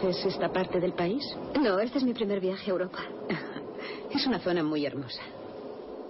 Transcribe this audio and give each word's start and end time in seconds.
¿Conoces 0.00 0.26
esta 0.26 0.48
parte 0.48 0.78
del 0.78 0.92
país? 0.92 1.22
No, 1.60 1.80
este 1.80 1.98
es 1.98 2.04
mi 2.04 2.14
primer 2.14 2.40
viaje 2.40 2.70
a 2.70 2.72
Europa. 2.72 3.04
Es 4.14 4.26
una 4.26 4.38
zona 4.38 4.62
muy 4.62 4.86
hermosa. 4.86 5.22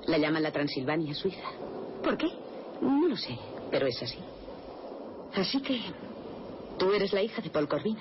La 0.07 0.19
llaman 0.19 0.43
la 0.43 0.53
Transilvania 0.53 1.15
suiza. 1.15 1.49
¿Por 2.03 2.17
qué? 2.17 2.29
No 2.81 3.09
lo 3.09 3.17
sé, 3.17 3.37
pero 3.73 3.87
es 3.87 4.01
así. 4.01 4.19
Así 5.35 5.61
que 5.61 5.81
tú 6.79 6.93
eres 6.93 7.13
la 7.13 7.21
hija 7.23 7.43
de 7.43 7.51
Paul 7.51 7.67
Corvino. 7.67 8.01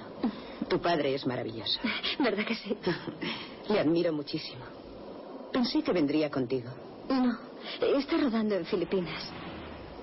Tu 0.70 0.80
padre 0.80 1.16
es 1.16 1.26
maravilloso. 1.26 1.80
¿Verdad 2.20 2.46
que 2.46 2.56
sí? 2.56 2.78
Le 3.70 3.80
admiro 3.80 4.14
muchísimo. 4.14 4.64
Pensé 5.52 5.82
que 5.82 5.92
vendría 5.92 6.30
contigo. 6.30 6.70
No, 7.10 7.38
está 7.98 8.18
rodando 8.18 8.56
en 8.56 8.66
Filipinas. 8.66 9.32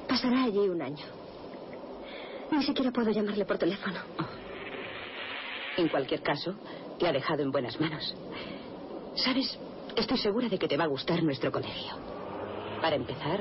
Pasará 0.08 0.44
allí 0.44 0.58
un 0.58 0.82
año. 0.82 1.04
Ni 2.50 2.62
siquiera 2.64 2.90
puedo 2.90 3.10
llamarle 3.10 3.44
por 3.44 3.58
teléfono. 3.58 4.00
En 5.76 5.88
cualquier 5.88 6.22
caso, 6.22 6.54
te 6.98 7.08
ha 7.08 7.12
dejado 7.12 7.42
en 7.42 7.50
buenas 7.50 7.80
manos. 7.80 8.14
¿Sabes? 9.16 9.58
Estoy 9.96 10.18
segura 10.18 10.48
de 10.48 10.58
que 10.58 10.68
te 10.68 10.76
va 10.76 10.84
a 10.84 10.88
gustar 10.88 11.22
nuestro 11.22 11.50
colegio. 11.50 11.96
Para 12.80 12.96
empezar, 12.96 13.40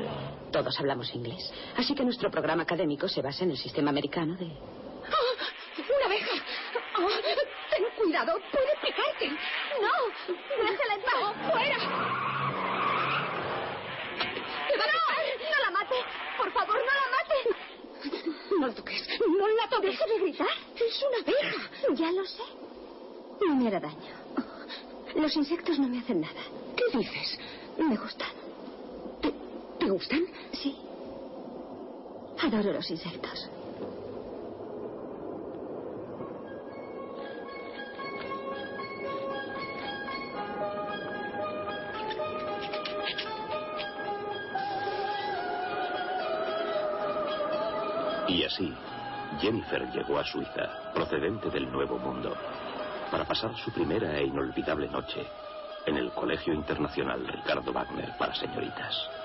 todos 0.52 0.80
hablamos 0.80 1.14
inglés. 1.14 1.52
Así 1.78 1.94
que 1.94 2.04
nuestro 2.04 2.32
programa 2.32 2.64
académico 2.64 3.08
se 3.08 3.22
basa 3.22 3.44
en 3.44 3.52
el 3.52 3.58
sistema 3.58 3.90
americano 3.90 4.36
de... 4.36 4.46
¡Una 4.46 6.06
abeja! 6.06 6.32
Oh, 6.98 7.10
ten 7.72 7.84
cuidado, 7.98 8.40
puede 8.52 8.74
picarte. 8.82 9.30
No, 9.82 9.92
déjala 10.48 10.94
entrar. 10.96 11.22
No, 11.22 11.34
fuera. 11.52 11.78
¡Te 14.70 14.78
va 14.78 14.84
a 14.84 14.88
picar! 14.88 15.24
¡No 15.52 15.58
la 15.66 15.72
mate! 15.72 15.96
Por 16.38 16.52
favor, 16.54 16.76
no 16.78 16.94
la 16.94 17.08
mate. 17.18 17.38
No 18.60 18.68
la 18.68 18.74
toques, 18.74 19.10
no 19.20 19.48
la 19.48 19.68
toques. 19.70 20.00
De 20.00 20.20
gritar. 20.20 20.48
Es 20.94 21.02
una 21.02 21.18
abeja. 21.24 21.96
Ya 21.96 22.12
lo 22.12 22.24
sé. 22.24 22.44
No 23.48 23.56
me 23.56 23.68
hará 23.68 23.80
daño. 23.80 23.98
Los 25.16 25.36
insectos 25.36 25.80
no 25.80 25.88
me 25.88 25.98
hacen 25.98 26.22
nada. 26.22 26.42
¿Qué 26.76 26.98
dices? 26.98 27.40
Me 27.80 27.96
gustan. 27.98 28.30
¿Te, 29.20 29.34
te 29.80 29.90
gustan? 29.90 30.24
Sí. 30.52 30.78
Adoro 32.44 32.74
los 32.74 32.92
insectos. 32.92 33.50
Y 48.28 48.44
así, 48.44 48.74
Jennifer 49.40 49.90
llegó 49.92 50.20
a 50.20 50.24
Suiza, 50.24 50.92
procedente 50.94 51.50
del 51.50 51.72
Nuevo 51.72 51.98
Mundo, 51.98 52.36
para 53.12 53.26
pasar 53.26 53.56
su 53.56 53.72
primera 53.72 54.18
e 54.18 54.26
inolvidable 54.26 54.88
noche 54.88 55.26
en 55.86 55.98
el 55.98 56.12
Colegio 56.12 56.54
Internacional 56.54 57.26
Ricardo 57.28 57.72
Wagner 57.74 58.18
para 58.18 58.34
señoritas. 58.34 59.23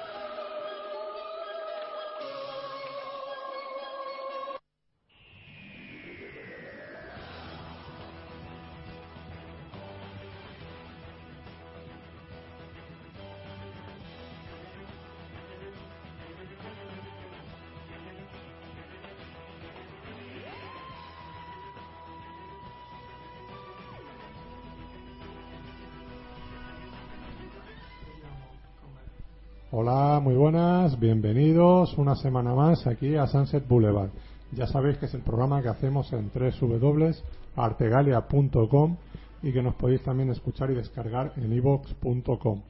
Buenas, 30.50 30.99
bienvenidos 30.99 31.99
una 31.99 32.17
semana 32.17 32.55
más 32.55 32.87
aquí 32.87 33.17
a 33.17 33.27
Sunset 33.27 33.69
Boulevard. 33.69 34.09
Ya 34.53 34.67
sabéis 34.67 34.97
que 34.97 35.05
es 35.05 35.12
el 35.12 35.21
programa 35.21 35.61
que 35.61 35.69
hacemos 35.69 36.11
en 36.15 36.31
www.artegalia.com 36.33 38.97
y 39.43 39.53
que 39.53 39.62
nos 39.62 39.75
podéis 39.75 40.03
también 40.03 40.31
escuchar 40.31 40.71
y 40.71 40.75
descargar 40.75 41.35
en 41.37 41.53
ivox.com. 41.53 42.62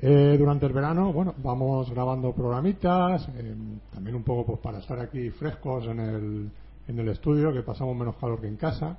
Eh, 0.00 0.36
durante 0.38 0.64
el 0.64 0.72
verano, 0.72 1.12
bueno, 1.12 1.34
vamos 1.36 1.90
grabando 1.90 2.32
programitas, 2.32 3.28
eh, 3.28 3.54
también 3.92 4.16
un 4.16 4.22
poco 4.22 4.46
pues, 4.46 4.60
para 4.60 4.78
estar 4.78 4.98
aquí 4.98 5.28
frescos 5.28 5.86
en 5.88 6.00
el, 6.00 6.50
en 6.88 6.98
el 6.98 7.08
estudio, 7.10 7.52
que 7.52 7.60
pasamos 7.60 7.94
menos 7.94 8.16
calor 8.16 8.40
que 8.40 8.48
en 8.48 8.56
casa 8.56 8.96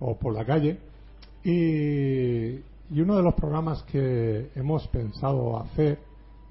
o 0.00 0.18
por 0.18 0.34
la 0.34 0.44
calle. 0.44 0.76
Y 1.44 2.58
uno 3.00 3.16
de 3.16 3.22
los 3.22 3.34
programas 3.34 3.84
que 3.84 4.50
hemos 4.56 4.88
pensado 4.88 5.56
hacer 5.60 6.07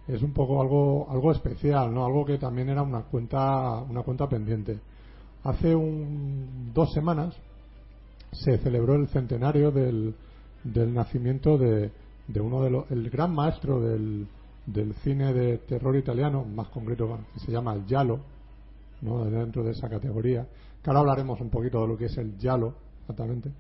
es 0.07 0.21
un 0.21 0.33
poco 0.33 0.62
algo 0.62 1.07
algo 1.09 1.31
especial, 1.31 1.94
¿no? 1.94 2.06
Algo 2.06 2.25
que 2.25 2.38
también 2.38 2.69
era 2.69 2.81
una 2.81 3.01
cuenta 3.01 3.81
una 3.81 4.04
cuenta 4.04 4.27
pendiente. 4.27 4.80
Hace 5.44 5.75
un, 5.75 6.71
dos 6.74 6.92
semanas 6.94 7.36
se 8.31 8.57
celebró 8.57 8.95
el 8.95 9.07
centenario 9.07 9.71
del, 9.71 10.15
del 10.63 10.94
nacimiento 10.94 11.57
de, 11.57 11.92
de 12.27 12.42
uno 12.42 12.62
de 12.62 12.69
los 12.69 12.92
el 12.92 13.09
gran 13.09 13.33
maestro 13.33 13.80
del, 13.80 14.27
del 14.65 14.94
cine 14.95 15.33
de 15.33 15.59
terror 15.59 15.95
italiano, 15.95 16.44
más 16.44 16.68
concreto 16.69 17.19
que 17.33 17.39
se 17.39 17.51
llama 17.51 17.74
el 17.74 17.86
Giallo, 17.86 18.19
¿no? 19.01 19.25
dentro 19.25 19.63
de 19.63 19.71
esa 19.71 19.89
categoría. 19.89 20.45
Que 20.83 20.89
ahora 20.89 21.00
hablaremos 21.00 21.39
un 21.42 21.50
poquito 21.50 21.81
de 21.81 21.88
lo 21.88 21.98
que 21.98 22.06
es 22.06 22.18
el 22.18 22.38
Giallo, 22.38 22.74
exactamente, 23.01 23.51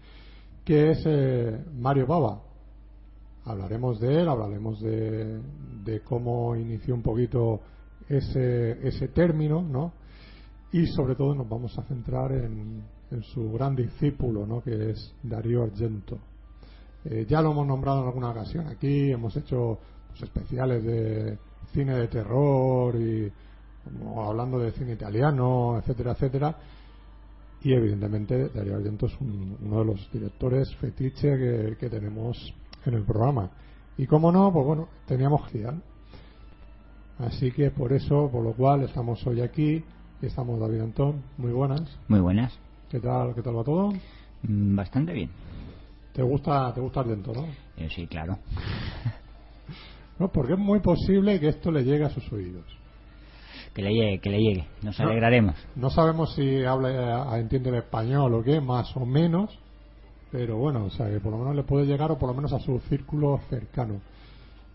que 0.63 0.91
es 0.91 1.03
eh, 1.05 1.63
Mario 1.79 2.05
Bava. 2.05 2.41
Hablaremos 3.47 3.99
de 3.99 4.21
él, 4.21 4.27
hablaremos 4.27 4.79
de, 4.81 5.39
de 5.85 6.01
cómo 6.01 6.55
inició 6.55 6.93
un 6.95 7.01
poquito 7.01 7.61
ese, 8.09 8.85
ese 8.87 9.07
término, 9.09 9.61
¿no? 9.61 9.93
Y 10.71 10.85
sobre 10.87 11.15
todo 11.15 11.33
nos 11.33 11.47
vamos 11.47 11.77
a 11.79 11.83
centrar 11.83 12.31
en, 12.33 12.83
en 13.09 13.23
su 13.23 13.51
gran 13.53 13.75
discípulo, 13.75 14.45
¿no? 14.45 14.61
Que 14.61 14.91
es 14.91 15.15
Darío 15.23 15.63
Argento. 15.63 16.17
Eh, 17.05 17.25
ya 17.27 17.41
lo 17.41 17.51
hemos 17.51 17.65
nombrado 17.65 18.01
en 18.01 18.07
alguna 18.07 18.31
ocasión 18.31 18.67
aquí, 18.67 19.11
hemos 19.11 19.35
hecho 19.37 19.79
especiales 20.21 20.83
de 20.83 21.37
cine 21.71 21.95
de 21.95 22.07
terror 22.07 22.95
y 22.95 23.31
hablando 24.17 24.59
de 24.59 24.71
cine 24.71 24.93
italiano, 24.93 25.77
etcétera, 25.77 26.11
etcétera. 26.11 26.57
Y 27.61 27.73
evidentemente 27.73 28.49
Darío 28.49 28.75
Argento 28.75 29.05
es 29.05 29.19
un- 29.21 29.57
uno 29.61 29.79
de 29.79 29.85
los 29.85 30.11
directores 30.11 30.75
fetiche 30.75 31.29
que, 31.37 31.77
que 31.79 31.89
tenemos 31.89 32.35
en 32.85 32.93
el 32.93 33.03
programa. 33.03 33.49
Y 33.97 34.05
como 34.05 34.31
no, 34.31 34.51
pues 34.51 34.65
bueno, 34.65 34.87
teníamos 35.07 35.47
Gian. 35.51 35.81
Así 37.19 37.51
que 37.51 37.71
por 37.71 37.93
eso, 37.93 38.29
por 38.31 38.43
lo 38.43 38.53
cual 38.53 38.83
estamos 38.83 39.25
hoy 39.25 39.41
aquí. 39.41 39.83
Estamos 40.21 40.59
David 40.59 40.81
Antón, 40.81 41.23
muy 41.37 41.51
buenas. 41.51 41.81
Muy 42.07 42.19
buenas. 42.19 42.57
¿Qué 42.89 42.99
tal, 42.99 43.33
qué 43.35 43.41
tal 43.41 43.57
va 43.57 43.63
todo? 43.63 43.91
Mm, 44.43 44.75
Bastante 44.75 45.13
bien. 45.13 45.29
¿Te 46.13 46.23
gusta, 46.23 46.73
te 46.73 46.81
gusta 46.81 47.01
Argento, 47.01 47.33
no? 47.33 47.45
Eh, 47.77 47.89
sí, 47.95 48.07
claro. 48.07 48.37
No, 50.19 50.29
porque 50.31 50.53
es 50.53 50.59
muy 50.59 50.79
posible 50.79 51.39
que 51.39 51.49
esto 51.49 51.69
le 51.71 51.83
llegue 51.83 52.03
a 52.03 52.09
sus 52.09 52.31
oídos. 52.33 52.65
Que 53.75 53.83
le 53.83 53.91
llegue, 53.93 54.19
que 54.19 54.29
le 54.31 54.39
llegue. 54.39 54.67
Nos 54.81 54.97
No. 54.99 55.05
alegraremos. 55.05 55.53
No 55.75 55.91
sabemos 55.91 56.33
si 56.33 56.63
habla, 56.65 57.35
eh, 57.35 57.39
entiende 57.39 57.69
el 57.69 57.75
español 57.75 58.33
o 58.33 58.41
qué, 58.41 58.59
más 58.59 58.97
o 58.97 59.05
menos, 59.05 59.59
pero 60.31 60.57
bueno, 60.57 60.85
o 60.85 60.89
sea, 60.89 61.09
que 61.09 61.19
por 61.19 61.31
lo 61.31 61.39
menos 61.39 61.55
le 61.55 61.63
puede 61.63 61.85
llegar 61.85 62.11
o 62.11 62.17
por 62.17 62.29
lo 62.29 62.35
menos 62.35 62.53
a 62.53 62.59
su 62.59 62.79
círculo 62.89 63.39
cercano. 63.49 64.01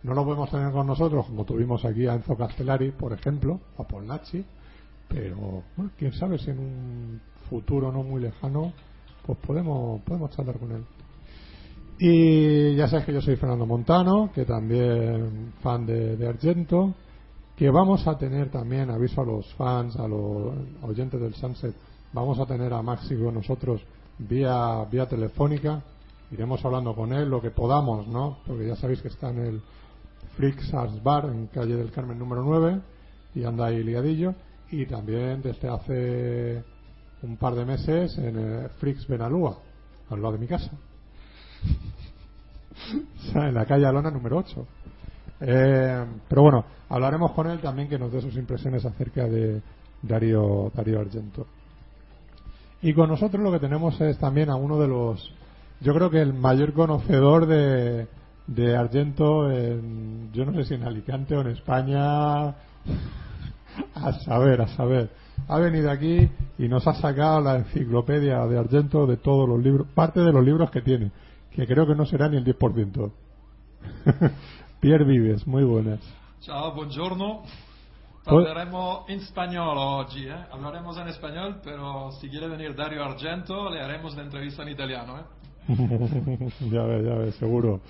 No 0.02 0.14
lo 0.14 0.24
podemos 0.24 0.50
tener 0.50 0.72
con 0.72 0.86
nosotros, 0.86 1.26
como 1.26 1.44
tuvimos 1.44 1.84
aquí 1.84 2.06
a 2.06 2.14
Enzo 2.14 2.36
Castellari, 2.36 2.90
por 2.90 3.12
ejemplo, 3.12 3.60
a 3.78 3.84
Polnacci, 3.84 4.44
pero 5.08 5.62
bueno, 5.76 5.92
quién 5.96 6.12
sabe 6.12 6.38
si 6.38 6.50
en 6.50 6.58
un 6.58 7.20
futuro 7.48 7.92
no 7.92 8.02
muy 8.02 8.20
lejano, 8.20 8.72
pues 9.24 9.38
podemos, 9.38 10.00
podemos 10.02 10.30
charlar 10.30 10.58
con 10.58 10.72
él. 10.72 10.84
Y 11.98 12.74
ya 12.74 12.88
sabes 12.88 13.04
que 13.06 13.12
yo 13.12 13.20
soy 13.20 13.36
Fernando 13.36 13.66
Montano, 13.66 14.30
que 14.34 14.44
también 14.44 15.52
fan 15.62 15.86
de, 15.86 16.16
de 16.16 16.28
Argento, 16.28 16.94
que 17.54 17.70
vamos 17.70 18.06
a 18.08 18.18
tener 18.18 18.50
también, 18.50 18.90
aviso 18.90 19.20
a 19.20 19.24
los 19.24 19.54
fans, 19.54 19.94
a 19.96 20.08
los 20.08 20.52
oyentes 20.82 21.20
del 21.20 21.34
Sunset, 21.34 21.74
vamos 22.12 22.40
a 22.40 22.46
tener 22.46 22.72
a 22.72 22.82
Maxi 22.82 23.14
con 23.16 23.34
nosotros 23.34 23.82
vía, 24.18 24.84
vía 24.90 25.06
telefónica, 25.06 25.82
iremos 26.30 26.64
hablando 26.64 26.94
con 26.94 27.12
él 27.12 27.28
lo 27.28 27.40
que 27.40 27.50
podamos, 27.50 28.06
¿no? 28.06 28.38
Porque 28.46 28.66
ya 28.66 28.76
sabéis 28.76 29.02
que 29.02 29.08
está 29.08 29.30
en 29.30 29.38
el 29.38 29.62
Freaks 30.36 30.72
Arts 30.72 31.02
Bar 31.02 31.26
en 31.26 31.46
calle 31.48 31.76
del 31.76 31.90
Carmen 31.90 32.18
número 32.18 32.42
9 32.42 32.80
y 33.34 33.44
anda 33.44 33.66
ahí 33.66 33.82
liadillo, 33.82 34.34
y 34.70 34.86
también 34.86 35.42
desde 35.42 35.68
hace 35.68 36.64
un 37.22 37.36
par 37.36 37.54
de 37.54 37.64
meses 37.64 38.16
en 38.18 38.38
eh, 38.38 38.68
Freaks 38.78 39.06
Benalúa, 39.06 39.58
al 40.10 40.20
lado 40.20 40.34
de 40.34 40.38
mi 40.38 40.46
casa. 40.46 40.70
En 43.34 43.54
la 43.54 43.64
calle 43.64 43.86
Alona 43.86 44.10
número 44.10 44.38
8. 44.38 44.66
Eh, 45.40 46.04
pero 46.28 46.42
bueno, 46.42 46.64
hablaremos 46.88 47.30
con 47.32 47.48
él 47.48 47.60
también 47.60 47.88
que 47.88 47.98
nos 47.98 48.12
dé 48.12 48.20
sus 48.20 48.34
impresiones 48.36 48.84
acerca 48.84 49.24
de 49.28 49.62
Darío, 50.02 50.70
Darío 50.74 51.00
Argento. 51.00 51.46
Y 52.82 52.94
con 52.94 53.08
nosotros 53.08 53.42
lo 53.42 53.52
que 53.52 53.60
tenemos 53.60 54.00
es 54.00 54.18
también 54.18 54.50
a 54.50 54.56
uno 54.56 54.78
de 54.78 54.88
los, 54.88 55.32
yo 55.80 55.94
creo 55.94 56.10
que 56.10 56.20
el 56.20 56.34
mayor 56.34 56.72
conocedor 56.72 57.46
de, 57.46 58.08
de 58.48 58.76
Argento, 58.76 59.50
en, 59.50 60.32
yo 60.32 60.44
no 60.44 60.52
sé 60.54 60.64
si 60.64 60.74
en 60.74 60.82
Alicante 60.82 61.36
o 61.36 61.42
en 61.42 61.48
España, 61.48 62.48
a 62.48 64.12
saber, 64.24 64.62
a 64.62 64.68
saber. 64.68 65.10
Ha 65.48 65.58
venido 65.58 65.90
aquí 65.90 66.28
y 66.58 66.68
nos 66.68 66.86
ha 66.88 66.94
sacado 66.94 67.40
la 67.40 67.56
enciclopedia 67.56 68.44
de 68.46 68.58
Argento 68.58 69.06
de 69.06 69.16
todos 69.16 69.48
los 69.48 69.62
libros, 69.62 69.86
parte 69.94 70.20
de 70.20 70.32
los 70.32 70.44
libros 70.44 70.70
que 70.70 70.82
tiene, 70.82 71.12
que 71.52 71.66
creo 71.66 71.86
que 71.86 71.94
no 71.94 72.04
será 72.04 72.28
ni 72.28 72.36
el 72.36 72.44
10%. 72.44 73.12
Pierre 74.80 75.04
Vives, 75.04 75.46
muy 75.46 75.62
buenas. 75.62 76.00
Ciao, 76.40 76.74
buongiorno. 76.74 77.42
Parleremo 78.24 79.04
in 79.08 79.20
spagnolo 79.20 79.80
oggi, 79.80 80.26
eh? 80.26 80.46
Hablaremos 80.50 80.96
en 80.96 81.08
español, 81.08 81.60
pero 81.62 82.12
si 82.20 82.28
quiere 82.28 82.46
venir 82.46 82.72
Dario 82.72 83.02
Argento, 83.02 83.68
le 83.68 83.80
haremos 83.80 84.14
la 84.14 84.22
entrevista 84.22 84.62
en 84.62 84.68
italiano, 84.68 85.18
¿eh? 85.18 85.22
ya 86.70 86.82
ves, 86.84 87.04
ya 87.04 87.14
ves, 87.14 87.34
seguro. 87.34 87.80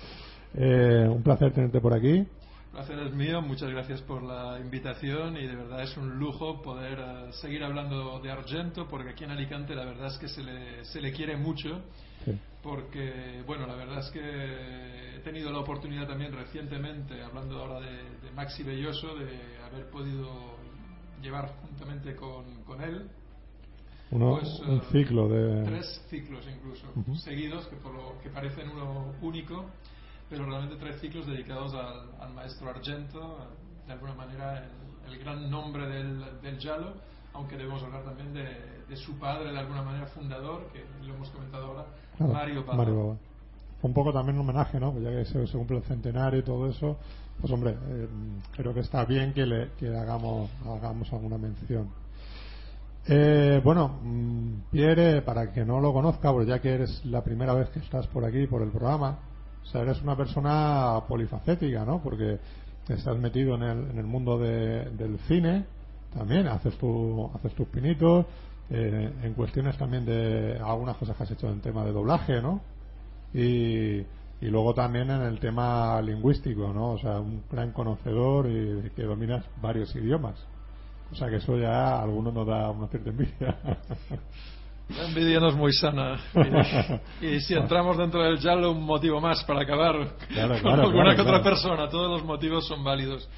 Eh, 0.55 1.07
un 1.07 1.21
placer 1.21 1.53
tenerte 1.53 1.79
por 1.79 1.93
aquí. 1.93 2.17
El 2.17 2.27
placer 2.71 2.97
es 2.99 3.13
mío, 3.13 3.43
muchas 3.43 3.69
gracias 3.69 4.01
por 4.01 4.23
la 4.23 4.59
invitación 4.59 5.37
y 5.37 5.45
de 5.45 5.55
verdad 5.55 5.83
es 5.83 5.95
un 5.97 6.17
lujo 6.17 6.63
poder 6.63 6.97
eh, 6.99 7.31
seguir 7.33 7.63
hablando 7.63 8.19
de 8.19 8.31
Argento 8.31 8.87
porque 8.87 9.11
aquí 9.11 9.25
en 9.25 9.31
Alicante 9.31 9.75
la 9.75 9.85
verdad 9.85 10.07
es 10.07 10.17
que 10.17 10.27
se 10.27 10.41
le, 10.41 10.83
se 10.85 10.99
le 10.99 11.11
quiere 11.11 11.37
mucho. 11.37 11.81
Porque, 12.63 13.43
bueno, 13.45 13.67
la 13.67 13.75
verdad 13.75 13.99
es 13.99 14.09
que 14.11 15.15
he 15.17 15.19
tenido 15.19 15.51
la 15.51 15.59
oportunidad 15.59 16.07
también 16.07 16.31
recientemente, 16.33 17.21
hablando 17.21 17.59
ahora 17.59 17.81
de, 17.81 17.91
de 18.21 18.31
Maxi 18.33 18.63
Belloso, 18.63 19.15
de 19.15 19.57
haber 19.65 19.89
podido 19.89 20.55
llevar 21.21 21.49
juntamente 21.61 22.15
con, 22.15 22.63
con 22.63 22.81
él 22.81 23.09
Uno, 24.11 24.39
Pues, 24.39 24.59
un 24.59 24.77
eh, 24.77 24.81
ciclo 24.91 25.27
de. 25.29 25.63
tres 25.63 26.01
ciclos 26.09 26.45
incluso 26.53 26.85
seguidos 27.23 27.65
que 27.67 27.77
por 27.77 27.93
lo 27.93 28.19
que 28.21 28.29
parecen 28.29 28.69
uno 28.69 29.13
único 29.21 29.65
pero 30.29 30.45
realmente 30.45 30.75
tres 30.75 30.99
ciclos 30.99 31.25
dedicados 31.25 31.73
al, 31.75 32.11
al 32.19 32.33
maestro 32.33 32.69
Argento 32.69 33.37
de 33.87 33.93
alguna 33.93 34.13
manera 34.15 34.65
el, 35.05 35.13
el 35.13 35.19
gran 35.19 35.49
nombre 35.49 35.87
del, 35.87 36.41
del 36.41 36.57
Giallo 36.59 36.93
aunque 37.31 37.55
debemos 37.55 37.81
hablar 37.83 38.03
también 38.03 38.33
de, 38.33 38.83
de 38.89 38.95
su 38.97 39.17
padre 39.17 39.51
de 39.53 39.57
alguna 39.59 39.81
manera 39.81 40.07
fundador 40.07 40.69
que 40.73 40.83
lo 41.05 41.13
hemos 41.15 41.29
comentado 41.29 41.67
ahora 41.67 41.85
Claro, 42.17 42.33
Mario 42.33 42.63
Bava 42.65 42.77
Mario. 42.77 43.17
Fue 43.81 43.87
un 43.89 43.93
poco 43.93 44.13
también 44.13 44.37
un 44.37 44.41
homenaje, 44.47 44.79
¿no? 44.79 44.91
Pues 44.91 45.03
ya 45.03 45.09
que 45.11 45.25
se, 45.25 45.47
se 45.47 45.57
cumple 45.57 45.77
el 45.77 45.83
centenario 45.83 46.39
y 46.39 46.43
todo 46.43 46.69
eso, 46.69 46.97
pues 47.41 47.51
hombre, 47.51 47.71
eh, 47.89 48.07
creo 48.55 48.73
que 48.73 48.79
está 48.79 49.03
bien 49.05 49.33
que, 49.33 49.45
le, 49.45 49.71
que 49.79 49.87
hagamos, 49.95 50.49
hagamos 50.65 51.11
alguna 51.11 51.37
mención. 51.37 51.89
Eh, 53.05 53.59
bueno, 53.63 53.99
mm, 54.01 54.71
Pierre, 54.71 55.21
para 55.23 55.51
que 55.51 55.65
no 55.65 55.81
lo 55.81 55.91
conozca, 55.91 56.31
pues 56.31 56.47
ya 56.47 56.59
que 56.59 56.73
eres 56.73 57.03
la 57.05 57.21
primera 57.21 57.53
vez 57.53 57.69
que 57.69 57.79
estás 57.79 58.07
por 58.07 58.23
aquí, 58.23 58.47
por 58.47 58.61
el 58.61 58.69
programa, 58.69 59.17
o 59.61 59.65
sea, 59.65 59.81
eres 59.81 60.01
una 60.01 60.15
persona 60.15 61.01
polifacética, 61.07 61.83
¿no? 61.83 62.01
Porque 62.01 62.39
estás 62.87 63.17
metido 63.17 63.55
en 63.55 63.63
el, 63.63 63.89
en 63.91 63.97
el 63.97 64.05
mundo 64.05 64.37
de- 64.37 64.89
del 64.91 65.17
cine, 65.27 65.65
también 66.13 66.47
haces, 66.47 66.77
tu, 66.77 67.29
haces 67.33 67.53
tus 67.55 67.67
pinitos, 67.67 68.25
eh, 68.75 69.13
en 69.21 69.33
cuestiones 69.35 69.77
también 69.77 70.03
de 70.03 70.57
algunas 70.59 70.97
cosas 70.97 71.15
que 71.15 71.23
has 71.23 71.31
hecho 71.31 71.47
en 71.47 71.61
tema 71.61 71.85
de 71.85 71.91
doblaje, 71.91 72.41
¿no? 72.41 72.59
Y, 73.33 73.99
y 74.41 74.49
luego 74.49 74.73
también 74.73 75.11
en 75.11 75.21
el 75.21 75.39
tema 75.39 76.01
lingüístico, 76.01 76.73
¿no? 76.73 76.93
O 76.93 76.97
sea, 76.97 77.19
un 77.19 77.43
gran 77.51 77.71
conocedor 77.71 78.47
y 78.49 78.89
que 78.95 79.03
dominas 79.03 79.45
varios 79.61 79.95
idiomas. 79.95 80.35
O 81.11 81.15
sea 81.15 81.29
que 81.29 81.35
eso 81.35 81.55
ya 81.57 81.97
a 81.97 82.01
algunos 82.01 82.33
nos 82.33 82.47
da 82.47 82.71
una 82.71 82.87
cierta 82.87 83.11
envidia. 83.11 83.55
La 84.89 85.05
envidia 85.05 85.39
no 85.39 85.49
es 85.49 85.55
muy 85.55 85.71
sana 85.71 86.19
y, 87.21 87.25
y 87.27 87.39
si 87.41 87.53
entramos 87.53 87.97
dentro 87.97 88.21
del 88.21 88.39
Giallo 88.39 88.71
un 88.71 88.83
motivo 88.83 89.21
más 89.21 89.43
para 89.45 89.61
acabar 89.61 89.95
Claro, 90.27 90.53
con 90.55 90.61
claro, 90.61 90.81
alguna 90.83 91.03
claro, 91.03 91.15
que 91.15 91.21
otra 91.21 91.43
persona 91.43 91.89
todos 91.89 92.11
los 92.11 92.25
motivos 92.25 92.67
son 92.67 92.83
válidos 92.83 93.29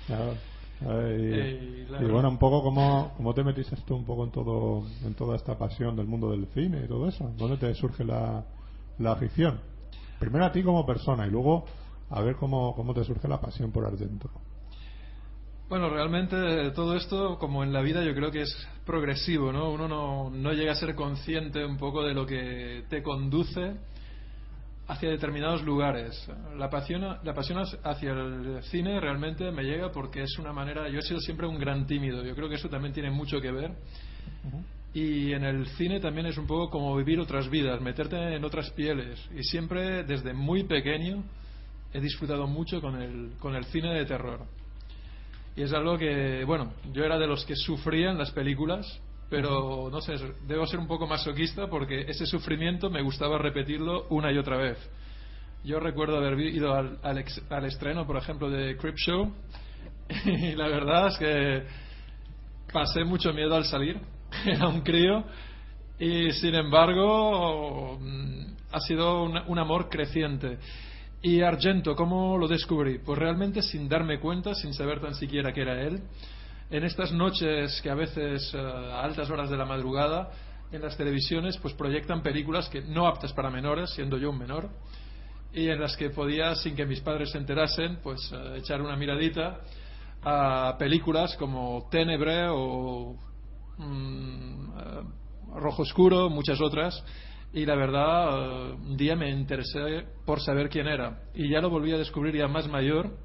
Eh, 0.82 1.86
Y 1.88 1.92
la 1.92 1.98
y, 2.00 2.02
verdad- 2.02 2.12
bueno, 2.14 2.30
un 2.30 2.38
poco 2.38 2.62
cómo, 2.64 3.14
cómo 3.18 3.34
te 3.34 3.44
metiste 3.44 3.76
tú 3.86 3.96
un 3.96 4.06
poco 4.06 4.26
en 4.26 4.32
todo 4.32 4.84
en 5.06 5.14
toda 5.16 5.36
esta 5.36 5.58
pasión 5.58 5.96
del 5.96 6.06
mundo 6.08 6.32
del 6.32 6.48
cine 6.48 6.82
y 6.84 6.88
todo 6.88 7.08
eso. 7.08 7.32
¿Dónde 7.38 7.58
te 7.58 7.74
surge 7.76 8.04
la, 8.04 8.44
la 9.00 9.12
afición? 9.14 9.60
Primero 10.20 10.46
a 10.46 10.52
ti 10.52 10.64
como 10.64 10.86
persona 10.86 11.26
y 11.28 11.30
luego 11.32 11.66
a 12.10 12.22
ver 12.22 12.36
cómo, 12.36 12.76
cómo 12.76 12.94
te 12.94 13.04
surge 13.04 13.28
la 13.28 13.40
pasión 13.40 13.72
por 13.72 13.86
Argento. 13.86 14.30
Bueno, 15.68 15.90
realmente 15.90 16.36
todo 16.72 16.96
esto, 16.96 17.40
como 17.40 17.64
en 17.64 17.74
la 17.74 17.82
vida, 17.82 18.04
yo 18.04 18.14
creo 18.14 18.30
que 18.32 18.42
es 18.44 18.68
progresivo, 18.86 19.52
¿no? 19.52 19.72
Uno 19.72 19.88
no, 19.88 20.30
no 20.30 20.54
llega 20.54 20.74
a 20.74 20.76
ser 20.76 20.94
consciente 20.94 21.66
un 21.66 21.78
poco 21.78 22.04
de 22.04 22.14
lo 22.14 22.26
que 22.28 22.84
te 22.88 23.02
conduce 23.02 23.74
hacia 24.88 25.10
determinados 25.10 25.64
lugares. 25.64 26.28
La 26.58 26.70
pasión, 26.70 27.02
la 27.24 27.34
pasión 27.34 27.64
hacia 27.84 28.12
el 28.12 28.62
cine 28.64 29.00
realmente 29.00 29.52
me 29.52 29.64
llega 29.64 29.92
porque 29.92 30.24
es 30.24 30.38
una 30.38 30.54
manera. 30.54 30.88
Yo 30.90 31.00
he 31.00 31.02
sido 31.02 31.20
siempre 31.20 31.48
un 31.48 31.58
gran 31.58 31.88
tímido. 31.88 32.24
Yo 32.24 32.36
creo 32.36 32.50
que 32.50 32.56
eso 32.56 32.70
también 32.70 32.94
tiene 32.94 33.12
mucho 33.12 33.42
que 33.42 33.52
ver. 33.52 33.72
Y 34.94 35.34
en 35.34 35.44
el 35.44 35.68
cine 35.70 36.00
también 36.00 36.28
es 36.28 36.38
un 36.38 36.48
poco 36.48 36.70
como 36.70 36.96
vivir 36.96 37.20
otras 37.20 37.50
vidas, 37.50 37.82
meterte 37.82 38.36
en 38.36 38.46
otras 38.46 38.70
pieles. 38.72 39.20
Y 39.36 39.44
siempre, 39.44 40.04
desde 40.04 40.34
muy 40.34 40.64
pequeño, 40.64 41.24
he 41.94 42.00
disfrutado 42.00 42.48
mucho 42.48 42.80
con 42.80 43.02
el, 43.02 43.32
con 43.40 43.56
el 43.56 43.66
cine 43.66 43.94
de 43.94 44.06
terror. 44.06 44.46
Y 45.56 45.64
es 45.64 45.74
algo 45.74 45.98
que, 45.98 46.44
bueno, 46.46 46.74
yo 46.94 47.04
era 47.04 47.18
de 47.18 47.28
los 47.28 47.46
que 47.46 47.56
sufrían 47.56 48.18
las 48.18 48.32
películas, 48.32 49.02
pero 49.30 49.90
no 49.92 50.02
sé, 50.02 50.16
debo 50.48 50.68
ser 50.68 50.80
un 50.80 50.88
poco 50.88 51.08
masoquista 51.08 51.68
porque 51.68 52.02
ese 52.08 52.26
sufrimiento 52.26 52.90
me 52.90 53.02
gustaba 53.02 53.38
repetirlo 53.38 54.06
una 54.10 54.32
y 54.32 54.38
otra 54.38 54.58
vez. 54.58 54.78
Yo 55.64 55.80
recuerdo 55.80 56.18
haber 56.18 56.40
ido 56.40 56.74
al, 56.76 57.00
al 57.02 57.18
ex- 57.18 57.42
al 57.50 57.66
estreno, 57.66 58.06
por 58.06 58.18
ejemplo, 58.18 58.50
de 58.50 58.78
Crip 58.78 58.96
Show, 58.98 59.34
y 60.26 60.52
la 60.56 60.68
verdad 60.68 61.08
es 61.08 61.18
que 61.18 61.64
pasé 62.72 63.04
mucho 63.04 63.34
miedo 63.34 63.56
al 63.56 63.66
salir, 63.66 64.00
era 64.46 64.68
un 64.68 64.82
crío, 64.82 65.24
y 65.98 66.32
sin 66.34 66.54
embargo 66.56 67.98
mm, 68.00 68.46
ha 68.72 68.80
sido 68.82 69.24
un, 69.24 69.38
un 69.48 69.60
amor 69.60 69.90
creciente. 69.90 70.60
Y 71.22 71.42
Argento, 71.42 71.96
¿cómo 71.96 72.38
lo 72.38 72.48
descubrí? 72.48 73.00
Pues 73.00 73.18
realmente 73.18 73.64
sin 73.64 73.90
darme 73.90 74.20
cuenta, 74.20 74.54
sin 74.54 74.74
saber 74.76 75.00
tan 75.02 75.16
siquiera 75.16 75.52
que 75.52 75.62
era 75.62 75.82
él. 75.82 76.04
En 76.72 76.84
estas 76.84 77.12
noches 77.12 77.80
que 77.84 77.92
a 77.92 77.96
veces 77.96 78.52
eh, 78.56 78.58
a 78.58 79.04
altas 79.04 79.30
horas 79.30 79.52
de 79.52 79.58
la 79.58 79.66
madrugada 79.66 80.32
en 80.72 80.82
las 80.82 80.98
televisiones 80.98 81.58
pues 81.58 81.76
proyectan 81.76 82.24
películas 82.24 82.70
que 82.70 82.82
no 82.82 83.08
aptas 83.08 83.34
para 83.34 83.52
menores, 83.52 83.92
siendo 83.92 84.18
yo 84.18 84.32
un 84.32 84.40
menor, 84.40 84.70
y 85.54 85.70
en 85.70 85.80
las 85.80 85.96
que 85.96 86.10
podía, 86.10 86.56
sin 86.56 86.76
que 86.76 86.88
mis 86.88 87.02
padres 87.02 87.32
se 87.32 87.38
enterasen, 87.38 88.00
pues 88.02 88.32
eh, 88.34 88.58
echar 88.58 88.82
una 88.82 88.96
miradita 88.96 89.62
a 90.24 90.76
películas 90.80 91.36
como 91.38 91.88
Ténebre 91.92 92.48
o 92.50 93.16
mm, 93.78 94.70
eh, 94.76 95.04
Rojo 95.58 95.84
Oscuro, 95.84 96.32
muchas 96.32 96.60
otras. 96.60 97.04
Y 97.54 97.66
la 97.66 97.76
verdad, 97.76 98.72
un 98.72 98.98
día 98.98 99.16
me 99.16 99.30
interesé 99.30 100.06
por 100.26 100.42
saber 100.42 100.68
quién 100.68 100.88
era. 100.88 101.22
Y 101.34 101.50
ya 101.50 101.62
lo 101.62 101.70
volví 101.70 101.94
a 101.94 101.98
descubrir 101.98 102.36
ya 102.36 102.50
más 102.50 102.68
mayor, 102.68 103.16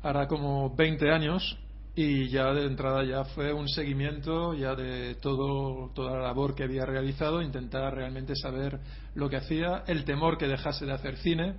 hará 0.00 0.26
como 0.26 0.74
20 0.74 1.10
años, 1.10 1.58
y 1.94 2.28
ya 2.28 2.52
de 2.52 2.66
entrada 2.66 3.04
ya 3.04 3.24
fue 3.24 3.52
un 3.52 3.68
seguimiento 3.68 4.54
ya 4.54 4.74
de 4.74 5.16
todo, 5.16 5.90
toda 5.94 6.18
la 6.18 6.22
labor 6.22 6.54
que 6.54 6.64
había 6.64 6.86
realizado, 6.86 7.42
intentar 7.42 7.94
realmente 7.94 8.34
saber 8.36 8.78
lo 9.14 9.28
que 9.28 9.36
hacía, 9.36 9.82
el 9.86 10.04
temor 10.04 10.38
que 10.38 10.46
dejase 10.46 10.86
de 10.86 10.92
hacer 10.92 11.16
cine, 11.16 11.54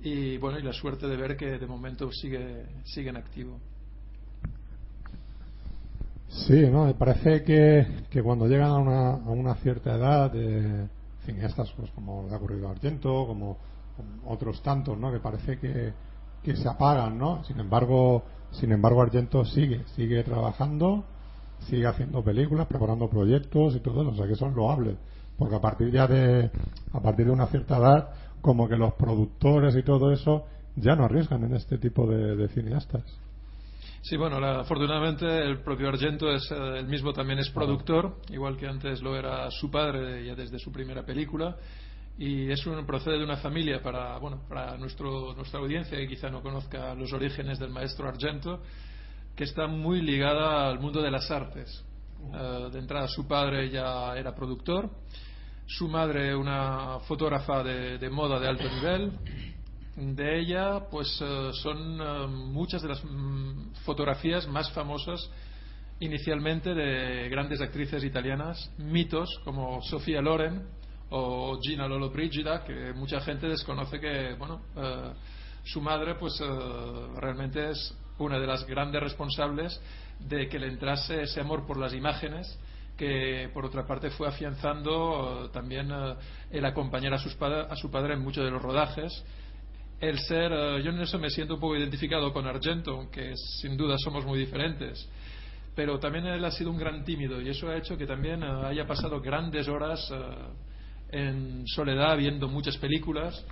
y 0.00 0.36
bueno, 0.38 0.58
y 0.58 0.62
la 0.62 0.72
suerte 0.72 1.06
de 1.06 1.16
ver 1.16 1.36
que 1.36 1.58
de 1.58 1.66
momento 1.66 2.10
sigue, 2.12 2.66
sigue 2.84 3.10
en 3.10 3.16
activo. 3.16 3.58
Sí, 6.28 6.68
¿no? 6.70 6.86
Me 6.86 6.94
parece 6.94 7.42
que, 7.42 8.04
que 8.10 8.22
cuando 8.22 8.46
llegan 8.46 8.70
a 8.70 8.78
una, 8.78 9.10
a 9.12 9.30
una 9.30 9.54
cierta 9.56 9.94
edad, 9.94 10.32
eh, 10.34 10.88
cineastas 11.24 11.72
pues, 11.76 11.90
como 11.92 12.26
le 12.28 12.34
ha 12.34 12.36
ocurrido 12.36 12.68
a 12.68 12.72
Argento, 12.72 13.26
como, 13.26 13.56
como 13.96 14.32
otros 14.32 14.60
tantos, 14.62 14.98
¿no? 14.98 15.12
Que 15.12 15.20
parece 15.20 15.58
que, 15.58 15.92
que 16.42 16.56
se 16.56 16.68
apagan, 16.68 17.18
¿no? 17.18 17.42
Sin 17.44 17.58
embargo, 17.60 18.24
sin 18.52 18.72
embargo 18.72 19.02
Argento 19.02 19.44
sigue, 19.44 19.84
sigue 19.94 20.22
trabajando, 20.22 21.04
sigue 21.60 21.86
haciendo 21.86 22.22
películas, 22.22 22.66
preparando 22.66 23.08
proyectos 23.08 23.74
y 23.76 23.80
todo 23.80 24.02
eso, 24.02 24.10
o 24.10 24.14
sea 24.14 24.26
que 24.26 24.32
eso 24.34 24.46
es 24.46 24.54
loable, 24.54 24.96
porque 25.36 25.56
a 25.56 25.60
partir 25.60 25.90
ya 25.90 26.06
de, 26.06 26.50
a 26.92 27.00
partir 27.00 27.26
de 27.26 27.32
una 27.32 27.46
cierta 27.46 27.78
edad, 27.78 28.08
como 28.40 28.68
que 28.68 28.76
los 28.76 28.94
productores 28.94 29.74
y 29.76 29.82
todo 29.82 30.12
eso 30.12 30.44
ya 30.76 30.94
no 30.94 31.04
arriesgan 31.04 31.42
en 31.44 31.54
este 31.54 31.78
tipo 31.78 32.06
de, 32.06 32.36
de 32.36 32.48
cineastas. 32.48 33.02
Sí, 34.02 34.16
bueno, 34.16 34.38
la- 34.38 34.60
afortunadamente 34.60 35.26
el 35.26 35.62
propio 35.62 35.88
Argento 35.88 36.30
es 36.30 36.48
eh, 36.52 36.78
el 36.78 36.86
mismo 36.86 37.12
también 37.12 37.40
es 37.40 37.50
productor, 37.50 38.16
igual 38.30 38.56
que 38.56 38.68
antes 38.68 39.02
lo 39.02 39.16
era 39.16 39.50
su 39.50 39.68
padre 39.70 40.24
ya 40.24 40.34
desde 40.36 40.58
su 40.60 40.70
primera 40.70 41.04
película. 41.04 41.56
Y 42.18 42.50
es 42.50 42.66
un 42.66 42.86
procede 42.86 43.18
de 43.18 43.24
una 43.24 43.36
familia 43.36 43.82
para 43.82 44.16
bueno 44.18 44.42
para 44.48 44.76
nuestro, 44.78 45.34
nuestra 45.34 45.60
audiencia 45.60 45.98
que 45.98 46.08
quizá 46.08 46.30
no 46.30 46.40
conozca 46.42 46.94
los 46.94 47.12
orígenes 47.12 47.58
del 47.58 47.70
maestro 47.70 48.08
Argento, 48.08 48.62
que 49.34 49.44
está 49.44 49.66
muy 49.66 50.00
ligada 50.00 50.68
al 50.68 50.80
mundo 50.80 51.02
de 51.02 51.10
las 51.10 51.30
artes. 51.30 51.84
Eh, 52.32 52.68
de 52.72 52.78
entrada 52.78 53.06
su 53.08 53.28
padre 53.28 53.68
ya 53.68 54.16
era 54.16 54.34
productor, 54.34 54.88
su 55.66 55.88
madre 55.88 56.34
una 56.34 57.00
fotógrafa 57.00 57.62
de, 57.62 57.98
de 57.98 58.10
moda 58.10 58.40
de 58.40 58.48
alto 58.48 58.64
nivel. 58.64 59.12
De 59.96 60.40
ella, 60.40 60.88
pues 60.90 61.20
eh, 61.22 61.50
son 61.62 62.00
eh, 62.00 62.26
muchas 62.28 62.82
de 62.82 62.88
las 62.88 63.04
mm, 63.04 63.74
fotografías 63.84 64.46
más 64.46 64.70
famosas 64.72 65.30
inicialmente 66.00 66.74
de 66.74 67.28
grandes 67.30 67.60
actrices 67.60 68.04
italianas, 68.04 68.70
mitos 68.78 69.40
como 69.44 69.80
Sofía 69.82 70.20
Loren 70.20 70.75
o 71.10 71.58
Gina 71.62 71.86
Lollobrigida, 71.86 72.64
que 72.64 72.92
mucha 72.94 73.20
gente 73.20 73.46
desconoce 73.48 74.00
que, 74.00 74.34
bueno, 74.38 74.62
eh, 74.76 75.12
su 75.64 75.80
madre, 75.80 76.14
pues 76.16 76.40
eh, 76.40 76.46
realmente 77.16 77.70
es 77.70 77.94
una 78.18 78.38
de 78.38 78.46
las 78.46 78.66
grandes 78.66 79.02
responsables 79.02 79.80
de 80.20 80.48
que 80.48 80.58
le 80.58 80.68
entrase 80.68 81.22
ese 81.22 81.40
amor 81.40 81.66
por 81.66 81.76
las 81.76 81.92
imágenes 81.92 82.58
que 82.96 83.50
por 83.52 83.66
otra 83.66 83.86
parte 83.86 84.08
fue 84.08 84.26
afianzando 84.26 85.44
eh, 85.44 85.48
también 85.52 85.90
eh, 85.92 86.14
el 86.50 86.64
acompañar 86.64 87.12
a, 87.12 87.18
sus 87.18 87.34
pad- 87.34 87.70
a 87.70 87.76
su 87.76 87.90
padre 87.90 88.14
en 88.14 88.20
muchos 88.20 88.42
de 88.42 88.50
los 88.50 88.62
rodajes 88.62 89.22
el 90.00 90.18
ser, 90.20 90.50
eh, 90.52 90.82
yo 90.82 90.90
en 90.90 91.00
eso 91.00 91.18
me 91.18 91.28
siento 91.30 91.54
un 91.54 91.60
poco 91.60 91.76
identificado 91.76 92.32
con 92.32 92.46
Argento, 92.46 92.92
aunque 92.92 93.34
sin 93.60 93.76
duda 93.76 93.96
somos 93.98 94.24
muy 94.24 94.38
diferentes. 94.38 95.08
Pero 95.74 95.98
también 95.98 96.26
él 96.26 96.44
ha 96.44 96.50
sido 96.50 96.70
un 96.70 96.78
gran 96.78 97.04
tímido 97.04 97.40
y 97.40 97.48
eso 97.50 97.68
ha 97.68 97.76
hecho 97.76 97.96
que 97.98 98.06
también 98.06 98.42
haya 98.42 98.86
pasado 98.86 99.20
grandes 99.20 99.68
horas 99.68 100.10
en 101.10 101.66
soledad 101.66 102.16
viendo 102.16 102.48
muchas 102.48 102.76
películas 102.78 103.44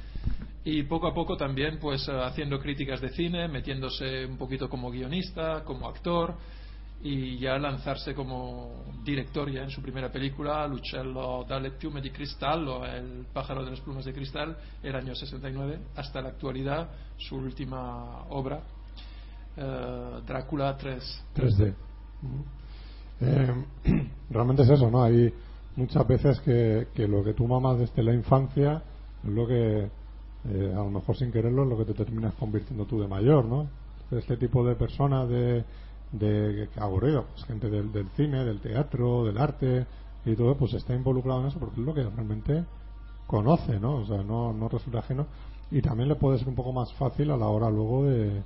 y 0.64 0.82
poco 0.84 1.06
a 1.06 1.14
poco 1.14 1.36
también 1.36 1.78
pues 1.78 2.08
haciendo 2.08 2.58
críticas 2.58 3.00
de 3.00 3.10
cine, 3.10 3.48
metiéndose 3.48 4.24
un 4.26 4.38
poquito 4.38 4.68
como 4.68 4.90
guionista, 4.90 5.62
como 5.64 5.88
actor 5.88 6.34
y 7.02 7.38
ya 7.38 7.58
lanzarse 7.58 8.14
como 8.14 8.82
director 9.04 9.50
ya 9.50 9.62
en 9.62 9.70
su 9.70 9.82
primera 9.82 10.10
película, 10.10 10.66
L'Uccello 10.66 11.44
dalle 11.46 11.72
piume 11.72 12.00
di 12.00 12.10
cristallo, 12.10 12.82
El 12.86 13.26
pájaro 13.30 13.62
de 13.62 13.72
las 13.72 13.80
plumas 13.80 14.06
de 14.06 14.14
cristal, 14.14 14.56
el 14.82 14.96
año 14.96 15.14
69, 15.14 15.80
hasta 15.96 16.22
la 16.22 16.30
actualidad, 16.30 16.88
su 17.18 17.36
última 17.36 18.24
obra, 18.30 18.62
eh, 19.54 20.20
Drácula 20.26 20.74
3. 20.78 21.24
3D. 21.36 21.74
Eh, 23.20 23.64
realmente 24.30 24.62
es 24.62 24.70
eso, 24.70 24.90
¿no? 24.90 25.04
Hay 25.04 25.30
muchas 25.76 26.06
veces 26.06 26.40
que, 26.40 26.88
que 26.94 27.08
lo 27.08 27.24
que 27.24 27.34
tú 27.34 27.46
mamas 27.46 27.78
desde 27.78 28.02
la 28.02 28.14
infancia 28.14 28.82
es 29.24 29.30
lo 29.30 29.46
que, 29.46 29.88
eh, 30.48 30.72
a 30.72 30.78
lo 30.78 30.90
mejor 30.90 31.16
sin 31.16 31.32
quererlo, 31.32 31.64
es 31.64 31.68
lo 31.68 31.78
que 31.78 31.84
te 31.84 31.94
terminas 31.94 32.34
convirtiendo 32.34 32.84
tú 32.84 33.00
de 33.00 33.08
mayor, 33.08 33.44
¿no? 33.44 33.66
Este 34.10 34.36
tipo 34.36 34.64
de 34.64 34.76
personas 34.76 35.28
de, 35.28 35.64
de 36.12 36.68
ocurrido, 36.80 37.24
pues 37.32 37.44
gente 37.46 37.70
del, 37.70 37.90
del 37.92 38.08
cine, 38.10 38.44
del 38.44 38.60
teatro, 38.60 39.24
del 39.24 39.38
arte 39.38 39.86
y 40.24 40.36
todo, 40.36 40.56
pues 40.56 40.74
está 40.74 40.94
involucrado 40.94 41.40
en 41.40 41.46
eso 41.48 41.58
porque 41.58 41.80
es 41.80 41.86
lo 41.86 41.94
que 41.94 42.04
realmente 42.04 42.64
conoce, 43.26 43.80
¿no? 43.80 43.96
O 43.96 44.06
sea, 44.06 44.22
no, 44.22 44.52
no 44.52 44.68
resulta 44.68 44.98
ajeno 45.00 45.26
y 45.70 45.80
también 45.80 46.08
le 46.08 46.14
puede 46.14 46.38
ser 46.38 46.48
un 46.48 46.54
poco 46.54 46.72
más 46.72 46.92
fácil 46.94 47.30
a 47.30 47.36
la 47.36 47.48
hora 47.48 47.70
luego 47.70 48.04
de, 48.04 48.42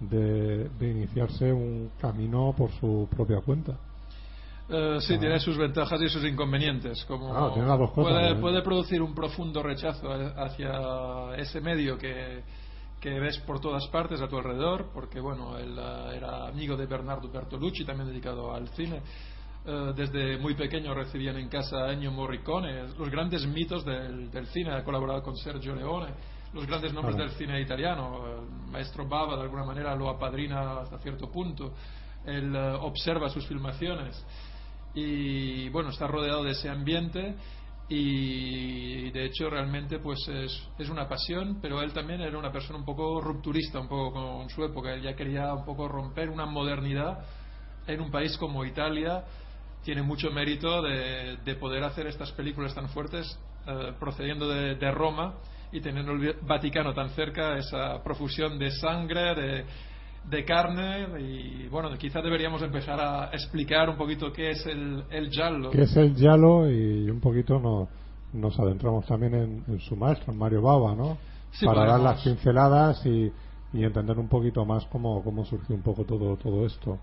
de 0.00 0.90
iniciarse 0.90 1.52
un 1.52 1.90
camino 2.00 2.54
por 2.56 2.70
su 2.72 3.08
propia 3.10 3.40
cuenta. 3.40 3.76
Eh, 4.70 4.98
sí, 5.00 5.18
tiene 5.18 5.38
sus 5.40 5.56
ventajas 5.56 6.00
y 6.02 6.08
sus 6.08 6.22
inconvenientes. 6.24 7.04
Como 7.06 7.34
Ah, 7.34 7.50
tiene 7.52 7.68
las 7.68 7.78
dos 7.78 7.90
cosas, 7.92 8.12
puede, 8.12 8.30
¿eh? 8.32 8.34
puede 8.36 8.62
producir 8.62 9.00
un 9.00 9.14
profundo 9.14 9.62
rechazo 9.62 10.08
hacia 10.36 11.34
ese 11.36 11.60
medio 11.62 11.96
que, 11.96 12.42
que 13.00 13.18
ves 13.18 13.38
por 13.46 13.60
todas 13.60 13.86
partes 13.88 14.20
a 14.20 14.28
tu 14.28 14.36
alrededor, 14.36 14.90
porque 14.92 15.20
bueno, 15.20 15.56
él 15.56 15.74
eh, 15.78 16.16
era 16.16 16.48
amigo 16.48 16.76
de 16.76 16.84
Bernardo 16.86 17.30
Bertolucci, 17.30 17.84
también 17.84 18.08
dedicado 18.08 18.52
al 18.54 18.68
cine. 18.68 19.00
Desde 19.94 20.38
muy 20.38 20.54
pequeño 20.54 20.94
recibían 20.94 21.36
en 21.36 21.48
casa 21.50 21.84
a 21.84 21.92
Ennio 21.92 22.10
Morricone, 22.10 22.84
los 22.96 23.10
grandes 23.10 23.46
mitos 23.46 23.84
del, 23.84 24.30
del 24.30 24.46
cine, 24.46 24.72
ha 24.72 24.82
colaborado 24.82 25.22
con 25.22 25.36
Sergio 25.36 25.74
Leone. 25.74 26.06
los 26.54 26.66
grandes 26.66 26.94
nombres 26.94 27.16
del 27.16 27.28
cine 27.32 27.60
italiano. 27.60 28.24
El 28.26 28.70
maestro 28.72 29.06
Bava, 29.06 29.36
de 29.36 29.42
alguna 29.42 29.64
manera, 29.64 29.94
lo 29.94 30.08
apadrina 30.08 30.80
hasta 30.80 30.96
cierto 31.00 31.30
punto. 31.30 31.74
Él 32.24 32.54
observa 32.56 33.28
sus 33.28 33.46
filmaciones 33.46 34.24
y, 34.98 35.68
bueno, 35.68 35.90
está 35.90 36.06
rodeado 36.06 36.42
de 36.42 36.52
ese 36.52 36.68
ambiente 36.68 37.36
y, 37.88 39.10
de 39.10 39.24
hecho, 39.26 39.48
realmente, 39.48 39.98
pues 39.98 40.18
es, 40.28 40.68
es 40.78 40.88
una 40.90 41.08
pasión, 41.08 41.58
pero 41.62 41.80
él 41.80 41.92
también 41.92 42.20
era 42.20 42.36
una 42.38 42.52
persona 42.52 42.78
un 42.78 42.84
poco 42.84 43.20
rupturista, 43.20 43.80
un 43.80 43.88
poco 43.88 44.12
con 44.12 44.50
su 44.50 44.62
época. 44.64 44.92
Él 44.92 45.02
ya 45.02 45.14
quería 45.14 45.54
un 45.54 45.64
poco 45.64 45.88
romper 45.88 46.28
una 46.28 46.44
modernidad 46.44 47.20
en 47.86 48.00
un 48.00 48.10
país 48.10 48.36
como 48.36 48.64
Italia. 48.64 49.24
Tiene 49.82 50.02
mucho 50.02 50.30
mérito 50.30 50.82
de, 50.82 51.38
de 51.44 51.54
poder 51.54 51.84
hacer 51.84 52.06
estas 52.06 52.32
películas 52.32 52.74
tan 52.74 52.88
fuertes 52.90 53.38
eh, 53.66 53.92
procediendo 53.98 54.48
de, 54.48 54.74
de 54.74 54.90
Roma 54.90 55.36
y 55.72 55.80
teniendo 55.80 56.12
el 56.12 56.36
Vaticano 56.42 56.92
tan 56.92 57.10
cerca, 57.10 57.56
esa 57.56 58.02
profusión 58.02 58.58
de 58.58 58.70
sangre, 58.70 59.34
de, 59.34 59.64
de 60.30 60.44
carne 60.44 61.20
y 61.20 61.68
bueno, 61.68 61.90
quizá 61.98 62.20
deberíamos 62.20 62.60
empezar 62.62 63.00
a 63.00 63.30
explicar 63.32 63.88
un 63.88 63.96
poquito 63.96 64.32
qué 64.32 64.50
es 64.50 64.66
el, 64.66 65.04
el 65.10 65.30
giallo. 65.30 65.70
que 65.70 65.82
es 65.82 65.96
el 65.96 66.14
Yalo 66.14 66.70
y 66.70 67.08
un 67.10 67.20
poquito 67.20 67.58
nos, 67.58 67.88
nos 68.32 68.58
adentramos 68.58 69.06
también 69.06 69.34
en, 69.34 69.64
en 69.66 69.80
su 69.80 69.96
maestro, 69.96 70.32
en 70.32 70.38
Mario 70.38 70.62
Bava, 70.62 70.94
¿no? 70.94 71.16
Sí, 71.52 71.64
Para 71.66 71.86
dar 71.86 72.00
las 72.00 72.22
pinceladas 72.22 73.04
y, 73.06 73.32
y 73.72 73.84
entender 73.84 74.18
un 74.18 74.28
poquito 74.28 74.64
más 74.64 74.84
cómo, 74.86 75.22
cómo 75.22 75.44
surgió 75.44 75.74
un 75.74 75.82
poco 75.82 76.04
todo, 76.04 76.36
todo 76.36 76.66
esto. 76.66 76.98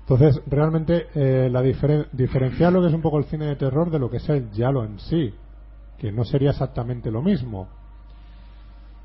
Entonces, 0.00 0.42
realmente, 0.46 1.06
eh, 1.14 1.48
la 1.50 1.62
diferen- 1.62 2.06
diferenciar 2.12 2.72
lo 2.72 2.80
que 2.82 2.88
es 2.88 2.94
un 2.94 3.00
poco 3.02 3.18
el 3.18 3.24
cine 3.24 3.46
de 3.46 3.56
terror 3.56 3.90
de 3.90 3.98
lo 3.98 4.10
que 4.10 4.16
es 4.18 4.28
el 4.28 4.50
Yalo 4.52 4.84
en 4.84 4.98
sí, 4.98 5.32
que 5.98 6.10
no 6.12 6.24
sería 6.24 6.50
exactamente 6.50 7.10
lo 7.10 7.22
mismo. 7.22 7.68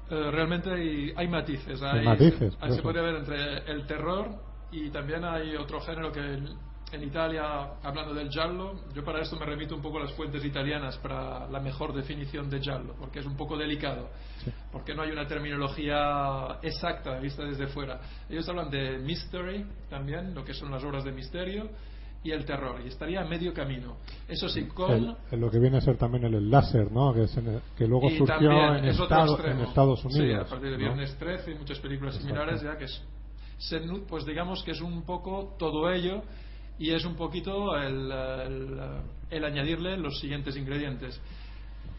Eh, 0.10 0.32
realmente 0.32 0.72
hay, 0.72 1.14
hay 1.16 1.28
matices. 1.28 1.82
Hay 1.82 2.00
Hay, 2.00 2.06
matices, 2.06 2.54
se, 2.76 2.82
puede 2.82 3.02
ver 3.02 3.16
entre 3.16 3.72
el 3.72 3.86
terror 3.88 4.30
y 4.72 4.90
también 4.90 5.24
hay 5.24 5.56
otro 5.56 5.80
género 5.82 6.12
que 6.12 6.20
el- 6.20 6.56
en 6.92 7.04
Italia, 7.04 7.72
hablando 7.84 8.14
del 8.14 8.30
giallo, 8.30 8.74
yo 8.94 9.04
para 9.04 9.20
esto 9.20 9.36
me 9.38 9.46
remito 9.46 9.76
un 9.76 9.82
poco 9.82 9.98
a 9.98 10.02
las 10.04 10.14
fuentes 10.14 10.46
italianas 10.46 10.96
para 11.00 11.48
la 11.50 11.60
mejor 11.60 11.94
definición 11.94 12.48
de 12.50 12.60
giallo, 12.62 12.94
porque 13.00 13.20
es 13.20 13.26
un 13.26 13.36
poco 13.36 13.58
delicado, 13.58 14.10
porque 14.72 14.94
no 14.94 15.02
hay 15.02 15.10
una 15.10 15.26
terminología 15.28 16.60
exacta 16.62 17.20
vista 17.20 17.44
desde 17.44 17.68
fuera. 17.68 18.00
Ellos 18.30 18.48
hablan 18.48 18.70
de 18.70 19.00
mystery 19.00 19.66
también, 19.90 20.34
lo 20.36 20.46
que 20.46 20.54
son 20.54 20.72
las 20.72 20.84
obras 20.84 21.04
de 21.04 21.12
misterio, 21.12 21.70
y 22.25 22.32
el 22.32 22.44
terror, 22.44 22.82
y 22.84 22.88
estaría 22.89 23.22
a 23.22 23.25
medio 23.25 23.53
camino. 23.53 23.98
Eso 24.27 24.50
sí, 24.50 24.65
con... 24.65 24.91
El- 24.91 25.15
el 25.32 25.39
lo 25.39 25.50
que 25.51 25.60
viene 25.60 25.77
a 25.77 25.82
ser 25.82 25.96
también 25.96 26.25
el, 26.25 26.34
el 26.34 26.50
láser, 26.50 26.91
¿no? 26.91 27.13
Que, 27.13 27.22
el- 27.22 27.62
que 27.77 27.88
luego 27.88 28.10
Y 28.10 28.17
surgió 28.17 28.75
en, 28.75 28.86
es 28.86 28.96
otro 29.00 29.03
Estado- 29.15 29.34
extremo. 29.36 29.60
en 29.62 29.67
Estados 29.67 30.00
Sí, 30.01 30.20
Unidos. 30.20 30.48
a 30.48 30.50
partir 30.50 30.72
de 30.72 30.77
¿no? 30.77 30.84
Viernes 30.84 31.15
13 31.20 31.51
y 31.51 31.55
muchas 31.55 31.79
películas 31.79 32.15
Exacto. 32.15 32.36
similares 32.36 32.62
ya 32.63 32.77
que 32.77 32.86
es, 32.86 33.01
se 33.60 33.79
pues 34.10 34.25
digamos 34.25 34.63
que 34.63 34.72
es 34.72 34.82
un 34.82 35.03
poco 35.05 35.55
todo 35.60 35.89
ello 35.91 36.24
y 36.79 36.91
es 36.91 37.05
un 37.05 37.15
poquito 37.15 37.77
el, 37.77 38.12
el, 38.12 38.79
el 39.29 39.46
añadirle 39.46 39.96
los 39.98 40.20
siguientes 40.20 40.58
ingredientes. 40.58 41.22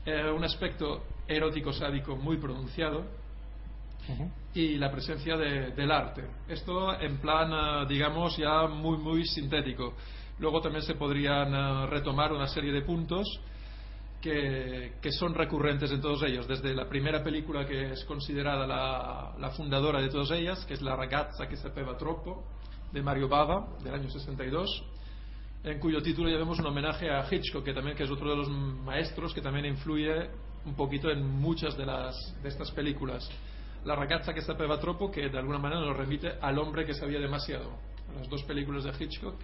Eh, 0.04 0.30
un 0.30 0.42
aspecto 0.44 1.04
erótico 1.28 1.72
sádico 1.72 2.16
muy 2.16 2.36
pronunciado 2.36 3.04
y 4.54 4.76
la 4.76 4.90
presencia 4.90 5.36
de- 5.36 5.72
del 5.72 5.90
arte. 5.90 6.22
Esto 6.48 6.98
en 7.00 7.16
plan, 7.18 7.50
eh, 7.52 7.86
digamos, 7.88 8.36
ya 8.36 8.66
muy, 8.68 8.98
muy 8.98 9.24
sintético. 9.24 9.94
Luego 10.38 10.60
también 10.60 10.82
se 10.82 10.94
podrían 10.94 11.54
eh, 11.54 11.86
retomar 11.86 12.32
una 12.32 12.46
serie 12.46 12.72
de 12.72 12.82
puntos 12.82 13.26
que, 14.20 15.12
son 15.12 15.34
recurrentes 15.34 15.90
en 15.90 16.00
todos 16.00 16.22
ellos. 16.24 16.48
Desde 16.48 16.74
la 16.74 16.88
primera 16.88 17.22
película 17.22 17.66
que 17.66 17.92
es 17.92 18.04
considerada 18.04 18.66
la, 18.66 19.50
fundadora 19.50 20.00
de 20.00 20.08
todas 20.08 20.30
ellas, 20.32 20.64
que 20.66 20.74
es 20.74 20.82
La 20.82 20.96
ragazza 20.96 21.46
che 21.46 21.56
sapeva 21.56 21.96
troppo, 21.96 22.44
de 22.92 23.02
Mario 23.02 23.28
Bava, 23.28 23.76
del 23.82 23.94
año 23.94 24.10
62, 24.10 24.84
en 25.64 25.78
cuyo 25.78 26.02
título 26.02 26.28
ya 26.28 26.36
vemos 26.36 26.58
un 26.58 26.66
homenaje 26.66 27.10
a 27.10 27.26
Hitchcock, 27.30 27.64
que 27.64 27.72
también 27.72 27.96
es 27.98 28.10
otro 28.10 28.30
de 28.30 28.36
los 28.36 28.48
maestros 28.48 29.34
que 29.34 29.40
también 29.40 29.66
influye 29.66 30.30
un 30.64 30.74
poquito 30.74 31.10
en 31.10 31.24
muchas 31.24 31.76
de 31.76 31.84
estas 32.48 32.70
películas. 32.72 33.28
La 33.84 33.94
ragazza 33.94 34.32
che 34.34 34.40
sapeva 34.40 34.78
troppo, 34.78 35.10
que 35.10 35.28
de 35.28 35.38
alguna 35.38 35.58
manera 35.58 35.80
nos 35.80 35.96
remite 35.96 36.36
al 36.40 36.58
hombre 36.58 36.84
que 36.84 36.94
sabía 36.94 37.20
demasiado. 37.20 37.70
Las 38.16 38.28
dos 38.28 38.42
películas 38.44 38.84
de 38.84 38.92
Hitchcock, 38.98 39.36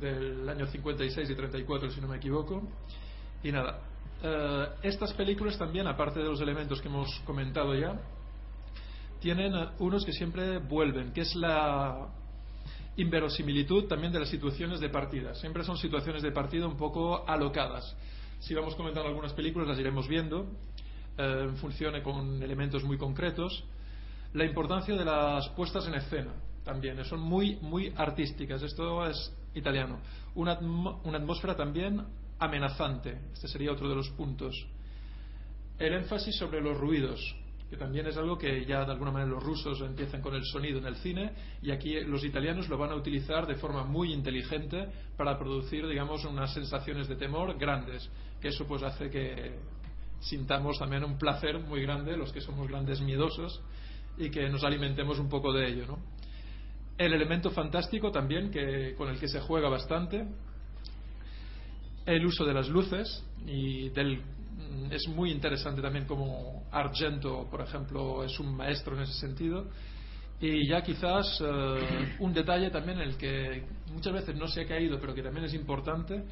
del 0.00 0.48
año 0.48 0.66
56 0.66 1.30
y 1.30 1.34
34, 1.34 1.90
si 1.90 2.00
no 2.00 2.08
me 2.08 2.16
equivoco. 2.16 2.62
Y 3.42 3.52
nada, 3.52 3.80
eh, 4.22 4.66
estas 4.82 5.12
películas 5.14 5.58
también, 5.58 5.86
aparte 5.86 6.20
de 6.20 6.26
los 6.26 6.40
elementos 6.40 6.80
que 6.80 6.88
hemos 6.88 7.20
comentado 7.20 7.74
ya, 7.74 8.00
tienen 9.20 9.54
eh, 9.54 9.68
unos 9.78 10.04
que 10.04 10.12
siempre 10.12 10.58
vuelven, 10.58 11.12
que 11.12 11.22
es 11.22 11.34
la 11.34 12.08
inverosimilitud 12.96 13.86
también 13.86 14.12
de 14.12 14.20
las 14.20 14.28
situaciones 14.28 14.80
de 14.80 14.88
partida. 14.88 15.34
Siempre 15.34 15.62
son 15.62 15.76
situaciones 15.76 16.22
de 16.22 16.32
partida 16.32 16.66
un 16.66 16.76
poco 16.76 17.28
alocadas. 17.28 17.96
Si 18.40 18.54
vamos 18.54 18.74
comentando 18.74 19.08
algunas 19.08 19.32
películas, 19.32 19.68
las 19.68 19.78
iremos 19.78 20.08
viendo 20.08 20.46
eh, 21.16 21.44
en 21.48 21.56
función 21.56 22.00
con 22.02 22.42
elementos 22.42 22.82
muy 22.84 22.98
concretos. 22.98 23.64
La 24.34 24.44
importancia 24.44 24.94
de 24.94 25.04
las 25.04 25.48
puestas 25.50 25.86
en 25.86 25.94
escena 25.94 26.32
también, 26.64 26.98
eh, 26.98 27.04
son 27.04 27.20
muy, 27.20 27.56
muy 27.62 27.92
artísticas. 27.96 28.62
Esto 28.62 29.06
es 29.06 29.32
italiano. 29.58 30.00
Una, 30.34 30.52
atmósfera 30.52 31.56
también 31.56 32.04
amenazante. 32.38 33.18
Este 33.32 33.48
sería 33.48 33.72
otro 33.72 33.88
de 33.88 33.96
los 33.96 34.08
puntos. 34.10 34.66
El 35.78 35.94
énfasis 35.94 36.36
sobre 36.36 36.60
los 36.60 36.76
ruidos, 36.78 37.20
que 37.70 37.76
también 37.76 38.06
es 38.06 38.16
algo 38.16 38.38
que 38.38 38.64
ya 38.64 38.84
de 38.84 38.92
alguna 38.92 39.10
manera 39.10 39.30
los 39.30 39.42
rusos 39.42 39.80
empiezan 39.80 40.22
con 40.22 40.34
el 40.34 40.44
sonido 40.44 40.78
en 40.78 40.86
el 40.86 40.96
cine 40.96 41.32
y 41.62 41.70
aquí 41.70 42.00
los 42.00 42.24
italianos 42.24 42.68
lo 42.68 42.78
van 42.78 42.90
a 42.90 42.96
utilizar 42.96 43.46
de 43.46 43.56
forma 43.56 43.84
muy 43.84 44.12
inteligente 44.12 44.88
para 45.16 45.38
producir, 45.38 45.86
digamos, 45.86 46.24
unas 46.24 46.52
sensaciones 46.54 47.08
de 47.08 47.16
temor 47.16 47.58
grandes, 47.58 48.10
que 48.40 48.48
eso 48.48 48.66
pues 48.66 48.82
hace 48.82 49.10
que 49.10 49.58
sintamos 50.20 50.78
también 50.78 51.04
un 51.04 51.18
placer 51.18 51.58
muy 51.60 51.82
grande 51.82 52.16
los 52.16 52.32
que 52.32 52.40
somos 52.40 52.66
grandes 52.68 53.00
miedosos 53.00 53.60
y 54.16 54.30
que 54.30 54.48
nos 54.48 54.64
alimentemos 54.64 55.18
un 55.18 55.28
poco 55.28 55.52
de 55.52 55.68
ello, 55.68 55.86
¿no? 55.86 56.17
El 56.98 57.12
elemento 57.12 57.50
fantástico 57.50 58.10
también 58.10 58.50
que 58.50 58.94
con 58.96 59.08
el 59.08 59.20
que 59.20 59.28
se 59.28 59.40
juega 59.40 59.68
bastante 59.68 60.26
el 62.04 62.26
uso 62.26 62.44
de 62.44 62.54
las 62.54 62.68
luces 62.68 63.24
y 63.46 63.90
del 63.90 64.16
mm, 64.16 64.90
es 64.92 65.06
muy 65.08 65.30
interesante 65.30 65.80
también 65.80 66.06
como 66.06 66.66
Argento, 66.72 67.46
por 67.50 67.60
ejemplo, 67.60 68.24
es 68.24 68.40
un 68.40 68.56
maestro 68.56 68.96
en 68.96 69.02
ese 69.02 69.12
sentido. 69.12 69.66
Y 70.40 70.68
ya 70.68 70.82
quizás 70.82 71.40
eh, 71.40 72.16
un 72.18 72.32
detalle 72.32 72.70
también 72.70 72.98
en 73.00 73.08
el 73.08 73.16
que 73.16 73.64
muchas 73.92 74.12
veces 74.12 74.34
no 74.36 74.48
se 74.48 74.62
ha 74.62 74.66
caído, 74.66 74.98
pero 75.00 75.14
que 75.14 75.22
también 75.22 75.46
es 75.46 75.54
importante, 75.54 76.24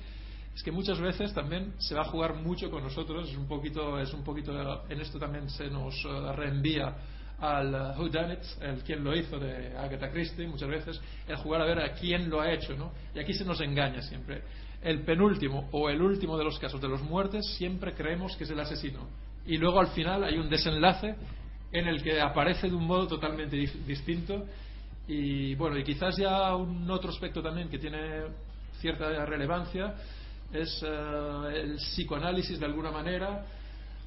es 0.55 0.63
que 0.63 0.73
muchas 0.73 0.99
veces 1.01 1.33
también 1.35 1.75
se 1.79 1.95
va 1.95 2.03
a 2.03 2.07
jugar 2.07 2.35
mucho 2.35 2.71
con 2.71 2.83
nosotros. 2.83 3.29
Es 3.29 3.37
un 3.37 3.47
poquito, 3.47 4.01
es 4.01 4.13
un 4.13 4.25
poquito 4.25 4.53
en 4.89 5.01
esto 5.01 5.19
también 5.19 5.49
se 5.51 5.69
nos 5.69 5.95
eh, 6.05 6.33
reenvía 6.35 6.97
al 7.39 7.75
uh, 7.75 8.01
Who 8.01 8.09
Done 8.09 8.35
It, 8.35 8.41
el 8.61 8.83
quién 8.83 9.05
lo 9.05 9.15
hizo 9.15 9.39
de 9.39 9.77
Agatha 9.77 10.11
Christie, 10.11 10.47
muchas 10.47 10.69
veces, 10.69 11.01
el 11.29 11.37
jugar 11.37 11.63
a 11.63 11.65
ver 11.65 11.81
a 11.81 11.93
quién 11.93 12.31
lo 12.31 12.41
ha 12.41 12.51
hecho, 12.53 12.75
¿no? 12.77 12.93
Y 13.15 13.19
aquí 13.19 13.35
se 13.35 13.45
nos 13.45 13.61
engaña 13.61 14.03
siempre. 14.03 14.43
El 14.83 15.03
penúltimo 15.03 15.69
o 15.73 15.91
el 15.91 16.01
último 16.01 16.39
de 16.39 16.45
los 16.45 16.59
casos 16.59 16.81
de 16.81 16.89
los 16.89 17.03
muertes 17.03 17.47
siempre 17.57 17.95
creemos 17.95 18.37
que 18.37 18.45
es 18.45 18.51
el 18.51 18.61
asesino. 18.61 19.07
Y 19.47 19.59
luego 19.59 19.81
al 19.81 19.89
final 19.89 20.25
hay 20.25 20.39
un 20.39 20.49
desenlace 20.49 21.15
en 21.73 21.89
el 21.89 22.03
que 22.03 22.21
aparece 22.21 22.69
de 22.69 22.75
un 22.75 22.87
modo 22.87 23.07
totalmente 23.07 23.57
distinto. 23.57 24.45
Y 25.09 25.55
bueno, 25.55 25.79
y 25.79 25.85
quizás 25.85 26.17
ya 26.17 26.55
un 26.55 26.91
otro 26.91 27.11
aspecto 27.11 27.43
también 27.43 27.69
que 27.69 27.79
tiene 27.79 28.23
cierta 28.81 29.25
relevancia 29.25 29.95
es 30.53 30.83
eh, 30.83 31.63
el 31.63 31.77
psicoanálisis 31.77 32.59
de 32.59 32.67
alguna 32.67 32.91
manera, 32.91 33.45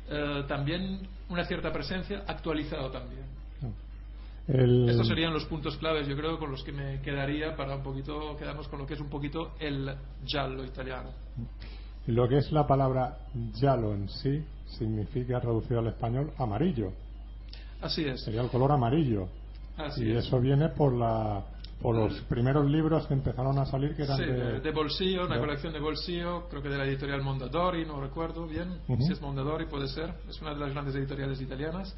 eh, 0.09 0.43
también 0.47 1.07
una 1.29 1.45
cierta 1.45 1.71
presencia, 1.71 2.23
actualizado 2.27 2.89
también. 2.91 3.23
El- 4.47 4.89
Estos 4.89 5.07
serían 5.07 5.31
los 5.31 5.45
puntos 5.45 5.77
claves, 5.77 6.07
yo 6.07 6.15
creo, 6.17 6.39
con 6.39 6.49
los 6.49 6.63
que 6.63 6.71
me 6.71 6.99
quedaría 7.01 7.55
para 7.55 7.75
un 7.75 7.83
poquito 7.83 8.35
quedarnos 8.35 8.67
con 8.67 8.79
lo 8.79 8.87
que 8.87 8.95
es 8.95 8.99
un 8.99 9.09
poquito 9.09 9.51
el 9.59 9.93
giallo 10.25 10.65
italiano. 10.65 11.11
Lo 12.07 12.27
que 12.27 12.37
es 12.37 12.51
la 12.51 12.65
palabra 12.65 13.19
yalo 13.53 13.93
en 13.93 14.09
sí 14.09 14.43
significa, 14.65 15.39
traducido 15.39 15.79
al 15.79 15.87
español, 15.87 16.31
amarillo. 16.39 16.91
Así 17.81 18.03
es. 18.05 18.23
Sería 18.23 18.41
el 18.41 18.49
color 18.49 18.71
amarillo. 18.71 19.27
Así 19.77 20.03
y 20.05 20.11
es. 20.13 20.25
eso 20.25 20.39
viene 20.39 20.69
por 20.69 20.93
la 20.93 21.43
por 21.81 21.95
los 21.95 22.13
primeros 22.23 22.69
libros 22.69 23.07
que 23.07 23.13
empezaron 23.13 23.57
a 23.57 23.65
salir 23.65 23.95
que 23.95 24.03
eran 24.03 24.17
Sí, 24.17 24.25
de, 24.25 24.71
bolsillo, 24.71 25.25
una 25.25 25.35
de- 25.35 25.41
colección 25.41 25.71
de 25.71 25.79
bolsillo, 25.79 26.47
creo 26.49 26.61
que 26.61 26.67
de 26.69 26.77
la 26.77 26.85
editorial 26.85 27.21
Mondadori, 27.21 27.85
no 27.85 28.01
recuerdo 28.01 28.45
bien, 28.45 28.79
Ujú. 28.87 29.01
si 29.03 29.13
es 29.13 29.21
Mondadori 29.21 29.65
puede 29.67 29.87
ser, 29.87 30.13
es 30.27 30.41
una 30.41 30.53
de 30.53 30.59
las 30.59 30.71
grandes 30.73 30.93
editoriales 30.95 31.39
italianas, 31.39 31.95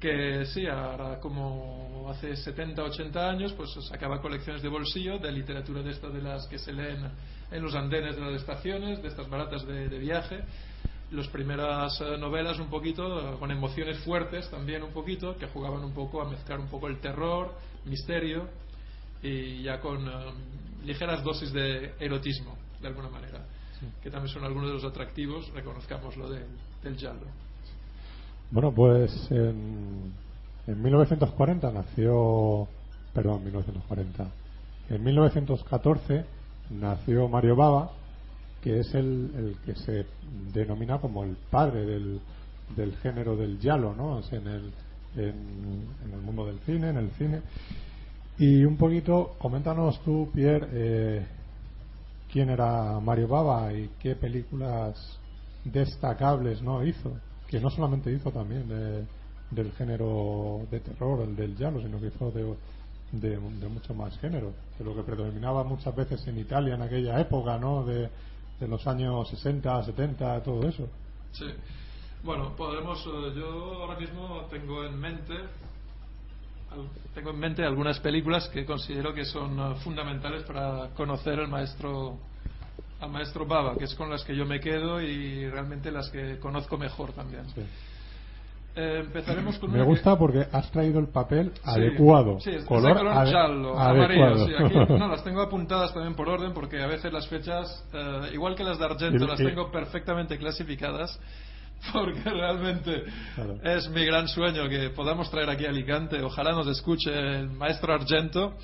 que 0.00 0.46
sí, 0.46 0.66
ahora 0.66 1.20
como 1.20 2.06
hace 2.10 2.34
70, 2.36 2.82
80 2.82 3.28
años, 3.30 3.52
pues 3.52 3.70
sacaba 3.88 4.20
colecciones 4.20 4.62
de 4.62 4.68
bolsillo, 4.68 5.18
de 5.18 5.30
literatura 5.30 5.82
de 5.82 5.90
estas 5.90 6.12
de 6.12 6.22
las 6.22 6.46
que 6.48 6.58
se 6.58 6.72
leen 6.72 7.06
en 7.50 7.62
los 7.62 7.74
andenes 7.74 8.16
de 8.16 8.22
las 8.22 8.32
estaciones, 8.40 9.02
de 9.02 9.08
estas 9.08 9.28
baratas 9.28 9.66
de, 9.66 9.88
de 9.88 9.98
viaje, 9.98 10.40
las 11.10 11.28
primeras 11.28 12.00
eh, 12.00 12.16
novelas 12.18 12.58
un 12.58 12.70
poquito, 12.70 13.36
con 13.38 13.50
emociones 13.50 13.98
fuertes 13.98 14.48
también 14.50 14.82
un 14.82 14.92
poquito, 14.92 15.36
que 15.36 15.46
jugaban 15.48 15.84
un 15.84 15.92
poco 15.92 16.22
a 16.22 16.28
mezclar 16.30 16.58
un 16.58 16.68
poco 16.68 16.88
el 16.88 16.98
terror, 17.00 17.52
misterio 17.84 18.48
y 19.22 19.62
ya 19.62 19.80
con 19.80 20.06
eh, 20.06 20.10
ligeras 20.84 21.22
dosis 21.22 21.52
de 21.52 21.94
erotismo, 22.00 22.56
de 22.80 22.88
alguna 22.88 23.08
manera, 23.08 23.44
que 24.02 24.10
también 24.10 24.32
son 24.32 24.44
algunos 24.44 24.68
de 24.68 24.74
los 24.74 24.84
atractivos, 24.84 25.50
reconozcámoslo, 25.54 26.28
de- 26.30 26.46
del 26.82 26.96
giallo. 26.96 27.26
Bueno, 28.50 28.72
pues 28.72 29.10
en, 29.30 30.12
en 30.66 30.82
1940 30.82 31.70
nació, 31.72 32.68
perdón, 33.14 33.44
1940. 33.44 34.26
En 34.90 35.02
1914 35.04 36.24
nació 36.70 37.28
Mario 37.28 37.56
Bava, 37.56 37.90
que 38.62 38.80
es 38.80 38.94
el, 38.94 39.30
el 39.36 39.56
que 39.64 39.74
se 39.80 40.06
denomina 40.52 40.98
como 40.98 41.24
el 41.24 41.36
padre 41.50 41.84
del, 41.86 42.20
del 42.76 42.94
género 42.98 43.36
del 43.36 43.58
giallo, 43.58 43.94
¿no? 43.94 44.16
O 44.16 44.22
sea, 44.22 44.38
en, 44.38 44.46
el, 44.48 44.72
en, 45.16 45.86
en 46.04 46.12
el 46.14 46.20
mundo 46.20 46.46
del 46.46 46.58
cine, 46.60 46.90
en 46.90 46.96
el 46.96 47.10
cine. 47.12 47.40
Y 48.38 48.64
un 48.64 48.76
poquito, 48.76 49.36
coméntanos 49.38 50.00
tú, 50.02 50.30
Pierre, 50.34 50.68
eh, 50.72 51.26
quién 52.32 52.50
era 52.50 52.98
Mario 53.00 53.28
Bava 53.28 53.72
y 53.72 53.90
qué 54.00 54.16
películas 54.16 55.18
destacables 55.64 56.60
no 56.62 56.84
hizo 56.84 57.12
que 57.48 57.60
no 57.60 57.68
solamente 57.70 58.10
hizo 58.10 58.30
también 58.32 58.66
de- 58.66 59.04
del 59.50 59.72
género 59.72 60.66
de 60.70 60.80
terror, 60.80 61.20
el 61.20 61.36
del 61.36 61.54
giallo, 61.54 61.82
sino 61.82 62.00
que 62.00 62.06
hizo 62.06 62.30
de 62.30 63.68
mucho 63.68 63.92
más 63.94 64.18
género, 64.20 64.54
de 64.78 64.84
lo 64.84 64.96
que 64.96 65.02
predominaba 65.02 65.62
muchas 65.62 65.94
veces 65.94 66.26
en 66.26 66.38
Italia 66.38 66.74
en 66.74 66.80
aquella 66.82 67.20
época, 67.20 67.58
¿no? 67.58 67.84
De, 67.84 68.08
de 68.58 68.68
los 68.68 68.86
años 68.86 69.28
60, 69.28 69.84
70, 69.84 70.42
todo 70.42 70.66
eso. 70.66 70.88
Sí. 71.32 71.44
Bueno, 72.24 72.56
podemos. 72.56 72.98
eh, 73.06 73.32
yo 73.36 73.82
ahora 73.82 73.98
mismo 74.00 74.46
tengo 74.50 74.82
en 74.84 74.98
mente. 74.98 75.34
Tengo 77.14 77.30
en 77.30 77.38
mente 77.38 77.64
algunas 77.64 77.98
películas 78.00 78.48
que 78.48 78.64
considero 78.64 79.12
que 79.14 79.24
son 79.24 79.58
eh, 79.58 79.74
fundamentales 79.84 80.42
para 80.44 80.88
conocer 80.96 81.38
al 81.40 81.48
maestro 81.48 82.18
al 83.00 83.10
maestro 83.10 83.44
Baba, 83.44 83.74
que 83.76 83.84
es 83.84 83.94
con 83.96 84.08
las 84.10 84.22
que 84.22 84.34
yo 84.36 84.46
me 84.46 84.60
quedo 84.60 85.00
y 85.00 85.48
realmente 85.50 85.90
las 85.90 86.08
que 86.10 86.38
conozco 86.38 86.78
mejor 86.78 87.10
también. 87.12 87.44
Sí. 87.54 87.62
Eh, 88.74 89.02
empezaremos 89.04 89.58
con 89.58 89.70
Me 89.72 89.80
que- 89.80 89.84
gusta 89.84 90.16
porque 90.16 90.46
has 90.50 90.70
traído 90.70 90.98
el 91.00 91.08
papel 91.08 91.52
Sí, 91.56 91.60
adecuado. 91.64 92.40
Sí, 92.40 92.50
es 92.50 92.64
color 92.64 92.94
de 92.94 93.00
color 93.00 93.12
ade- 93.12 93.34
adecuado. 93.36 93.78
amarillo. 93.78 94.46
Sí, 94.46 94.52
aquí, 94.56 94.74
no, 94.98 95.08
las 95.08 95.22
tengo 95.24 95.42
apuntadas 95.42 95.92
también 95.92 96.14
por 96.14 96.28
orden 96.28 96.54
porque 96.54 96.80
a 96.80 96.86
veces 96.86 97.12
las 97.12 97.26
fechas, 97.28 97.84
eh, 97.92 98.30
igual 98.32 98.54
que 98.54 98.64
las 98.64 98.78
de 98.78 98.84
Argento, 98.86 99.24
Y- 99.24 99.28
las 99.28 99.40
y- 99.40 99.44
tengo 99.46 99.70
perfectamente 99.70 100.38
clasificadas 100.38 101.18
porque 101.92 102.22
realmente 102.22 103.04
Claro. 103.34 103.58
es 103.62 103.88
mi 103.90 104.04
gran 104.04 104.28
sueño 104.28 104.68
que 104.68 104.90
podamos 104.90 105.30
traer 105.30 105.50
aquí 105.50 105.66
a 105.66 105.70
Alicante. 105.70 106.22
Ojalá 106.22 106.52
nos 106.52 106.66
escuche 106.68 107.10
el 107.10 107.50
maestro 107.50 107.92
Argento 107.94 108.54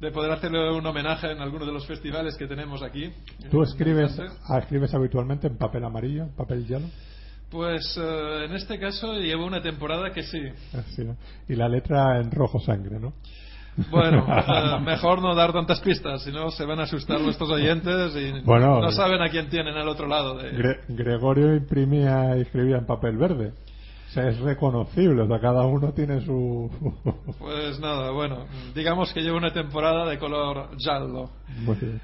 de 0.00 0.10
poder 0.10 0.32
hacerle 0.32 0.72
un 0.72 0.84
homenaje 0.84 1.30
en 1.30 1.40
alguno 1.40 1.64
de 1.64 1.72
los 1.72 1.86
festivales 1.86 2.36
que 2.36 2.48
tenemos 2.48 2.82
aquí. 2.82 3.10
¿Tú 3.50 3.62
escribes, 3.62 4.18
ah, 4.48 4.58
escribes 4.58 4.92
habitualmente 4.94 5.46
en 5.46 5.56
papel 5.56 5.84
amarillo, 5.84 6.28
papel 6.36 6.66
giallo? 6.66 6.86
Pues 7.50 7.96
eh, 8.00 8.46
en 8.46 8.52
este 8.54 8.78
caso 8.80 9.12
llevo 9.14 9.46
una 9.46 9.62
temporada 9.62 10.10
que 10.12 10.22
sí. 10.22 10.40
Así, 10.72 11.04
¿no? 11.04 11.16
Y 11.48 11.54
la 11.54 11.68
letra 11.68 12.18
en 12.18 12.30
rojo 12.32 12.58
sangre, 12.58 12.98
¿no? 12.98 13.12
Bueno, 13.90 14.26
eh, 14.28 14.80
mejor 14.80 15.22
no 15.22 15.34
dar 15.34 15.52
tantas 15.52 15.80
pistas, 15.80 16.22
si 16.22 16.30
no 16.30 16.50
se 16.50 16.64
van 16.64 16.80
a 16.80 16.82
asustar 16.82 17.20
nuestros 17.20 17.50
oyentes 17.50 18.14
y 18.16 18.40
Bueno, 18.44 18.80
no 18.80 18.90
saben 18.92 19.22
a 19.22 19.30
quién 19.30 19.48
tienen 19.48 19.76
al 19.76 19.88
otro 19.88 20.06
lado. 20.06 20.36
De... 20.36 20.52
Gre- 20.52 20.80
Gregorio 20.88 21.54
imprimía 21.54 22.36
y 22.36 22.42
escribía 22.42 22.76
en 22.76 22.86
papel 22.86 23.16
verde. 23.16 23.52
O 24.10 24.12
sea, 24.12 24.28
es 24.28 24.38
reconocible, 24.40 25.22
o 25.22 25.26
sea, 25.26 25.40
cada 25.40 25.64
uno 25.64 25.92
tiene 25.94 26.20
su... 26.20 26.70
Pues 27.38 27.80
nada, 27.80 28.10
bueno, 28.10 28.44
digamos 28.74 29.10
que 29.12 29.22
llevo 29.22 29.38
una 29.38 29.54
temporada 29.54 30.06
de 30.06 30.18
color 30.18 30.68
giallo. 30.76 31.30
Muy 31.64 31.76
bien. 31.76 32.00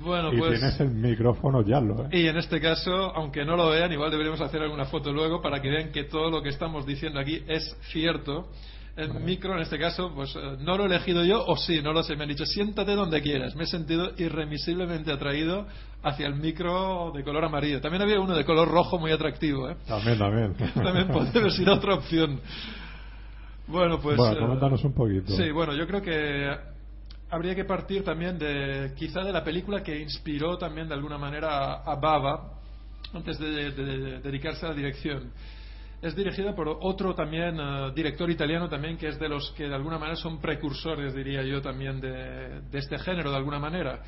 Bueno, 0.00 0.32
y 0.32 0.38
pues... 0.38 0.58
tienes 0.58 0.80
el 0.80 0.90
micrófono 0.90 1.60
¿eh? 1.62 2.08
Y 2.12 2.26
en 2.28 2.36
este 2.36 2.60
caso, 2.60 2.92
aunque 3.14 3.44
no 3.44 3.56
lo 3.56 3.70
vean, 3.70 3.92
igual 3.92 4.10
deberíamos 4.10 4.40
hacer 4.40 4.62
alguna 4.62 4.84
foto 4.86 5.12
luego 5.12 5.42
para 5.42 5.60
que 5.60 5.68
vean 5.68 5.90
que 5.90 6.04
todo 6.04 6.30
lo 6.30 6.42
que 6.42 6.48
estamos 6.48 6.86
diciendo 6.86 7.18
aquí 7.18 7.42
es 7.48 7.76
cierto. 7.90 8.48
El 8.94 9.14
micro, 9.14 9.54
en 9.54 9.60
este 9.60 9.78
caso, 9.78 10.12
pues 10.14 10.36
eh, 10.36 10.56
no 10.60 10.76
lo 10.76 10.82
he 10.82 10.86
elegido 10.86 11.24
yo, 11.24 11.42
o 11.46 11.56
sí, 11.56 11.80
no 11.80 11.94
lo 11.94 12.02
sé. 12.02 12.14
Me 12.14 12.24
han 12.24 12.28
dicho, 12.28 12.44
siéntate 12.44 12.94
donde 12.94 13.22
quieras. 13.22 13.54
Me 13.56 13.64
he 13.64 13.66
sentido 13.66 14.12
irremisiblemente 14.18 15.10
atraído 15.10 15.66
hacia 16.02 16.26
el 16.26 16.34
micro 16.34 17.10
de 17.14 17.24
color 17.24 17.44
amarillo. 17.44 17.80
También 17.80 18.02
había 18.02 18.20
uno 18.20 18.34
de 18.36 18.44
color 18.44 18.68
rojo 18.68 18.98
muy 18.98 19.10
atractivo, 19.10 19.70
¿eh? 19.70 19.76
También, 19.88 20.18
también. 20.18 20.54
También 20.74 21.08
puede 21.08 21.50
ser 21.50 21.68
otra 21.70 21.94
opción. 21.94 22.38
Bueno, 23.66 23.98
pues. 24.00 24.16
Bueno, 24.18 24.36
eh, 24.36 24.40
coméntanos 24.40 24.84
un 24.84 24.92
poquito. 24.92 25.32
Sí, 25.36 25.50
bueno, 25.50 25.74
yo 25.74 25.86
creo 25.86 26.02
que 26.02 26.50
habría 27.30 27.54
que 27.54 27.64
partir 27.64 28.04
también 28.04 28.38
de 28.38 28.92
quizá 28.94 29.20
de 29.22 29.32
la 29.32 29.42
película 29.42 29.82
que 29.82 29.98
inspiró 30.00 30.58
también 30.58 30.88
de 30.88 30.94
alguna 30.94 31.16
manera 31.16 31.76
a, 31.76 31.92
a 31.92 31.96
Baba 31.96 32.58
antes 33.14 33.38
de, 33.38 33.70
de- 33.70 33.84
de 33.84 34.20
dedicarse 34.20 34.66
a 34.66 34.70
la 34.70 34.74
dirección. 34.74 35.30
Es 36.02 36.16
dirigida 36.16 36.54
por 36.54 36.68
otro 36.68 37.14
también 37.14 37.58
eh, 37.58 37.92
director 37.94 38.28
italiano 38.28 38.68
también 38.68 38.98
que 38.98 39.08
es 39.08 39.18
de 39.18 39.28
los 39.28 39.52
que 39.52 39.68
de 39.68 39.74
alguna 39.74 39.98
manera 39.98 40.16
son 40.16 40.40
precursores, 40.40 41.14
diría 41.14 41.42
yo 41.44 41.62
también 41.62 42.00
de, 42.00 42.60
de 42.60 42.78
este 42.78 42.98
género 42.98 43.30
de 43.30 43.36
alguna 43.36 43.60
manera 43.60 44.02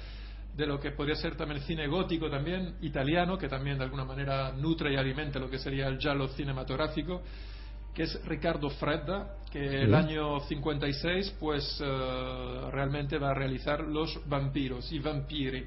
de 0.56 0.66
lo 0.66 0.78
que 0.78 0.90
podría 0.90 1.14
ser 1.14 1.36
también 1.36 1.60
cine 1.62 1.86
gótico 1.86 2.28
también 2.28 2.76
italiano 2.82 3.38
que 3.38 3.48
también 3.48 3.78
de 3.78 3.84
alguna 3.84 4.04
manera 4.04 4.52
nutre 4.52 4.92
y 4.92 4.96
alimenta 4.96 5.38
lo 5.38 5.48
que 5.48 5.58
sería 5.58 5.86
el 5.86 5.98
giallo 5.98 6.28
cinematográfico 6.28 7.22
que 7.94 8.02
es 8.02 8.24
Ricardo 8.24 8.68
Fredda, 8.70 9.36
que 9.52 9.82
el 9.82 9.94
año 9.94 10.40
56 10.40 11.36
pues 11.38 11.80
eh, 11.80 12.70
realmente 12.72 13.18
va 13.18 13.30
a 13.30 13.34
realizar 13.34 13.80
Los 13.84 14.20
vampiros 14.28 14.90
y 14.90 14.98
vampiri. 14.98 15.64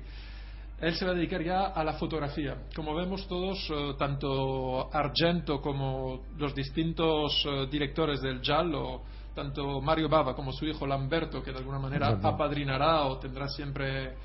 Él 0.79 0.95
se 0.95 1.05
va 1.05 1.11
a 1.11 1.15
dedicar 1.15 1.41
ya 1.43 1.67
a 1.67 1.83
la 1.83 1.93
fotografía. 1.93 2.55
Como 2.75 2.93
vemos 2.93 3.27
todos, 3.27 3.57
eh, 3.71 3.95
tanto 3.97 4.93
Argento 4.93 5.59
como 5.59 6.21
los 6.37 6.53
distintos 6.53 7.43
eh, 7.47 7.67
directores 7.69 8.21
del 8.21 8.41
giallo, 8.41 9.01
tanto 9.33 9.81
Mario 9.81 10.07
Bava 10.07 10.35
como 10.35 10.51
su 10.51 10.65
hijo 10.65 10.85
Lamberto, 10.85 11.41
que 11.41 11.51
de 11.51 11.57
alguna 11.57 11.79
manera 11.79 12.19
apadrinará 12.21 13.05
o 13.05 13.17
tendrá 13.17 13.47
siempre 13.47 14.15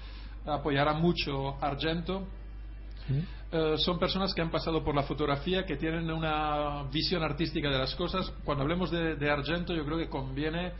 apoyará 0.44 0.92
mucho 0.92 1.56
Argento, 1.62 2.26
eh, 3.50 3.74
son 3.78 3.98
personas 3.98 4.34
que 4.34 4.42
han 4.42 4.50
pasado 4.50 4.84
por 4.84 4.94
la 4.94 5.02
fotografía, 5.04 5.64
que 5.64 5.76
tienen 5.76 6.10
una 6.10 6.84
visión 6.92 7.22
artística 7.22 7.70
de 7.70 7.78
las 7.78 7.94
cosas. 7.94 8.30
Cuando 8.44 8.62
hablemos 8.62 8.90
de, 8.90 9.16
de 9.16 9.30
Argento, 9.30 9.74
yo 9.74 9.84
creo 9.86 9.96
que 9.96 10.08
conviene 10.08 10.72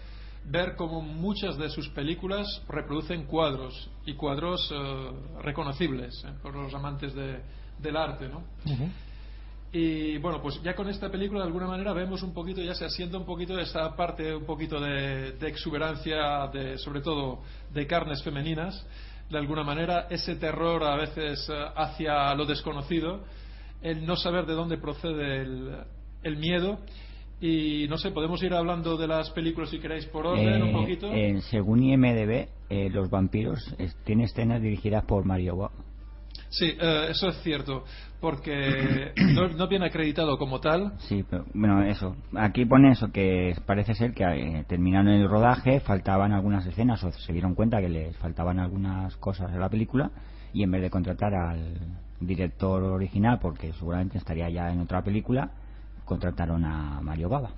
ver 0.45 0.75
cómo 0.77 1.01
muchas 1.01 1.57
de 1.57 1.71
sus 1.71 1.89
películas 1.91 2.63
reproducen 2.69 3.25
cuadros 3.27 3.89
y 4.07 4.15
cuadros 4.15 4.71
eh, 4.73 5.11
reconocibles 5.43 6.25
eh, 6.25 6.33
por 6.43 6.55
los 6.57 6.75
amantes 6.75 7.15
de- 7.15 7.41
del 7.79 7.97
arte, 7.97 8.29
¿no? 8.29 8.43
Y 9.75 10.19
bueno, 10.19 10.43
pues 10.43 10.61
ya 10.63 10.75
con 10.75 10.89
esta 10.91 11.11
película 11.11 11.41
de 11.41 11.47
alguna 11.47 11.67
manera 11.67 11.93
vemos 11.95 12.23
un 12.23 12.35
poquito, 12.35 12.61
ya 12.61 12.75
se 12.75 12.85
asienta 12.85 13.17
un 13.17 13.25
poquito 13.25 13.59
esa 13.59 13.97
parte 13.97 14.35
un 14.35 14.45
poquito 14.45 14.79
de, 14.79 15.33
de 15.33 15.49
exuberancia, 15.49 16.47
de, 16.53 16.77
sobre 16.77 17.01
todo 17.01 17.41
de 17.73 17.87
carnes 17.87 18.23
femeninas, 18.23 18.87
de 19.31 19.39
alguna 19.39 19.63
manera, 19.65 20.09
ese 20.11 20.37
terror 20.37 20.85
a 20.85 20.97
veces 20.97 21.49
eh, 21.49 21.65
hacia 21.75 22.35
lo 22.35 22.45
desconocido, 22.45 23.25
el 23.81 24.05
no 24.05 24.15
saber 24.17 24.45
de 24.45 24.53
dónde 24.53 24.77
procede 24.77 25.41
el, 25.41 25.77
el 26.23 26.37
miedo. 26.37 26.79
Y 27.45 27.89
no 27.89 27.99
sé, 27.99 28.13
podemos 28.13 28.41
ir 28.45 28.55
hablando 28.55 28.97
de 28.97 29.09
las 29.09 29.29
películas 29.31 29.69
si 29.69 29.81
queréis 29.81 30.07
por 30.07 30.25
orden 30.29 30.63
un 30.63 30.69
Eh, 30.69 30.73
poquito. 30.73 31.13
eh, 31.13 31.41
según 31.51 31.83
IMDB, 31.83 32.49
eh, 32.71 32.89
Los 32.91 33.11
vampiros 33.11 33.59
tiene 34.05 34.25
escenas 34.25 34.63
dirigidas 34.63 35.05
por 35.05 35.25
Mario 35.25 35.57
Bava. 35.57 35.73
Sí, 36.51 36.67
eh, 36.81 37.07
eso 37.11 37.29
es 37.29 37.43
cierto, 37.43 37.83
porque 38.21 39.11
no, 39.35 39.49
no 39.49 39.67
viene 39.67 39.87
acreditado 39.87 40.39
como 40.39 40.61
tal, 40.61 40.93
Sí, 41.01 41.25
pero 41.29 41.45
bueno, 41.53 41.83
eso. 41.83 42.15
Aquí 42.37 42.65
pone 42.65 42.93
eso, 42.93 43.11
que 43.11 43.57
parece 43.67 43.95
ser 43.95 44.15
que 44.15 44.23
eh, 44.23 44.65
terminaron 44.69 45.09
el 45.09 45.29
rodaje, 45.29 45.81
faltaban 45.81 46.33
algunas 46.33 46.65
escenas, 46.67 47.03
o 47.03 47.11
se 47.11 47.33
dieron 47.33 47.55
cuenta 47.57 47.81
que 47.81 47.89
les 47.89 48.17
faltaban 48.19 48.61
algunas 48.61 49.17
cosas 49.17 49.51
a 49.51 49.57
la 49.59 49.69
película, 49.69 50.13
y 50.53 50.63
en 50.63 50.71
vez 50.71 50.81
de 50.83 50.91
contratar 50.91 51.35
al 51.35 51.75
director 52.21 52.85
original, 52.85 53.39
porque 53.43 53.73
seguramente 53.73 54.19
estaría 54.19 54.49
ya 54.49 54.71
en 54.71 54.79
otra 54.81 55.03
película, 55.03 55.51
contrataron 56.05 56.65
a 56.65 57.01
Mario 57.01 57.29
Bava. 57.29 57.51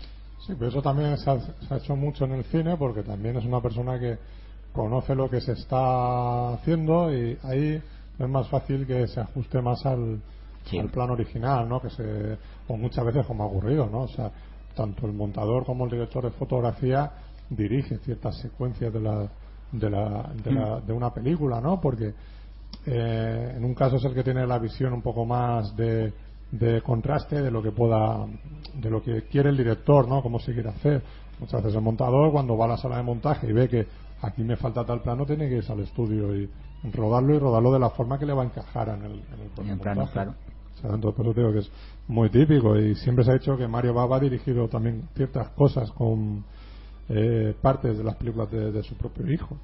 Sí, 0.46 0.52
pero 0.58 0.68
eso 0.68 0.82
también 0.82 1.16
se 1.18 1.30
ha, 1.30 1.40
se 1.40 1.74
ha 1.74 1.76
hecho 1.78 1.96
mucho 1.96 2.24
en 2.26 2.32
el 2.32 2.44
cine 2.44 2.76
porque 2.76 3.02
también 3.02 3.36
es 3.36 3.44
una 3.44 3.60
persona 3.60 3.98
que 3.98 4.18
conoce 4.72 5.14
lo 5.14 5.30
que 5.30 5.40
se 5.40 5.52
está 5.52 6.54
haciendo 6.54 7.14
y 7.14 7.38
ahí 7.44 7.82
es 8.18 8.28
más 8.28 8.48
fácil 8.48 8.86
que 8.86 9.06
se 9.08 9.20
ajuste 9.20 9.60
más 9.62 9.84
al, 9.86 10.20
Sí. 10.64 10.78
al 10.78 10.88
plan 10.88 11.10
original, 11.10 11.68
¿no? 11.68 11.80
Que 11.80 11.90
se, 11.90 12.38
o 12.68 12.76
muchas 12.76 13.04
veces 13.04 13.26
como 13.26 13.44
ha 13.44 13.46
ocurrido, 13.46 13.86
¿no? 13.90 14.02
O 14.02 14.08
sea, 14.08 14.30
tanto 14.74 15.06
el 15.06 15.12
montador 15.12 15.64
como 15.66 15.84
el 15.84 15.90
director 15.90 16.24
de 16.24 16.30
fotografía 16.30 17.10
dirige 17.50 17.98
ciertas 17.98 18.38
secuencias 18.38 18.90
de 18.92 19.00
la, 19.00 19.28
de 19.72 19.90
la, 19.90 20.30
de, 20.42 20.52
la- 20.52 20.80
de 20.80 20.92
una 20.92 21.10
película, 21.12 21.60
¿no? 21.60 21.80
Porque 21.80 22.14
eh, 22.86 23.54
en 23.56 23.64
un 23.64 23.74
caso 23.74 23.96
es 23.96 24.04
el 24.04 24.14
que 24.14 24.24
tiene 24.24 24.46
la 24.46 24.58
visión 24.58 24.92
un 24.94 25.02
poco 25.02 25.24
más 25.24 25.76
de, 25.76 26.12
de 26.58 26.80
contraste 26.82 27.42
de 27.42 27.50
lo 27.50 27.62
que 27.62 27.72
pueda 27.72 28.26
de 28.74 28.90
lo 28.90 29.02
que 29.02 29.22
quiere 29.22 29.50
el 29.50 29.56
director 29.56 30.08
no 30.08 30.22
cómo 30.22 30.38
se 30.38 30.52
quiere 30.52 30.68
hacer 30.68 31.02
muchas 31.40 31.62
veces 31.62 31.76
el 31.76 31.82
montador 31.82 32.30
cuando 32.32 32.56
va 32.56 32.66
a 32.66 32.68
la 32.68 32.76
sala 32.76 32.96
de 32.96 33.02
montaje 33.02 33.48
y 33.48 33.52
ve 33.52 33.68
que 33.68 33.86
aquí 34.22 34.42
me 34.42 34.56
falta 34.56 34.84
tal 34.84 35.02
plano 35.02 35.26
tiene 35.26 35.48
que 35.48 35.56
irse 35.56 35.72
al 35.72 35.80
estudio 35.80 36.34
y 36.34 36.48
rodarlo 36.92 37.34
y 37.34 37.38
rodarlo 37.38 37.72
de 37.72 37.78
la 37.80 37.90
forma 37.90 38.18
que 38.18 38.26
le 38.26 38.32
va 38.34 38.42
a 38.42 38.46
encajar 38.46 38.88
en 38.90 39.02
el, 39.04 39.12
en 39.12 39.40
el 39.40 39.50
En 39.64 39.70
el 39.70 39.78
plano, 39.80 40.02
montaje. 40.02 40.12
claro. 40.12 40.34
O 40.76 40.80
sea, 40.80 40.90
entonces, 40.94 41.16
por 41.16 41.26
eso 41.26 41.34
digo 41.40 41.52
que 41.52 41.58
es 41.60 41.70
muy 42.08 42.30
típico 42.30 42.76
y 42.78 42.94
siempre 42.96 43.24
se 43.24 43.30
ha 43.30 43.34
dicho 43.34 43.56
que 43.56 43.66
Mario 43.66 43.94
Bava 43.94 44.16
ha 44.16 44.20
dirigido 44.20 44.68
también 44.68 45.08
ciertas 45.14 45.48
cosas 45.50 45.90
con 45.92 46.44
eh, 47.08 47.54
partes 47.62 47.96
de 47.96 48.04
las 48.04 48.16
películas 48.16 48.50
de, 48.50 48.70
de 48.70 48.82
su 48.82 48.94
propio 48.96 49.30
hijo. 49.32 49.56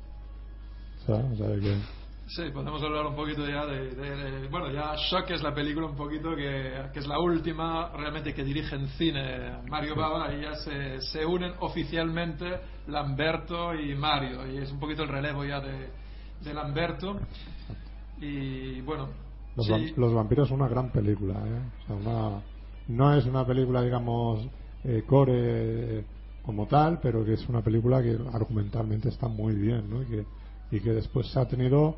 O 1.02 1.06
sea, 1.06 1.16
o 1.16 1.36
sea 1.36 1.48
que 1.60 1.76
Sí, 2.36 2.42
podemos 2.54 2.80
hablar 2.82 3.06
un 3.06 3.16
poquito 3.16 3.44
ya 3.48 3.66
de, 3.66 3.90
de- 3.90 4.16
de- 4.42 4.48
Bueno, 4.48 4.70
ya 4.70 4.94
Shock 4.96 5.30
es 5.30 5.42
la 5.42 5.52
película 5.52 5.86
un 5.86 5.96
poquito 5.96 6.30
que, 6.36 6.88
que 6.92 7.00
es 7.00 7.06
la 7.08 7.18
última 7.18 7.90
realmente 7.96 8.32
que 8.32 8.44
dirige 8.44 8.76
en 8.76 8.86
cine 8.90 9.58
Mario 9.68 9.96
Bava 9.96 10.32
y 10.32 10.42
ya 10.42 10.54
se, 10.54 11.00
se 11.00 11.26
unen 11.26 11.52
oficialmente 11.58 12.60
Lamberto 12.86 13.74
y 13.74 13.96
Mario 13.96 14.46
y 14.48 14.58
es 14.58 14.70
un 14.70 14.78
poquito 14.78 15.02
el 15.02 15.08
relevo 15.08 15.44
ya 15.44 15.60
de, 15.60 15.88
de 16.44 16.54
Lamberto 16.54 17.18
y 18.20 18.80
bueno 18.82 19.08
Los, 19.56 19.66
sí, 19.66 19.94
Los 19.96 20.14
vampiros 20.14 20.46
es 20.48 20.52
una 20.54 20.68
gran 20.68 20.90
película, 20.90 21.34
¿eh? 21.34 21.60
O 21.82 21.86
sea, 21.86 21.96
una- 21.96 22.42
no 22.88 23.14
es 23.14 23.26
una 23.26 23.44
película, 23.44 23.82
digamos, 23.82 24.46
eh, 24.84 25.02
core 25.06 25.98
eh, 25.98 26.04
como 26.44 26.66
tal, 26.66 27.00
pero 27.02 27.24
que 27.24 27.32
es 27.34 27.48
una 27.48 27.60
película 27.62 28.00
que 28.02 28.16
argumentalmente 28.32 29.08
está 29.08 29.26
muy 29.26 29.54
bien, 29.54 29.90
¿no? 29.90 30.02
Y 30.02 30.06
que, 30.06 30.24
y 30.70 30.80
que 30.80 30.90
después 30.92 31.26
se 31.28 31.38
ha 31.40 31.46
tenido 31.46 31.96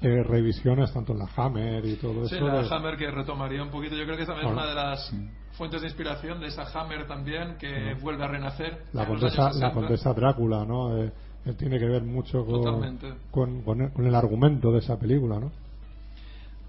eh, 0.00 0.22
revisiones 0.22 0.92
tanto 0.92 1.12
en 1.12 1.18
la 1.18 1.28
Hammer 1.36 1.84
y 1.84 1.96
todo 1.96 2.26
sí, 2.26 2.36
eso. 2.36 2.46
la 2.46 2.62
de- 2.62 2.68
Hammer 2.74 2.96
que 2.96 3.10
retomaría 3.10 3.62
un 3.62 3.70
poquito 3.70 3.96
yo 3.96 4.04
creo 4.04 4.16
que 4.16 4.26
también 4.26 4.46
es 4.48 4.52
una 4.52 4.66
de 4.66 4.74
las 4.74 5.12
fuentes 5.52 5.80
de 5.80 5.88
inspiración 5.88 6.38
de 6.40 6.46
esa 6.46 6.62
Hammer 6.78 7.06
también 7.08 7.56
que 7.58 7.94
vuelve 8.00 8.24
a 8.24 8.28
renacer 8.28 8.84
la 8.92 9.06
condesa, 9.06 9.46
años 9.46 9.56
la 9.56 9.70
60. 9.70 9.72
condesa 9.72 10.12
Drácula, 10.14 10.64
¿no? 10.64 10.96
Eh, 11.02 11.12
eh, 11.46 11.52
tiene 11.54 11.78
que 11.78 11.86
ver 11.86 12.02
mucho 12.04 12.44
con, 12.44 12.98
con, 13.30 13.62
con 13.62 13.80
el, 13.80 13.92
con 13.92 14.06
el 14.06 14.14
argumento 14.14 14.70
de 14.72 14.78
esa 14.78 14.98
película, 14.98 15.40
¿no? 15.40 15.50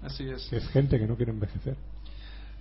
así 0.02 0.28
es 0.28 0.48
Que 0.48 0.56
es 0.56 0.68
gente 0.70 0.98
que 0.98 1.06
no 1.06 1.14
quiere 1.16 1.30
envejecer. 1.32 1.76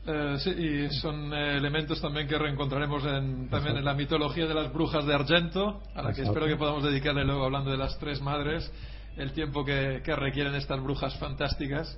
Eh, 0.06 0.36
sí, 0.40 0.50
y 0.52 0.90
son 1.00 1.34
eh, 1.34 1.58
elementos 1.58 2.02
también 2.02 2.28
que 2.28 2.38
reencontraremos 2.38 3.04
en, 3.06 3.50
también 3.50 3.76
Exacto. 3.76 3.80
en 3.80 3.86
la 3.86 3.94
mitología 3.94 4.46
de 4.48 4.54
las 4.54 4.74
brujas 4.74 5.06
de 5.06 5.14
Argento, 5.14 5.82
a 5.94 6.02
la 6.02 6.14
que 6.14 6.22
Exacto. 6.22 6.32
espero 6.32 6.46
que 6.48 6.56
podamos 6.58 6.84
dedicarle 6.84 7.26
luego, 7.26 7.46
hablando 7.46 7.70
de 7.72 7.78
las 7.78 7.98
tres 8.00 8.22
madres, 8.22 8.72
el 9.18 9.32
tiempo 9.34 9.64
que, 9.66 10.02
que 10.04 10.16
requieren 10.16 10.56
estas 10.56 10.82
brujas 10.82 11.18
fantásticas. 11.18 11.98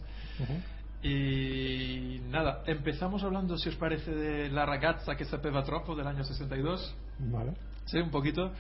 Y 1.04 2.20
nada, 2.30 2.64
empezamos 2.68 3.24
hablando, 3.24 3.58
si 3.58 3.70
os 3.70 3.76
parece, 3.76 4.12
de 4.12 4.50
La 4.50 4.66
ragazza 4.66 5.16
che 5.16 5.26
sapeva 5.26 5.64
troppo 5.64 5.96
del 5.96 6.06
año 6.06 6.24
62. 6.24 6.96
Vale. 7.20 7.54
Sí, 7.86 7.98
un 7.98 8.12
poquito. 8.12 8.52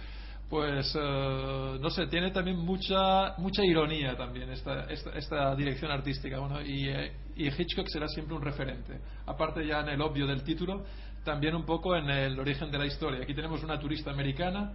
Pues, 0.49 0.93
eh, 0.99 1.77
no 1.79 1.89
sé, 1.89 2.07
tiene 2.07 2.31
también 2.31 2.57
mucha 2.57 3.35
mucha 3.37 3.63
ironía 3.63 4.17
también 4.17 4.49
esta, 4.49 4.83
esta, 4.91 5.11
esta 5.11 5.55
dirección 5.55 5.91
artística. 5.91 6.39
Bueno, 6.39 6.61
y, 6.61 6.89
eh, 6.89 7.13
y 7.37 7.47
Hitchcock 7.47 7.87
será 7.87 8.07
siempre 8.07 8.35
un 8.35 8.41
referente. 8.41 8.99
Aparte 9.27 9.65
ya 9.65 9.79
en 9.79 9.89
el 9.89 10.01
obvio 10.01 10.27
del 10.27 10.43
título, 10.43 10.83
también 11.23 11.55
un 11.55 11.63
poco 11.63 11.95
en 11.95 12.09
el 12.09 12.39
origen 12.39 12.69
de 12.69 12.79
la 12.79 12.85
historia. 12.85 13.21
Aquí 13.23 13.33
tenemos 13.33 13.63
una 13.63 13.79
turista 13.79 14.11
americana 14.11 14.73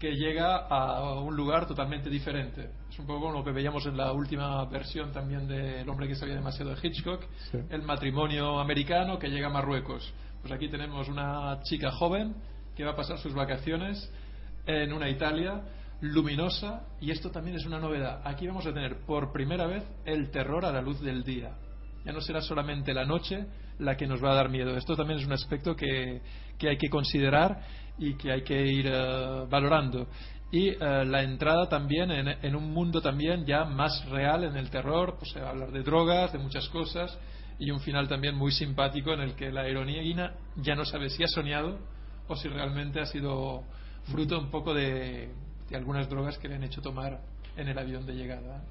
que 0.00 0.16
llega 0.16 0.56
a 0.56 1.20
un 1.20 1.36
lugar 1.36 1.66
totalmente 1.66 2.08
diferente. 2.08 2.70
Es 2.88 2.98
un 2.98 3.06
poco 3.06 3.20
como 3.20 3.34
lo 3.34 3.44
que 3.44 3.52
veíamos 3.52 3.84
en 3.84 3.98
la 3.98 4.12
última 4.12 4.64
versión 4.64 5.12
también 5.12 5.46
de 5.46 5.82
El 5.82 5.88
hombre 5.90 6.08
que 6.08 6.14
sabía 6.14 6.34
demasiado 6.34 6.74
de 6.74 6.78
Hitchcock, 6.82 7.22
Sí. 7.52 7.58
el 7.68 7.82
matrimonio 7.82 8.58
americano 8.60 9.18
que 9.18 9.28
llega 9.28 9.48
a 9.48 9.50
Marruecos. 9.50 10.10
Pues 10.40 10.54
aquí 10.54 10.68
tenemos 10.70 11.06
una 11.10 11.60
chica 11.64 11.90
joven 11.92 12.34
que 12.74 12.82
va 12.82 12.92
a 12.92 12.96
pasar 12.96 13.18
sus 13.18 13.34
vacaciones 13.34 14.10
en 14.64 14.90
una 14.94 15.10
Italia 15.10 15.60
luminosa 16.00 16.86
y 16.98 17.10
esto 17.10 17.30
también 17.30 17.56
es 17.58 17.66
una 17.66 17.78
novedad. 17.78 18.22
Aquí 18.24 18.46
vamos 18.46 18.64
a 18.66 18.72
tener 18.72 19.00
por 19.04 19.32
primera 19.32 19.66
vez 19.66 19.84
el 20.06 20.30
terror 20.30 20.64
a 20.64 20.72
la 20.72 20.80
luz 20.80 20.98
del 21.02 21.24
día. 21.24 21.50
Ya 22.06 22.12
no 22.12 22.22
será 22.22 22.40
solamente 22.40 22.94
la 22.94 23.04
noche 23.04 23.44
la 23.78 23.98
que 23.98 24.06
nos 24.06 24.24
va 24.24 24.32
a 24.32 24.34
dar 24.34 24.48
miedo. 24.48 24.74
Esto 24.78 24.96
también 24.96 25.20
es 25.20 25.26
un 25.26 25.32
aspecto 25.34 25.76
que, 25.76 26.22
que 26.58 26.70
hay 26.70 26.78
que 26.78 26.88
considerar 26.88 27.60
y 28.00 28.14
que 28.14 28.32
hay 28.32 28.42
que 28.42 28.60
ir 28.66 28.86
eh, 28.88 29.44
valorando. 29.48 30.08
Y 30.50 30.70
eh, 30.70 30.76
la 31.04 31.22
entrada 31.22 31.68
también 31.68 32.10
en, 32.10 32.56
un 32.56 32.72
mundo 32.72 33.00
también 33.00 33.44
ya 33.44 33.64
más 33.64 34.04
real 34.06 34.42
en 34.42 34.56
el 34.56 34.68
terror, 34.70 35.16
pues 35.18 35.30
se 35.30 35.40
hablar 35.40 35.70
de 35.70 35.82
drogas, 35.82 36.32
de 36.32 36.38
muchas 36.38 36.68
cosas, 36.70 37.16
y 37.58 37.70
un 37.70 37.80
final 37.80 38.08
también 38.08 38.34
muy 38.34 38.50
simpático 38.50 39.12
en 39.12 39.20
el 39.20 39.34
que 39.34 39.52
la 39.52 39.66
heroína 39.68 40.34
ya 40.56 40.74
no 40.74 40.84
sabe 40.84 41.10
si 41.10 41.22
ha 41.22 41.28
soñado 41.28 41.78
o 42.26 42.34
si 42.34 42.48
realmente 42.48 43.00
ha 43.00 43.06
sido 43.06 43.62
fruto 44.10 44.40
un 44.40 44.50
poco 44.50 44.72
de, 44.72 45.28
de 45.68 45.76
algunas 45.76 46.08
drogas 46.08 46.38
que 46.38 46.48
le 46.48 46.56
han 46.56 46.64
hecho 46.64 46.80
tomar 46.80 47.20
en 47.56 47.68
el 47.68 47.78
avión 47.78 48.06
de 48.06 48.14
llegada. 48.14 48.64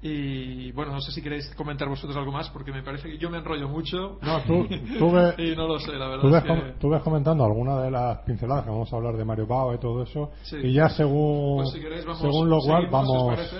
Y 0.00 0.70
bueno, 0.72 0.92
no 0.92 1.00
sé 1.00 1.10
si 1.10 1.20
queréis 1.20 1.52
comentar 1.56 1.88
vosotros 1.88 2.16
algo 2.16 2.30
más, 2.30 2.48
porque 2.50 2.70
me 2.72 2.82
parece 2.84 3.08
que 3.10 3.18
yo 3.18 3.30
me 3.30 3.38
enrollo 3.38 3.68
mucho. 3.68 4.18
No, 4.22 4.40
tú, 4.42 4.66
tú 4.98 5.10
ve- 5.12 5.34
y 5.38 5.56
no 5.56 5.66
lo 5.66 5.80
sé, 5.80 5.92
la 5.92 6.06
verdad. 6.08 6.22
Tú 6.22 6.30
ves, 6.30 6.42
es 6.42 6.48
com- 6.48 6.60
que- 6.60 6.72
tú 6.78 6.88
ves 6.90 7.02
comentando 7.02 7.44
alguna 7.44 7.80
de 7.80 7.90
las 7.90 8.18
pinceladas 8.18 8.64
que 8.64 8.70
vamos 8.70 8.92
a 8.92 8.96
hablar 8.96 9.16
de 9.16 9.24
Mario 9.24 9.46
Bava 9.48 9.74
y 9.74 9.78
todo 9.78 10.02
eso, 10.04 10.30
Sí. 10.42 10.56
y 10.62 10.72
ya 10.72 10.88
según, 10.90 11.56
Pues 11.64 11.70
si 11.72 11.80
queréis, 11.80 12.04
vamos, 12.04 12.20
según 12.20 12.48
lo 12.48 12.58
cual 12.60 12.86
vamos. 12.88 13.34
parece. 13.34 13.56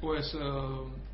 Pues 0.00 0.34
eh, 0.34 0.38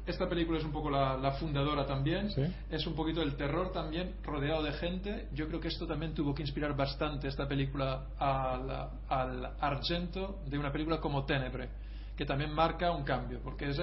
esta 0.07 0.29
película 0.29 0.59
es 0.59 0.65
un 0.65 0.73
poco 0.73 0.91
la, 0.91 1.17
la 1.17 1.33
fundadora 1.33 1.87
también. 1.87 2.31
Sí. 2.31 2.43
Es 2.71 2.87
un 2.87 2.95
poquito 2.95 3.23
el 3.23 3.37
terror 3.37 3.71
también, 3.73 4.17
rodeado 4.23 4.63
de 4.63 4.73
gente. 4.73 5.29
Yo 5.35 5.47
creo 5.49 5.61
que 5.61 5.69
esto 5.69 5.87
también 5.87 6.13
tuvo 6.15 6.35
que 6.35 6.43
inspirar 6.43 6.75
bastante 6.77 7.29
esta 7.29 7.47
película 7.49 8.05
al, 8.19 8.89
al 9.09 9.51
Argento 9.61 10.41
de 10.47 10.59
una 10.59 10.73
película 10.73 11.01
como 11.01 11.25
Tenebre, 11.25 11.69
que 12.17 12.25
también 12.27 12.53
marca 12.53 12.91
un 12.93 13.05
cambio, 13.05 13.41
porque 13.45 13.69
es, 13.69 13.79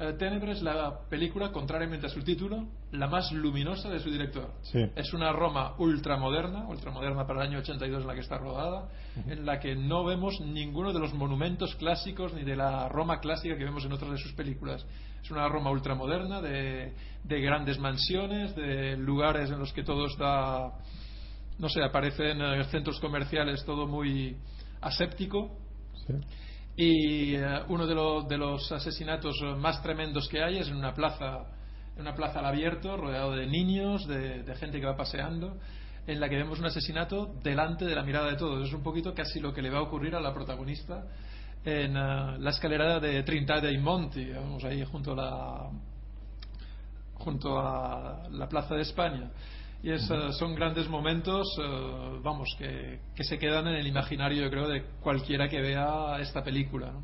eh, 0.00 0.12
Tenebre 0.12 0.52
es 0.52 0.62
la 0.62 1.00
película, 1.08 1.50
contrariamente 1.50 2.06
a 2.06 2.08
su 2.10 2.22
título, 2.22 2.68
la 2.92 3.08
más 3.08 3.32
luminosa 3.32 3.90
de 3.90 3.98
su 3.98 4.10
director. 4.10 4.52
Sí. 4.62 4.78
Es 4.94 5.12
una 5.12 5.32
Roma 5.32 5.74
ultramoderna, 5.78 6.68
ultramoderna 6.68 7.26
para 7.26 7.42
el 7.42 7.48
año 7.48 7.58
82 7.58 8.02
en 8.02 8.06
la 8.06 8.14
que 8.14 8.20
está 8.20 8.38
rodada, 8.38 8.88
en 9.26 9.44
la 9.44 9.58
que 9.58 9.74
no 9.74 10.04
vemos 10.04 10.40
ninguno 10.40 10.92
de 10.92 11.00
los 11.00 11.12
monumentos 11.14 11.74
clásicos 11.76 12.32
ni 12.32 12.44
de 12.44 12.54
la 12.54 12.88
Roma 12.88 13.18
clásica 13.18 13.56
que 13.56 13.64
vemos 13.64 13.84
en 13.84 13.92
otras 13.92 14.12
de 14.12 14.18
sus 14.18 14.32
películas. 14.34 14.86
Es 15.22 15.30
una 15.32 15.48
Roma 15.48 15.70
ultramoderna 15.70 16.40
de, 16.40 16.94
de 17.24 17.40
grandes 17.40 17.78
mansiones, 17.80 18.54
de 18.54 18.96
lugares 18.96 19.50
en 19.50 19.58
los 19.58 19.72
que 19.72 19.82
todo 19.82 20.06
está, 20.06 20.74
no 21.58 21.68
sé, 21.68 21.82
aparecen 21.82 22.40
eh, 22.40 22.64
centros 22.70 23.00
comerciales, 23.00 23.64
todo 23.64 23.86
muy 23.88 24.36
aséptico. 24.80 25.58
Sí. 26.06 26.14
Y 26.80 27.34
eh, 27.34 27.62
uno 27.70 27.88
de, 27.88 27.94
lo- 27.96 28.22
de 28.22 28.38
los 28.38 28.70
asesinatos 28.70 29.42
más 29.58 29.82
tremendos 29.82 30.28
que 30.28 30.40
hay 30.44 30.58
es 30.58 30.68
en 30.68 30.76
una 30.76 30.94
plaza, 30.94 31.40
en 31.96 32.02
una 32.02 32.14
plaza 32.14 32.38
al 32.38 32.46
abierto, 32.46 32.96
rodeado 32.96 33.32
de 33.32 33.48
niños, 33.48 34.06
de, 34.06 34.44
gente 34.60 34.78
que 34.78 34.86
va 34.86 34.96
paseando, 34.96 35.56
en 36.06 36.20
la 36.20 36.28
que 36.28 36.36
vemos 36.36 36.60
un 36.60 36.66
asesinato 36.66 37.34
delante 37.42 37.84
de 37.84 37.96
la 37.96 38.04
mirada 38.04 38.30
de 38.30 38.36
todos. 38.36 38.68
Es 38.68 38.72
un 38.72 38.84
poquito 38.84 39.12
casi 39.12 39.40
lo 39.40 39.52
que 39.52 39.60
le 39.60 39.70
va 39.70 39.78
a 39.78 39.82
ocurrir 39.82 40.14
a 40.14 40.20
la 40.20 40.32
protagonista 40.32 41.02
en 41.64 41.96
eh, 41.96 42.38
la 42.38 42.50
escalera 42.50 43.00
de 43.00 43.24
Trinidad 43.24 43.60
dei 43.60 43.76
Monti, 43.78 44.30
vamos 44.30 44.62
ahí 44.62 44.84
junto 44.84 45.14
a 45.14 45.16
la 45.16 45.70
junto 47.14 47.58
a 47.58 48.28
la 48.30 48.48
Plaza 48.48 48.76
de 48.76 48.82
España. 48.82 49.28
Y 49.82 49.90
es, 49.90 50.10
eh, 50.10 50.32
son 50.32 50.54
grandes 50.54 50.88
momentos, 50.88 51.46
eh, 51.62 52.18
vamos, 52.22 52.48
que, 52.58 52.98
que 53.14 53.22
se 53.22 53.38
quedan 53.38 53.68
en 53.68 53.76
el 53.76 53.86
imaginario, 53.86 54.42
yo 54.42 54.50
creo, 54.50 54.68
de 54.68 54.82
cualquiera 55.00 55.48
que 55.48 55.60
vea 55.60 56.18
esta 56.20 56.42
película. 56.42 56.90
¿no? 56.90 57.02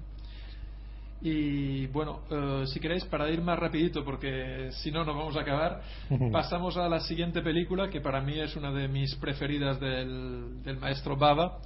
Y 1.23 1.87
bueno, 1.87 2.23
eh, 2.31 2.65
si 2.67 2.81
queréis, 2.81 3.05
para 3.05 3.31
ir 3.31 3.41
más 3.41 3.59
rapidito, 3.59 4.05
porque 4.05 4.71
si 4.73 4.91
no, 4.91 5.05
no 5.05 5.15
vamos 5.17 5.37
a 5.37 5.43
acabar, 5.43 5.83
pasamos 6.33 6.77
a 6.77 6.89
la 6.89 6.99
siguiente 7.01 7.43
película, 7.43 7.89
que 7.89 8.01
para 8.01 8.21
mí 8.21 8.41
es 8.41 8.57
una 8.57 8.73
de 8.73 8.89
mis 8.89 9.15
preferidas 9.17 9.79
del, 9.79 10.63
del 10.65 10.77
maestro 10.79 11.17
Bava, 11.17 11.59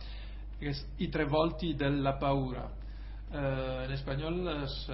que 0.61 0.71
es 0.71 0.87
I 0.99 1.09
tre 1.09 1.25
volti 1.25 1.75
della 1.75 2.18
paura. 2.18 2.68
En 3.31 3.92
español, 3.92 4.64
es, 4.64 4.90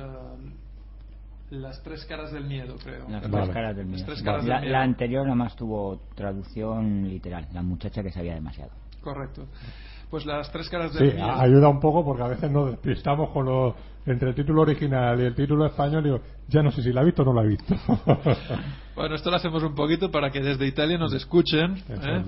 Las 1.50 1.82
tres 1.82 2.04
caras 2.06 2.32
del 2.32 2.44
miedo, 2.44 2.76
creo. 2.82 3.08
Las 3.08 3.30
Vale. 3.30 3.44
tres 3.44 3.54
caras 3.54 3.76
del 3.76 3.86
Las 3.86 3.94
miedo. 3.94 4.06
tres 4.06 4.22
caras 4.22 4.44
la, 4.44 4.54
del 4.54 4.62
miedo. 4.62 4.72
la 4.72 4.82
anterior 4.82 5.26
nomás 5.26 5.54
tuvo 5.56 6.00
traducción 6.14 7.08
literal, 7.08 7.46
la 7.52 7.62
muchacha 7.62 8.02
que 8.02 8.10
sabía 8.10 8.34
demasiado. 8.34 8.70
Correcto. 9.00 9.46
Pues 10.10 10.24
las 10.26 10.50
tres 10.50 10.68
caras 10.68 10.92
Sí, 10.92 10.98
del 11.04 11.14
miedo. 11.14 11.26
a- 11.26 11.42
ayuda 11.42 11.68
un 11.68 11.80
poco 11.80 12.04
porque 12.04 12.22
a 12.22 12.28
veces 12.28 12.50
nos 12.50 12.70
despistamos 12.70 13.30
con 13.30 13.44
lo, 13.46 13.74
entre 14.06 14.30
el 14.30 14.34
título 14.34 14.62
original 14.62 15.20
y 15.20 15.24
el 15.24 15.34
título 15.34 15.66
español 15.66 16.00
y 16.02 16.04
digo, 16.10 16.20
ya 16.48 16.62
no 16.62 16.70
sé 16.70 16.82
si 16.82 16.92
la 16.92 17.02
he 17.02 17.04
visto 17.04 17.22
o 17.22 17.24
no 17.26 17.34
la 17.34 17.42
he 17.42 17.48
visto. 17.48 17.74
Bueno, 18.94 19.16
esto 19.16 19.28
lo 19.28 19.36
hacemos 19.38 19.60
un 19.64 19.74
poquito 19.74 20.08
para 20.12 20.30
que 20.30 20.40
desde 20.40 20.68
Italia 20.68 20.96
nos 20.96 21.12
escuchen 21.14 21.74
¿eh? 21.88 22.24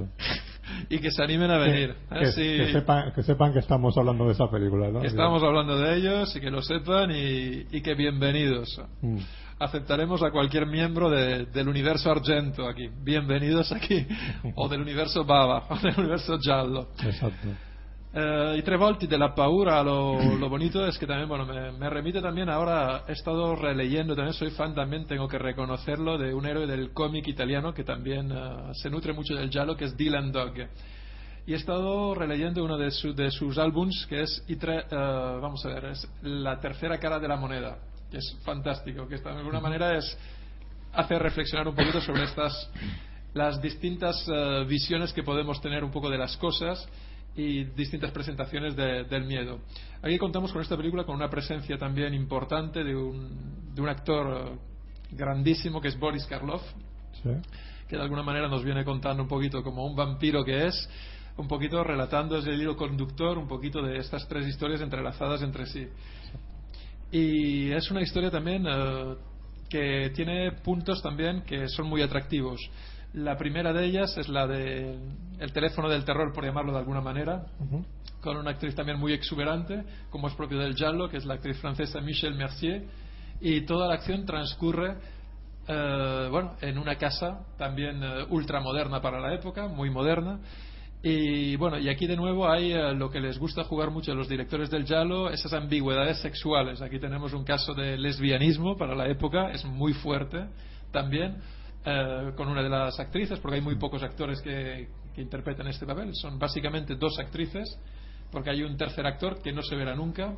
Y 0.91 0.99
que 0.99 1.11
se 1.11 1.23
animen 1.23 1.51
a 1.51 1.59
venir. 1.59 1.95
que, 2.19 2.27
Sí, 2.33 2.43
que 2.43 2.73
sepan, 2.73 3.13
que 3.13 3.23
sepan 3.23 3.53
que 3.53 3.59
estamos 3.61 3.97
hablando 3.97 4.27
de 4.27 4.33
esa 4.33 4.51
película, 4.51 4.89
¿no? 4.89 5.01
que 5.01 5.07
estamos 5.09 5.43
hablando 5.43 5.79
de 5.79 5.97
ellos 5.97 6.35
y 6.37 6.41
que 6.41 6.51
lo 6.51 6.63
sepan 6.63 7.11
y, 7.11 7.67
y 7.71 7.81
que 7.83 7.95
bienvenidos. 7.95 8.81
Mm. 9.03 9.19
aceptaremos 9.59 10.23
a 10.23 10.31
cualquier 10.31 10.67
miembro 10.67 11.09
de- 11.11 11.47
del 11.47 11.69
universo 11.69 12.11
Argento 12.11 12.69
aquí. 12.69 12.89
Bienvenidos 13.03 13.73
aquí. 13.73 14.07
O 14.55 14.69
del 14.69 14.81
universo 14.83 15.25
Bava, 15.25 15.65
o 15.71 15.77
del 15.77 15.95
universo 15.99 16.39
Giallo. 16.39 16.89
Exacto. 17.03 17.49
Eh, 18.19 18.57
I 18.57 18.63
tre 18.63 18.79
volti 18.79 19.07
della 19.07 19.35
paura, 19.35 19.83
lo, 19.83 20.37
lo 20.39 20.49
bonito 20.49 20.87
es 20.87 20.97
que 20.97 21.07
también, 21.07 21.29
bueno, 21.29 21.45
me, 21.45 21.71
me 21.73 21.91
remite 21.91 22.23
también 22.23 22.49
ahora, 22.49 23.03
he 23.07 23.13
estado 23.13 23.55
releyendo, 23.55 24.15
también 24.17 24.33
soy 24.33 24.51
fan 24.53 24.75
también, 24.75 25.05
tengo 25.07 25.29
que 25.29 25.37
reconocerlo, 25.37 26.17
de 26.17 26.33
un 26.33 26.47
héroe 26.47 26.67
del 26.67 26.95
cómic 26.95 27.29
italiano 27.29 27.75
que 27.75 27.85
también 27.85 28.33
eh, 28.33 28.71
se 28.73 28.89
nutre 28.89 29.13
mucho 29.13 29.35
del 29.35 29.51
giallo, 29.51 29.77
que 29.77 29.85
es 29.85 29.95
Dylan 29.99 30.33
Dog. 30.33 30.55
Y 31.47 31.53
he 31.53 31.57
estado 31.57 32.15
releyendo 32.15 32.65
uno 32.65 32.79
de, 32.79 32.91
su- 32.91 33.13
de 33.15 33.31
sus 33.31 33.59
álbums, 33.59 34.07
que 34.09 34.23
es, 34.23 34.43
I 34.49 34.57
tre- 34.57 34.87
eh, 34.91 35.39
vamos 35.43 35.63
a 35.67 35.69
ver, 35.69 35.85
es 35.85 36.09
La 36.23 36.59
tercera 36.59 36.97
cara 36.99 37.19
de 37.19 37.29
la 37.29 37.37
moneda, 37.37 37.77
que 38.11 38.17
es 38.17 38.35
fantástico, 38.47 39.07
que 39.07 39.17
de 39.19 39.29
alguna 39.29 39.61
manera 39.61 39.95
es 39.95 40.17
hace 40.95 41.19
reflexionar 41.19 41.69
un 41.69 41.75
poquito 41.75 42.01
sobre 42.01 42.25
estas 42.25 42.71
las 43.35 43.61
distintas 43.61 44.17
eh, 44.33 44.65
visiones 44.67 45.13
que 45.13 45.23
podemos 45.23 45.61
tener 45.61 45.85
un 45.85 45.91
poco 45.91 46.09
de 46.09 46.17
las 46.17 46.35
cosas 46.39 46.89
y 47.37 47.65
distintas 47.65 48.11
presentaciones 48.13 48.75
de- 48.77 49.05
del 49.05 49.25
miedo. 49.25 49.61
Aquí 50.03 50.17
contamos 50.19 50.53
con 50.53 50.63
esta 50.63 50.77
película 50.77 51.05
con 51.05 51.15
una 51.17 51.29
presencia 51.29 51.77
también 51.77 52.15
importante 52.15 52.83
de 52.83 52.97
un, 52.97 53.75
de 53.75 53.83
un 53.83 53.89
actor 53.89 54.59
grandísimo 55.11 55.81
que 55.81 55.89
es 55.89 55.99
Boris 55.99 56.25
Karloff, 56.27 56.63
Sí. 57.23 57.31
que 57.89 57.97
de 57.97 58.03
alguna 58.03 58.23
manera 58.23 58.49
nos 58.49 58.65
viene 58.65 58.85
contando 58.85 59.23
un 59.23 59.29
poquito 59.29 59.63
como 59.63 59.85
un 59.87 59.95
vampiro 59.97 60.45
que 60.45 60.67
es, 60.67 60.89
un 61.37 61.49
poquito 61.49 61.85
relatando 61.85 62.39
ese 62.39 62.53
hilo 62.53 62.77
conductor, 62.77 63.37
un 63.37 63.47
poquito 63.49 63.83
de 63.83 63.99
estas 63.99 64.27
tres 64.29 64.47
historias 64.47 64.81
entrelazadas 64.81 65.43
entre 65.43 65.67
sí. 65.67 65.87
Y 67.13 67.71
es 67.71 67.91
una 67.91 68.03
historia 68.03 68.31
también 68.31 68.65
eh, 68.67 69.15
que 69.69 70.11
tiene 70.15 70.53
puntos 70.53 71.03
también 71.03 71.43
que 71.43 71.69
son 71.69 71.87
muy 71.87 72.03
atractivos. 72.03 72.61
La 73.17 73.39
primera 73.39 73.73
de 73.73 73.87
ellas 73.87 74.15
es 74.19 74.29
la 74.29 74.47
del 74.47 75.01
el 75.39 75.53
teléfono 75.53 75.89
del 75.89 76.05
terror, 76.05 76.35
por 76.35 76.45
llamarlo 76.45 76.73
de 76.73 76.79
alguna 76.81 77.01
manera, 77.01 77.47
con 78.21 78.37
una 78.37 78.51
actriz 78.51 78.75
también 78.75 78.99
muy 78.99 79.15
exuberante, 79.15 79.85
como 80.11 80.29
es 80.29 80.35
propio 80.35 80.59
del 80.59 80.75
Giallo, 80.75 81.09
que 81.09 81.17
es 81.17 81.25
la 81.25 81.35
actriz 81.35 81.59
francesa 81.59 82.03
Michelle 82.03 82.37
Mercier, 82.37 82.85
y 83.41 83.63
toda 83.63 83.89
la 83.89 83.95
acción 83.95 84.27
transcurre 84.27 84.99
eh, 85.67 86.29
bueno, 86.31 86.57
en 86.61 86.77
una 86.77 86.97
casa 86.97 87.47
también 87.57 88.03
eh, 88.03 88.27
ultramoderna 88.29 89.01
para 89.01 89.19
la 89.19 89.33
época, 89.33 89.67
muy 89.67 89.89
moderna. 89.89 90.39
Y 91.03 91.57
bueno, 91.57 91.79
y 91.79 91.89
aquí 91.89 92.07
de 92.07 92.17
nuevo 92.17 92.47
hay 92.47 92.73
eh, 92.73 92.93
lo 92.93 93.09
que 93.09 93.21
les 93.21 93.39
gusta 93.39 93.65
jugar 93.65 93.91
mucho 93.91 94.13
a 94.13 94.15
los 94.15 94.29
directores 94.29 94.69
del 94.69 94.85
Giallo, 94.85 95.31
esas 95.31 95.55
ambigüedades 95.55 96.19
sexuales. 96.21 96.83
Aquí 96.83 96.99
tenemos 96.99 97.33
un 97.33 97.45
caso 97.45 97.73
de 97.73 97.97
lesbianismo 97.97 98.77
para 98.77 98.95
la 98.95 99.09
época, 99.09 99.53
es 99.53 99.65
muy 99.65 99.95
fuerte 99.95 100.49
también, 100.93 101.39
eh, 101.87 102.33
con 102.37 102.49
una 102.49 102.63
de 102.63 102.69
las 102.69 102.99
actrices, 103.01 103.39
porque 103.41 103.57
hay 103.57 103.63
muy 103.63 103.77
pocos 103.77 104.03
actores 104.03 104.41
que, 104.43 104.89
que 105.15 105.23
interpretan 105.23 105.67
este 105.69 105.87
papel. 105.87 106.11
Son 106.15 106.39
básicamente 106.39 106.97
dos 106.97 107.19
actrices, 107.19 107.79
porque 108.31 108.51
hay 108.51 108.63
un 108.63 108.77
tercer 108.77 109.07
actor 109.07 109.41
que 109.41 109.53
no 109.53 109.63
se 109.63 109.77
verá 109.77 109.95
nunca. 109.95 110.35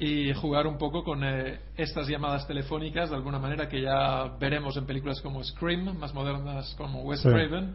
Y 0.00 0.32
jugar 0.34 0.68
un 0.68 0.78
poco 0.78 1.02
con 1.02 1.24
eh, 1.24 1.58
estas 1.76 2.06
llamadas 2.08 2.46
telefónicas, 2.46 3.10
de 3.10 3.16
alguna 3.16 3.40
manera, 3.40 3.68
que 3.68 3.82
ya 3.82 4.36
veremos 4.38 4.76
en 4.76 4.86
películas 4.86 5.20
como 5.20 5.42
Scream, 5.42 5.98
más 5.98 6.14
modernas 6.14 6.72
como 6.78 7.02
Wes 7.02 7.20
Sí. 7.20 7.28
Craven. 7.28 7.74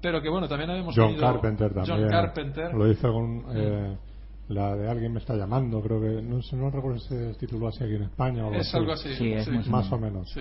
Pero 0.00 0.20
que 0.22 0.30
bueno, 0.30 0.48
también 0.48 0.70
hemos 0.70 0.94
John 0.96 1.08
tenido 1.08 1.30
Carpenter 1.30 1.74
también. 1.74 1.98
John 2.00 2.08
Carpenter. 2.08 2.74
Lo 2.74 2.90
hizo 2.90 3.12
con 3.12 3.44
eh, 3.54 3.96
la 4.48 4.74
de 4.76 4.90
Alguien 4.90 5.12
me 5.12 5.20
está 5.20 5.36
llamando, 5.36 5.80
creo 5.82 6.00
que. 6.00 6.22
No 6.22 6.40
no 6.52 6.70
recuerdo 6.70 6.98
si 7.00 7.08
se 7.08 7.34
tituló 7.34 7.68
así 7.68 7.84
aquí 7.84 7.96
en 7.96 8.04
España 8.04 8.44
o 8.44 8.48
algo 8.48 8.58
Es 8.60 8.68
así. 8.68 8.76
algo 8.78 8.92
así. 8.92 9.14
Sí, 9.14 9.32
es 9.32 9.48
muy 9.48 9.64
Más 9.68 9.92
o 9.92 9.98
menos. 9.98 10.34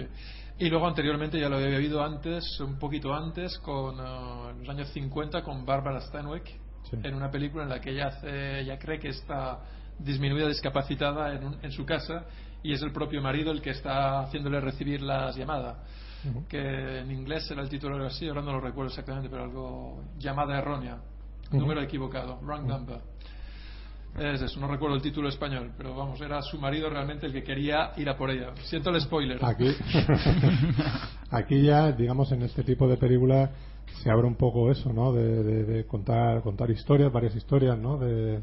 Y 0.57 0.69
luego 0.69 0.87
anteriormente 0.87 1.39
ya 1.39 1.49
lo 1.49 1.55
había 1.55 1.69
vivido 1.69 2.03
antes, 2.03 2.59
un 2.59 2.77
poquito 2.77 3.13
antes, 3.13 3.57
con 3.59 3.95
eh, 3.99 4.49
en 4.51 4.59
los 4.59 4.69
años 4.69 4.89
50 4.89 5.41
con 5.43 5.65
Barbara 5.65 5.99
Stanwyck, 6.01 6.45
Sí. 6.89 6.97
en 7.03 7.13
una 7.15 7.29
película 7.31 7.63
en 7.63 7.69
la 7.69 7.79
que 7.79 7.91
ella, 7.91 8.07
hace, 8.07 8.61
ella 8.61 8.77
cree 8.79 8.99
que 8.99 9.09
está 9.09 9.59
disminuida, 9.99 10.47
discapacitada 10.47 11.33
en, 11.33 11.43
un- 11.45 11.57
en 11.61 11.71
su 11.71 11.85
casa 11.85 12.25
y 12.63 12.73
es 12.73 12.81
el 12.81 12.91
propio 12.91 13.21
marido 13.21 13.51
el 13.51 13.61
que 13.61 13.69
está 13.71 14.21
haciéndole 14.21 14.59
recibir 14.59 15.01
las 15.01 15.35
llamadas. 15.35 15.77
Que 16.49 16.99
en 16.99 17.09
inglés 17.11 17.49
era 17.49 17.61
el 17.63 17.69
título 17.69 17.95
algo 17.95 18.07
así, 18.07 18.27
ahora 18.27 18.41
no 18.43 18.51
lo 18.53 18.61
recuerdo 18.61 18.89
exactamente, 18.89 19.27
pero 19.29 19.43
algo 19.43 20.03
llamada 20.19 20.57
errónea, 20.59 20.99
número 21.51 21.81
equivocado, 21.81 22.39
wrong 22.41 22.67
number. 22.67 22.99
Es 24.17 24.41
eso, 24.41 24.59
no 24.59 24.67
recuerdo 24.67 24.95
el 24.97 25.01
título 25.01 25.29
español, 25.29 25.71
pero 25.77 25.95
vamos, 25.95 26.19
era 26.19 26.41
su 26.41 26.57
marido 26.57 26.89
realmente 26.89 27.25
el 27.27 27.31
que 27.33 27.43
quería 27.43 27.91
ir 27.95 28.09
a 28.09 28.17
por 28.17 28.29
ella. 28.29 28.53
Siento 28.63 28.89
el 28.89 28.99
spoiler. 28.99 29.39
Aquí, 29.43 29.67
aquí 31.31 31.61
ya, 31.63 31.91
digamos, 31.91 32.31
en 32.31 32.41
este 32.43 32.63
tipo 32.63 32.87
de 32.87 32.97
películas 32.97 33.49
se 34.03 34.09
abre 34.11 34.27
un 34.27 34.35
poco 34.35 34.69
eso, 34.71 34.91
¿no? 34.91 35.13
De, 35.13 35.43
de- 35.43 35.63
de 35.63 35.85
contar 35.85 36.41
contar 36.41 36.69
historias, 36.71 37.11
varias 37.11 37.35
historias, 37.35 37.77
¿no? 37.77 37.97
De, 37.97 38.41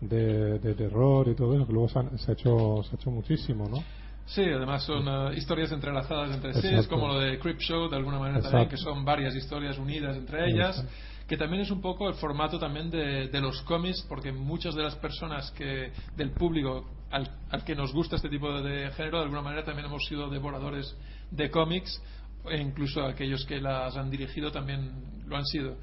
de, 0.00 0.58
de 0.58 0.74
terror 0.74 1.28
y 1.28 1.34
todo 1.34 1.54
eso, 1.54 1.66
que 1.66 1.72
luego 1.72 1.88
se, 1.88 1.98
han- 1.98 2.18
se 2.18 2.30
ha 2.30 2.34
hecho 2.34 2.82
se 2.82 2.96
ha 2.96 2.98
hecho 2.98 3.10
muchísimo, 3.10 3.68
¿no? 3.68 3.82
Sí, 4.24 4.42
además 4.42 4.84
son 4.84 5.06
eh, 5.06 5.36
historias 5.36 5.72
entrelazadas 5.72 6.34
entre 6.34 6.54
sí, 6.54 6.68
es 6.68 6.86
como 6.86 7.08
lo 7.08 7.18
de 7.18 7.38
Creep 7.38 7.58
Show, 7.58 7.88
de 7.90 7.96
alguna 7.96 8.18
manera 8.18 8.38
Exacto. 8.38 8.56
también, 8.58 8.70
que 8.70 8.76
son 8.76 9.04
varias 9.04 9.34
historias 9.34 9.78
unidas 9.78 10.16
entre 10.16 10.48
ellas, 10.48 10.76
Exacto. 10.78 10.92
Que 11.26 11.36
también 11.36 11.62
es 11.62 11.70
un 11.70 11.80
poco 11.80 12.08
el 12.08 12.14
formato 12.14 12.58
también 12.58 12.90
de, 12.90 13.28
de 13.28 13.40
los 13.40 13.62
cómics, 13.62 14.04
porque 14.08 14.32
muchas 14.32 14.74
de 14.74 14.82
las 14.82 14.96
personas 14.96 15.50
que 15.52 15.92
del 16.16 16.32
público 16.32 16.90
al, 17.10 17.30
al 17.50 17.64
que 17.64 17.74
nos 17.74 17.92
gusta 17.92 18.16
este 18.16 18.28
tipo 18.28 18.50
de 18.60 18.90
género, 18.92 19.18
de 19.18 19.24
alguna 19.24 19.42
manera 19.42 19.64
también 19.64 19.86
hemos 19.86 20.04
sido 20.06 20.28
devoradores 20.30 20.96
de 21.30 21.50
cómics, 21.50 22.02
e 22.50 22.58
incluso 22.58 23.02
aquellos 23.02 23.44
que 23.44 23.60
las 23.60 23.96
han 23.96 24.10
dirigido 24.10 24.50
también 24.50 25.22
lo 25.26 25.36
han 25.36 25.44
sido. 25.46 25.76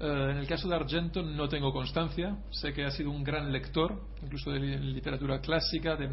Eh, 0.00 0.28
en 0.32 0.36
el 0.38 0.46
caso 0.46 0.68
de 0.68 0.74
Argento 0.74 1.22
no 1.22 1.48
tengo 1.48 1.72
constancia, 1.72 2.36
sé 2.50 2.72
que 2.72 2.84
ha 2.84 2.90
sido 2.90 3.10
un 3.10 3.22
gran 3.24 3.52
lector, 3.52 4.00
incluso 4.22 4.50
de 4.50 4.58
li- 4.58 4.92
literatura 4.92 5.40
clásica, 5.40 5.96
de 5.96 6.08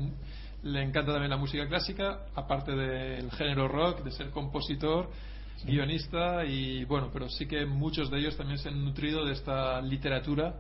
le 0.64 0.84
encanta 0.84 1.12
también 1.12 1.32
la 1.32 1.38
música 1.38 1.68
clásica, 1.68 2.28
aparte 2.36 2.72
del 2.74 3.32
género 3.32 3.68
rock, 3.68 4.04
de 4.04 4.12
ser 4.12 4.30
compositor, 4.30 5.10
guionista 5.66 6.46
y 6.46 6.86
bueno, 6.86 7.10
pero 7.12 7.30
sí 7.30 7.46
que 7.48 7.66
muchos 7.66 8.10
de 8.10 8.20
ellos 8.20 8.36
también 8.38 8.58
se 8.58 8.70
han 8.70 8.84
nutrido 8.84 9.26
de 9.26 9.34
esta 9.34 9.82
literatura 9.82 10.56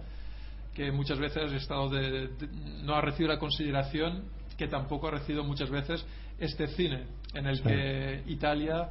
que 0.73 0.91
muchas 0.91 1.19
veces 1.19 1.51
ha 1.51 1.55
estado 1.55 1.89
de- 1.89 2.27
de- 2.27 2.47
no 2.83 2.95
ha 2.95 3.01
recibido 3.01 3.33
la 3.33 3.39
consideración 3.39 4.23
que 4.57 4.67
tampoco 4.67 5.07
ha 5.07 5.11
recibido 5.11 5.43
muchas 5.43 5.69
veces 5.69 6.05
este 6.39 6.67
cine 6.67 7.05
en 7.33 7.45
el 7.47 7.57
Sí. 7.57 7.63
que 7.63 8.23
Italia 8.27 8.89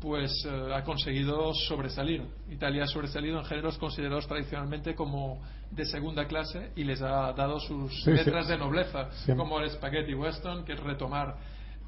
pues 0.00 0.30
eh, 0.46 0.72
ha 0.74 0.84
conseguido 0.84 1.54
sobresalir. 1.54 2.22
Italia 2.50 2.84
ha 2.84 2.86
sobresalido 2.86 3.38
en 3.38 3.44
géneros 3.46 3.78
considerados 3.78 4.26
tradicionalmente 4.28 4.94
como 4.94 5.40
de 5.70 5.86
segunda 5.86 6.26
clase 6.26 6.70
y 6.76 6.84
les 6.84 7.00
ha 7.00 7.32
dado 7.32 7.58
sus 7.60 8.04
Sí, 8.04 8.10
letras 8.10 8.44
sí. 8.46 8.52
de 8.52 8.58
nobleza, 8.58 9.08
como 9.36 9.58
el 9.58 9.70
spaghetti 9.70 10.12
western, 10.12 10.64
que 10.66 10.74
es 10.74 10.80
retomar 10.80 11.36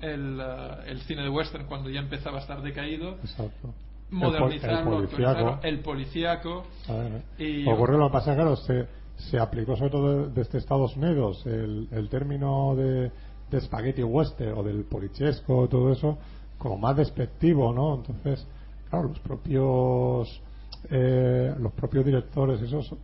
el, 0.01 0.39
eh, 0.41 0.91
el 0.91 1.01
cine 1.03 1.23
de 1.23 1.29
western 1.31 1.67
cuando 1.67 1.91
ya 1.91 2.01
empezaba 2.01 2.39
a 2.39 2.41
estar 2.41 2.63
decaído, 2.63 3.17
Exacto. 3.23 3.75
modernizarlo, 4.11 5.01
el, 5.01 5.07
policíaco. 5.09 5.61
el 5.63 5.81
policíaco. 5.81 6.63
A 6.89 6.93
ver, 6.95 7.23
Y- 7.39 7.69
Ocurre 7.69 7.99
lo 7.99 8.07
que 8.09 8.13
pasa, 8.13 8.35
claro, 8.35 8.57
se, 8.57 8.87
se 9.17 9.39
aplicó 9.39 9.77
sobre 9.77 9.91
todo 9.91 10.29
desde 10.31 10.59
Estados 10.59 10.97
Unidos 10.97 11.45
el, 11.47 11.89
el 11.91 12.09
término 12.09 12.75
de, 12.77 13.11
de 13.51 13.61
spaghetti 13.61 14.03
western 14.03 14.57
o 14.59 14.63
del 14.63 14.85
polichesco, 14.85 15.69
todo 15.69 15.93
eso, 15.93 16.19
como 16.59 16.77
más 16.79 16.97
despectivo, 16.97 17.73
¿no? 17.73 17.97
Entonces, 17.97 18.47
claro, 18.91 19.09
los 19.09 19.19
propios 19.21 20.43
eh, 20.91 21.55
los 21.59 21.73
propios 21.73 22.05
directores 22.05 22.61
esos 22.63 22.95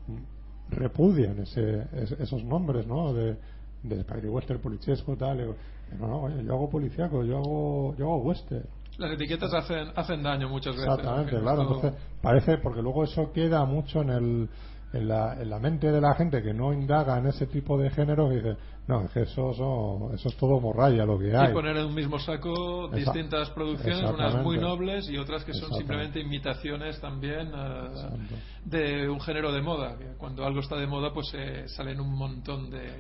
repudian 0.71 1.41
ese, 1.41 1.87
es- 1.93 2.13
esos 2.13 2.43
nombres, 2.45 2.87
¿no? 2.87 3.13
De, 3.13 3.37
de 3.83 4.01
spaghetti 4.03 4.29
western, 4.29 4.61
polichesco, 4.61 5.17
tal. 5.17 5.55
No, 5.99 6.07
no, 6.09 6.23
oye, 6.23 6.45
yo 6.45 6.53
hago 6.55 6.71
policiaco, 6.71 7.25
yo 7.25 7.39
hago, 7.39 7.95
yo 7.97 8.05
hago 8.05 8.17
western. 8.19 8.65
Las 8.99 9.13
etiquetas 9.13 9.53
hacen, 9.53 9.89
hacen 9.97 10.23
daño 10.23 10.49
muchas 10.49 10.77
veces. 10.77 10.89
Exactamente, 10.91 11.41
claro. 11.41 11.63
Entonces, 11.63 11.93
parece, 12.23 12.59
porque 12.59 12.81
luego 12.83 13.05
eso 13.05 13.33
queda 13.33 13.65
mucho 13.65 14.03
en, 14.03 14.11
el, 14.11 14.49
en, 14.93 15.09
la, 15.09 15.35
en 15.43 15.51
la 15.51 15.59
mente 15.59 15.91
de 15.91 16.01
la 16.01 16.15
gente 16.15 16.41
que 16.43 16.55
no 16.55 16.73
indaga 16.73 17.19
en 17.19 17.27
ese 17.27 17.47
tipo 17.49 17.77
de 17.77 17.91
géneros 17.91 18.33
y 18.33 18.37
dice, 18.37 18.57
no, 18.87 19.03
es 19.03 19.11
que 19.11 19.23
eso, 19.23 19.53
son- 19.53 20.15
eso 20.15 20.29
es 20.29 20.37
todo 20.37 20.61
morralla 20.61 21.05
lo 21.05 21.19
que 21.19 21.35
hay. 21.37 21.51
y 21.51 21.55
poner 21.55 21.77
en 21.77 21.87
un 21.87 21.95
mismo 21.95 22.21
saco 22.21 22.87
Esa- 22.89 22.97
distintas 22.97 23.51
producciones, 23.51 24.09
unas 24.09 24.37
muy 24.45 24.59
nobles 24.59 25.09
y 25.09 25.17
otras 25.17 25.43
que 25.45 25.55
son 25.55 25.73
simplemente 25.73 26.21
imitaciones 26.21 27.01
también 27.01 27.49
Exacto. 27.49 28.35
de 28.65 29.09
un 29.09 29.21
género 29.21 29.51
de 29.53 29.61
moda. 29.61 29.97
Cuando 30.19 30.45
algo 30.45 30.61
está 30.61 30.77
de 30.77 30.87
moda, 30.87 31.13
pues 31.13 31.33
eh, 31.35 31.65
salen 31.67 31.99
un 32.01 32.17
montón 32.17 32.71
de 32.71 32.93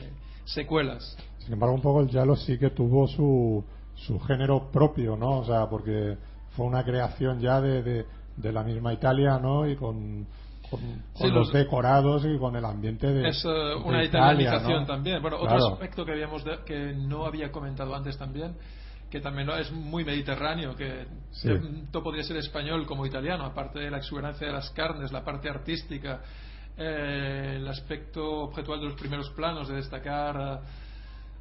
secuelas. 0.44 1.16
Sin 1.38 1.52
embargo, 1.52 1.74
un 1.74 1.82
poco 1.82 2.00
el 2.00 2.08
Yalo 2.08 2.36
sí 2.36 2.58
que 2.58 2.70
tuvo 2.70 3.06
su, 3.08 3.64
su 3.94 4.18
género 4.20 4.70
propio, 4.70 5.16
¿no? 5.16 5.38
O 5.40 5.44
sea, 5.44 5.68
porque 5.68 6.16
fue 6.56 6.66
una 6.66 6.84
creación 6.84 7.40
ya 7.40 7.60
de, 7.60 7.82
de, 7.82 8.06
de 8.36 8.52
la 8.52 8.62
misma 8.62 8.92
Italia, 8.92 9.38
¿no? 9.38 9.68
Y 9.68 9.76
con, 9.76 10.26
con, 10.70 10.80
los 11.20 11.32
los- 11.32 11.52
decorados 11.52 12.24
y 12.24 12.38
con 12.38 12.56
el 12.56 12.64
ambiente 12.64 13.06
de. 13.12 13.28
Es 13.28 13.44
eh, 13.44 13.48
de 13.48 13.74
una 13.76 14.02
Italia, 14.04 14.32
italianización 14.44 14.80
¿no? 14.82 14.86
también. 14.86 15.20
Bueno, 15.22 15.36
otro 15.38 15.72
aspecto 15.74 16.04
que 16.04 16.12
habíamos 16.12 16.44
de- 16.44 16.58
que 16.64 16.92
no 16.94 17.26
había 17.26 17.52
comentado 17.52 17.94
antes 17.94 18.16
también, 18.16 18.56
que 19.10 19.20
también 19.20 19.48
es 19.50 19.70
muy 19.70 20.04
mediterráneo, 20.04 20.74
que 20.74 21.06
Sí. 21.30 21.48
tanto 21.48 22.02
podría 22.02 22.24
ser 22.24 22.38
español 22.38 22.86
como 22.86 23.04
italiano, 23.06 23.44
aparte 23.44 23.78
de 23.78 23.90
la 23.90 23.98
exuberancia 23.98 24.46
de 24.46 24.52
las 24.52 24.70
carnes, 24.70 25.12
la 25.12 25.22
parte 25.24 25.48
artística, 25.50 26.22
eh, 26.76 27.54
el 27.56 27.68
aspecto 27.68 28.42
objetual 28.42 28.80
de 28.80 28.86
los 28.86 28.98
primeros 28.98 29.30
planos, 29.30 29.68
de 29.68 29.76
destacar 29.76 30.36
eh, 30.36 30.66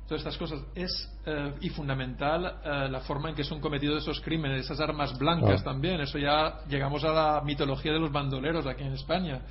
todas 0.07 0.21
estas 0.21 0.37
cosas, 0.37 0.61
es 0.75 1.09
eh, 1.25 1.53
y 1.61 1.69
fundamental 1.69 2.59
eh, 2.63 2.87
la 2.89 2.99
forma 3.01 3.29
en 3.29 3.35
que 3.35 3.43
son 3.43 3.59
cometidos 3.59 4.03
esos 4.03 4.19
crímenes, 4.21 4.65
esas 4.65 4.79
armas 4.79 5.17
blancas 5.17 5.63
también. 5.63 6.01
Eso 6.01 6.17
ya 6.17 6.59
llegamos 6.67 7.03
a 7.03 7.11
la 7.11 7.41
mitología 7.43 7.93
de 7.93 7.99
los 7.99 8.11
bandoleros 8.11 8.65
aquí 8.67 8.83
en 8.83 8.93
España. 8.93 9.41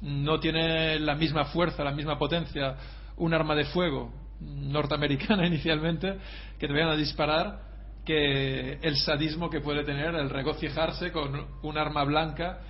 No 0.00 0.38
tiene 0.40 0.98
la 1.00 1.14
misma 1.14 1.46
fuerza, 1.46 1.84
la 1.84 1.92
misma 1.92 2.18
potencia 2.18 2.76
un 3.16 3.34
arma 3.34 3.54
de 3.54 3.64
fuego 3.64 4.12
norteamericana 4.40 5.46
inicialmente 5.46 6.18
que 6.58 6.66
te 6.66 6.72
vayan 6.72 6.90
a 6.90 6.96
disparar 6.96 7.66
que 8.04 8.74
el 8.82 8.96
sadismo 8.96 9.50
que 9.50 9.60
puede 9.60 9.82
tener 9.82 10.14
el 10.14 10.30
regocijarse 10.30 11.10
con 11.10 11.46
un 11.62 11.78
arma 11.78 12.04
blanca 12.04 12.60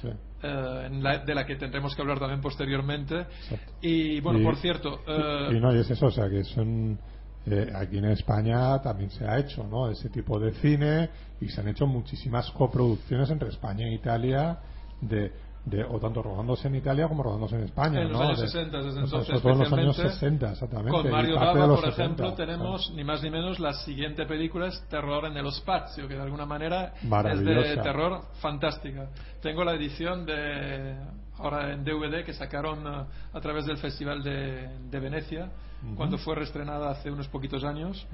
Sí. 0.00 0.08
Eh, 0.42 0.82
en 0.86 1.02
la- 1.02 1.18
de 1.18 1.34
la 1.34 1.46
que 1.46 1.56
tendremos 1.56 1.94
que 1.94 2.02
hablar 2.02 2.18
también 2.18 2.40
posteriormente 2.40 3.20
Exacto. 3.20 3.72
y 3.80 4.20
bueno 4.20 4.38
Y- 4.40 4.42
por 4.44 4.56
cierto 4.56 5.00
eh, 5.06 5.48
Y 5.56 5.60
no, 5.60 5.74
y 5.74 5.78
es 5.80 5.90
eso, 5.90 6.06
o 6.06 6.10
sea, 6.10 6.28
que 6.28 6.44
son. 6.44 6.98
eh, 7.46 7.70
aquí 7.74 7.98
en 7.98 8.06
España 8.06 8.80
también 8.82 9.08
se 9.10 9.24
ha 9.24 9.38
hecho, 9.38 9.62
¿no? 9.64 9.88
Ese 9.88 10.08
tipo 10.10 10.38
de 10.40 10.52
cine 10.54 11.10
y 11.40 11.48
se 11.48 11.60
han 11.60 11.68
hecho 11.68 11.86
muchísimas 11.86 12.50
coproducciones 12.50 13.30
entre 13.30 13.48
España 13.50 13.86
e 13.86 13.94
Italia 13.94 14.58
de. 15.00 15.32
De 15.66 15.82
o 15.82 15.98
tanto 15.98 16.22
rodándose 16.22 16.68
en 16.68 16.76
Italia 16.76 17.08
como 17.08 17.24
rodándose 17.24 17.56
en 17.56 17.64
España, 17.64 18.00
En 18.00 18.08
los 18.12 18.18
¿no? 18.20 18.26
años 18.28 18.40
De- 18.40 18.46
60, 18.48 18.76
desde 18.78 19.00
entonces, 19.00 19.28
los 19.28 19.44
años 19.44 19.60
especialmente, 19.66 20.02
60, 20.10 20.52
exactamente. 20.52 20.90
con 20.92 21.10
Mario 21.10 21.34
Bava 21.34 21.66
por 21.66 21.80
70, 21.80 22.02
ejemplo 22.02 22.32
tenemos 22.34 22.92
ni 22.94 23.02
más 23.02 23.20
ni 23.22 23.30
menos 23.30 23.58
la 23.58 23.72
siguiente 23.72 24.24
película 24.26 24.68
es 24.68 24.80
Terror 24.88 25.24
en 25.26 25.36
el 25.36 25.50
Spazio 25.52 26.06
que 26.06 26.14
de 26.14 26.22
alguna 26.22 26.46
manera 26.46 26.94
es 27.02 27.44
de 27.44 27.76
terror 27.82 28.22
fantástica 28.40 29.08
tengo 29.42 29.64
la 29.64 29.74
edición 29.74 30.24
de 30.24 30.96
ahora 31.38 31.72
en 31.72 31.84
DVD 31.84 32.24
que 32.24 32.32
sacaron 32.32 32.86
eh, 32.86 33.04
a 33.32 33.40
través 33.40 33.66
del 33.66 33.78
Festival 33.78 34.22
de, 34.22 34.68
de 34.88 35.00
Venecia 35.00 35.50
cuando 35.96 36.16
fue 36.16 36.36
reestrenada 36.36 36.90
hace 36.90 37.10
unos 37.10 37.26
poquitos 37.28 37.64
años 37.64 38.06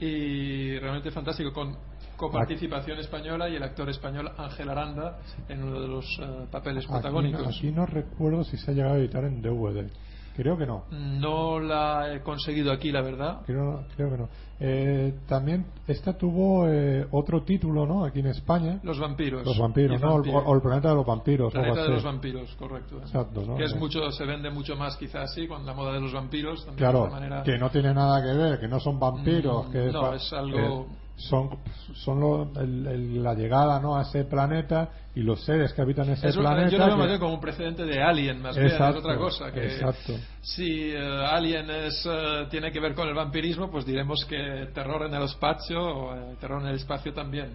y 0.00 0.78
realmente 0.78 1.10
fantástico 1.10 1.52
con 1.52 1.76
coparticipación 2.18 2.98
española 2.98 3.48
y 3.48 3.56
el 3.56 3.62
actor 3.62 3.88
español 3.88 4.30
Ángel 4.36 4.68
Aranda 4.68 5.18
en 5.48 5.62
uno 5.62 5.80
de 5.80 5.88
los 5.88 6.04
eh, 6.20 6.46
papeles 6.50 6.84
Aquí, 6.84 6.92
protagónicos. 6.92 7.42
no, 7.42 7.48
aquí 7.48 7.70
no 7.70 7.86
recuerdo 7.86 8.44
si 8.44 8.58
se 8.58 8.70
ha 8.70 8.74
llegado 8.74 8.94
a 8.94 8.98
editar 8.98 9.24
en 9.24 9.40
DVD. 9.40 9.90
Creo 10.36 10.56
que 10.56 10.66
no. 10.66 10.84
No 10.92 11.58
la 11.58 12.14
he 12.14 12.20
conseguido 12.22 12.70
aquí, 12.70 12.92
la 12.92 13.02
verdad. 13.02 13.40
Creo, 13.44 13.84
creo 13.96 14.08
que 14.10 14.18
no. 14.18 14.28
Eh, 14.60 15.14
también 15.26 15.66
esta 15.88 16.16
tuvo 16.16 16.68
eh, 16.68 17.04
otro 17.10 17.42
título, 17.42 17.86
¿no? 17.86 18.04
Aquí 18.04 18.20
en 18.20 18.28
España. 18.28 18.78
Los 18.84 19.00
vampiros. 19.00 19.44
Los 19.44 19.58
vampiros, 19.58 20.00
¿no? 20.00 20.12
Vampiro. 20.14 20.38
o 20.38 20.54
el 20.54 20.60
planeta 20.62 20.90
de 20.90 20.94
los 20.94 21.04
vampiros. 21.06 21.52
algo 21.52 21.64
Planeta 21.64 21.82
de 21.88 21.94
los 21.94 22.04
vampiros, 22.04 22.54
correcto. 22.54 22.98
Exacto, 22.98 23.42
¿no? 23.48 23.56
Que 23.56 23.64
es 23.64 23.74
mucho, 23.74 24.12
se 24.12 24.24
vende 24.26 24.48
mucho 24.50 24.76
más 24.76 24.96
quizás 24.96 25.28
así 25.28 25.48
con 25.48 25.66
la 25.66 25.74
moda 25.74 25.92
de 25.94 26.00
los 26.02 26.12
vampiros. 26.12 26.64
También 26.64 26.76
Claro, 26.88 27.04
de 27.06 27.10
manera... 27.10 27.42
que 27.42 27.58
no 27.58 27.68
tiene 27.70 27.92
nada 27.92 28.22
que 28.22 28.32
ver, 28.38 28.60
que 28.60 28.68
no 28.68 28.78
son 28.78 29.00
vampiros, 29.00 29.66
Mm, 29.68 29.72
que 29.72 29.86
es, 29.88 29.92
no, 29.92 30.02
va- 30.02 30.14
es 30.14 30.32
algo- 30.32 30.86
son 31.18 31.50
son 31.94 32.20
lo- 32.20 32.52
el- 32.60 32.86
el- 32.86 33.22
la 33.22 33.34
llegada 33.34 33.80
¿no? 33.80 33.96
a 33.96 34.02
ese 34.02 34.24
planeta 34.24 34.88
y 35.14 35.22
los 35.22 35.44
seres 35.44 35.72
que 35.72 35.82
habitan 35.82 36.08
ese 36.10 36.28
Es 36.28 36.36
un- 36.36 36.42
planeta. 36.42 36.70
yo 36.70 36.78
lo 36.78 36.84
veo 36.86 36.94
que- 36.94 36.98
más 36.98 37.08
bien 37.08 37.20
como 37.20 37.34
un 37.34 37.40
precedente 37.40 37.84
de 37.84 38.00
Alien, 38.02 38.40
más 38.40 38.56
bien, 38.56 38.68
es 38.68 38.80
otra 38.80 39.16
cosa. 39.16 39.50
Que 39.52 39.64
exacto. 39.66 40.14
Si 40.40 40.90
eh, 40.92 40.96
Alien 40.98 41.68
es, 41.70 42.08
eh, 42.10 42.46
tiene 42.50 42.70
que 42.72 42.80
ver 42.80 42.94
con 42.94 43.08
el 43.08 43.14
vampirismo, 43.14 43.70
pues 43.70 43.84
diremos 43.84 44.24
que 44.26 44.68
terror 44.72 45.02
en 45.06 45.14
el 45.14 45.22
espacio 45.24 45.80
o 45.82 46.14
eh, 46.14 46.36
terror 46.40 46.62
en 46.62 46.68
el 46.68 46.76
espacio 46.76 47.12
también. 47.12 47.50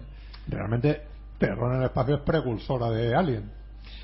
Realmente, 0.46 1.02
Terror 1.38 1.72
en 1.74 1.80
el 1.80 1.86
espacio 1.86 2.14
es 2.16 2.20
precursora 2.22 2.90
de 2.90 3.12
Alien. 3.14 3.50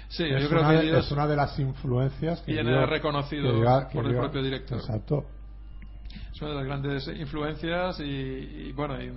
Sí, 0.08 0.24
es, 0.24 0.42
yo 0.42 0.48
creo 0.48 0.62
una, 0.62 0.80
que 0.80 0.86
Dios 0.86 1.06
es 1.06 1.12
una 1.12 1.26
de 1.28 1.36
las 1.36 1.56
influencias 1.61 2.40
que 2.40 2.52
viene 2.52 2.84
reconocido 2.86 3.52
que 3.52 3.88
que 3.88 3.94
por 3.94 4.06
el 4.06 4.16
propio 4.16 4.42
director. 4.42 4.78
Exacto. 4.78 5.24
es 6.32 6.40
una 6.42 6.50
de 6.50 6.56
las 6.56 6.64
grandes 6.66 7.06
influencias 7.08 8.00
y, 8.00 8.02
y, 8.02 8.72
bueno 8.72 9.00
y 9.00 9.12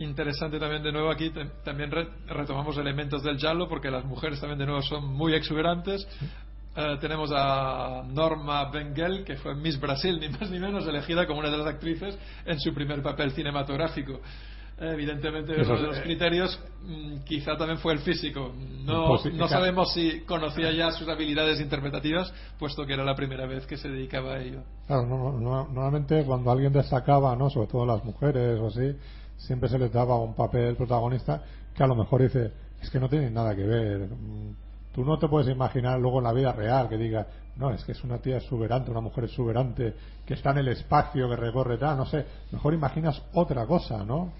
interesante 0.00 0.58
también 0.58 0.82
de 0.82 0.92
nuevo 0.92 1.10
aquí 1.10 1.30
también 1.64 1.90
re- 1.90 2.08
retomamos 2.26 2.76
elementos 2.78 3.22
del 3.22 3.36
giallo 3.38 3.68
porque 3.68 3.90
las 3.90 4.04
mujeres 4.04 4.40
también 4.40 4.58
de 4.58 4.66
nuevo 4.66 4.82
son 4.82 5.06
muy 5.06 5.34
exuberantes. 5.34 6.06
Eh, 6.76 6.96
tenemos 7.00 7.30
a 7.34 8.02
Norma 8.06 8.70
Bengel 8.70 9.24
que 9.24 9.36
fue 9.36 9.54
Miss 9.54 9.78
Brasil 9.80 10.18
ni 10.20 10.28
más 10.28 10.50
ni 10.50 10.58
menos 10.58 10.86
elegida 10.86 11.26
como 11.26 11.40
una 11.40 11.50
de 11.50 11.58
las 11.58 11.66
actrices 11.66 12.18
en 12.46 12.58
su 12.60 12.72
primer 12.72 13.02
papel 13.02 13.32
cinematográfico. 13.32 14.20
Eh, 14.80 14.92
evidentemente 14.94 15.60
Eso 15.60 15.72
uno 15.72 15.80
de 15.82 15.86
los 15.88 15.98
eh, 15.98 16.02
criterios 16.02 16.58
mm, 16.82 17.16
quizá 17.24 17.56
también 17.58 17.78
fue 17.80 17.92
el 17.92 17.98
físico. 17.98 18.54
No, 18.84 19.08
no 19.34 19.48
sabemos 19.48 19.92
si 19.92 20.20
conocía 20.22 20.70
ya 20.72 20.90
sus 20.92 21.06
habilidades 21.08 21.60
interpretativas 21.60 22.32
puesto 22.58 22.86
que 22.86 22.94
era 22.94 23.04
la 23.04 23.14
primera 23.14 23.44
vez 23.46 23.66
que 23.66 23.76
se 23.76 23.88
dedicaba 23.90 24.34
a 24.36 24.40
ello. 24.40 24.62
Claro, 24.86 25.04
no- 25.06 25.32
no- 25.32 25.64
normalmente 25.64 26.24
cuando 26.24 26.50
alguien 26.50 26.72
destacaba, 26.72 27.36
¿no? 27.36 27.50
sobre 27.50 27.66
todo 27.66 27.84
las 27.84 28.02
mujeres 28.04 28.58
o 28.58 28.68
así, 28.68 28.96
siempre 29.46 29.68
se 29.68 29.78
les 29.78 29.92
daba 29.92 30.18
un 30.18 30.34
papel 30.34 30.76
protagonista 30.76 31.42
que 31.74 31.82
a 31.82 31.86
lo 31.86 31.94
mejor 31.94 32.22
dice, 32.22 32.52
es 32.80 32.90
que 32.90 33.00
no 33.00 33.08
tiene 33.08 33.30
nada 33.30 33.54
que 33.54 33.64
ver. 33.64 34.08
Mm, 34.08 34.54
Tú 34.92 35.04
no 35.04 35.18
te 35.18 35.28
puedes 35.28 35.48
imaginar 35.48 36.00
luego 36.00 36.18
en 36.18 36.24
la 36.24 36.32
vida 36.32 36.52
real 36.52 36.88
que 36.88 36.96
diga, 36.96 37.26
no, 37.56 37.70
es 37.70 37.84
que 37.84 37.92
es 37.92 38.02
una 38.02 38.18
tía 38.18 38.38
exuberante, 38.38 38.90
una 38.90 39.00
mujer 39.00 39.24
exuberante, 39.24 39.94
que 40.26 40.34
está 40.34 40.50
en 40.50 40.58
el 40.58 40.68
espacio, 40.68 41.28
que 41.28 41.36
recorre 41.36 41.78
tal, 41.78 41.96
no 41.96 42.06
sé. 42.06 42.26
Mejor 42.50 42.74
imaginas 42.74 43.22
otra 43.34 43.66
cosa, 43.66 44.04
¿no? 44.04 44.32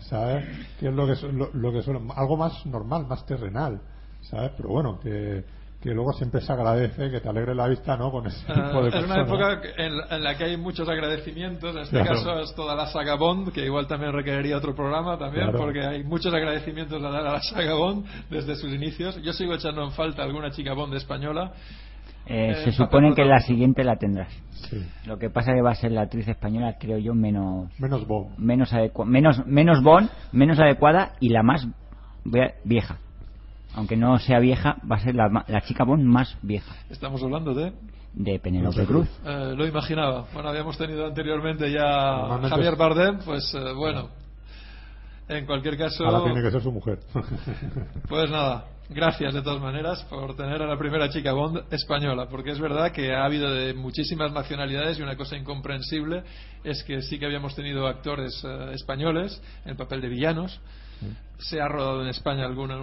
¿Sabes? 0.00 0.44
Que 0.80 0.88
es 0.88 0.94
lo 0.94 1.06
que, 1.06 1.14
lo, 1.32 1.50
lo 1.52 1.72
que 1.72 1.82
suele, 1.82 2.00
algo 2.16 2.36
más 2.36 2.64
normal, 2.64 3.06
más 3.06 3.26
terrenal, 3.26 3.80
¿sabes? 4.22 4.52
Pero 4.56 4.70
bueno, 4.70 4.98
que, 4.98 5.44
que 5.82 5.90
luego 5.90 6.12
siempre 6.12 6.40
se 6.40 6.52
agradece 6.52 7.10
que 7.10 7.20
te 7.20 7.28
alegre 7.28 7.54
la 7.54 7.66
vista, 7.66 7.96
¿no? 7.96 8.10
Con 8.10 8.26
ese 8.26 8.38
tipo 8.46 8.60
Eh, 8.80 8.82
de 8.90 8.98
es 8.98 9.04
una 9.04 9.20
época 9.22 9.60
en, 9.76 9.96
la- 9.98 10.06
en 10.16 10.22
la 10.22 10.36
que 10.38 10.44
hay 10.44 10.56
muchos 10.56 10.88
agradecimientos. 10.88 11.74
En 11.74 11.82
este 11.82 12.00
Claro. 12.00 12.14
caso 12.14 12.40
es 12.40 12.54
toda 12.54 12.74
la 12.76 12.86
saga 12.86 13.16
Bond, 13.16 13.52
que 13.52 13.64
igual 13.64 13.86
también 13.88 14.12
requeriría 14.12 14.56
otro 14.56 14.74
programa 14.74 15.18
también, 15.18 15.46
Claro. 15.50 15.58
porque 15.58 15.80
hay 15.84 16.04
muchos 16.04 16.32
agradecimientos 16.32 17.02
a 17.02 17.10
dar 17.10 17.26
a 17.26 17.32
la 17.32 17.40
saga 17.40 17.74
Bond 17.74 18.06
desde 18.30 18.54
sus 18.54 18.72
inicios. 18.72 19.20
Yo 19.22 19.32
sigo 19.32 19.54
echando 19.54 19.82
en 19.82 19.90
falta 19.90 20.22
alguna 20.22 20.50
chica 20.52 20.72
Bond 20.72 20.94
española. 20.94 21.52
Eh, 22.26 22.50
Eh, 22.50 22.54
se 22.64 22.70
supone 22.72 23.14
que 23.14 23.24
la 23.24 23.40
siguiente 23.40 23.82
la 23.82 23.96
tendrás. 23.96 24.32
Sí. 24.70 24.80
Lo 25.06 25.18
que 25.18 25.28
pasa 25.28 25.52
que 25.52 25.60
va 25.62 25.72
a 25.72 25.74
ser 25.74 25.90
la 25.90 26.02
actriz 26.02 26.28
española, 26.28 26.76
creo 26.78 26.98
yo, 26.98 27.14
menos 27.14 27.68
Menos 27.80 28.06
Bob. 28.06 28.28
menos 28.38 28.72
menos 29.04 29.44
menos 29.46 29.82
bon, 29.82 30.08
menos 30.30 30.60
adecuada 30.60 31.14
y 31.18 31.30
la 31.30 31.42
más 31.42 31.66
vie- 32.24 32.54
vieja. 32.64 32.98
Aunque 33.74 33.96
no 33.96 34.18
sea 34.18 34.38
vieja, 34.38 34.76
va 34.90 34.96
a 34.96 35.00
ser 35.00 35.14
la, 35.14 35.44
la 35.48 35.60
chica 35.62 35.84
bon 35.84 36.04
más 36.06 36.36
vieja 36.42 36.74
Estamos 36.90 37.22
hablando 37.22 37.54
de. 37.54 37.72
de 38.12 38.38
Penélope 38.38 38.84
Cruz. 38.84 39.08
eh, 39.24 39.54
lo 39.56 39.66
imaginaba. 39.66 40.26
Bueno, 40.34 40.50
habíamos 40.50 40.76
tenido 40.76 41.06
anteriormente 41.06 41.70
ya 41.72 41.80
Normalmente 42.18 42.50
Javier 42.50 42.76
Bardem, 42.76 43.18
pues 43.24 43.54
eh, 43.54 43.72
bueno. 43.72 44.08
En 45.28 45.46
cualquier 45.46 45.78
caso. 45.78 46.04
Ahora 46.04 46.24
tiene 46.24 46.42
que 46.42 46.50
ser 46.50 46.62
su 46.62 46.72
mujer. 46.72 46.98
Pues 48.08 48.30
nada, 48.30 48.66
gracias 48.90 49.32
de 49.32 49.40
todas 49.40 49.62
maneras 49.62 50.02
por 50.10 50.36
tener 50.36 50.60
a 50.60 50.66
la 50.66 50.76
primera 50.76 51.08
chica 51.08 51.32
Bond 51.32 51.62
española, 51.72 52.26
porque 52.28 52.50
es 52.50 52.60
verdad 52.60 52.90
que 52.92 53.14
ha 53.14 53.24
habido 53.24 53.50
de 53.50 53.72
muchísimas 53.72 54.32
nacionalidades 54.32 54.98
y 54.98 55.02
una 55.02 55.16
cosa 55.16 55.36
incomprensible 55.36 56.24
es 56.64 56.82
que 56.84 57.00
sí 57.00 57.18
que 57.18 57.24
habíamos 57.24 57.54
tenido 57.54 57.86
actores 57.86 58.42
eh, 58.44 58.72
españoles 58.74 59.40
en 59.64 59.70
el 59.70 59.76
papel 59.76 60.02
de 60.02 60.08
villanos. 60.08 60.60
Se 61.38 61.60
ha 61.60 61.68
rodado 61.68 62.02
en 62.02 62.08
España 62.08 62.44
alguna, 62.44 62.76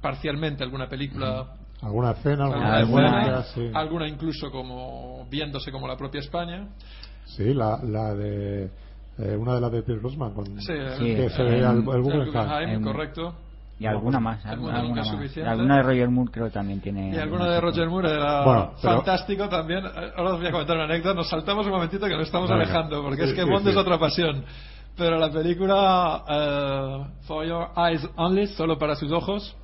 parcialmente 0.00 0.62
alguna 0.64 0.88
película, 0.88 1.46
alguna 1.82 2.12
escena, 2.12 2.44
alguna, 2.46 2.76
alguna, 2.76 3.20
escena, 3.20 3.42
sí. 3.54 3.70
alguna 3.74 4.08
incluso 4.08 4.50
como 4.50 5.26
viéndose 5.30 5.70
como 5.72 5.86
la 5.88 5.96
propia 5.96 6.20
España. 6.20 6.68
Sí, 7.26 7.54
la, 7.54 7.78
la 7.82 8.14
de. 8.14 8.64
eh, 9.18 9.36
una 9.38 9.54
de 9.54 9.60
las 9.60 9.70
de 9.72 9.82
Pierce 9.82 10.00
Brosnan 10.02 10.34
con 10.34 10.46
Sí, 10.60 10.66
que 10.98 11.24
el- 11.26 11.30
se 11.30 11.42
veía 11.42 11.70
el, 11.70 11.78
el 11.78 11.88
el 11.88 12.02
Guggenheim. 12.02 12.26
Guggenheim, 12.32 12.70
En- 12.70 12.82
correcto. 12.82 13.34
Y 13.78 13.86
alguna 13.86 14.20
más, 14.20 14.44
El 14.44 14.50
alguna, 14.50 14.80
alguna 14.80 15.02
más. 15.04 15.36
Alguna 15.38 15.76
de 15.76 15.82
Roger 15.82 16.08
Moore 16.10 16.30
creo 16.30 16.44
que 16.46 16.50
también 16.52 16.80
tiene. 16.82 17.14
Y 17.14 17.18
alguna 17.18 17.46
de. 17.48 17.60
Roger 17.62 17.88
Moore 17.88 18.10
era 18.12 18.44
Bueno, 18.44 18.72
pero- 18.82 18.94
fantástico 18.96 19.48
también. 19.48 19.86
Eh, 19.86 19.90
Ahora 20.18 20.32
os 20.34 20.38
voy 20.38 20.48
a 20.48 20.52
comentar 20.52 20.76
una 20.76 20.84
anécdota. 20.84 21.14
Nos 21.14 21.30
saltamos 21.30 21.64
un 21.64 21.72
momentito 21.72 22.06
que 22.06 22.12
nos 22.14 22.24
estamos 22.26 22.50
Venga. 22.50 22.62
alejando, 22.62 23.02
porque 23.02 23.22
Sí, 23.22 23.30
es 23.30 23.34
que 23.36 23.42
sí, 23.44 23.48
Bond 23.50 23.64
sí. 23.64 23.70
es 23.70 23.76
otra 23.76 23.98
pasión. 23.98 24.44
Pero 24.98 25.18
la 25.18 25.30
película 25.30 26.24
eh, 26.28 27.06
For 27.22 27.46
Your 27.46 27.68
Eyes 27.76 28.06
Only, 28.16 28.48
solo 28.48 28.76
para 28.76 28.96
sus 28.96 29.10
ojos, 29.12 29.56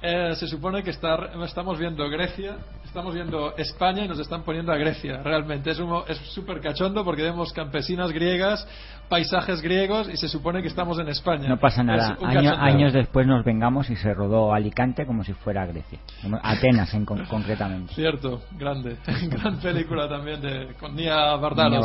eh, 0.00 0.34
se 0.36 0.46
supone 0.46 0.82
que 0.82 0.90
está, 0.90 1.16
estamos 1.44 1.78
viendo 1.78 2.08
Grecia, 2.08 2.56
estamos 2.84 3.14
viendo 3.14 3.54
España 3.56 4.04
y 4.04 4.08
nos 4.08 4.18
están 4.20 4.42
poniendo 4.44 4.72
a 4.72 4.76
Grecia. 4.76 5.22
Realmente 5.22 5.70
es 5.72 5.78
un- 5.80 6.02
es 6.08 6.16
súper 6.32 6.60
cachondo 6.60 7.04
porque 7.04 7.22
vemos 7.22 7.52
campesinas 7.52 8.12
griegas, 8.12 8.66
paisajes 9.08 9.60
griegos 9.60 10.08
y 10.08 10.16
se 10.16 10.28
supone 10.28 10.62
que 10.62 10.68
estamos 10.68 10.98
en 10.98 11.08
España. 11.08 11.48
No 11.48 11.58
pasa 11.58 11.82
nada. 11.82 12.16
Año- 12.22 12.54
años 12.58 12.92
después 12.92 13.26
nos 13.26 13.44
vengamos 13.44 13.90
y 13.90 13.96
se 13.96 14.14
rodó 14.14 14.52
Alicante 14.54 15.04
como 15.04 15.24
si 15.24 15.32
fuera 15.32 15.66
Grecia. 15.66 15.98
Atenas 16.42 16.94
en 16.94 17.04
con- 17.04 17.24
concretamente. 17.26 17.92
Cierto, 17.94 18.42
grande. 18.58 18.96
Gran 19.30 19.58
película 19.58 20.08
también 20.08 20.40
de, 20.40 20.74
con 20.78 20.94
Nia 20.94 21.34
Vardalos. 21.36 21.80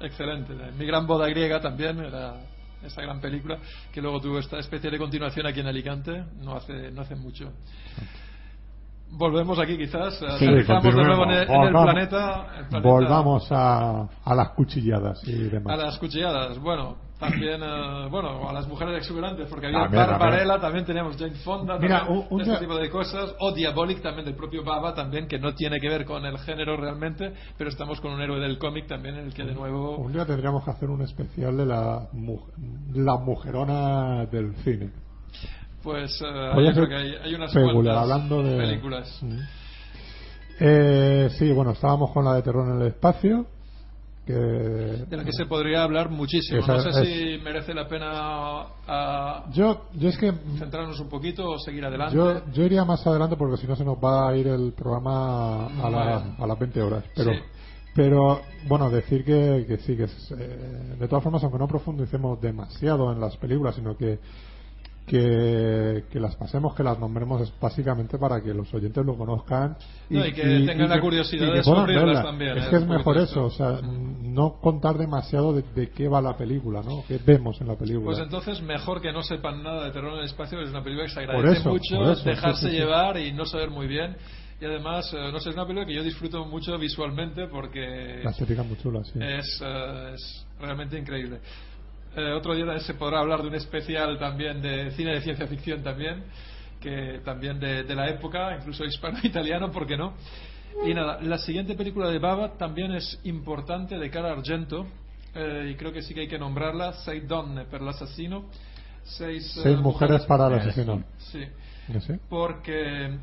Excelente. 0.00 0.54
Mi 0.78 0.86
gran 0.86 1.06
boda 1.06 1.28
griega 1.28 1.60
también 1.60 1.98
era 2.00 2.34
esta 2.84 3.02
gran 3.02 3.20
película, 3.20 3.58
que 3.92 4.00
luego 4.00 4.20
tuvo 4.20 4.38
esta 4.38 4.58
especie 4.58 4.90
de 4.90 4.98
continuación 4.98 5.46
aquí 5.46 5.60
en 5.60 5.66
Alicante, 5.66 6.24
no 6.42 6.54
hace, 6.56 6.90
no 6.90 7.02
hace 7.02 7.14
mucho. 7.16 7.52
Volvemos 9.12 9.58
aquí 9.58 9.76
quizás, 9.76 10.14
Sí, 10.38 10.46
de 10.46 10.62
nuevo 10.92 11.24
en 11.24 11.30
el, 11.30 11.36
en 11.42 11.42
el 11.42 11.46
Volvamos. 11.72 11.84
planeta, 11.92 12.46
el 12.58 12.66
planeta- 12.66 12.88
Volvamos 12.88 13.46
a, 13.50 14.02
a 14.24 14.34
las 14.36 14.50
cuchilladas 14.50 15.20
y 15.26 15.32
demás. 15.48 15.74
a 15.78 15.82
las 15.86 15.98
cuchilladas, 15.98 16.58
bueno, 16.60 16.96
también, 17.20 17.62
eh, 17.62 18.08
bueno, 18.10 18.48
a 18.48 18.52
las 18.52 18.66
mujeres 18.66 18.96
exuberantes, 18.96 19.46
porque 19.48 19.66
había 19.66 19.82
También, 19.82 20.06
Barbarella, 20.06 20.58
también 20.58 20.84
teníamos 20.86 21.16
Jane 21.16 21.36
Fonda, 21.44 21.78
Mira, 21.78 22.00
también, 22.00 22.18
un- 22.30 22.34
un 22.34 22.40
este 22.40 22.56
tipo 22.58 22.76
de 22.76 22.90
cosas, 22.90 23.34
o 23.38 23.52
Diabolic 23.52 24.00
también 24.02 24.24
del 24.24 24.34
propio 24.34 24.64
Baba, 24.64 24.94
también, 24.94 25.28
que 25.28 25.38
no 25.38 25.54
tiene 25.54 25.78
que 25.78 25.88
ver 25.88 26.04
con 26.04 26.24
el 26.24 26.38
género 26.38 26.76
realmente, 26.76 27.32
pero 27.56 27.70
estamos 27.70 28.00
con 28.00 28.12
un 28.14 28.20
héroe 28.22 28.40
del 28.40 28.58
cómic 28.58 28.86
también, 28.88 29.16
en 29.16 29.26
el 29.26 29.34
que 29.34 29.44
de 29.44 29.54
nuevo... 29.54 29.98
Un 29.98 30.12
día 30.12 30.24
tendríamos 30.26 30.64
que 30.64 30.70
hacer 30.70 30.88
un 30.90 31.02
especial 31.02 31.56
de 31.56 31.66
la, 31.66 32.08
mu- 32.12 32.40
la 32.94 33.16
mujerona 33.18 34.24
del 34.26 34.54
cine. 34.64 34.90
Pues 35.82 36.18
yo 36.18 36.72
creo 36.72 36.88
que 36.88 36.96
hay, 36.96 37.14
hay 37.22 37.34
unas 37.34 37.54
hablando 37.54 38.42
de 38.42 38.56
películas. 38.56 39.18
Mm. 39.22 39.38
Eh, 40.60 41.28
sí, 41.38 41.52
bueno, 41.52 41.70
estábamos 41.70 42.10
con 42.12 42.24
la 42.24 42.34
de 42.34 42.42
terror 42.42 42.68
en 42.68 42.80
el 42.80 42.88
espacio. 42.88 43.46
Que 44.26 44.32
De 44.34 45.16
la 45.16 45.24
que 45.24 45.32
se 45.32 45.46
podría 45.46 45.82
hablar 45.82 46.10
muchísimo. 46.10 46.60
Esa 46.60 46.74
no 46.74 46.80
sé 46.92 47.02
es- 47.02 47.08
si 47.38 47.42
merece 47.42 47.72
la 47.74 47.88
pena 47.88 48.08
ah, 48.86 49.46
yo, 49.52 49.86
yo 49.94 50.08
es 50.08 50.18
que 50.18 50.32
centrarnos 50.58 51.00
un 51.00 51.08
poquito 51.08 51.48
o 51.50 51.58
seguir 51.58 51.84
adelante. 51.84 52.14
yo, 52.14 52.42
yo 52.52 52.62
iría 52.64 52.84
más 52.84 53.04
adelante 53.06 53.36
porque 53.36 53.56
si 53.56 53.66
no 53.66 53.74
se 53.76 53.84
nos 53.84 53.96
va 53.96 54.28
a 54.28 54.36
ir 54.36 54.46
el 54.46 54.72
programa 54.72 55.66
a, 55.66 55.90
la- 55.90 56.34
a 56.38 56.46
las 56.46 56.58
20 56.58 56.82
horas. 56.82 57.04
Pero, 57.16 57.32
Sí. 57.32 57.38
pero 57.94 58.40
bueno, 58.68 58.90
decir 58.90 59.24
que, 59.24 59.64
que 59.66 59.78
sí, 59.78 59.96
que 59.96 60.04
es, 60.04 60.30
eh, 60.38 60.96
de 60.98 61.08
todas 61.08 61.24
formas, 61.24 61.42
aunque 61.42 61.58
no 61.58 61.66
profundicemos 61.66 62.40
demasiado 62.40 63.10
en 63.12 63.20
las 63.20 63.36
películas, 63.38 63.74
sino 63.74 63.96
que 63.96 64.18
que, 65.06 66.04
que 66.10 66.20
las 66.20 66.36
pasemos, 66.36 66.74
que 66.74 66.82
las 66.84 66.98
nombremos 66.98 67.42
es 67.42 67.52
básicamente 67.60 68.16
para 68.18 68.40
que 68.42 68.54
los 68.54 68.72
oyentes 68.72 69.04
lo 69.04 69.16
conozcan 69.16 69.76
No, 70.08 70.24
y 70.24 70.32
que 70.32 70.42
tengan 70.42 70.88
la 70.88 71.00
curiosidad 71.00 71.48
y 71.48 71.62
que 71.62 71.70
de 71.70 71.94
verla. 71.96 72.22
también, 72.22 72.56
Es 72.58 72.66
¿eh? 72.66 72.70
que 72.70 72.76
es 72.76 72.86
mejor 72.86 73.18
eso, 73.18 73.44
o 73.44 73.50
sea, 73.50 73.80
no 73.82 74.60
contar 74.60 74.98
demasiado 74.98 75.52
de, 75.52 75.62
de 75.74 75.90
qué 75.90 76.06
va 76.08 76.20
la 76.20 76.36
película, 76.36 76.82
¿no? 76.82 77.02
¿Qué 77.08 77.18
vemos 77.24 77.60
en 77.60 77.68
la 77.68 77.74
película? 77.76 78.06
Pues 78.06 78.18
entonces 78.20 78.62
mejor 78.62 79.00
que 79.00 79.12
no 79.12 79.22
sepan 79.22 79.62
nada 79.62 79.84
de 79.86 79.90
terror 79.90 80.12
en 80.12 80.18
el 80.20 80.24
espacio, 80.26 80.60
es 80.60 80.70
una 80.70 80.82
película 80.82 81.06
que 81.08 81.12
se 81.14 81.26
Por 81.26 81.34
agradece 81.36 81.60
eso, 81.60 81.70
mucho, 81.70 82.12
eso, 82.12 82.24
dejarse 82.28 82.60
sí, 82.60 82.66
sí, 82.66 82.72
sí. 82.72 82.78
llevar 82.78 83.16
y 83.18 83.32
no 83.32 83.44
saber 83.46 83.70
muy 83.70 83.86
bien. 83.88 84.16
Y 84.60 84.64
además, 84.66 85.10
eh, 85.14 85.32
no 85.32 85.40
sé, 85.40 85.48
es 85.48 85.54
una 85.56 85.64
película 85.64 85.86
que 85.86 85.94
yo 85.94 86.02
disfruto 86.02 86.44
mucho 86.44 86.76
visualmente 86.78 87.46
porque 87.48 88.20
La 88.22 88.30
estética 88.30 88.60
es 88.60 88.68
muy 88.68 88.76
chula, 88.76 89.02
sí. 89.04 89.18
es, 89.22 89.60
eh, 89.64 90.12
es 90.14 90.46
realmente 90.60 90.98
increíble. 90.98 91.40
Eh, 92.16 92.32
otro 92.32 92.54
día 92.54 92.78
se 92.80 92.94
podrá 92.94 93.20
hablar 93.20 93.42
de 93.42 93.48
un 93.48 93.54
especial 93.54 94.18
también 94.18 94.60
de 94.60 94.90
cine 94.92 95.14
de 95.14 95.20
ciencia 95.20 95.46
ficción 95.46 95.82
también, 95.82 96.24
que 96.80 97.20
también 97.24 97.60
de, 97.60 97.84
de 97.84 97.94
la 97.94 98.08
época, 98.08 98.56
incluso 98.56 98.84
hispano-italiano, 98.84 99.70
¿por 99.70 99.86
qué 99.86 99.96
no? 99.96 100.14
Y 100.84 100.94
nada, 100.94 101.20
la 101.20 101.38
siguiente 101.38 101.74
película 101.74 102.08
de 102.08 102.18
Baba 102.18 102.52
también 102.56 102.92
es 102.92 103.20
importante 103.24 103.98
de 103.98 104.10
cara 104.10 104.30
a 104.30 104.32
Argento, 104.32 104.86
eh, 105.34 105.70
y 105.72 105.76
creo 105.76 105.92
que 105.92 106.02
sí 106.02 106.14
que 106.14 106.20
hay 106.22 106.28
que 106.28 106.38
nombrarla, 106.38 106.92
Sei 107.04 107.20
donne 107.20 107.64
per 107.66 107.82
l'assassino. 107.82 108.46
Seis, 109.04 109.56
eh, 109.58 109.60
Seis 109.62 109.78
mujeres 109.78 110.24
para 110.26 110.48
el 110.48 110.54
asesino. 110.54 111.04
Sí, 111.18 111.44
porque 112.28 113.18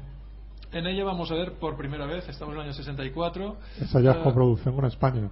en 0.71 0.87
ella 0.87 1.03
vamos 1.03 1.31
a 1.31 1.35
ver 1.35 1.53
por 1.53 1.77
primera 1.77 2.05
vez, 2.05 2.27
estamos 2.27 2.53
en 2.53 2.61
el 2.61 2.65
año 2.67 2.73
64. 2.73 3.57
Esa 3.81 4.01
ya 4.01 4.11
es 4.11 4.17
coproducción 4.17 4.75
con 4.75 4.85
España. 4.85 5.29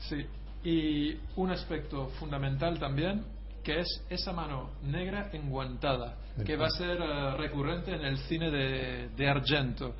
Sí, 0.00 0.26
y 0.64 1.16
un 1.36 1.50
aspecto 1.50 2.08
fundamental 2.18 2.78
también, 2.78 3.24
que 3.62 3.80
es 3.80 4.04
esa 4.10 4.32
mano 4.32 4.70
negra 4.82 5.30
enguantada, 5.32 6.16
que 6.44 6.56
va 6.56 6.66
a 6.66 6.70
ser 6.70 6.98
eh, 7.00 7.36
recurrente 7.36 7.94
en 7.94 8.04
el 8.04 8.18
cine 8.18 8.50
de, 8.50 9.08
de 9.16 9.28
Argento. 9.28 9.94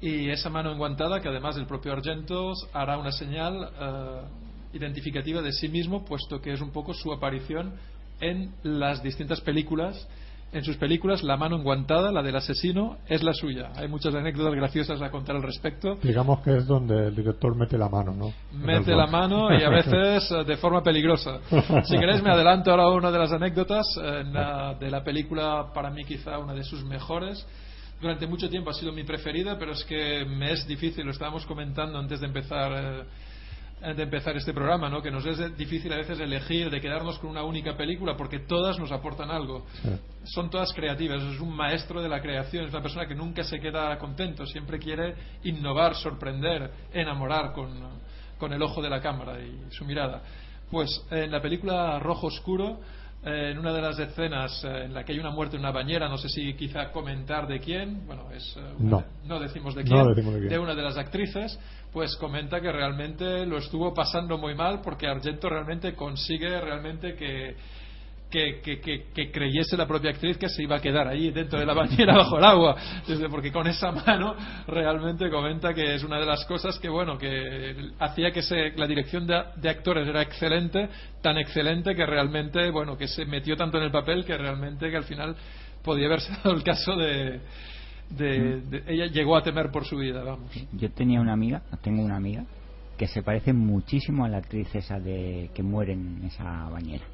Y 0.00 0.30
esa 0.30 0.50
mano 0.50 0.72
enguantada, 0.72 1.20
que 1.20 1.28
además 1.28 1.56
el 1.56 1.66
propio 1.66 1.92
Argento 1.92 2.52
hará 2.72 2.98
una 2.98 3.12
señal 3.12 3.70
eh, 3.78 4.20
identificativa 4.74 5.42
de 5.42 5.52
sí 5.52 5.68
mismo, 5.68 6.04
puesto 6.04 6.40
que 6.40 6.52
es 6.52 6.60
un 6.60 6.70
poco 6.70 6.94
su 6.94 7.12
aparición 7.12 7.74
en 8.20 8.54
las 8.62 9.02
distintas 9.02 9.40
películas. 9.40 10.06
En 10.54 10.62
sus 10.64 10.76
películas, 10.76 11.24
la 11.24 11.36
mano 11.36 11.56
enguantada, 11.56 12.12
la 12.12 12.22
del 12.22 12.36
asesino, 12.36 12.98
es 13.08 13.22
la 13.24 13.32
suya. 13.34 13.72
Hay 13.74 13.88
muchas 13.88 14.14
anécdotas 14.14 14.54
graciosas 14.54 15.02
a 15.02 15.10
contar 15.10 15.34
al 15.34 15.42
respecto. 15.42 15.96
Digamos 16.00 16.40
que 16.42 16.56
es 16.56 16.66
donde 16.66 17.08
el 17.08 17.14
director 17.16 17.56
mete 17.56 17.76
la 17.76 17.88
mano, 17.88 18.12
¿no? 18.14 18.32
Mete 18.52 18.94
la 18.94 19.08
mano 19.08 19.52
y 19.52 19.62
a 19.64 19.68
veces 19.70 20.30
eh, 20.30 20.44
de 20.44 20.56
forma 20.56 20.80
peligrosa. 20.82 21.40
Si 21.84 21.98
queréis 21.98 22.22
me 22.22 22.30
adelanto 22.30 22.70
ahora 22.70 22.84
a 22.84 22.90
una 22.90 23.10
de 23.10 23.18
las 23.18 23.32
anécdotas 23.32 23.84
eh, 24.00 24.20
en 24.20 24.32
la- 24.32 24.74
de 24.74 24.90
la 24.90 25.02
película, 25.02 25.72
para 25.74 25.90
mí 25.90 26.04
quizá 26.04 26.38
una 26.38 26.54
de 26.54 26.62
sus 26.62 26.84
mejores. 26.84 27.44
Durante 28.00 28.26
mucho 28.26 28.48
tiempo 28.48 28.70
ha 28.70 28.74
sido 28.74 28.92
mi 28.92 29.02
preferida, 29.02 29.58
pero 29.58 29.72
es 29.72 29.84
que 29.84 30.24
me 30.24 30.52
es 30.52 30.66
difícil, 30.68 31.04
lo 31.04 31.10
estábamos 31.10 31.44
comentando 31.46 31.98
antes 31.98 32.20
de 32.20 32.26
empezar 32.28 32.72
eh, 32.72 33.02
de 33.80 34.02
empezar 34.02 34.36
este 34.36 34.54
programa, 34.54 34.88
¿no? 34.88 35.02
que 35.02 35.10
nos 35.10 35.26
es 35.26 35.56
difícil 35.56 35.92
a 35.92 35.96
veces 35.96 36.18
elegir 36.18 36.70
de 36.70 36.80
quedarnos 36.80 37.18
con 37.18 37.30
una 37.30 37.42
única 37.42 37.76
película 37.76 38.16
porque 38.16 38.38
todas 38.38 38.78
nos 38.78 38.90
aportan 38.90 39.30
algo. 39.30 39.66
Sí. 39.82 39.90
Son 40.24 40.48
todas 40.48 40.72
creativas, 40.72 41.22
es 41.22 41.40
un 41.40 41.54
maestro 41.54 42.02
de 42.02 42.08
la 42.08 42.22
creación, 42.22 42.64
es 42.64 42.70
una 42.70 42.80
persona 42.80 43.06
que 43.06 43.14
nunca 43.14 43.44
se 43.44 43.60
queda 43.60 43.98
contento, 43.98 44.46
siempre 44.46 44.78
quiere 44.78 45.14
innovar, 45.42 45.94
sorprender, 45.96 46.70
enamorar 46.92 47.52
con, 47.52 47.70
con 48.38 48.52
el 48.52 48.62
ojo 48.62 48.80
de 48.80 48.88
la 48.88 49.00
cámara 49.00 49.38
y 49.40 49.70
su 49.70 49.84
mirada. 49.84 50.22
Pues 50.70 51.04
en 51.10 51.30
la 51.30 51.42
película 51.42 51.98
Rojo 51.98 52.28
Oscuro, 52.28 52.80
eh, 53.24 53.50
en 53.52 53.58
una 53.58 53.72
de 53.72 53.80
las 53.82 53.98
escenas 53.98 54.62
eh, 54.64 54.84
en 54.84 54.94
la 54.94 55.04
que 55.04 55.12
hay 55.12 55.18
una 55.18 55.30
muerte 55.30 55.56
en 55.56 55.60
una 55.60 55.70
bañera, 55.72 56.08
no 56.08 56.18
sé 56.18 56.28
si 56.28 56.54
quizá 56.54 56.90
comentar 56.92 57.46
de 57.46 57.58
quién, 57.60 58.06
bueno, 58.06 58.30
es, 58.32 58.56
eh, 58.56 58.60
No. 58.78 58.98
de- 58.98 59.04
no 59.28 59.40
decimos 59.40 59.74
de 59.74 59.84
No 59.84 59.88
quién, 59.90 60.08
decimos 60.14 60.34
de 60.34 60.48
quién. 60.48 60.60
una 60.60 60.74
de 60.74 60.82
las 60.82 60.96
actrices, 60.96 61.58
pues 61.92 62.16
comenta 62.16 62.60
que 62.60 62.70
realmente 62.72 63.46
lo 63.46 63.58
estuvo 63.58 63.94
pasando 63.94 64.36
muy 64.38 64.54
mal 64.54 64.80
porque 64.82 65.06
Argento 65.06 65.48
realmente 65.48 65.94
consigue 65.94 66.60
realmente 66.60 67.14
que, 67.14 67.56
que, 68.34 68.60
que, 68.60 68.80
que- 68.80 69.04
que 69.14 69.30
creyese 69.30 69.76
la 69.76 69.86
propia 69.86 70.10
actriz 70.10 70.36
que 70.36 70.48
se 70.48 70.64
iba 70.64 70.74
a 70.76 70.80
quedar 70.80 71.06
ahí 71.06 71.30
dentro 71.30 71.58
de 71.60 71.64
la 71.66 71.72
bañera 71.72 72.14
bajo 72.18 72.36
el 72.38 72.44
agua. 72.44 72.74
Desde- 73.06 73.28
porque 73.28 73.52
con 73.52 73.66
esa 73.68 73.92
mano 73.92 74.34
realmente 74.66 75.30
comenta 75.30 75.72
que 75.72 75.94
es 75.94 76.02
una 76.02 76.18
de 76.18 76.26
las 76.26 76.44
cosas 76.46 76.78
que 76.80 76.88
bueno 76.88 77.16
que 77.16 77.76
hacía 78.00 78.32
que 78.32 78.42
se, 78.42 78.72
la 78.72 78.88
dirección 78.88 79.24
de, 79.26 79.40
de 79.56 79.68
actores 79.68 80.08
era 80.08 80.22
excelente 80.22 80.88
tan 81.22 81.38
excelente 81.38 81.94
que 81.94 82.04
realmente 82.04 82.70
bueno 82.70 82.96
que 82.98 83.06
se 83.06 83.24
metió 83.24 83.56
tanto 83.56 83.78
en 83.78 83.84
el 83.84 83.92
papel 83.92 84.24
que 84.24 84.36
realmente 84.36 84.90
que 84.90 84.96
al 84.96 85.04
final 85.04 85.36
podía 85.84 86.06
haberse 86.06 86.32
dado 86.42 86.56
el 86.56 86.64
caso 86.64 86.96
de, 86.96 87.40
de- 88.10 88.60
de- 88.62 88.82
ella 88.88 89.06
llegó 89.06 89.36
a 89.36 89.42
temer 89.42 89.70
por 89.70 89.84
su 89.84 89.96
vida 89.96 90.24
vamos. 90.24 90.50
Yo 90.72 90.90
tenía 90.90 91.20
una 91.20 91.32
amiga, 91.34 91.62
tengo 91.82 92.02
una 92.02 92.16
amiga, 92.16 92.44
que 92.98 93.06
se 93.06 93.22
parece 93.22 93.52
muchísimo 93.52 94.24
a 94.24 94.28
la 94.28 94.38
actriz 94.38 94.72
esa 94.74 94.98
de 95.00 95.50
que 95.54 95.62
muere 95.62 95.92
en 95.94 96.22
esa 96.24 96.68
bañera. 96.68 97.04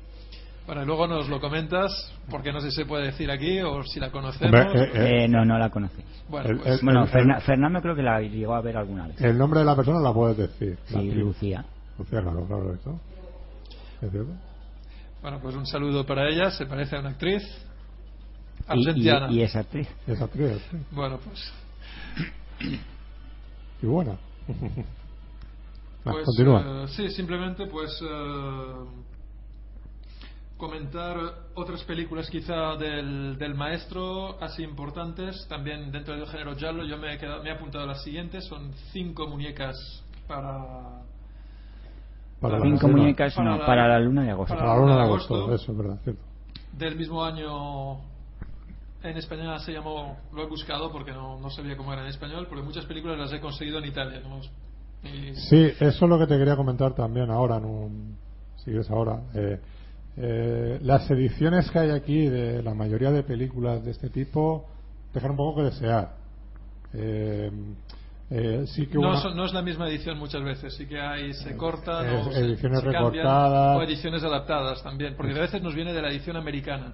Bueno 0.66 0.82
y 0.82 0.86
luego 0.86 1.06
nos 1.06 1.28
lo 1.28 1.40
comentas 1.40 1.90
porque 2.30 2.52
no 2.52 2.60
sé 2.60 2.70
si 2.70 2.76
se 2.76 2.86
puede 2.86 3.06
decir 3.06 3.30
aquí 3.30 3.60
o 3.60 3.82
si 3.82 3.98
la 3.98 4.10
conocemos 4.10 4.60
Hombre, 4.60 4.82
eh, 4.94 5.24
Eh, 5.24 5.28
no, 5.28 5.44
no 5.44 5.58
la 5.58 5.70
conocéis. 5.70 6.06
bueno 6.28 6.48
el- 6.50 6.56
pues, 6.58 6.68
el- 6.80 6.84
Bueno, 6.84 7.02
el- 7.04 7.08
Ferna- 7.10 7.40
Fernando 7.40 7.80
creo 7.80 7.96
que 7.96 8.02
la 8.02 8.20
llegó 8.20 8.54
a 8.54 8.60
ver 8.60 8.76
alguna 8.76 9.08
vez. 9.08 9.20
El 9.20 9.36
nombre 9.38 9.60
de 9.60 9.66
la 9.66 9.74
persona 9.76 9.98
la 10.00 10.12
puedes 10.12 10.36
decir. 10.36 10.78
Sí, 10.86 10.94
actriz. 10.94 11.14
Lucía. 11.16 11.64
Lucía, 11.98 12.20
claro, 12.22 12.44
claro, 12.46 12.74
eso. 12.74 13.00
¿Es 14.02 14.10
cierto? 14.10 14.32
Bueno, 15.22 15.38
pues 15.42 15.54
un 15.56 15.66
saludo 15.66 16.06
para 16.06 16.28
ella, 16.28 16.50
se 16.50 16.64
parece 16.66 16.96
a 16.96 17.00
una 17.00 17.10
actriz 17.10 17.42
Y, 17.42 18.78
y, 18.78 18.88
argentiana. 18.88 19.30
y 19.32 19.42
esa 19.42 19.60
actriz. 19.60 19.88
Es 20.06 20.20
actriz, 20.22 20.62
sí. 20.70 20.76
Bueno, 20.92 21.18
pues, 21.24 21.52
Y 23.82 23.86
buena. 23.86 24.16
Ah, 26.02 26.12
pues 26.12 26.24
continúa. 26.24 26.84
eh, 26.84 26.88
sí, 26.88 27.10
simplemente 27.10 27.66
pues 27.66 27.90
eh, 28.02 28.84
comentar 30.60 31.16
otras 31.56 31.82
películas 31.84 32.30
quizá 32.30 32.76
del, 32.76 33.36
del 33.38 33.54
maestro 33.54 34.40
así 34.40 34.62
importantes, 34.62 35.46
también 35.48 35.90
dentro 35.90 36.14
del 36.14 36.26
género 36.28 36.54
giallo, 36.54 36.84
yo 36.84 36.96
me 36.98 37.14
he, 37.14 37.18
quedado- 37.18 37.42
me 37.42 37.48
he 37.48 37.52
apuntado 37.52 37.84
a 37.84 37.86
las 37.88 38.04
siguientes, 38.04 38.44
son 38.46 38.72
cinco 38.92 39.26
muñecas 39.26 39.74
para... 40.28 41.00
Para 42.40 42.58
la 42.58 42.64
Cinco 42.64 42.88
muñecas 42.88 43.34
Para 43.34 43.50
no, 43.50 43.58
la- 43.58 43.66
para 43.66 43.88
la 43.88 43.98
luna 43.98 44.22
de 44.22 44.30
agosto. 44.30 44.54
para 44.54 44.66
Para 44.66 44.74
la 44.74 44.80
luna 44.80 44.96
de 44.96 45.02
agosto. 45.02 45.34
agosto, 45.34 45.54
eso 45.54 45.72
es 45.72 45.78
verdad, 45.78 45.98
cierto. 46.04 46.22
del 46.72 46.96
mismo 46.96 47.24
año 47.24 47.98
en 49.02 49.16
España 49.16 49.58
se 49.58 49.72
llamó 49.72 50.18
lo 50.32 50.42
he 50.42 50.46
buscado 50.46 50.92
porque 50.92 51.10
no, 51.12 51.40
no 51.40 51.50
sabía 51.50 51.76
cómo 51.76 51.92
era 51.92 52.02
en 52.02 52.08
español 52.08 52.46
porque 52.48 52.62
muchas 52.62 52.84
películas 52.86 53.18
las 53.18 53.32
he 53.32 53.40
conseguido 53.40 53.78
en 53.78 53.86
Italia 53.86 54.20
¿no? 54.20 54.40
Y- 55.08 55.34
Sí, 55.34 55.56
eso 55.80 56.04
es 56.04 56.08
lo 56.08 56.18
que 56.18 56.26
te 56.26 56.36
quería 56.38 56.54
comentar 56.56 56.94
también 56.94 57.30
ahora, 57.30 57.56
en 57.56 57.64
un, 57.64 58.16
si 58.56 58.64
quieres 58.66 58.90
ahora. 58.90 59.20
Eh, 59.34 59.58
eh, 60.16 60.78
las 60.82 61.10
ediciones 61.10 61.70
que 61.70 61.78
hay 61.78 61.90
aquí 61.90 62.26
de 62.26 62.62
la 62.62 62.74
mayoría 62.74 63.10
de 63.10 63.22
películas 63.22 63.84
de 63.84 63.90
este 63.92 64.10
tipo 64.10 64.66
dejan 65.14 65.32
un 65.32 65.36
poco 65.36 65.56
que 65.58 65.62
desear. 65.64 66.14
Eh, 66.94 67.50
Eh, 68.32 68.62
sí 68.68 68.86
que 68.86 68.94
no, 68.94 69.08
una- 69.08 69.20
son- 69.20 69.36
no 69.36 69.44
es 69.44 69.52
la 69.52 69.60
misma 69.60 69.88
edición 69.88 70.16
muchas 70.16 70.40
veces, 70.44 70.72
sí 70.76 70.86
que 70.86 71.00
hay, 71.00 71.32
se 71.32 71.56
cortan 71.56 72.06
es- 72.06 72.26
o 72.28 72.30
se- 72.30 72.38
ediciones 72.38 72.78
se 72.78 72.84
cambian, 72.84 73.02
recortadas. 73.24 73.76
o 73.76 73.82
ediciones 73.82 74.22
adaptadas 74.22 74.82
también, 74.84 75.16
porque 75.16 75.32
a 75.32 75.40
veces 75.40 75.60
nos 75.60 75.74
viene 75.74 75.92
de 75.92 76.00
la 76.00 76.10
edición 76.10 76.36
americana, 76.36 76.92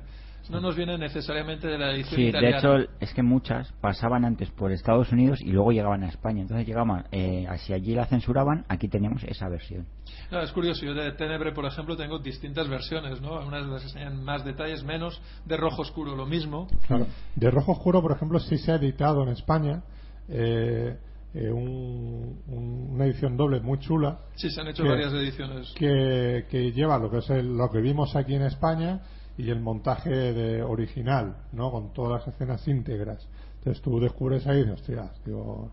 no 0.51 0.61
nos 0.61 0.77
viene 0.77 0.97
necesariamente 0.99 1.67
de 1.69 1.79
la 1.79 1.93
edición 1.93 2.17
Sí, 2.17 2.23
de 2.25 2.29
italiana. 2.31 2.59
hecho 2.59 2.77
es 3.01 3.13
que 3.15 3.23
muchas 3.23 3.73
pasaban 3.81 4.25
antes 4.25 4.51
por 4.51 4.73
Estados 4.73 5.11
Unidos 5.13 5.41
y 5.41 5.51
luego 5.53 5.73
llegaban 5.73 6.03
a 6.05 6.09
España. 6.09 6.43
Entonces 6.43 6.67
llegaban, 6.67 7.05
eh, 7.13 7.47
si 7.59 7.73
allí 7.73 7.95
la 7.95 8.07
censuraban, 8.07 8.65
aquí 8.69 8.89
teníamos 8.89 9.23
esa 9.25 9.49
versión. 9.49 9.87
No, 10.31 10.41
es 10.41 10.53
curioso, 10.53 10.85
yo 10.85 10.95
de 10.95 11.13
Tenebre, 11.13 11.53
por 11.53 11.65
ejemplo, 11.67 11.97
tengo 11.97 12.19
distintas 12.19 12.69
versiones, 12.69 13.21
¿no? 13.21 13.39
Unas 13.47 13.65
de 13.67 13.73
las 13.73 13.81
que 13.83 13.89
enseñan 13.89 14.23
más 14.25 14.45
detalles, 14.45 14.83
menos, 14.85 15.21
de 15.45 15.57
rojo 15.57 15.83
oscuro 15.83 16.17
lo 16.17 16.27
mismo. 16.27 16.69
Claro. 16.87 17.07
De 17.35 17.51
Rojo 17.51 17.73
Oscuro, 17.73 18.03
por 18.03 18.13
ejemplo, 18.13 18.39
sí 18.41 18.59
se 18.59 18.73
ha 18.73 18.77
editado 18.77 19.23
en 19.23 19.29
España 19.31 19.83
eh, 20.29 20.97
eh, 21.35 21.51
un- 21.51 22.41
un- 22.49 22.91
una 22.95 23.05
edición 23.05 23.37
doble 23.37 23.61
muy 23.61 23.79
chula 23.79 24.19
Sí, 24.37 24.51
se 24.51 24.61
han 24.61 24.69
hecho 24.69 24.83
que- 24.83 24.89
varias 24.89 25.13
ediciones. 25.13 25.73
que, 25.77 26.47
que 26.51 26.73
lleva 26.73 26.99
lo 26.99 27.11
que 27.11 27.19
es 27.19 27.31
el- 27.31 27.57
lo 27.57 27.71
que 27.71 27.81
vimos 27.81 28.17
aquí 28.17 28.35
en 28.35 28.43
España 28.43 29.01
y 29.39 29.51
el 29.51 29.61
montaje 29.61 30.11
de 30.11 30.63
original, 30.63 31.37
¿no? 31.53 31.71
Con 31.71 31.93
todas 31.93 32.21
las 32.27 32.35
escenas 32.35 32.67
íntegras. 32.69 33.27
Entonces 33.59 33.83
tú 33.83 34.01
descubres 34.01 34.47
ahí 34.47 34.63
"Hostias, 34.63 35.11
digo, 35.25 35.71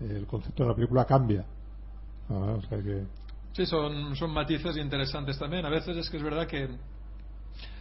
el 0.00 0.26
concepto 0.26 0.62
de 0.64 0.68
la 0.70 0.74
película 0.74 1.04
cambia. 1.04 1.44
Ah, 2.28 2.56
o 2.56 2.62
sea 2.62 2.78
que 2.78 3.04
Sí, 3.52 3.66
son, 3.66 4.16
son 4.16 4.30
matices 4.30 4.76
interesantes 4.78 5.38
también. 5.38 5.66
A 5.66 5.68
veces 5.68 5.96
es 5.96 6.08
que 6.08 6.16
es 6.16 6.22
verdad 6.22 6.46
que 6.46 6.68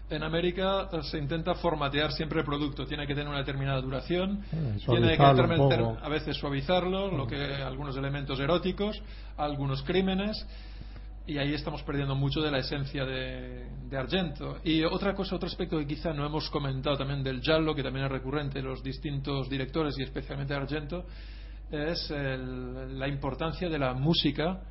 en 0.10 0.24
América 0.24 0.90
se 1.04 1.18
intenta 1.18 1.56
formatear 1.56 2.12
siempre 2.12 2.40
el 2.40 2.46
producto. 2.46 2.86
Tiene 2.86 3.08
que 3.08 3.14
tener 3.14 3.30
una 3.30 3.38
determinada 3.38 3.80
duración, 3.80 4.44
Eh, 4.52 4.78
tiene 4.86 5.16
que 5.16 5.24
a 5.24 6.10
veces 6.10 6.36
suavizarlo, 6.36 7.10
lo 7.12 7.26
que 7.26 7.38
algunos 7.64 7.96
elementos 7.96 8.38
eróticos, 8.40 9.02
algunos 9.38 9.82
crímenes. 9.84 10.46
Y 11.28 11.38
ahí 11.38 11.54
estamos 11.54 11.84
perdiendo 11.84 12.16
mucho 12.16 12.42
de 12.42 12.52
la 12.52 12.58
esencia 12.58 13.06
de, 13.06 13.68
de 13.90 13.98
Argento. 13.98 14.58
Y 14.64 14.84
otra 14.84 15.14
cosa, 15.14 15.36
otro 15.36 15.48
aspecto 15.48 15.78
que 15.78 15.86
quizá 15.86 16.14
no 16.14 16.26
hemos 16.26 16.50
comentado 16.50 16.98
también 16.98 17.24
del 17.24 17.42
giallo, 17.42 17.76
que 17.76 17.84
también 17.84 18.06
es 18.06 18.12
recurrente 18.12 18.60
en 18.60 18.66
los 18.66 18.84
distintos 18.84 19.50
directores 19.50 19.98
y 20.00 20.04
especialmente 20.04 20.54
Argento, 20.56 21.06
es 21.72 22.10
el- 22.12 22.98
la 23.00 23.08
importancia 23.08 23.70
de 23.70 23.80
la 23.80 23.94
música 23.94 24.62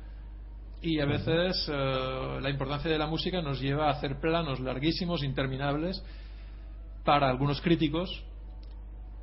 y 0.81 0.99
a 0.99 1.05
veces 1.05 1.67
eh, 1.71 2.39
la 2.41 2.49
importancia 2.49 2.91
de 2.91 2.97
la 2.97 3.07
música 3.07 3.41
nos 3.41 3.59
lleva 3.61 3.87
a 3.87 3.91
hacer 3.91 4.19
planos 4.19 4.59
larguísimos, 4.59 5.23
interminables, 5.23 6.03
para 7.05 7.29
algunos 7.29 7.61
críticos 7.61 8.23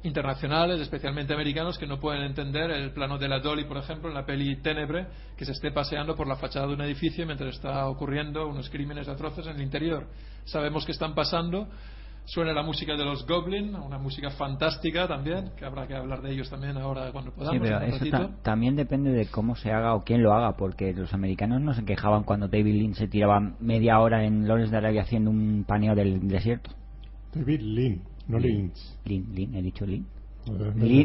internacionales, 0.09 0.80
especialmente 0.80 1.32
americanos, 1.32 1.78
que 1.78 1.86
no 1.86 2.00
pueden 2.00 2.22
entender 2.22 2.70
el 2.72 2.90
plano 2.92 3.16
de 3.18 3.28
la 3.28 3.38
Dolly, 3.38 3.64
por 3.64 3.76
ejemplo, 3.76 4.09
en 4.09 4.14
la 4.16 4.26
peli 4.26 4.56
Ténebre, 4.56 5.06
que 5.36 5.44
se 5.44 5.52
esté 5.52 5.70
paseando 5.70 6.16
por 6.16 6.26
la 6.26 6.36
fachada 6.36 6.66
de 6.66 6.74
un 6.74 6.80
edificio 6.80 7.24
mientras 7.24 7.54
está 7.54 7.86
ocurriendo 7.86 8.48
unos 8.48 8.68
crímenes 8.70 9.06
atroces 9.09 9.46
en 9.46 9.56
el 9.56 9.62
interior. 9.62 10.06
Sabemos 10.44 10.84
que 10.84 10.92
están 10.92 11.14
pasando, 11.14 11.68
suena 12.24 12.52
la 12.52 12.62
música 12.62 12.94
de 12.96 13.04
los 13.04 13.26
Goblin, 13.26 13.74
una 13.74 13.98
música 13.98 14.30
fantástica 14.30 15.06
también, 15.06 15.50
que 15.56 15.64
habrá 15.64 15.86
que 15.86 15.94
hablar 15.94 16.20
de 16.22 16.32
ellos 16.32 16.50
también 16.50 16.76
ahora 16.76 17.11
cuando 17.12 17.30
podamos. 17.32 17.54
Sí, 17.54 17.61
pero 17.62 17.80
eso 17.80 18.04
ta- 18.11 18.30
también 18.42 18.76
depende 18.76 19.11
de 19.12 19.26
cómo 19.26 19.56
se 19.56 19.70
haga 19.72 19.94
o 19.94 20.04
quién 20.04 20.22
lo 20.22 20.32
haga, 20.34 20.56
porque 20.56 20.92
los 20.92 21.12
americanos 21.14 21.61
no 21.62 21.72
se 21.74 21.84
quejaban 21.84 22.24
cuando 22.24 22.48
David 22.48 22.74
Lynch 22.74 22.96
se 22.96 23.09
tiraba 23.09 23.40
media 23.61 23.98
hora 24.00 24.24
en 24.24 24.46
Lawrence 24.48 24.70
de 24.72 24.76
Arabia 24.78 25.02
haciendo 25.02 25.30
un 25.30 25.64
paneo 25.66 25.94
del 25.94 26.26
desierto. 26.28 26.70
David 27.34 27.61
Lynn, 27.61 28.02
no 28.29 28.39
Lynch. 28.39 28.79
Lynch, 29.05 29.29
Lynch, 29.35 29.55
he 29.55 29.62
dicho 29.62 29.87
Lynch. 29.87 30.07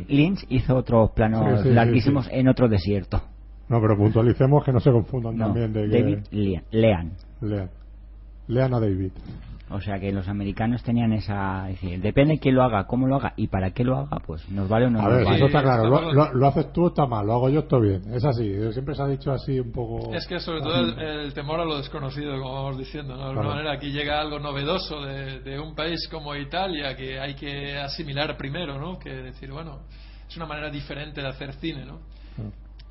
Lynch 0.09 0.45
hizo 0.49 0.75
otros 0.77 1.11
planos 1.11 1.61
Sí, 1.61 1.69
sí, 1.69 1.73
larguísimos 1.75 2.25
sí. 2.25 2.31
en 2.33 2.47
otro 2.47 2.67
desierto. 2.69 3.21
No, 3.69 3.81
pero 3.81 3.97
puntualicemos 3.97 4.63
que 4.63 4.71
no 4.71 4.79
se 4.79 4.91
confundan 4.91 5.37
No, 5.37 5.45
también 5.45 5.73
de 5.73 5.89
que 5.89 6.01
David 6.01 6.17
Lea- 6.31 6.63
Lean. 6.71 7.11
lean. 7.41 7.69
Lean 8.47 8.73
a 8.73 8.79
David. 8.79 9.11
O 9.73 9.81
sea 9.81 9.99
que 9.99 10.11
los 10.11 10.27
americanos 10.27 10.83
tenían 10.83 11.11
esa. 11.13 11.69
es 11.69 11.81
decir, 11.81 11.99
depende 12.01 12.39
quién 12.39 12.55
lo 12.55 12.63
haga, 12.63 12.85
cómo 12.85 13.07
lo 13.07 13.15
haga 13.15 13.33
y 13.37 13.47
para 13.47 13.71
qué 13.71 13.83
lo 13.83 13.97
haga, 13.97 14.17
pues 14.25 14.47
nos 14.49 14.69
vale 14.69 14.85
o 14.85 14.89
no 14.89 14.99
A 14.99 15.03
nos 15.03 15.11
ver, 15.13 15.25
vale. 15.25 15.37
eso 15.37 15.45
está 15.47 15.61
claro. 15.61 15.87
Lo, 15.89 16.11
lo- 16.13 16.33
lo 16.33 16.47
haces 16.47 16.71
tú, 16.71 16.87
está 16.87 17.05
mal. 17.05 17.25
Lo 17.25 17.33
hago 17.33 17.49
yo, 17.49 17.61
está 17.61 17.79
bien. 17.79 18.01
Es 18.13 18.23
así. 18.23 18.53
Siempre 18.71 18.95
se 18.95 19.01
ha 19.01 19.07
dicho 19.07 19.31
así 19.31 19.59
un 19.59 19.71
poco. 19.71 20.13
Es 20.13 20.27
que 20.27 20.39
sobre 20.39 20.61
todo 20.61 20.75
el, 20.79 20.99
el 20.99 21.33
temor 21.33 21.59
a 21.59 21.65
lo 21.65 21.77
desconocido, 21.77 22.37
como 22.39 22.53
vamos 22.53 22.77
diciendo, 22.77 23.13
¿no? 23.15 23.19
De 23.23 23.29
alguna 23.29 23.41
Claro. 23.41 23.55
manera 23.57 23.73
aquí 23.73 23.91
llega 23.91 24.21
algo 24.21 24.39
novedoso 24.39 25.01
de, 25.01 25.39
de 25.41 25.59
un 25.59 25.73
país 25.75 26.07
como 26.09 26.35
Italia 26.35 26.95
que 26.95 27.19
hay 27.19 27.33
que 27.35 27.77
asimilar 27.77 28.37
primero, 28.37 28.79
¿no? 28.79 28.99
Que 28.99 29.09
decir, 29.09 29.51
bueno, 29.51 29.79
es 30.29 30.37
una 30.37 30.45
manera 30.45 30.69
diferente 30.69 31.21
de 31.21 31.27
hacer 31.27 31.53
cine, 31.53 31.85
¿no? 31.85 31.99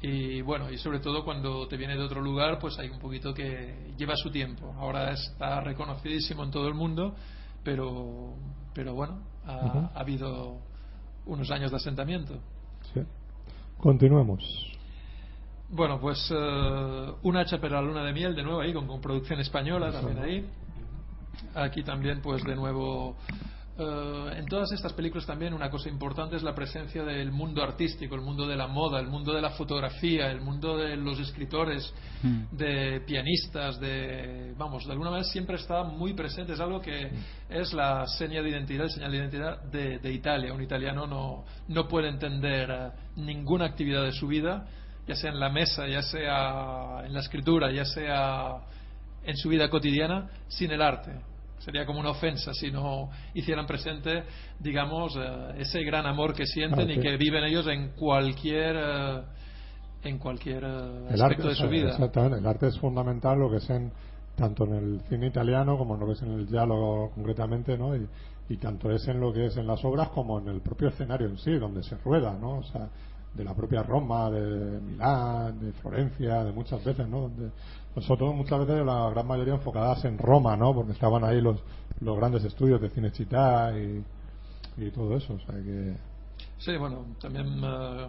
Y 0.03 0.42
bueno, 0.42 0.68
y 0.68 0.78
sobre 0.78 0.98
todo 0.98 1.24
cuando 1.24 1.68
te 1.68 1.76
viene 1.76 1.96
de 1.96 2.03
otro 2.03 2.20
lugar, 2.20 2.59
pues 2.59 2.76
hay 2.78 2.88
un 2.88 2.98
poquito 2.98 3.32
que 3.32 3.94
lleva 3.96 4.16
su 4.16 4.30
tiempo. 4.30 4.74
Ahora 4.76 5.12
está 5.12 5.61
reconocidísimo 5.61 6.42
en 6.42 6.50
todo 6.50 6.66
el 6.66 6.74
mundo, 6.74 7.14
pero, 7.62 8.34
pero 8.74 8.94
bueno, 8.94 9.20
ha, 9.46 9.92
habido 9.94 10.59
unos 11.24 11.48
años 11.53 11.70
de 11.70 11.76
asentamiento. 11.76 12.34
Sí. 12.92 13.00
Continuemos. 13.78 14.42
Bueno, 15.68 16.00
pues 16.00 16.28
eh, 16.34 17.12
un 17.22 17.36
hacha 17.36 17.61
para 17.61 17.80
la 17.80 17.82
luna 17.82 18.05
de 18.05 18.12
miel 18.12 18.34
de 18.34 18.42
nuevo 18.42 18.61
ahí 18.61 18.72
con, 18.72 18.88
con 18.88 19.00
producción 19.00 19.38
española 19.38 19.90
Eso. 19.90 20.00
también 20.00 20.18
ahí. 20.18 20.46
Aquí 21.55 21.84
también 21.84 22.20
pues 22.20 22.42
de 22.42 22.57
nuevo 22.57 23.16
eh, 23.78 24.34
en 24.36 24.46
todas 24.46 24.72
estas 24.72 24.92
películas 24.92 25.26
también 25.26 25.54
una 25.54 25.70
cosa 25.70 25.88
importante 25.88 26.36
es 26.36 26.42
la 26.42 26.54
presencia 26.54 27.02
del 27.04 27.30
mundo 27.32 27.62
artístico, 27.62 28.14
el 28.14 28.20
mundo 28.20 28.46
de 28.46 28.56
la 28.56 28.66
moda, 28.66 29.00
el 29.00 29.08
mundo 29.08 29.32
de 29.32 29.40
la 29.40 29.50
fotografía, 29.50 30.30
el 30.30 30.40
mundo 30.40 30.76
de 30.76 30.96
los 30.96 31.18
escritores, 31.18 31.92
Mm. 32.22 32.56
de 32.56 33.00
pianistas, 33.00 33.80
de 33.80 34.54
vamos, 34.56 34.84
de 34.86 34.92
alguna 34.92 35.10
manera 35.10 35.28
siempre 35.28 35.56
está 35.56 35.82
muy 35.82 36.14
presente, 36.14 36.52
es 36.52 36.60
algo 36.60 36.80
que 36.80 37.10
es 37.50 37.72
la 37.72 38.06
seña 38.06 38.42
de 38.42 38.48
identidad, 38.48 38.86
señal 38.88 39.10
de 39.10 39.18
identidad 39.18 39.62
de, 39.64 39.98
de 39.98 40.12
Italia. 40.12 40.52
Un 40.52 40.62
italiano 40.62 41.06
no, 41.06 41.44
no 41.66 41.88
puede 41.88 42.08
entender 42.08 42.70
eh, 42.70 42.90
ninguna 43.16 43.66
actividad 43.66 44.04
de 44.04 44.12
su 44.12 44.28
vida, 44.28 44.66
ya 45.06 45.16
sea 45.16 45.30
en 45.32 45.40
la 45.40 45.48
mesa, 45.48 45.88
ya 45.88 46.02
sea 46.02 47.02
en 47.04 47.12
la 47.12 47.20
escritura, 47.20 47.72
ya 47.72 47.84
sea 47.84 48.58
en 49.24 49.36
su 49.36 49.48
vida 49.48 49.68
cotidiana, 49.68 50.30
sin 50.46 50.70
el 50.70 50.80
arte. 50.80 51.32
Sería 51.64 51.86
como 51.86 52.00
una 52.00 52.10
ofensa 52.10 52.52
si 52.52 52.70
no 52.72 53.10
hicieran 53.34 53.66
presente, 53.66 54.24
digamos, 54.58 55.14
eh, 55.16 55.54
ese 55.58 55.82
gran 55.84 56.06
amor 56.06 56.34
que 56.34 56.44
sienten 56.44 56.90
y 56.90 56.94
sí. 56.96 57.00
que 57.00 57.16
viven 57.16 57.44
ellos 57.44 57.66
en 57.68 57.90
cualquier 57.90 58.76
eh, 58.76 59.22
en 60.02 60.18
cualquier 60.18 60.64
eh, 60.64 61.06
aspecto 61.10 61.24
arte, 61.24 61.48
de 61.48 61.54
su 61.54 61.68
vida. 61.68 61.90
Exactamente. 61.90 62.38
El 62.38 62.46
arte 62.46 62.66
es 62.66 62.78
fundamental, 62.78 63.38
lo 63.38 63.50
que 63.50 63.58
es 63.58 63.70
en 63.70 63.92
tanto 64.34 64.64
en 64.64 64.72
el 64.72 65.00
cine 65.08 65.28
italiano 65.28 65.78
como 65.78 65.94
en 65.94 66.00
lo 66.00 66.06
que 66.06 66.12
es 66.12 66.22
en 66.22 66.32
el 66.32 66.46
diálogo 66.46 67.12
concretamente, 67.14 67.78
¿no? 67.78 67.94
Y, 67.94 68.08
y 68.48 68.56
tanto 68.56 68.90
es 68.90 69.06
en 69.06 69.20
lo 69.20 69.32
que 69.32 69.46
es 69.46 69.56
en 69.56 69.66
las 69.66 69.84
obras 69.84 70.08
como 70.08 70.40
en 70.40 70.48
el 70.48 70.60
propio 70.60 70.88
escenario 70.88 71.28
en 71.28 71.38
sí, 71.38 71.52
donde 71.52 71.82
se 71.84 71.96
rueda, 71.98 72.36
¿no? 72.40 72.58
O 72.58 72.62
sea, 72.64 72.88
de 73.34 73.44
la 73.44 73.54
propia 73.54 73.82
Roma, 73.82 74.30
de 74.30 74.80
Milán, 74.80 75.58
de 75.60 75.72
Florencia, 75.72 76.44
de 76.44 76.52
muchas 76.52 76.84
veces, 76.84 77.08
¿no? 77.08 77.22
Donde, 77.22 77.50
nosotros 77.95 78.34
muchas 78.34 78.61
veces 78.61 78.84
la 78.84 79.11
gran 79.11 79.26
mayoría 79.26 79.55
enfocadas 79.55 80.05
en 80.05 80.18
Roma, 80.18 80.57
¿no? 80.57 80.74
Porque 80.74 80.93
estaban 80.93 81.24
ahí 81.24 81.40
los, 81.40 81.62
los 82.01 82.16
grandes 82.16 82.45
estudios 82.45 82.80
de 82.80 82.90
Cinecittà 82.90 83.72
y, 83.76 84.05
y 84.82 84.90
todo 84.90 85.16
eso, 85.16 85.34
o 85.34 85.38
sea 85.40 85.55
que... 85.62 85.95
Sí, 86.59 86.76
bueno, 86.76 87.05
también 87.20 87.61
eh, 87.62 88.07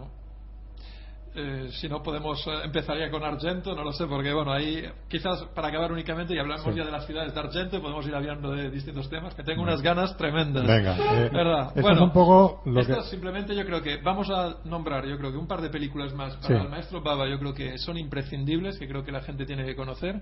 eh, 1.36 1.68
si 1.72 1.88
no 1.88 2.02
podemos 2.02 2.38
eh, 2.46 2.50
empezaría 2.64 3.10
con 3.10 3.24
Argento, 3.24 3.74
no 3.74 3.82
lo 3.82 3.92
sé, 3.92 4.06
porque 4.06 4.32
bueno, 4.32 4.52
ahí 4.52 4.84
quizás 5.08 5.42
para 5.54 5.68
acabar 5.68 5.90
únicamente 5.92 6.34
y 6.34 6.38
hablamos 6.38 6.64
Sí. 6.64 6.72
ya 6.74 6.84
de 6.84 6.90
las 6.92 7.06
ciudades 7.06 7.34
de 7.34 7.40
Argento, 7.40 7.80
podemos 7.82 8.06
ir 8.06 8.14
hablando 8.14 8.52
de 8.52 8.70
distintos 8.70 9.08
temas, 9.10 9.34
que 9.34 9.42
tengo 9.42 9.62
unas 9.62 9.82
ganas 9.82 10.16
tremendas. 10.16 10.66
Venga, 10.66 10.96
eh, 10.96 11.28
¿Verdad? 11.32 11.68
esto 11.68 11.80
bueno, 11.82 11.96
es 11.96 12.02
un 12.02 12.12
poco 12.12 12.62
lo 12.66 12.80
esto 12.80 12.96
que... 12.96 13.02
simplemente 13.10 13.54
yo 13.56 13.64
creo 13.66 13.82
que 13.82 13.96
vamos 14.02 14.30
a 14.30 14.56
nombrar, 14.64 15.06
yo 15.06 15.16
creo 15.18 15.32
que 15.32 15.38
un 15.38 15.48
par 15.48 15.60
de 15.60 15.70
películas 15.70 16.14
más 16.14 16.36
para 16.36 16.46
Sí. 16.58 16.62
el 16.64 16.68
maestro 16.70 17.02
Baba, 17.02 17.28
yo 17.28 17.38
creo 17.38 17.52
que 17.54 17.78
son 17.78 17.96
imprescindibles, 17.98 18.78
que 18.78 18.86
creo 18.86 19.04
que 19.04 19.12
la 19.12 19.20
gente 19.22 19.44
tiene 19.44 19.64
que 19.64 19.74
conocer 19.74 20.20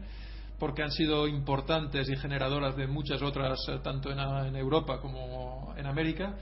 porque 0.58 0.82
han 0.82 0.92
sido 0.92 1.26
importantes 1.26 2.08
y 2.08 2.16
generadoras 2.16 2.76
de 2.76 2.86
muchas 2.86 3.20
otras, 3.20 3.58
eh, 3.68 3.80
tanto 3.82 4.10
en, 4.12 4.18
en 4.20 4.54
Europa 4.56 5.00
como 5.00 5.74
en 5.76 5.86
América. 5.86 6.36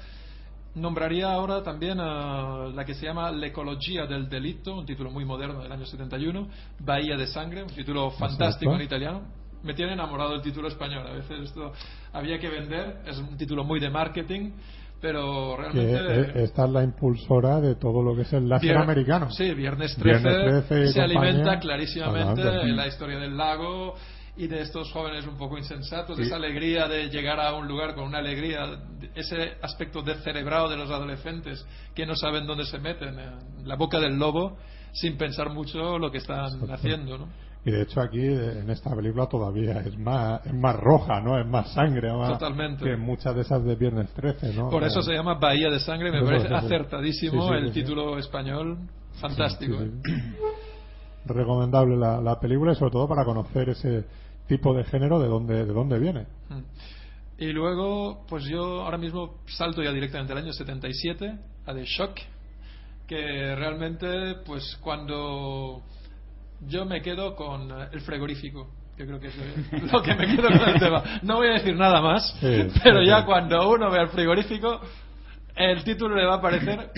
Nombraría 0.75 1.33
ahora 1.33 1.62
también 1.62 1.99
a 1.99 2.66
la 2.73 2.85
que 2.85 2.95
se 2.95 3.05
llama 3.05 3.31
L'Ecologia 3.33 4.07
del 4.07 4.29
Delito, 4.29 4.77
un 4.77 4.87
título 4.87 5.11
muy 5.11 5.25
moderno 5.25 5.62
del 5.62 5.73
año 5.73 5.85
71, 5.85 6.49
Bahía 6.79 7.16
de 7.16 7.27
Sangre, 7.27 7.64
un 7.64 7.71
título 7.71 8.11
fantástico 8.12 8.75
en 8.75 8.83
italiano. 8.83 9.23
Me 9.64 9.75
tiene 9.75 9.93
enamorado 9.95 10.35
el 10.35 10.43
título 10.43 10.68
español, 10.68 11.07
a 11.07 11.12
veces 11.12 11.41
esto 11.41 11.73
había 12.12 12.39
que 12.39 12.49
vender, 12.49 13.01
es 13.05 13.18
un 13.18 13.37
título 13.37 13.64
muy 13.64 13.81
de 13.81 13.91
marketing, 13.91 14.53
pero 15.01 15.57
que 15.57 15.62
realmente... 15.62 16.41
eh, 16.41 16.45
esta 16.45 16.64
es 16.66 16.71
la 16.71 16.85
impulsora 16.85 17.61
de 17.61 17.75
todo 17.75 18.03
lo 18.03 18.14
que 18.14 18.23
es 18.23 18.33
el 18.33 18.49
láser 18.49 18.77
americano. 18.77 19.31
Sí, 19.31 19.53
Viernes 19.55 19.97
13, 19.97 20.29
Viernes 20.29 20.68
13 20.68 20.83
y 20.85 20.93
se 20.93 21.01
compañía. 21.01 21.21
alimenta 21.31 21.59
clarísimamente 21.59 22.43
en 22.43 22.77
la 22.77 22.87
historia 22.87 23.18
del 23.18 23.37
lago 23.37 23.97
y 24.43 24.47
de 24.47 24.62
estos 24.62 24.91
jóvenes 24.93 25.26
un 25.26 25.36
poco 25.36 25.59
insensatos, 25.59 26.16
Sí. 26.16 26.22
esa 26.22 26.36
alegría 26.36 26.88
de 26.88 27.09
llegar 27.11 27.38
a 27.41 27.55
un 27.55 27.68
lugar 27.68 27.95
con 27.95 28.05
una 28.05 28.18
alegría, 28.18 28.66
de- 28.66 29.11
ese 29.14 29.55
aspecto 29.62 30.03
descerebrado 30.03 30.68
de 30.68 30.76
los 30.76 30.91
adolescentes 30.91 31.66
que 31.95 32.07
no 32.07 32.14
saben 32.16 32.47
dónde 32.47 32.64
se 32.64 32.78
meten, 32.78 33.18
en 33.18 33.68
la 33.68 33.76
boca 33.76 33.99
del 34.01 34.18
lobo, 34.18 34.57
sin 34.93 35.16
pensar 35.18 35.51
mucho 35.51 35.99
lo 35.99 36.11
que 36.11 36.18
están 36.18 36.47
haciendo, 36.70 37.18
¿no? 37.18 37.28
Y 37.62 37.70
de 37.70 37.82
hecho 37.82 38.01
aquí 38.01 38.24
en 38.24 38.70
esta 38.70 38.97
película 38.97 39.26
todavía 39.26 39.80
es 39.80 39.99
más 39.99 40.45
es 40.47 40.55
más 40.55 40.74
roja, 40.76 41.20
¿no? 41.20 41.38
Es 41.38 41.47
más 41.47 41.70
sangre, 41.74 42.11
más 42.11 42.38
Totalmente. 42.38 42.82
que 42.84 42.97
muchas 42.97 43.34
de 43.34 43.43
esas 43.43 43.62
de 43.62 43.74
Viernes 43.76 44.09
13, 44.14 44.55
¿no? 44.55 44.70
Por 44.70 44.82
eso 44.84 45.01
Eh, 45.01 45.03
se 45.03 45.12
llama 45.12 45.34
Bahía 45.34 45.68
de 45.68 45.78
Sangre, 45.80 46.11
me 46.11 46.22
parece 46.24 46.49
acertadísimo 46.55 47.43
Sí, 47.43 47.49
sí, 47.49 47.55
el 47.66 47.72
título 47.72 48.16
español, 48.18 48.78
fantástico. 49.20 49.74
¿eh? 49.74 49.91
Recomendable 51.26 51.97
la, 51.99 52.18
la 52.20 52.41
película 52.41 52.72
y 52.72 52.76
sobre 52.76 52.93
todo 52.93 53.07
para 53.07 53.24
conocer 53.26 53.68
ese 53.68 54.05
tipo 54.51 54.74
de 54.74 54.84
género 54.84 55.18
de 55.18 55.28
dónde 55.28 55.64
de 55.64 55.72
dónde 55.72 55.98
viene. 55.98 56.26
Mm. 56.51 56.62
Y 57.38 57.53
luego, 57.53 58.26
pues 58.28 58.44
yo 58.44 58.82
ahora 58.82 58.98
mismo 58.98 59.36
salto 59.46 59.82
ya 59.82 59.92
directamente 59.92 60.32
al 60.34 60.40
año 60.40 60.53
77, 60.53 61.38
a 61.66 61.72
The 61.72 61.84
Shock, 61.86 62.18
que 63.07 63.55
realmente, 63.57 64.34
pues 64.44 64.76
cuando 64.82 65.80
yo 66.66 66.84
me 66.84 67.01
quedo 67.01 67.34
con 67.34 67.70
el 67.92 68.01
frigorífico, 68.03 68.68
que 68.96 69.07
creo 69.07 69.18
que 69.18 69.28
es 69.28 69.34
lo- 69.92 70.03
que 70.03 70.14
me 70.14 70.26
quedo 70.36 70.48
con 70.48 70.68
el 70.68 70.78
tema. 70.78 71.03
No 71.22 71.36
voy 71.36 71.48
a 71.48 71.53
decir 71.55 71.74
nada 71.76 72.03
más, 72.03 72.36
Sí, 72.40 72.66
pero 72.84 73.03
ya 73.03 73.24
cuando 73.24 73.70
uno 73.70 73.90
ve 73.90 74.01
el 74.03 74.09
frigorífico, 74.09 74.78
el 75.57 75.82
título 75.82 76.14
le 76.16 76.26
va 76.26 76.34
a 76.34 76.40
parecer 76.42 76.90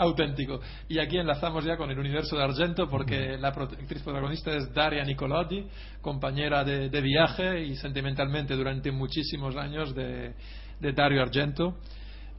auténtico. 0.00 0.60
Y 0.88 0.98
aquí 0.98 1.18
enlazamos 1.18 1.64
ya 1.64 1.76
con 1.76 1.90
el 1.90 1.98
universo 1.98 2.36
de 2.36 2.42
Argento, 2.42 2.88
porque 2.88 3.36
la 3.38 3.48
actriz 3.48 4.02
protagonista 4.02 4.50
es 4.52 4.72
Daria 4.72 5.04
Nicolotti, 5.04 5.66
compañera 6.00 6.64
de, 6.64 6.88
de 6.88 7.00
viaje 7.02 7.64
y 7.64 7.76
sentimentalmente 7.76 8.56
durante 8.56 8.90
muchísimos 8.90 9.56
años 9.56 9.94
de, 9.94 10.34
de 10.80 10.92
Dario 10.92 11.20
Argento, 11.22 11.76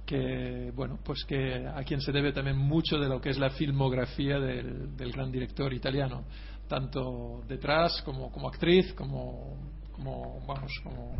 que 0.05 0.71
bueno, 0.75 0.99
pues 1.03 1.23
que 1.25 1.67
a 1.67 1.83
quien 1.83 2.01
se 2.01 2.11
debe 2.11 2.33
también 2.33 2.57
mucho 2.57 2.97
de 2.97 3.07
lo 3.07 3.21
que 3.21 3.29
es 3.29 3.37
la 3.37 3.51
filmografía 3.51 4.39
del, 4.39 4.97
del 4.97 5.11
gran 5.11 5.31
director 5.31 5.71
italiano, 5.71 6.25
tanto 6.67 7.43
detrás 7.47 8.01
como, 8.01 8.31
como 8.31 8.47
actriz, 8.47 8.91
como, 8.93 9.55
como 9.91 10.43
vamos, 10.47 10.71
como 10.83 11.15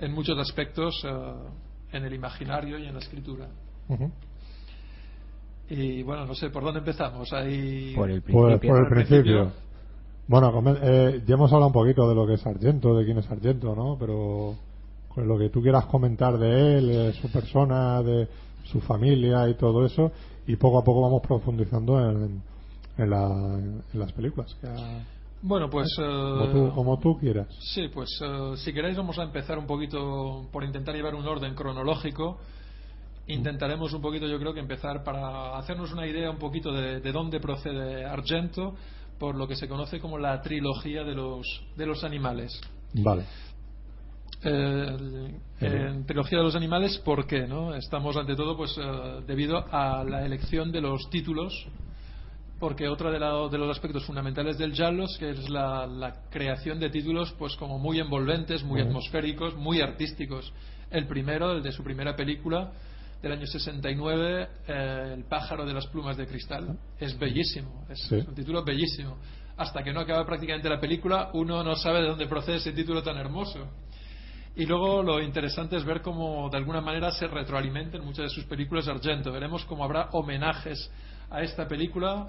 en 0.00 0.12
muchos 0.12 0.36
aspectos 0.38 1.02
eh, 1.04 1.10
en 1.92 2.04
el 2.04 2.12
imaginario 2.12 2.78
y 2.78 2.86
en 2.86 2.94
la 2.94 3.00
escritura. 3.00 3.48
Ujú. 3.88 4.10
Y 5.68 6.02
bueno, 6.02 6.26
no 6.26 6.34
sé 6.34 6.50
por 6.50 6.62
dónde 6.62 6.78
empezamos. 6.80 7.32
Ahí 7.32 7.92
Por 7.94 8.10
el 8.10 8.22
Por, 8.22 8.48
principio. 8.58 8.70
por 8.70 8.78
el 8.82 8.88
Por 8.88 8.98
el 8.98 9.06
principio. 9.06 9.52
Bueno, 10.28 10.76
eh, 10.82 11.22
ya 11.26 11.34
hemos 11.34 11.52
hablado 11.52 11.68
un 11.68 11.72
poquito 11.72 12.08
de 12.08 12.14
lo 12.14 12.26
que 12.26 12.34
es 12.34 12.46
Argento, 12.46 12.96
de 12.96 13.04
quién 13.04 13.18
es 13.18 13.30
Argento, 13.30 13.74
¿no? 13.76 13.96
Pero 13.98 14.54
con 15.08 15.26
lo 15.28 15.38
que 15.38 15.50
tú 15.50 15.62
quieras 15.62 15.86
comentar 15.86 16.36
de 16.38 16.78
él, 16.78 16.86
de 16.88 17.12
su 17.14 17.30
persona, 17.30 18.02
de 18.02 18.28
su 18.64 18.80
familia 18.80 19.48
y 19.48 19.54
todo 19.54 19.84
eso, 19.86 20.10
y 20.46 20.56
poco 20.56 20.80
a 20.80 20.84
poco 20.84 21.02
vamos 21.02 21.22
profundizando 21.22 21.98
en, 22.10 22.42
en, 22.98 23.10
la- 23.10 23.58
en 23.58 23.82
las 24.00 24.12
películas. 24.12 24.52
que 24.60 24.66
ha- 24.66 25.04
Bueno, 25.42 25.70
pues. 25.70 25.88
como, 25.96 26.44
eh, 26.44 26.48
tú, 26.52 26.72
como 26.74 26.98
tú 26.98 27.18
quieras. 27.18 27.46
Sí, 27.60 27.88
pues 27.94 28.08
eh, 28.24 28.54
si 28.56 28.72
queréis 28.72 28.96
vamos 28.96 29.18
a 29.18 29.22
empezar 29.22 29.58
un 29.58 29.66
poquito 29.66 30.46
por 30.52 30.64
intentar 30.64 30.94
llevar 30.94 31.14
un 31.14 31.26
orden 31.26 31.54
cronológico. 31.54 32.38
Intentaremos 33.28 33.92
un 33.92 34.00
poquito, 34.00 34.26
yo 34.28 34.38
creo 34.38 34.54
que 34.54 34.60
empezar 34.60 35.02
para 35.02 35.58
hacernos 35.58 35.92
una 35.92 36.06
idea 36.06 36.30
un 36.30 36.38
poquito 36.38 36.72
de, 36.72 37.00
de 37.00 37.12
dónde 37.12 37.40
procede 37.40 38.04
Argento, 38.04 38.74
por 39.18 39.34
lo 39.34 39.48
que 39.48 39.56
se 39.56 39.66
conoce 39.66 39.98
como 39.98 40.18
la 40.18 40.40
trilogía 40.42 41.02
de 41.02 41.14
los, 41.14 41.44
de 41.76 41.86
los 41.86 42.04
animales. 42.04 42.60
Vale. 42.92 43.24
Eh, 44.44 45.34
en 45.60 46.06
trilogía 46.06 46.38
de 46.38 46.44
los 46.44 46.54
animales, 46.54 46.98
¿por 46.98 47.26
qué? 47.26 47.46
No? 47.48 47.74
Estamos 47.74 48.16
ante 48.16 48.36
todo 48.36 48.56
pues 48.56 48.76
eh, 48.78 49.22
debido 49.26 49.64
a 49.72 50.04
la 50.04 50.24
elección 50.24 50.70
de 50.70 50.82
los 50.82 51.08
títulos, 51.10 51.66
porque 52.60 52.86
otro 52.88 53.10
de, 53.10 53.18
la- 53.18 53.48
de 53.48 53.58
los 53.58 53.70
aspectos 53.70 54.04
fundamentales 54.04 54.56
del 54.58 54.74
Jallos 54.74 55.16
que 55.18 55.30
es 55.30 55.48
la, 55.48 55.86
la 55.86 56.22
creación 56.30 56.78
de 56.78 56.90
títulos 56.90 57.34
pues 57.38 57.56
como 57.56 57.78
muy 57.78 57.98
envolventes, 57.98 58.62
muy 58.62 58.80
atmosféricos, 58.80 59.56
muy 59.56 59.80
artísticos. 59.80 60.52
El 60.90 61.06
primero, 61.08 61.52
el 61.52 61.62
de 61.62 61.72
su 61.72 61.82
primera 61.82 62.14
película 62.14 62.70
del 63.28 63.38
año 63.38 63.46
69, 63.46 64.48
eh, 64.68 65.12
El 65.16 65.24
pájaro 65.24 65.64
de 65.66 65.74
las 65.74 65.86
plumas 65.88 66.16
de 66.16 66.26
cristal, 66.26 66.78
es 66.98 67.18
bellísimo, 67.18 67.84
es, 67.90 68.00
Sí. 68.08 68.16
es 68.16 68.26
un 68.28 68.34
título 68.34 68.64
bellísimo. 68.64 69.18
Hasta 69.56 69.82
que 69.82 69.92
no 69.92 70.00
acaba 70.00 70.24
prácticamente 70.26 70.68
la 70.68 70.80
película, 70.80 71.30
uno 71.34 71.62
no 71.64 71.76
sabe 71.76 72.02
de 72.02 72.08
dónde 72.08 72.26
procede 72.26 72.56
ese 72.56 72.72
título 72.72 73.02
tan 73.02 73.16
hermoso. 73.16 73.66
Y 74.54 74.64
luego 74.66 75.02
lo 75.02 75.20
interesante 75.22 75.76
es 75.76 75.84
ver 75.84 76.00
cómo 76.02 76.48
de 76.50 76.56
alguna 76.56 76.80
manera 76.80 77.10
se 77.12 77.26
retroalimenta 77.26 77.96
en 77.98 78.04
muchas 78.04 78.24
de 78.24 78.30
sus 78.30 78.44
películas 78.44 78.88
Argento. 78.88 79.30
Veremos 79.32 79.64
cómo 79.66 79.84
habrá 79.84 80.08
homenajes 80.12 80.90
a 81.30 81.42
esta 81.42 81.66
película. 81.68 82.26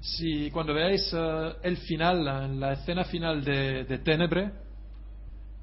Si 0.00 0.50
cuando 0.50 0.74
veáis 0.74 1.08
eh, 1.12 1.52
el 1.62 1.76
final, 1.78 2.24
la- 2.24 2.44
en 2.44 2.58
la 2.60 2.72
escena 2.72 3.04
final 3.04 3.44
de, 3.44 3.84
de 3.84 3.98
Ténebre, 3.98 4.50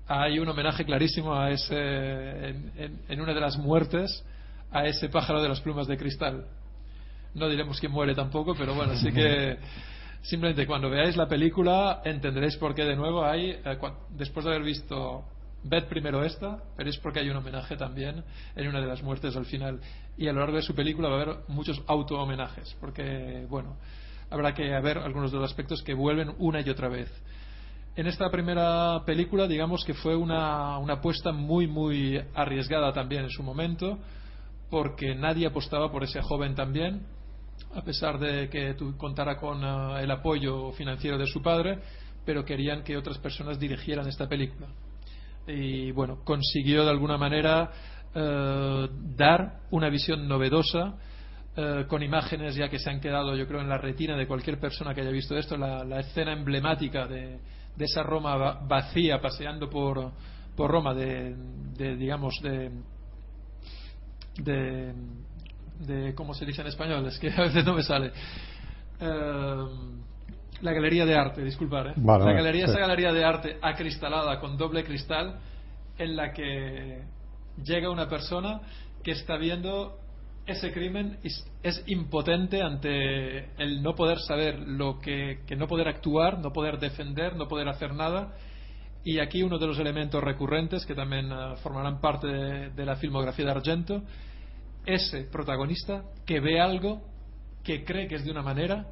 hay 0.07 0.37
un 0.39 0.47
homenaje 0.47 0.85
clarísimo 0.85 1.33
a 1.33 1.49
ese, 1.51 1.75
en, 1.75 2.71
en- 2.77 3.01
en 3.09 3.21
una 3.21 3.33
de 3.33 3.39
las 3.41 3.57
muertes, 3.57 4.23
a 4.75 4.85
ese 4.85 5.07
pájaro 5.07 5.41
de 5.41 5.47
las 5.47 5.61
plumas 5.61 5.87
de 5.87 5.97
cristal. 5.97 6.45
No 7.33 7.47
diremos 7.47 7.79
quién 7.79 7.93
muere 7.93 8.13
tampoco, 8.13 8.53
pero 8.55 8.75
bueno, 8.75 8.93
sí 8.97 9.09
que 9.09 9.57
simplemente 10.21 10.67
cuando 10.67 10.89
veáis 10.89 11.15
la 11.15 11.29
película 11.29 12.01
entenderéis 12.03 12.57
por 12.57 12.75
qué 12.75 12.83
de 12.83 12.97
nuevo 12.97 13.23
hay, 13.23 13.51
eh, 13.51 13.77
después 14.09 14.43
de 14.43 14.51
haber 14.51 14.63
visto 14.63 15.23
ved 15.63 15.85
primero 15.85 16.25
esta, 16.25 16.61
veréis 16.77 16.97
por 16.97 17.13
qué 17.13 17.21
hay 17.21 17.29
un 17.29 17.37
homenaje 17.37 17.77
también 17.77 18.21
en 18.53 18.67
una 18.67 18.81
de 18.81 18.87
las 18.87 19.01
muertes 19.01 19.33
al 19.37 19.45
final. 19.45 19.79
Y 20.17 20.27
a 20.27 20.33
lo 20.33 20.41
largo 20.41 20.57
de 20.57 20.61
su 20.61 20.75
película 20.75 21.07
va 21.07 21.19
a 21.19 21.21
haber 21.21 21.37
muchos 21.47 21.81
auto-homenajes, 21.87 22.75
porque, 22.81 23.45
bueno, 23.49 23.77
habrá 24.29 24.53
que 24.53 24.63
ver 24.81 24.97
algunos 24.97 25.31
de 25.31 25.37
los 25.37 25.49
aspectos 25.49 25.81
que 25.83 25.93
vuelven 25.93 26.35
una 26.37 26.59
y 26.59 26.69
otra 26.69 26.89
vez. 26.89 27.09
En 27.95 28.07
esta 28.07 28.29
primera 28.29 29.03
película, 29.05 29.47
digamos 29.47 29.85
que 29.85 29.93
fue 29.93 30.17
una, 30.17 30.77
una 30.79 30.95
apuesta 30.95 31.31
muy, 31.31 31.65
muy 31.65 32.21
arriesgada 32.33 32.91
también 32.91 33.23
en 33.23 33.29
su 33.29 33.41
momento, 33.41 33.99
porque 34.75 35.15
nadie 35.15 35.47
apostaba 35.47 35.89
por 35.89 36.03
ese 36.03 36.21
joven 36.21 36.53
también, 36.53 37.03
a 37.75 37.81
pesar 37.81 38.19
de 38.19 38.49
que 38.49 38.75
contara 38.97 39.37
con 39.37 39.63
eh, 39.63 40.03
el 40.03 40.11
apoyo 40.11 40.73
financiero 40.73 41.17
de 41.17 41.27
su 41.27 41.41
padre, 41.41 41.79
pero 42.25 42.43
querían 42.43 42.83
que 42.83 42.97
otras 42.97 43.17
personas 43.19 43.57
dirigieran 43.57 44.05
esta 44.09 44.27
película. 44.27 44.67
Y 45.47 45.91
bueno, 45.91 46.19
consiguió 46.25 46.83
de 46.83 46.89
alguna 46.89 47.17
manera 47.17 47.71
eh, 48.13 48.89
dar 49.15 49.61
una 49.71 49.87
visión 49.87 50.27
novedosa 50.27 50.95
eh, 51.55 51.85
con 51.87 52.03
imágenes 52.03 52.55
ya 52.55 52.67
que 52.67 52.77
se 52.77 52.89
han 52.89 52.99
quedado, 52.99 53.33
yo 53.33 53.47
creo, 53.47 53.61
en 53.61 53.69
la 53.69 53.77
retina 53.77 54.17
de 54.17 54.27
cualquier 54.27 54.59
persona 54.59 54.93
que 54.93 54.99
haya 54.99 55.11
visto 55.11 55.37
esto, 55.37 55.55
la, 55.55 56.01
escena 56.01 56.33
emblemática 56.33 57.07
de, 57.07 57.39
esa 57.79 58.03
Roma 58.03 58.35
va- 58.35 58.59
vacía 58.67 59.21
paseando 59.21 59.69
por, 59.69 60.11
por 60.53 60.69
Roma, 60.69 60.93
de, 60.93 61.33
de, 61.77 61.95
digamos, 61.95 62.33
de, 62.43 62.71
de, 64.37 64.93
de, 65.79 66.15
¿cómo 66.15 66.33
se 66.33 66.45
dice 66.45 66.61
en 66.61 66.67
español? 66.67 67.05
Es 67.07 67.19
que 67.19 67.29
a 67.37 67.41
veces 67.41 67.65
no 67.65 67.73
me 67.73 67.83
sale. 67.83 68.11
Eh, 68.99 69.65
la 70.61 70.71
galería 70.71 71.05
de 71.05 71.15
arte, 71.15 71.43
disculpar, 71.43 71.87
¿eh? 71.87 71.93
Vale, 71.97 72.25
la 72.25 72.31
galería, 72.31 72.65
sí. 72.65 72.71
esa 72.71 72.79
galería 72.79 73.11
de 73.11 73.25
arte 73.25 73.57
acristalada 73.61 74.39
con 74.39 74.57
doble 74.57 74.83
cristal 74.83 75.39
en 75.97 76.15
la 76.15 76.31
que 76.31 77.03
llega 77.63 77.89
una 77.89 78.07
persona 78.07 78.61
que 79.03 79.11
está 79.11 79.37
viendo 79.37 79.97
ese 80.45 80.71
crimen 80.71 81.17
y 81.23 81.27
es 81.63 81.83
impotente 81.87 82.61
ante 82.61 83.49
el 83.61 83.81
no 83.81 83.95
poder 83.95 84.19
saber 84.19 84.59
lo 84.59 84.99
que, 84.99 85.39
que 85.47 85.55
no 85.55 85.67
poder 85.67 85.87
actuar, 85.87 86.39
no 86.39 86.53
poder 86.53 86.79
defender, 86.79 87.35
no 87.35 87.47
poder 87.47 87.67
hacer 87.67 87.93
nada. 87.93 88.33
Y 89.05 89.19
aquí 89.19 89.43
uno 89.43 89.57
de 89.57 89.67
los 89.67 89.79
elementos 89.79 90.21
recurrentes 90.21 90.85
que 90.85 90.95
también 90.95 91.31
eh, 91.31 91.55
formarán 91.63 92.01
parte 92.01 92.27
de, 92.27 92.69
de 92.71 92.85
la 92.85 92.97
filmografía 92.97 93.45
de 93.45 93.51
Argento, 93.51 94.01
ese 94.85 95.23
protagonista 95.31 96.03
que 96.25 96.39
ve 96.39 96.59
algo 96.59 97.01
que 97.63 97.85
cree 97.85 98.07
que 98.07 98.15
es 98.15 98.25
de 98.25 98.31
una 98.31 98.41
manera 98.41 98.87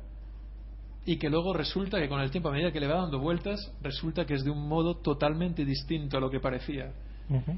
y 1.06 1.18
que 1.18 1.30
luego 1.30 1.54
resulta 1.54 2.00
que 2.00 2.08
con 2.08 2.22
el 2.22 2.32
tiempo, 2.32 2.50
a 2.50 2.52
medida 2.52 2.72
que 2.72 2.80
le 2.80 2.88
va 2.88 3.02
dando 3.02 3.20
vueltas, 3.20 3.74
resulta 3.82 4.26
que 4.26 4.36
es 4.36 4.44
de 4.44 4.52
un 4.52 4.68
modo 4.68 4.98
totalmente 4.98 5.66
distinto 5.66 6.18
a 6.18 6.22
lo 6.22 6.30
que 6.30 6.40
parecía. 6.40 6.94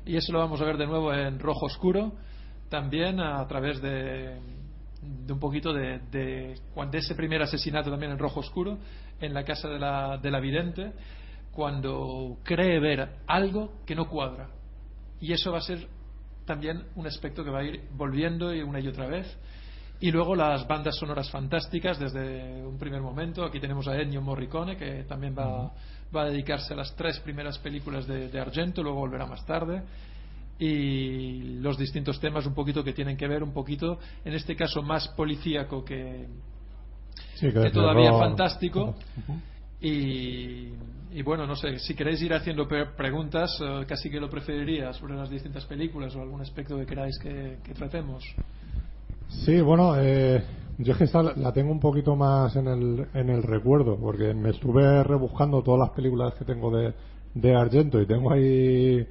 Y 0.06 0.16
eso 0.16 0.32
lo 0.32 0.40
vamos 0.40 0.62
a 0.62 0.66
ver 0.66 0.78
de 0.78 0.88
nuevo 0.88 1.14
en 1.14 1.40
Rojo 1.40 1.66
Oscuro, 1.66 2.14
también 2.70 3.20
a 3.20 3.46
través 3.48 3.82
de, 3.82 4.40
de 5.02 5.34
un 5.34 5.40
poquito 5.40 5.74
de, 5.74 6.00
de, 6.12 6.56
de 6.92 6.98
ese 6.98 7.16
primer 7.16 7.42
asesinato 7.42 7.92
también 7.92 8.14
en 8.14 8.18
Rojo 8.18 8.40
Oscuro, 8.40 8.78
en 9.20 9.34
la 9.34 9.44
casa 9.44 9.68
de 9.68 9.80
la, 9.80 10.18
de 10.18 10.32
la 10.32 10.40
vidente, 10.40 10.94
cuando 11.56 12.38
cree 12.44 12.80
ver 12.82 13.16
algo 13.28 13.72
que 13.86 13.96
no 13.96 14.10
cuadra. 14.10 14.50
Y 15.22 15.32
eso 15.32 15.54
va 15.54 15.60
a 15.60 15.62
ser 15.62 15.88
también 16.46 16.84
un 16.96 17.08
aspecto 17.08 17.44
que 17.46 17.50
va 17.50 17.60
a 17.60 17.64
ir 17.64 17.88
volviendo 17.92 18.54
y 18.54 18.62
una 18.62 18.82
y 18.82 18.88
otra 18.88 19.08
vez. 19.08 19.26
Y 20.02 20.12
luego 20.12 20.36
las 20.36 20.68
bandas 20.68 20.98
sonoras 20.98 21.32
fantásticas 21.32 21.98
desde 21.98 22.66
un 22.66 22.78
primer 22.78 23.02
momento. 23.02 23.46
Aquí 23.46 23.62
tenemos 23.62 23.88
a 23.88 23.96
Ennio 23.96 24.22
Morricone, 24.22 24.76
que 24.76 25.06
también 25.06 25.34
va, 25.34 25.72
va 26.14 26.24
a 26.24 26.26
dedicarse 26.26 26.74
a 26.74 26.78
las 26.78 26.94
tres 26.98 27.22
primeras 27.22 27.58
películas 27.60 28.06
de, 28.06 28.28
de 28.28 28.40
Argento, 28.40 28.84
luego 28.84 29.00
volverá 29.00 29.26
más 29.26 29.46
tarde 29.46 29.82
y 30.58 31.60
los 31.60 31.78
distintos 31.78 32.20
temas 32.20 32.46
un 32.46 32.54
poquito 32.54 32.84
que 32.84 32.94
tienen 32.94 33.18
que 33.18 33.28
ver 33.28 33.44
un 33.44 33.52
poquito 33.52 34.00
en 34.24 34.34
este 34.34 34.56
caso 34.56 34.82
más 34.82 35.10
policíaco 35.10 35.84
que, 35.84 36.28
Sí, 37.36 37.52
que 37.52 37.72
todavía 37.72 38.14
fantástico 38.14 38.96
Ujú. 39.18 39.42
Y, 39.82 40.74
bueno 41.24 41.46
no 41.48 41.56
sé 41.56 41.80
si 41.80 41.96
queréis 41.96 42.22
ir 42.22 42.34
haciendo 42.34 42.68
preguntas 42.68 43.50
eh, 43.62 43.86
casi 43.88 44.10
que 44.10 44.20
lo 44.20 44.30
preferiría 44.30 44.94
sobre 44.94 45.16
las 45.16 45.30
distintas 45.30 45.66
películas 45.66 46.16
o 46.16 46.22
algún 46.22 46.42
aspecto 46.42 46.78
que 46.78 46.86
queráis 46.86 47.18
que, 47.20 47.58
tratemos 47.74 48.24
Sí, 49.28 49.60
bueno, 49.60 49.96
eh, 49.98 50.44
yo 50.78 50.92
es 50.94 50.98
que 51.00 51.04
esta 51.06 51.24
la- 51.24 51.52
tengo 51.52 51.72
un 51.72 51.80
poquito 51.80 52.16
más 52.16 52.56
en 52.56 52.68
el, 52.68 53.08
en 53.14 53.30
el 53.30 53.44
recuerdo, 53.44 53.98
porque 53.98 54.34
me 54.34 54.52
estuve 54.52 55.04
rebuscando 55.04 55.62
todas 55.64 55.80
las 55.80 55.90
películas 55.96 56.34
que 56.36 56.46
tengo 56.46 56.76
de, 56.76 56.94
de 57.34 57.56
Argento 57.56 58.00
y 58.00 58.06
tengo 58.06 58.32
ahí 58.32 59.06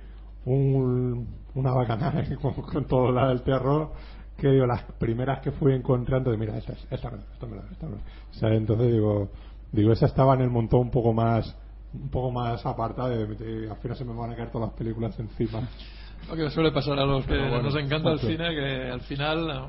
un, 0.46 1.26
una 1.54 1.72
bacanada 1.72 2.20
ahí 2.30 2.36
con, 2.36 2.84
todo 2.86 3.10
la 3.12 3.28
del 3.28 3.42
terror 3.42 3.90
que 4.38 4.48
digo, 4.48 4.66
las 4.66 4.82
primeras 4.98 5.40
que 5.40 5.52
fui 5.52 5.72
encontrando, 5.74 6.30
de 6.30 6.36
mira, 6.36 6.56
esta, 6.58 6.72
es- 6.72 6.86
esta 6.90 7.08
esta 7.32 7.46
no, 7.46 7.56
esta 7.70 7.86
no. 7.88 7.96
O 7.96 8.34
sea, 8.34 8.54
entonces 8.54 8.92
digo, 8.92 9.30
digo, 9.74 9.92
esa 9.92 10.06
estaba 10.06 10.34
en 10.34 10.40
el 10.42 10.50
montón 10.50 10.80
un 10.80 10.90
poco 10.90 11.12
más 11.12 11.54
un 11.92 12.08
poco 12.08 12.30
más 12.32 12.64
apartada 12.66 13.10
de, 13.10 13.26
de- 13.26 13.70
al 13.70 13.76
final 13.76 13.96
se 13.96 14.04
me 14.04 14.12
van 14.14 14.32
a 14.32 14.36
caer 14.36 14.50
todas 14.50 14.68
las 14.68 14.76
películas 14.78 15.16
encima 15.18 15.62
lo 16.28 16.34
que 16.36 16.50
suele 16.50 16.72
pasar 16.72 16.98
a 16.98 17.04
los 17.04 17.24
que 17.26 17.36
bueno, 17.36 17.62
nos 17.62 17.76
encanta 17.76 18.08
el 18.10 18.14
mucho. 18.16 18.26
cine 18.26 18.54
que 18.54 18.90
al 18.90 19.00
final. 19.02 19.68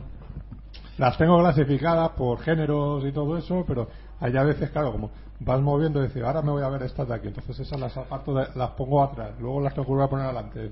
Las 0.97 1.18
tengo 1.18 1.38
clasificadas 1.39 2.12
por 2.12 2.39
géneros 2.39 3.03
y 3.06 3.12
todo 3.12 3.38
eso, 3.38 3.66
pero 3.68 3.89
hay 4.22 4.36
a 4.38 4.43
veces, 4.43 4.70
claro, 4.70 4.93
como 4.93 5.12
vas 5.40 5.60
moviendo 5.60 6.00
y 6.00 6.08
dices, 6.08 6.24
ahora 6.24 6.42
me 6.42 6.52
voy 6.52 6.64
a 6.64 6.70
ver 6.70 6.84
estas 6.84 7.08
de 7.08 7.14
aquí, 7.16 7.28
entonces 7.28 7.60
esas 7.60 7.80
las 7.80 7.96
aparto, 7.98 8.34
de- 8.34 8.48
las 8.56 8.70
pongo 8.72 9.04
atrás, 9.04 9.32
luego 9.40 9.60
las 9.62 9.74
tengo 9.74 9.86
que 9.86 9.92
volver 9.92 10.06
a 10.06 10.10
poner 10.10 10.26
adelante. 10.28 10.70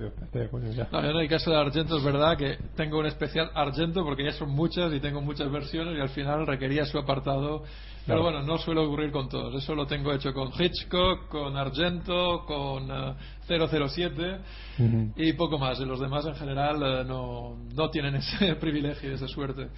Coño, 0.49 0.71
ya. 0.71 0.87
No, 0.91 1.01
yo 1.01 1.09
en 1.09 1.17
el 1.17 1.27
caso 1.29 1.51
de 1.51 1.57
Argento 1.57 1.97
es 1.97 2.03
verdad 2.03 2.37
que 2.37 2.57
tengo 2.75 2.99
un 2.99 3.05
especial 3.05 3.49
Argento 3.53 4.03
porque 4.03 4.23
ya 4.23 4.31
son 4.31 4.51
muchas 4.51 4.93
y 4.93 4.99
tengo 4.99 5.21
muchas 5.21 5.51
versiones 5.51 5.97
y 5.97 6.01
al 6.01 6.09
final 6.09 6.47
requería 6.47 6.85
su 6.85 6.97
apartado. 6.97 7.63
Pero 8.05 8.19
Claro. 8.19 8.23
bueno, 8.23 8.41
no 8.43 8.57
suele 8.57 8.81
ocurrir 8.81 9.11
con 9.13 9.29
todos. 9.29 9.55
Eso 9.55 9.75
lo 9.75 9.85
tengo 9.87 10.11
hecho 10.11 10.33
con 10.33 10.49
Hitchcock, 10.59 11.29
con 11.29 11.55
Argento, 11.55 12.43
con 12.45 12.89
eh, 12.91 13.15
007 13.47 14.39
Ujú. 14.79 15.13
y 15.15 15.31
poco 15.33 15.57
más. 15.57 15.79
Y 15.79 15.85
los 15.85 16.01
demás 16.01 16.25
en 16.25 16.35
general 16.35 16.83
eh, 16.83 17.03
no, 17.07 17.55
no 17.73 17.89
tienen 17.89 18.15
ese 18.15 18.55
privilegio, 18.59 19.13
esa 19.13 19.27
suerte. 19.29 19.69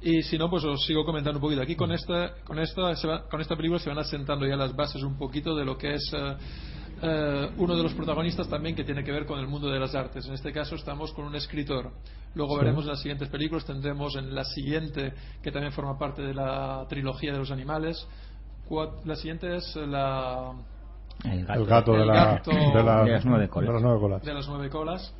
Y 0.00 0.22
si 0.22 0.38
no, 0.38 0.48
pues 0.48 0.64
os 0.64 0.84
sigo 0.86 1.04
comentando 1.04 1.38
un 1.38 1.42
poquito. 1.42 1.60
Aquí 1.62 1.74
con 1.76 1.90
esta, 1.92 2.34
con 2.44 2.58
esta, 2.58 2.94
se 2.96 3.08
va- 3.08 3.28
con 3.28 3.40
esta 3.40 3.56
película 3.56 3.80
se 3.80 3.88
van 3.88 3.98
asentando 3.98 4.46
ya 4.46 4.56
las 4.56 4.74
bases 4.76 5.02
un 5.02 5.16
poquito 5.18 5.56
de 5.56 5.64
lo 5.64 5.76
que 5.76 5.94
es 5.94 6.12
eh, 7.04 7.50
uno 7.56 7.74
de 7.76 7.82
los 7.82 7.92
protagonistas 7.94 8.48
también 8.48 8.76
que 8.76 8.84
tiene 8.84 9.02
que 9.02 9.10
ver 9.10 9.26
con 9.26 9.40
el 9.40 9.48
mundo 9.48 9.68
de 9.68 9.80
las 9.80 9.94
artes. 9.94 10.24
En 10.26 10.34
este 10.34 10.52
caso 10.52 10.76
estamos 10.76 11.12
con 11.12 11.24
un 11.24 11.34
escritor. 11.34 11.90
Luego 12.34 12.54
Sí. 12.54 12.60
veremos 12.60 12.84
en 12.84 12.90
las 12.90 13.00
siguientes 13.00 13.28
películas, 13.28 13.64
tendremos 13.64 14.14
en 14.16 14.32
la 14.34 14.44
siguiente, 14.44 15.12
que 15.42 15.50
también 15.50 15.72
forma 15.72 15.98
parte 15.98 16.22
de 16.22 16.32
la 16.34 16.86
trilogía 16.88 17.32
de 17.32 17.38
los 17.38 17.50
animales. 17.50 18.06
La 19.04 19.16
siguiente 19.16 19.56
es 19.56 19.74
la 19.76 20.52
El 21.24 21.44
gato, 21.44 21.60
El 21.60 21.66
gato 21.66 21.92
de, 21.92 22.00
El 22.02 22.06
la, 22.06 22.14
gato 22.14 22.50
de, 22.52 22.82
la- 22.84 23.04
de 23.04 23.10
las 23.12 23.24
nueve 23.26 23.48
colas. 23.48 23.68
de 23.68 23.72
las 23.74 23.82
nueve 23.82 24.00
colas. 24.00 24.22
de 24.22 24.34
las 24.34 24.48
nueve 24.48 24.70
colas. 24.70 25.14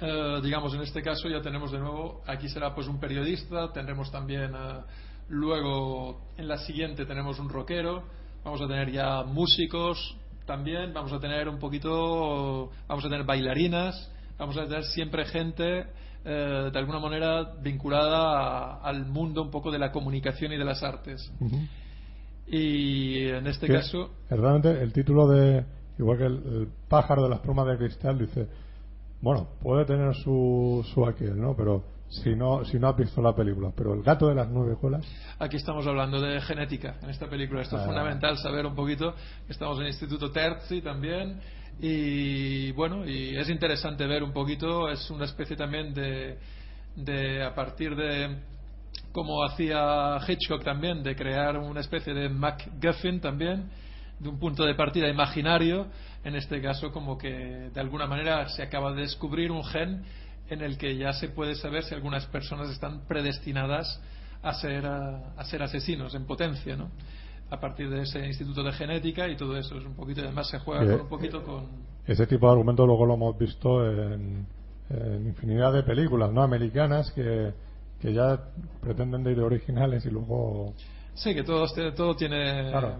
Eh, 0.00 0.40
digamos, 0.42 0.74
en 0.74 0.82
este 0.82 1.00
caso 1.02 1.28
ya 1.28 1.40
tenemos 1.40 1.72
de 1.72 1.78
nuevo, 1.78 2.20
aquí 2.26 2.48
será 2.48 2.74
pues 2.74 2.86
un 2.86 3.00
periodista, 3.00 3.72
tendremos 3.72 4.10
también, 4.12 4.52
eh, 4.54 4.80
luego 5.30 6.20
en 6.36 6.48
la 6.48 6.58
siguiente 6.58 7.06
tenemos 7.06 7.38
un 7.38 7.48
rockero, 7.48 8.02
vamos 8.44 8.60
a 8.60 8.66
tener 8.66 8.90
ya 8.92 9.22
músicos 9.24 10.16
también, 10.44 10.92
vamos 10.92 11.12
a 11.12 11.18
tener 11.18 11.48
un 11.48 11.58
poquito, 11.58 12.70
vamos 12.86 13.04
a 13.04 13.08
tener 13.08 13.24
bailarinas, 13.24 14.12
vamos 14.38 14.56
a 14.58 14.64
tener 14.66 14.84
siempre 14.84 15.24
gente 15.24 15.86
eh, 16.28 16.70
de 16.72 16.78
alguna 16.78 16.98
manera 17.00 17.54
vinculada 17.62 18.18
a- 18.38 18.80
al 18.82 19.06
mundo 19.06 19.42
un 19.42 19.50
poco 19.50 19.70
de 19.70 19.78
la 19.78 19.92
comunicación 19.92 20.52
y 20.52 20.56
de 20.58 20.64
las 20.64 20.82
artes. 20.82 21.32
Y 22.48 23.26
en 23.28 23.46
este 23.46 23.66
Que, 23.66 23.72
caso, 23.74 24.10
Realmente 24.30 24.70
el 24.82 24.92
título 24.92 25.26
de, 25.28 25.64
igual 25.98 26.18
que 26.18 26.26
el, 26.26 26.34
el 26.34 26.68
pájaro 26.88 27.22
de 27.24 27.30
las 27.30 27.40
plumas 27.40 27.66
de 27.66 27.76
cristal, 27.76 28.18
dice, 28.18 28.46
bueno, 29.26 29.48
puede 29.60 29.84
tener 29.84 30.14
su, 30.14 30.86
su 30.94 31.04
aquel, 31.04 31.36
¿no? 31.40 31.56
Pero 31.56 31.82
si 32.08 32.36
no, 32.36 32.64
si 32.64 32.78
no 32.78 32.88
has 32.90 32.96
visto 32.96 33.20
la 33.20 33.34
película, 33.34 33.72
pero 33.76 33.92
el 33.92 34.02
gato 34.04 34.28
de 34.28 34.36
las 34.36 34.48
nueve 34.48 34.76
colas, 34.80 35.04
Aquí 35.40 35.56
estamos 35.56 35.84
hablando 35.84 36.20
de 36.20 36.40
genética 36.42 36.94
en 37.02 37.10
esta 37.10 37.26
película. 37.28 37.62
Esto 37.62 37.74
es 37.74 37.82
Ah. 37.82 37.86
fundamental 37.86 38.38
saber 38.38 38.64
un 38.66 38.76
poquito. 38.76 39.14
Estamos 39.48 39.78
en 39.78 39.82
el 39.82 39.88
Instituto 39.88 40.30
Terzi 40.30 40.80
también. 40.80 41.40
Y 41.80 42.70
bueno, 42.72 43.04
y 43.04 43.36
es 43.36 43.50
interesante 43.50 44.06
ver 44.06 44.22
un 44.22 44.32
poquito. 44.32 44.88
Es 44.88 45.10
una 45.10 45.24
especie 45.24 45.56
también 45.56 45.92
de, 45.92 46.38
de 46.94 47.42
a 47.44 47.52
partir 47.52 47.96
de 47.96 48.36
como 49.10 49.44
hacía 49.44 50.18
Hitchcock 50.26 50.62
también, 50.62 51.02
de 51.02 51.16
crear 51.16 51.58
una 51.58 51.80
especie 51.80 52.14
de 52.14 52.28
MacGuffin 52.28 53.20
también, 53.20 53.68
de 54.20 54.28
un 54.28 54.38
punto 54.38 54.64
de 54.64 54.74
partida 54.76 55.08
imaginario. 55.08 55.88
En 56.26 56.34
este 56.34 56.60
caso, 56.60 56.90
como 56.90 57.16
que 57.16 57.70
de 57.72 57.80
alguna 57.80 58.08
manera 58.08 58.48
se 58.48 58.60
acaba 58.64 58.92
de 58.92 59.02
descubrir 59.02 59.52
un 59.52 59.62
gen 59.62 60.02
en 60.50 60.60
el 60.60 60.76
que 60.76 60.96
ya 60.96 61.12
se 61.12 61.28
puede 61.28 61.54
saber 61.54 61.84
si 61.84 61.94
algunas 61.94 62.26
personas 62.26 62.68
están 62.68 63.02
predestinadas 63.06 64.00
a 64.42 64.52
ser, 64.54 64.86
a, 64.86 65.32
a 65.36 65.44
ser 65.44 65.62
asesinos 65.62 66.16
en 66.16 66.26
potencia, 66.26 66.74
¿no? 66.76 66.90
A 67.48 67.60
partir 67.60 67.88
de 67.88 68.02
ese 68.02 68.26
instituto 68.26 68.64
de 68.64 68.72
genética 68.72 69.28
y 69.28 69.36
todo 69.36 69.56
eso 69.56 69.78
es 69.78 69.84
un 69.86 69.94
poquito, 69.94 70.20
además 70.22 70.48
se 70.50 70.58
juega 70.58 70.82
Eh, 70.82 70.88
con 70.90 71.00
un 71.02 71.08
poquito 71.08 71.44
con, 71.44 71.64
ese 72.08 72.26
tipo 72.26 72.46
de 72.46 72.52
argumento 72.54 72.84
luego 72.84 73.06
lo 73.06 73.14
hemos 73.14 73.38
visto 73.38 73.88
en, 73.88 74.46
en 74.90 75.26
infinidad 75.28 75.72
de 75.72 75.84
películas, 75.84 76.32
¿no? 76.32 76.42
Americanas 76.42 77.12
que, 77.12 77.52
que 78.00 78.12
ya 78.12 78.36
pretenden 78.80 79.22
de 79.22 79.30
ir 79.30 79.36
de 79.36 79.44
originales 79.44 80.04
y 80.04 80.10
luego 80.10 80.74
sí 81.14 81.34
que 81.36 81.44
todo 81.44 81.66
este- 81.66 81.92
todo 81.92 82.16
tiene 82.16 82.70
Claro. 82.72 82.96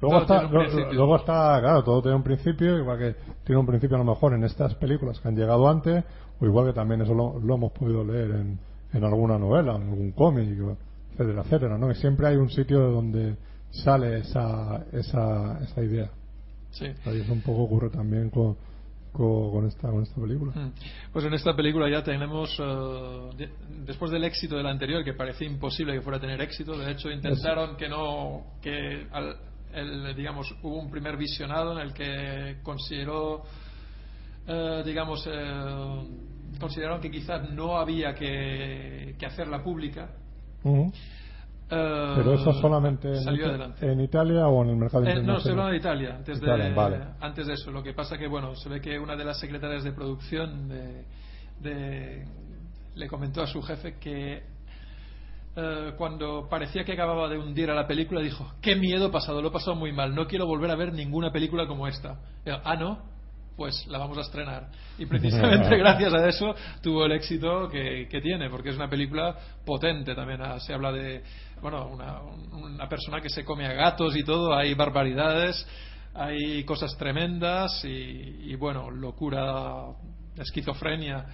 Luego 0.00 0.20
está, 0.20 0.42
lo- 0.42 0.92
luego 0.92 1.16
está, 1.16 1.58
claro, 1.60 1.82
todo 1.82 2.00
tiene 2.02 2.16
un 2.16 2.22
principio, 2.22 2.78
igual 2.78 2.98
que 2.98 3.16
tiene 3.44 3.58
un 3.60 3.66
principio 3.66 3.96
a 3.96 3.98
lo 3.98 4.04
mejor 4.04 4.32
en 4.34 4.44
estas 4.44 4.74
películas 4.76 5.18
que 5.20 5.26
han 5.28 5.36
llegado 5.36 5.68
antes, 5.68 6.04
o 6.40 6.46
igual 6.46 6.66
que 6.66 6.72
también 6.72 7.00
eso 7.02 7.14
lo, 7.14 7.38
lo 7.40 7.54
hemos 7.56 7.72
podido 7.72 8.04
leer 8.04 8.30
en, 8.30 8.58
en 8.92 9.04
alguna 9.04 9.38
novela, 9.38 9.74
en 9.76 9.82
algún 9.82 10.12
cómic, 10.12 10.48
etcétera, 11.12 11.42
etcétera, 11.42 11.78
¿no? 11.78 11.90
Y 11.90 11.94
siempre 11.96 12.28
hay 12.28 12.36
un 12.36 12.48
sitio 12.48 12.78
de 12.80 12.92
donde 12.92 13.36
sale 13.70 14.18
esa, 14.18 14.84
esa, 14.92 15.58
esa 15.64 15.82
idea. 15.82 16.10
sí. 16.70 16.86
Ahí 17.04 17.20
es 17.20 17.28
un 17.28 17.40
poco 17.42 17.62
ocurre 17.64 17.90
también 17.90 18.30
con, 18.30 18.56
con, 19.12 19.66
esta, 19.66 19.90
con 19.90 20.02
esta 20.04 20.20
película. 20.20 20.52
Mm. 20.54 20.72
Pues 21.12 21.24
en 21.24 21.34
esta 21.34 21.56
película 21.56 21.90
ya 21.90 22.04
tenemos, 22.04 22.56
de- 23.36 23.50
después 23.84 24.12
del 24.12 24.22
éxito 24.22 24.56
del 24.56 24.66
anterior, 24.68 25.02
que 25.02 25.12
parecía 25.14 25.48
imposible 25.48 25.92
que 25.94 26.02
fuera 26.02 26.18
a 26.18 26.20
tener 26.20 26.40
éxito, 26.40 26.78
de 26.78 26.92
hecho 26.92 27.10
intentaron 27.10 27.76
que 27.76 27.88
no, 27.88 28.44
que 28.62 29.08
al- 29.10 29.36
el, 29.72 30.14
digamos, 30.14 30.54
hubo 30.62 30.76
un 30.78 30.90
primer 30.90 31.16
visionado 31.16 31.72
en 31.72 31.78
el 31.78 31.92
que 31.92 32.58
consideró, 32.62 33.42
eh, 34.46 34.82
digamos, 34.84 35.26
eh, 35.30 36.02
consideraron 36.60 37.00
que 37.00 37.10
quizás 37.10 37.50
no 37.50 37.76
había 37.78 38.14
que, 38.14 39.14
que 39.18 39.26
hacerla 39.26 39.62
pública. 39.62 40.10
Ujú. 40.64 40.92
Eh, 41.70 42.12
Pero 42.16 42.32
eso 42.32 42.52
solamente 42.54 43.08
en, 43.08 43.22
salió 43.22 43.42
Ita- 43.44 43.48
adelante. 43.50 43.92
en 43.92 44.00
Italia 44.00 44.46
o 44.48 44.62
en 44.64 44.70
el 44.70 44.76
mercado 44.76 45.04
Eh, 45.04 45.08
internacional. 45.10 45.36
no, 45.36 45.40
se 45.42 45.50
hablaba 45.50 45.70
de 45.70 45.76
Italia, 45.76 46.14
antes 46.16 46.40
de, 46.40 46.72
vale. 46.74 46.98
antes 47.20 47.46
de 47.46 47.52
eso. 47.52 47.70
Lo 47.70 47.82
que 47.82 47.92
pasa 47.92 48.16
que, 48.16 48.26
bueno, 48.26 48.54
se 48.56 48.68
ve 48.70 48.80
que 48.80 48.98
una 48.98 49.14
de 49.16 49.24
las 49.24 49.38
secretarias 49.38 49.84
de 49.84 49.92
producción 49.92 50.68
de, 50.68 51.04
de- 51.60 52.24
le 52.94 53.06
comentó 53.06 53.42
a 53.42 53.46
su 53.46 53.60
jefe 53.62 53.96
que 54.00 54.42
eh, 55.60 55.94
cuando 55.96 56.46
parecía 56.48 56.84
que 56.84 56.92
acababa 56.92 57.28
de 57.28 57.36
hundir 57.36 57.68
a 57.68 57.74
la 57.74 57.84
película, 57.84 58.20
dijo, 58.20 58.54
qué 58.62 58.76
miedo 58.76 59.10
pasado, 59.10 59.42
lo 59.42 59.48
he 59.48 59.50
pasado 59.50 59.74
muy 59.74 59.90
mal, 59.90 60.14
no 60.14 60.28
quiero 60.28 60.46
volver 60.46 60.70
a 60.70 60.76
ver 60.76 60.92
ninguna 60.92 61.32
película 61.32 61.66
como 61.66 61.88
esta. 61.88 62.20
Yo, 62.46 62.60
ah, 62.62 62.76
no, 62.76 63.02
pues 63.56 63.84
la 63.88 63.98
vamos 63.98 64.16
a 64.18 64.20
estrenar. 64.20 64.68
Y 64.98 65.06
precisamente 65.06 65.76
gracias 65.76 66.14
a 66.14 66.28
eso 66.28 66.54
tuvo 66.80 67.06
el 67.06 67.12
éxito 67.12 67.68
que, 67.68 68.06
que 68.08 68.20
tiene, 68.20 68.48
porque 68.50 68.70
es 68.70 68.76
una 68.76 68.88
película 68.88 69.36
potente 69.66 70.14
también. 70.14 70.42
Ah, 70.42 70.60
Se 70.60 70.72
habla 70.72 70.92
de, 70.92 71.24
bueno, 71.60 71.88
una, 71.88 72.20
una 72.52 72.88
persona 72.88 73.20
que 73.20 73.28
se 73.28 73.44
come 73.44 73.66
a 73.66 73.72
gatos 73.72 74.16
y 74.16 74.22
todo, 74.22 74.54
hay 74.54 74.74
barbaridades, 74.74 75.66
hay 76.14 76.62
cosas 76.62 76.96
tremendas 76.96 77.84
y, 77.84 78.52
y 78.52 78.54
bueno, 78.54 78.92
locura, 78.92 79.86
esquizofrenia 80.36 81.26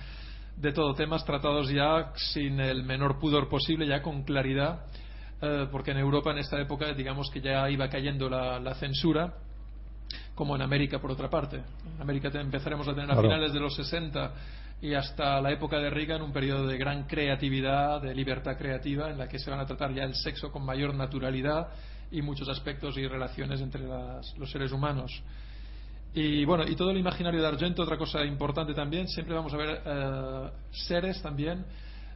de 0.57 0.73
todo, 0.73 0.95
temas 0.95 1.25
tratados 1.25 1.69
ya 1.71 2.13
sin 2.33 2.61
el 2.61 2.85
menor 2.85 3.19
pudor 3.19 3.49
posible, 3.49 3.87
ya 3.87 4.03
con 4.03 4.23
claridad, 4.23 4.87
eh, 5.43 5.67
porque 5.71 5.91
en 5.91 5.99
Europa 5.99 6.31
en 6.31 6.39
esta 6.39 6.61
época 6.61 6.93
digamos 6.95 7.31
que 7.31 7.41
ya 7.41 7.69
iba 7.71 7.89
cayendo 7.89 8.29
la, 8.31 8.59
la 8.61 8.75
censura, 8.75 9.35
como 10.35 10.55
en 10.57 10.63
América 10.63 11.01
por 11.01 11.11
otra 11.11 11.29
parte. 11.29 11.57
En 11.97 12.01
América 12.01 12.31
te- 12.31 12.41
empezaremos 12.41 12.87
a 12.89 12.93
tener 12.95 13.11
a 13.11 13.15
Claro. 13.15 13.23
finales 13.29 13.53
de 13.53 13.61
los 13.61 13.75
60 13.75 14.33
y 14.83 14.95
hasta 14.95 15.41
la 15.41 15.51
época 15.51 15.79
de 15.79 15.91
Reagan 15.91 16.23
un 16.23 16.33
periodo 16.33 16.67
de 16.67 16.77
gran 16.77 17.05
creatividad, 17.05 18.01
de 18.03 18.15
libertad 18.15 18.57
creativa, 18.57 19.11
en 19.11 19.19
la 19.19 19.29
que 19.29 19.39
se 19.39 19.51
van 19.51 19.61
a 19.61 19.67
tratar 19.67 19.93
ya 19.93 20.05
el 20.05 20.15
sexo 20.15 20.51
con 20.53 20.65
mayor 20.65 20.95
naturalidad 20.95 21.69
y 22.11 22.23
muchos 22.23 22.49
aspectos 22.49 22.97
y 22.97 23.07
relaciones 23.09 23.61
entre 23.61 23.83
las- 23.87 24.37
los 24.39 24.51
seres 24.51 24.73
humanos. 24.73 25.23
Y 26.15 26.45
bueno, 26.45 26.65
y 26.67 26.77
todo 26.77 26.91
el 26.91 26.99
imaginario 26.99 27.41
de 27.41 27.49
Argento, 27.49 27.83
otra 27.83 27.99
cosa 27.99 28.25
importante 28.25 28.73
también, 28.73 29.09
siempre 29.09 29.35
vamos 29.35 29.53
a 29.53 29.57
ver 29.57 29.83
eh, 29.85 30.51
seres 30.71 31.21
también 31.21 31.65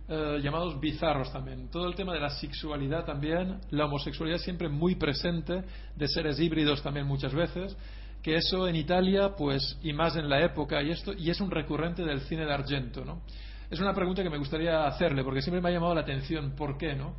eh, 0.09 0.38
llamados 0.40 0.80
bizarros 0.80 1.32
también. 1.32 1.68
Todo 1.68 1.86
el 1.86 1.94
tema 1.94 2.14
de 2.14 2.20
la 2.20 2.30
sexualidad 2.30 3.05
también, 3.05 3.61
la 3.70 3.84
homosexualidad 3.84 4.38
siempre 4.38 4.68
muy 4.68 4.94
presente, 4.94 5.64
de 5.96 6.09
seres 6.09 6.40
híbridos 6.40 6.82
también 6.82 7.07
muchas 7.07 7.34
veces, 7.34 7.76
que 8.22 8.36
eso 8.36 8.66
en 8.68 8.76
Italia, 8.76 9.34
pues, 9.36 9.78
y 9.82 9.92
más 9.92 10.16
en 10.16 10.30
la 10.30 10.42
época 10.42 10.82
y 10.82 10.92
esto, 10.92 11.12
y 11.12 11.28
es 11.28 11.40
un 11.40 11.51
recurrente 11.51 12.05
del 12.05 12.20
cine 12.22 12.46
de 12.46 12.53
Argento, 12.55 13.05
¿no? 13.05 13.20
Es 13.68 13.80
una 13.80 13.92
pregunta 13.92 14.22
que 14.22 14.30
me 14.30 14.38
gustaría 14.38 14.86
hacerle, 14.86 15.22
porque 15.24 15.42
siempre 15.42 15.61
me 15.61 15.68
ha 15.68 15.72
llamado 15.72 15.94
la 15.94 16.01
atención, 16.01 16.53
¿por 16.57 16.78
qué, 16.78 16.94
no? 16.94 17.14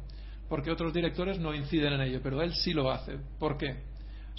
Porque 0.47 0.71
otros 0.71 0.91
directores 0.93 1.39
no 1.39 1.53
inciden 1.53 1.93
en 1.93 2.01
ello, 2.01 2.21
pero 2.23 2.41
él 2.41 2.55
sí 2.55 2.73
lo 2.73 2.89
hace. 2.89 3.19
¿Por 3.38 3.57
qué? 3.57 3.88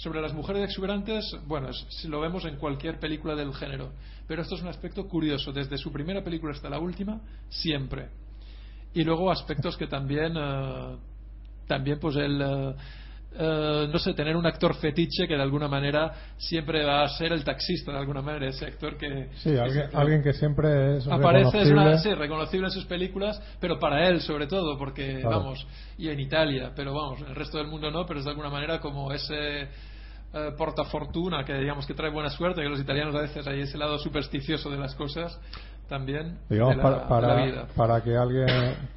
Sobre 0.01 0.19
las 0.19 0.33
mujeres 0.33 0.63
exuberantes, 0.63 1.23
bueno, 1.45 1.69
es- 1.69 2.05
lo 2.05 2.19
vemos 2.21 2.43
en 2.45 2.55
cualquier 2.57 2.99
película 2.99 3.35
del 3.35 3.53
género, 3.53 3.91
pero 4.27 4.41
esto 4.41 4.55
es 4.55 4.61
un 4.63 4.67
aspecto 4.69 5.07
curioso, 5.07 5.51
desde 5.51 5.77
su 5.77 5.91
primera 5.91 6.23
película 6.23 6.53
hasta 6.53 6.69
la 6.69 6.79
última, 6.79 7.21
siempre. 7.49 8.07
Y 8.95 9.03
luego 9.03 9.29
aspectos 9.31 9.77
que 9.77 9.85
también, 9.85 10.33
eh, 10.35 10.95
también 11.67 11.99
pues 11.99 12.15
el, 12.15 12.41
eh, 12.41 12.75
eh, 13.37 13.87
no 13.91 13.99
sé, 13.99 14.13
tener 14.15 14.35
un 14.35 14.45
actor 14.47 14.73
fetiche 14.75 15.27
que 15.27 15.35
de 15.35 15.41
alguna 15.43 15.67
manera 15.67 16.11
siempre 16.35 16.83
va 16.83 17.03
a 17.03 17.07
ser 17.09 17.31
el 17.31 17.43
taxista, 17.43 17.91
de 17.91 17.99
alguna 17.99 18.23
manera, 18.23 18.47
ese 18.47 18.65
actor 18.65 18.97
que... 18.97 19.29
Sí, 19.35 19.55
alguien, 19.55 19.87
que- 19.89 19.95
alguien 19.97 20.23
que 20.23 20.33
siempre 20.33 20.97
es 20.97 21.07
Aparece, 21.07 21.61
es 21.61 21.69
una- 21.69 21.97
sí, 21.99 22.11
reconocible 22.13 22.67
en 22.67 22.71
sus 22.73 22.85
películas, 22.85 23.39
pero 23.59 23.77
para 23.79 24.07
él 24.09 24.19
sobre 24.19 24.47
todo, 24.47 24.77
porque 24.79 25.19
Claro. 25.21 25.37
vamos, 25.41 25.65
y 25.97 26.09
en 26.09 26.19
Italia, 26.19 26.71
pero 26.75 26.91
vamos, 26.93 27.21
en 27.21 27.27
el 27.27 27.35
resto 27.35 27.59
del 27.59 27.67
mundo 27.67 27.91
no, 27.91 28.03
pero 28.07 28.17
es 28.19 28.25
de 28.25 28.31
alguna 28.31 28.49
manera 28.49 28.79
como 28.81 29.13
ese 29.13 29.69
eh, 30.33 30.51
portafortuna 30.57 31.43
que 31.43 31.53
digamos 31.55 31.85
que 31.85 31.93
trae 31.93 32.09
buena 32.11 32.29
suerte, 32.29 32.61
que 32.61 32.69
los 32.69 32.79
italianos 32.79 33.13
a 33.15 33.21
veces 33.21 33.45
hay 33.47 33.61
ese 33.61 33.77
lado 33.77 33.97
supersticioso 33.99 34.69
de 34.69 34.77
las 34.77 34.95
cosas 34.95 35.39
también 35.89 36.37
digamos 36.49 36.77
de 36.77 36.77
la, 36.77 36.83
para, 36.83 37.07
para, 37.07 37.27
de 37.27 37.35
la 37.35 37.45
vida. 37.45 37.67
para 37.75 38.01
que 38.01 38.15
alguien 38.15 38.47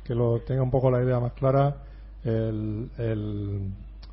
que 0.04 0.14
lo 0.14 0.40
tenga 0.40 0.62
un 0.62 0.70
poco 0.70 0.90
la 0.90 1.02
idea 1.02 1.18
más 1.18 1.32
clara 1.32 1.76
el, 2.24 2.88
el 2.98 3.60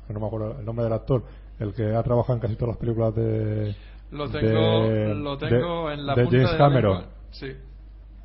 no 0.08 0.20
me 0.20 0.26
acuerdo 0.26 0.58
el 0.58 0.64
nombre 0.66 0.84
del 0.84 0.92
actor 0.92 1.22
el 1.60 1.72
que 1.74 1.94
ha 1.94 2.02
trabajado 2.02 2.34
en 2.34 2.40
casi 2.40 2.54
todas 2.56 2.70
las 2.74 2.78
películas 2.78 3.14
de 3.14 3.74
Lo 4.10 4.28
tengo, 4.28 4.88
de- 4.88 5.14
lo 5.14 5.38
tengo 5.38 5.88
de- 5.88 5.94
en 5.94 6.06
la 6.06 6.14
de 6.16 6.24
punta 6.24 6.36
James 6.38 6.52
de 6.52 6.58
la 6.58 6.64
Cameron. 6.64 7.04
Sí. 7.30 7.46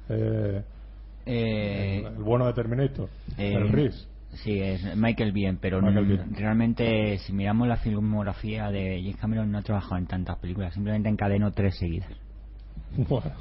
eh, 0.09 0.63
Eh, 1.29 2.03
el 2.07 2.23
bueno 2.23 2.45
de 2.47 2.53
Terminator 2.53 3.09
eh, 3.37 3.53
el 3.53 3.69
Sí, 4.33 4.59
es 4.59 4.95
Michael 4.95 5.31
Bien, 5.31 5.57
pero 5.59 5.81
Michael 5.81 6.05
n- 6.05 6.15
Biehn. 6.17 6.35
realmente 6.35 7.17
si 7.19 7.33
miramos 7.33 7.67
la 7.67 7.77
filmografía 7.77 8.69
de 8.69 8.99
James 9.01 9.17
Cameron 9.17 9.51
no 9.51 9.57
ha 9.57 9.61
trabajado 9.63 9.97
en 9.97 10.05
tantas 10.05 10.37
películas, 10.37 10.73
simplemente 10.73 11.09
encadenó 11.09 11.51
tres 11.51 11.77
seguidas. 11.77 12.09
Bueno. 12.95 13.31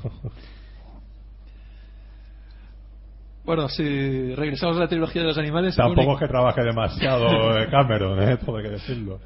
Bueno, 3.45 3.69
si 3.69 4.35
regresamos 4.35 4.77
a 4.77 4.81
la 4.81 4.89
trilogía 4.89 5.23
de 5.23 5.29
los 5.29 5.39
animales, 5.39 5.77
tampoco 5.77 6.01
único- 6.01 6.15
es 6.15 6.19
que 6.21 6.27
trabaje 6.29 6.63
demasiado 6.65 7.57
eh, 7.59 7.69
Cameron 7.71 8.21
eh, 8.29 8.37
todo 8.39 8.57
hay 8.57 8.65
que 8.65 8.71
decirlo 8.71 9.21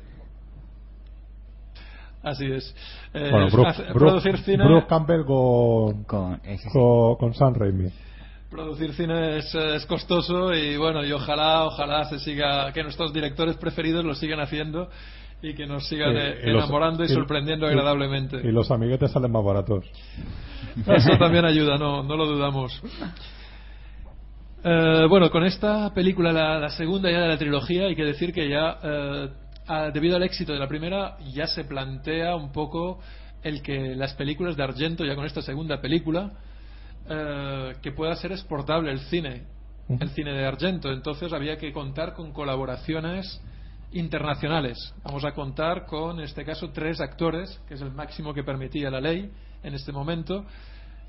así 2.22 2.44
es. 2.52 2.76
Eh, 3.14 3.28
bueno 3.30 3.48
Brooke, 3.50 4.36
cine 4.44 4.62
Brooke 4.64 4.86
Campbell 4.88 5.24
con 5.24 6.04
Con, 6.04 6.40
ese 6.44 6.64
sí. 6.64 6.68
con, 6.70 7.16
con 7.16 7.32
Sam 7.34 7.54
Raimi 7.54 7.90
Producir 8.50 8.92
cine 8.94 9.38
es, 9.38 9.54
es 9.54 9.86
costoso 9.86 10.52
y 10.52 10.76
bueno, 10.76 11.04
y 11.04 11.12
ojalá, 11.12 11.64
ojalá 11.66 12.04
se 12.06 12.18
siga, 12.18 12.72
que 12.72 12.82
nuestros 12.82 13.12
directores 13.12 13.56
preferidos 13.56 14.04
lo 14.04 14.14
sigan 14.14 14.40
haciendo 14.40 14.88
y 15.40 15.54
que 15.54 15.66
nos 15.66 15.86
sigan 15.88 16.16
eh, 16.16 16.34
los- 16.46 16.64
enamorando 16.64 17.04
y, 17.04 17.08
sorprendiendo 17.08 17.66
y- 17.66 17.70
agradablemente. 17.70 18.40
y 18.42 18.50
los 18.50 18.68
amiguetes 18.72 19.12
salen 19.12 19.30
más 19.30 19.44
baratos 19.44 19.84
Eso 20.86 21.16
también 21.16 21.44
ayuda, 21.44 21.78
no, 21.78 22.02
no 22.02 22.16
lo 22.16 22.26
dudamos. 22.26 22.82
Eh, 24.62 25.06
bueno, 25.08 25.30
con 25.30 25.44
esta 25.44 25.92
película, 25.94 26.32
la, 26.32 26.58
la 26.58 26.70
segunda 26.70 27.10
ya 27.10 27.20
de 27.22 27.28
la 27.28 27.38
trilogía, 27.38 27.84
hay 27.86 27.94
que 27.96 28.04
decir 28.04 28.32
que 28.32 28.48
ya, 28.48 28.78
eh, 28.82 29.28
a- 29.68 29.90
debido 29.90 30.16
al 30.16 30.22
éxito 30.24 30.52
de 30.52 30.58
la 30.58 30.66
primera, 30.68 31.16
ya 31.32 31.46
se 31.46 31.64
plantea 31.64 32.34
un 32.36 32.52
poco 32.52 32.98
el 33.42 33.62
que 33.62 33.94
las 33.94 34.12
películas 34.14 34.56
de 34.56 34.64
Argento, 34.64 35.04
ya 35.04 35.14
con 35.14 35.24
esta 35.24 35.40
segunda 35.40 35.80
película, 35.80 36.32
eh, 37.12 37.74
que 37.82 37.90
pueda 37.90 38.14
ser 38.14 38.30
exportable 38.30 38.92
el 38.92 39.00
cine, 39.00 39.46
el 39.88 40.10
cine 40.10 40.32
de 40.32 40.46
Argento. 40.46 40.92
Entonces 40.92 41.32
había 41.32 41.56
que 41.58 41.72
contar 41.72 42.14
con 42.14 42.32
colaboraciones 42.32 43.40
internacionales. 43.92 44.78
Vamos 45.02 45.24
a 45.24 45.32
contar 45.32 45.86
con, 45.86 46.20
en 46.20 46.24
este 46.24 46.44
caso, 46.44 46.70
tres 46.70 47.00
actores, 47.00 47.60
que 47.66 47.74
es 47.74 47.80
el 47.80 47.90
máximo 47.90 48.32
que 48.32 48.44
permitía 48.44 48.90
la 48.90 49.00
ley 49.00 49.30
en 49.64 49.74
este 49.74 49.90
momento. 49.90 50.46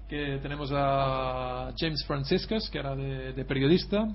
Que 0.10 0.39
tenemos 0.41 0.72
a 0.74 1.72
James 1.78 2.04
Franciscus, 2.08 2.70
que 2.72 2.80
era 2.80 2.95
de, 2.95 3.34
de 3.34 3.45
periodista. 3.45 4.08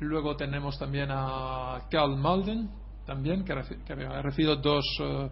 Luego 0.00 0.36
tenemos 0.36 0.78
también 0.78 1.08
a 1.10 1.86
Carl 1.90 2.16
Malden, 2.16 2.68
también, 3.04 3.44
que, 3.44 3.52
ha 3.52 4.22
recibido 4.22 4.56
dos, 4.56 4.84
eh, 5.00 5.28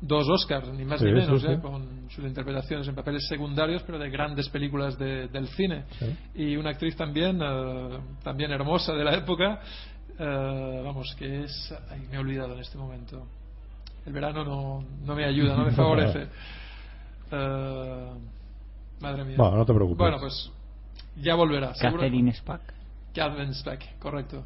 dos 0.00 0.28
Oscars, 0.28 0.68
ni 0.68 0.84
más 0.84 1.00
Sí, 1.00 1.06
ni 1.06 1.12
menos, 1.12 1.40
sí, 1.40 1.46
sí. 1.48 1.52
eh, 1.54 1.58
con 1.60 2.08
sus 2.10 2.24
interpretaciones 2.24 2.86
en 2.88 2.94
papeles 2.94 3.26
secundarios, 3.26 3.82
pero 3.84 3.98
de 3.98 4.08
grandes 4.10 4.48
películas 4.48 4.96
de- 4.98 5.28
del 5.28 5.48
cine. 5.48 5.84
Sí. 5.98 6.16
Y 6.36 6.56
una 6.56 6.70
actriz 6.70 6.96
también, 6.96 7.40
eh, 7.42 7.98
también 8.22 8.50
hermosa 8.52 8.92
de 8.94 9.04
la 9.04 9.14
época, 9.14 9.60
eh, 10.18 10.82
vamos, 10.84 11.14
que 11.18 11.44
es. 11.44 11.74
Ay, 11.90 12.06
me 12.10 12.16
he 12.16 12.18
olvidado 12.18 12.54
en 12.54 12.60
este 12.60 12.78
momento. 12.78 13.26
El 14.06 14.12
verano 14.12 14.44
no, 14.44 14.84
no 15.04 15.14
me 15.14 15.24
ayuda, 15.24 15.56
no 15.56 15.64
me 15.64 15.72
favorece. 15.72 16.28
Eh, 17.30 18.10
madre 19.00 19.24
mía. 19.24 19.34
Bueno, 19.36 19.56
no 19.58 19.66
te 19.66 19.74
preocupes. 19.74 19.98
Bueno, 19.98 20.18
pues 20.20 20.50
ya 21.16 21.34
volverá. 21.34 21.74
seguro. 21.74 22.02
Catherine 22.02 22.32
Spack. 22.32 22.60
Catherine 23.14 23.52
Speck, 23.54 23.98
correcto. 23.98 24.44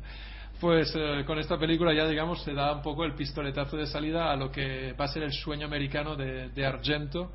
Pues 0.62 0.94
eh, 0.94 1.24
con 1.26 1.40
esta 1.40 1.58
película 1.58 1.92
ya, 1.92 2.06
digamos, 2.06 2.40
se 2.44 2.54
da 2.54 2.72
un 2.72 2.82
poco 2.82 3.04
el 3.04 3.16
pistoletazo 3.16 3.76
de 3.76 3.84
salida 3.88 4.30
a 4.30 4.36
lo 4.36 4.52
que 4.52 4.92
va 4.92 5.06
a 5.06 5.08
ser 5.08 5.24
el 5.24 5.32
sueño 5.32 5.66
americano 5.66 6.14
de, 6.14 6.50
de 6.50 6.64
Argento, 6.64 7.32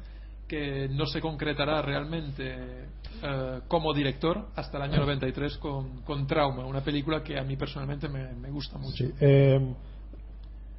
que 0.47 0.88
no 0.88 1.05
se 1.07 1.19
concretará 1.19 1.82
realmente 1.82 2.86
eh, 3.21 3.59
como 3.67 3.93
director 3.93 4.45
hasta 4.55 4.78
el 4.78 4.84
año 4.84 5.01
93 5.01 5.57
con, 5.57 6.03
con 6.03 6.25
Trauma, 6.25 6.65
una 6.65 6.80
película 6.80 7.21
que 7.21 7.38
a 7.38 7.43
mí 7.43 7.57
personalmente 7.57 8.07
me, 8.07 8.32
me 8.32 8.49
gusta 8.49 8.78
mucho. 8.78 8.95
Sí, 8.95 9.13
eh, 9.19 9.73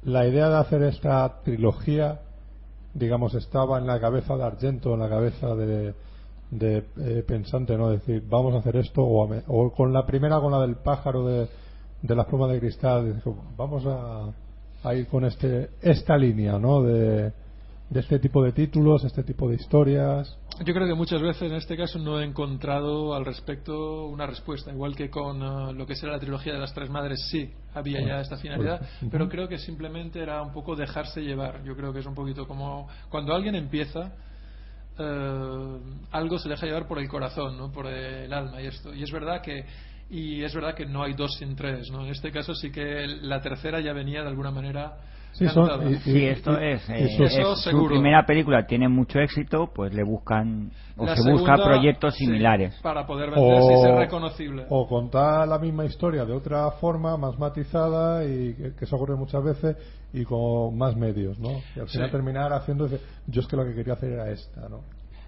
la 0.05 0.25
idea 0.25 0.49
de 0.49 0.57
hacer 0.57 0.81
esta 0.81 1.43
trilogía, 1.43 2.19
digamos, 2.95 3.35
estaba 3.35 3.77
en 3.77 3.85
la 3.85 3.99
cabeza 3.99 4.35
de 4.35 4.43
Argento, 4.45 4.95
en 4.95 5.01
la 5.01 5.09
cabeza 5.09 5.53
de, 5.53 5.93
de 6.49 6.77
eh, 6.97 7.23
pensante, 7.27 7.77
¿no? 7.77 7.91
Decir, 7.91 8.23
vamos 8.27 8.55
a 8.55 8.57
hacer 8.57 8.75
esto, 8.77 9.03
o, 9.03 9.31
a 9.31 9.43
o 9.45 9.71
con 9.71 9.93
la 9.93 10.07
primera, 10.07 10.39
con 10.39 10.51
la 10.51 10.61
del 10.61 10.77
pájaro 10.77 11.27
de, 11.27 11.47
de 12.01 12.15
las 12.15 12.25
plumas 12.25 12.51
de 12.51 12.59
cristal, 12.59 13.13
decir, 13.13 13.33
vamos 13.57 13.85
a, 13.85 14.31
a 14.83 14.95
ir 14.95 15.07
con 15.07 15.25
este 15.25 15.71
esta 15.81 16.17
línea, 16.17 16.57
¿no? 16.57 16.81
De, 16.81 17.31
de 17.89 17.99
este 17.99 18.19
tipo 18.19 18.43
de 18.43 18.51
títulos, 18.51 19.03
este 19.03 19.23
tipo 19.23 19.49
de 19.49 19.55
historias. 19.55 20.37
Yo 20.63 20.73
creo 20.73 20.87
que 20.87 20.93
muchas 20.93 21.21
veces 21.21 21.43
en 21.43 21.55
este 21.55 21.75
caso 21.75 21.97
no 21.97 22.19
he 22.19 22.25
encontrado 22.25 23.15
al 23.15 23.25
respecto 23.25 24.05
una 24.07 24.27
respuesta, 24.27 24.71
igual 24.71 24.95
que 24.95 25.09
con 25.09 25.41
eh, 25.41 25.73
lo 25.73 25.87
que 25.87 25.95
será 25.95 26.11
la 26.13 26.19
trilogía 26.19 26.53
de 26.53 26.59
las 26.59 26.73
tres 26.73 26.89
madres, 26.89 27.27
sí, 27.31 27.51
había 27.73 28.01
ya 28.05 28.19
esta 28.19 28.37
finalidad, 28.37 28.81
pero 29.09 29.27
creo 29.27 29.47
que 29.47 29.57
simplemente 29.57 30.21
era 30.21 30.41
un 30.41 30.51
poco 30.51 30.75
dejarse 30.75 31.21
llevar. 31.21 31.63
Yo 31.63 31.75
creo 31.75 31.91
que 31.91 31.99
es 31.99 32.05
un 32.05 32.13
poquito 32.13 32.47
como 32.47 32.87
cuando 33.09 33.33
alguien 33.33 33.55
empieza, 33.55 34.13
eh, 34.99 35.77
algo 36.11 36.37
se 36.37 36.49
deja 36.49 36.65
llevar 36.65 36.87
por 36.87 36.99
el 36.99 37.07
corazón, 37.07 37.57
¿no? 37.57 37.71
por 37.71 37.87
el 37.87 38.31
alma 38.31 38.61
y 38.61 38.67
esto. 38.67 38.93
Y 38.93 39.01
es 39.01 39.11
verdad 39.11 39.41
que 39.41 39.65
y 40.09 40.43
es 40.43 40.53
verdad 40.55 40.73
que 40.75 40.85
no 40.85 41.03
hay 41.03 41.13
dos 41.13 41.35
sin 41.37 41.55
tres, 41.55 41.89
¿no? 41.91 42.03
En 42.05 42.11
este 42.11 42.31
caso 42.31 42.53
sí 42.55 42.71
que 42.71 43.05
la 43.21 43.41
tercera 43.41 43.79
ya 43.79 43.93
venía 43.93 44.21
de 44.21 44.29
alguna 44.29 44.51
manera 44.51 44.93
Sí, 45.31 45.47
son- 45.49 45.93
y- 45.93 45.95
Sí, 45.97 46.25
esto 46.25 46.57
es. 46.57 46.89
eh, 46.89 47.03
eso- 47.05 47.23
es- 47.23 47.37
Eso 47.37 47.55
su 47.55 47.85
primera 47.87 48.25
película 48.25 48.65
tiene 48.65 48.89
mucho 48.89 49.19
éxito, 49.19 49.69
pues 49.73 49.93
le 49.93 50.03
buscan 50.03 50.71
o 50.97 51.05
La 51.05 51.15
se 51.15 51.31
busca 51.31 51.55
proyectos 51.55 52.15
sí, 52.15 52.25
similares. 52.25 52.75
para 52.81 53.05
poder 53.05 53.29
venderse 53.29 53.71
y 53.71 53.75
O- 53.75 53.81
ser 53.83 53.95
reconocible. 53.95 54.65
O 54.69 54.87
contar 54.87 55.47
la 55.47 55.59
misma 55.59 55.85
historia 55.85 56.25
de 56.25 56.33
otra 56.33 56.71
forma, 56.71 57.15
más 57.15 57.37
matizada 57.37 58.25
y 58.25 58.55
que, 58.55 58.73
que 58.73 58.85
eso 58.85 58.95
ocurre 58.95 59.15
muchas 59.15 59.43
veces 59.43 59.77
y 60.13 60.25
con 60.25 60.75
más 60.75 60.95
medios, 60.95 61.37
¿no? 61.37 61.61
Y 61.75 61.79
al 61.79 61.87
final 61.87 62.07
Sí. 62.07 62.11
terminar 62.11 62.51
haciendo, 62.51 62.89
yo 63.27 63.41
es 63.41 63.47
que 63.47 63.55
lo 63.55 63.63
que 63.65 63.75
quería 63.75 63.93
hacer 63.93 64.11
era 64.13 64.31
esta, 64.31 64.67
¿no? 64.67 64.81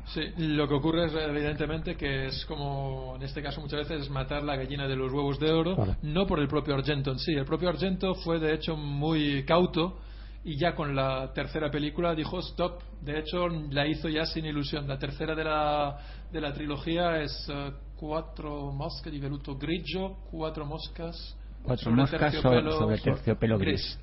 Sí, 0.07 0.21
lo 0.37 0.67
que 0.67 0.73
ocurre 0.73 1.05
es 1.05 1.13
evidentemente 1.13 1.95
que 1.95 2.27
es 2.27 2.45
como 2.45 3.13
en 3.15 3.23
este 3.23 3.41
caso 3.41 3.61
muchas 3.61 3.87
veces 3.87 4.01
es 4.03 4.09
matar 4.09 4.43
la 4.43 4.55
gallina 4.55 4.87
de 4.87 4.95
los 4.95 5.11
huevos 5.11 5.39
de 5.39 5.51
oro, 5.51 5.75
no 6.01 6.25
por 6.27 6.39
el 6.39 6.47
propio 6.47 6.73
Argento 6.75 7.11
en 7.11 7.19
sí. 7.19 7.33
El 7.33 7.45
propio 7.45 7.69
Argento 7.69 8.15
fue 8.15 8.39
de 8.39 8.53
hecho 8.53 8.75
muy 8.75 9.43
cauto 9.45 9.99
y 10.43 10.57
ya 10.57 10.73
con 10.75 10.95
la 10.95 11.31
tercera 11.33 11.69
película 11.69 12.15
dijo 12.15 12.39
stop. 12.39 12.81
De 13.01 13.19
hecho, 13.19 13.47
la 13.47 13.87
hizo 13.87 14.09
ya 14.09 14.25
sin 14.25 14.45
ilusión. 14.45 14.87
La 14.87 14.97
tercera 14.97 15.35
de 15.35 15.43
la, 15.43 15.97
de 16.31 16.41
la 16.41 16.51
trilogía 16.53 17.21
es 17.21 17.47
eh, 17.49 17.71
Cuatro 17.95 18.71
moscas 18.71 19.13
di 19.13 19.19
veluto 19.19 19.55
grigio, 19.55 20.17
cuatro 20.31 20.65
moscas 20.65 21.37
Cuatro 21.61 21.83
sobre 21.83 21.95
moscas 21.97 22.33
sobre, 22.33 22.57
terciopelo- 22.61 22.77
sobre 22.79 22.97
terciopelo 22.97 23.57
gris. 23.59 23.99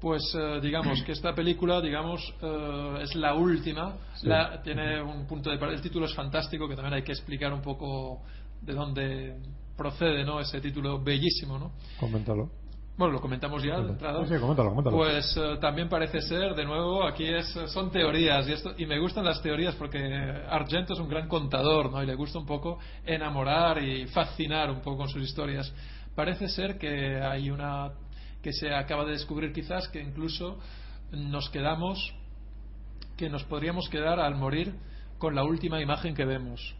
Pues 0.00 0.22
eh, 0.38 0.60
digamos 0.60 1.02
que 1.02 1.12
esta 1.12 1.34
película 1.34 1.80
digamos 1.80 2.20
eh, 2.42 2.98
es 3.02 3.14
la 3.14 3.34
última 3.34 3.96
Sí. 4.16 4.26
La- 4.28 4.60
tiene 4.62 5.00
un 5.02 5.26
punto 5.26 5.50
de 5.50 5.56
el 5.56 5.80
título 5.80 6.06
es 6.06 6.14
fantástico 6.14 6.68
que 6.68 6.74
también 6.76 6.94
hay 6.94 7.02
que 7.02 7.12
explicar 7.12 7.52
un 7.52 7.62
poco 7.62 8.20
de 8.60 8.72
dónde 8.74 9.36
procede 9.76 10.24
no 10.24 10.40
ese 10.40 10.60
título 10.60 11.02
bellísimo 11.02 11.58
no 11.58 11.72
Coméntalo. 11.98 12.50
bueno 12.96 13.12
lo 13.14 13.20
comentamos 13.20 13.62
ya 13.62 13.80
de 13.80 13.90
entrada 13.90 14.24
Sí, 14.26 14.34
sí, 14.34 14.40
coméntalo, 14.40 14.70
coméntalo. 14.70 14.96
pues 14.96 15.36
eh, 15.36 15.56
también 15.60 15.88
parece 15.88 16.20
ser, 16.22 16.54
de 16.54 16.64
nuevo, 16.64 17.04
aquí 17.06 17.24
es, 17.26 17.46
son 17.72 17.90
teorías 17.90 18.46
y, 18.48 18.52
esto, 18.52 18.72
y 18.78 18.86
me 18.86 18.98
gustan 19.00 19.24
las 19.24 19.42
teorías 19.42 19.74
porque 19.74 19.98
Argento 20.48 20.92
es 20.94 21.00
un 21.00 21.08
gran 21.08 21.28
contador 21.28 21.90
¿no? 21.90 22.02
y 22.02 22.06
le 22.06 22.14
gusta 22.14 22.38
un 22.38 22.46
poco 22.46 22.78
enamorar 23.04 23.82
y 23.82 24.06
fascinar 24.06 24.70
un 24.70 24.80
poco 24.80 24.98
con 24.98 25.08
sus 25.08 25.22
historias. 25.22 25.72
Parece 26.14 26.46
ser 26.48 26.78
que 26.78 27.20
hay 27.20 27.50
una 27.50 27.90
que 28.44 28.52
se 28.52 28.74
acaba 28.74 29.06
de 29.06 29.12
descubrir 29.12 29.54
quizás 29.54 29.88
que 29.88 30.02
incluso 30.02 30.58
nos 31.12 31.48
quedamos, 31.48 32.14
que 33.16 33.30
nos 33.30 33.42
podríamos 33.44 33.88
quedar 33.88 34.20
al 34.20 34.34
morir 34.34 34.74
con 35.16 35.34
la 35.34 35.42
última 35.44 35.80
imagen 35.80 36.14
que 36.14 36.26
vemos. 36.26 36.74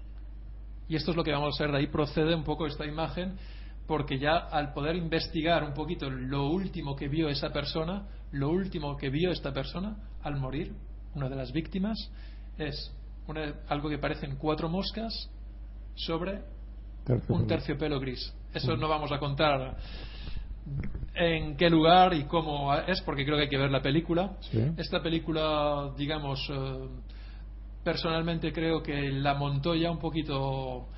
Y 0.89 0.97
esto 0.97 1.12
es 1.12 1.17
lo 1.17 1.25
que 1.25 1.33
vamos 1.33 1.59
a 1.59 1.65
ver, 1.65 1.73
de 1.73 1.79
ahí 1.79 1.87
procede 1.87 2.35
un 2.35 2.45
poco 2.45 2.67
esta 2.67 2.85
imagen, 2.85 3.39
porque 3.87 4.19
ya 4.19 4.37
al 4.37 4.75
poder 4.75 4.95
investigar 4.95 5.65
un 5.65 5.73
poquito 5.73 6.11
lo 6.11 6.49
último 6.51 6.95
que 6.97 7.09
vio 7.09 7.31
esa 7.31 7.49
persona, 7.51 8.07
lo 8.33 8.51
último 8.51 8.99
que 8.99 9.09
vio 9.09 9.31
esta 9.31 9.55
persona 9.55 9.97
al 10.23 10.37
morir, 10.37 10.75
una 11.15 11.31
de 11.31 11.37
las 11.37 11.51
víctimas, 11.51 11.97
es 12.59 12.93
una- 13.27 13.55
algo 13.69 13.89
que 13.89 13.97
parecen 13.97 14.37
cuatro 14.37 14.69
moscas 14.69 15.31
sobre 15.95 16.43
Terciopelo. 17.07 17.39
un 17.41 17.47
terciopelo 17.47 18.01
gris. 18.01 18.35
Eso 18.53 18.77
no 18.77 18.87
vamos 18.87 19.11
a 19.12 19.19
contar 19.19 19.77
en 21.15 21.57
qué 21.57 21.71
lugar 21.71 22.15
y 22.15 22.25
cómo 22.25 22.75
es, 22.75 23.01
porque 23.03 23.25
creo 23.25 23.37
que 23.37 23.45
hay 23.45 23.49
que 23.49 23.59
ver 23.59 23.71
la 23.71 23.83
película. 23.83 24.37
Sí. 24.41 24.61
Esta 24.77 25.03
película, 25.03 25.93
digamos, 25.97 26.41
eh, 26.51 26.89
personalmente 27.83 28.53
creo 28.53 28.83
que 28.83 29.12
la 29.12 29.35
montó 29.35 29.75
ya 29.75 29.91
un 29.91 29.99
poquito 29.99 30.89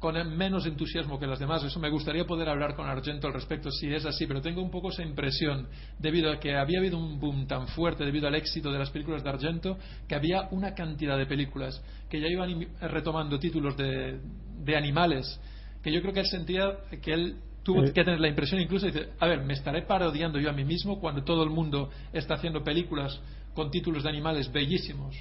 con 0.00 0.14
menos 0.36 0.64
entusiasmo 0.64 1.20
que 1.20 1.26
las 1.26 1.38
demás. 1.38 1.62
Eso 1.62 1.78
me 1.78 1.90
gustaría 1.90 2.24
poder 2.24 2.48
hablar 2.48 2.74
con 2.74 2.88
Argento 2.88 3.26
al 3.26 3.34
respecto 3.34 3.70
si 3.70 3.92
es 3.92 4.06
así, 4.06 4.26
pero 4.26 4.40
tengo 4.40 4.62
un 4.62 4.70
poco 4.70 4.88
esa 4.88 5.02
impresión 5.02 5.68
debido 5.98 6.32
a 6.32 6.40
que 6.40 6.56
había 6.56 6.78
habido 6.78 6.98
un 6.98 7.20
boom 7.20 7.46
tan 7.46 7.68
fuerte 7.68 8.04
debido 8.04 8.26
al 8.26 8.34
éxito 8.34 8.72
de 8.72 8.78
las 8.78 8.90
películas 8.90 9.22
de 9.22 9.28
Argento 9.28 9.78
que 10.08 10.14
había 10.14 10.48
una 10.52 10.74
cantidad 10.74 11.18
de 11.18 11.26
películas 11.26 11.84
que 12.08 12.18
ya 12.18 12.28
iban 12.28 12.66
retomando 12.80 13.38
títulos 13.38 13.76
de, 13.76 14.20
de 14.64 14.76
animales 14.76 15.38
que 15.82 15.92
yo 15.92 16.00
creo 16.00 16.14
que 16.14 16.20
él 16.20 16.26
sentía 16.26 16.78
que 17.02 17.12
él 17.12 17.36
tuvo 17.62 17.82
Eh. 17.84 17.92
que 17.92 18.04
tener 18.04 18.20
la 18.20 18.28
impresión 18.28 18.60
incluso 18.60 18.86
dice 18.86 19.10
a 19.18 19.26
ver 19.26 19.42
me 19.44 19.52
estaré 19.54 19.82
parodiando 19.82 20.38
yo 20.38 20.48
a 20.50 20.52
mí 20.52 20.64
mismo 20.64 20.98
cuando 21.00 21.22
todo 21.24 21.42
el 21.42 21.50
mundo 21.50 21.90
está 22.12 22.34
haciendo 22.34 22.62
películas 22.64 23.20
con 23.54 23.70
títulos 23.70 24.02
de 24.04 24.08
animales 24.08 24.50
bellísimos 24.52 25.14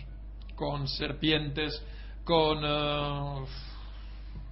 con 0.56 0.88
serpientes 0.88 1.84
con 2.24 2.60
eh, 2.64 3.46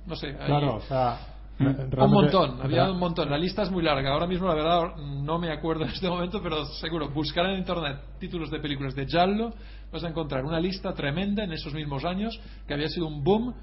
no 0.06 0.16
sé 0.16 0.36
Claro, 0.46 0.76
o 0.76 0.82
sea. 0.82 1.34
Un 1.60 1.66
realmente- 1.66 1.98
montón, 1.98 2.62
había 2.62 2.92
un 2.92 3.00
montón. 3.00 3.32
La 3.32 3.38
lista 3.38 3.64
es 3.64 3.72
muy 3.72 3.82
larga. 3.82 4.12
Ahora 4.14 4.28
mismo, 4.28 4.48
la 4.48 4.54
verdad, 4.54 4.96
no 4.98 5.40
me 5.40 5.52
acuerdo 5.52 5.86
en 5.86 5.90
este 5.90 6.08
momento, 6.08 6.40
pero 6.42 6.64
seguro, 6.66 7.10
buscar 7.10 7.48
en 7.48 7.58
internet 7.58 7.98
títulos 8.20 8.52
de 8.52 8.60
películas 8.60 8.94
de 8.94 9.08
Giallo, 9.08 9.52
vas 9.92 10.04
a 10.04 10.08
encontrar 10.10 10.46
una 10.46 10.60
lista 10.60 10.94
tremenda 10.94 11.44
en 11.44 11.52
esos 11.54 11.74
mismos 11.74 12.06
años, 12.06 12.40
que 12.68 12.76
había 12.76 12.88
sido 12.90 13.08
un 13.08 13.24
boom, 13.24 13.56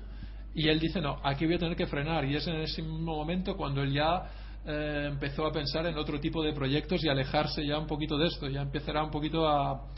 y 0.55 0.69
él 0.69 0.79
dice, 0.79 1.01
no, 1.01 1.19
aquí 1.23 1.47
voy 1.47 1.57
a 1.57 1.59
tener 1.59 1.77
que 1.77 1.87
frenar. 1.87 2.25
Y 2.25 2.37
es 2.37 2.47
en 2.47 2.57
ese 2.57 2.81
mismo 2.81 3.17
momento 3.17 3.57
cuando 3.57 3.83
él 3.83 3.93
ya 3.93 4.31
eh, 4.65 5.09
empezó 5.11 5.47
a 5.47 5.53
pensar 5.53 5.87
en 5.87 5.99
otro 5.99 6.21
tipo 6.21 6.43
de 6.43 6.53
proyectos 6.53 7.05
y 7.05 7.09
alejarse 7.09 7.67
ya 7.67 7.79
un 7.79 7.87
poquito 7.87 8.17
de 8.17 8.29
esto, 8.29 8.49
ya 8.49 8.63
empezará 8.63 9.03
un 9.03 9.11
poquito 9.11 9.49
a, 9.49 9.89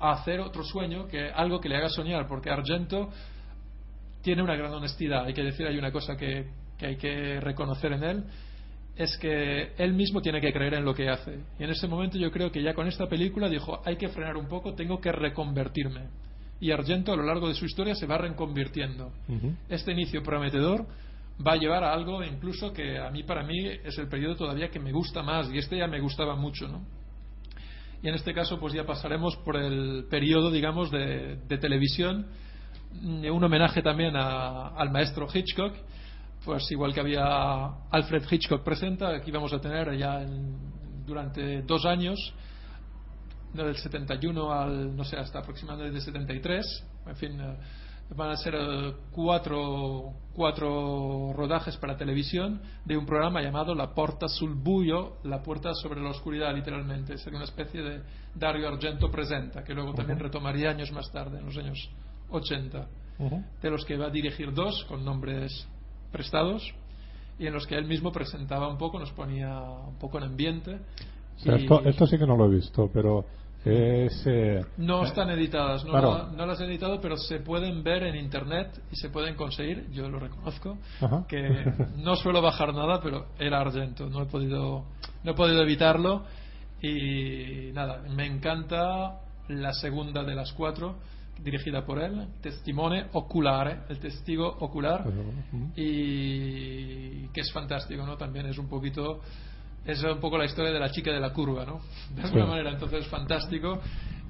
hacer 0.00 0.40
otro 0.40 0.64
sueño, 0.64 1.06
que 1.06 1.28
algo 1.28 1.60
que 1.60 1.68
le 1.68 1.76
haga 1.76 1.90
soñar, 1.90 2.26
porque 2.26 2.48
Argento 2.48 3.10
tiene 4.22 4.42
una 4.42 4.56
gran 4.56 4.72
honestidad. 4.72 5.26
Hay 5.26 5.34
que 5.34 5.42
decir, 5.42 5.66
hay 5.66 5.76
una 5.76 5.92
cosa 5.92 6.16
que 6.16 6.46
hay 6.80 6.96
que 6.96 7.38
reconocer 7.38 7.92
en 7.92 8.02
él, 8.02 8.24
es 8.96 9.16
que 9.18 9.72
él 9.78 9.92
mismo 9.92 10.20
tiene 10.20 10.40
que 10.40 10.52
creer 10.52 10.74
en 10.74 10.84
lo 10.84 10.94
que 10.94 11.08
hace. 11.08 11.38
Y 11.58 11.64
en 11.64 11.70
ese 11.70 11.86
momento 11.86 12.18
yo 12.18 12.30
creo 12.30 12.50
que 12.50 12.62
ya 12.62 12.74
con 12.74 12.86
esta 12.86 13.06
película 13.06 13.48
dijo, 13.48 13.80
hay 13.84 13.96
que 13.96 14.08
frenar 14.08 14.36
un 14.36 14.48
poco, 14.48 14.74
tengo 14.74 15.00
que 15.00 15.12
reconvertirme. 15.12 16.08
Y 16.60 16.70
Argento 16.72 17.12
a 17.12 17.16
lo 17.16 17.22
largo 17.22 17.48
de 17.48 17.54
su 17.54 17.64
historia 17.64 17.94
se 17.94 18.06
va 18.06 18.18
reconvirtiendo. 18.18 19.12
Este 19.68 19.92
inicio 19.92 20.22
prometedor 20.22 20.86
va 21.46 21.52
a 21.52 21.56
llevar 21.56 21.82
a 21.84 21.92
algo 21.94 22.22
incluso 22.22 22.72
que 22.72 22.98
a 22.98 23.08
mí 23.10 23.22
para 23.22 23.42
mí 23.42 23.66
es 23.66 23.96
el 23.98 24.08
periodo 24.08 24.36
todavía 24.36 24.68
que 24.70 24.78
me 24.78 24.92
gusta 24.92 25.22
más 25.22 25.50
y 25.50 25.56
este 25.58 25.78
ya 25.78 25.86
me 25.86 25.98
gustaba 26.00 26.36
mucho, 26.36 26.68
¿no? 26.68 26.82
Y 28.02 28.08
en 28.08 28.14
este 28.14 28.34
caso 28.34 28.58
pues 28.60 28.74
ya 28.74 28.84
pasaremos 28.84 29.36
por 29.38 29.56
el 29.56 30.04
periodo 30.10 30.50
digamos 30.50 30.90
de, 30.90 31.36
de 31.48 31.58
televisión 31.58 32.26
mm, 33.00 33.24
un 33.30 33.44
homenaje 33.44 33.80
también 33.82 34.16
a- 34.16 34.68
al 34.68 34.90
maestro 34.90 35.26
Hitchcock 35.32 35.74
pues 36.44 36.70
igual 36.72 36.92
que 36.94 37.00
había 37.00 37.22
Alfred 37.90 38.24
Hitchcock 38.30 38.62
presenta 38.62 39.08
aquí 39.14 39.30
vamos 39.30 39.52
a 39.54 39.60
tener 39.60 39.96
ya 39.96 40.22
en- 40.22 40.56
durante 41.06 41.62
dos 41.62 41.84
años 41.86 42.18
del 43.52 43.76
71 43.76 44.52
al 44.52 44.96
no 44.96 45.04
sé 45.04 45.16
hasta 45.16 45.40
aproximadamente 45.40 45.96
el 45.96 46.02
73 46.02 46.84
en 47.06 47.16
fin 47.16 47.40
eh, 47.40 47.56
van 48.14 48.30
a 48.30 48.36
ser 48.36 48.54
eh, 48.54 48.92
cuatro 49.12 50.12
cuatro 50.34 51.32
rodajes 51.34 51.76
para 51.76 51.96
televisión 51.96 52.60
de 52.84 52.96
un 52.96 53.06
programa 53.06 53.42
llamado 53.42 53.74
La 53.74 53.94
Porta 53.94 54.28
sul 54.28 54.54
Buio 54.54 55.16
la 55.24 55.42
puerta 55.42 55.74
sobre 55.74 56.00
la 56.00 56.10
oscuridad 56.10 56.54
literalmente 56.54 57.18
sería 57.18 57.38
una 57.38 57.46
especie 57.46 57.82
de 57.82 58.02
Dario 58.34 58.68
Argento 58.68 59.10
presenta 59.10 59.64
que 59.64 59.74
luego 59.74 59.94
también 59.94 60.18
retomaría 60.18 60.70
años 60.70 60.92
más 60.92 61.10
tarde 61.10 61.38
en 61.38 61.46
los 61.46 61.56
años 61.56 61.90
80 62.30 62.86
Ujú. 63.18 63.44
de 63.60 63.70
los 63.70 63.84
que 63.84 63.98
va 63.98 64.06
a 64.06 64.10
dirigir 64.10 64.52
dos 64.54 64.84
con 64.88 65.04
nombres 65.04 65.68
prestados 66.10 66.74
y 67.40 67.46
en 67.46 67.54
los 67.54 67.66
que 67.66 67.74
él 67.74 67.86
mismo 67.86 68.12
presentaba 68.12 68.68
un 68.68 68.76
poco, 68.76 68.98
nos 68.98 69.10
ponía 69.12 69.58
un 69.58 69.98
poco 69.98 70.18
en 70.18 70.24
ambiente. 70.24 70.78
O 71.36 71.40
sea, 71.40 71.58
y 71.58 71.62
esto, 71.62 71.80
esto 71.86 72.06
sí 72.06 72.18
que 72.18 72.26
no 72.26 72.36
lo 72.36 72.44
he 72.44 72.54
visto, 72.54 72.90
pero 72.92 73.24
es. 73.64 74.22
eh, 74.26 74.60
no 74.78 75.04
están 75.04 75.30
editadas, 75.30 75.84
no, 75.84 75.90
Claro. 75.92 76.18
la- 76.18 76.32
no 76.36 76.46
las 76.46 76.60
he 76.60 76.64
editado, 76.64 77.00
pero 77.00 77.16
se 77.16 77.40
pueden 77.40 77.82
ver 77.82 78.04
en 78.04 78.16
internet 78.16 78.80
y 78.90 78.96
se 78.96 79.10
pueden 79.10 79.34
conseguir, 79.34 79.90
yo 79.90 80.08
lo 80.08 80.18
reconozco, 80.18 80.78
Ajá. 81.00 81.24
que 81.28 81.40
no 81.98 82.16
suelo 82.16 82.40
bajar 82.40 82.72
nada, 82.74 83.00
pero 83.02 83.26
era 83.38 83.60
Argento, 83.60 84.08
no 84.08 84.22
he 84.22 84.26
podido, 84.26 84.84
no 85.24 85.30
he 85.32 85.34
podido 85.34 85.62
evitarlo 85.62 86.24
y 86.82 87.70
nada, 87.72 88.02
me 88.08 88.26
encanta 88.26 89.20
la 89.48 89.72
segunda 89.74 90.22
de 90.24 90.34
las 90.34 90.52
cuatro 90.52 90.96
dirigida 91.42 91.84
por 91.84 91.98
él, 92.02 92.28
Testimone 92.42 93.06
Oculare, 93.12 93.80
el 93.88 93.98
testigo 93.98 94.46
ocular, 94.60 95.06
Ujú. 95.06 95.72
y 95.74 97.28
que 97.28 97.40
es 97.40 97.52
fantástico, 97.52 98.04
¿no? 98.04 98.16
También 98.16 98.46
es 98.46 98.58
un 98.58 98.68
poquito 98.68 99.20
es 99.84 100.02
un 100.04 100.20
poco 100.20 100.36
la 100.38 100.44
historia 100.44 100.70
de 100.72 100.78
la 100.80 100.90
chica 100.90 101.10
de 101.12 101.20
la 101.20 101.32
curva, 101.32 101.64
¿no? 101.64 101.80
De 102.14 102.22
alguna 102.22 102.44
Sí. 102.44 102.50
manera, 102.50 102.70
entonces 102.70 103.00
es 103.00 103.08
fantástico 103.08 103.80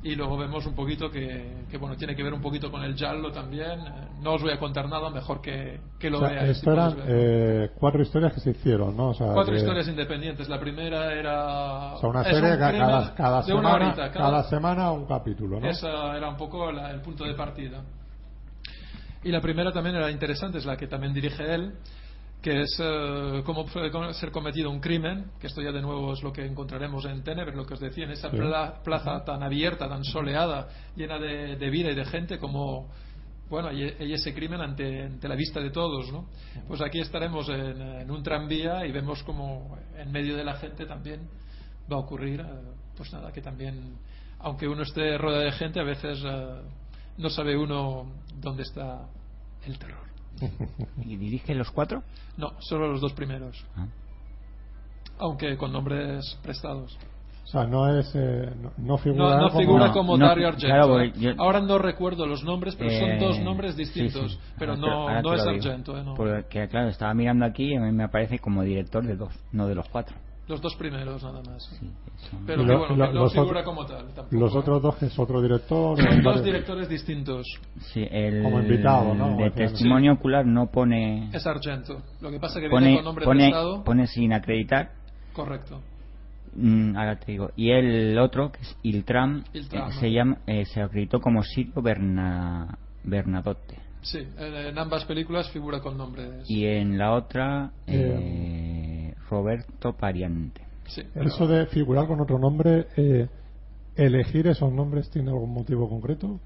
y 0.02 0.14
luego 0.14 0.38
vemos 0.38 0.64
un 0.64 0.74
poquito 0.74 1.10
que, 1.10 1.64
que, 1.70 1.76
bueno, 1.76 1.94
tiene 1.96 2.16
que 2.16 2.22
ver 2.22 2.32
un 2.32 2.40
poquito 2.40 2.70
con 2.70 2.82
el 2.82 2.94
giallo 2.94 3.30
también. 3.32 3.78
No 4.22 4.32
os 4.34 4.42
voy 4.42 4.52
a 4.52 4.58
contar 4.58 4.88
nada, 4.88 5.10
mejor 5.10 5.42
que, 5.42 5.78
que 5.98 6.08
lo 6.08 6.18
O 6.18 6.20
sea, 6.20 6.30
veáis. 6.30 6.50
esto 6.52 6.70
si 6.70 6.70
eran 6.70 6.90
podéis 6.92 7.06
verlo. 7.06 7.64
eh, 7.64 7.70
cuatro 7.78 8.00
historias 8.02 8.32
que 8.32 8.40
se 8.40 8.50
hicieron, 8.52 8.96
¿no? 8.96 9.08
O 9.10 9.14
sea, 9.14 9.32
Cuatro 9.34 9.52
de- 9.52 9.58
historias 9.60 9.88
independientes. 9.88 10.48
La 10.48 10.58
primera 10.58 11.12
era. 11.12 11.94
O 11.94 11.98
sea, 12.00 12.08
una 12.08 12.24
serie 12.24 12.52
un 12.52 12.58
cada, 12.58 13.14
cada 13.14 13.42
de 13.42 13.52
una 13.52 13.62
semana, 13.70 13.86
horita. 13.88 14.10
cada 14.10 14.42
semana 14.44 14.90
un 14.92 15.04
capítulo, 15.04 15.60
¿no? 15.60 15.68
Esa 15.68 16.16
era 16.16 16.30
un 16.30 16.36
poco 16.38 16.72
la- 16.72 16.90
el 16.92 17.02
punto 17.02 17.24
de 17.24 17.34
partida. 17.34 17.82
Y 19.22 19.30
la 19.30 19.42
primera 19.42 19.70
también 19.70 19.96
era 19.96 20.10
interesante, 20.10 20.56
es 20.58 20.64
la 20.64 20.78
que 20.78 20.86
también 20.86 21.12
dirige 21.12 21.42
él, 21.54 21.74
que 22.42 22.62
es 22.62 22.78
eh, 22.82 23.42
cómo 23.44 23.66
puede 23.66 23.90
ser 24.14 24.30
cometido 24.30 24.70
un 24.70 24.80
crimen, 24.80 25.30
que 25.38 25.46
esto 25.48 25.60
ya 25.60 25.72
de 25.72 25.82
nuevo 25.82 26.14
es 26.14 26.22
lo 26.22 26.32
que 26.32 26.44
encontraremos 26.46 27.04
en 27.04 27.22
Tenebre, 27.22 27.54
lo 27.54 27.66
que 27.66 27.74
os 27.74 27.80
decía, 27.80 28.04
en 28.04 28.12
esa 28.12 28.30
pla- 28.30 28.82
plaza 28.82 29.22
tan 29.24 29.42
abierta, 29.42 29.88
tan 29.88 30.04
soleada, 30.04 30.68
llena 30.96 31.18
de, 31.18 31.56
de 31.56 31.70
vida 31.70 31.90
y 31.90 31.94
de 31.94 32.04
gente, 32.06 32.38
como 32.38 32.88
bueno, 33.50 33.72
y, 33.72 33.82
y 33.82 34.12
ese 34.14 34.32
crimen 34.32 34.60
ante, 34.60 35.02
ante 35.06 35.26
la 35.28 35.34
vista 35.34 35.60
de 35.60 35.70
todos, 35.70 36.10
¿no? 36.12 36.26
Pues 36.68 36.80
aquí 36.80 37.00
estaremos 37.00 37.48
en, 37.48 37.82
en 37.82 38.10
un 38.10 38.22
tranvía 38.22 38.86
y 38.86 38.92
vemos 38.92 39.22
como 39.24 39.76
en 39.98 40.12
medio 40.12 40.36
de 40.36 40.44
la 40.44 40.54
gente 40.54 40.86
también 40.86 41.28
va 41.92 41.96
a 41.96 41.98
ocurrir, 41.98 42.40
eh, 42.40 42.44
pues 42.96 43.12
nada, 43.12 43.32
que 43.32 43.42
también, 43.42 43.96
aunque 44.38 44.68
uno 44.68 44.82
esté 44.84 45.18
rodeado 45.18 45.44
de 45.44 45.52
gente, 45.52 45.80
a 45.80 45.84
veces 45.84 46.22
eh, 46.24 46.60
no 47.18 47.28
sabe 47.28 47.56
uno 47.56 48.06
dónde 48.40 48.62
está 48.62 49.08
el 49.66 49.78
terror. 49.78 50.09
¿Y 51.04 51.16
dirige 51.16 51.54
los 51.54 51.70
cuatro? 51.70 52.02
No, 52.36 52.52
solo 52.60 52.88
los 52.88 53.00
dos 53.00 53.12
primeros, 53.12 53.64
Ah. 53.76 53.86
aunque 55.18 55.56
con 55.56 55.72
nombres 55.72 56.38
prestados. 56.42 56.96
sea, 57.46 57.64
no 57.66 57.98
es. 57.98 58.08
eh, 58.14 58.48
no, 58.78 58.96
figura 58.98 59.36
no 59.40 59.48
como. 59.48 59.58
figura 59.60 59.86
No, 59.88 59.92
como 59.92 60.16
no, 60.16 60.26
Dario 60.28 60.46
Argento. 60.48 60.66
claro, 60.68 60.88
porque 60.88 61.12
yo- 61.18 61.32
Ahora 61.38 61.60
no 61.60 61.78
recuerdo 61.78 62.24
los 62.26 62.44
nombres, 62.44 62.76
pero 62.76 62.90
son 62.90 63.10
Eh, 63.10 63.18
dos 63.18 63.40
nombres 63.40 63.72
sí, 63.74 63.78
distintos. 63.78 64.32
sí. 64.34 64.38
Pero 64.56 64.72
Ahora 64.74 64.80
no, 64.86 64.92
ahora 65.08 65.22
no 65.22 65.34
es 65.34 65.40
digo. 65.44 65.50
Argento, 65.56 65.98
eh, 65.98 66.04
no. 66.04 66.14
Porque, 66.14 66.68
claro, 66.68 66.88
estaba 66.88 67.12
mirando 67.12 67.44
aquí 67.44 67.72
y 67.72 67.76
a 67.76 67.80
mí 67.80 67.90
me 67.90 68.04
aparece 68.04 68.38
como 68.38 68.62
director 68.62 69.04
de 69.04 69.16
dos, 69.16 69.34
no 69.50 69.66
de 69.66 69.74
los 69.74 69.88
cuatro. 69.88 70.16
Los 70.50 70.60
dos 70.60 70.74
primeros, 70.74 71.22
nada 71.22 71.40
más. 71.42 71.62
Sí. 71.78 71.88
Pero 72.46 72.64
lo- 72.64 72.78
bueno, 72.80 72.96
lo- 72.96 73.06
no 73.06 73.12
los 73.20 73.32
figura 73.32 73.60
otros- 73.60 73.64
como 73.64 73.86
tal. 73.86 74.06
Tampoco, 74.12 74.36
Los 74.36 74.54
otros 74.56 74.82
dos, 74.82 74.96
que 74.96 75.06
es 75.06 75.18
otro 75.18 75.40
director. 75.40 75.96
Son 76.02 76.16
dos 76.16 76.24
varios- 76.24 76.44
directores 76.44 76.88
distintos. 76.88 77.46
Sí, 77.92 78.04
el 78.10 78.42
Como 78.42 78.60
invitado, 78.60 79.14
¿no? 79.14 79.36
de 79.36 79.50
testimonio 79.52 80.14
ocular 80.14 80.44
no 80.44 80.66
pone 80.66 81.30
Es 81.32 81.46
Argento. 81.46 82.02
Lo 82.20 82.30
que 82.30 82.40
pasa 82.40 82.58
es 82.58 82.64
que 82.64 82.68
viene 82.68 82.70
pone 82.74 82.94
con 82.96 83.04
nombre 83.04 83.24
pone, 83.24 83.44
prestado. 83.44 83.84
pone 83.84 84.06
sin 84.08 84.32
acreditar. 84.32 84.90
Correcto. 85.32 85.80
Mm, 86.56 86.96
ahora 86.96 87.16
te 87.16 87.30
digo. 87.30 87.50
Y 87.54 87.70
el 87.70 88.18
otro, 88.18 88.50
que 88.50 88.60
es 88.62 88.76
Iltram, 88.82 89.44
Iltram, 89.52 89.82
eh, 89.82 89.94
¿no? 89.94 90.00
se 90.00 90.10
llama 90.10 90.38
eh, 90.48 90.64
se 90.64 90.82
acreditó 90.82 91.20
como 91.20 91.44
Sirio 91.44 91.80
Berna, 91.80 92.76
Bernadotte. 93.04 93.78
Sí, 94.02 94.18
en, 94.38 94.54
en 94.54 94.78
ambas 94.78 95.04
películas 95.04 95.48
figura 95.50 95.80
con 95.80 95.96
nombres. 95.96 96.44
Y 96.50 96.64
en 96.66 96.96
la 96.98 97.12
otra, 97.12 97.70
eh, 97.86 98.69
Roberto. 99.30 99.94
Sí, 100.86 101.02
pero- 101.14 101.26
Eso 101.28 101.46
de 101.46 101.66
figurar 101.66 102.06
con 102.06 102.20
otro 102.20 102.38
nombre, 102.38 102.86
eh, 102.96 103.28
¿elegir 103.96 104.46
esos 104.48 104.72
nombres 104.72 105.08
tiene 105.10 105.30
algún 105.30 105.52
motivo 105.54 105.88
concreto? 105.88 106.40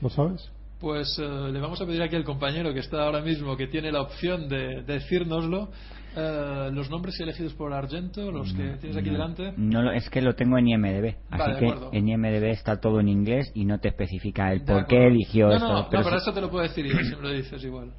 ¿Lo 0.00 0.08
sabes? 0.08 0.50
Pues 0.80 1.18
eh, 1.18 1.50
le 1.52 1.58
vamos 1.58 1.80
a 1.80 1.86
pedir 1.86 2.02
aquí 2.02 2.16
al 2.16 2.24
compañero 2.24 2.72
que 2.74 2.80
está 2.80 3.02
ahora 3.02 3.22
mismo, 3.22 3.56
que 3.56 3.66
tiene 3.66 3.90
la 3.90 4.02
opción 4.02 4.46
de 4.48 4.82
decírnoslo, 4.82 5.70
eh, 6.14 6.70
los 6.72 6.90
nombres 6.90 7.18
elegidos 7.18 7.54
por 7.54 7.72
Argento, 7.72 8.30
los 8.30 8.52
que 8.52 8.76
tienes 8.78 8.96
aquí 8.96 9.06
No, 9.08 9.12
delante. 9.14 9.54
No, 9.56 9.82
lo- 9.82 9.92
es 9.92 10.08
que 10.10 10.20
lo 10.20 10.34
tengo 10.34 10.58
en 10.58 10.68
IMDB. 10.68 11.16
Así 11.30 11.38
Vale, 11.38 11.54
de 11.54 11.60
que 11.90 11.96
en 11.98 12.08
IMDB 12.08 12.50
está 12.50 12.78
todo 12.78 13.00
en 13.00 13.08
inglés 13.08 13.50
y 13.54 13.64
no 13.64 13.80
te 13.80 13.88
especifica 13.88 14.52
el 14.52 14.64
De 14.66 14.72
por 14.74 14.86
qué 14.86 15.06
eligió 15.06 15.48
no, 15.48 15.54
esto. 15.54 15.66
No, 15.68 15.78
no, 15.82 15.88
pero 15.90 16.04
pero 16.04 16.16
eso 16.18 16.32
te 16.32 16.40
lo 16.42 16.50
puedo 16.50 16.62
decir 16.62 16.84
yo, 16.86 16.98
si 16.98 17.16
me 17.16 17.22
lo 17.22 17.30
dices 17.30 17.64
igual. 17.64 17.92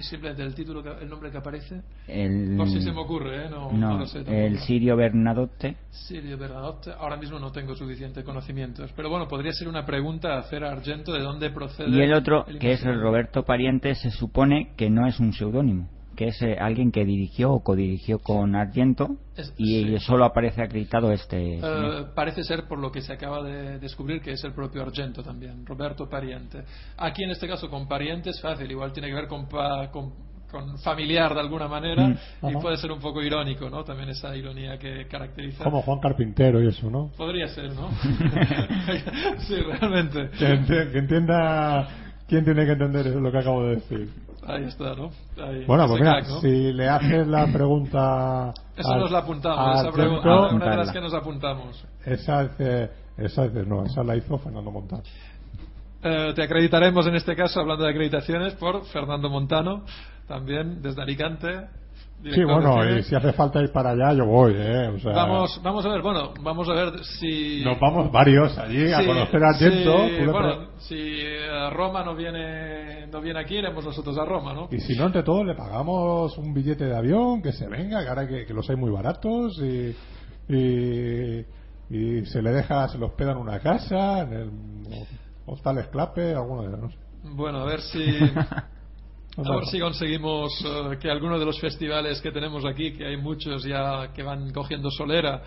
Es 0.00 0.06
simplemente 0.08 0.42
el 0.42 0.54
título, 0.54 0.82
que- 0.82 1.02
el 1.04 1.10
nombre 1.10 1.30
que 1.30 1.36
aparece. 1.36 1.82
el, 2.08 2.56
Por 2.56 2.68
si 2.70 2.80
se 2.80 2.90
me 2.90 3.00
ocurre, 3.02 3.44
¿eh? 3.46 3.50
No, 3.50 3.70
no 3.70 3.98
lo 3.98 4.06
sé 4.06 4.20
tampoco. 4.20 4.34
el 4.34 4.58
Sirio 4.60 4.96
Bernadotte. 4.96 5.76
Sirio 5.90 6.38
Bernadotte, 6.38 6.88
ahora 6.98 7.18
mismo 7.18 7.38
no 7.38 7.52
tengo 7.52 7.74
suficientes 7.74 8.24
conocimientos. 8.24 8.90
Pero 8.96 9.10
bueno, 9.10 9.28
podría 9.28 9.52
ser 9.52 9.68
una 9.68 9.84
pregunta 9.84 10.36
a 10.36 10.38
hacer 10.38 10.64
a 10.64 10.72
Argento 10.72 11.12
de 11.12 11.20
dónde 11.20 11.50
procede. 11.50 11.90
Y 11.90 12.00
el 12.00 12.14
otro, 12.14 12.46
el 12.46 12.58
que 12.58 12.72
es 12.72 12.82
el. 12.82 12.98
Roberto 12.98 13.44
Pariente, 13.44 13.94
se 13.94 14.10
supone 14.10 14.72
que 14.76 14.88
no 14.88 15.06
es 15.06 15.20
un 15.20 15.34
seudónimo, 15.34 15.86
que 16.20 16.28
es 16.28 16.42
eh, 16.42 16.54
alguien 16.60 16.92
que 16.92 17.02
dirigió 17.06 17.50
o 17.50 17.62
codirigió 17.64 18.18
con 18.18 18.54
Argento 18.54 19.16
Es- 19.34 19.54
y 19.56 19.84
sí. 19.84 19.98
solo 20.00 20.26
aparece 20.26 20.60
acreditado 20.60 21.10
este. 21.12 21.58
Señor. 21.58 22.12
parece 22.14 22.44
ser 22.44 22.68
por 22.68 22.78
lo 22.78 22.92
que 22.92 23.00
se 23.00 23.14
acaba 23.14 23.42
de 23.42 23.78
descubrir 23.78 24.20
que 24.20 24.32
es 24.32 24.44
el 24.44 24.52
propio 24.52 24.82
Argento 24.82 25.22
también, 25.22 25.64
Roberto 25.64 26.10
Pariente. 26.10 26.62
Aquí 26.98 27.24
en 27.24 27.30
este 27.30 27.48
caso 27.48 27.70
con 27.70 27.88
Pariente 27.88 28.28
es 28.28 28.40
fácil, 28.42 28.70
igual 28.70 28.92
tiene 28.92 29.08
que 29.08 29.14
ver 29.14 29.28
con, 29.28 29.48
pa- 29.48 29.90
con, 29.90 30.12
con 30.50 30.78
familiar 30.80 31.32
de 31.32 31.40
alguna 31.40 31.68
manera 31.68 32.06
Mm. 32.08 32.16
y 32.42 32.46
Ajá. 32.50 32.58
puede 32.60 32.76
ser 32.76 32.92
un 32.92 33.00
poco 33.00 33.22
irónico, 33.22 33.70
¿no? 33.70 33.82
También 33.82 34.10
esa 34.10 34.36
ironía 34.36 34.76
que 34.78 35.06
caracteriza. 35.08 35.64
Como 35.64 35.80
Juan 35.80 36.00
Carpintero 36.00 36.62
y 36.62 36.66
eso, 36.68 36.90
¿no? 36.90 37.10
Podría 37.16 37.48
ser, 37.48 37.72
¿no? 37.72 37.88
sí, 39.48 39.54
realmente. 39.56 40.28
Que 40.38 40.98
entienda 40.98 41.88
quién 42.28 42.44
tiene 42.44 42.66
que 42.66 42.72
entender 42.72 43.06
eso, 43.06 43.20
lo 43.20 43.32
que 43.32 43.38
acabo 43.38 43.62
de 43.64 43.76
decir. 43.76 44.10
Ahí 44.46 44.64
está, 44.64 44.94
¿no? 44.94 45.10
Ahí, 45.42 45.64
Bueno, 45.66 45.86
pues 45.86 46.00
mira, 46.00 46.14
crack, 46.20 46.28
¿no? 46.28 46.40
si 46.40 46.72
le 46.72 46.88
haces 46.88 47.26
la 47.26 47.46
pregunta. 47.52 48.52
Eso 48.76 48.92
al- 48.92 49.00
nos 49.00 49.10
la 49.10 49.18
apuntamos, 49.18 49.80
esa 49.80 49.92
pregunta, 49.92 50.48
una 50.54 50.70
de 50.70 50.76
las 50.76 50.90
que 50.92 51.00
nos 51.00 51.14
apuntamos. 51.14 51.84
esa, 52.04 52.42
es, 52.42 52.50
eh, 52.58 52.90
esa 53.18 53.44
es, 53.44 53.52
no, 53.66 53.84
esa 53.84 54.02
la 54.02 54.16
hizo 54.16 54.38
Fernando 54.38 54.70
Montano. 54.70 55.02
Eh, 56.02 56.32
te 56.34 56.42
acreditaremos 56.42 57.06
en 57.06 57.14
este 57.16 57.36
caso, 57.36 57.60
hablando 57.60 57.84
de 57.84 57.90
acreditaciones, 57.90 58.54
por 58.54 58.84
Fernando 58.86 59.28
Montano, 59.28 59.84
también 60.26 60.80
desde 60.80 61.02
Alicante. 61.02 61.66
Sí, 62.22 62.44
bueno, 62.44 62.84
y 62.86 63.02
si 63.02 63.14
hace 63.14 63.32
falta 63.32 63.62
ir 63.62 63.72
para 63.72 63.90
allá, 63.90 64.12
yo 64.12 64.26
voy, 64.26 64.52
¿eh? 64.54 64.88
O 64.88 64.98
sea, 64.98 65.12
Vamos, 65.12 65.58
vamos 65.62 65.86
a 65.86 65.88
ver, 65.88 66.02
bueno, 66.02 66.34
vamos 66.42 66.68
a 66.68 66.74
ver 66.74 67.02
si. 67.04 67.62
Nos 67.64 67.80
vamos 67.80 68.12
varios 68.12 68.58
allí 68.58 68.92
a 68.92 69.06
conocer 69.06 69.42
a 69.42 69.58
tú 69.58 69.64
le 69.64 70.26
bueno, 70.30 70.68
si 70.78 70.96
eh, 70.98 71.70
Roma 71.70 72.04
no 72.04 72.14
viene, 72.14 73.06
no 73.06 73.22
viene 73.22 73.40
aquí, 73.40 73.56
iremos 73.56 73.84
nosotros 73.84 74.18
a 74.18 74.26
Roma, 74.26 74.52
¿no? 74.52 74.68
Y 74.70 74.80
si 74.80 74.96
no, 74.96 75.06
entre 75.06 75.22
todos 75.22 75.46
le 75.46 75.54
pagamos 75.54 76.36
un 76.36 76.52
billete 76.52 76.84
de 76.84 76.96
avión, 76.96 77.40
que 77.40 77.52
se 77.52 77.66
venga, 77.66 78.02
que 78.02 78.08
ahora 78.08 78.28
que, 78.28 78.44
que 78.44 78.52
los 78.52 78.68
hay 78.68 78.76
muy 78.76 78.90
baratos 78.90 79.58
y, 79.58 79.96
y, 80.54 81.46
y 81.88 82.26
se 82.26 82.42
le 82.42 82.50
deja, 82.50 82.86
se 82.88 82.98
los 82.98 83.10
hospeda 83.10 83.32
en 83.32 83.38
una 83.38 83.60
casa, 83.60 84.20
en 84.20 84.32
el 84.34 84.50
Hostal 85.46 85.78
Esclape, 85.78 86.34
alguno 86.34 86.62
de 86.62 86.88
sé. 86.90 86.98
Bueno, 87.22 87.60
a 87.60 87.64
ver 87.64 87.80
si. 87.80 88.04
A 89.36 89.42
ver 89.56 89.64
si 89.66 89.78
conseguimos 89.78 90.52
eh, 90.64 90.98
que 91.00 91.10
alguno 91.10 91.38
de 91.38 91.44
los 91.46 91.58
festivales 91.60 92.20
que 92.20 92.32
tenemos 92.32 92.64
aquí, 92.64 92.92
que 92.92 93.06
hay 93.06 93.16
muchos 93.16 93.62
ya 93.64 94.12
que 94.12 94.22
van 94.22 94.50
cogiendo 94.52 94.90
solera, 94.90 95.42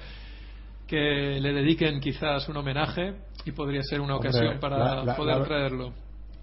que 0.87 1.39
le 1.39 1.53
dediquen 1.53 1.99
quizás 1.99 2.47
un 2.49 2.57
homenaje 2.57 3.13
y 3.45 3.51
podría 3.51 3.81
ser 3.83 3.99
una 4.01 4.15
Hombre, 4.15 4.29
ocasión 4.29 4.59
para 4.59 4.77
la- 4.77 5.03
la- 5.03 5.15
poder 5.15 5.37
la- 5.39 5.43
traerlo. 5.43 5.93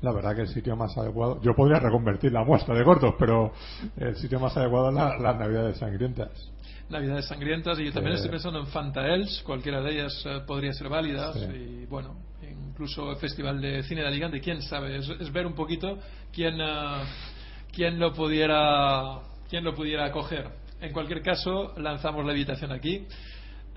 La 0.03 0.12
verdad 0.12 0.35
que 0.35 0.43
el 0.43 0.49
sitio 0.49 0.77
más 0.77 0.97
adecuado, 0.97 1.41
yo 1.43 1.55
podría 1.55 1.79
reconvertir 1.79 2.33
la 2.33 2.43
muestra 2.45 2.75
de 2.75 2.85
cortos, 2.85 3.15
pero 3.19 3.53
el 3.99 4.17
sitio 4.17 4.41
más 4.41 4.57
adecuado 4.57 4.89
es 4.91 4.95
la- 4.95 5.19
las 5.19 5.39
Navidades 5.39 5.79
Sangrientas. 5.79 6.31
Navidades 6.89 7.27
sangrientas 7.29 7.79
y 7.79 7.85
yo 7.85 7.93
también 7.93 8.15
Sí. 8.17 8.23
estoy 8.23 8.33
pensando 8.33 8.59
en 8.59 8.67
Fantaels, 8.67 9.43
cualquiera 9.47 9.81
de 9.81 9.93
ellas 9.93 10.25
eh, 10.27 10.41
podría 10.45 10.73
ser 10.73 10.89
válida 10.89 11.33
Sí. 11.35 11.45
y 11.45 11.87
bueno, 11.87 12.17
incluso 12.43 13.11
el 13.12 13.17
Festival 13.19 13.61
de 13.61 13.85
Cine 13.85 14.01
de 14.01 14.09
Alicante, 14.09 14.41
quién 14.41 14.61
sabe, 14.62 14.97
es, 14.97 15.09
es 15.09 15.31
ver 15.33 15.47
un 15.47 15.55
poquito 15.55 15.99
quién, 16.33 16.61
eh, 16.61 17.03
quién 17.74 17.98
lo 17.98 18.12
pudiera 18.12 19.18
quién 19.48 19.64
lo 19.64 19.74
pudiera 19.74 20.06
acoger. 20.06 20.48
En 20.80 20.92
cualquier 20.92 21.22
caso, 21.22 21.74
lanzamos 21.78 22.24
la 22.24 22.32
invitación 22.32 22.72
aquí. 22.72 23.06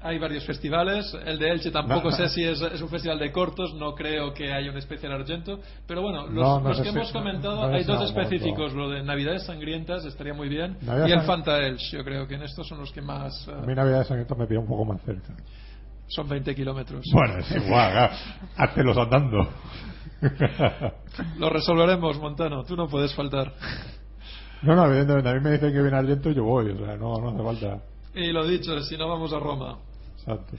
Hay 0.05 0.19
varios 0.19 0.45
festivales, 0.45 1.15
el 1.25 1.39
de 1.39 1.49
Elche 1.49 1.71
tampoco 1.71 2.09
No, 2.09 2.15
sé 2.15 2.27
si 2.27 2.43
es, 2.43 2.59
es 2.61 2.81
un 2.81 2.89
festival 2.89 3.17
de 3.19 3.31
cortos, 3.31 3.73
no 3.75 3.95
creo 3.95 4.33
que 4.33 4.51
haya 4.51 4.69
un 4.69 4.77
especial 4.77 5.13
Argento, 5.13 5.61
pero 5.87 6.01
bueno, 6.01 6.23
los, 6.27 6.33
No, 6.33 6.59
no 6.59 6.69
los 6.69 6.81
que 6.81 6.89
hemos 6.89 7.09
comentado, 7.13 7.63
hay 7.63 7.85
dos 7.85 8.03
específicos, 8.09 8.73
lo 8.73 8.89
de 8.89 9.01
Navidades 9.01 9.45
Sangrientas 9.45 10.03
estaría 10.03 10.33
muy 10.33 10.49
bien, 10.49 10.75
Navidades 10.81 11.09
y 11.09 11.13
el 11.13 11.19
Sang- 11.21 11.25
Fantaels, 11.25 11.91
yo 11.91 12.03
creo 12.03 12.27
que 12.27 12.35
en 12.35 12.43
estos 12.43 12.67
son 12.67 12.79
los 12.79 12.91
que 12.91 13.01
más... 13.01 13.47
eh, 13.47 13.51
A 13.57 13.65
mí 13.65 13.73
Navidades 13.73 14.07
Sangrientas 14.07 14.37
me 14.37 14.45
pilla 14.45 14.59
un 14.59 14.67
poco 14.67 14.83
más 14.83 15.01
cerca. 15.03 15.33
son 16.07 16.27
20 16.27 16.53
kilómetros. 16.53 17.05
Bueno, 17.13 17.37
es 17.37 17.49
igual, 17.55 18.11
háztelos 18.57 18.97
andando. 18.97 19.47
Lo 21.39 21.49
resolveremos, 21.49 22.19
Montano. 22.19 22.63
Tú 22.63 22.75
no 22.75 22.87
puedes 22.87 23.13
faltar. 23.13 23.53
no, 24.61 24.75
no, 24.75 24.85
evidentemente, 24.85 25.29
a 25.29 25.33
mí 25.33 25.39
me 25.41 25.51
dicen 25.51 25.73
que 25.73 25.81
viene 25.81 25.97
Argento 25.97 26.29
y 26.29 26.35
yo 26.35 26.43
voy, 26.43 26.71
o 26.71 26.77
sea, 26.77 26.95
no, 26.95 27.17
no 27.17 27.29
hace 27.29 27.43
falta. 27.43 27.83
Y 28.15 28.31
lo 28.31 28.45
dicho, 28.45 28.79
si 28.81 28.97
no 28.97 29.09
vamos 29.09 29.33
a 29.33 29.39
Roma. 29.39 29.79
Exacto. 30.17 30.55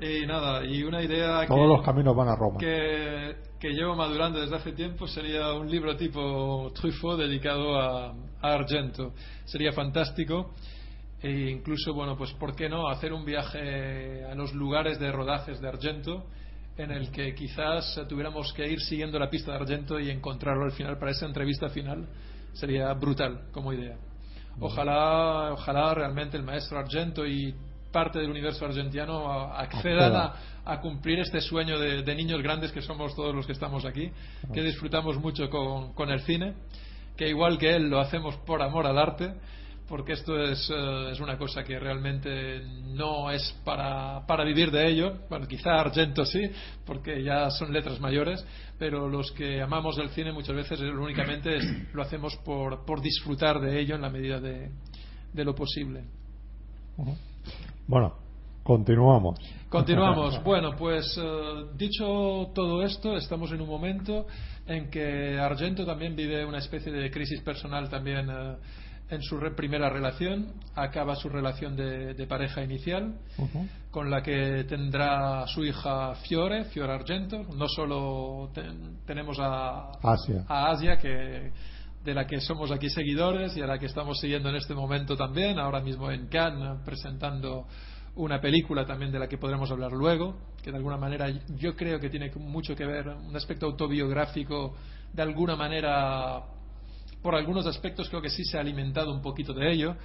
Y 0.00 0.26
nada, 0.26 0.64
y 0.64 0.82
una 0.82 1.02
idea 1.02 1.46
Todos 1.46 1.60
que, 1.60 1.66
los 1.68 1.82
caminos 1.82 2.14
van 2.14 2.28
a 2.28 2.36
Roma. 2.36 2.58
que, 2.58 3.36
que 3.58 3.70
llevo 3.70 3.94
madurando 3.94 4.40
desde 4.40 4.56
hace 4.56 4.72
tiempo 4.72 5.06
sería 5.06 5.52
un 5.54 5.70
libro 5.70 5.96
tipo 5.96 6.70
Truffaut 6.74 7.18
dedicado 7.18 7.80
a, 7.80 8.08
a 8.42 8.52
Argento. 8.52 9.12
Sería 9.46 9.72
fantástico. 9.72 10.50
E 11.22 11.48
incluso, 11.50 11.94
bueno, 11.94 12.16
pues 12.16 12.32
¿por 12.34 12.54
qué 12.54 12.68
no 12.68 12.88
hacer 12.88 13.14
un 13.14 13.24
viaje 13.24 14.22
a 14.24 14.34
los 14.34 14.52
lugares 14.52 14.98
de 14.98 15.10
rodajes 15.10 15.60
de 15.62 15.68
Argento 15.68 16.26
en 16.76 16.90
el 16.90 17.10
que 17.10 17.34
quizás 17.34 18.00
tuviéramos 18.08 18.52
que 18.52 18.66
ir 18.66 18.80
siguiendo 18.80 19.18
la 19.18 19.30
pista 19.30 19.52
de 19.52 19.58
Argento 19.58 19.98
y 19.98 20.10
encontrarlo 20.10 20.64
al 20.64 20.72
final 20.72 20.98
para 20.98 21.12
esa 21.12 21.26
entrevista 21.26 21.68
final? 21.68 22.06
Sería 22.52 22.92
brutal 22.94 23.48
como 23.52 23.72
idea. 23.72 23.96
Ojalá, 24.60 25.52
ojalá 25.52 25.94
realmente 25.94 26.36
el 26.36 26.42
maestro 26.42 26.78
Argento 26.78 27.26
y 27.26 27.54
parte 27.92 28.18
del 28.18 28.30
universo 28.30 28.66
argentino 28.66 29.30
accedan 29.54 30.14
a, 30.14 30.34
a 30.66 30.80
cumplir 30.80 31.18
este 31.20 31.40
sueño 31.40 31.78
de, 31.78 32.02
de 32.02 32.14
niños 32.14 32.42
grandes 32.42 32.70
que 32.72 32.82
somos 32.82 33.14
todos 33.14 33.34
los 33.34 33.46
que 33.46 33.52
estamos 33.52 33.86
aquí, 33.86 34.10
que 34.52 34.62
disfrutamos 34.62 35.16
mucho 35.16 35.48
con, 35.48 35.94
con 35.94 36.10
el 36.10 36.20
cine, 36.20 36.54
que 37.16 37.28
igual 37.28 37.56
que 37.56 37.74
él 37.74 37.88
lo 37.88 37.98
hacemos 37.98 38.36
por 38.38 38.62
amor 38.62 38.86
al 38.86 38.98
arte, 38.98 39.32
porque 39.88 40.14
esto 40.14 40.36
es, 40.42 40.68
eh, 40.70 41.10
es 41.12 41.20
una 41.20 41.38
cosa 41.38 41.62
que 41.62 41.78
realmente 41.78 42.60
no 42.94 43.30
es 43.30 43.54
para, 43.64 44.26
para 44.26 44.44
vivir 44.44 44.70
de 44.70 44.88
ello. 44.88 45.12
Bueno, 45.30 45.46
quizá 45.46 45.78
Argento 45.80 46.24
sí, 46.24 46.40
porque 46.84 47.22
ya 47.22 47.50
son 47.50 47.72
letras 47.72 48.00
mayores, 48.00 48.44
pero 48.78 49.08
los 49.08 49.30
que 49.32 49.62
amamos 49.62 49.96
el 49.98 50.10
cine 50.10 50.32
muchas 50.32 50.56
veces 50.56 50.80
únicamente 50.80 51.56
es- 51.56 51.66
lo 51.94 52.02
hacemos 52.02 52.36
por, 52.44 52.84
por 52.84 53.00
disfrutar 53.00 53.60
de 53.60 53.80
ello 53.80 53.94
en 53.94 54.02
la 54.02 54.10
medida 54.10 54.40
de, 54.40 54.70
de 55.32 55.44
lo 55.44 55.54
posible. 55.54 56.04
Bueno, 57.86 58.14
continuamos. 58.62 59.38
Continuamos. 59.68 60.40
Bueno, 60.44 60.76
pues 60.76 61.18
eh, 61.20 61.64
dicho 61.76 62.50
todo 62.54 62.82
esto, 62.82 63.16
estamos 63.16 63.50
en 63.52 63.60
un 63.60 63.68
momento 63.68 64.26
en 64.66 64.88
que 64.90 65.38
Argento 65.38 65.84
también 65.84 66.14
vive 66.16 66.44
una 66.44 66.58
especie 66.58 66.90
de 66.92 67.10
crisis 67.10 67.40
personal 67.42 67.88
también 67.88 68.28
eh, 68.30 68.56
en 69.08 69.22
su 69.22 69.36
re- 69.38 69.52
primera 69.54 69.88
relación, 69.88 70.54
acaba 70.74 71.14
su 71.14 71.28
relación 71.28 71.76
de, 71.76 72.14
de 72.14 72.26
pareja 72.26 72.62
inicial, 72.62 73.14
con 73.90 74.10
la 74.10 74.22
que 74.22 74.64
tendrá 74.64 75.46
su 75.46 75.64
hija 75.64 76.14
Fiore, 76.26 76.64
Fiore 76.64 76.92
Argento. 76.92 77.44
No 77.56 77.68
solo 77.68 78.50
ten- 78.52 78.98
tenemos 79.06 79.38
a, 79.40 79.90
Asia. 80.02 80.44
a 80.48 80.70
Asia, 80.72 80.98
que, 80.98 81.52
de 82.04 82.14
la 82.14 82.26
que 82.26 82.40
somos 82.40 82.70
aquí 82.72 82.90
seguidores 82.90 83.56
y 83.56 83.62
a 83.62 83.66
la 83.66 83.78
que 83.78 83.86
estamos 83.86 84.18
siguiendo 84.18 84.48
en 84.50 84.56
este 84.56 84.74
momento 84.74 85.16
también, 85.16 85.58
ahora 85.58 85.80
mismo 85.80 86.10
en 86.10 86.26
Cannes, 86.26 86.80
presentando 86.84 87.66
una 88.16 88.40
película 88.40 88.84
también 88.86 89.12
de 89.12 89.18
la 89.18 89.28
que 89.28 89.38
podremos 89.38 89.70
hablar 89.70 89.92
luego, 89.92 90.36
que 90.64 90.70
de 90.70 90.78
alguna 90.78 90.96
manera 90.96 91.28
yo 91.56 91.76
creo 91.76 92.00
que 92.00 92.08
tiene 92.08 92.32
mucho 92.36 92.74
que 92.74 92.86
ver, 92.86 93.08
un 93.08 93.36
aspecto 93.36 93.66
autobiográfico, 93.66 94.74
de 95.12 95.22
alguna 95.22 95.54
manera, 95.54 96.42
por 97.26 97.34
algunos 97.34 97.66
aspectos 97.66 98.08
creo 98.08 98.22
que 98.22 98.30
sí 98.30 98.44
se 98.44 98.56
ha 98.56 98.60
alimentado 98.60 99.12
un 99.12 99.20
poquito 99.20 99.52
de 99.52 99.72
ello 99.72 99.96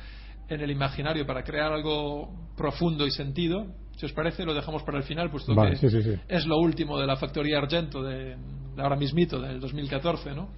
en 0.49 0.60
el 0.60 0.72
imaginario 0.72 1.23
para 1.23 1.43
crear 1.43 1.72
algo 1.72 2.49
profundo 2.57 3.06
y 3.06 3.11
sentido. 3.11 3.68
Si 3.95 4.07
os 4.07 4.11
parece, 4.11 4.43
lo 4.43 4.56
dejamos 4.56 4.81
para 4.81 4.98
el 4.98 5.03
final, 5.03 5.30
puesto 5.30 5.53
Vale, 5.53 5.77
que 5.80 5.88
sí, 5.88 5.89
sí, 5.91 6.02
sí. 6.02 6.19
es 6.27 6.48
lo 6.48 6.57
último 6.57 6.98
de 6.99 7.06
la 7.06 7.15
Factoría 7.18 7.60
Argento 7.60 8.02
de, 8.02 8.38
de 8.76 8.81
ahora 8.81 8.95
mismito, 8.95 9.39
del 9.39 9.60
2014, 9.60 10.31
¿no? 10.31 10.49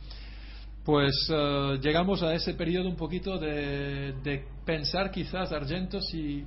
Pues 0.85 1.29
eh, 1.29 1.79
llegamos 1.81 2.23
a 2.23 2.33
ese 2.33 2.53
periodo 2.53 2.87
un 2.87 2.95
poquito 2.95 3.37
de, 3.37 4.13
de 4.23 4.45
pensar 4.65 5.11
quizás 5.11 5.51
Argento 5.51 5.99
si 5.99 6.45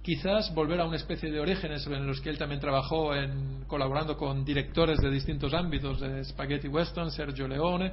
quizás 0.00 0.54
volver 0.54 0.80
a 0.80 0.86
una 0.86 0.96
especie 0.96 1.30
de 1.30 1.38
orígenes 1.38 1.86
en 1.86 2.06
los 2.06 2.22
que 2.22 2.30
él 2.30 2.38
también 2.38 2.62
trabajó 2.62 3.14
en, 3.14 3.64
colaborando 3.66 4.16
con 4.16 4.42
directores 4.42 4.96
de 5.00 5.10
distintos 5.10 5.52
ámbitos, 5.52 6.00
de 6.00 6.24
Spaghetti 6.24 6.68
Western, 6.68 7.10
Sergio 7.10 7.46
Leone, 7.46 7.92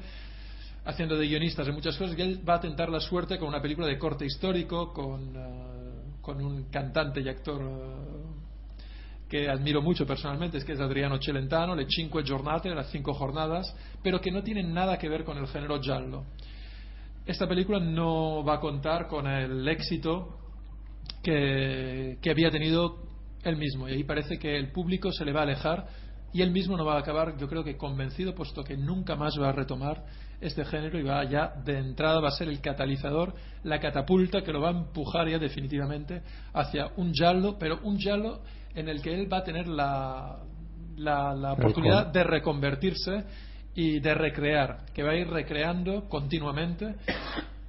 haciendo 0.85 1.17
de 1.17 1.27
guionistas 1.27 1.67
en 1.67 1.73
muchas 1.73 1.97
cosas, 1.97 2.17
y 2.17 2.21
él 2.21 2.47
va 2.47 2.55
a 2.55 2.59
tentar 2.59 2.89
la 2.89 2.99
suerte 2.99 3.37
con 3.37 3.47
una 3.47 3.61
película 3.61 3.87
de 3.87 3.97
corte 3.97 4.25
histórico, 4.25 4.93
con, 4.93 5.35
eh, 5.35 6.19
con 6.21 6.43
un 6.43 6.69
cantante 6.69 7.21
y 7.21 7.27
actor 7.27 7.61
eh, 7.61 8.85
que 9.27 9.49
admiro 9.49 9.81
mucho 9.81 10.05
personalmente, 10.05 10.59
es 10.59 10.63
que 10.63 10.73
es 10.73 10.79
Adriano 10.79 11.17
Celentano, 11.19 11.75
Le 11.75 11.87
Cinque 11.89 12.23
Giornate, 12.23 12.73
las 12.75 12.91
cinco 12.91 13.13
jornadas, 13.15 13.75
pero 14.03 14.21
que 14.21 14.31
no 14.31 14.43
tienen 14.43 14.73
nada 14.73 14.97
que 14.99 15.09
ver 15.09 15.23
con 15.23 15.37
el 15.37 15.47
género 15.47 15.81
giallo. 15.81 16.23
Esta 17.25 17.47
película 17.47 17.79
no 17.79 18.43
va 18.43 18.55
a 18.55 18.59
contar 18.59 19.07
con 19.07 19.25
el 19.25 19.67
éxito 19.67 20.37
que, 21.23 22.19
que 22.21 22.29
había 22.29 22.51
tenido 22.51 23.03
él 23.43 23.57
mismo, 23.57 23.89
y 23.89 23.93
ahí 23.93 24.03
parece 24.03 24.37
que 24.37 24.55
el 24.55 24.71
público 24.71 25.11
se 25.11 25.25
le 25.25 25.31
va 25.33 25.39
a 25.39 25.43
alejar 25.43 25.87
y 26.35 26.41
él 26.41 26.51
mismo 26.51 26.75
no 26.75 26.83
va 26.83 26.95
a 26.95 26.99
acabar, 26.99 27.37
yo 27.37 27.47
creo 27.47 27.63
que 27.63 27.77
convencido, 27.77 28.35
puesto 28.35 28.61
que 28.61 28.75
nunca 28.75 29.15
más 29.15 29.39
va 29.39 29.47
a 29.47 29.51
retomar 29.53 30.03
este 30.41 30.65
género 30.65 30.99
y 30.99 31.03
va 31.03 31.23
ya 31.23 31.53
de 31.63 31.77
entrada 31.77 32.19
va 32.19 32.27
a 32.27 32.31
ser 32.31 32.49
el 32.49 32.59
catalizador, 32.59 33.33
la 33.63 33.79
catapulta 33.79 34.41
que 34.41 34.51
lo 34.51 34.59
va 34.59 34.67
a 34.67 34.71
empujar 34.71 35.29
ya 35.29 35.39
definitivamente 35.39 36.23
hacia 36.53 36.91
un 36.97 37.13
giallo, 37.13 37.57
pero 37.57 37.79
un 37.83 37.97
giallo 37.97 38.41
en 38.73 38.89
el 38.89 39.01
que 39.01 39.13
él 39.13 39.31
va 39.31 39.37
a 39.37 39.43
tener 39.45 39.65
la, 39.69 40.39
la, 40.97 41.33
la 41.33 41.53
oportunidad 41.53 42.07
de 42.07 42.23
reconvertirse 42.25 43.23
y 43.73 44.01
de 44.01 44.13
recrear, 44.13 44.87
que 44.93 45.03
va 45.03 45.11
a 45.11 45.15
ir 45.15 45.29
recreando 45.29 46.09
continuamente 46.09 46.95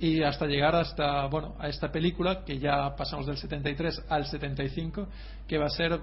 y 0.00 0.24
hasta 0.24 0.44
llegar 0.46 0.74
hasta 0.74 1.24
bueno 1.26 1.54
a 1.60 1.68
esta 1.68 1.92
película 1.92 2.44
que 2.44 2.58
ya 2.58 2.96
pasamos 2.96 3.26
del 3.26 3.36
73 3.36 4.06
al 4.08 4.26
75 4.26 5.06
que 5.46 5.56
va 5.56 5.66
a 5.66 5.70
ser 5.70 6.00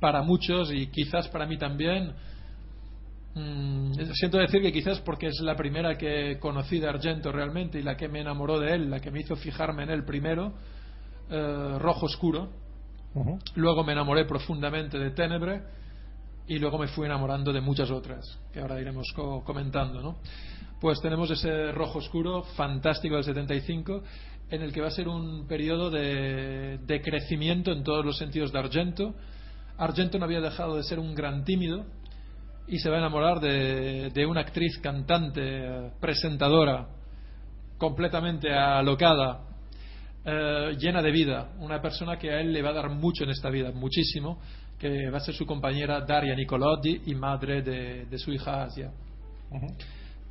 para 0.00 0.22
muchos 0.22 0.70
y 0.72 0.88
quizás 0.88 1.28
para 1.28 1.46
mí 1.46 1.56
también 1.58 2.12
mm, 3.34 3.92
siento 4.14 4.38
decir 4.38 4.62
que 4.62 4.72
quizás 4.72 5.00
porque 5.00 5.28
es 5.28 5.40
la 5.40 5.56
primera 5.56 5.96
que 5.96 6.38
conocí 6.38 6.78
de 6.78 6.88
Argento 6.88 7.32
realmente 7.32 7.78
y 7.78 7.82
la 7.82 7.96
que 7.96 8.08
me 8.08 8.20
enamoró 8.20 8.58
de 8.58 8.74
él 8.74 8.90
la 8.90 9.00
que 9.00 9.10
me 9.10 9.20
hizo 9.20 9.36
fijarme 9.36 9.84
en 9.84 9.90
él 9.90 10.04
primero 10.04 10.52
eh, 11.30 11.76
Rojo 11.78 12.06
Oscuro 12.06 12.50
luego 13.54 13.82
me 13.84 13.92
enamoré 13.92 14.24
profundamente 14.26 14.98
de 14.98 15.10
Tenebre 15.10 15.62
y 16.48 16.58
luego 16.58 16.78
me 16.78 16.86
fui 16.88 17.06
enamorando 17.06 17.52
de 17.52 17.60
muchas 17.60 17.90
otras 17.90 18.38
que 18.52 18.60
ahora 18.60 18.80
iremos 18.80 19.06
co- 19.14 19.42
comentando 19.42 20.00
¿no? 20.02 20.16
pues 20.80 21.00
tenemos 21.00 21.30
ese 21.30 21.72
rojo 21.72 21.98
oscuro 22.00 22.42
fantástico 22.54 23.14
del 23.16 23.24
75 23.24 24.02
en 24.50 24.62
el 24.62 24.72
que 24.72 24.80
va 24.80 24.88
a 24.88 24.90
ser 24.92 25.08
un 25.08 25.46
periodo 25.48 25.90
de, 25.90 26.78
de 26.86 27.00
crecimiento 27.00 27.72
en 27.72 27.82
todos 27.82 28.04
los 28.04 28.16
sentidos 28.18 28.52
de 28.52 28.58
Argento 28.58 29.14
Argento 29.78 30.18
no 30.18 30.24
había 30.24 30.40
dejado 30.40 30.76
de 30.76 30.82
ser 30.82 30.98
un 30.98 31.14
gran 31.14 31.44
tímido 31.44 31.84
y 32.66 32.78
se 32.78 32.88
va 32.88 32.96
a 32.96 33.00
enamorar 33.00 33.40
de, 33.40 34.10
de 34.10 34.26
una 34.26 34.40
actriz 34.40 34.78
cantante 34.78 35.92
presentadora 36.00 36.88
completamente 37.78 38.52
alocada 38.52 39.46
eh, 40.24 40.76
llena 40.78 41.02
de 41.02 41.12
vida, 41.12 41.52
una 41.60 41.80
persona 41.80 42.18
que 42.18 42.30
a 42.30 42.40
él 42.40 42.52
le 42.52 42.62
va 42.62 42.70
a 42.70 42.74
dar 42.74 42.90
mucho 42.90 43.24
en 43.24 43.30
esta 43.30 43.48
vida, 43.50 43.70
muchísimo, 43.70 44.40
que 44.78 45.08
va 45.10 45.18
a 45.18 45.20
ser 45.20 45.34
su 45.34 45.46
compañera 45.46 46.00
Daria 46.00 46.34
Nicolodi 46.34 47.02
y 47.06 47.14
madre 47.14 47.62
de, 47.62 48.06
de 48.06 48.18
su 48.18 48.32
hija 48.32 48.64
Asia, 48.64 48.90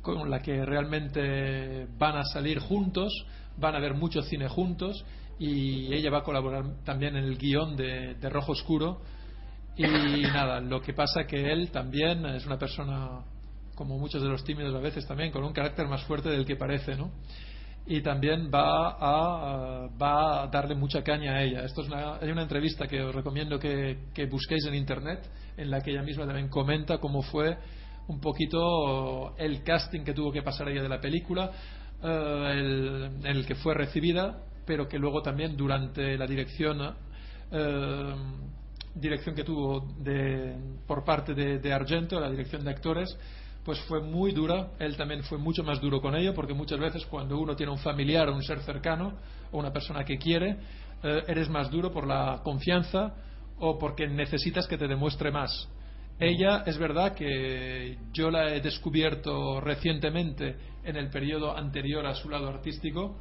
con 0.02 0.28
la 0.28 0.40
que 0.40 0.64
realmente 0.64 1.86
van 1.98 2.18
a 2.18 2.24
salir 2.24 2.58
juntos, 2.58 3.10
van 3.56 3.74
a 3.74 3.80
ver 3.80 3.94
mucho 3.94 4.20
cine 4.22 4.48
juntos 4.48 5.02
y 5.38 5.92
ella 5.94 6.10
va 6.10 6.18
a 6.18 6.22
colaborar 6.22 6.64
también 6.84 7.16
en 7.16 7.24
el 7.24 7.38
guion 7.38 7.74
de, 7.76 8.14
de 8.14 8.28
Rojo 8.28 8.52
Oscuro 8.52 9.00
y 9.76 9.82
nada, 10.22 10.60
lo 10.60 10.80
que 10.80 10.92
pasa 10.92 11.26
que 11.26 11.52
él 11.52 11.70
también 11.70 12.24
es 12.26 12.46
una 12.46 12.58
persona 12.58 13.24
como 13.74 13.98
muchos 13.98 14.22
de 14.22 14.28
los 14.28 14.42
tímidos 14.42 14.74
a 14.74 14.80
veces 14.80 15.06
también 15.06 15.30
con 15.30 15.44
un 15.44 15.52
carácter 15.52 15.86
más 15.86 16.02
fuerte 16.04 16.30
del 16.30 16.46
que 16.46 16.56
parece, 16.56 16.96
¿no? 16.96 17.10
y 17.86 18.00
también 18.00 18.50
va 18.52 18.96
a, 18.98 19.88
va 20.00 20.42
a 20.42 20.46
darle 20.48 20.74
mucha 20.74 21.02
caña 21.02 21.36
a 21.36 21.42
ella. 21.42 21.64
Esto 21.64 21.82
es 21.82 21.88
una, 21.88 22.16
hay 22.16 22.30
una 22.30 22.42
entrevista 22.42 22.86
que 22.86 23.00
os 23.00 23.14
recomiendo 23.14 23.58
que, 23.58 24.08
que 24.12 24.26
busquéis 24.26 24.66
en 24.66 24.74
internet, 24.74 25.20
en 25.56 25.70
la 25.70 25.80
que 25.80 25.92
ella 25.92 26.02
misma 26.02 26.26
también 26.26 26.48
comenta 26.48 26.98
cómo 26.98 27.22
fue 27.22 27.56
un 28.08 28.20
poquito 28.20 29.36
el 29.36 29.62
casting 29.62 30.02
que 30.02 30.14
tuvo 30.14 30.32
que 30.32 30.42
pasar 30.42 30.68
ella 30.68 30.82
de 30.82 30.88
la 30.88 31.00
película, 31.00 31.50
eh, 32.02 32.50
el, 32.54 33.10
en 33.22 33.26
el 33.26 33.46
que 33.46 33.54
fue 33.54 33.74
recibida, 33.74 34.42
pero 34.66 34.88
que 34.88 34.98
luego 34.98 35.22
también 35.22 35.56
durante 35.56 36.18
la 36.18 36.26
dirección 36.26 36.80
eh, 37.52 38.14
dirección 38.96 39.34
que 39.34 39.44
tuvo 39.44 39.86
de, 39.98 40.56
por 40.86 41.04
parte 41.04 41.34
de, 41.34 41.58
de 41.58 41.72
Argento, 41.72 42.18
la 42.18 42.30
dirección 42.30 42.64
de 42.64 42.70
actores, 42.70 43.16
pues 43.64 43.80
fue 43.80 44.00
muy 44.00 44.32
dura. 44.32 44.70
Él 44.78 44.96
también 44.96 45.22
fue 45.24 45.38
mucho 45.38 45.62
más 45.62 45.80
duro 45.80 46.00
con 46.00 46.14
ello, 46.14 46.32
porque 46.34 46.54
muchas 46.54 46.78
veces 46.78 47.04
cuando 47.06 47.38
uno 47.38 47.56
tiene 47.56 47.72
un 47.72 47.78
familiar 47.78 48.28
o 48.28 48.34
un 48.34 48.42
ser 48.42 48.60
cercano 48.60 49.18
o 49.50 49.58
una 49.58 49.72
persona 49.72 50.04
que 50.04 50.18
quiere, 50.18 50.56
eh, 51.02 51.22
eres 51.26 51.48
más 51.48 51.70
duro 51.70 51.90
por 51.90 52.06
la 52.06 52.40
confianza 52.42 53.14
o 53.58 53.78
porque 53.78 54.06
necesitas 54.06 54.66
que 54.66 54.78
te 54.78 54.86
demuestre 54.86 55.30
más. 55.30 55.68
Ella 56.18 56.62
es 56.64 56.78
verdad 56.78 57.14
que 57.14 57.98
yo 58.12 58.30
la 58.30 58.54
he 58.54 58.60
descubierto 58.60 59.60
recientemente 59.60 60.56
en 60.84 60.96
el 60.96 61.10
periodo 61.10 61.54
anterior 61.54 62.06
a 62.06 62.14
su 62.14 62.30
lado 62.30 62.48
artístico 62.48 63.16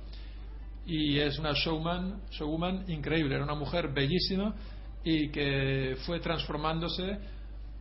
y 0.86 1.18
es 1.20 1.38
una 1.40 1.52
showman, 1.54 2.22
showwoman 2.30 2.86
increíble, 2.90 3.36
era 3.36 3.44
una 3.44 3.56
mujer 3.56 3.92
bellísima 3.92 4.56
y 5.06 5.30
que 5.30 5.96
fue 6.06 6.20
transformándose 6.20 7.20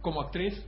como 0.02 0.20
actriz 0.20 0.62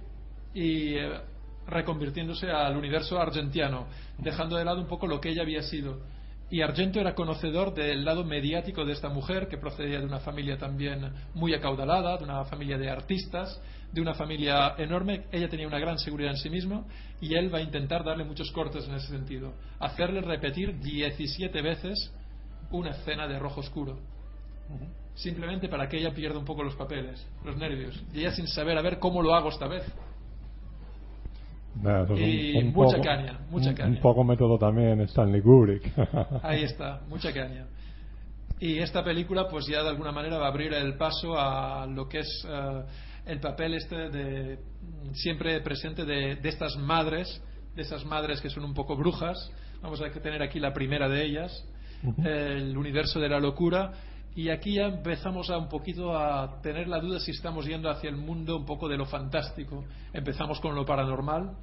y 0.54 0.94
eh, 0.94 1.20
reconvirtiéndose 1.68 2.50
al 2.50 2.76
universo 2.76 3.20
argentiano, 3.20 3.86
dejando 4.18 4.56
de 4.56 4.64
lado 4.64 4.80
un 4.80 4.88
poco 4.88 5.06
lo 5.06 5.20
que 5.20 5.28
ella 5.28 5.42
había 5.42 5.62
sido. 5.62 6.00
Y 6.48 6.62
Argento 6.62 7.00
era 7.00 7.14
conocedor 7.14 7.74
del 7.74 8.04
lado 8.04 8.24
mediático 8.24 8.84
de 8.84 8.92
esta 8.92 9.08
mujer, 9.08 9.48
que 9.48 9.58
procedía 9.58 9.98
de 9.98 10.06
una 10.06 10.20
familia 10.20 10.56
también 10.56 11.12
muy 11.34 11.52
acaudalada, 11.52 12.16
de 12.16 12.24
una 12.24 12.44
familia 12.44 12.78
de 12.78 12.88
artistas, 12.88 13.60
de 13.92 14.00
una 14.00 14.14
familia 14.14 14.74
enorme. 14.78 15.24
Ella 15.32 15.48
tenía 15.48 15.66
una 15.66 15.80
gran 15.80 15.98
seguridad 15.98 16.30
en 16.30 16.38
sí 16.38 16.48
misma 16.48 16.84
y 17.20 17.34
él 17.34 17.52
va 17.52 17.58
a 17.58 17.62
intentar 17.62 18.04
darle 18.04 18.24
muchos 18.24 18.50
cortes 18.52 18.86
en 18.86 18.94
ese 18.94 19.08
sentido. 19.08 19.54
Hacerle 19.80 20.20
repetir 20.20 20.78
17 20.78 21.60
veces 21.62 22.12
una 22.70 22.90
escena 22.90 23.26
de 23.26 23.40
rojo 23.40 23.60
oscuro. 23.60 23.98
Simplemente 25.16 25.68
para 25.68 25.88
que 25.88 25.98
ella 25.98 26.14
pierda 26.14 26.38
un 26.38 26.44
poco 26.44 26.62
los 26.62 26.76
papeles, 26.76 27.26
los 27.44 27.56
nervios. 27.56 28.00
Y 28.12 28.20
ella 28.20 28.32
sin 28.32 28.46
saber 28.46 28.78
a 28.78 28.82
ver 28.82 28.98
cómo 28.98 29.22
lo 29.22 29.34
hago 29.34 29.48
esta 29.48 29.66
vez. 29.66 29.82
Es 29.82 29.92
Y 32.20 32.56
un, 32.56 32.68
un 32.68 32.72
mucha 32.72 32.96
poco, 32.96 33.08
caña, 33.08 33.40
mucha 33.50 33.74
caña. 33.74 33.90
Un 33.90 34.00
poco 34.00 34.24
método 34.24 34.58
también 34.58 35.00
Stanley 35.00 35.42
Kubrick. 35.42 35.92
Ahí 36.42 36.62
está, 36.62 37.00
mucha 37.08 37.32
caña. 37.32 37.66
Y 38.60 38.78
esta 38.78 39.04
película, 39.04 39.48
pues 39.48 39.66
ya 39.66 39.82
de 39.82 39.88
alguna 39.88 40.12
manera 40.12 40.38
va 40.38 40.46
a 40.46 40.50
abrir 40.50 40.72
el 40.72 40.96
paso 40.96 41.38
a 41.38 41.86
lo 41.86 42.08
que 42.08 42.20
es 42.20 42.46
eh, 42.48 42.82
el 43.26 43.40
papel 43.40 43.74
este 43.74 44.08
de 44.08 44.58
siempre 45.12 45.60
presente 45.60 46.04
de, 46.04 46.36
de 46.36 46.48
estas 46.48 46.76
madres, 46.76 47.42
de 47.74 47.82
esas 47.82 48.04
madres 48.04 48.40
que 48.40 48.48
son 48.48 48.64
un 48.64 48.72
poco 48.72 48.96
brujas. 48.96 49.36
Vamos 49.82 50.00
a 50.00 50.10
tener 50.10 50.42
aquí 50.42 50.58
la 50.58 50.72
primera 50.72 51.08
de 51.08 51.24
ellas, 51.24 51.52
el 52.24 52.76
universo 52.76 53.20
de 53.20 53.28
la 53.28 53.38
locura. 53.38 53.92
Y 54.36 54.50
aquí 54.50 54.74
ya 54.74 54.84
empezamos 54.84 55.50
a 55.50 55.58
un 55.58 55.68
poquito 55.68 56.16
a 56.16 56.60
tener 56.60 56.86
la 56.86 57.00
duda 57.00 57.18
si 57.18 57.32
estamos 57.32 57.66
yendo 57.66 57.90
hacia 57.90 58.10
el 58.10 58.16
mundo 58.16 58.56
un 58.56 58.64
poco 58.64 58.88
de 58.88 58.96
lo 58.96 59.06
fantástico. 59.06 59.84
Empezamos 60.12 60.60
con 60.60 60.74
lo 60.74 60.84
paranormal, 60.84 61.56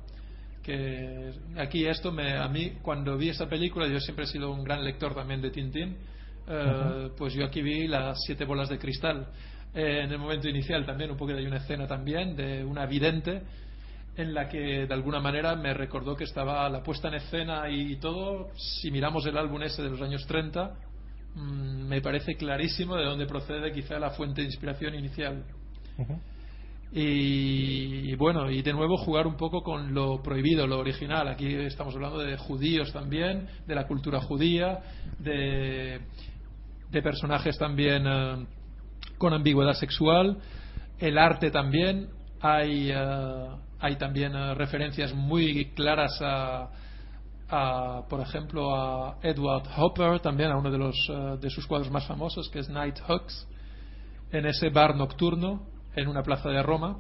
que 0.62 1.32
aquí 1.58 1.86
esto 1.86 2.12
me, 2.12 2.36
a 2.38 2.48
mí 2.48 2.74
cuando 2.82 3.16
vi 3.16 3.30
esta 3.30 3.48
película 3.48 3.88
yo 3.88 4.00
siempre 4.00 4.26
he 4.26 4.28
sido 4.28 4.52
un 4.52 4.64
gran 4.64 4.84
lector 4.84 5.14
también 5.14 5.42
de 5.42 5.52
Tintín 5.52 5.98
eh, 6.48 7.10
pues 7.18 7.34
yo 7.34 7.46
aquí 7.46 7.62
vi 7.62 7.86
las 7.88 8.18
siete 8.26 8.46
bolas 8.46 8.70
de 8.70 8.80
cristal 8.80 9.28
Eh, 9.76 10.02
en 10.04 10.12
el 10.12 10.20
momento 10.20 10.48
inicial 10.48 10.86
también 10.86 11.10
un 11.10 11.18
poco 11.18 11.34
hay 11.34 11.48
una 11.48 11.58
escena 11.58 11.88
también 11.88 12.36
de 12.36 12.64
una 12.64 12.86
vidente 12.86 13.42
en 14.16 14.32
la 14.32 14.48
que 14.48 14.86
de 14.86 14.94
alguna 14.94 15.20
manera 15.20 15.56
me 15.56 15.74
recordó 15.74 16.16
que 16.16 16.26
estaba 16.26 16.70
la 16.70 16.84
puesta 16.84 17.08
en 17.08 17.16
escena 17.16 17.68
y 17.70 17.96
todo 17.96 18.52
si 18.56 18.92
miramos 18.92 19.26
el 19.26 19.36
álbum 19.36 19.64
ese 19.64 19.82
de 19.82 19.90
los 19.90 20.00
años 20.02 20.28
30 20.28 20.76
mm, 21.36 21.88
me 21.88 22.02
parece 22.02 22.36
clarísimo 22.36 22.96
de 22.96 23.06
dónde 23.06 23.26
procede 23.26 23.72
quizá 23.72 24.00
la 24.00 24.12
fuente 24.12 24.42
de 24.42 24.48
inspiración 24.48 24.96
inicial 24.96 25.44
y, 26.96 28.12
y 28.12 28.16
bueno, 28.16 28.52
y 28.52 28.62
de 28.62 28.72
nuevo 28.72 28.98
jugar 28.98 29.26
un 29.26 29.36
poco 29.36 29.64
con 29.64 29.96
lo 29.96 30.22
prohibido, 30.22 30.68
lo 30.68 30.78
original. 30.78 31.28
Aquí 31.28 31.48
estamos 31.48 31.96
hablando 31.96 32.20
de 32.20 32.38
judíos 32.38 32.94
también, 32.94 33.48
de 33.66 33.74
la 33.74 33.88
cultura 33.88 34.22
judía, 34.22 34.80
de, 35.18 36.02
de 36.92 37.02
personajes 37.02 37.58
también 37.58 38.04
eh, 38.06 38.46
con 39.18 39.34
ambigüedad 39.34 39.74
sexual, 39.74 40.38
el 41.00 41.18
arte 41.18 41.50
también. 41.50 42.10
Hay, 42.42 42.92
eh, 42.92 43.48
hay 43.80 43.96
también 43.96 44.36
eh, 44.36 44.54
referencias 44.54 45.16
muy 45.16 45.72
claras 45.74 46.16
a, 46.22 46.70
a, 47.56 48.08
por 48.10 48.20
ejemplo, 48.20 48.76
a 48.76 49.20
Edward 49.22 49.68
Hopper, 49.78 50.20
también 50.20 50.50
a 50.50 50.58
uno 50.58 50.72
de, 50.72 50.78
los, 50.80 50.96
eh, 51.10 51.38
de 51.40 51.50
sus 51.52 51.68
cuadros 51.68 51.92
más 51.92 52.08
famosos, 52.08 52.50
que 52.50 52.60
es 52.60 52.70
Nighthawks, 52.70 53.48
en 54.32 54.48
ese 54.48 54.70
bar 54.70 54.96
nocturno 54.96 55.68
en 55.96 56.08
una 56.08 56.24
plaza 56.24 56.50
de 56.50 56.64
Roma. 56.64 56.98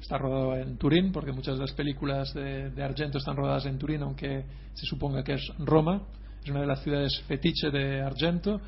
Está 0.00 0.18
rodado 0.18 0.56
en 0.56 0.78
Turín, 0.78 1.10
porque 1.10 1.32
muchas 1.32 1.56
de 1.56 1.62
las 1.62 1.72
películas 1.72 2.32
de, 2.32 2.70
de 2.70 2.84
Argento 2.84 3.18
están 3.18 3.36
rodadas 3.36 3.66
en 3.66 3.76
Turín, 3.76 4.02
aunque 4.02 4.44
se 4.72 4.86
suponga 4.86 5.24
que 5.24 5.34
es 5.34 5.52
Roma. 5.58 6.02
Es 6.44 6.50
una 6.50 6.60
de 6.60 6.66
las 6.66 6.82
ciudades 6.84 7.20
fetiche 7.26 7.70
de 7.70 8.02
Argento. 8.02 8.60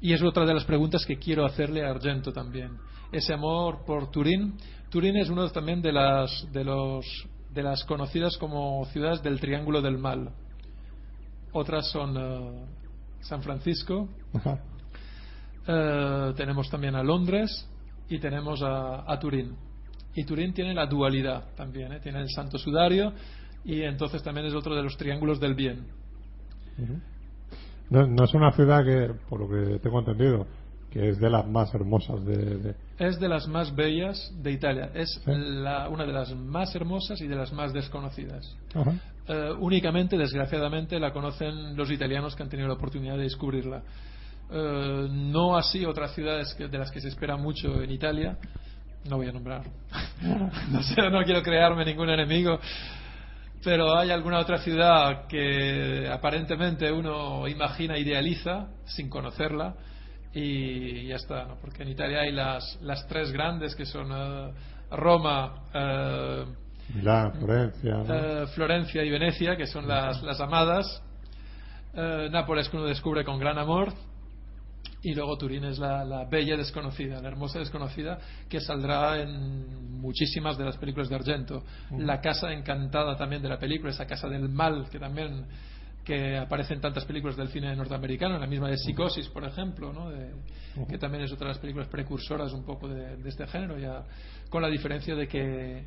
Y 0.00 0.12
es 0.12 0.22
otra 0.22 0.44
de 0.44 0.54
las 0.54 0.64
preguntas 0.64 1.06
que 1.06 1.18
quiero 1.18 1.44
hacerle 1.44 1.84
a 1.84 1.90
Argento 1.90 2.32
también. 2.32 2.72
Ese 3.12 3.32
amor 3.32 3.84
por 3.86 4.10
Turín. 4.10 4.54
Turín 4.90 5.16
es 5.16 5.30
uno 5.30 5.48
también 5.50 5.80
de 5.80 5.92
las, 5.92 6.46
de 6.52 6.64
los, 6.64 7.06
de 7.56 7.62
las 7.62 7.84
conocidas 7.84 8.36
como 8.36 8.84
ciudades 8.92 9.22
del 9.22 9.40
Triángulo 9.40 9.80
del 9.80 9.96
Mal. 9.96 10.28
Otras 11.52 11.90
son 11.90 12.14
eh, 12.18 12.66
San 13.20 13.42
Francisco, 13.42 14.08
eh, 15.66 16.32
tenemos 16.36 16.68
también 16.68 16.94
a 16.96 17.02
Londres 17.02 17.66
y 18.10 18.18
tenemos 18.18 18.62
a, 18.62 19.10
a 19.10 19.18
Turín. 19.18 19.56
Y 20.14 20.24
Turín 20.24 20.52
tiene 20.52 20.74
la 20.74 20.84
dualidad 20.84 21.54
también, 21.56 21.94
¿eh? 21.94 22.00
tiene 22.00 22.20
el 22.20 22.28
Santo 22.28 22.58
Sudario 22.58 23.14
y 23.64 23.80
entonces 23.82 24.22
también 24.22 24.46
es 24.46 24.54
otro 24.54 24.74
de 24.76 24.82
los 24.82 24.98
triángulos 24.98 25.40
del 25.40 25.54
bien. 25.54 25.86
No, 27.88 28.06
no 28.06 28.24
es 28.24 28.34
una 28.34 28.52
ciudad 28.52 28.84
que, 28.84 29.14
por 29.30 29.40
lo 29.40 29.48
que 29.48 29.78
tengo 29.78 30.00
entendido, 30.00 30.46
que 30.96 31.10
es 31.10 31.18
de 31.20 31.28
las 31.28 31.46
más 31.46 31.74
hermosas 31.74 32.24
de. 32.24 32.36
de- 32.56 32.74
Es 32.98 33.20
de 33.20 33.28
las 33.28 33.46
más 33.48 33.74
bellas 33.74 34.32
de 34.42 34.50
Italia, 34.52 34.90
es 34.94 35.10
Sí. 35.24 35.30
la- 35.34 35.88
una 35.90 36.06
de 36.06 36.12
las 36.12 36.34
más 36.34 36.74
hermosas 36.74 37.20
y 37.20 37.26
de 37.26 37.36
las 37.36 37.52
más 37.52 37.72
desconocidas. 37.74 38.56
Eh, 39.28 39.50
únicamente, 39.58 40.16
desgraciadamente, 40.16 40.98
la 40.98 41.12
conocen 41.12 41.76
los 41.76 41.90
italianos 41.90 42.34
que 42.34 42.42
han 42.44 42.48
tenido 42.48 42.68
la 42.68 42.74
oportunidad 42.74 43.16
de 43.16 43.24
descubrirla. 43.24 43.82
Eh, 44.50 45.08
no 45.10 45.56
así 45.56 45.84
otras 45.84 46.14
ciudades 46.14 46.54
que- 46.54 46.68
de 46.68 46.78
las 46.78 46.90
que 46.90 47.00
se 47.00 47.08
espera 47.08 47.36
mucho 47.36 47.82
en 47.82 47.90
Italia. 47.90 48.38
No 49.08 49.16
voy 49.18 49.28
a 49.28 49.32
nombrar. 49.32 49.64
no, 50.70 50.82
sé, 50.82 51.10
no 51.10 51.22
quiero 51.24 51.42
crearme 51.42 51.84
ningún 51.84 52.08
enemigo. 52.08 52.58
Pero 53.62 53.96
hay 53.98 54.10
alguna 54.10 54.38
otra 54.38 54.58
ciudad 54.58 55.26
que 55.26 56.08
aparentemente 56.10 56.90
uno 56.90 57.46
imagina, 57.48 57.98
idealiza, 57.98 58.68
sin 58.86 59.10
conocerla. 59.10 59.74
Y 60.38 61.06
ya 61.06 61.16
está, 61.16 61.46
¿no? 61.46 61.56
porque 61.62 61.82
en 61.82 61.88
Italia 61.88 62.20
hay 62.20 62.30
las, 62.30 62.78
las 62.82 63.06
tres 63.06 63.32
grandes 63.32 63.74
que 63.74 63.86
son 63.86 64.10
eh, 64.12 64.52
Roma, 64.90 65.62
eh, 65.72 66.44
Milán, 66.94 67.32
Florencia. 67.32 67.94
¿no? 67.94 68.14
eh, 68.14 68.46
Florencia 68.48 69.02
y 69.02 69.08
Venecia, 69.08 69.56
que 69.56 69.66
son 69.66 69.88
las, 69.88 70.22
las 70.22 70.38
amadas. 70.40 71.02
Nápoles, 71.94 72.68
que 72.68 72.76
uno 72.76 72.84
descubre 72.84 73.24
con 73.24 73.38
gran 73.38 73.56
amor. 73.56 73.90
Y 75.00 75.14
luego 75.14 75.38
Turín 75.38 75.64
es 75.64 75.78
la, 75.78 76.04
la 76.04 76.26
bella 76.26 76.54
desconocida, 76.58 77.22
la 77.22 77.28
hermosa 77.28 77.58
desconocida, 77.58 78.18
que 78.50 78.60
saldrá 78.60 79.18
en 79.18 79.98
muchísimas 79.98 80.58
de 80.58 80.66
las 80.66 80.76
películas 80.76 81.08
de 81.08 81.14
Argento. 81.14 81.64
La 81.96 82.20
casa 82.20 82.52
encantada 82.52 83.16
también 83.16 83.40
de 83.40 83.48
la 83.48 83.58
película, 83.58 83.90
esa 83.90 84.04
casa 84.04 84.28
del 84.28 84.50
mal, 84.50 84.90
que 84.90 84.98
también 84.98 85.46
que 86.06 86.38
aparece 86.38 86.72
en 86.74 86.80
tantas 86.80 87.04
películas 87.04 87.36
del 87.36 87.48
cine 87.48 87.74
norteamericano, 87.74 88.38
la 88.38 88.46
misma 88.46 88.68
de 88.70 88.76
Psicosis, 88.78 89.28
por 89.28 89.44
ejemplo, 89.44 89.92
¿no? 89.92 90.08
De- 90.10 90.30
que 90.88 90.98
también 90.98 91.24
es 91.24 91.32
otra 91.32 91.48
de 91.48 91.54
las 91.54 91.58
películas 91.58 91.88
precursoras 91.88 92.52
un 92.52 92.64
poco 92.64 92.86
de, 92.88 93.16
de 93.16 93.28
este 93.28 93.46
género, 93.48 93.76
ya 93.76 94.04
con 94.48 94.62
la 94.62 94.68
diferencia 94.68 95.14
de 95.16 95.26
que 95.26 95.84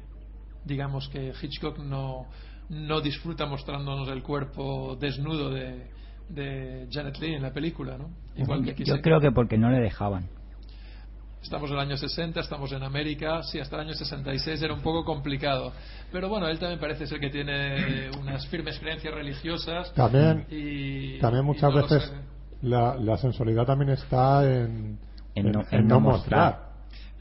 digamos 0.66 1.08
que 1.10 1.32
Hitchcock 1.42 1.80
no, 1.80 2.26
no 2.70 3.00
disfruta 3.02 3.46
mostrándonos 3.46 4.10
el 4.10 4.22
cuerpo 4.22 4.98
desnudo 5.00 5.52
de, 5.52 5.88
de 6.28 6.88
Janet 6.92 7.18
Leigh 7.18 7.36
en 7.36 7.42
la 7.44 7.54
película, 7.54 7.98
¿no? 7.98 8.10
Igual 8.36 8.60
que 8.62 8.68
Yo, 8.68 8.72
aquí 8.74 8.84
yo 8.84 8.96
sí. 8.98 9.02
creo 9.02 9.22
que 9.22 9.32
porque 9.32 9.58
no 9.58 9.70
le 9.70 9.80
dejaban. 9.80 10.28
Estamos 11.42 11.70
en 11.70 11.76
el 11.78 11.82
año 11.82 11.98
60, 11.98 12.40
estamos 12.42 12.72
en 12.74 12.84
América, 12.84 13.42
sí, 13.44 13.60
hasta 13.60 13.78
el 13.78 13.84
año 13.88 13.94
66 13.94 14.62
era 14.62 14.74
un 14.74 14.82
poco 14.82 15.06
complicado. 15.06 15.72
Pero 16.12 16.28
bueno, 16.28 16.48
él 16.48 16.60
también 16.60 16.80
parece 16.80 17.08
ser 17.08 17.20
que 17.20 17.30
tiene 17.30 18.12
unas 18.20 18.46
firmes 18.48 18.78
creencias 18.78 19.14
religiosas. 19.14 19.94
También, 19.94 20.46
y, 20.50 21.18
también 21.20 21.44
y 21.44 21.48
muchas 21.48 21.74
no 21.74 21.82
veces 21.82 22.12
la, 22.62 22.96
la 22.96 23.18
sensualidad 23.18 23.66
también 23.66 23.92
está 23.92 24.44
en, 24.44 25.00
En 25.34 25.52
no- 25.52 25.66
en 25.72 25.88
no 25.88 26.00
mostrar. 26.02 26.70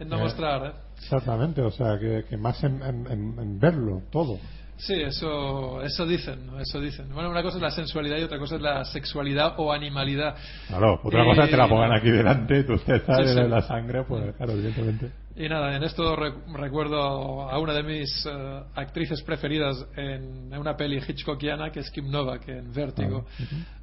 En 0.01 0.09
no 0.09 0.17
Eh, 0.17 0.21
mostrar, 0.21 0.67
¿eh? 0.67 0.73
Exactamente, 0.99 1.63
o 1.63 1.71
sea, 1.71 1.97
que, 1.99 2.25
que 2.29 2.37
más 2.37 2.63
en, 2.65 2.83
en- 2.83 3.07
en- 3.11 3.39
en 3.39 3.61
verlo 3.61 4.03
todo. 4.11 4.39
Sí, 4.79 4.95
eso, 4.95 5.83
eso 5.83 6.07
dicen, 6.07 6.47
¿no? 6.47 6.61
eso 6.61 6.81
dicen. 6.81 7.13
Bueno, 7.13 7.31
una 7.31 7.43
cosa 7.43 7.57
es 7.57 7.63
la 7.63 7.71
sensualidad 7.71 8.17
y 8.19 8.23
otra 8.23 8.39
cosa 8.39 8.55
es 8.57 8.63
la 8.63 8.85
sexualidad 8.85 9.55
o 9.59 9.73
animalidad. 9.73 10.37
Claro, 10.69 11.01
otra 11.03 11.23
Y- 11.25 11.27
cosa 11.27 11.45
es 11.45 11.51
que 11.51 11.57
la 11.57 11.69
pongan 11.69 11.93
aquí 11.93 12.11
delante, 12.11 12.63
tú 12.65 12.79
te 12.79 12.97
estás 12.97 13.29
Sí, 13.29 13.35
sí. 13.35 13.49
la 13.49 13.61
sangre, 13.63 14.05
pues 14.05 14.35
claro, 14.37 14.53
evidentemente. 14.53 15.11
Y 15.37 15.49
nada, 15.49 15.75
en 15.77 15.83
esto 15.83 16.15
re- 16.17 16.33
recuerdo 16.55 17.49
a 17.51 17.59
una 17.59 17.73
de 17.73 17.83
mis 17.83 18.27
eh, 18.27 18.61
actrices 18.77 19.23
preferidas 19.23 19.85
en, 19.97 20.53
en 20.53 20.59
una 20.59 20.77
peli 20.77 20.99
hitchcockiana, 21.07 21.71
que 21.71 21.81
es 21.81 21.91
Kim 21.91 22.11
Novak 22.11 22.49
en 22.49 22.73
Vértigo. 22.73 23.25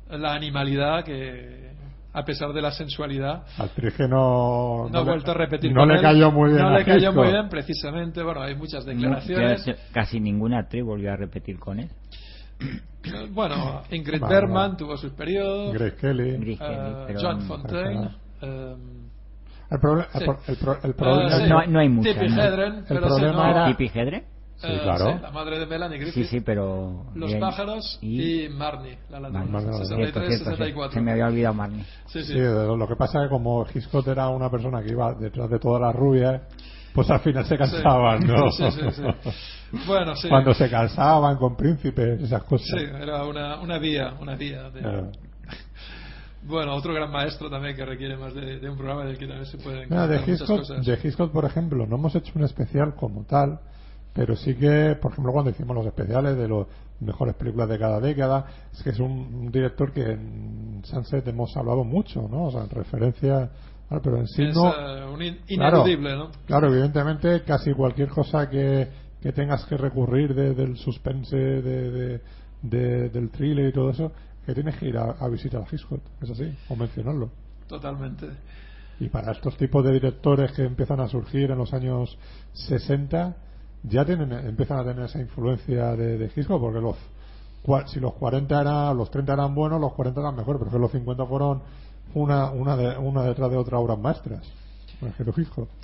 La 0.09 0.33
animalidad 0.33 1.03
que, 1.03 1.71
a 2.15 2.23
pesar 2.23 2.53
de 2.53 2.61
la 2.61 2.71
sensualidad, 2.71 3.43
Actriz 3.57 3.93
que 3.95 4.07
no. 4.07 4.87
no, 4.89 5.01
he 5.01 5.03
vuelto 5.03 5.31
a 5.31 5.33
repetir 5.33 5.71
No 5.73 5.81
con 5.81 5.89
le 5.89 5.95
él. 5.95 6.01
cayó 6.01 6.31
muy 6.31 6.49
bien. 6.51 6.61
No 6.61 6.69
a 6.69 6.77
le 6.79 6.85
cayó 6.85 6.97
Hitchcock. 7.09 7.15
muy 7.15 7.27
bien, 7.33 7.49
precisamente. 7.49 8.23
Bueno, 8.23 8.41
hay 8.41 8.55
muchas 8.55 8.85
declaraciones. 8.85 9.67
No, 9.67 9.73
casi 9.91 10.19
ninguna 10.19 10.59
actriz 10.59 10.83
volvió 10.83 11.11
a 11.11 11.15
repetir 11.17 11.59
con 11.59 11.79
él. 11.79 11.89
Eh, 12.61 12.81
Bueno, 13.31 13.83
Ingrid 13.91 14.19
Vale, 14.21 14.33
Bergman 14.35 14.67
vale. 14.71 14.77
tuvo 14.77 14.97
sus 14.97 15.11
periodos. 15.13 15.73
Grace 15.73 15.95
Kelly. 15.97 16.29
Eh, 16.29 16.37
Kelly, 16.39 16.57
pero- 17.07 17.19
John 17.21 17.41
Fontaine. 17.41 18.09
Eh, 18.41 18.75
El, 19.71 19.79
proble- 19.79 20.07
el 20.13 20.19
Sí. 20.19 20.25
pro- 20.25 20.39
el 20.47 20.55
pro- 20.57 20.79
el 20.83 20.91
eh, 20.91 20.93
problema. 20.93 21.37
sí, 21.37 21.49
no- 21.49 21.65
no 21.67 21.79
hay 21.79 21.89
muchas, 21.89 22.13
Tippi 22.13 22.29
¿no? 22.29 22.41
Hedren, 22.43 22.73
El 22.75 22.83
pero 22.87 23.01
problema 23.01 23.43
no- 23.43 23.49
era- 23.51 23.65
¿Tippi 23.67 23.91
Hedren? 23.93 24.23
Sí, 24.57 24.67
eh, 24.69 24.79
claro. 24.83 25.19
la 25.21 25.31
madre 25.31 25.59
de 25.59 25.65
Melanie 25.65 25.97
Griffith. 25.99 26.23
Sí, 26.25 26.29
sí, 26.37 26.39
pero... 26.39 27.07
Los 27.13 27.27
bien. 27.29 27.39
pájaros 27.41 27.99
y, 28.01 28.47
Marnie, 28.49 28.97
la 29.09 29.19
ladrona. 29.19 29.45
Marnie, 29.45 29.71
la 29.71 29.77
ladrona. 29.79 29.85
63, 29.85 30.13
Cierto, 30.13 30.19
cierto, 30.27 30.45
sí. 30.45 30.51
64. 30.57 30.93
Se 30.93 31.01
me 31.01 31.11
había 31.11 31.27
olvidado 31.27 31.53
Marnie. 31.55 31.83
Sí, 32.07 32.21
sí. 32.23 32.33
Sí, 32.33 32.39
de- 32.39 32.77
lo 32.77 32.87
que 32.87 32.95
pasa 32.95 33.19
es 33.19 33.25
que 33.25 33.29
como 33.29 33.65
Hitchcock 33.73 34.07
era 34.07 34.29
una 34.29 34.49
persona 34.49 34.81
que 34.81 34.91
iba 34.91 35.13
detrás 35.13 35.49
de 35.49 35.59
todas 35.59 35.81
las 35.81 35.93
rubias, 35.95 36.41
pues 36.93 37.09
al 37.11 37.19
final 37.19 37.45
se 37.45 37.57
cansaban, 37.57 38.25
¿no? 38.25 38.49
Sí, 38.51 38.63
sí, 38.71 38.81
sí. 38.91 39.03
Bueno, 39.85 40.15
sí. 40.15 40.29
Cuando 40.29 40.53
se 40.53 40.69
cansaban 40.69 41.35
con 41.35 41.57
príncipes, 41.57 42.21
esas 42.21 42.43
cosas. 42.43 42.67
Sí, 42.79 42.85
era 43.01 43.25
una, 43.25 43.59
una 43.59 43.77
vía, 43.77 44.13
una 44.21 44.35
vía. 44.35 44.69
de- 44.69 44.79
Claro. 44.79 45.11
Bueno, 46.43 46.75
otro 46.75 46.93
gran 46.93 47.11
maestro 47.11 47.49
también 47.49 47.75
que 47.75 47.83
requiere 47.83 48.15
más 48.15 48.33
de, 48.35 48.59
de 48.59 48.69
un 48.69 48.77
programa 48.77 49.03
del 49.03 49.17
que 49.17 49.25
también 49.25 49.47
se 49.47 49.57
pueden 49.57 49.89
Mira, 49.89 50.07
de 50.07 50.19
muchas 50.19 50.41
Hitchcock, 50.41 50.57
cosas. 50.59 50.85
de 50.85 50.93
Hitchcock, 51.03 51.31
por 51.31 51.43
ejemplo, 51.43 51.87
no 51.87 51.95
hemos 51.95 52.13
hecho 52.15 52.31
un 52.35 52.43
especial 52.43 52.93
como 52.95 53.23
tal, 53.25 53.59
pero 54.15 54.35
sí 54.37 54.55
que, 54.55 54.97
por 55.01 55.11
ejemplo, 55.11 55.33
cuando 55.33 55.51
hicimos 55.51 55.75
los 55.75 55.85
especiales 55.85 56.37
de 56.37 56.47
las 56.47 56.65
mejores 57.01 57.35
películas 57.35 57.67
de 57.67 57.77
cada 57.77 57.99
década, 57.99 58.45
es 58.73 58.81
que 58.81 58.91
es 58.91 58.99
un, 58.99 59.51
director 59.51 59.91
que 59.91 60.03
en 60.13 60.81
Sunset 60.85 61.27
hemos 61.27 61.55
hablado 61.57 61.83
mucho, 61.83 62.25
¿no? 62.31 62.45
O 62.45 62.51
sea, 62.51 62.61
en 62.63 62.69
referencia, 62.69 63.49
claro, 63.89 64.01
pero 64.01 64.17
en 64.19 64.27
sí 64.27 64.43
es 64.43 64.55
no. 64.55 64.71
eh, 64.73 65.05
un 65.13 65.21
in- 65.21 65.39
Claro. 65.47 65.79
ineludible, 65.79 66.15
¿no? 66.15 66.29
Claro, 66.45 66.71
evidentemente, 66.71 67.43
casi 67.43 67.73
cualquier 67.73 68.07
cosa 68.07 68.49
que, 68.49 68.87
que 69.21 69.33
tengas 69.33 69.65
que 69.65 69.75
recurrir 69.75 70.33
de- 70.33 70.53
del 70.53 70.77
suspense, 70.77 71.35
de, 71.35 71.61
de- 71.91 72.21
de- 72.61 73.09
del 73.09 73.29
thriller 73.31 73.67
y 73.67 73.73
todo 73.73 73.89
eso, 73.89 74.13
que 74.45 74.53
tienes 74.53 74.77
que 74.77 74.87
ir 74.87 74.97
a, 74.97 75.11
a 75.19 75.27
visitar 75.27 75.61
a 75.61 75.65
Hitchcock, 75.69 75.99
es 76.21 76.29
así, 76.29 76.55
o 76.69 76.75
mencionarlo. 76.77 77.29
Totalmente. 77.67 78.29
Y 79.01 79.09
para 79.09 79.33
estos 79.33 79.57
tipos 79.57 79.83
de 79.83 79.91
directores 79.91 80.53
que 80.53 80.63
empiezan 80.63 81.01
a 81.01 81.09
surgir 81.09 81.51
en 81.51 81.57
los 81.57 81.73
años 81.73 82.17
60, 82.53 83.35
ya 83.87 84.05
tienen, 84.05 84.31
empiezan 84.31 84.79
a 84.79 84.83
tener 84.83 85.05
esa 85.05 85.19
influencia 85.19 85.95
de, 85.95 86.17
de 86.17 86.25
Hitchcock, 86.35 86.59
porque 86.61 86.79
los 86.81 86.95
si 87.87 87.99
los 87.99 88.13
40 88.13 88.61
eran, 88.61 88.95
los 88.95 89.09
30 89.09 89.33
eran 89.33 89.55
buenos, 89.55 89.81
los 89.81 89.93
40 89.93 90.19
eran 90.21 90.35
mejor, 90.35 90.59
pero 90.59 90.69
que 90.71 90.77
los 90.77 90.91
50 90.91 91.25
fueron 91.25 91.61
una, 92.13 92.51
una, 92.51 92.77
de- 92.77 92.97
una 92.97 93.23
detrás 93.23 93.49
de 93.49 93.57
otra 93.57 93.79
obras 93.79 93.97
maestras. 93.97 94.41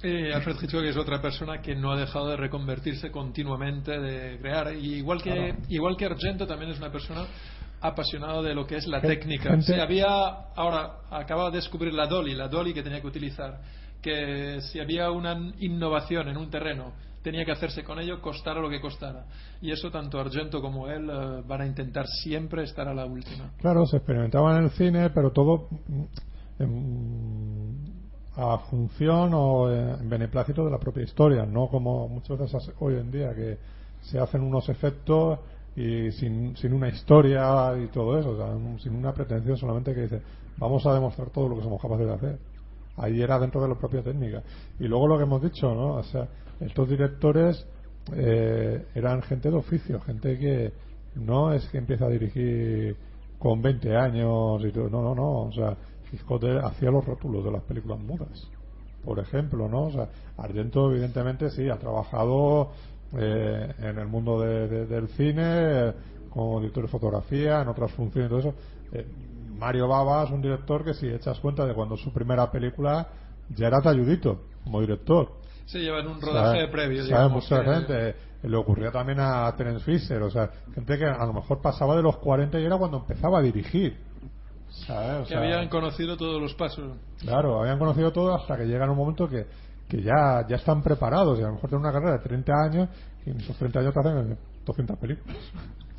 Y 0.03 0.31
Alfred 0.31 0.55
Hitchcock 0.61 0.83
es 0.85 0.95
otra 0.95 1.21
persona 1.21 1.61
que 1.61 1.75
no 1.75 1.91
ha 1.91 1.97
dejado 1.99 2.29
de 2.29 2.37
reconvertirse 2.37 3.11
continuamente, 3.11 3.99
de 3.99 4.37
crear. 4.39 4.73
Y 4.75 4.95
igual 4.95 5.21
que, 5.21 5.31
Claro. 5.33 5.55
igual 5.69 5.97
que 5.97 6.05
Argento, 6.05 6.47
también 6.47 6.71
es 6.71 6.77
una 6.77 6.91
persona 6.91 7.25
apasionada 7.81 8.41
de 8.41 8.53
lo 8.53 8.65
que 8.65 8.77
es 8.77 8.87
la 8.87 9.01
técnica. 9.01 9.49
gente- 9.49 9.73
Si 9.73 9.79
había, 9.79 10.05
ahora 10.55 10.97
acaba 11.09 11.49
de 11.49 11.57
descubrir 11.57 11.93
la 11.93 12.05
dolly, 12.07 12.35
la 12.35 12.47
dolly 12.47 12.73
que 12.73 12.83
tenía 12.83 13.01
que 13.01 13.07
utilizar, 13.07 13.59
que 14.01 14.61
si 14.61 14.79
había 14.79 15.09
una 15.11 15.35
innovación 15.59 16.29
en 16.29 16.37
un 16.37 16.49
terreno, 16.49 16.93
tenía 17.21 17.45
que 17.45 17.51
hacerse 17.51 17.83
con 17.83 17.99
ello, 17.99 18.21
costara 18.21 18.59
lo 18.61 18.69
que 18.69 18.81
costara. 18.81 19.25
Y 19.61 19.71
eso 19.71 19.91
tanto 19.91 20.19
Argento 20.19 20.61
como 20.61 20.87
él 20.89 21.09
eh, 21.09 21.43
van 21.47 21.61
a 21.61 21.65
intentar 21.67 22.05
siempre 22.07 22.63
estar 22.63 22.87
a 22.87 22.93
la 22.93 23.05
última. 23.05 23.51
Claro, 23.59 23.85
se 23.85 23.97
experimentaba 23.97 24.57
en 24.57 24.63
el 24.65 24.71
cine, 24.71 25.09
pero 25.11 25.31
todo 25.31 25.67
mm, 25.87 26.03
en- 26.59 28.01
a 28.35 28.57
función 28.69 29.31
o 29.33 29.69
en 29.69 30.09
beneplácito 30.09 30.63
de 30.63 30.71
la 30.71 30.79
propia 30.79 31.03
historia, 31.03 31.45
no 31.45 31.67
como 31.67 32.07
muchas 32.07 32.39
veces 32.39 32.71
hoy 32.79 32.95
en 32.95 33.11
día 33.11 33.35
que 33.35 33.57
se 34.01 34.19
hacen 34.19 34.41
unos 34.41 34.69
efectos 34.69 35.39
y 35.75 36.11
sin, 36.11 36.55
una 36.73 36.87
historia 36.89 37.73
y 37.77 37.87
todo 37.87 38.17
eso, 38.17 38.31
o 38.31 38.37
sea, 38.37 38.79
sin 38.81 38.95
una 38.95 39.13
pretensión 39.13 39.57
solamente 39.57 39.93
que 39.93 40.01
dice 40.01 40.21
vamos 40.57 40.85
a 40.85 40.93
demostrar 40.93 41.29
todo 41.29 41.49
lo 41.49 41.55
que 41.57 41.63
somos 41.63 41.81
capaces 41.81 42.07
de 42.07 42.13
hacer. 42.13 42.39
Ahí 42.97 43.21
era 43.21 43.39
dentro 43.39 43.61
de 43.61 43.69
la 43.69 43.75
propia 43.75 44.03
técnica. 44.03 44.43
Y 44.79 44.83
luego 44.87 45.07
lo 45.07 45.17
que 45.17 45.23
hemos 45.23 45.41
dicho, 45.41 45.73
¿no? 45.73 45.95
O 45.95 46.03
sea, 46.03 46.27
estos 46.61 46.89
directores 46.89 47.65
eh, 48.13 48.85
eran 48.95 49.21
gente 49.23 49.49
de 49.49 49.57
oficio, 49.57 49.99
gente 50.01 50.37
que 50.37 50.73
no 51.15 51.53
es 51.53 51.67
que 51.69 51.77
empieza 51.77 52.05
a 52.05 52.09
dirigir 52.09 52.95
con 53.37 53.61
20 53.61 53.95
años 53.95 54.63
y 54.63 54.71
todo, 54.71 54.89
no, 54.89 55.01
no, 55.01 55.15
no, 55.15 55.31
o 55.43 55.51
sea, 55.51 55.75
Hitchcock 56.11 56.43
hacía 56.63 56.91
los 56.91 57.05
rótulos 57.05 57.43
de 57.43 57.51
las 57.51 57.63
películas 57.63 57.99
mudas, 57.99 58.47
por 59.03 59.19
ejemplo, 59.19 59.67
¿no? 59.67 59.87
O 59.87 59.91
sea, 59.91 60.09
Argento 60.37 60.91
evidentemente 60.91 61.49
sí, 61.49 61.69
ha 61.69 61.77
trabajado 61.77 62.71
eh, 63.17 63.73
en 63.79 63.97
el 63.99 64.07
mundo 64.07 64.39
de- 64.39 64.67
de- 64.67 64.85
del 64.85 65.07
cine 65.09 65.93
como 66.29 66.59
director 66.59 66.83
de 66.83 66.89
fotografía, 66.89 67.61
en 67.61 67.67
otras 67.67 67.91
funciones 67.91 68.27
y 68.27 68.29
todo 68.29 68.39
eso. 68.39 68.53
Eh, 68.93 69.05
Mario 69.57 69.87
Baba 69.87 70.23
es 70.23 70.31
un 70.31 70.41
director 70.41 70.83
que 70.85 70.93
si 70.93 71.07
echas 71.07 71.39
cuenta 71.39 71.65
de 71.65 71.73
cuando 71.73 71.97
su 71.97 72.11
primera 72.13 72.49
película 72.51 73.07
ya 73.55 73.67
era 73.67 73.81
talludito 73.81 74.41
como 74.63 74.79
director. 74.81 75.40
Se 75.65 75.79
lleva 75.79 75.99
en 75.99 76.07
un 76.07 76.21
rodaje 76.21 76.67
previo. 76.67 76.97
sabe 76.99 77.07
digamos, 77.07 77.43
mucha 77.43 77.63
que- 77.63 77.73
gente. 77.73 78.15
Le 78.43 78.57
ocurría 78.57 78.91
también 78.91 79.19
a 79.19 79.55
Terence 79.55 79.85
Fisher, 79.85 80.19
o 80.23 80.31
sea, 80.31 80.49
gente 80.73 80.97
que 80.97 81.05
a 81.05 81.25
lo 81.25 81.33
mejor 81.33 81.61
pasaba 81.61 81.95
de 81.95 82.01
los 82.01 82.17
40 82.17 82.59
y 82.59 82.65
era 82.65 82.75
cuando 82.75 82.97
empezaba 82.97 83.37
a 83.37 83.41
dirigir. 83.41 83.95
¿sabes? 84.87 85.19
O 85.19 85.23
que 85.23 85.29
sea, 85.29 85.39
habían 85.39 85.67
conocido 85.69 86.17
todos 86.17 86.41
los 86.41 86.53
pasos. 86.55 86.97
Claro, 87.19 87.59
habían 87.61 87.77
conocido 87.77 88.11
todo 88.11 88.33
hasta 88.33 88.57
que 88.57 88.65
llegan 88.65 88.89
un 88.89 88.97
momento 88.97 89.29
que, 89.29 89.45
que 89.87 90.01
ya, 90.01 90.45
ya 90.47 90.55
están 90.55 90.81
preparados 90.81 91.37
y 91.39 91.43
a 91.43 91.47
lo 91.47 91.53
mejor 91.53 91.69
tienen 91.69 91.85
una 91.85 91.93
carrera 91.93 92.13
de 92.13 92.19
30 92.19 92.53
años 92.63 92.89
y 93.25 93.29
en 93.29 93.37
esos 93.41 93.55
30 93.57 93.79
años 93.79 93.93
te 93.93 93.99
hacen 93.99 94.37
200 94.65 94.97
películas. 94.97 95.37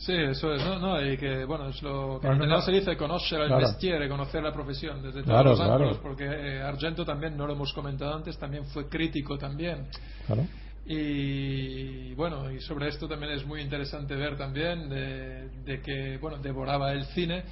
Sí, 0.05 0.13
eso 0.15 0.53
es, 0.53 0.65
¿no? 0.65 0.79
no 0.81 1.01
y 1.01 1.17
que, 1.17 1.45
bueno, 1.45 1.69
es 1.69 1.81
lo 1.83 2.19
que 2.21 2.27
Bueno, 2.27 2.45
no. 2.47 2.61
se 2.61 2.73
dice 2.73 2.97
conocer 2.97 3.41
el 3.43 3.47
Claro. 3.49 3.69
mestiere, 3.69 4.09
conocer 4.09 4.43
la 4.43 4.53
profesión 4.53 4.97
desde 5.01 5.23
todos 5.23 5.27
Claro, 5.27 5.51
los 5.51 5.59
claro. 5.61 5.75
ángulos, 5.75 5.99
porque 5.99 6.25
eh, 6.25 6.61
Argento 6.63 7.05
también, 7.05 7.37
no 7.37 7.47
lo 7.47 7.53
hemos 7.53 7.73
comentado 7.73 8.15
antes, 8.15 8.37
también 8.39 8.65
fue 8.67 8.89
crítico 8.89 9.39
también. 9.39 9.87
Claro. 10.27 10.45
Y 10.85 12.15
bueno, 12.15 12.51
y 12.51 12.61
sobre 12.61 12.89
esto 12.89 13.07
también 13.07 13.33
es 13.33 13.47
muy 13.47 13.61
interesante 13.61 14.17
ver 14.17 14.37
también 14.37 14.89
de, 14.89 15.49
de 15.65 15.81
que, 15.81 16.19
bueno, 16.19 16.39
devoraba 16.39 16.93
el 16.93 17.05
cine 17.07 17.45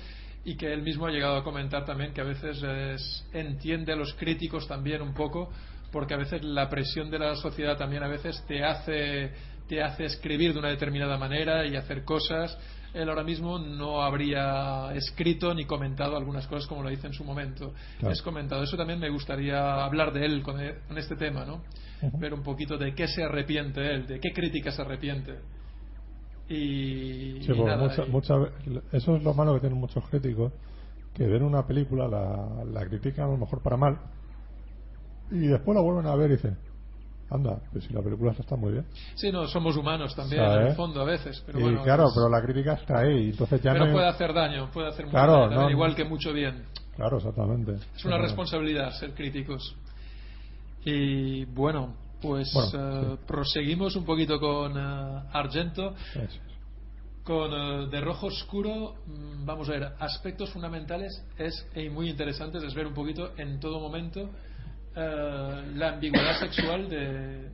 y 0.45 0.57
que 0.57 0.73
él 0.73 0.83
mismo 0.83 1.07
ha 1.07 1.11
llegado 1.11 1.37
a 1.37 1.45
comentar 1.45 1.85
también 1.85 2.13
que 2.13 2.21
a 2.21 2.25
veces 2.25 2.61
es- 2.63 3.25
entiende 3.33 3.93
a 3.93 3.97
los 3.97 4.13
críticos 4.15 4.67
también 4.67 5.03
un 5.03 5.15
poco, 5.15 5.51
porque 5.93 6.15
a 6.15 6.17
veces 6.17 6.43
la 6.45 6.69
presión 6.69 7.11
de 7.11 7.19
la 7.19 7.37
sociedad 7.37 7.77
también 7.77 8.03
a 8.03 8.09
veces 8.09 8.45
te 8.47 8.65
hace, 8.65 9.33
te 9.71 9.81
hace 9.81 10.05
escribir 10.05 10.53
de 10.53 10.59
una 10.59 10.69
determinada 10.69 11.17
manera 11.17 11.65
y 11.65 11.77
hacer 11.77 12.03
cosas. 12.05 12.59
Él 12.93 13.09
ahora 13.09 13.23
mismo 13.23 13.57
no 13.57 14.03
habría 14.03 14.93
escrito 14.97 15.55
ni 15.55 15.65
comentado 15.65 16.17
algunas 16.17 16.45
cosas 16.49 16.67
como 16.69 16.83
lo 16.83 16.91
hice 16.91 17.07
en 17.07 17.13
su 17.13 17.23
momento. 17.25 17.73
Claro. 18.01 18.13
Es 18.13 18.21
comentado. 18.21 18.65
Eso 18.65 18.77
también 18.77 18.99
me 18.99 19.09
gustaría 19.11 19.85
hablar 19.85 20.13
de 20.13 20.27
él 20.27 20.43
con, 20.43 20.61
e- 20.61 20.75
este 20.97 21.15
tema, 21.15 21.45
¿no? 21.45 21.63
Ver 22.19 22.35
un 22.35 22.43
poquito 22.43 22.77
de 22.79 22.93
qué 22.97 23.07
se 23.07 23.23
arrepiente 23.23 23.81
él, 23.95 24.09
de 24.09 24.19
qué 24.19 24.33
crítica 24.33 24.73
se 24.73 24.83
arrepiente. 24.83 25.39
Y, 26.49 27.41
Sí, 27.43 27.53
y 27.55 27.63
nada, 27.63 27.77
mucha- 27.77 28.05
y- 28.07 28.11
mucha 28.11 28.35
eso 28.91 29.15
es 29.17 29.23
lo 29.23 29.35
malo 29.35 29.55
que 29.55 29.61
tienen 29.61 29.79
muchos 29.79 30.03
críticos, 30.09 30.53
que 31.15 31.27
ven 31.29 31.45
una 31.45 31.65
película, 31.65 32.09
la, 32.09 32.65
la 32.65 32.87
critican 32.89 33.27
a 33.27 33.33
lo 33.33 33.37
mejor 33.37 33.63
para 33.63 33.77
mal, 33.77 34.01
y 35.31 35.47
después 35.47 35.77
la 35.77 35.81
vuelven 35.83 36.07
a 36.07 36.17
ver 36.17 36.31
y 36.33 36.35
dicen, 36.35 36.59
anda, 37.31 37.61
pues 37.73 37.85
si 37.85 37.93
la 37.93 38.03
película 38.03 38.33
está 38.39 38.57
muy 38.57 38.73
bien. 38.73 38.87
sí, 39.15 39.31
no, 39.31 39.47
somos 39.47 39.77
humanos 39.77 40.15
también, 40.17 40.43
¿Sabes? 40.43 40.61
en 40.63 40.67
el 40.69 40.75
fondo, 40.77 41.01
a 41.01 41.05
veces. 41.05 41.43
Pero 41.47 41.59
y 41.59 41.63
bueno, 41.63 41.83
claro, 41.83 42.09
es- 42.09 42.15
pero 42.15 42.29
la 42.29 42.43
crítica 42.43 42.75
está 42.75 42.99
ahí, 43.01 43.31
entonces 43.31 43.63
ya 43.63 43.73
pero 43.73 43.87
no... 43.87 43.93
puede 43.93 44.09
hacer 44.09 44.33
daño, 44.35 44.71
puede 44.73 44.89
hacer 44.89 45.05
mucho 45.07 45.17
Claro, 45.17 45.33
daño 45.33 45.43
también, 45.51 45.63
no- 45.63 45.71
igual 45.71 45.95
que 45.95 46.05
mucho 46.05 46.33
bien. 46.33 46.65
Claro, 46.97 47.17
exactamente. 47.19 47.77
Es 47.97 48.05
una 48.05 48.19
responsabilidad 48.19 48.93
ser 48.93 49.15
críticos. 49.15 49.75
Y 50.85 51.45
bueno, 51.47 51.95
pues 52.21 52.51
Bueno, 52.53 53.15
eh, 53.15 53.17
proseguimos 53.27 53.97
un 53.97 54.05
poquito 54.05 54.39
con 54.41 54.77
eh, 54.77 55.23
Argento. 55.33 55.95
Eso. 56.15 56.39
Con 57.25 57.53
eh, 57.53 57.87
De 57.91 58.01
Rojo 58.01 58.27
Oscuro, 58.27 58.95
mm, 59.07 59.45
vamos 59.45 59.69
a 59.69 59.73
ver, 59.73 59.93
aspectos 59.99 60.51
fundamentales 60.51 61.13
es 61.39 61.67
y 61.77 61.89
muy 61.91 62.09
interesantes 62.09 62.63
es 62.63 62.75
ver 62.75 62.87
un 62.87 62.95
poquito 62.95 63.33
en 63.37 63.61
todo 63.61 63.79
momento 63.79 64.31
eh, 64.97 65.73
la 65.77 65.91
ambigüedad 65.95 66.39
sexual 66.41 66.89
de, 66.89 67.51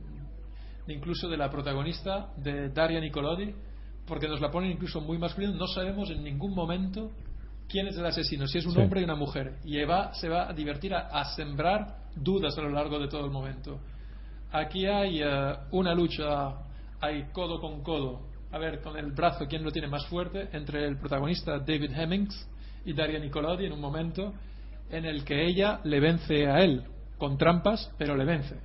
de 0.87 0.93
incluso 0.93 1.27
de 1.29 1.37
la 1.37 1.49
protagonista 1.49 2.31
de 2.37 2.69
Daria 2.69 2.99
Nicolodi, 2.99 3.53
porque 4.07 4.27
nos 4.27 4.39
la 4.41 4.49
ponen 4.49 4.71
incluso 4.71 5.01
muy 5.01 5.17
masculina, 5.17 5.53
no 5.53 5.67
sabemos 5.67 6.09
en 6.09 6.23
ningún 6.23 6.53
momento 6.55 7.11
quién 7.67 7.87
es 7.87 7.97
el 7.97 8.05
asesino, 8.05 8.47
si 8.47 8.57
es 8.59 8.65
un 8.65 8.73
Sí. 8.73 8.79
hombre 8.79 9.01
y 9.01 9.03
una 9.03 9.15
mujer, 9.15 9.57
y 9.65 9.83
va, 9.83 10.13
se 10.13 10.29
va 10.29 10.49
a 10.49 10.53
divertir 10.53 10.93
a, 10.93 11.07
a 11.07 11.25
sembrar 11.35 11.97
dudas 12.15 12.57
a 12.57 12.61
lo 12.61 12.69
largo 12.69 12.97
de 12.99 13.07
todo 13.09 13.25
el 13.25 13.31
momento. 13.31 13.79
Aquí 14.51 14.85
hay 14.85 15.21
eh, 15.21 15.53
una 15.71 15.93
lucha, 15.93 16.53
hay 17.01 17.25
codo 17.33 17.59
con 17.59 17.83
codo, 17.83 18.21
a 18.51 18.57
ver 18.57 18.79
con 18.81 18.97
el 18.97 19.11
brazo 19.11 19.45
quién 19.47 19.63
lo 19.63 19.71
tiene 19.71 19.89
más 19.89 20.05
fuerte, 20.07 20.47
entre 20.53 20.85
el 20.87 20.97
protagonista 20.97 21.59
David 21.59 21.91
Hemmings 21.93 22.49
y 22.85 22.93
Daria 22.93 23.19
Nicolodi 23.19 23.65
en 23.65 23.73
un 23.73 23.81
momento 23.81 24.33
en 24.89 25.03
el 25.03 25.25
que 25.25 25.45
ella 25.45 25.81
le 25.83 25.99
vence 25.99 26.47
a 26.47 26.61
él, 26.63 26.85
con 27.17 27.37
trampas, 27.37 27.91
pero 27.97 28.15
le 28.15 28.25
vence. 28.25 28.55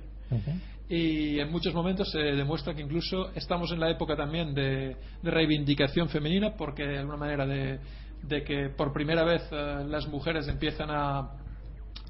Y 0.89 1.39
en 1.39 1.51
muchos 1.51 1.73
momentos 1.73 2.11
se 2.11 2.19
demuestra 2.19 2.73
que 2.73 2.81
incluso 2.81 3.31
estamos 3.35 3.71
en 3.71 3.79
la 3.79 3.89
época 3.89 4.15
también 4.15 4.53
de, 4.53 4.95
de 5.21 5.31
reivindicación 5.31 6.09
femenina, 6.09 6.55
porque 6.55 6.83
de 6.83 6.99
alguna 6.99 7.17
manera 7.17 7.45
de, 7.45 7.79
de 8.23 8.43
que 8.43 8.69
por 8.69 8.93
primera 8.93 9.23
vez 9.23 9.41
eh, 9.51 9.83
las 9.87 10.07
mujeres 10.07 10.47
empiezan 10.47 10.89
a, 10.89 11.31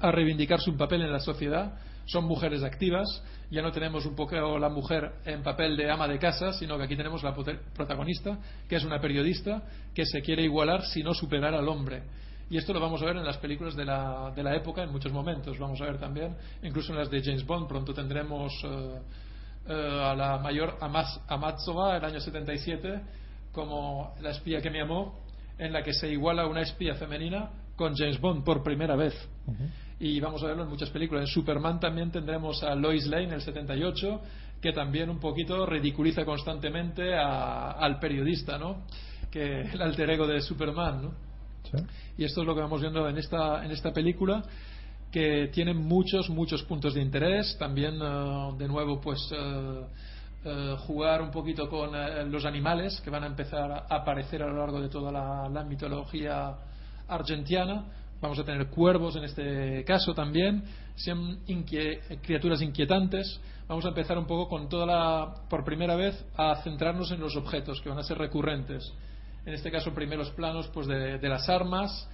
a 0.00 0.10
reivindicar 0.10 0.60
su 0.60 0.76
papel 0.76 1.02
en 1.02 1.12
la 1.12 1.20
sociedad, 1.20 1.74
son 2.06 2.24
mujeres 2.24 2.62
activas, 2.62 3.22
ya 3.50 3.62
no 3.62 3.72
tenemos 3.72 4.04
un 4.04 4.14
poco 4.14 4.58
la 4.58 4.68
mujer 4.68 5.12
en 5.24 5.42
papel 5.42 5.76
de 5.76 5.90
ama 5.90 6.06
de 6.06 6.18
casa, 6.18 6.52
sino 6.52 6.76
que 6.76 6.84
aquí 6.84 6.96
tenemos 6.96 7.22
la 7.22 7.34
protagonista, 7.74 8.38
que 8.68 8.76
es 8.76 8.84
una 8.84 9.00
periodista 9.00 9.62
que 9.94 10.04
se 10.04 10.20
quiere 10.20 10.42
igualar, 10.42 10.82
si 10.84 11.02
no 11.02 11.14
superar 11.14 11.54
al 11.54 11.68
hombre. 11.68 12.02
Y 12.50 12.56
esto 12.58 12.72
lo 12.72 12.80
vamos 12.80 13.00
a 13.02 13.06
ver 13.06 13.16
en 13.16 13.24
las 13.24 13.38
películas 13.38 13.74
de 13.74 13.84
la, 13.84 14.30
de 14.34 14.42
la 14.42 14.54
época 14.54 14.82
en 14.82 14.90
muchos 14.92 15.12
momentos. 15.12 15.58
Vamos 15.58 15.80
a 15.80 15.84
ver 15.84 15.98
también, 15.98 16.36
incluso 16.62 16.92
en 16.92 16.98
las 16.98 17.10
de 17.10 17.22
James 17.22 17.44
Bond, 17.46 17.66
pronto 17.68 17.94
tendremos 17.94 18.52
eh, 18.64 18.98
eh, 19.68 20.00
a 20.04 20.14
la 20.14 20.38
mayor 20.38 20.76
Amaz- 20.80 21.20
Amazova, 21.28 21.96
el 21.96 22.04
año 22.04 22.20
77, 22.20 23.00
como 23.52 24.14
la 24.20 24.30
espía 24.30 24.60
que 24.60 24.70
me 24.70 24.80
amó, 24.82 25.20
en 25.58 25.72
la 25.72 25.82
que 25.82 25.92
se 25.94 26.10
iguala 26.10 26.46
una 26.46 26.60
espía 26.62 26.94
femenina 26.96 27.50
con 27.76 27.94
James 27.96 28.20
Bond 28.20 28.44
por 28.44 28.62
primera 28.62 28.94
vez. 28.96 29.14
Y 30.00 30.20
vamos 30.20 30.42
a 30.42 30.46
verlo 30.48 30.64
en 30.64 30.68
muchas 30.68 30.90
películas. 30.90 31.22
En 31.22 31.28
Superman 31.28 31.80
también 31.80 32.10
tendremos 32.10 32.62
a 32.62 32.74
Lois 32.74 33.06
Lane, 33.06 33.34
el 33.34 33.40
78, 33.40 34.20
que 34.60 34.72
también 34.72 35.08
un 35.08 35.18
poquito 35.20 35.64
ridiculiza 35.66 36.24
constantemente 36.24 37.14
a- 37.14 37.70
al 37.72 37.98
periodista, 37.98 38.58
¿no? 38.58 38.82
Que 39.30 39.62
el 39.62 39.80
alter 39.80 40.10
ego 40.10 40.26
de 40.26 40.40
Superman, 40.42 41.02
¿no? 41.02 41.12
Y 42.16 42.24
esto 42.24 42.42
es 42.42 42.46
lo 42.46 42.54
que 42.54 42.60
vamos 42.60 42.80
viendo 42.80 43.08
en 43.08 43.18
esta, 43.18 43.64
en 43.64 43.70
esta 43.70 43.92
película, 43.92 44.44
que 45.10 45.48
tiene 45.52 45.74
muchos, 45.74 46.28
muchos 46.28 46.64
puntos 46.64 46.94
de 46.94 47.00
interés. 47.00 47.56
También, 47.58 47.98
eh, 48.02 48.50
de 48.58 48.66
nuevo, 48.66 49.00
pues 49.00 49.30
eh, 49.32 49.80
eh, 50.44 50.76
jugar 50.86 51.22
un 51.22 51.30
poquito 51.30 51.68
con 51.68 51.92
los 52.30 52.44
animales 52.44 53.00
que 53.00 53.10
van 53.10 53.22
a 53.24 53.26
empezar 53.26 53.70
a 53.70 53.86
aparecer 53.88 54.42
a 54.42 54.46
lo 54.48 54.58
largo 54.58 54.80
de 54.80 54.88
toda 54.88 55.12
la, 55.12 55.64
mitología 55.64 56.56
argentiana. 57.08 57.84
vamos 58.20 58.38
a 58.38 58.44
tener 58.44 58.66
cuervos 58.68 59.16
en 59.16 59.24
este 59.24 59.84
caso 59.84 60.14
también, 60.14 60.64
sean 60.96 61.38
criaturas 62.22 62.60
inquietantes. 62.60 63.40
Vamos 63.68 63.84
a 63.86 63.88
empezar 63.88 64.18
un 64.18 64.26
poco 64.26 64.48
con 64.48 64.68
toda 64.68 64.84
la, 64.84 65.34
por 65.48 65.64
primera 65.64 65.96
vez, 65.96 66.22
a 66.36 66.56
centrarnos 66.62 67.10
en 67.12 67.20
los 67.20 67.36
objetos 67.36 67.80
que 67.80 67.88
van 67.88 67.98
a 67.98 68.02
ser 68.02 68.18
recurrentes. 68.18 68.92
En 69.46 69.54
este 69.54 69.70
caso, 69.70 69.92
primeros 69.92 70.30
planos 70.30 70.68
pues 70.68 70.86
de, 70.86 71.28
las 71.28 71.48
armas 71.48 72.08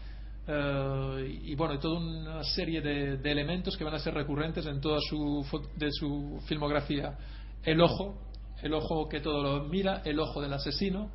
eh, 0.47 1.41
y 1.45 1.55
bueno, 1.55 1.79
toda 1.79 2.01
una 2.01 2.43
serie 2.43 2.81
de, 2.81 3.31
elementos 3.31 3.77
que 3.77 3.85
van 3.85 3.95
a 3.95 3.99
ser 3.99 4.15
recurrentes 4.15 4.67
en 4.67 4.81
toda 4.81 4.99
su, 5.01 5.47
de 5.77 5.89
su 5.93 6.41
filmografía. 6.47 7.17
El 7.63 7.81
ojo, 7.81 8.19
el 8.63 8.75
ojo 8.75 9.09
que 9.09 9.21
todo 9.21 9.43
lo 9.43 9.65
mira, 9.65 10.03
el 10.05 10.19
ojo 10.19 10.41
del 10.41 10.53
asesino, 10.53 11.11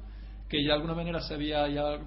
que 0.47 0.57
de 0.57 0.71
alguna 0.71 0.93
manera 0.93 1.19
se 1.21 1.33
había 1.33 1.67
ya 1.67 1.99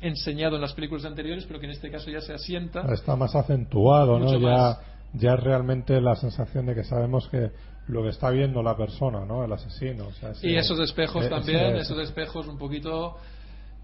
enseñado 0.00 0.56
en 0.56 0.62
las 0.62 0.74
películas 0.74 1.04
anteriores, 1.04 1.44
pero 1.46 1.58
que 1.58 1.66
en 1.66 1.72
este 1.72 1.90
caso 1.90 2.10
ya 2.10 2.20
se 2.20 2.32
asienta. 2.32 2.82
Está 2.92 3.16
más 3.16 3.34
acentuado, 3.34 4.18
¿no? 4.20 4.38
Ya, 4.38 4.78
ya 5.14 5.36
realmente 5.36 6.00
la 6.00 6.14
sensación 6.14 6.66
de 6.66 6.74
que 6.74 6.84
sabemos 6.84 7.28
que 7.28 7.50
lo 7.88 8.02
que 8.02 8.10
está 8.10 8.30
viendo 8.30 8.62
la 8.62 8.76
persona, 8.76 9.24
¿no? 9.24 9.44
El 9.44 9.52
asesino. 9.52 10.08
y 10.42 10.54
esos 10.54 10.78
espejos 10.80 11.24
eh, 11.24 11.28
también, 11.28 11.76
esos 11.76 11.98
espejos 11.98 12.46
un 12.46 12.58
poquito 12.58 13.16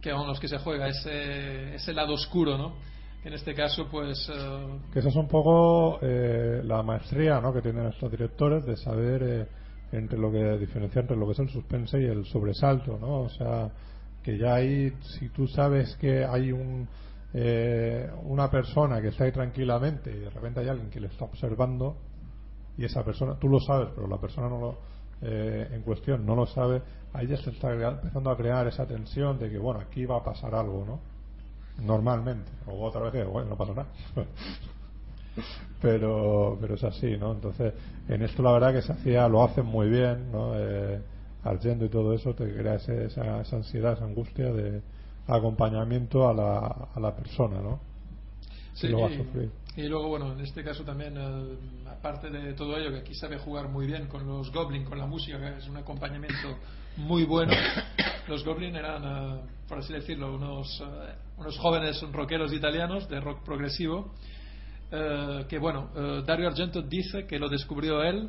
que 0.04 0.10
son 0.10 0.26
los 0.26 0.38
que 0.38 0.48
se 0.48 0.58
juega, 0.58 0.86
ese, 0.86 1.76
ese 1.76 1.94
lado 1.94 2.12
oscuro, 2.12 2.58
¿no? 2.58 2.74
en 3.24 3.32
este 3.32 3.54
caso, 3.54 3.88
pues. 3.90 4.30
Eh, 4.30 4.78
que 4.92 4.98
esa 4.98 5.08
es 5.08 5.16
un 5.16 5.28
poco 5.28 5.98
eh, 6.02 6.60
la 6.62 6.82
maestría, 6.82 7.40
¿no? 7.40 7.54
Que 7.54 7.62
tienen 7.62 7.86
estos 7.86 8.10
directores 8.10 8.66
de 8.66 8.76
saber 8.76 9.48
entre 9.92 10.18
lo 10.18 10.30
que 10.30 10.58
diferencia 10.58 11.00
entre 11.00 11.16
lo 11.16 11.24
que 11.24 11.32
es 11.32 11.38
el 11.38 11.48
suspense 11.48 11.98
y 12.02 12.04
el 12.04 12.26
sobresalto, 12.26 12.98
¿no? 12.98 13.22
O 13.22 13.28
sea, 13.30 13.70
que 14.22 14.36
ya 14.36 14.56
ahí, 14.56 14.92
si 15.18 15.30
tú 15.30 15.46
sabes 15.46 15.96
que 15.96 16.22
hay 16.22 16.52
un, 16.52 16.86
eh, 17.32 18.10
una 18.24 18.50
persona 18.50 19.00
que 19.00 19.08
está 19.08 19.24
ahí 19.24 19.32
tranquilamente 19.32 20.10
y 20.10 20.18
de 20.18 20.30
repente 20.30 20.60
hay 20.60 20.68
alguien 20.68 20.90
que 20.90 21.00
le 21.00 21.06
está 21.06 21.24
observando 21.24 21.96
y 22.76 22.84
esa 22.84 23.02
persona, 23.02 23.38
tú 23.38 23.48
lo 23.48 23.58
sabes, 23.60 23.88
pero 23.94 24.06
la 24.06 24.20
persona 24.20 24.50
no 24.50 24.60
lo, 24.60 24.78
eh, 25.22 25.68
en 25.72 25.82
cuestión 25.82 26.24
no 26.26 26.34
lo 26.34 26.46
sabe, 26.46 26.82
ahí 27.12 27.26
ya 27.26 27.36
se 27.36 27.50
está 27.50 27.72
empezando 27.72 28.30
a 28.30 28.36
crear 28.36 28.66
esa 28.66 28.86
tensión 28.86 29.38
de 29.38 29.50
que, 29.50 29.58
bueno, 29.58 29.80
aquí 29.80 30.04
va 30.04 30.18
a 30.18 30.24
pasar 30.24 30.54
algo, 30.54 30.84
¿no? 30.86 31.00
Normalmente, 31.84 32.50
o 32.66 32.84
otra 32.84 33.02
vez 33.02 33.12
que, 33.12 33.24
bueno, 33.24 33.50
no 33.50 33.56
pasa 33.56 33.72
nada. 33.72 33.88
pero 35.82 36.56
pero 36.60 36.74
es 36.74 36.84
así, 36.84 37.16
¿no? 37.16 37.32
Entonces, 37.32 37.74
en 38.08 38.22
esto 38.22 38.42
la 38.42 38.52
verdad 38.52 38.72
que 38.72 38.82
se 38.82 38.92
hacía, 38.92 39.28
lo 39.28 39.42
hacen 39.42 39.66
muy 39.66 39.88
bien, 39.88 40.30
¿no? 40.30 40.52
Eh, 40.56 41.00
Argento 41.44 41.84
y 41.84 41.88
todo 41.90 42.14
eso 42.14 42.34
te 42.34 42.50
crea 42.54 42.76
esa, 42.76 42.94
esa, 42.94 43.56
ansiedad, 43.56 43.92
esa 43.92 44.04
angustia 44.04 44.50
de 44.50 44.80
acompañamiento 45.26 46.26
a 46.26 46.32
la, 46.32 46.88
a 46.94 47.00
la 47.00 47.14
persona, 47.14 47.60
¿no? 47.60 47.80
Sí, 48.72 48.88
y, 48.88 49.50
luego, 49.82 50.08
bueno, 50.08 50.32
en 50.32 50.40
este 50.40 50.62
caso 50.62 50.84
también, 50.84 51.16
eh, 51.16 51.88
aparte 51.90 52.30
de 52.30 52.54
todo 52.54 52.76
ello, 52.76 52.90
que 52.90 52.98
aquí 52.98 53.14
sabe 53.14 53.38
jugar 53.38 53.68
muy 53.68 53.86
bien 53.86 54.06
con 54.06 54.26
los 54.26 54.52
Goblin, 54.52 54.84
con 54.84 54.98
la 54.98 55.06
música, 55.06 55.38
que 55.38 55.58
es 55.58 55.68
un 55.68 55.76
acompañamiento 55.76 56.58
muy 56.96 57.24
bueno. 57.24 57.52
Los 58.28 58.44
Goblin 58.44 58.74
eran, 58.76 59.02
eh, 59.04 59.40
por 59.68 59.78
así 59.78 59.92
decirlo, 59.92 60.34
unos, 60.34 60.82
unos 61.36 61.58
jóvenes 61.58 62.00
rockeros 62.12 62.52
italianos 62.52 63.08
de 63.08 63.20
rock 63.20 63.44
progresivo 63.44 64.14
eh, 64.96 65.46
que 65.48 65.58
bueno, 65.58 65.90
eh, 65.96 66.22
Dario 66.24 66.46
Argento 66.46 66.80
dice 66.82 67.26
que 67.26 67.38
lo 67.38 67.48
descubrió 67.48 68.02
él, 68.02 68.28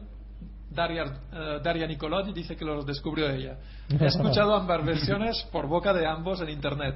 Daria, 0.68 1.04
uh, 1.06 1.64
Daria 1.64 1.86
Nicolodi 1.86 2.34
dice 2.34 2.56
que 2.56 2.66
lo 2.66 2.84
descubrió 2.84 3.30
ella. 3.30 3.60
He 3.88 4.06
escuchado 4.06 4.56
ambas 4.56 4.84
versiones 4.86 5.48
por 5.52 5.68
boca 5.68 5.94
de 5.94 6.08
ambos 6.08 6.42
en 6.42 6.50
internet. 6.50 6.96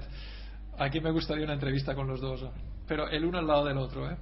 Aquí 0.77 0.99
me 0.99 1.11
gustaría 1.11 1.45
una 1.45 1.53
entrevista 1.53 1.93
con 1.93 2.07
los 2.07 2.19
dos, 2.19 2.43
pero 2.89 3.07
el 3.07 3.23
uno 3.23 3.37
al 3.37 3.47
lado 3.47 3.65
del 3.65 3.77
otro, 3.77 4.09
¿eh? 4.09 4.17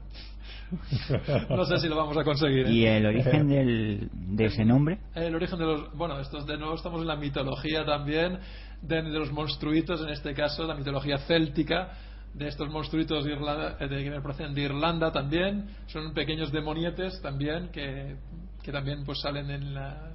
No 1.50 1.66
sé 1.66 1.78
si 1.78 1.88
lo 1.88 1.96
vamos 1.96 2.18
a 2.18 2.24
conseguir. 2.26 2.68
¿Y 2.68 2.86
el 2.86 3.06
origen 3.06 3.48
del, 3.48 4.10
de 4.12 4.46
ese 4.46 4.66
nombre? 4.66 5.00
El 5.16 5.34
origen 5.34 5.58
de 5.58 5.66
los. 5.66 5.94
Bueno, 5.96 6.20
estos 6.20 6.46
de 6.46 6.58
nuevo 6.58 6.76
estamos 6.76 7.02
en 7.02 7.08
la 7.08 7.16
mitología 7.16 7.86
también, 7.86 8.38
de, 8.82 9.02
de 9.02 9.18
los 9.18 9.32
monstruitos, 9.32 10.02
en 10.02 10.10
este 10.10 10.34
caso, 10.34 10.66
la 10.66 10.76
mitología 10.76 11.18
céltica 11.20 11.92
de 12.34 12.50
estos 12.50 12.70
monstruitos 12.70 13.24
de 13.24 13.32
Irlanda, 13.32 13.78
eh, 13.80 13.88
de, 13.88 14.04
que 14.04 14.22
proceden 14.22 14.54
de 14.54 14.62
Irlanda 14.62 15.12
también 15.12 15.70
son 15.88 16.14
pequeños 16.14 16.52
demonietes 16.52 17.22
también 17.22 17.70
que, 17.70 18.18
que 18.62 18.72
también 18.72 19.04
pues 19.06 19.22
salen 19.22 19.50
en 19.50 19.74
la, 19.74 20.12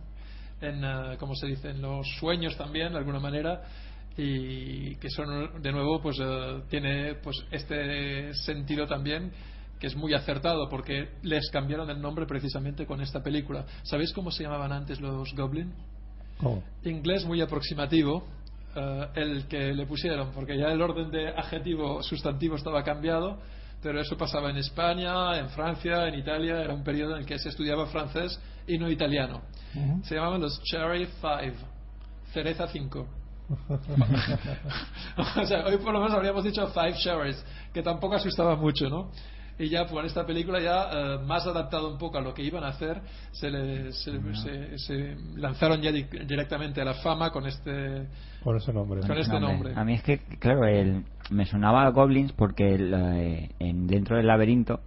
en 0.60 0.84
uh, 0.84 1.16
como 1.18 1.34
se 1.34 1.46
dice 1.46 1.70
en 1.70 1.82
los 1.82 2.06
sueños 2.18 2.56
también 2.56 2.92
de 2.92 2.98
alguna 2.98 3.18
manera 3.18 3.62
y 4.16 4.96
que 4.96 5.08
son 5.10 5.62
de 5.62 5.72
nuevo 5.72 6.00
pues 6.00 6.18
uh, 6.18 6.62
tiene 6.68 7.14
pues 7.14 7.44
este 7.50 8.34
sentido 8.34 8.86
también 8.86 9.32
que 9.80 9.86
es 9.86 9.96
muy 9.96 10.14
acertado 10.14 10.68
porque 10.68 11.10
les 11.22 11.50
cambiaron 11.50 11.88
el 11.90 12.00
nombre 12.00 12.26
precisamente 12.26 12.86
con 12.86 13.00
esta 13.00 13.22
película 13.22 13.64
¿sabéis 13.84 14.12
cómo 14.12 14.30
se 14.30 14.42
llamaban 14.42 14.72
antes 14.72 15.00
los 15.00 15.34
Goblin? 15.34 15.72
inglés 16.84 17.24
muy 17.24 17.40
aproximativo 17.40 18.24
eh, 18.74 19.06
el 19.16 19.46
que 19.48 19.74
le 19.74 19.84
pusieron, 19.86 20.32
porque 20.32 20.56
ya 20.56 20.68
el 20.68 20.80
orden 20.80 21.10
de 21.10 21.28
adjetivo 21.28 22.02
sustantivo 22.02 22.56
estaba 22.56 22.82
cambiado, 22.82 23.38
pero 23.82 24.00
eso 24.00 24.16
pasaba 24.16 24.48
en 24.48 24.56
España, 24.56 25.38
en 25.38 25.50
Francia, 25.50 26.08
en 26.08 26.14
Italia, 26.14 26.62
era 26.62 26.72
un 26.72 26.82
periodo 26.82 27.12
en 27.12 27.20
el 27.20 27.26
que 27.26 27.38
se 27.38 27.50
estudiaba 27.50 27.86
francés 27.86 28.40
y 28.66 28.78
no 28.78 28.88
italiano. 28.90 29.42
Se 30.04 30.14
llamaban 30.14 30.40
los 30.40 30.62
Cherry 30.62 31.06
Five, 31.20 31.56
cereza 32.32 32.66
5. 32.66 33.06
o 35.36 35.46
sea, 35.46 35.66
hoy 35.66 35.76
por 35.78 35.92
lo 35.92 36.00
menos 36.00 36.14
habríamos 36.14 36.44
dicho 36.44 36.66
Five 36.68 36.94
Cherries, 36.94 37.44
que 37.72 37.82
tampoco 37.82 38.14
asustaba 38.14 38.56
mucho, 38.56 38.88
¿no? 38.88 39.10
y 39.58 39.68
ya 39.68 39.86
por 39.86 40.04
esta 40.04 40.24
película 40.26 40.60
ya 40.60 40.88
eh, 40.92 41.18
más 41.26 41.46
adaptado 41.46 41.92
un 41.92 41.98
poco 41.98 42.18
a 42.18 42.20
lo 42.20 42.34
que 42.34 42.42
iban 42.42 42.64
a 42.64 42.68
hacer 42.68 43.00
se, 43.32 43.92
se, 43.92 45.16
lanzaron 45.36 45.80
ya 45.80 45.92
directamente 45.92 46.80
a 46.80 46.84
la 46.84 46.94
fama 46.94 47.30
con 47.30 47.46
este 47.46 48.06
con 48.42 48.56
ese 48.56 48.72
nombre 48.72 49.00
con 49.00 49.18
este 49.18 49.38
nombre. 49.38 49.72
a 49.74 49.84
mí 49.84 49.94
es 49.94 50.02
que 50.02 50.18
claro 50.38 50.64
el, 50.66 51.04
me 51.30 51.44
sonaba 51.46 51.84
a 51.84 51.90
Goblins 51.90 52.32
porque 52.32 52.74
eh, 52.74 53.50
en, 53.58 53.86
dentro 53.86 54.16
del 54.16 54.26
laberinto 54.26 54.80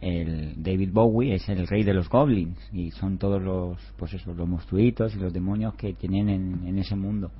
el 0.00 0.60
David 0.60 0.90
Bowie 0.92 1.34
es 1.34 1.48
el 1.48 1.66
rey 1.66 1.84
de 1.84 1.94
los 1.94 2.08
goblins 2.08 2.58
y 2.72 2.90
son 2.90 3.18
todos 3.18 3.40
los 3.40 3.78
pues 3.96 4.14
eso 4.14 4.32
los 4.34 4.48
monstruitos 4.48 5.14
y 5.14 5.18
los 5.18 5.32
demonios 5.32 5.74
que 5.74 5.94
tienen 5.94 6.28
en, 6.28 6.66
en 6.66 6.78
ese 6.78 6.96
mundo 6.96 7.30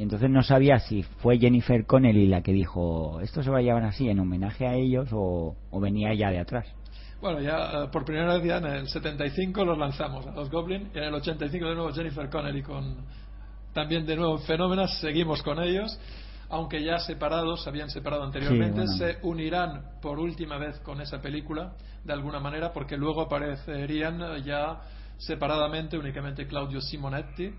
y 0.00 0.02
entonces 0.02 0.30
no 0.30 0.42
sabía 0.42 0.78
si 0.78 1.02
fue 1.02 1.38
Jennifer 1.38 1.84
Connelly 1.84 2.26
la 2.26 2.40
que 2.40 2.54
dijo 2.54 3.20
esto 3.20 3.42
se 3.42 3.50
va 3.50 3.58
a 3.58 3.60
llevar 3.60 3.84
así 3.84 4.08
en 4.08 4.18
homenaje 4.18 4.66
a 4.66 4.72
ellos 4.72 5.10
o, 5.12 5.54
venía 5.78 6.14
ya 6.14 6.30
de 6.30 6.38
atrás. 6.38 6.66
Bueno, 7.20 7.38
ya 7.42 7.70
eh, 7.70 7.88
por 7.92 8.06
primera 8.06 8.32
vez 8.32 8.44
ya 8.44 8.56
en 8.56 8.64
el 8.64 8.88
75 8.88 9.62
los 9.62 9.76
lanzamos 9.76 10.26
a 10.26 10.30
los 10.30 10.48
Goblin 10.50 10.88
y 10.94 10.96
en 10.96 11.04
el 11.04 11.14
85 11.14 11.68
de 11.68 11.74
nuevo 11.74 11.92
Jennifer 11.92 12.30
Connelly 12.30 12.62
con 12.62 12.96
también 13.74 14.06
de 14.06 14.16
nuevo 14.16 14.38
fenómenos, 14.38 14.98
seguimos 15.00 15.42
con 15.42 15.62
ellos, 15.62 16.00
aunque 16.48 16.82
ya 16.82 16.98
separados, 17.00 17.62
se 17.62 17.68
habían 17.68 17.90
separado 17.90 18.22
anteriormente, 18.22 18.86
se 18.96 19.18
unirán 19.20 19.82
por 20.00 20.18
última 20.18 20.56
vez 20.56 20.80
con 20.80 21.02
esa 21.02 21.20
película 21.20 21.74
de 22.04 22.12
alguna 22.14 22.40
manera 22.40 22.72
porque 22.72 22.96
luego 22.96 23.20
aparecerían 23.20 24.42
ya 24.44 24.80
separadamente 25.18 25.98
únicamente 25.98 26.46
Claudio 26.46 26.80
Simonetti 26.80 27.52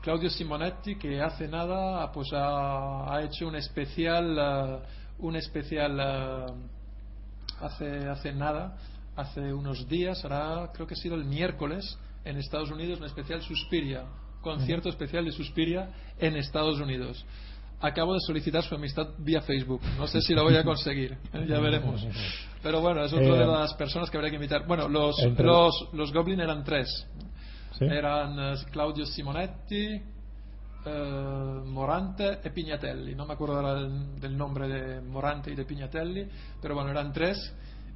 Claudio 0.00 0.30
Simonetti 0.30 0.96
que 0.96 1.20
hace 1.20 1.46
nada 1.46 2.10
pues 2.12 2.28
ha, 2.32 3.20
hecho 3.22 3.46
un 3.46 3.56
especial 3.56 4.38
uh, 4.38 5.26
un 5.26 5.36
especial 5.36 5.92
uh, 5.94 7.64
hace 7.64 8.08
hace 8.08 8.32
nada 8.32 8.76
hace 9.16 9.52
unos 9.52 9.86
días 9.88 10.24
hará 10.24 10.70
creo 10.72 10.86
que 10.86 10.94
ha 10.94 10.96
sido 10.96 11.16
el 11.16 11.24
miércoles 11.24 11.98
en 12.24 12.38
Estados 12.38 12.70
Unidos 12.70 12.98
un 12.98 13.06
especial 13.06 13.42
Suspiria 13.42 14.04
concierto 14.40 14.88
especial 14.88 15.26
de 15.26 15.32
Suspiria 15.32 15.90
en 16.18 16.36
Estados 16.36 16.80
Unidos 16.80 17.24
acabo 17.80 18.14
de 18.14 18.20
solicitar 18.20 18.62
su 18.62 18.74
amistad 18.74 19.08
vía 19.18 19.40
Facebook. 19.40 19.80
No 19.96 20.06
sé 20.06 20.20
si 20.20 20.34
lo 20.34 20.44
voy 20.44 20.54
a 20.54 20.62
conseguir, 20.62 21.12
¿eh? 21.32 21.46
ya 21.48 21.58
veremos. 21.60 22.06
Pero 22.62 22.82
bueno, 22.82 23.02
es 23.02 23.10
otra 23.10 23.34
de 23.34 23.46
las 23.46 23.72
personas 23.72 24.10
que 24.10 24.18
habría 24.18 24.28
que 24.28 24.36
invitar. 24.36 24.66
Bueno, 24.66 24.86
los, 24.86 25.16
los, 25.38 25.88
los 25.94 26.12
Goblin 26.12 26.40
eran 26.40 26.62
tres 26.62 27.06
eran 27.78 28.38
eh, 28.38 28.54
Claudio 28.70 29.06
Simonetti, 29.06 30.02
eh, 30.84 31.60
Morante 31.64 32.40
e 32.42 32.50
Pignatelli. 32.50 33.14
No 33.14 33.26
me 33.26 33.34
acuerdo 33.34 33.86
del, 34.18 34.36
nombre 34.36 34.68
de 34.68 35.00
Morante 35.00 35.50
y 35.50 35.54
de 35.54 35.64
Pignatelli, 35.64 36.28
pero 36.60 36.74
bueno, 36.74 36.90
eran 36.90 37.12
tres. 37.12 37.54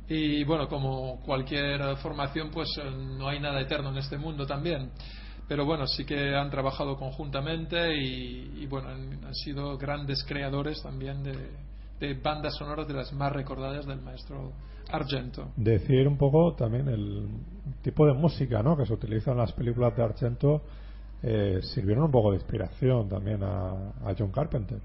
Y 0.09 0.45
bueno, 0.45 0.69
como 0.69 1.21
cualquier 1.23 1.97
formación, 1.97 2.51
pues 2.51 2.69
eh, 2.79 2.91
no 2.91 3.29
hay 3.29 3.41
nada 3.41 3.61
eterno 3.61 3.91
en 3.91 3.99
este 3.99 4.19
mundo 4.19 4.47
también. 4.47 4.91
Pero 5.49 5.67
bueno, 5.67 5.87
sí 5.87 6.05
que 6.05 6.35
han 6.35 6.51
trabajado 6.51 6.97
conjuntamente 6.97 7.95
y, 7.95 8.67
bueno, 8.67 8.89
han, 8.89 9.35
sido 9.35 9.77
grandes 9.77 10.25
creadores 10.25 10.83
también 10.83 11.23
de, 11.23 11.51
de 12.01 12.15
bandas 12.15 12.57
sonoras 12.57 12.89
de 12.89 12.95
las 12.95 13.13
más 13.13 13.31
recordadas 13.31 13.85
del 13.85 14.01
maestro 14.01 14.53
Argento. 14.91 15.51
Decir 15.57 16.07
un 16.07 16.17
poco 16.17 16.55
también 16.55 16.89
el 16.89 17.29
tipo 17.83 18.07
de 18.07 18.15
música 18.15 18.63
¿no? 18.63 18.77
que 18.77 18.87
se 18.87 18.93
utiliza 18.93 19.33
en 19.33 19.39
las 19.39 19.53
películas 19.53 19.97
de 19.97 20.03
Argento 20.03 20.63
eh, 21.23 21.61
sirvieron 21.63 22.05
un 22.05 22.11
poco 22.11 22.31
de 22.31 22.37
inspiración 22.37 23.09
también 23.09 23.43
a, 23.43 23.93
John 24.19 24.31
Carpenter. 24.31 24.79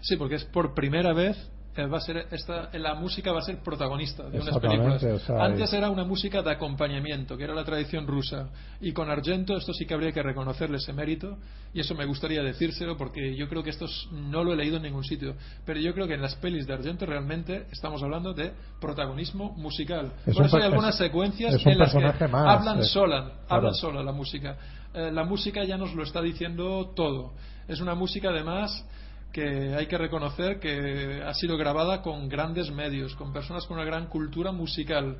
Sí, 0.00 0.16
porque 0.16 0.36
es 0.36 0.44
por 0.46 0.74
primera 0.74 1.12
vez 1.12 1.36
va 1.82 1.98
a 1.98 2.00
ser 2.00 2.26
esta, 2.30 2.70
la 2.78 2.94
música 2.94 3.32
va 3.32 3.40
a 3.40 3.42
ser 3.42 3.58
protagonista 3.62 4.22
de 4.30 4.40
unas 4.40 4.58
películas. 4.58 5.02
o 5.02 5.18
sea, 5.18 5.44
Antes 5.44 5.72
era 5.72 5.90
una 5.90 6.04
música 6.04 6.40
de 6.42 6.52
acompañamiento, 6.52 7.36
que 7.36 7.44
era 7.44 7.54
la 7.54 7.64
tradición 7.64 8.06
rusa. 8.06 8.48
Y 8.80 8.92
con 8.92 9.10
Argento 9.10 9.56
esto 9.56 9.72
sí 9.74 9.84
que 9.86 9.94
habría 9.94 10.12
que 10.12 10.22
reconocerle 10.22 10.76
ese 10.76 10.92
mérito, 10.92 11.36
y 11.72 11.80
eso 11.80 11.94
me 11.94 12.04
gustaría 12.04 12.42
decírselo 12.42 12.96
porque 12.96 13.34
yo 13.34 13.48
creo 13.48 13.62
que 13.62 13.70
esto 13.70 13.86
es- 13.86 14.08
no 14.12 14.44
lo 14.44 14.52
he 14.52 14.56
leído 14.56 14.76
en 14.76 14.84
ningún 14.84 15.04
sitio. 15.04 15.34
Pero 15.66 15.80
yo 15.80 15.92
creo 15.94 16.06
que 16.06 16.14
en 16.14 16.22
las 16.22 16.36
pelis 16.36 16.66
de 16.66 16.74
Argento 16.74 17.06
realmente 17.06 17.66
estamos 17.72 18.02
hablando 18.02 18.32
de 18.32 18.52
protagonismo 18.80 19.52
musical. 19.56 20.12
Es 20.26 20.34
Por 20.36 20.46
eso 20.46 20.56
hay 20.56 20.62
algunas 20.64 20.94
es- 20.94 20.98
secuencias 21.06 21.54
es 21.54 21.66
en 21.66 21.78
las 21.78 21.92
que 21.92 22.28
más, 22.28 22.58
hablan 22.60 22.78
eh, 22.80 22.84
sola, 22.84 23.20
claro. 23.24 23.38
hablan 23.48 23.74
sola 23.74 24.02
la 24.02 24.12
música. 24.12 24.56
Eh, 24.94 25.10
la 25.12 25.24
música 25.24 25.64
ya 25.64 25.76
nos 25.76 25.92
lo 25.94 26.04
está 26.04 26.20
diciendo 26.22 26.92
todo. 26.94 27.32
Es 27.66 27.80
una 27.80 27.94
música 27.94 28.28
además 28.28 28.86
que 29.34 29.74
hay 29.74 29.86
que 29.86 29.98
reconocer 29.98 30.60
que 30.60 31.20
ha 31.26 31.34
sido 31.34 31.56
grabada 31.56 32.00
con 32.02 32.28
grandes 32.28 32.70
medios, 32.70 33.16
con 33.16 33.32
personas 33.32 33.66
con 33.66 33.76
una 33.76 33.84
gran 33.84 34.06
cultura 34.06 34.52
musical. 34.52 35.18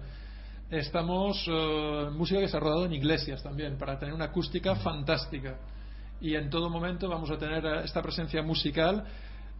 Estamos 0.70 1.44
eh, 1.48 2.10
música 2.12 2.38
que 2.38 2.46
se 2.46 2.56
ha 2.56 2.60
rodado 2.60 2.86
en 2.86 2.92
iglesias 2.92 3.42
también 3.42 3.76
para 3.76 3.98
tener 3.98 4.14
una 4.14 4.26
acústica 4.26 4.76
fantástica. 4.76 5.58
Y 6.20 6.36
en 6.36 6.48
todo 6.48 6.70
momento 6.70 7.08
vamos 7.08 7.28
a 7.32 7.38
tener 7.38 7.66
eh, 7.66 7.80
esta 7.84 8.00
presencia 8.00 8.40
musical 8.40 9.04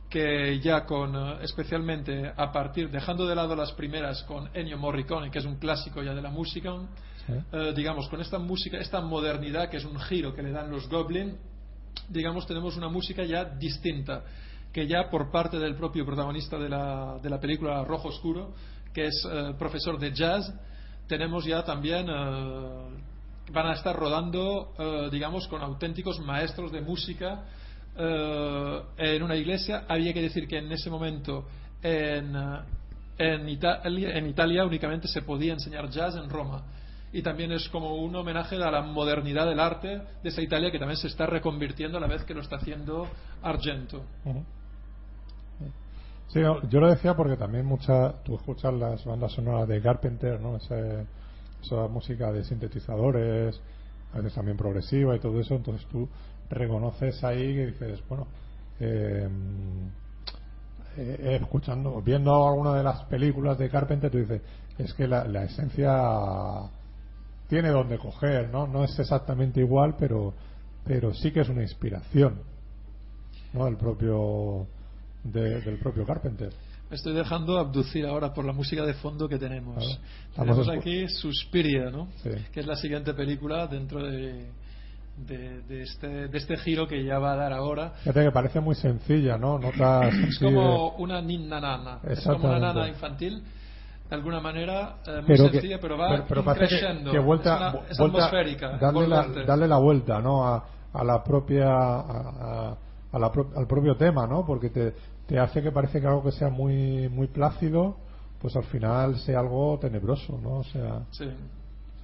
que 0.09 0.61
ya 0.61 0.85
con 0.87 1.17
eh, 1.17 1.39
especialmente 1.43 2.33
a 2.37 2.53
partir 2.53 2.91
dejando 2.91 3.27
de 3.27 3.35
lado 3.35 3.57
las 3.57 3.73
primeras 3.73 4.23
con 4.23 4.49
Ennio 4.55 4.79
Morricone 4.79 5.31
que 5.33 5.41
es 5.41 5.45
un 5.45 5.57
clásico 5.57 6.03
ya 6.03 6.15
de 6.15 6.23
la 6.23 6.31
música 6.31 6.75
eh, 7.53 7.73
digamos 7.75 8.09
con 8.09 8.21
esta 8.21 8.39
música 8.39 8.77
esta 8.79 9.01
modernidad 9.01 9.71
que 9.71 9.79
es 9.79 9.85
un 9.85 9.99
giro 9.99 10.35
que 10.35 10.43
le 10.43 10.53
dan 10.53 10.71
los 10.71 10.89
Goblin 10.89 11.37
digamos 12.09 12.47
tenemos 12.47 12.77
una 12.77 12.89
música 12.89 13.25
ya 13.25 13.45
distinta 13.45 14.25
que 14.73 14.87
ya 14.87 15.09
por 15.11 15.31
parte 15.31 15.59
del 15.59 15.77
propio 15.77 16.05
protagonista 16.05 16.59
de 16.59 16.69
la, 16.69 17.19
de 17.23 17.31
la 17.31 17.41
película 17.41 17.85
Rojo 17.85 18.09
Oscuro 18.09 18.55
que 18.93 19.07
es 19.07 19.27
eh, 19.31 19.55
profesor 19.59 19.99
de 19.99 20.13
jazz 20.13 20.53
tenemos 21.07 21.45
ya 21.45 21.65
también 21.65 22.07
eh, 22.09 23.13
van 23.53 23.67
a 23.67 23.73
estar 23.75 23.95
rodando 23.95 24.73
eh, 24.79 25.09
digamos 25.11 25.47
con 25.49 25.63
auténticos 25.63 26.21
maestros 26.21 26.73
de 26.73 26.81
música 26.81 27.45
eh, 27.97 28.83
en 28.97 29.23
una 29.23 29.37
iglesia. 29.37 29.85
Había 29.89 30.13
que 30.13 30.23
decir 30.23 30.49
que 30.49 30.59
en 30.59 30.73
ese 30.73 30.91
momento 30.91 31.47
en, 31.83 32.35
en, 33.19 33.49
en 33.49 34.27
Italia 34.27 34.65
únicamente 34.65 35.09
se 35.09 35.23
podía 35.23 35.53
enseñar 35.53 35.89
jazz 35.91 36.17
en 36.17 36.29
Roma 36.29 36.65
y 37.15 37.23
también 37.23 37.53
es 37.53 37.69
como 37.69 37.95
un 37.95 38.15
homenaje 38.17 38.57
a 38.57 38.71
la 38.73 38.83
modernidad 38.83 39.47
del 39.47 39.61
arte 39.61 40.03
de 40.21 40.29
esa 40.29 40.43
Italia 40.43 40.73
que 40.73 40.81
también 40.81 40.97
se 40.99 41.07
está 41.07 41.27
reconvirtiendo 41.27 41.97
a 41.97 42.01
la 42.01 42.09
vez 42.09 42.25
que 42.25 42.35
lo 42.35 42.41
está 42.41 42.57
haciendo 42.57 43.07
Argento. 43.41 44.03
Sí, 46.27 46.41
yo 46.41 46.81
lo 46.81 46.89
decía 46.89 47.15
porque 47.15 47.37
también 47.37 47.67
mucha, 47.67 48.15
tú 48.25 48.35
escuchas 48.35 48.75
las 48.75 49.05
bandas 49.05 49.31
sonoras 49.31 49.69
de 49.69 49.81
Carpenter, 49.81 50.41
¿no? 50.41 50.57
Ese- 50.57 51.07
esa 51.63 51.87
música 51.87 52.33
de 52.33 52.43
sintetizadores, 52.43 53.61
a 54.13 54.17
veces 54.17 54.35
también 54.35 54.57
progresiva 54.57 55.15
y 55.15 55.21
todo 55.21 55.39
eso, 55.39 55.55
entonces 55.55 55.87
tú 55.87 56.09
reconoces 56.51 57.23
ahí 57.23 57.55
que 57.55 57.67
dices, 57.67 58.03
bueno, 58.09 58.27
eh, 58.81 59.29
eh, 60.97 61.39
escuchando, 61.41 62.03
viendo 62.03 62.49
alguna 62.49 62.75
de 62.75 62.83
las 62.83 63.05
películas 63.05 63.57
de 63.57 63.71
Carpenter, 63.71 64.11
tú 64.11 64.19
dices, 64.19 64.43
es 64.79 64.93
que 64.95 65.07
la 65.07 65.45
esencia 65.45 66.69
tiene 67.49 67.69
donde 67.71 67.99
coger, 67.99 68.51
¿no? 68.51 68.67
No 68.67 68.85
es 68.85 68.99
exactamente 68.99 69.61
igual, 69.61 69.95
pero, 69.99 70.35
pero 70.85 71.13
sí 71.15 71.31
que 71.31 71.41
es 71.41 71.49
una 71.49 71.63
inspiración, 71.63 72.41
¿no? 73.53 73.67
El 73.67 73.77
propio, 73.77 74.67
de- 75.23 75.61
del 75.61 75.79
propio 75.79 76.05
Carpenter. 76.05 76.51
Me 76.91 76.97
estoy 76.97 77.15
dejando 77.15 77.59
abducir 77.59 78.07
ahora 78.07 78.33
por 78.35 78.45
la 78.45 78.53
música 78.53 78.85
de 78.85 78.95
fondo 78.95 79.29
que 79.29 79.39
tenemos. 79.39 80.01
Tenemos 80.37 80.69
aquí 80.69 81.09
Suspiria, 81.09 81.91
¿no? 81.91 82.09
Sí. 82.23 82.31
que 82.53 82.61
es 82.61 82.67
la 82.67 82.77
siguiente 82.77 83.15
película 83.15 83.67
dentro 83.67 84.03
de, 84.05 84.47
de, 85.27 85.63
de 85.63 85.83
este, 85.83 86.29
de 86.29 86.39
este 86.39 86.57
giro 86.59 86.87
que 86.87 87.03
ya 87.05 87.19
va 87.19 87.33
a 87.33 87.37
dar 87.37 87.53
ahora. 87.53 87.91
Fíjate 88.03 88.25
que 88.25 88.31
parece 88.31 88.61
muy 88.61 88.75
sencilla, 88.75 89.39
¿no? 89.39 89.59
Notas 89.59 90.13
Es 90.15 90.39
como 90.39 90.91
una 90.97 91.23
ninna 91.23 91.59
nana, 91.61 92.01
es 92.07 92.21
como 92.23 92.49
una 92.49 92.59
nana 92.59 92.87
infantil, 92.89 93.43
de 94.09 94.15
alguna 94.17 94.41
manera 94.41 94.97
eh, 95.07 95.17
muy 95.17 95.25
pero 95.27 95.45
que- 95.47 95.53
sencilla, 95.53 95.79
pero 95.81 95.97
va 95.99 96.09
pero- 96.11 96.25
pero 96.29 96.45
parece 96.45 96.65
que- 96.67 96.81
creciendo. 96.81 97.11
que, 97.13 97.19
vuelta, 97.19 97.55
es, 97.55 97.61
una- 97.75 97.89
es 97.91 97.99
vuelta- 97.99 98.19
atmosférica, 98.27 98.79
darle 98.79 99.09
la, 99.09 99.27
darle 99.47 99.69
la 99.69 99.79
vuelta 99.79 100.21
no 100.21 100.47
a, 100.47 100.65
a 100.93 101.05
la 101.05 101.23
propia 101.25 101.69
a, 101.71 102.77
a- 103.13 103.19
la 103.19 103.31
pro- 103.33 103.51
al 103.57 103.67
propio 103.67 103.97
tema 103.97 104.27
no 104.27 104.45
porque 104.45 104.71
te, 104.71 104.95
te 105.27 105.39
hace 105.39 105.63
que 105.63 105.73
parece 105.73 106.01
que 106.01 106.07
algo 106.07 106.23
que 106.23 106.33
sea 106.33 106.49
muy 106.51 107.09
muy 107.09 107.29
plácido 107.29 107.97
pues 108.41 108.55
al 108.57 108.65
final 108.65 109.17
sea 109.19 109.41
algo 109.41 109.79
tenebroso 109.81 110.39
no 110.43 110.59
o 110.59 110.65
sea 110.65 111.03
Sí. 111.11 111.25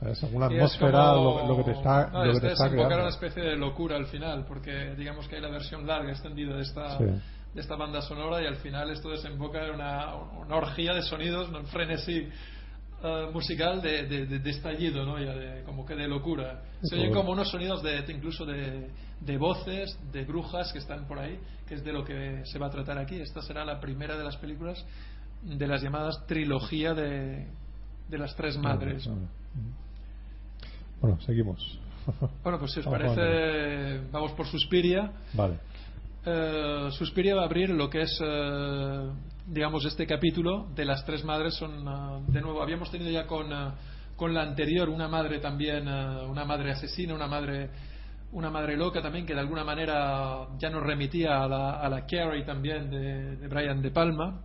Y 0.02 0.08
es 0.12 0.24
atmósfera 0.24 1.12
como- 1.12 1.40
lo, 1.42 1.48
lo 1.48 1.56
que 1.58 1.64
te 1.64 1.70
está 1.72 2.06
no, 2.10 2.24
lo 2.24 2.30
que 2.30 2.36
es 2.38 2.40
te 2.40 2.52
está 2.52 2.70
creando 2.70 2.94
una 2.96 3.08
especie 3.10 3.42
de 3.42 3.56
locura 3.56 3.96
al 3.96 4.06
final, 4.06 4.46
porque 4.48 4.94
digamos 4.96 5.28
que 5.28 5.36
hay 5.36 5.42
la 5.42 5.50
versión 5.50 5.86
larga 5.86 6.10
extendida 6.10 6.56
de 6.56 6.62
esta, 6.62 6.96
Sí. 6.96 7.04
De 7.54 7.60
esta 7.60 7.76
banda 7.76 8.00
sonora 8.02 8.42
y 8.42 8.46
al 8.46 8.56
final 8.56 8.90
esto 8.90 9.10
desemboca 9.10 9.64
en 9.66 9.74
una, 9.74 10.14
una 10.14 10.56
orgía 10.56 10.92
de 10.94 11.02
sonidos, 11.02 11.48
un 11.48 11.66
frenesí 11.66 12.28
eh, 13.02 13.26
musical 13.32 13.80
de, 13.82 14.06
de, 14.06 14.26
de- 14.26 14.38
de 14.38 14.50
estallido, 14.50 15.04
¿no? 15.04 15.18
Ya 15.18 15.32
de- 15.34 15.62
como 15.64 15.84
que 15.84 15.94
de 15.96 16.06
locura. 16.06 16.62
Se 16.82 16.94
oyen 16.96 17.12
como 17.12 17.32
unos 17.32 17.50
sonidos 17.50 17.82
de, 17.82 18.04
incluso 18.12 18.44
de, 18.44 18.90
de 19.20 19.36
voces, 19.38 19.98
de 20.12 20.24
brujas 20.24 20.72
que 20.72 20.78
están 20.78 21.06
por 21.08 21.18
ahí, 21.18 21.38
que 21.66 21.74
es 21.74 21.84
de 21.84 21.92
lo 21.92 22.04
que 22.04 22.42
se 22.44 22.58
va 22.58 22.66
a 22.66 22.70
tratar 22.70 22.98
aquí. 22.98 23.16
Esta 23.16 23.42
será 23.42 23.64
la 23.64 23.80
primera 23.80 24.16
de 24.16 24.24
las 24.24 24.36
películas 24.36 24.84
de 25.42 25.66
las 25.66 25.82
llamadas 25.82 26.24
trilogía 26.26 26.92
de, 26.94 27.46
de 28.08 28.18
las 28.18 28.36
tres 28.36 28.58
madres. 28.58 29.08
Bueno 31.00 31.18
seguimos 31.22 31.78
Bueno, 32.42 32.58
pues 32.58 32.72
si 32.72 32.80
os 32.80 32.86
parece, 32.86 34.00
vamos 34.12 34.32
por 34.32 34.46
Suspiria. 34.46 35.10
vale 35.32 35.58
Eh, 36.24 36.88
Suspiria 36.92 37.34
va 37.34 37.42
a 37.42 37.44
abrir 37.46 37.70
lo 37.70 37.88
que 37.88 38.02
es, 38.02 38.20
eh, 38.22 39.10
digamos, 39.46 39.84
este 39.86 40.06
capítulo 40.06 40.68
de 40.74 40.84
las 40.84 41.04
tres 41.04 41.24
madres. 41.24 41.54
Son, 41.54 41.70
eh, 41.72 42.24
de 42.28 42.40
nuevo, 42.40 42.62
habíamos 42.62 42.90
tenido 42.90 43.10
ya 43.10 43.26
con, 43.26 43.50
eh, 43.52 43.72
con 44.16 44.34
la 44.34 44.42
anterior 44.42 44.88
una 44.90 45.08
madre 45.08 45.38
también, 45.38 45.88
eh, 45.88 46.26
una 46.26 46.44
madre 46.44 46.72
asesina, 46.72 47.14
una 47.14 47.26
madre, 47.26 47.70
una 48.32 48.50
madre 48.50 48.76
loca 48.76 49.00
también, 49.00 49.24
que 49.24 49.34
de 49.34 49.40
alguna 49.40 49.64
manera 49.64 50.46
ya 50.58 50.68
nos 50.68 50.82
remitía 50.82 51.42
a 51.42 51.48
la, 51.48 51.80
a 51.80 51.88
la 51.88 52.04
Carrie 52.06 52.44
también 52.44 52.90
de, 52.90 53.36
de 53.36 53.48
Brian 53.48 53.80
De 53.80 53.90
Palma. 53.90 54.42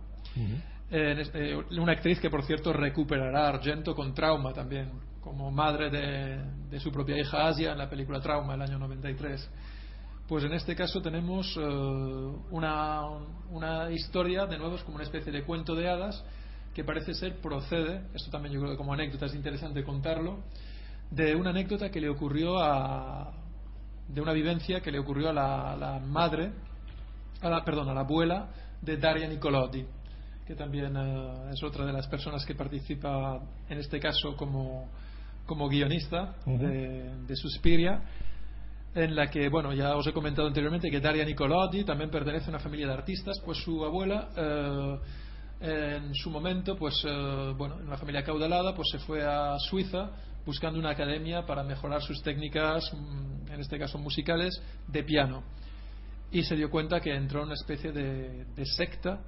Es- 0.90 1.30
eh, 1.34 1.56
una 1.78 1.92
actriz 1.92 2.20
que, 2.20 2.30
por 2.30 2.42
cierto, 2.44 2.72
recuperará 2.72 3.46
a 3.46 3.48
Argento 3.48 3.94
con 3.94 4.14
trauma 4.14 4.52
también, 4.54 4.92
como 5.20 5.50
madre 5.50 5.90
de, 5.90 6.42
de 6.70 6.80
su 6.80 6.90
propia 6.90 7.18
hija 7.18 7.48
Asia 7.48 7.72
en 7.72 7.78
la 7.78 7.90
película 7.90 8.20
Trauma, 8.20 8.54
el 8.54 8.62
año 8.62 8.78
93. 8.78 9.50
Pues 10.28 10.42
en 10.42 10.54
este 10.54 10.74
caso 10.74 11.00
tenemos 11.00 11.56
eh, 11.56 11.62
una, 12.50 13.02
una 13.50 13.92
historia, 13.92 14.46
de 14.46 14.58
nuevo, 14.58 14.74
es 14.74 14.82
como 14.82 14.96
una 14.96 15.04
especie 15.04 15.30
de 15.30 15.44
cuento 15.44 15.76
de 15.76 15.88
hadas, 15.88 16.24
que 16.74 16.82
parece 16.82 17.14
ser 17.14 17.40
procede, 17.40 18.02
esto 18.12 18.30
también 18.30 18.52
yo 18.52 18.60
creo 18.60 18.72
que 18.72 18.76
como 18.76 18.92
anécdota 18.92 19.26
es 19.26 19.34
interesante 19.34 19.84
contarlo, 19.84 20.40
de 21.12 21.36
una 21.36 21.50
anécdota 21.50 21.90
que 21.90 22.00
le 22.00 22.08
ocurrió 22.08 22.58
a. 22.58 23.34
de 24.08 24.20
una 24.20 24.32
vivencia 24.32 24.80
que 24.80 24.90
le 24.90 24.98
ocurrió 24.98 25.30
a 25.30 25.32
la, 25.32 25.76
la 25.76 26.00
madre, 26.00 26.50
a 27.40 27.48
la, 27.48 27.64
perdón, 27.64 27.88
a 27.88 27.94
la 27.94 28.00
abuela 28.00 28.48
de 28.82 28.96
Daria 28.96 29.28
Nicolotti, 29.28 29.86
que 30.44 30.56
también 30.56 30.96
eh, 30.96 31.50
es 31.52 31.62
otra 31.62 31.86
de 31.86 31.92
las 31.92 32.08
personas 32.08 32.44
que 32.44 32.56
participa, 32.56 33.40
en 33.68 33.78
este 33.78 34.00
caso, 34.00 34.36
como, 34.36 34.88
como 35.46 35.68
guionista 35.68 36.34
de, 36.44 37.16
de 37.26 37.36
Suspiria, 37.36 38.02
en 38.96 39.14
la 39.14 39.28
que, 39.28 39.50
bueno, 39.50 39.74
ya 39.74 39.94
os 39.94 40.06
he 40.06 40.12
comentado 40.14 40.48
anteriormente 40.48 40.90
que 40.90 41.00
Daria 41.00 41.22
Nicolotti 41.22 41.84
también 41.84 42.10
pertenece 42.10 42.46
a 42.46 42.48
una 42.48 42.58
familia 42.58 42.86
de 42.86 42.94
artistas, 42.94 43.38
pues 43.44 43.58
su 43.58 43.84
abuela, 43.84 44.30
eh, 44.34 44.98
en 45.60 46.14
su 46.14 46.30
momento, 46.30 46.76
pues, 46.76 47.04
eh, 47.06 47.52
bueno, 47.58 47.78
en 47.78 47.88
una 47.88 47.98
familia 47.98 48.24
caudalada, 48.24 48.74
pues 48.74 48.88
se 48.90 48.98
fue 49.00 49.22
a 49.22 49.58
Suiza 49.58 50.12
buscando 50.46 50.78
una 50.78 50.90
academia 50.90 51.44
para 51.44 51.62
mejorar 51.62 52.00
sus 52.00 52.22
técnicas, 52.22 52.90
mm, 52.94 53.52
en 53.52 53.60
este 53.60 53.78
caso 53.78 53.98
musicales, 53.98 54.62
de 54.88 55.02
piano. 55.02 55.42
Y 56.32 56.42
se 56.44 56.56
dio 56.56 56.70
cuenta 56.70 56.98
que 56.98 57.14
entró 57.14 57.40
en 57.40 57.46
una 57.46 57.54
especie 57.54 57.92
de, 57.92 58.46
de 58.46 58.64
secta 58.64 59.20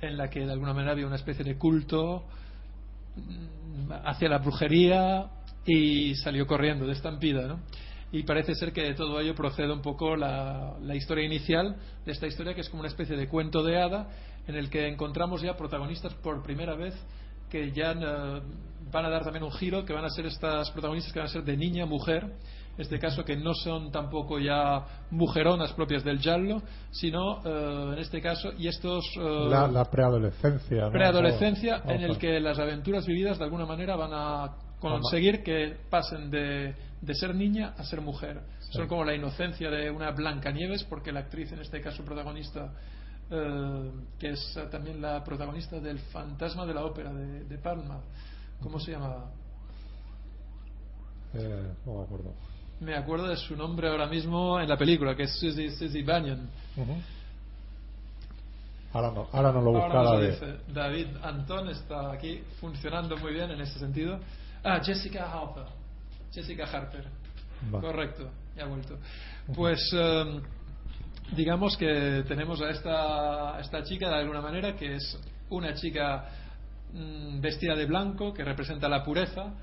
en 0.00 0.16
la 0.16 0.30
que 0.30 0.46
de 0.46 0.52
alguna 0.52 0.74
manera 0.74 0.92
había 0.92 1.08
una 1.08 1.16
especie 1.16 1.44
de 1.44 1.58
culto 1.58 2.22
mm, 3.16 3.92
hacia 4.04 4.28
la 4.28 4.38
brujería 4.38 5.28
y 5.66 6.14
salió 6.14 6.46
corriendo 6.46 6.86
de 6.86 6.92
estampida, 6.92 7.48
¿no? 7.48 7.60
Y 8.12 8.24
parece 8.24 8.54
ser 8.54 8.72
que 8.72 8.82
de 8.82 8.94
todo 8.94 9.18
ello 9.20 9.34
procede 9.34 9.72
un 9.72 9.80
poco 9.80 10.16
la, 10.16 10.76
la 10.82 10.94
historia 10.94 11.24
inicial 11.24 11.76
de 12.04 12.12
esta 12.12 12.26
historia, 12.26 12.54
que 12.54 12.60
es 12.60 12.68
como 12.68 12.80
una 12.80 12.88
especie 12.88 13.16
de 13.16 13.26
cuento 13.26 13.62
de 13.62 13.80
hada, 13.80 14.08
en 14.46 14.54
el 14.54 14.68
que 14.70 14.86
encontramos 14.86 15.40
ya 15.42 15.56
protagonistas 15.56 16.14
por 16.14 16.42
primera 16.42 16.74
vez 16.74 16.94
que 17.52 17.70
ya 17.72 17.92
eh, 17.92 18.40
van 18.90 19.04
a 19.04 19.10
dar 19.10 19.24
también 19.24 19.44
un 19.44 19.52
giro, 19.52 19.84
que 19.84 19.92
van 19.92 20.06
a 20.06 20.08
ser 20.08 20.24
estas 20.24 20.70
protagonistas 20.70 21.12
que 21.12 21.18
van 21.18 21.28
a 21.28 21.32
ser 21.32 21.44
de 21.44 21.54
niña 21.54 21.84
mujer, 21.84 22.32
este 22.78 22.98
caso 22.98 23.24
que 23.24 23.36
no 23.36 23.52
son 23.52 23.92
tampoco 23.92 24.38
ya 24.38 24.86
mujeronas 25.10 25.72
propias 25.74 26.02
del 26.02 26.18
giallo, 26.18 26.62
sino 26.90 27.42
eh, 27.44 27.90
en 27.92 27.98
este 27.98 28.22
caso 28.22 28.52
y 28.56 28.68
estos 28.68 29.04
eh, 29.18 29.46
La, 29.50 29.68
la 29.68 29.84
preadolescencia. 29.84 30.86
¿no? 30.86 30.92
preadolescencia 30.92 31.82
en 31.86 32.00
el 32.00 32.16
que 32.16 32.40
las 32.40 32.58
aventuras 32.58 33.04
vividas 33.06 33.38
de 33.38 33.44
alguna 33.44 33.66
manera 33.66 33.96
van 33.96 34.12
a 34.14 34.56
conseguir 34.80 35.42
que 35.42 35.76
pasen 35.90 36.30
de, 36.30 36.74
de 37.02 37.14
ser 37.14 37.34
niña 37.34 37.74
a 37.76 37.84
ser 37.84 38.00
mujer. 38.00 38.40
Son 38.70 38.86
como 38.88 39.04
la 39.04 39.14
inocencia 39.14 39.68
de 39.70 39.90
una 39.90 40.12
Blancanieves, 40.12 40.84
porque 40.84 41.12
la 41.12 41.20
actriz, 41.20 41.52
en 41.52 41.58
este 41.58 41.80
caso 41.82 42.04
protagonista, 42.04 42.72
eh, 43.30 43.90
que 44.18 44.30
es 44.30 44.58
también 44.70 45.02
la 45.02 45.22
protagonista 45.22 45.78
del 45.80 45.98
Fantasma 45.98 46.64
de 46.64 46.74
la 46.74 46.84
Ópera 46.84 47.12
de, 47.12 47.44
de 47.44 47.58
Palma, 47.58 48.00
¿cómo 48.62 48.78
se 48.80 48.92
llama? 48.92 49.26
Eh, 51.34 51.72
no 51.84 51.94
me 51.98 52.02
acuerdo. 52.04 52.34
Me 52.80 52.96
acuerdo 52.96 53.28
de 53.28 53.36
su 53.36 53.56
nombre 53.56 53.88
ahora 53.88 54.06
mismo 54.06 54.60
en 54.60 54.68
la 54.68 54.76
película, 54.76 55.14
que 55.16 55.24
es 55.24 55.38
Suzy, 55.38 55.70
Suzy 55.70 56.02
Banyan. 56.02 56.48
Ahora 58.92 59.10
no, 59.10 59.28
ahora 59.32 59.52
no 59.52 59.60
lo 59.62 59.72
busca 59.72 59.86
Ahora 59.86 60.02
nos 60.02 60.12
lo 60.12 60.18
David. 60.20 60.30
dice. 60.32 60.72
David 60.72 61.06
Antón 61.22 61.68
está 61.70 62.12
aquí 62.12 62.42
funcionando 62.60 63.16
muy 63.16 63.32
bien 63.32 63.50
en 63.50 63.60
ese 63.60 63.78
sentido. 63.78 64.20
Ah, 64.62 64.80
Jessica 64.84 65.32
Harper. 65.32 65.64
Jessica 66.32 66.64
Harper. 66.64 67.04
Va. 67.72 67.80
Correcto, 67.80 68.30
ya 68.56 68.64
ha 68.64 68.66
vuelto. 68.66 68.98
Pues 69.54 69.90
eh, 69.94 70.40
digamos 71.36 71.76
que 71.76 72.24
tenemos 72.26 72.60
a 72.60 72.70
esta, 72.70 73.56
a 73.56 73.60
esta 73.60 73.82
chica 73.82 74.08
de 74.08 74.16
alguna 74.16 74.40
manera 74.40 74.74
que 74.74 74.96
es 74.96 75.18
una 75.50 75.74
chica 75.74 76.28
mm, 76.92 77.40
vestida 77.40 77.74
de 77.74 77.86
blanco 77.86 78.32
que 78.32 78.44
representa 78.44 78.88
la 78.88 79.04
pureza 79.04 79.54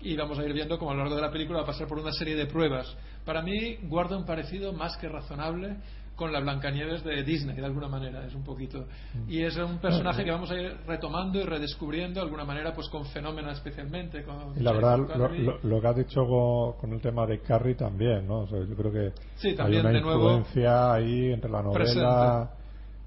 y 0.00 0.16
vamos 0.16 0.38
a 0.38 0.44
ir 0.44 0.52
viendo 0.52 0.78
como 0.78 0.90
a 0.90 0.94
lo 0.94 1.00
largo 1.00 1.16
de 1.16 1.22
la 1.22 1.30
película 1.30 1.58
va 1.58 1.64
a 1.64 1.66
pasar 1.66 1.86
por 1.86 1.98
una 1.98 2.12
serie 2.12 2.34
de 2.34 2.46
pruebas. 2.46 2.96
Para 3.24 3.42
mí 3.42 3.76
guarda 3.82 4.16
un 4.16 4.24
parecido 4.24 4.72
más 4.72 4.96
que 4.96 5.08
razonable 5.08 5.76
con 6.22 6.32
la 6.32 6.38
Blancanieves 6.38 7.02
de 7.02 7.24
Disney, 7.24 7.56
de 7.56 7.64
alguna 7.64 7.88
manera, 7.88 8.24
es 8.24 8.32
un 8.34 8.44
poquito. 8.44 8.86
Y 9.28 9.42
es 9.42 9.56
un 9.56 9.78
personaje 9.78 10.24
que 10.24 10.30
vamos 10.30 10.50
a 10.52 10.54
ir 10.54 10.76
retomando 10.86 11.40
y 11.40 11.42
redescubriendo 11.42 12.20
de 12.20 12.26
alguna 12.26 12.44
manera, 12.44 12.72
pues 12.72 12.88
con 12.88 13.04
fenómeno 13.06 13.50
especialmente. 13.50 14.22
Con 14.22 14.56
Y 14.56 14.62
la 14.62 14.72
verdad, 14.72 14.98
lo, 14.98 15.28
lo- 15.28 15.58
lo 15.62 15.80
que 15.80 15.86
has 15.88 15.96
dicho 15.96 16.24
con, 16.26 16.74
con 16.74 16.92
el 16.92 17.00
tema 17.00 17.26
de 17.26 17.40
Carrie 17.40 17.74
también, 17.74 18.26
¿no? 18.28 18.40
O 18.42 18.46
sea, 18.46 18.60
yo 18.60 18.74
creo 18.76 18.92
que 18.92 19.12
Sí, 19.34 19.48
hay 19.48 19.56
también, 19.56 19.80
una 19.80 19.90
de 19.90 20.00
nuevo, 20.00 20.30
influencia 20.38 20.92
ahí 20.92 21.32
entre 21.32 21.50
la 21.50 21.62
novela, 21.62 22.50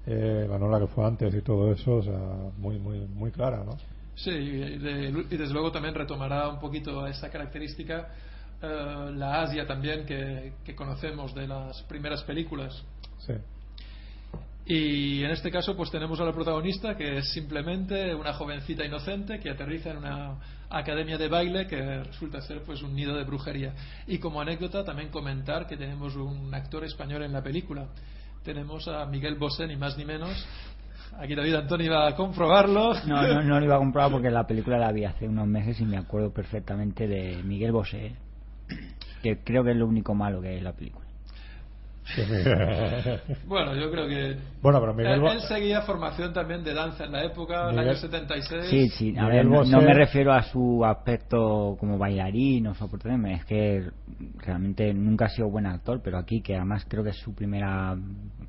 eh, 0.06 0.46
la 0.48 0.58
novela 0.58 0.80
que 0.80 0.86
fue 0.92 1.04
antes 1.06 1.34
y 1.34 1.40
todo 1.40 1.72
eso, 1.72 1.94
o 1.96 2.02
sea, 2.02 2.18
muy, 2.58 2.78
muy, 2.78 2.98
muy 3.00 3.30
clara, 3.30 3.64
¿no? 3.64 3.76
Sí, 4.14 4.30
y, 4.30 4.78
de- 4.78 5.08
y 5.30 5.36
desde 5.36 5.52
luego 5.54 5.72
también 5.72 5.94
retomará 5.94 6.48
un 6.48 6.58
poquito 6.58 7.06
esa 7.06 7.30
característica, 7.30 8.08
eh, 8.62 9.10
la 9.14 9.42
Asia 9.42 9.66
también 9.66 10.06
que, 10.06 10.54
que 10.64 10.74
conocemos 10.74 11.34
de 11.34 11.46
las 11.46 11.82
primeras 11.84 12.22
películas. 12.24 12.84
Sí. 13.18 13.34
Y 14.68 15.22
en 15.22 15.30
este 15.30 15.52
caso 15.52 15.76
pues 15.76 15.92
tenemos 15.92 16.18
a 16.18 16.24
la 16.24 16.32
protagonista 16.32 16.96
que 16.96 17.18
es 17.18 17.30
simplemente 17.32 18.12
una 18.14 18.32
jovencita 18.32 18.84
inocente 18.84 19.38
que 19.38 19.48
aterriza 19.48 19.90
en 19.90 19.98
una 19.98 20.38
academia 20.68 21.16
de 21.16 21.28
baile 21.28 21.68
que 21.68 22.02
resulta 22.02 22.40
ser 22.40 22.62
pues 22.62 22.82
un 22.82 22.94
nido 22.94 23.16
de 23.16 23.22
brujería. 23.22 23.74
Y 24.08 24.18
como 24.18 24.40
anécdota 24.40 24.84
también 24.84 25.10
comentar 25.10 25.68
que 25.68 25.76
tenemos 25.76 26.16
un 26.16 26.52
actor 26.52 26.84
español 26.84 27.22
en 27.22 27.32
la 27.32 27.42
película. 27.42 27.86
Tenemos 28.42 28.88
a 28.88 29.06
Miguel 29.06 29.36
Bosé 29.36 29.68
ni 29.68 29.76
más 29.76 29.96
ni 29.96 30.04
menos. 30.04 30.44
Aquí 31.16 31.36
David 31.36 31.54
Antonio 31.54 31.86
iba 31.86 32.08
a 32.08 32.16
comprobarlo. 32.16 32.94
No, 33.06 33.22
no, 33.22 33.42
no 33.42 33.60
lo 33.60 33.64
iba 33.64 33.76
a 33.76 33.78
comprar 33.78 34.10
porque 34.10 34.30
la 34.30 34.46
película 34.48 34.78
la 34.78 34.90
vi 34.90 35.04
hace 35.04 35.28
unos 35.28 35.46
meses 35.46 35.80
y 35.80 35.84
me 35.84 35.96
acuerdo 35.96 36.32
perfectamente 36.32 37.06
de 37.06 37.40
Miguel 37.44 37.70
Bosé, 37.70 38.16
que 39.22 39.38
creo 39.44 39.62
que 39.62 39.70
es 39.70 39.76
lo 39.76 39.86
único 39.86 40.12
malo 40.12 40.40
que 40.40 40.48
hay 40.48 40.58
en 40.58 40.64
la 40.64 40.72
película. 40.72 41.05
Bueno, 43.46 43.74
yo 43.74 43.90
creo 43.90 44.06
que 44.06 44.36
Bueno, 44.62 44.80
pero 44.80 44.94
Miguel 44.94 45.24
él, 45.26 45.40
seguía 45.42 45.82
formación 45.82 46.32
también 46.32 46.62
de 46.64 46.74
danza 46.74 47.04
en 47.04 47.12
la 47.12 47.24
época, 47.24 47.70
en 47.70 47.78
el 47.78 47.88
año 47.88 47.96
76. 47.96 48.66
Sí, 48.70 48.88
sí, 48.90 49.14
a 49.16 49.22
Miguel 49.24 49.32
ver, 49.32 49.46
no, 49.46 49.56
Bosé- 49.64 49.70
no 49.70 49.80
me 49.82 49.94
refiero 49.94 50.32
a 50.32 50.42
su 50.42 50.84
aspecto 50.84 51.76
como 51.78 51.98
bailarín 51.98 52.66
o 52.68 52.74
soportarme, 52.74 53.34
es 53.34 53.44
que 53.44 53.90
realmente 54.38 54.92
nunca 54.94 55.26
ha 55.26 55.28
sido 55.28 55.48
buen 55.48 55.66
actor, 55.66 56.00
pero 56.02 56.18
aquí 56.18 56.40
que 56.40 56.56
además 56.56 56.84
creo 56.88 57.02
que 57.04 57.10
es 57.10 57.18
su 57.18 57.34
primera 57.34 57.96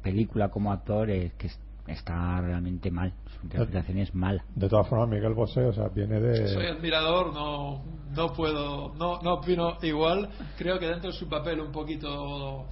película 0.02 0.50
como 0.50 0.72
actor 0.72 1.10
es 1.10 1.34
que 1.34 1.48
es- 1.48 1.60
está 1.88 2.42
realmente 2.42 2.92
mal, 2.92 3.14
su 3.40 3.46
interpretación 3.46 3.98
es 4.00 4.14
mala. 4.14 4.44
De 4.56 4.68
todas 4.68 4.88
formas, 4.90 5.08
Miguel 5.08 5.34
Bosé, 5.34 5.62
o 5.64 5.72
sea, 5.72 5.88
viene 5.88 6.20
de... 6.20 6.48
Soy 6.54 6.66
admirador, 6.66 7.34
no, 7.34 7.82
no 8.14 8.34
puedo, 8.34 8.94
no, 8.96 9.22
no 9.22 9.36
opino 9.36 9.78
igual. 9.82 10.28
Creo 10.58 10.78
que 10.80 10.88
dentro 10.88 11.12
de 11.12 11.18
su 11.18 11.30
papel 11.30 11.62
un 11.62 11.72
poquito 11.72 12.66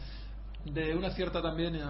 de 0.66 0.96
una 0.96 1.12
cierta 1.12 1.42
también 1.42 1.76
eh, 1.76 1.82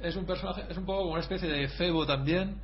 es 0.00 0.16
un 0.16 0.24
personaje, 0.24 0.64
es 0.68 0.76
un 0.76 0.84
poco 0.84 1.00
como 1.00 1.12
una 1.12 1.20
especie 1.20 1.48
de 1.48 1.68
febo 1.68 2.06
también. 2.06 2.56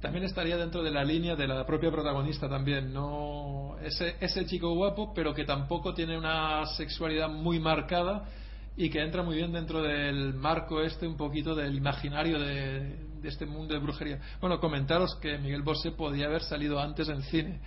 También 0.00 0.24
estaría 0.24 0.58
dentro 0.58 0.82
de 0.82 0.90
la 0.90 1.02
línea 1.02 1.34
de 1.34 1.46
la 1.46 1.64
propia 1.64 1.90
protagonista 1.90 2.46
también, 2.46 2.92
no 2.92 3.76
ese, 3.82 4.16
ese 4.20 4.44
chico 4.44 4.74
guapo, 4.74 5.14
pero 5.14 5.32
que 5.32 5.44
tampoco 5.44 5.94
tiene 5.94 6.18
una 6.18 6.66
sexualidad 6.76 7.30
muy 7.30 7.58
marcada 7.58 8.28
y 8.76 8.90
que 8.90 9.00
entra 9.00 9.22
muy 9.22 9.36
bien 9.36 9.52
dentro 9.52 9.82
del 9.82 10.34
marco 10.34 10.82
este 10.82 11.06
un 11.06 11.16
poquito 11.16 11.54
del 11.54 11.74
imaginario 11.74 12.38
de, 12.38 12.98
de 13.22 13.28
este 13.28 13.46
mundo 13.46 13.72
de 13.72 13.80
brujería. 13.80 14.20
Bueno, 14.40 14.60
comentaros 14.60 15.14
que 15.16 15.38
Miguel 15.38 15.62
Bosé 15.62 15.92
podía 15.92 16.26
haber 16.26 16.42
salido 16.42 16.78
antes 16.80 17.08
en 17.08 17.22
cine. 17.22 17.60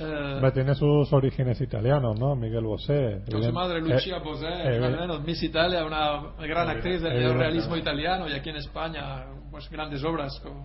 Eh, 0.00 0.50
tiene 0.54 0.74
sus 0.74 1.12
orígenes 1.12 1.60
italianos, 1.60 2.18
¿no? 2.18 2.34
Miguel 2.34 2.64
Bosé. 2.64 3.22
con 3.30 3.42
su 3.42 3.52
madre 3.52 3.80
Lucia 3.80 4.16
eh, 4.16 4.20
Bosé, 4.24 4.46
eh, 4.48 4.80
o 4.80 4.90
menos, 4.90 5.22
Miss 5.22 5.42
Italia, 5.42 5.84
una 5.84 6.32
gran 6.46 6.68
eh, 6.68 6.72
actriz 6.72 7.02
del 7.02 7.18
neorrealismo 7.20 7.76
italiano 7.76 8.26
y 8.28 8.32
aquí 8.32 8.50
en 8.50 8.56
España, 8.56 9.26
pues 9.50 9.68
grandes 9.70 10.02
obras 10.02 10.40
con 10.40 10.62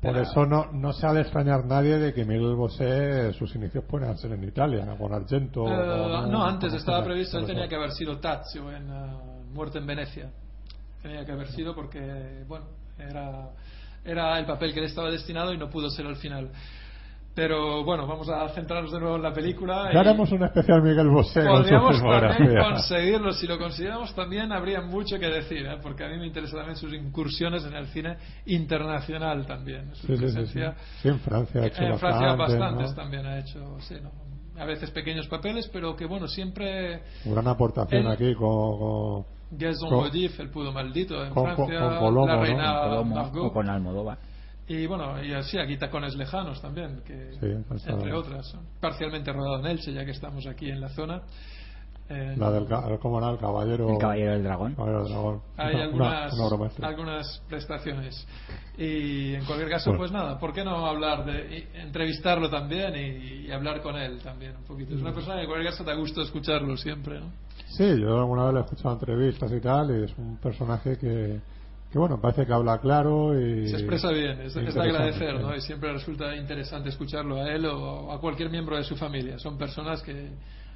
Por 0.00 0.16
eso 0.16 0.46
no, 0.46 0.72
no 0.72 0.92
se 0.94 1.06
ha 1.06 1.12
de 1.12 1.20
extrañar 1.20 1.66
nadie 1.66 1.98
de 1.98 2.14
que 2.14 2.24
Miguel 2.24 2.54
Bosé 2.54 3.32
sus 3.34 3.54
inicios 3.54 3.84
puedan 3.84 4.16
ser 4.16 4.32
en 4.32 4.42
Italia, 4.44 4.86
con 4.96 5.12
Argento. 5.12 5.66
Eh, 5.68 5.70
o- 5.70 6.26
no, 6.26 6.44
antes 6.44 6.68
como 6.70 6.78
estaba 6.78 7.04
previsto, 7.04 7.36
él 7.38 7.44
por 7.44 7.52
tenía 7.52 7.68
que 7.68 7.76
haber 7.76 7.90
sido 7.92 8.18
Tazio 8.18 8.72
en 8.72 8.88
eh, 8.90 9.16
Muerte 9.52 9.78
en 9.78 9.86
Venecia. 9.86 10.30
Tenía 11.02 11.22
que 11.24 11.32
haber 11.32 11.48
sido 11.48 11.74
porque, 11.74 12.44
bueno, 12.48 12.64
era, 12.98 13.50
era 14.04 14.38
el 14.38 14.46
papel 14.46 14.72
que 14.72 14.80
le 14.80 14.86
estaba 14.86 15.10
destinado 15.10 15.52
y 15.52 15.58
no 15.58 15.68
pudo 15.68 15.90
ser 15.90 16.06
al 16.06 16.16
final. 16.16 16.50
Pero 17.34 17.82
bueno, 17.82 18.06
vamos 18.06 18.28
a 18.28 18.48
centrarnos 18.50 18.92
de 18.92 19.00
nuevo 19.00 19.16
en 19.16 19.22
la 19.22 19.32
película. 19.32 19.86
Ya 19.92 19.94
y 19.94 19.96
haremos 19.98 20.30
un 20.30 20.44
especial 20.44 20.82
Miguel 20.82 21.08
Bosé 21.08 21.44
Podríamos 21.44 22.00
también 22.00 22.58
conseguirlo. 22.62 23.32
Si 23.32 23.46
lo 23.48 23.58
consiguiéramos 23.58 24.14
también 24.14 24.52
habría 24.52 24.80
mucho 24.82 25.18
que 25.18 25.26
decir, 25.26 25.66
¿eh? 25.66 25.78
porque 25.82 26.04
a 26.04 26.08
mí 26.08 26.16
me 26.18 26.28
interesan 26.28 26.58
también 26.60 26.76
sus 26.76 26.92
incursiones 26.94 27.64
en 27.64 27.74
el 27.74 27.86
cine 27.88 28.16
internacional 28.46 29.46
también. 29.46 29.94
Su 29.94 30.06
Sí, 30.06 30.16
sí, 30.16 30.18
sí, 30.18 30.18
sí. 30.18 30.32
presencia 30.34 30.74
Sí, 31.02 31.08
en 31.08 31.18
Francia 31.20 31.60
ha 31.62 31.66
hecho 31.66 31.82
en 31.82 31.98
Francia 31.98 32.34
bastantes, 32.36 32.90
¿no? 32.90 32.94
también 32.94 33.26
ha 33.26 33.38
hecho, 33.40 33.80
sí, 33.80 33.96
¿no? 34.00 34.10
a 34.60 34.64
veces 34.66 34.90
pequeños 34.92 35.26
papeles, 35.26 35.68
pero 35.72 35.96
que 35.96 36.06
bueno, 36.06 36.28
siempre 36.28 37.02
Gran 37.24 37.48
aportación 37.48 38.02
Él- 38.06 38.12
aquí 38.12 38.34
con, 38.34 38.78
con- 38.78 39.24
Gazon 39.50 39.88
Con- 39.88 39.98
Modif, 40.04 40.38
el 40.40 40.50
pudo 40.50 40.72
maldito 40.72 41.24
en 41.24 41.32
con- 41.34 41.44
Francia, 41.56 41.80
con 41.80 41.98
Colombo, 41.98 42.26
la 42.26 42.36
¿no? 42.36 42.42
reina 42.42 43.02
Margot, 43.04 43.44
o 43.46 43.52
con 43.52 43.68
Almodóvar. 43.68 44.18
Y 44.68 44.86
bueno, 44.86 45.22
y 45.22 45.32
así 45.34 45.58
aquí 45.58 45.76
Tacones 45.76 46.14
Lejanos 46.16 46.60
también, 46.62 47.02
que 47.06 47.32
Sí, 47.40 47.46
está- 47.76 47.92
entre 47.92 48.12
otras, 48.14 48.56
parcialmente 48.80 49.32
rodado 49.32 49.60
en 49.60 49.66
Elche, 49.66 49.92
ya 49.92 50.04
que 50.04 50.12
estamos 50.12 50.46
aquí 50.46 50.70
en 50.70 50.80
la 50.80 50.88
zona. 50.90 51.22
En- 52.06 52.38
la 52.38 52.50
del 52.50 52.66
¿cómo 53.00 53.18
era? 53.18 53.30
el 53.30 53.38
caballero 53.38 53.88
El 53.90 53.96
Caballero 53.98 54.32
del 54.32 54.42
Dragón. 54.42 54.74
Caballero 54.74 55.04
del 55.04 55.12
dragón 55.12 55.42
Hay 55.56 55.74
Una- 55.74 55.84
algunas, 55.84 56.34
una 56.34 56.86
algunas 56.88 57.42
prestaciones. 57.48 58.26
Y 58.76 59.32
en 59.34 59.44
cualquier 59.46 59.70
caso, 59.70 59.88
Bueno. 59.90 59.98
pues 60.00 60.12
nada, 60.12 60.38
¿por 60.38 60.52
qué 60.52 60.64
no 60.64 60.84
hablar 60.84 61.24
de 61.24 61.66
entrevistarlo 61.74 62.50
también 62.50 62.94
y, 62.94 63.46
y 63.46 63.50
hablar 63.52 63.80
con 63.80 63.96
él 63.96 64.18
también 64.22 64.54
un 64.54 64.64
poquito? 64.64 64.94
Es 64.94 65.00
una 65.00 65.14
persona 65.14 65.36
que 65.36 65.42
en 65.42 65.46
cualquier 65.48 65.70
caso 65.72 65.82
da 65.84 65.94
gusto 65.94 66.20
escucharlo 66.20 66.76
siempre, 66.76 67.20
¿no? 67.20 67.26
Sí, 67.68 67.98
yo 67.98 68.18
alguna 68.18 68.44
vez 68.46 68.52
le 68.54 68.60
he 68.60 68.62
escuchado 68.64 68.94
entrevistas 68.96 69.50
y 69.52 69.60
tal, 69.60 69.90
y 69.98 70.04
es 70.04 70.18
un 70.18 70.36
personaje 70.36 70.98
que, 70.98 71.40
que 71.94 71.98
bueno, 72.00 72.20
parece 72.20 72.44
que 72.44 72.52
habla 72.52 72.80
claro 72.80 73.40
y... 73.40 73.68
Se 73.68 73.76
expresa 73.76 74.10
bien, 74.10 74.40
es, 74.40 74.56
es 74.56 74.74
de 74.74 74.82
agradecer, 74.82 75.40
¿no? 75.40 75.54
Y 75.54 75.60
siempre 75.60 75.92
resulta 75.92 76.34
interesante 76.34 76.88
escucharlo 76.88 77.40
a 77.40 77.48
él 77.52 77.64
o 77.66 78.10
a 78.10 78.20
cualquier 78.20 78.50
miembro 78.50 78.76
de 78.76 78.82
su 78.82 78.96
familia. 78.96 79.38
Son 79.38 79.56
personas 79.56 80.02
que, 80.02 80.32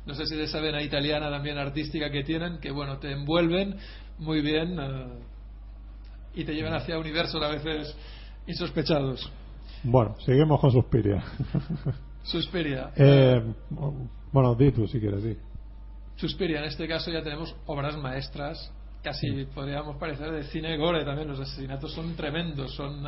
no 0.07 0.15
sé 0.15 0.27
si 0.27 0.37
de 0.37 0.45
esa 0.45 0.61
vena 0.61 0.81
italiana 0.81 1.29
también 1.29 1.59
artística 1.59 2.09
que 2.09 2.23
tienen, 2.23 2.61
que 2.61 2.71
bueno, 2.71 2.99
te 2.99 3.11
envuelven 3.11 3.75
muy 4.19 4.43
bien 4.43 4.79
eh, 4.79 5.07
y 6.35 6.45
te 6.45 6.55
llevan 6.55 6.75
hacia 6.75 6.97
universos 6.97 7.43
a 7.43 7.49
veces 7.49 7.97
insospechados. 8.47 9.29
Bueno, 9.83 10.15
seguimos 10.21 10.61
con 10.61 10.71
Suspiria. 10.71 11.21
Suspiria. 12.23 12.93
eh, 12.97 13.43
bueno, 14.31 14.55
di 14.55 14.71
tú 14.71 14.87
si 14.87 15.01
quieres, 15.01 15.25
di. 15.25 15.37
Suspiria, 16.15 16.61
en 16.61 16.67
este 16.67 16.87
caso 16.87 17.11
ya 17.11 17.25
tenemos 17.25 17.57
obras 17.67 17.97
maestras, 17.97 18.73
casi 19.03 19.45
podríamos 19.55 19.97
parecer 19.97 20.31
de 20.31 20.45
cine 20.45 20.77
gore 20.77 21.05
también. 21.05 21.29
Los 21.29 21.41
asesinatos 21.41 21.93
son 21.93 22.15
tremendos, 22.15 22.75
son, 22.75 23.05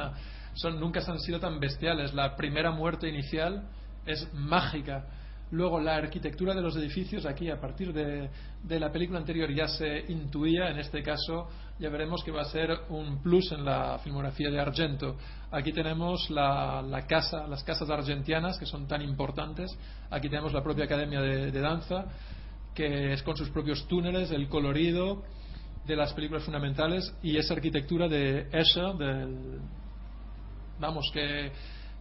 son 0.55 0.81
nunca 0.81 1.01
se 1.01 1.11
han 1.11 1.21
sido 1.21 1.41
tan 1.41 1.59
bestiales. 1.61 2.15
La 2.15 2.37
primera 2.37 2.71
muerte 2.71 3.09
inicial 3.09 3.69
es 4.07 4.33
mágica. 4.35 5.07
Luego, 5.53 5.81
la 5.81 5.97
arquitectura 5.97 6.55
de 6.55 6.63
los 6.63 6.77
edificios, 6.77 7.27
aquí 7.27 7.51
a 7.51 7.61
partir 7.61 7.93
de, 7.93 8.31
de, 8.63 8.79
la 8.79 8.93
película 8.93 9.19
anterior 9.19 9.53
ya 9.53 9.67
se 9.67 10.05
intuía, 10.09 10.71
en 10.71 10.79
este 10.79 11.03
caso 11.03 11.49
ya 11.81 11.89
veremos 11.89 12.23
que 12.23 12.31
va 12.31 12.43
a 12.43 12.45
ser 12.45 12.71
un 12.89 13.21
plus 13.21 13.51
en 13.51 13.65
la 13.65 13.99
filmografía 13.99 14.49
de 14.49 14.61
Argento. 14.61 15.17
Aquí 15.51 15.73
tenemos 15.73 16.31
la, 16.31 16.83
la 16.83 17.05
casa, 17.05 17.49
las 17.49 17.65
casas 17.65 17.91
argentianas, 17.91 18.59
que 18.59 18.67
son 18.67 18.87
tan 18.87 19.03
importantes. 19.03 19.77
Aquí 20.09 20.29
tenemos 20.29 20.53
la 20.53 20.63
propia 20.63 20.85
academia 20.85 21.21
de, 21.21 21.51
de 21.51 21.61
danza, 21.61 22.05
que 22.73 23.15
es 23.15 23.23
con 23.25 23.37
sus 23.37 23.51
propios 23.51 23.89
túneles, 23.89 24.31
el 24.31 24.49
colorido 24.49 25.25
de 25.87 25.97
las 25.97 26.13
películas 26.13 26.45
fundamentales 26.45 27.15
y 27.23 27.37
esa 27.37 27.55
arquitectura 27.55 28.09
de 28.09 28.49
Escher, 28.53 28.95
del, 28.97 29.61
vamos, 30.79 31.11
que 31.13 31.53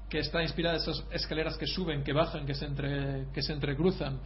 que 0.10 0.20
está 0.20 0.42
inspirada 0.42 0.78
en 0.78 0.82
esas 0.82 1.04
escaleras 1.12 1.56
que 1.56 1.68
suben, 1.68 2.04
que 2.04 2.14
bajan, 2.14 2.46
que 2.46 2.56
se, 2.56 2.66
entre, 2.66 3.28
que 3.32 3.44
se 3.44 3.54
entrecruzan. 3.54 4.20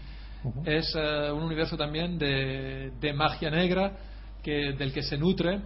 Uh 0.43 0.49
-huh. 0.49 0.67
Es 0.67 0.95
uh, 0.95 1.35
un 1.35 1.43
universo 1.43 1.75
también 1.75 2.17
de, 2.17 2.93
de 3.01 3.13
magia 3.13 3.51
negra 3.51 3.91
que, 4.41 4.73
del 4.77 4.93
que 4.93 5.03
se 5.03 5.17
nutre. 5.17 5.59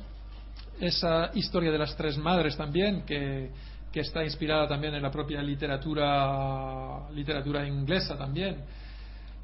Esa 0.79 1.29
historia 1.35 1.71
de 1.71 1.77
las 1.77 1.95
tres 1.95 2.17
madres 2.17 2.57
también, 2.57 3.03
que, 3.05 3.51
que 3.91 3.99
está 3.99 4.23
inspirada 4.23 4.67
también 4.67 4.95
en 4.95 5.03
la 5.03 5.11
propia 5.11 5.41
literatura, 5.43 7.09
literatura 7.11 7.67
inglesa 7.67 8.17
también. 8.17 8.63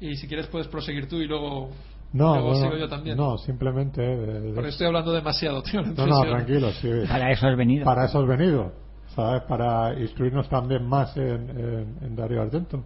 Y 0.00 0.16
si 0.16 0.26
quieres 0.26 0.48
puedes 0.48 0.66
proseguir 0.66 1.08
tú 1.08 1.20
y 1.20 1.26
luego 1.26 1.70
no, 2.14 2.34
Luego 2.34 2.48
bueno, 2.52 2.64
sigo 2.64 2.76
yo 2.78 2.88
también. 2.88 3.16
no, 3.18 3.36
simplemente. 3.36 4.02
eh, 4.02 4.16
de- 4.40 4.52
Porque 4.54 4.70
estoy 4.70 4.86
hablando 4.86 5.12
demasiado, 5.12 5.62
tío. 5.62 5.82
No, 5.82 6.06
no, 6.06 6.20
tranquilo, 6.22 6.70
sí. 6.80 6.88
Para 7.08 7.30
eso 7.30 7.46
has 7.46 7.56
venido. 7.56 7.84
Para 7.84 8.06
eso 8.06 8.20
has 8.20 8.26
venido, 8.26 8.72
¿sabes? 9.14 9.42
Para 9.42 9.92
instruirnos 10.00 10.48
también 10.48 10.86
más 10.86 11.14
en, 11.16 11.50
en- 11.50 11.96
en 12.00 12.16
Dario 12.16 12.40
Argento. 12.40 12.84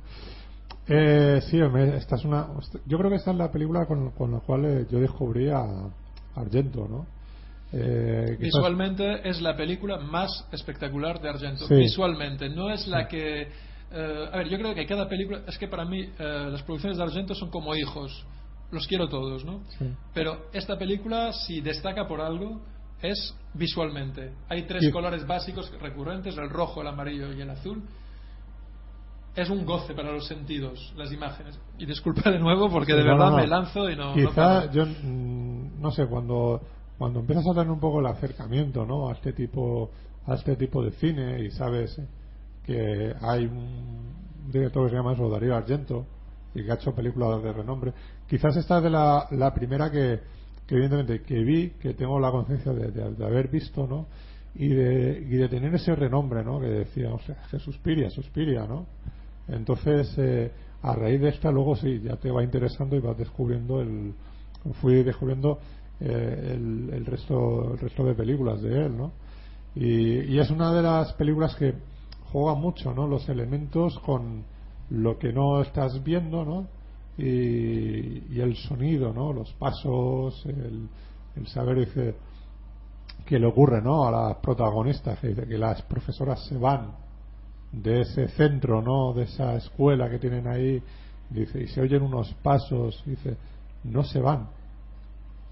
Eh, 0.88 1.40
sí, 1.50 1.58
me- 1.58 1.96
esta 1.96 2.16
es 2.16 2.24
una. 2.24 2.46
Yo 2.86 2.96
creo 2.98 3.10
que 3.10 3.16
esta 3.16 3.30
es 3.32 3.36
la 3.36 3.52
película 3.52 3.84
con, 3.86 4.10
con 4.12 4.32
la 4.32 4.40
cual 4.40 4.64
eh, 4.64 4.86
yo 4.90 4.98
descubrí 4.98 5.48
a 5.50 5.62
Argento, 6.34 6.88
¿no? 6.88 7.06
Eh, 7.72 8.24
quizás- 8.38 8.40
Visualmente 8.40 9.28
es 9.28 9.42
la 9.42 9.54
película 9.54 9.98
más 9.98 10.46
espectacular 10.52 11.20
de 11.20 11.28
Argento. 11.28 11.66
Sí. 11.66 11.74
Visualmente, 11.74 12.48
no 12.48 12.70
es 12.70 12.86
la 12.88 13.06
que. 13.06 13.42
eh, 13.92 14.28
a 14.32 14.36
ver, 14.38 14.48
yo 14.48 14.56
creo 14.58 14.74
que 14.74 14.86
cada 14.86 15.06
película. 15.06 15.40
Es 15.46 15.58
que 15.58 15.68
para 15.68 15.84
mí 15.84 16.00
eh, 16.18 16.48
las 16.50 16.62
producciones 16.62 16.96
de 16.96 17.04
Argento 17.04 17.34
son 17.34 17.50
como 17.50 17.74
hijos. 17.74 18.24
Los 18.70 18.86
quiero 18.86 19.08
todos, 19.08 19.44
¿no? 19.44 19.60
Sí. 19.78 19.86
Pero 20.12 20.46
esta 20.52 20.78
película, 20.78 21.32
si 21.32 21.60
destaca 21.60 22.06
por 22.06 22.20
algo, 22.20 22.60
es 23.00 23.34
visualmente. 23.54 24.32
Hay 24.48 24.64
tres 24.66 24.90
colores 24.92 25.26
básicos 25.26 25.72
recurrentes: 25.80 26.36
el 26.36 26.50
rojo, 26.50 26.82
el 26.82 26.88
amarillo 26.88 27.32
y 27.32 27.40
el 27.40 27.50
azul. 27.50 27.82
Es 29.34 29.50
un 29.50 29.64
goce 29.64 29.94
para 29.94 30.10
los 30.12 30.26
sentidos, 30.26 30.92
las 30.96 31.12
imágenes. 31.12 31.58
Y 31.78 31.86
disculpa 31.86 32.30
de 32.30 32.40
nuevo 32.40 32.68
porque 32.68 32.94
de 32.94 33.04
no, 33.04 33.12
verdad 33.12 33.26
no, 33.26 33.30
no. 33.30 33.36
me 33.36 33.46
lanzo 33.46 33.88
y 33.88 33.96
no. 33.96 34.12
Quizá 34.12 34.70
yo 34.70 34.84
mm, 34.84 35.80
no 35.80 35.90
sé 35.90 36.06
cuando 36.06 36.60
cuando 36.98 37.20
empiezas 37.20 37.46
a 37.46 37.54
tener 37.54 37.70
un 37.70 37.78
poco 37.78 38.00
el 38.00 38.06
acercamiento, 38.06 38.84
¿no? 38.84 39.08
A 39.08 39.12
este 39.12 39.32
tipo 39.32 39.90
a 40.26 40.34
este 40.34 40.56
tipo 40.56 40.82
de 40.82 40.90
cine 40.92 41.40
y 41.44 41.50
sabes 41.50 42.00
que 42.64 43.14
hay 43.22 43.46
un 43.46 44.50
director 44.52 44.84
que 44.84 44.90
se 44.90 44.96
llama 44.96 45.12
eso, 45.12 45.28
Darío 45.30 45.56
Argento 45.56 46.04
y 46.54 46.64
que 46.64 46.72
ha 46.72 46.74
hecho 46.74 46.94
películas 46.94 47.42
de 47.42 47.52
renombre. 47.52 47.92
Quizás 48.28 48.56
esta 48.56 48.78
es 48.78 48.84
la, 48.90 49.54
primera 49.54 49.90
que, 49.90 50.20
que 50.66 50.74
evidentemente 50.74 51.22
que 51.22 51.42
vi, 51.42 51.70
que 51.80 51.94
tengo 51.94 52.20
la 52.20 52.30
conciencia 52.30 52.72
de, 52.72 52.90
de- 52.90 53.24
haber 53.24 53.48
visto, 53.48 53.86
¿no? 53.86 54.06
Y 54.54 54.68
de, 54.68 55.48
tener 55.48 55.74
ese 55.74 55.94
renombre, 55.94 56.44
¿no? 56.44 56.60
Que 56.60 56.66
decía, 56.66 57.12
o 57.12 57.18
sea, 57.20 57.36
que 57.50 57.58
suspiria, 58.10 58.66
¿no? 58.66 58.86
Entonces, 59.48 60.12
eh, 60.18 60.50
a 60.82 60.94
raíz 60.94 61.20
de 61.20 61.30
esta, 61.30 61.50
luego 61.50 61.74
sí, 61.76 62.00
ya 62.00 62.16
te 62.16 62.30
va 62.30 62.42
interesando 62.42 62.96
y 62.96 63.00
vas 63.00 63.16
descubriendo 63.16 63.80
el. 63.80 64.12
Fui 64.82 65.02
descubriendo 65.02 65.58
eh, 66.00 66.52
el, 66.54 66.90
el 66.92 67.06
resto 67.06 67.72
el 67.72 67.78
resto 67.78 68.04
de 68.04 68.14
películas 68.14 68.60
de 68.60 68.86
él, 68.86 68.96
¿no? 68.96 69.12
Y 69.74 70.38
es 70.38 70.50
una 70.50 70.72
de 70.74 70.82
las 70.82 71.12
películas 71.14 71.54
que 71.54 71.74
juega 72.32 72.54
mucho, 72.54 72.92
¿no? 72.92 73.06
Los 73.06 73.28
elementos 73.28 73.98
con 74.00 74.44
lo 74.90 75.18
que 75.18 75.32
no 75.32 75.62
estás 75.62 76.02
viendo, 76.02 76.44
¿no? 76.44 76.66
Y, 77.18 78.34
y 78.34 78.40
el 78.40 78.56
sonido, 78.56 79.12
¿no? 79.12 79.32
Los 79.32 79.52
pasos, 79.54 80.44
el, 80.46 80.88
el 81.36 81.46
saber, 81.48 81.80
dice, 81.80 82.14
que 83.26 83.38
le 83.38 83.46
ocurre, 83.46 83.82
¿no? 83.82 84.06
A 84.06 84.10
las 84.10 84.36
protagonistas, 84.36 85.18
que 85.18 85.28
dice 85.28 85.46
que 85.46 85.58
las 85.58 85.82
profesoras 85.82 86.44
se 86.46 86.56
van 86.56 86.92
de 87.72 88.00
ese 88.02 88.28
centro, 88.28 88.80
¿no? 88.80 89.12
De 89.12 89.24
esa 89.24 89.56
escuela 89.56 90.08
que 90.08 90.18
tienen 90.18 90.46
ahí, 90.46 90.82
dice, 91.28 91.62
y 91.62 91.66
se 91.68 91.80
oyen 91.80 92.02
unos 92.02 92.32
pasos, 92.42 93.02
dice, 93.04 93.36
no 93.84 94.04
se 94.04 94.20
van. 94.20 94.48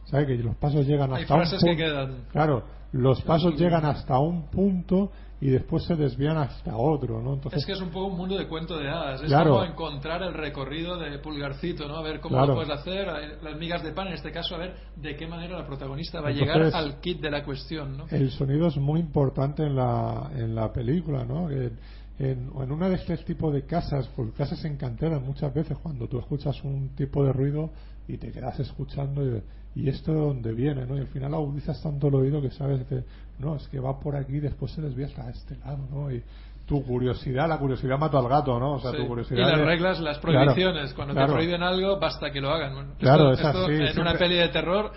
¿Sabe 0.06 0.26
que 0.26 0.36
los 0.36 0.56
pasos 0.56 0.86
llegan 0.86 1.12
Hay 1.12 1.22
hasta 1.22 1.34
un 1.34 1.40
frases 1.40 1.60
que 1.60 1.66
punto? 1.70 1.82
quedan. 1.84 2.16
Claro, 2.30 2.62
los 2.92 3.20
pasos 3.22 3.58
llegan 3.58 3.84
hasta 3.84 4.18
un 4.20 4.44
punto 4.44 5.10
y 5.40 5.50
después 5.50 5.84
se 5.84 5.94
desvían 5.96 6.38
hasta 6.38 6.76
otro, 6.76 7.20
¿no? 7.20 7.34
Entonces, 7.34 7.60
Es 7.60 7.66
que 7.66 7.72
es 7.72 7.80
un 7.80 7.90
poco 7.90 8.06
un 8.06 8.16
mundo 8.16 8.38
de 8.38 8.48
cuento 8.48 8.78
de 8.78 8.88
hadas. 8.88 9.20
Es 9.20 9.28
Claro. 9.28 9.50
como 9.52 9.64
encontrar 9.64 10.22
el 10.22 10.32
recorrido 10.32 10.96
de 10.98 11.18
Pulgarcito, 11.18 11.86
¿no? 11.86 11.96
A 11.96 12.02
ver 12.02 12.20
cómo 12.20 12.36
Claro. 12.36 12.54
lo 12.54 12.54
puedes 12.54 12.70
hacer. 12.70 13.06
Las 13.42 13.58
migas 13.58 13.82
de 13.82 13.92
pan, 13.92 14.08
en 14.08 14.14
este 14.14 14.32
caso, 14.32 14.54
a 14.54 14.58
ver 14.58 14.74
de 14.96 15.14
qué 15.14 15.26
manera 15.26 15.58
la 15.58 15.66
protagonista 15.66 16.20
va 16.22 16.28
a 16.30 16.32
llegar 16.32 16.62
al 16.74 17.00
kit 17.00 17.20
de 17.20 17.30
la 17.30 17.44
cuestión, 17.44 17.96
¿no? 17.98 18.06
el 18.10 18.30
sonido 18.30 18.68
es 18.68 18.76
muy 18.78 19.00
importante 19.00 19.62
en 19.62 19.76
la, 19.76 20.30
en 20.34 20.54
la 20.54 20.72
película, 20.72 21.24
¿no? 21.24 21.48
Que 21.48 21.70
en, 22.18 22.50
en 22.58 22.72
una 22.72 22.88
de 22.88 22.94
este 22.94 23.16
tipo 23.18 23.50
de 23.50 23.66
casas, 23.66 24.08
pues 24.16 24.32
casas 24.32 24.64
en 24.64 24.76
cantera 24.78 25.18
muchas 25.18 25.52
veces 25.52 25.76
cuando 25.82 26.08
tú 26.08 26.18
escuchas 26.18 26.64
un 26.64 26.94
tipo 26.96 27.22
de 27.22 27.32
ruido 27.32 27.70
y 28.08 28.16
te 28.16 28.32
quedas 28.32 28.58
escuchando 28.60 29.22
y, 29.22 29.42
y 29.74 29.88
esto 29.90 30.12
de 30.14 30.20
dónde 30.20 30.52
viene, 30.54 30.86
¿no? 30.86 30.96
Y 30.96 31.00
al 31.00 31.08
final 31.08 31.34
agudizas 31.34 31.82
tanto 31.82 32.08
el 32.08 32.14
oído 32.14 32.40
que 32.40 32.50
sabes 32.50 32.86
que 32.86 33.04
no, 33.38 33.56
es 33.56 33.66
que 33.68 33.78
va 33.80 33.98
por 34.00 34.16
aquí 34.16 34.36
y 34.36 34.40
después 34.40 34.72
se 34.72 34.80
desvía 34.82 35.06
hasta 35.06 35.28
este 35.30 35.56
lado, 35.56 35.78
¿no? 35.90 36.10
Y 36.10 36.22
tu 36.66 36.82
curiosidad, 36.84 37.48
la 37.48 37.58
curiosidad 37.58 37.98
mató 37.98 38.18
al 38.18 38.28
gato, 38.28 38.58
¿no? 38.58 38.72
O 38.72 38.80
sea, 38.80 38.90
Sí. 38.90 38.96
tu 38.96 39.02
Y 39.04 39.06
curiosidad 39.06 39.48
las 39.50 39.58
de- 39.58 39.64
reglas, 39.64 40.00
las 40.00 40.18
Claro, 40.18 40.36
prohibiciones. 40.40 40.94
Cuando 40.94 41.14
claro. 41.14 41.28
te 41.28 41.32
prohíben 41.34 41.62
algo, 41.62 41.98
basta 42.00 42.30
que 42.30 42.40
lo 42.40 42.50
hagan. 42.50 42.74
Bueno, 42.74 42.94
Claro, 42.98 43.32
esto, 43.32 43.48
es 43.48 43.54
esto 43.54 43.64
así, 43.66 43.72
en 43.72 43.78
siempre- 43.84 44.02
una 44.02 44.14
peli 44.14 44.34
de 44.36 44.48
terror, 44.48 44.92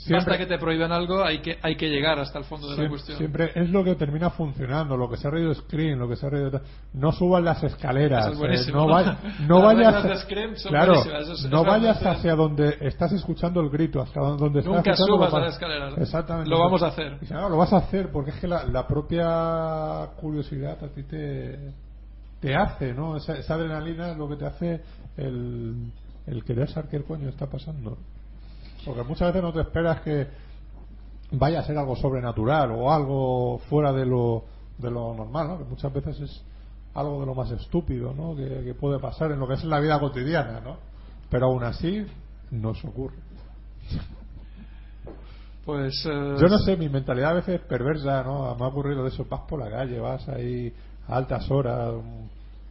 Siempre- 0.00 0.32
basta 0.32 0.38
que 0.38 0.46
te 0.46 0.58
prohíban 0.58 0.92
algo, 0.92 1.22
hay 1.22 1.40
que, 1.40 1.58
hay 1.62 1.76
que 1.76 1.88
llegar 1.88 2.18
hasta 2.18 2.38
el 2.38 2.44
fondo 2.44 2.68
de 2.70 2.82
la 2.84 2.88
cuestión. 2.88 3.18
siempre 3.18 3.50
es 3.54 3.68
lo 3.70 3.84
que 3.84 3.94
termina 3.96 4.30
funcionando, 4.30 4.96
lo 4.96 5.10
que 5.10 5.16
se 5.18 5.28
ha 5.28 5.30
reído 5.30 5.52
Screen, 5.54 5.98
lo 5.98 6.08
que 6.08 6.16
se 6.16 6.26
ha 6.26 6.30
reído 6.30 6.50
tal. 6.50 6.62
no 6.94 7.12
subas 7.12 7.42
las 7.42 7.62
escaleras, 7.62 8.32
es 8.32 8.68
eh, 8.68 8.72
no, 8.72 8.86
vayas, 9.62 10.02
claro, 10.68 10.94
es- 10.94 11.50
no 11.50 11.64
vayas 11.64 12.04
hacia 12.06 12.34
donde 12.34 12.78
estás 12.80 13.12
escuchando 13.12 13.60
el 13.60 13.68
grito, 13.68 14.00
hasta 14.00 14.20
donde 14.20 14.60
estás 14.60 14.74
Nunca 14.74 14.94
subas 14.96 15.34
a 15.34 15.38
las 15.40 15.52
escaleras. 15.54 15.98
Exactamente. 15.98 16.50
Lo 16.50 16.58
vamos 16.58 16.82
a 16.82 16.86
hacer. 16.88 17.18
"No, 17.30 17.48
lo 17.48 17.56
vas 17.58 17.72
a 17.72 17.76
hacer 17.78 18.10
porque 18.10 18.30
es 18.30 18.36
que 18.40 18.48
la, 18.48 18.64
la 18.64 18.86
propia 18.86 20.08
curiosidad 20.20 20.82
a 20.82 20.88
ti 20.88 21.02
te, 21.02 21.72
te 22.40 22.54
hace, 22.56 22.94
¿no? 22.94 23.16
Esa, 23.16 23.34
esa 23.36 23.54
adrenalina 23.54 24.12
es 24.12 24.16
lo 24.16 24.28
que 24.28 24.36
te 24.36 24.46
hace 24.46 24.80
el, 25.16 25.92
el 26.26 26.44
querer 26.44 26.68
saber 26.70 26.88
qué 26.90 27.02
coño 27.02 27.28
está 27.28 27.46
pasando. 27.46 27.98
Porque 28.84 29.02
muchas 29.02 29.28
veces 29.28 29.42
no 29.42 29.52
te 29.52 29.60
esperas 29.60 30.00
que 30.00 30.26
vaya 31.32 31.60
a 31.60 31.64
ser 31.64 31.76
algo 31.78 31.96
sobrenatural 31.96 32.72
o 32.72 32.92
algo 32.92 33.58
fuera 33.68 33.92
de 33.92 34.06
lo, 34.06 34.44
de 34.78 34.90
lo 34.90 35.14
normal, 35.14 35.48
¿no? 35.48 35.58
Que 35.58 35.64
muchas 35.64 35.92
veces 35.92 36.20
es 36.20 36.42
algo 36.94 37.20
de 37.20 37.26
lo 37.26 37.34
más 37.34 37.50
estúpido, 37.50 38.12
¿no? 38.14 38.34
Que, 38.34 38.64
que 38.64 38.74
puede 38.74 38.98
pasar 38.98 39.30
en 39.32 39.38
lo 39.38 39.46
que 39.46 39.54
es 39.54 39.64
la 39.64 39.80
vida 39.80 40.00
cotidiana, 40.00 40.60
¿no? 40.60 40.76
Pero 41.30 41.46
aún 41.46 41.62
así 41.62 42.04
nos 42.50 42.84
ocurre. 42.84 43.16
Pues. 45.64 45.94
eh, 46.06 46.34
Yo 46.40 46.48
no 46.48 46.58
sé, 46.58 46.76
mi 46.76 46.88
mentalidad 46.88 47.30
a 47.30 47.34
veces 47.34 47.60
es 47.60 47.66
perversa, 47.66 48.22
¿no? 48.24 48.54
Me 48.56 48.64
ha 48.64 48.68
ocurrido 48.68 49.02
de 49.04 49.10
eso, 49.10 49.24
vas 49.28 49.42
por 49.42 49.60
la 49.60 49.70
calle, 49.70 50.00
vas 50.00 50.28
ahí 50.28 50.72
a 51.06 51.16
altas 51.16 51.48
horas, 51.50 51.92
mm, 51.94 52.24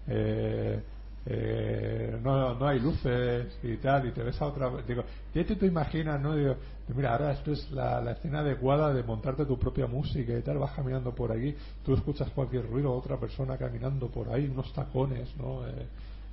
eh, 0.08 0.84
eh, 1.32 2.20
no, 2.24 2.56
no 2.56 2.68
hay 2.68 2.80
luces 2.80 3.56
y 3.62 3.78
tal, 3.78 4.08
y 4.08 4.12
te 4.12 4.24
ves 4.24 4.42
a 4.42 4.48
otra... 4.48 4.72
Digo, 4.88 5.04
¿qué 5.32 5.44
te, 5.44 5.66
imaginas, 5.68 6.20
no? 6.20 6.36
Digo, 6.36 6.56
mira, 6.96 7.12
ahora 7.12 7.34
esto 7.34 7.52
es 7.52 7.70
la, 7.72 8.02
la 8.02 8.14
escena 8.14 8.40
adecuada 8.40 8.92
de 8.92 9.04
montarte 9.04 9.46
tu 9.46 9.60
propia 9.60 9.86
música 9.86 10.36
y 10.36 10.42
tal, 10.42 10.58
vas 10.58 10.74
caminando 10.74 11.14
por 11.14 11.32
aquí, 11.32 11.56
tú 11.86 11.94
escuchas 11.94 12.32
cualquier 12.32 12.68
ruido, 12.68 12.92
otra 12.92 13.18
persona 13.18 13.58
caminando 13.58 14.08
por 14.08 14.28
ahí, 14.30 14.50
unos 14.52 14.74
tacones, 14.74 15.30
¿no? 15.38 15.68
Eh, 15.68 15.86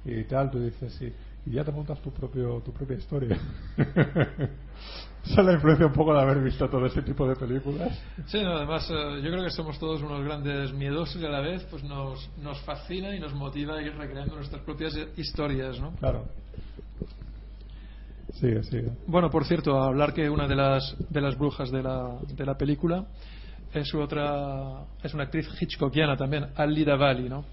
y 0.07 0.25
tal, 0.25 0.51
tú 0.51 0.61
dices, 0.61 0.95
sí, 0.95 1.13
y 1.45 1.51
ya 1.51 1.65
te 1.65 1.73
montas 1.73 2.01
tu 2.01 2.11
propio 2.11 2.61
tu 2.65 2.73
propia 2.73 2.97
historia. 2.97 3.39
Esa 5.31 5.41
es 5.41 5.47
la 5.47 5.53
influencia 5.55 5.87
un 5.87 5.93
poco 5.93 6.15
de 6.15 6.21
haber 6.21 6.43
visto 6.43 6.69
todo 6.69 6.87
ese 6.87 7.03
tipo 7.03 7.27
de 7.29 7.35
películas. 7.35 8.01
Sí, 8.27 8.41
no, 8.43 8.57
además 8.57 8.89
eh, 8.91 9.21
yo 9.23 9.31
creo 9.31 9.43
que 9.43 9.51
somos 9.51 9.79
todos 9.79 10.01
unos 10.03 10.25
grandes 10.25 10.73
miedosos 10.73 11.21
y 11.21 11.27
a 11.27 11.29
la 11.29 11.41
vez 11.41 11.65
pues 11.71 11.83
nos, 11.83 12.31
nos 12.39 12.61
fascina 12.61 13.15
y 13.15 13.21
nos 13.21 13.35
motiva 13.35 13.77
a 13.77 13.83
ir 13.83 13.95
recreando 13.97 14.37
nuestras 14.37 14.63
propias 14.63 14.97
historias, 15.17 15.81
¿no? 15.81 15.93
Claro. 15.97 16.25
Sigue, 18.35 18.63
sigue. 18.65 18.93
Bueno, 19.07 19.31
por 19.31 19.45
cierto, 19.47 19.81
a 19.81 19.87
hablar 19.87 20.13
que 20.13 20.29
una 20.29 20.47
de 20.47 20.55
las, 20.55 20.97
de 21.09 21.21
las 21.21 21.37
brujas 21.37 21.71
de 21.71 21.83
la, 21.83 22.19
de 22.29 22.47
la 22.47 22.57
película 22.57 23.07
es 23.73 23.95
otra 23.95 24.85
es 25.03 25.13
una 25.13 25.25
actriz 25.25 25.49
hitchcockiana 25.61 26.17
también 26.17 26.47
Alida 26.55 26.97
Valli 26.97 27.29
no 27.29 27.45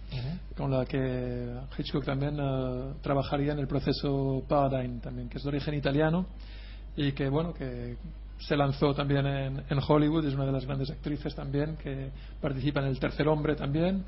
con 0.56 0.72
la 0.72 0.86
que 0.86 1.54
Hitchcock 1.78 2.06
también 2.06 2.38
eh, 2.40 2.94
trabajaría 3.02 3.54
en 3.54 3.60
el 3.60 3.68
proceso 3.68 4.44
Paradigm 4.48 5.00
también 5.00 5.28
que 5.28 5.38
es 5.38 5.44
de 5.44 5.50
origen 5.50 5.74
italiano 5.74 6.28
y 6.96 7.12
que 7.14 7.30
bueno 7.30 7.54
que 7.54 7.96
se 8.40 8.58
lanzó 8.58 8.94
también 8.94 9.26
en, 9.26 9.64
en 9.70 9.80
Hollywood 9.88 10.26
es 10.26 10.34
una 10.34 10.46
de 10.46 10.52
las 10.52 10.66
grandes 10.66 10.90
actrices 10.90 11.34
también 11.34 11.78
que 11.78 12.10
participa 12.42 12.82
en 12.82 12.88
El 12.88 13.00
Tercer 13.00 13.28
Hombre 13.28 13.56
también 13.56 14.04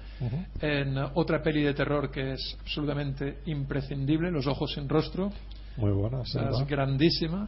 en 0.61 0.97
otra 1.13 1.41
peli 1.41 1.63
de 1.63 1.73
terror 1.73 2.11
que 2.11 2.33
es 2.33 2.57
absolutamente 2.61 3.39
imprescindible 3.45 4.29
Los 4.31 4.45
Ojos 4.47 4.73
sin 4.73 4.89
Rostro. 4.89 5.31
Muy 5.77 5.91
buena, 5.91 6.21
es 6.21 6.67
grandísima. 6.67 7.47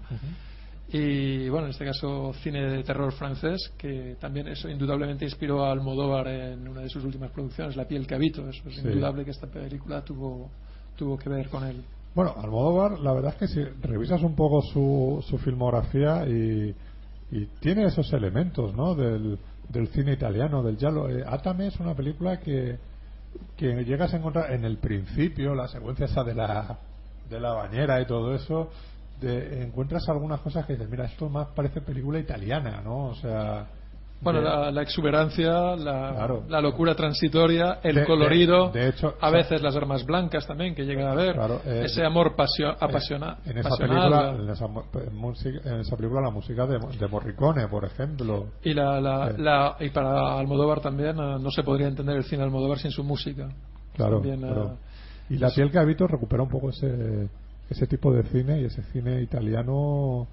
Y 0.90 1.50
bueno 1.50 1.66
en 1.66 1.72
este 1.72 1.84
caso 1.84 2.32
cine 2.42 2.62
de 2.70 2.84
terror 2.84 3.12
francés 3.12 3.74
que 3.78 4.16
también 4.22 4.48
eso 4.48 4.70
indudablemente 4.70 5.26
inspiró 5.26 5.66
a 5.66 5.72
Almodóvar 5.74 6.28
en 6.30 6.66
una 6.68 6.82
de 6.82 6.90
sus 6.90 7.04
últimas 7.04 7.32
producciones 7.32 7.76
La 7.76 7.86
piel 7.86 8.08
que 8.08 8.16
habito. 8.16 8.48
Eso 8.48 8.70
es 8.70 8.76
Sí. 8.76 8.82
indudable 8.88 9.26
que 9.26 9.32
esta 9.32 9.48
película 9.48 10.02
tuvo 10.06 10.50
tuvo 10.96 11.18
que 11.18 11.30
ver 11.30 11.50
con 11.50 11.64
él 11.66 11.84
Bueno, 12.18 12.34
Almodóvar, 12.36 13.00
la 13.00 13.14
verdad 13.14 13.34
es 13.34 13.38
que 13.38 13.48
si 13.48 13.64
revisas 13.64 14.24
un 14.24 14.36
poco 14.36 14.60
su, 14.74 15.24
su 15.30 15.38
filmografía 15.38 16.26
y, 16.28 16.76
y 17.30 17.46
tiene 17.60 17.84
esos 17.86 18.12
elementos, 18.12 18.74
¿no? 18.76 18.96
Del, 18.96 19.38
del 19.70 19.88
cine 19.90 20.14
italiano, 20.14 20.64
del 20.64 20.78
giallo. 20.78 21.10
Eh, 21.10 21.24
Atame 21.28 21.68
es 21.68 21.80
una 21.80 21.94
película 21.94 22.40
que, 22.40 22.80
que 23.56 23.84
llegas 23.86 24.16
a 24.16 24.18
encontrar 24.18 24.52
en 24.52 24.66
el 24.66 24.80
principio, 24.80 25.54
la 25.54 25.68
secuencia 25.68 26.08
esa 26.08 26.24
de 26.24 26.34
la, 26.34 26.80
de 27.30 27.40
la 27.40 27.54
bañera 27.54 28.02
y 28.02 28.08
todo 28.08 28.34
eso, 28.34 28.72
de- 29.22 29.62
encuentras 29.62 30.10
algunas 30.10 30.40
cosas 30.42 30.66
que 30.66 30.74
dices, 30.74 30.90
mira, 30.90 31.06
esto 31.06 31.30
más 31.30 31.50
parece 31.50 31.82
película 31.82 32.18
italiana, 32.18 32.82
¿no? 32.84 33.10
O 33.10 33.14
sea... 33.14 33.68
bueno 34.22 34.40
de- 34.40 34.46
la, 34.46 34.72
la 34.72 34.82
exuberancia 34.82 35.76
la, 35.76 36.12
Claro. 36.16 36.44
la 36.50 36.60
locura 36.62 36.96
transitoria 36.96 37.80
el 37.84 37.96
De- 37.96 38.06
colorido 38.06 38.70
de 38.72 38.90
hecho, 38.90 39.14
a 39.22 39.30
veces 39.30 39.62
las 39.62 39.76
armas 39.76 40.06
blancas 40.06 40.48
también 40.48 40.74
que 40.74 40.84
llegan 40.86 41.08
a 41.08 41.14
ver 41.16 41.34
Claro, 41.36 41.62
eh, 41.66 41.84
ese 41.86 42.04
amor 42.04 42.36
pasio, 42.36 42.70
apasiona, 42.80 43.38
en 43.46 43.58
esa 43.60 43.68
apasionado. 43.70 44.10
película 44.10 44.44
en 44.44 44.50
esa, 44.50 45.70
en 45.74 45.80
esa 45.82 45.96
película 45.96 46.22
la 46.22 46.32
música 46.32 46.66
de, 46.66 46.80
Morricone 47.08 47.68
por 47.68 47.86
ejemplo 47.86 48.48
Y, 48.64 48.74
la, 48.74 49.00
la, 49.00 49.34
la- 49.38 49.76
y 49.80 49.90
para 49.92 50.40
Almodóvar 50.40 50.82
también 50.82 51.18
eh, 51.20 51.38
no 51.40 51.52
se 51.52 51.64
podría 51.64 51.88
entender 51.88 52.16
el 52.18 52.24
cine 52.24 52.44
Almodóvar 52.44 52.80
sin 52.80 52.92
su 52.92 53.04
música. 53.04 53.48
Claro, 53.96 54.16
También, 54.20 54.44
eh, 54.44 54.48
claro. 54.54 54.78
Y 55.30 55.38
la 55.38 55.50
piel 55.50 55.72
que 55.72 55.78
habito 55.80 56.08
recupera 56.08 56.42
un 56.44 56.50
poco 56.50 56.70
ese, 56.70 57.28
ese 57.70 57.86
tipo 57.88 58.14
de 58.14 58.24
cine 58.24 58.62
y 58.62 58.66
ese 58.66 58.82
cine 58.94 59.22
italiano 59.22 60.28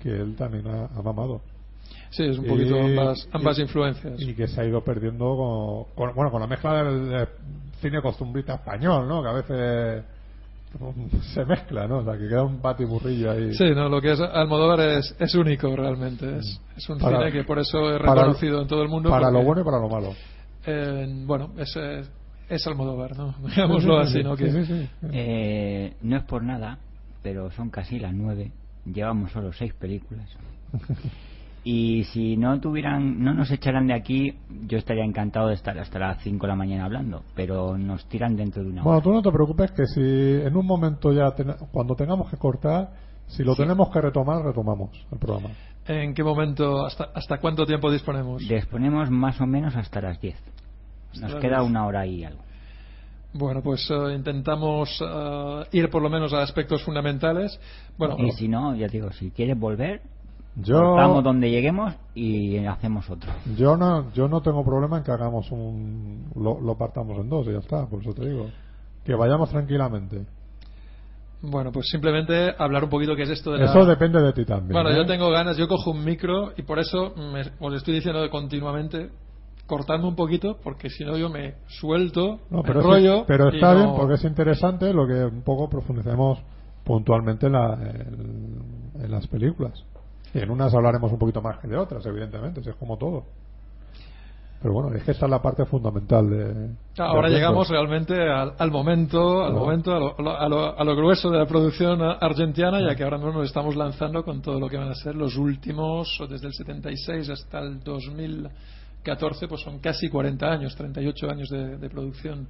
que 0.00 0.10
él 0.10 0.34
también 0.36 0.66
ha, 0.66 0.84
ha 0.86 1.02
mamado. 1.02 1.40
Sí, 2.10 2.22
es 2.24 2.38
un 2.38 2.46
poquito 2.46 2.76
Y- 2.76 2.90
ambas, 2.98 3.28
ambas 3.32 3.58
y- 3.58 3.62
influencias. 3.62 4.20
Y 4.20 4.34
que 4.34 4.46
se 4.46 4.60
ha 4.60 4.64
ido 4.64 4.82
perdiendo 4.84 5.24
con, 5.36 5.94
con- 5.94 6.14
bueno, 6.14 6.30
con 6.30 6.40
la 6.40 6.46
mezcla 6.46 6.82
del, 6.84 7.08
del 7.08 7.28
cine 7.80 8.00
costumbrista 8.00 8.54
español, 8.54 9.08
¿no? 9.08 9.22
Que 9.22 9.28
a 9.28 9.32
veces 9.32 10.04
se 11.34 11.44
mezcla, 11.44 11.86
¿no? 11.86 11.98
O 11.98 12.04
sea, 12.04 12.14
que 12.14 12.28
queda 12.28 12.42
un 12.44 12.60
batiburrillo 12.62 13.30
ahí. 13.32 13.52
Sí, 13.54 13.64
no, 13.74 13.88
lo 13.88 14.00
que 14.00 14.12
es 14.12 14.20
Almodóvar 14.20 14.80
es, 14.80 15.14
es 15.18 15.34
único 15.34 15.74
realmente. 15.74 16.38
Es, 16.38 16.60
es 16.76 16.88
un 16.88 16.98
Para- 16.98 17.18
cine 17.18 17.32
que 17.32 17.44
por 17.44 17.58
eso 17.58 17.92
es 17.94 18.00
para- 18.00 18.14
reconocido 18.14 18.62
en 18.62 18.68
todo 18.68 18.82
el 18.82 18.88
mundo. 18.88 19.10
Para 19.10 19.30
lo 19.30 19.42
bueno 19.42 19.60
y 19.62 19.64
para 19.64 19.78
lo 19.78 19.88
malo. 19.88 20.14
eh, 20.66 21.06
bueno, 21.26 21.50
es, 21.58 21.74
es, 21.76 22.10
es 22.48 22.66
Almodóvar, 22.66 23.16
¿no? 23.16 23.34
Digámoslo 23.48 23.98
así, 23.98 24.22
¿no? 24.22 24.36
Que, 24.36 24.50
Sí, 24.50 24.64
sí, 24.64 24.74
sí. 24.82 24.88
Eh, 25.12 25.94
no 26.02 26.16
es 26.16 26.22
por 26.24 26.42
nada, 26.42 26.78
pero 27.22 27.50
son 27.50 27.70
casi 27.70 27.98
las 27.98 28.12
nueve. 28.14 28.52
Llevamos 28.84 29.32
solo 29.32 29.52
seis 29.52 29.72
películas. 29.74 30.28
Y 31.66 32.04
si 32.04 32.36
no 32.36 32.60
tuvieran, 32.60 33.22
no 33.24 33.32
nos 33.32 33.50
echaran 33.50 33.86
de 33.86 33.94
aquí, 33.94 34.34
yo 34.66 34.76
estaría 34.76 35.02
encantado 35.04 35.48
de 35.48 35.54
estar 35.54 35.78
hasta 35.78 35.98
las 35.98 36.22
5 36.22 36.44
de 36.46 36.48
la 36.52 36.56
mañana 36.56 36.84
hablando, 36.84 37.22
pero 37.34 37.78
nos 37.78 38.04
tiran 38.06 38.36
dentro 38.36 38.62
de 38.62 38.68
una 38.68 38.82
Bueno, 38.82 38.98
hora. 38.98 39.02
tú 39.04 39.12
no 39.14 39.22
te 39.22 39.32
preocupes 39.32 39.70
que 39.72 39.86
si 39.86 40.00
en 40.46 40.54
un 40.56 40.66
momento 40.66 41.10
ya, 41.12 41.30
ten- 41.34 41.54
cuando 41.72 41.94
tengamos 41.94 42.30
que 42.30 42.36
cortar, 42.36 42.90
si 43.28 43.42
lo 43.42 43.54
Sí. 43.54 43.62
tenemos 43.62 43.88
que 43.90 44.00
retomar, 44.02 44.42
retomamos 44.44 44.90
el 45.10 45.18
programa. 45.18 45.54
¿En 45.86 46.12
qué 46.12 46.22
momento, 46.22 46.84
hasta, 46.84 47.04
hasta 47.14 47.38
cuánto 47.38 47.64
tiempo 47.64 47.90
disponemos? 47.90 48.46
Disponemos 48.46 49.08
más 49.10 49.40
o 49.40 49.46
menos 49.46 49.74
hasta 49.74 50.02
las 50.02 50.20
10. 50.20 50.36
Nos 51.14 51.32
las 51.32 51.40
queda 51.40 51.58
10. 51.60 51.70
una 51.70 51.86
hora 51.86 52.06
y 52.06 52.24
algo. 52.24 52.42
Bueno, 53.32 53.62
pues 53.62 53.88
eh, 53.90 54.14
intentamos 54.14 54.90
eh, 55.00 55.62
ir 55.72 55.88
por 55.90 56.02
lo 56.02 56.10
menos 56.10 56.32
a 56.34 56.42
aspectos 56.42 56.84
fundamentales. 56.84 57.58
Bueno, 57.98 58.16
y 58.18 58.30
si 58.32 58.48
no, 58.48 58.76
ya 58.76 58.86
digo, 58.86 59.10
si 59.12 59.30
quieres 59.30 59.58
volver, 59.58 60.02
Yo, 60.56 60.76
cortamos 60.80 61.24
donde 61.24 61.50
lleguemos 61.50 61.94
y 62.14 62.58
hacemos 62.64 63.10
otro. 63.10 63.30
yo 63.56 63.76
no, 63.76 64.12
yo 64.12 64.28
no 64.28 64.40
tengo 64.40 64.64
problema 64.64 64.98
en 64.98 65.04
que 65.04 65.10
hagamos 65.10 65.50
un, 65.50 66.30
lo, 66.36 66.60
lo 66.60 66.76
partamos 66.78 67.18
en 67.18 67.28
dos 67.28 67.46
y 67.48 67.52
ya 67.52 67.58
está, 67.58 67.86
por 67.86 68.00
eso 68.02 68.12
te 68.14 68.28
digo. 68.28 68.46
Que 69.04 69.14
vayamos 69.14 69.50
tranquilamente. 69.50 70.24
bueno, 71.42 71.72
pues 71.72 71.86
simplemente 71.90 72.54
hablar 72.56 72.84
un 72.84 72.90
poquito 72.90 73.16
qué 73.16 73.22
es 73.24 73.30
esto 73.30 73.52
de 73.52 73.58
la... 73.58 73.64
Eso 73.66 73.84
depende 73.84 74.20
de 74.22 74.32
ti 74.32 74.44
también. 74.44 74.72
Bueno, 74.72 74.90
¿eh? 74.90 74.96
yo 74.96 75.04
tengo 75.06 75.28
ganas, 75.30 75.56
yo 75.56 75.66
cojo 75.68 75.90
un 75.90 76.04
micro 76.04 76.52
y 76.56 76.62
por 76.62 76.78
eso 76.78 77.12
me, 77.16 77.42
os 77.60 77.74
estoy 77.74 77.94
diciendo 77.94 78.30
continuamente 78.30 79.10
cortadme 79.66 80.06
un 80.06 80.14
poquito 80.16 80.58
porque 80.62 80.88
si 80.88 81.04
no 81.04 81.16
yo 81.18 81.28
me 81.30 81.54
suelto, 81.66 82.38
No, 82.50 82.58
me 82.58 82.62
pero, 82.62 82.80
es- 82.80 82.86
enrollo 82.86 83.24
pero 83.26 83.48
está 83.48 83.72
no- 83.74 83.78
bien 83.80 83.90
porque 83.96 84.14
es 84.14 84.24
interesante 84.24 84.94
lo 84.94 85.06
que 85.06 85.24
un 85.24 85.42
poco 85.42 85.68
profundicemos 85.68 86.38
puntualmente 86.84 87.46
en, 87.46 87.52
la- 87.52 87.74
en- 87.74 89.02
en 89.02 89.10
las 89.10 89.26
películas. 89.26 89.84
Y 90.34 90.38
en 90.40 90.50
unas 90.50 90.74
hablaremos 90.74 91.10
un 91.12 91.18
poquito 91.18 91.40
más 91.40 91.58
que 91.60 91.68
de 91.68 91.76
otras, 91.76 92.04
evidentemente, 92.06 92.62
si 92.62 92.68
es 92.70 92.76
como 92.76 92.96
todo. 92.98 93.24
Pero 94.60 94.72
bueno, 94.74 94.94
es 94.96 95.02
que 95.04 95.10
esta 95.10 95.26
es 95.26 95.30
la 95.30 95.42
parte 95.42 95.64
fundamental 95.66 96.28
de. 96.30 96.70
Ahora 96.98 97.28
llegamos 97.28 97.68
realmente 97.68 98.14
al, 98.14 98.54
al 98.58 98.70
momento, 98.70 99.44
al 99.44 99.52
momento, 99.52 99.92
a 99.94 99.98
lo, 99.98 100.38
a 100.40 100.48
lo- 100.48 100.78
a 100.78 100.84
lo 100.84 100.96
grueso 100.96 101.30
de 101.30 101.38
la 101.38 101.46
producción 101.46 102.00
argentina, 102.00 102.80
ya 102.80 102.94
que 102.96 103.04
ahora 103.04 103.18
mismo 103.18 103.32
nos 103.34 103.46
estamos 103.46 103.76
lanzando 103.76 104.24
con 104.24 104.40
todo 104.40 104.58
lo 104.58 104.68
que 104.70 104.78
van 104.78 104.88
a 104.88 104.94
ser 104.94 105.14
los 105.16 105.36
últimos, 105.36 106.18
desde 106.30 106.46
el 106.46 106.54
76 106.54 107.28
hasta 107.28 107.58
el 107.60 107.80
2014, 107.84 109.48
pues 109.48 109.60
son 109.60 109.80
casi 109.80 110.08
40 110.08 110.46
años, 110.50 110.74
38 110.74 111.30
años 111.30 111.48
de, 111.50 111.76
de 111.76 111.90
producción. 111.90 112.48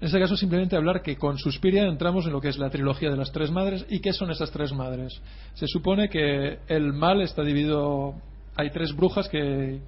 En 0.00 0.06
este 0.06 0.18
caso, 0.18 0.36
simplemente 0.36 0.76
hablar 0.76 1.02
que 1.02 1.16
con 1.16 1.38
Suspiria 1.38 1.84
entramos 1.84 2.26
en 2.26 2.32
lo 2.32 2.40
que 2.40 2.48
es 2.48 2.58
la 2.58 2.68
trilogía 2.68 3.10
de 3.10 3.16
las 3.16 3.30
tres 3.32 3.50
madres. 3.50 3.86
¿Y 3.88 4.00
qué 4.00 4.12
son 4.12 4.30
esas 4.30 4.50
tres 4.50 4.72
madres? 4.72 5.20
Se 5.54 5.66
supone 5.66 6.08
que 6.08 6.58
el 6.66 6.92
mal 6.92 7.22
está 7.22 7.42
dividido. 7.42 8.14
Hay 8.56 8.70
tres 8.70 8.94
brujas 8.94 9.28
que, 9.28 9.80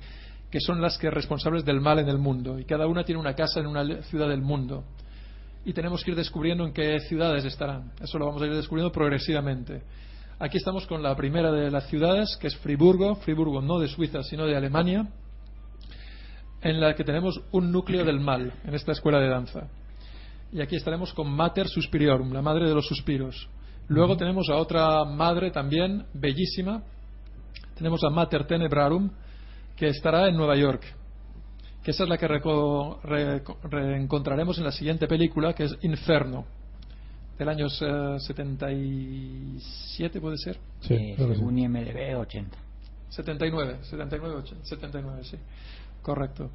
que 0.50 0.60
son 0.60 0.80
las 0.80 0.96
que 0.96 1.10
responsables 1.10 1.64
del 1.64 1.80
mal 1.80 1.98
en 1.98 2.08
el 2.08 2.18
mundo. 2.18 2.58
Y 2.58 2.64
cada 2.64 2.86
una 2.86 3.04
tiene 3.04 3.20
una 3.20 3.34
casa 3.34 3.60
en 3.60 3.66
una 3.66 4.02
ciudad 4.02 4.28
del 4.28 4.42
mundo. 4.42 4.84
Y 5.64 5.72
tenemos 5.72 6.04
que 6.04 6.12
ir 6.12 6.16
descubriendo 6.16 6.64
en 6.64 6.72
qué 6.72 7.00
ciudades 7.00 7.44
estarán. 7.44 7.92
Eso 8.00 8.18
lo 8.18 8.26
vamos 8.26 8.40
a 8.42 8.46
ir 8.46 8.54
descubriendo 8.54 8.92
progresivamente. 8.92 9.82
Aquí 10.38 10.58
estamos 10.58 10.86
con 10.86 11.02
la 11.02 11.16
primera 11.16 11.50
de 11.50 11.70
las 11.70 11.88
ciudades, 11.88 12.36
que 12.40 12.46
es 12.46 12.56
Friburgo. 12.58 13.16
Friburgo 13.16 13.60
no 13.60 13.80
de 13.80 13.88
Suiza, 13.88 14.22
sino 14.22 14.46
de 14.46 14.56
Alemania. 14.56 15.08
En 16.62 16.80
la 16.80 16.94
que 16.94 17.04
tenemos 17.04 17.40
un 17.50 17.72
núcleo 17.72 18.04
del 18.04 18.20
mal 18.20 18.52
en 18.64 18.74
esta 18.74 18.92
escuela 18.92 19.18
de 19.18 19.28
danza. 19.28 19.68
Y 20.52 20.60
aquí 20.60 20.76
estaremos 20.76 21.12
con 21.12 21.30
Mater 21.30 21.68
Suspiriorum, 21.68 22.32
la 22.32 22.42
madre 22.42 22.68
de 22.68 22.74
los 22.74 22.86
suspiros. 22.86 23.48
Luego 23.88 24.16
tenemos 24.16 24.48
a 24.48 24.56
otra 24.56 25.04
madre 25.04 25.50
también, 25.50 26.06
bellísima. 26.14 26.82
Tenemos 27.76 28.02
a 28.04 28.10
Mater 28.10 28.46
Tenebrarum, 28.46 29.10
que 29.76 29.88
estará 29.88 30.28
en 30.28 30.36
Nueva 30.36 30.56
York. 30.56 30.82
Que 31.82 31.90
esa 31.92 32.02
es 32.04 32.08
la 32.08 32.16
que 32.18 32.26
re- 32.26 33.42
reencontraremos 33.70 34.58
en 34.58 34.64
la 34.64 34.72
siguiente 34.72 35.06
película, 35.06 35.52
que 35.52 35.64
es 35.64 35.76
Inferno, 35.82 36.46
del 37.38 37.48
año 37.48 37.66
eh, 37.66 38.16
77, 38.18 40.20
¿puede 40.20 40.38
ser? 40.38 40.58
Sí, 40.80 40.94
Eh, 40.94 41.14
según 41.16 41.58
IMDB, 41.58 42.16
80. 42.18 42.56
79, 43.10 43.78
79, 43.82 44.34
80, 44.36 44.64
79, 44.64 45.24
sí. 45.24 45.36
Correcto. 46.02 46.50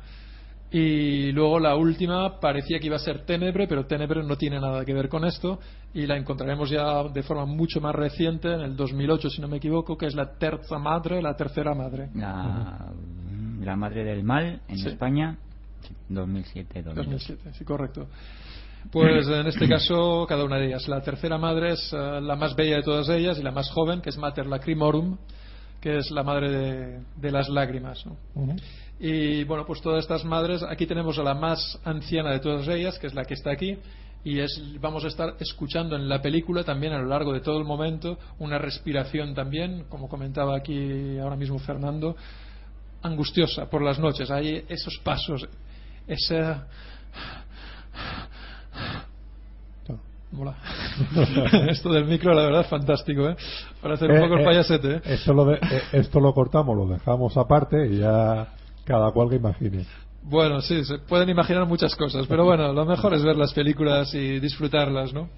Y 0.73 1.34
luego 1.34 1.60
la 1.60 1.76
última 1.76 2.39
parecía 2.39 2.80
que 2.80 2.85
iba 2.88 2.95
a 2.95 2.99
ser 2.99 3.26
Tenebre, 3.26 3.68
pero 3.68 3.85
Tenebre 3.85 4.23
no 4.23 4.38
tiene 4.38 4.57
nada 4.60 4.85
que 4.85 4.93
ver 4.93 5.10
con 5.10 5.26
esto 5.26 5.60
y 5.93 6.07
la 6.07 6.15
encontraremos 6.15 6.69
ya 6.69 7.03
de 7.10 7.23
forma 7.23 7.45
mucho 7.45 7.81
más 7.81 7.93
reciente, 7.93 8.53
en 8.53 8.61
el 8.61 8.76
2008 8.77 9.30
si 9.30 9.41
no 9.41 9.49
me 9.49 9.57
equivoco, 9.57 9.98
que 9.98 10.06
es 10.06 10.15
la 10.15 10.38
Terza 10.38 10.80
Madre, 10.80 11.22
la 11.22 11.35
tercera 11.35 11.73
madre. 11.76 12.10
La, 12.15 12.89
la 13.61 13.76
madre 13.76 14.06
del 14.06 14.23
mal 14.23 14.61
en 14.69 14.77
Sí. 14.77 14.88
España, 14.88 15.38
2007 16.07 16.84
2008. 16.84 16.95
2007, 16.95 17.49
sí, 17.57 17.65
correcto. 17.65 18.07
Pues 18.91 19.27
en 19.27 19.48
este 19.48 19.68
caso, 19.68 20.26
cada 20.26 20.45
una 20.45 20.57
de 20.57 20.68
ellas. 20.68 20.88
La 20.88 21.02
tercera 21.02 21.38
madre 21.38 21.73
es 21.73 21.91
eh, 21.91 22.22
la 22.22 22.38
más 22.38 22.56
bella 22.56 22.77
de 22.77 22.84
todas 22.84 23.10
ellas 23.10 23.38
y 23.38 23.43
la 23.43 23.52
más 23.52 23.69
joven, 23.72 23.99
que 23.99 24.10
es 24.10 24.18
Mater 24.18 24.45
Lacrimorum, 24.48 25.18
que 25.81 25.98
es 25.98 26.10
la 26.11 26.23
madre 26.23 26.49
de, 26.49 26.99
de 27.18 27.31
las 27.31 27.49
lágrimas. 27.49 28.06
Y 29.03 29.44
bueno, 29.45 29.65
pues 29.65 29.82
todas 29.82 30.03
estas 30.03 30.23
madres, 30.23 30.61
aquí 30.61 30.86
tenemos 30.86 31.18
a 31.18 31.23
la 31.23 31.34
más 31.34 31.80
anciana 31.84 32.30
de 32.32 32.40
todas 32.40 32.68
ellas, 32.68 32.99
que 32.99 33.07
es 33.07 33.15
la 33.15 33.26
que 33.26 33.34
está 33.34 33.49
aquí, 33.52 33.76
y 34.23 34.40
es, 34.40 34.61
vamos 34.80 35.03
a 35.03 35.07
estar 35.07 35.34
escuchando 35.40 35.95
en 35.95 36.07
la 36.07 36.22
película 36.22 36.64
también 36.64 36.94
a 36.94 36.99
lo 36.99 37.07
largo 37.07 37.34
de 37.34 37.40
todo 37.41 37.57
el 37.57 37.65
momento 37.65 38.19
una 38.38 38.60
respiración 38.60 39.34
también, 39.34 39.86
como 39.90 40.07
comentaba 40.07 40.56
aquí 40.56 41.18
ahora 41.18 41.36
mismo 41.36 41.57
Fernando, 41.57 42.15
angustiosa 43.02 43.68
por 43.68 43.82
las 43.82 43.98
noches. 43.98 44.30
Hay 44.30 44.64
esos 44.69 44.99
pasos. 44.99 45.48
Mola. 50.34 50.56
Esto 51.69 51.91
del 51.91 52.06
micro, 52.06 52.34
la 52.34 52.44
verdad, 52.44 52.61
es 52.61 52.68
fantástico, 52.68 53.28
¿eh? 53.28 53.36
Para 53.82 53.95
hacer 53.95 54.10
un 54.11 54.18
Eh, 54.18 54.22
poco 54.22 54.36
el 54.36 54.41
eh, 54.41 54.45
payasete, 54.45 54.91
¿eh? 54.95 55.02
Esto 55.03 55.34
lo, 55.34 55.44
de- 55.45 55.56
eh, 55.56 55.82
esto 55.91 56.22
lo 56.22 56.34
cortamos, 56.34 56.78
lo 56.78 56.86
dejamos 56.86 57.36
aparte 57.36 57.88
y 57.88 57.98
ya 57.98 58.48
cada 58.91 59.11
cual 59.11 59.30
que 59.30 59.38
imagine. 59.38 59.85
Bueno, 60.23 60.61
sí, 60.61 60.84
se 60.84 60.99
pueden 60.99 61.30
imaginar 61.30 61.65
muchas 61.65 61.95
cosas, 61.95 62.27
pero 62.27 62.43
bueno, 62.45 62.73
lo 62.73 62.85
mejor 62.85 63.13
es 63.13 63.23
ver 63.23 63.38
las 63.38 63.53
películas 63.53 64.13
y 64.13 64.39
disfrutarlas, 64.39 65.13
¿no? 65.13 65.30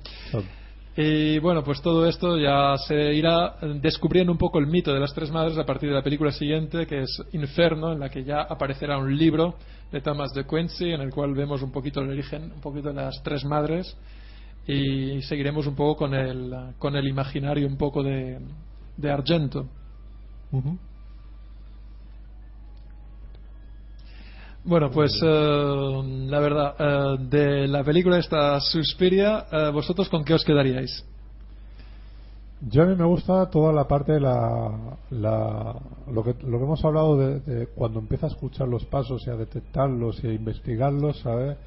Y 0.97 1.39
bueno, 1.39 1.63
pues 1.63 1.81
todo 1.81 2.07
esto 2.07 2.37
ya 2.37 2.75
se 2.77 3.13
irá 3.13 3.55
descubriendo 3.81 4.31
un 4.31 4.37
poco 4.37 4.59
el 4.59 4.67
mito 4.67 4.93
de 4.93 4.99
las 4.99 5.13
tres 5.13 5.31
madres 5.31 5.57
a 5.57 5.65
partir 5.65 5.89
de 5.89 5.95
la 5.95 6.03
película 6.03 6.31
siguiente, 6.31 6.85
que 6.85 7.01
es 7.03 7.23
Inferno, 7.31 7.93
en 7.93 7.99
la 7.99 8.09
que 8.09 8.23
ya 8.23 8.41
aparecerá 8.41 8.97
un 8.97 9.15
libro 9.15 9.55
de 9.91 10.01
Thomas 10.01 10.33
de 10.33 10.45
Quincey, 10.45 10.93
en 10.93 11.01
el 11.01 11.11
cual 11.11 11.33
vemos 11.33 11.61
un 11.61 11.71
poquito 11.71 12.01
el 12.01 12.09
origen, 12.09 12.51
un 12.55 12.61
poquito 12.61 12.89
de 12.89 12.95
las 12.95 13.21
tres 13.23 13.45
madres, 13.45 13.95
y 14.67 15.21
seguiremos 15.21 15.67
un 15.67 15.75
poco 15.75 15.95
con 15.95 16.13
el, 16.13 16.53
con 16.77 16.95
el 16.95 17.07
imaginario 17.07 17.67
un 17.67 17.77
poco 17.77 18.03
de, 18.03 18.39
de 18.97 19.11
Argento. 19.11 19.67
Bueno, 24.65 24.89
pues 24.91 25.19
eh, 25.21 26.01
la 26.27 26.39
verdad, 26.39 26.75
eh, 26.79 27.17
de 27.29 27.67
la 27.67 27.83
película 27.83 28.17
esta 28.17 28.59
Suspiria, 28.61 29.45
eh, 29.51 29.69
¿vosotros 29.73 30.07
con 30.09 30.23
qué 30.23 30.33
os 30.33 30.43
quedaríais? 30.45 31.03
Yo 32.69 32.83
a 32.83 32.85
mí 32.85 32.95
me 32.95 33.03
gusta 33.03 33.49
toda 33.49 33.73
la 33.73 33.85
parte 33.85 34.13
de 34.13 34.21
la, 34.21 34.71
la- 35.11 35.75
lo, 36.09 36.23
que, 36.23 36.33
lo 36.45 36.57
que 36.59 36.63
hemos 36.63 36.85
hablado 36.85 37.17
de, 37.17 37.39
de 37.41 37.67
cuando 37.67 37.99
empieza 37.99 38.27
a 38.27 38.29
escuchar 38.29 38.69
los 38.69 38.85
pasos 38.85 39.27
y 39.27 39.29
a 39.29 39.35
detectarlos 39.35 40.23
y 40.23 40.27
a 40.27 40.33
investigarlos, 40.33 41.19
¿sabes? 41.19 41.57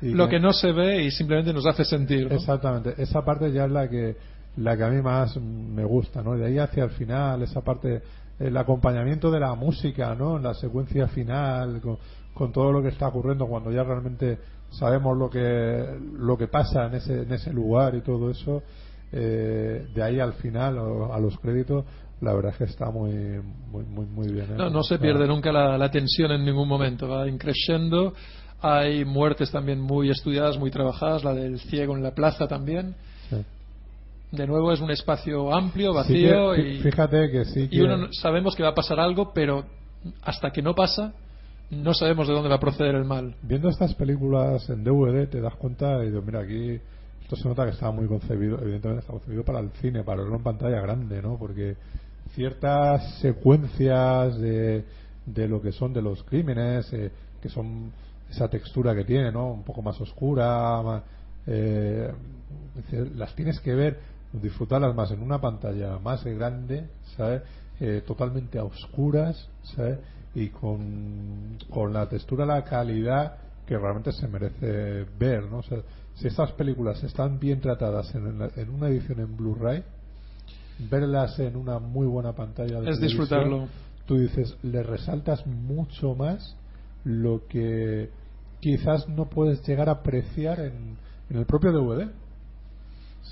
Y 0.00 0.12
Lo 0.12 0.28
que 0.28 0.40
no 0.40 0.52
se 0.54 0.72
ve 0.72 1.04
y 1.04 1.10
simplemente 1.10 1.52
nos 1.52 1.66
hace 1.66 1.84
sentir. 1.84 2.28
¿no? 2.30 2.34
Exactamente, 2.36 2.94
esa 2.96 3.22
parte 3.22 3.52
ya 3.52 3.66
es 3.66 3.70
la 3.70 3.88
que 3.88 4.16
la 4.56 4.74
que 4.74 4.84
a 4.84 4.88
mí 4.88 5.02
más 5.02 5.36
me 5.36 5.84
gusta, 5.84 6.22
¿no? 6.22 6.34
De 6.34 6.46
ahí 6.46 6.56
hacia 6.58 6.84
el 6.84 6.90
final, 6.90 7.42
esa 7.42 7.60
parte, 7.60 8.00
el 8.38 8.56
acompañamiento 8.56 9.30
de 9.30 9.40
la 9.40 9.54
música, 9.54 10.14
¿no? 10.14 10.38
En 10.38 10.44
la 10.44 10.54
secuencia 10.54 11.06
final, 11.08 11.78
con, 11.82 11.98
con 12.36 12.52
todo 12.52 12.70
lo 12.70 12.82
que 12.82 12.88
está 12.88 13.08
ocurriendo, 13.08 13.46
cuando 13.46 13.72
ya 13.72 13.82
realmente 13.82 14.38
sabemos 14.70 15.16
lo 15.16 15.30
que 15.30 15.84
lo 16.18 16.36
que 16.36 16.48
pasa 16.48 16.86
en 16.86 16.94
ese 16.94 17.22
en 17.22 17.32
ese 17.32 17.52
lugar 17.52 17.94
y 17.94 18.02
todo 18.02 18.30
eso, 18.30 18.62
eh, 19.12 19.86
de 19.94 20.02
ahí 20.02 20.20
al 20.20 20.34
final 20.34 20.78
o 20.78 21.12
a 21.14 21.18
los 21.18 21.38
créditos, 21.38 21.84
la 22.20 22.34
verdad 22.34 22.52
es 22.52 22.58
que 22.58 22.64
está 22.64 22.90
muy 22.90 23.12
muy 23.72 23.84
muy, 23.84 24.06
muy 24.06 24.28
bien. 24.32 24.46
¿eh? 24.52 24.54
No, 24.56 24.68
no 24.70 24.82
se 24.82 24.98
pierde 24.98 25.26
nunca 25.26 25.50
la, 25.50 25.78
la 25.78 25.90
tensión 25.90 26.30
en 26.32 26.44
ningún 26.44 26.68
momento, 26.68 27.08
va 27.08 27.26
increciendo. 27.28 28.12
Hay 28.60 29.04
muertes 29.04 29.50
también 29.50 29.80
muy 29.80 30.10
estudiadas, 30.10 30.58
muy 30.58 30.70
trabajadas, 30.70 31.24
la 31.24 31.34
del 31.34 31.58
ciego 31.60 31.94
en 31.96 32.02
la 32.02 32.12
plaza 32.12 32.46
también. 32.48 32.94
Sí. 33.30 33.36
De 34.32 34.46
nuevo 34.46 34.72
es 34.72 34.80
un 34.80 34.90
espacio 34.90 35.54
amplio, 35.54 35.90
Sí 35.92 35.96
vacío 35.96 36.52
que- 36.54 36.68
y, 36.74 36.78
fíjate 36.80 37.30
que 37.30 37.44
sí 37.44 37.68
y 37.70 37.80
uno 37.80 37.96
no- 37.96 38.08
sabemos 38.12 38.56
que 38.56 38.62
va 38.62 38.70
a 38.70 38.74
pasar 38.74 38.98
algo, 39.00 39.32
pero 39.32 39.64
hasta 40.22 40.50
que 40.50 40.62
no 40.62 40.74
pasa, 40.74 41.12
no 41.70 41.94
sabemos 41.94 42.28
de 42.28 42.34
dónde 42.34 42.48
va 42.48 42.56
a 42.56 42.60
proceder 42.60 42.94
el 42.94 43.04
mal. 43.04 43.34
Viendo 43.42 43.68
estas 43.68 43.94
películas 43.94 44.68
en 44.70 44.84
DVD 44.84 45.28
te 45.28 45.40
das 45.40 45.54
cuenta 45.54 46.02
y 46.04 46.10
digo, 46.10 46.22
mira, 46.22 46.40
aquí 46.40 46.80
esto 47.22 47.36
se 47.36 47.48
nota 47.48 47.64
que 47.64 47.72
está 47.72 47.90
muy 47.90 48.06
concebido, 48.06 48.60
evidentemente 48.60 49.00
está 49.00 49.12
concebido 49.12 49.44
para 49.44 49.58
el 49.58 49.70
cine, 49.80 50.04
para 50.04 50.22
verlo 50.22 50.36
en 50.36 50.42
pantalla 50.44 50.80
grande, 50.80 51.20
¿no? 51.20 51.36
Porque 51.38 51.76
ciertas 52.34 53.18
secuencias 53.20 54.38
de, 54.38 54.84
de 55.26 55.48
lo 55.48 55.60
que 55.60 55.72
son 55.72 55.92
de 55.92 56.02
los 56.02 56.22
crímenes, 56.22 56.92
eh, 56.92 57.10
que 57.42 57.48
son 57.48 57.90
esa 58.30 58.48
textura 58.48 58.94
que 58.94 59.04
tiene, 59.04 59.32
¿no? 59.32 59.52
Un 59.52 59.64
poco 59.64 59.82
más 59.82 60.00
oscura, 60.00 60.80
más, 60.82 61.02
eh, 61.46 62.12
las 63.14 63.34
tienes 63.34 63.60
que 63.60 63.74
ver, 63.74 63.98
disfrutarlas 64.32 64.94
más 64.94 65.10
en 65.10 65.22
una 65.22 65.40
pantalla 65.40 65.98
más 65.98 66.24
grande, 66.24 66.88
¿sabes? 67.16 67.42
Eh, 67.80 68.02
totalmente 68.06 68.58
a 68.58 68.64
oscuras, 68.64 69.48
¿sabes? 69.74 69.98
Y 70.36 70.48
con, 70.50 71.56
con 71.70 71.92
la 71.92 72.08
textura, 72.08 72.44
la 72.44 72.62
calidad 72.62 73.38
que 73.66 73.76
realmente 73.76 74.12
se 74.12 74.28
merece 74.28 75.04
ver, 75.18 75.44
¿no? 75.50 75.58
O 75.58 75.62
sea, 75.62 75.78
si 76.14 76.28
estas 76.28 76.52
películas 76.52 77.02
están 77.02 77.38
bien 77.40 77.60
tratadas 77.60 78.14
en, 78.14 78.38
la- 78.38 78.50
en 78.56 78.70
una 78.70 78.88
edición 78.88 79.18
en 79.20 79.36
Blu-ray, 79.36 79.82
verlas 80.90 81.38
en 81.38 81.56
una 81.56 81.78
muy 81.78 82.06
buena 82.06 82.32
pantalla 82.34 82.80
de 82.80 82.90
Es 82.90 83.00
disfrutarlo. 83.00 83.66
tú 84.06 84.18
dices, 84.18 84.56
le 84.62 84.82
resaltas 84.82 85.46
mucho 85.46 86.14
más 86.14 86.54
lo 87.04 87.46
que 87.48 88.10
quizás 88.60 89.08
no 89.08 89.28
puedes 89.30 89.66
llegar 89.66 89.88
a 89.88 89.92
apreciar 89.92 90.60
en, 90.60 90.96
en 91.30 91.36
el 91.38 91.46
propio 91.46 91.72
DVD. 91.72 92.10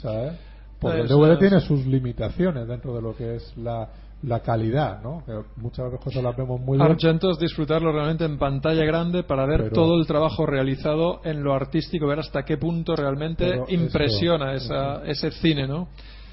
¿Sabes? 0.00 0.32
Porque 0.80 1.00
el 1.00 1.06
Eso 1.06 1.18
DVD 1.18 1.38
tiene 1.38 1.60
sus 1.60 1.86
limitaciones 1.86 2.66
dentro 2.66 2.94
de 2.94 3.02
lo 3.02 3.14
que 3.14 3.36
es 3.36 3.56
la, 3.56 3.88
la 4.26 4.40
calidad, 4.40 5.02
¿no? 5.02 5.22
Que 5.26 5.32
muchas 5.56 5.86
veces 5.86 6.00
cosas 6.00 6.22
las 6.22 6.36
vemos 6.36 6.60
muy 6.60 6.78
bien. 6.78 6.90
Argento 6.90 7.30
es 7.30 7.38
disfrutarlo 7.38 7.92
realmente 7.92 8.24
en 8.24 8.38
pantalla 8.38 8.84
grande 8.84 9.22
para 9.22 9.44
ver 9.46 9.64
Pero- 9.64 9.74
todo 9.74 9.98
el 10.00 10.06
trabajo 10.06 10.46
realizado 10.46 11.20
en 11.24 11.42
lo 11.42 11.52
artístico, 11.52 12.06
ver 12.06 12.20
hasta 12.20 12.42
qué 12.44 12.56
punto 12.56 12.96
realmente 12.96 13.48
eso- 13.54 13.66
impresiona 13.68 14.54
esa, 14.54 15.04
ese 15.04 15.30
cine, 15.30 15.66
¿no? 15.68 15.88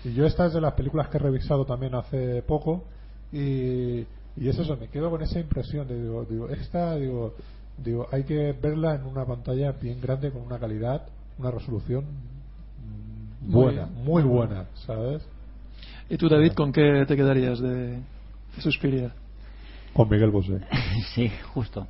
Y 0.05 0.13
yo 0.13 0.25
esta 0.25 0.45
es 0.45 0.53
de 0.53 0.61
las 0.61 0.73
películas 0.73 1.09
que 1.09 1.17
he 1.17 1.19
revisado 1.19 1.65
también 1.65 1.93
hace 1.95 2.41
poco 2.43 2.83
y, 3.31 3.99
y 4.37 4.47
es 4.47 4.57
eso, 4.57 4.77
me 4.77 4.87
quedo 4.87 5.09
con 5.09 5.21
esa 5.21 5.39
impresión 5.39 5.87
de, 5.87 6.01
digo, 6.01 6.25
digo, 6.29 6.49
esta, 6.49 6.95
digo, 6.95 7.33
digo, 7.77 8.07
hay 8.11 8.23
que 8.23 8.53
verla 8.53 8.95
en 8.95 9.05
una 9.05 9.25
pantalla 9.25 9.73
bien 9.73 9.99
grande 10.01 10.31
con 10.31 10.41
una 10.43 10.57
calidad, 10.59 11.03
una 11.37 11.51
resolución 11.51 12.05
mm, 12.05 13.51
Muy- 13.51 13.63
buena, 13.63 13.85
muy 13.87 14.23
buena, 14.23 14.65
¿sabes? 14.85 15.23
¿Y 16.11 16.17
tú, 16.17 16.27
David, 16.27 16.51
con 16.51 16.73
qué 16.73 17.05
te 17.07 17.15
quedarías 17.15 17.57
de 17.61 18.01
Suspiria? 18.59 19.13
Con 19.93 20.09
Miguel 20.09 20.29
Bosé. 20.29 20.59
sí, 21.15 21.31
justo. 21.53 21.87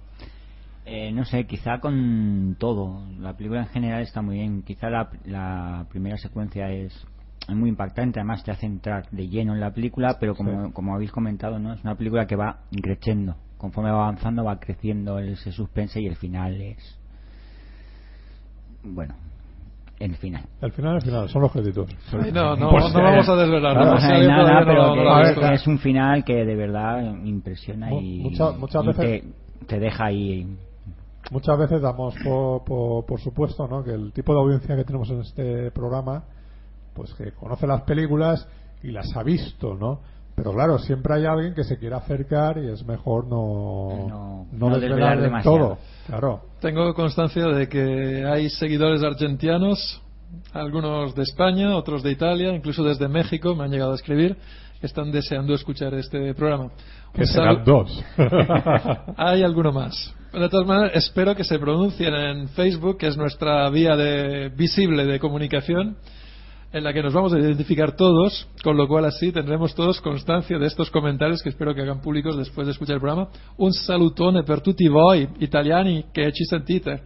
Eh, 0.86 1.12
no 1.12 1.26
sé, 1.26 1.46
quizá 1.48 1.80
con 1.80 2.56
todo. 2.60 3.02
La 3.20 3.36
película 3.36 3.62
en 3.62 3.70
general 3.70 4.04
está 4.04 4.22
muy 4.22 4.36
bien. 4.36 4.62
Quizá 4.62 4.92
la, 4.92 5.10
la 5.26 5.88
primera 5.90 6.18
secuencia 6.18 6.70
es 6.70 6.94
muy 7.50 7.70
impactante, 7.70 8.20
además 8.20 8.44
te 8.44 8.52
hace 8.52 8.68
entrar 8.68 9.10
de 9.10 9.28
lleno 9.28 9.56
en 9.56 9.60
la 9.60 9.74
película, 9.74 10.18
pero 10.20 10.36
como, 10.36 10.68
Sí. 10.68 10.72
como 10.74 10.94
habéis 10.94 11.12
comentado, 11.12 11.58
no 11.58 11.74
es 11.74 11.84
una 11.84 11.96
película 11.96 12.28
que 12.28 12.36
va 12.36 12.60
creciendo. 12.80 13.36
Conforme 13.58 13.90
va 13.90 14.04
avanzando, 14.04 14.44
va 14.44 14.60
creciendo 14.60 15.18
ese 15.18 15.52
suspense 15.52 16.00
y 16.00 16.06
el 16.06 16.16
final 16.16 16.62
es. 16.62 17.00
Bueno, 18.84 19.16
el 20.02 20.16
final. 20.16 20.44
Al 20.62 20.72
final, 20.72 20.96
al 20.96 21.02
final, 21.02 21.30
son 21.30 21.42
los 21.44 21.52
créditos. 21.52 21.90
No, 22.34 22.56
no, 22.56 22.70
Pues, 22.72 22.94
no 22.94 23.04
vamos 23.04 23.30
a 23.30 23.36
desvelar. 23.36 23.76
no, 23.78 23.92
alguien 23.94 24.28
nada, 24.28 24.66
pero 24.66 24.96
no 24.96 25.50
que 25.50 25.54
es- 25.56 25.68
un 25.68 25.80
final 25.80 26.24
que 26.24 26.44
de 26.46 26.56
verdad 26.56 27.16
impresiona 27.24 27.88
Mu- 27.90 28.02
y, 28.02 28.20
mucha- 28.20 28.52
muchas 28.52 28.84
y 28.84 28.88
veces- 28.88 29.24
te, 29.60 29.66
te 29.68 29.80
deja 29.80 30.06
ahí. 30.06 30.48
Muchas 31.30 31.58
veces 31.58 31.82
damos 31.82 32.16
por, 32.24 32.64
por, 32.66 33.06
por 33.06 33.20
supuesto 33.22 33.68
¿no? 33.68 33.84
que 33.84 33.92
el 33.92 34.12
tipo 34.12 34.34
de 34.34 34.40
audiencia 34.40 34.76
que 34.76 34.84
tenemos 34.84 35.10
en 35.12 35.22
este 35.22 35.72
programa, 35.72 36.24
pues 36.94 37.14
que 37.14 37.32
conoce 37.32 37.68
las 37.68 37.84
películas 37.84 38.48
y 38.84 38.92
las 38.92 39.16
ha 39.16 39.24
visto, 39.24 39.76
¿no? 39.76 40.00
Pero 40.36 40.54
claro, 40.54 40.80
siempre 40.80 41.14
hay 41.16 41.26
alguien 41.26 41.54
que 41.54 41.64
se 41.64 41.78
quiere 41.78 41.96
acercar 41.96 42.58
y 42.58 42.70
es 42.72 42.86
mejor 42.86 43.28
no, 43.28 44.08
No- 44.08 44.48
no, 44.52 44.70
no 44.70 44.80
desvelar 44.80 45.18
desvelar 45.18 45.22
demasiado. 45.22 45.58
todo. 45.58 45.78
Claro. 46.08 46.42
Tengo 46.62 46.94
constancia 46.94 47.46
de 47.48 47.68
que 47.68 48.26
hay 48.26 48.50
seguidores 48.50 49.04
argentianos, 49.04 50.02
algunos 50.54 51.14
de 51.16 51.24
España, 51.24 51.76
otros 51.76 52.02
de 52.04 52.12
Italia, 52.12 52.54
incluso 52.56 52.84
desde 52.84 53.08
México, 53.08 53.56
me 53.56 53.66
han 53.66 53.72
llegado 53.72 53.92
a 53.92 53.96
escribir, 53.96 54.38
que 54.80 54.88
están 54.88 55.12
deseando 55.12 55.54
escuchar 55.54 55.94
este 55.94 56.34
programa. 56.34 56.70
Que 57.14 57.26
serán 57.26 57.64
dos. 57.66 58.04
Hay 59.18 59.44
alguno 59.44 59.72
más. 59.72 60.16
De 60.34 60.48
todas 60.50 60.66
maneras, 60.66 60.92
espero 60.96 61.36
que 61.36 61.44
se 61.44 61.60
pronuncien 61.60 62.14
en 62.16 62.48
Facebook, 62.50 62.98
que 62.98 63.08
es 63.08 63.18
nuestra 63.18 63.70
vía 63.70 63.96
de, 63.98 64.50
visible 64.50 65.06
de 65.06 65.20
comunicación, 65.20 65.98
en 66.74 66.84
la 66.84 66.94
que 66.94 67.04
nos 67.04 67.14
vamos 67.14 67.34
a 67.34 67.40
identificar 67.40 67.96
todos, 67.96 68.48
con 68.64 68.78
lo 68.78 68.88
cual 68.88 69.06
así 69.06 69.32
tendremos 69.32 69.76
todos 69.76 70.00
constancia 70.00 70.58
de 70.58 70.68
estos 70.68 70.90
comentarios 70.90 71.42
que 71.42 71.50
espero 71.50 71.76
que 71.76 71.82
hagan 71.82 72.02
públicos 72.02 72.38
después 72.38 72.66
de 72.66 72.72
escuchar 72.72 72.96
el 72.96 73.02
programa. 73.02 73.30
Un 73.58 73.74
salutone 73.74 74.44
per 74.44 74.62
tutti 74.62 74.88
voi, 74.88 75.28
italiani 75.40 76.06
che 76.12 76.32
ci 76.32 76.46
sentite, 76.46 77.04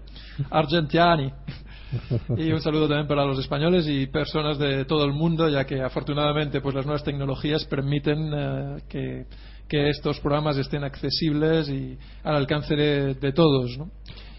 argentiani. 0.50 1.32
Y 2.36 2.52
un 2.52 2.60
saludo 2.60 2.88
también 2.88 3.08
para 3.08 3.24
los 3.24 3.40
españoles 3.40 3.88
y 3.88 4.08
personas 4.08 4.58
de 4.58 4.84
todo 4.86 5.06
el 5.06 5.14
mundo, 5.14 5.48
ya 5.48 5.66
que 5.66 5.82
afortunadamente 5.82 6.60
pues 6.60 6.76
las 6.76 6.86
nuevas 6.86 7.04
tecnologías 7.04 7.64
permiten 7.66 8.34
eh, 8.34 8.76
que, 8.90 9.26
que 9.70 9.90
estos 9.90 10.20
programas 10.20 10.58
estén 10.58 10.84
accesibles 10.84 11.70
y 11.70 11.98
al 12.24 12.36
alcance 12.36 12.76
de, 12.76 13.14
de 13.14 13.32
todos. 13.32 13.78
¿no? 13.78 13.92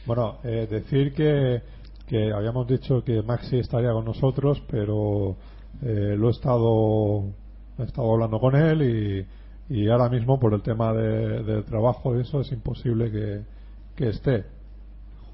Bueno, 0.07 0.39
eh, 0.45 0.69
decir 0.71 1.13
que, 1.15 1.63
que 2.07 2.33
habíamos 2.33 2.67
dicho 2.67 3.03
que 3.05 3.23
Maxi 3.23 3.59
estaría 3.59 3.93
con 3.93 4.05
nosotros, 4.05 4.63
pero 4.71 5.37
eh, 5.83 6.15
lo 6.17 6.29
he 6.29 6.31
estado 6.31 7.25
he 7.79 7.83
estado 7.83 8.13
hablando 8.13 8.39
con 8.39 8.57
él 8.57 9.27
y, 9.69 9.75
y 9.75 9.89
ahora 9.89 10.09
mismo 10.09 10.41
por 10.41 10.55
el 10.55 10.63
tema 10.63 10.93
de, 10.93 11.43
del 11.43 11.65
trabajo 11.65 12.19
eso 12.19 12.41
es 12.41 12.51
imposible 12.53 13.11
que, 13.11 13.43
que 13.95 14.09
esté 14.09 14.45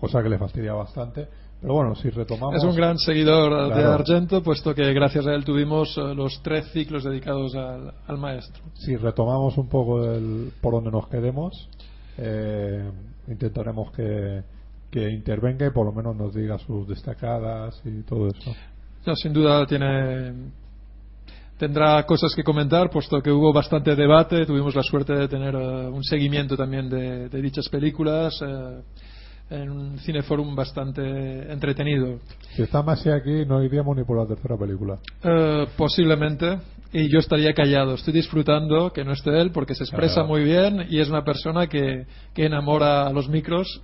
cosa 0.01 0.23
que 0.23 0.29
le 0.29 0.39
fastidia 0.39 0.73
bastante 0.73 1.29
pero 1.61 1.75
bueno 1.75 1.95
si 1.95 2.11
retomamos 2.11 2.57
Es 2.57 2.65
un 2.65 2.75
gran 2.75 2.99
seguidor 2.99 3.73
de. 3.73 3.85
Argento, 3.85 4.43
puesto 4.43 4.75
que 4.75 4.93
gracias 4.93 5.27
a 5.29 5.35
él 5.35 5.45
tuvimos 5.45 5.97
eh, 5.97 6.15
los 6.15 6.43
tres 6.43 6.73
ciclos 6.73 7.05
dedicados 7.05 7.55
al, 7.55 7.95
al 8.09 8.19
maestro. 8.19 8.61
si 8.75 8.97
retomamos 8.97 9.57
un 9.57 9.69
poco 9.69 10.03
el, 10.05 10.51
por 10.61 10.75
donde 10.75 10.91
nos 10.91 11.07
quedemos, 11.07 11.69
eh, 12.19 12.91
intentaremos 13.29 13.93
que, 13.93 14.43
que 14.93 15.11
intervenga 15.11 15.67
y 15.67 15.71
por 15.71 15.87
lo 15.87 15.93
menos 15.93 16.15
nos 16.15 16.35
diga 16.35 16.59
sus 16.59 16.87
destacadas 16.87 17.81
y 17.85 18.03
todo 18.03 18.29
eso. 18.29 18.55
No, 19.07 19.17
sin 19.17 19.33
duda 19.33 19.67
tiene 19.67 20.33
tendrá 21.59 22.05
cosas 22.05 22.35
que 22.35 22.43
comentar, 22.43 22.91
puesto 22.91 23.21
que 23.23 23.31
hubo 23.31 23.53
bastante 23.53 23.95
debate. 23.97 24.45
Tuvimos 24.47 24.75
la 24.75 24.83
suerte 24.83 25.15
de 25.15 25.29
tener 25.29 25.55
eh, 25.55 25.89
un 25.89 26.03
seguimiento 26.05 26.57
también 26.57 26.89
de, 26.91 27.29
de 27.29 27.43
dichas 27.43 27.69
películas 27.69 28.39
eh, 28.47 28.81
en 29.51 29.71
un 29.71 29.99
cineforum 29.99 30.55
bastante 30.57 31.03
entretenido. 31.53 32.19
Si 32.55 32.63
está 32.63 32.83
Masi 32.83 33.11
aquí, 33.11 33.45
no 33.47 33.63
iríamos 33.63 33.97
ni 33.97 34.05
por 34.05 34.19
la 34.19 34.27
tercera 34.27 34.57
película. 34.57 34.99
Eh, 35.23 35.67
posiblemente. 35.77 36.59
Y 36.95 37.09
yo 37.11 37.21
estaría 37.21 37.55
callado. 37.55 37.95
Estoy 37.95 38.13
disfrutando 38.13 38.93
que 38.93 39.03
no 39.05 39.13
esté 39.13 39.41
él 39.41 39.51
porque 39.51 39.75
se 39.75 39.85
expresa 39.85 40.17
Claro. 40.17 40.29
muy 40.29 40.45
bien 40.45 40.87
y 40.91 41.01
es 41.01 41.09
una 41.09 41.25
persona 41.25 41.67
que, 41.67 42.05
que 42.35 42.45
enamora 42.45 43.07
a 43.07 43.13
los 43.13 43.29
micros. 43.31 43.81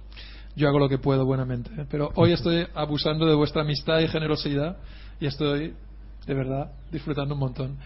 Yo 0.59 0.69
hago 0.69 0.81
lo 0.81 0.89
que 0.89 0.99
puedo 0.99 1.25
buenamente. 1.25 1.71
Pero 1.89 2.11
hoy 2.17 2.33
estoy 2.33 2.67
abusando 2.75 3.27
de 3.27 3.35
vuestra 3.37 3.63
amistad 3.63 4.01
y 4.01 4.09
generosidad 4.09 4.77
y 5.21 5.27
estoy, 5.27 5.73
de 6.27 6.35
verdad, 6.35 6.73
disfrutando 6.91 7.35
un 7.35 7.41
montón. 7.41 7.79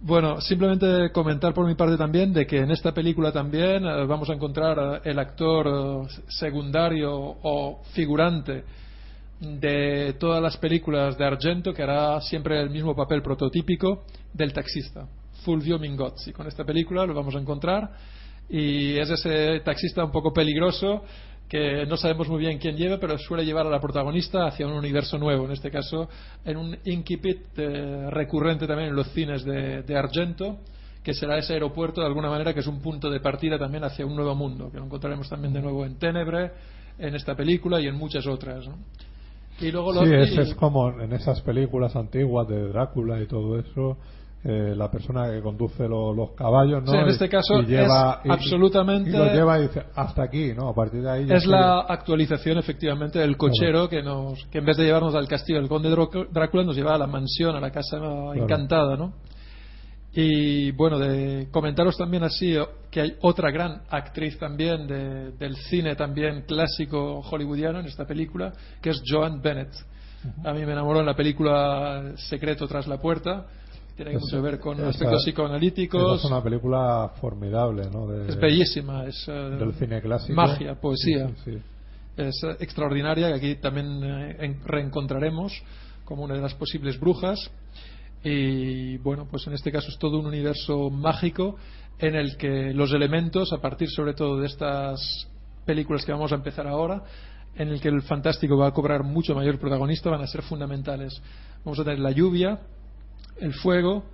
Bueno, 0.00 0.38
simplemente 0.42 1.10
comentar 1.12 1.54
por 1.54 1.66
mi 1.66 1.74
parte 1.74 1.96
también 1.96 2.34
de 2.34 2.46
que 2.46 2.58
en 2.58 2.70
esta 2.70 2.92
película 2.92 3.32
también 3.32 3.86
eh, 3.86 4.04
vamos 4.04 4.28
a 4.28 4.34
encontrar 4.34 4.78
eh, 4.78 5.10
el 5.10 5.18
actor 5.18 5.66
eh, 5.66 6.22
secundario 6.28 7.10
o 7.14 7.80
figurante 7.94 8.64
de 9.40 10.14
todas 10.20 10.42
las 10.42 10.58
películas 10.58 11.16
de 11.16 11.24
Argento 11.24 11.72
que 11.72 11.84
hará 11.84 12.20
siempre 12.20 12.60
el 12.60 12.68
mismo 12.68 12.94
papel 12.94 13.22
prototípico 13.22 14.04
del 14.30 14.52
taxista, 14.52 15.06
Fulvio 15.42 15.78
Mingozzi. 15.78 16.34
Con 16.34 16.48
esta 16.48 16.64
película 16.64 17.06
lo 17.06 17.14
vamos 17.14 17.34
a 17.34 17.38
encontrar 17.38 17.92
y 18.50 18.98
es 18.98 19.08
ese 19.08 19.60
taxista 19.60 20.04
un 20.04 20.12
poco 20.12 20.34
peligroso 20.34 21.02
que 21.48 21.84
no 21.86 21.96
sabemos 21.96 22.28
muy 22.28 22.40
bien 22.40 22.58
quién 22.58 22.76
lleva, 22.76 22.98
pero 22.98 23.18
suele 23.18 23.44
llevar 23.44 23.66
a 23.66 23.70
la 23.70 23.80
protagonista 23.80 24.46
hacia 24.46 24.66
un 24.66 24.72
universo 24.72 25.18
nuevo, 25.18 25.44
en 25.44 25.52
este 25.52 25.70
caso 25.70 26.08
en 26.44 26.56
un 26.56 26.76
incipit 26.84 27.40
eh, 27.56 28.08
recurrente 28.10 28.66
también 28.66 28.88
en 28.90 28.96
los 28.96 29.08
cines 29.12 29.44
de, 29.44 29.82
de 29.82 29.96
Argento, 29.96 30.58
que 31.02 31.12
será 31.14 31.36
ese 31.38 31.52
aeropuerto 31.52 32.00
de 32.00 32.06
alguna 32.06 32.30
manera 32.30 32.54
que 32.54 32.60
es 32.60 32.66
un 32.66 32.80
punto 32.80 33.10
de 33.10 33.20
partida 33.20 33.58
también 33.58 33.84
hacia 33.84 34.06
un 34.06 34.16
nuevo 34.16 34.34
mundo, 34.34 34.70
que 34.70 34.78
lo 34.78 34.84
encontraremos 34.86 35.28
también 35.28 35.52
de 35.52 35.60
nuevo 35.60 35.84
en 35.84 35.96
Tenebre, 35.98 36.50
en 36.98 37.14
esta 37.14 37.34
película 37.36 37.80
y 37.80 37.86
en 37.88 37.94
muchas 37.96 38.26
otras. 38.26 38.66
¿no? 38.66 38.76
Y 39.60 39.70
luego 39.70 39.92
Sí, 39.92 40.00
los- 40.10 40.28
es, 40.30 40.34
y- 40.36 40.40
es 40.40 40.54
como 40.54 40.98
en 40.98 41.12
esas 41.12 41.40
películas 41.42 41.94
antiguas 41.94 42.48
de 42.48 42.68
Drácula 42.68 43.20
y 43.20 43.26
todo 43.26 43.58
eso, 43.58 43.98
eh, 44.46 44.74
la 44.76 44.90
persona 44.90 45.30
que 45.30 45.40
conduce 45.40 45.88
lo- 45.88 46.12
los 46.12 46.32
caballos, 46.32 46.82
¿no? 46.84 46.92
Sí, 46.92 46.98
en 46.98 47.08
este 47.08 47.28
caso 47.30 47.60
y 47.60 47.64
lleva, 47.66 48.20
es 48.22 48.26
y- 48.26 48.30
absolutamente- 48.30 49.08
Y 49.10 49.12
lo 49.16 49.32
lleva 49.32 49.58
y 49.58 49.62
dice, 49.62 49.84
hasta 49.94 50.22
aquí, 50.22 50.52
¿no? 50.54 50.68
A 50.68 50.74
partir 50.74 51.00
de 51.02 51.10
ahí 51.10 51.26
es 51.30 51.46
la 51.46 51.80
actualización 51.80 52.58
efectivamente 52.58 53.18
del 53.18 53.36
cochero 53.38 53.88
que 53.88 54.02
nos 54.02 54.44
que 54.52 54.58
en 54.58 54.66
vez 54.66 54.76
de 54.76 54.84
llevarnos 54.84 55.14
al 55.14 55.26
castillo 55.28 55.58
del 55.60 55.68
conde 55.68 55.88
Drácula 56.30 56.62
nos 56.62 56.76
lleva 56.76 56.94
a 56.94 56.98
la 56.98 57.06
mansión 57.06 57.56
a 57.56 57.60
la 57.60 57.70
casa 57.70 57.96
encantada 58.34 58.96
no 58.96 59.14
y 60.12 60.70
bueno 60.72 60.98
de 60.98 61.48
comentaros 61.50 61.96
también 61.96 62.22
así 62.22 62.54
que 62.90 63.00
hay 63.00 63.16
otra 63.22 63.50
gran 63.50 63.82
actriz 63.90 64.38
también 64.38 64.86
de- 64.86 65.32
del 65.32 65.56
cine 65.56 65.96
también 65.96 66.42
clásico 66.46 67.20
hollywoodiano 67.22 67.80
en 67.80 67.86
esta 67.86 68.04
película 68.06 68.52
que 68.80 68.90
es 68.90 69.02
Joan 69.06 69.40
Bennett. 69.42 69.72
A 70.44 70.52
mí 70.52 70.64
me 70.64 70.72
enamoró 70.72 71.00
en 71.00 71.06
la 71.06 71.14
película 71.14 72.12
Secreto 72.16 72.66
tras 72.68 72.86
la 72.86 72.98
puerta 72.98 73.46
tiene 73.96 74.12
Es- 74.14 74.20
mucho 74.20 74.36
que 74.36 74.42
ver 74.42 74.58
con 74.60 74.80
aspectos 74.80 75.20
esa 75.20 75.24
psicoanalíticos 75.30 76.18
Es 76.24 76.30
una 76.30 76.42
película 76.42 77.12
formidable, 77.20 77.88
¿no? 77.92 78.06
De- 78.08 78.28
es 78.28 78.36
bellísima 78.40 79.04
es 79.06 79.24
eh, 79.28 79.32
Del 79.32 79.72
cine 79.74 80.00
clásico. 80.00 80.34
magia 80.34 80.74
poesía 80.80 81.28
Sí, 81.28 81.34
sí, 81.44 81.52
sí. 81.52 81.58
es 82.16 82.42
eh, 82.44 82.56
extraordinaria 82.60 83.28
que 83.28 83.34
aquí 83.34 83.54
también 83.56 84.02
eh, 84.02 84.36
en- 84.40 84.60
reencontraremos 84.64 85.52
como 86.04 86.24
una 86.24 86.34
de 86.34 86.40
las 86.40 86.54
posibles 86.54 86.98
brujas 86.98 87.50
y 88.22 88.96
bueno 88.98 89.26
pues 89.30 89.46
en 89.46 89.52
este 89.54 89.70
caso 89.70 89.88
es 89.88 89.98
todo 89.98 90.18
un 90.18 90.26
universo 90.26 90.90
mágico 90.90 91.56
en 91.98 92.14
el 92.14 92.36
que 92.36 92.72
los 92.74 92.92
elementos 92.92 93.52
a 93.52 93.58
partir 93.60 93.88
sobre 93.90 94.14
todo 94.14 94.40
de 94.40 94.46
estas 94.46 95.28
películas 95.64 96.04
que 96.04 96.12
vamos 96.12 96.32
a 96.32 96.36
empezar 96.36 96.66
ahora 96.66 97.02
en 97.56 97.68
el 97.68 97.80
que 97.80 97.88
el 97.88 98.02
fantástico 98.02 98.56
va 98.56 98.68
a 98.68 98.72
cobrar 98.72 99.04
mucho 99.04 99.34
mayor 99.34 99.58
protagonista 99.58 100.10
van 100.10 100.22
a 100.22 100.26
ser 100.26 100.42
fundamentales 100.42 101.22
vamos 101.64 101.78
a 101.78 101.84
tener 101.84 102.00
la 102.00 102.10
lluvia 102.10 102.58
el 103.38 103.52
fuego 103.54 104.04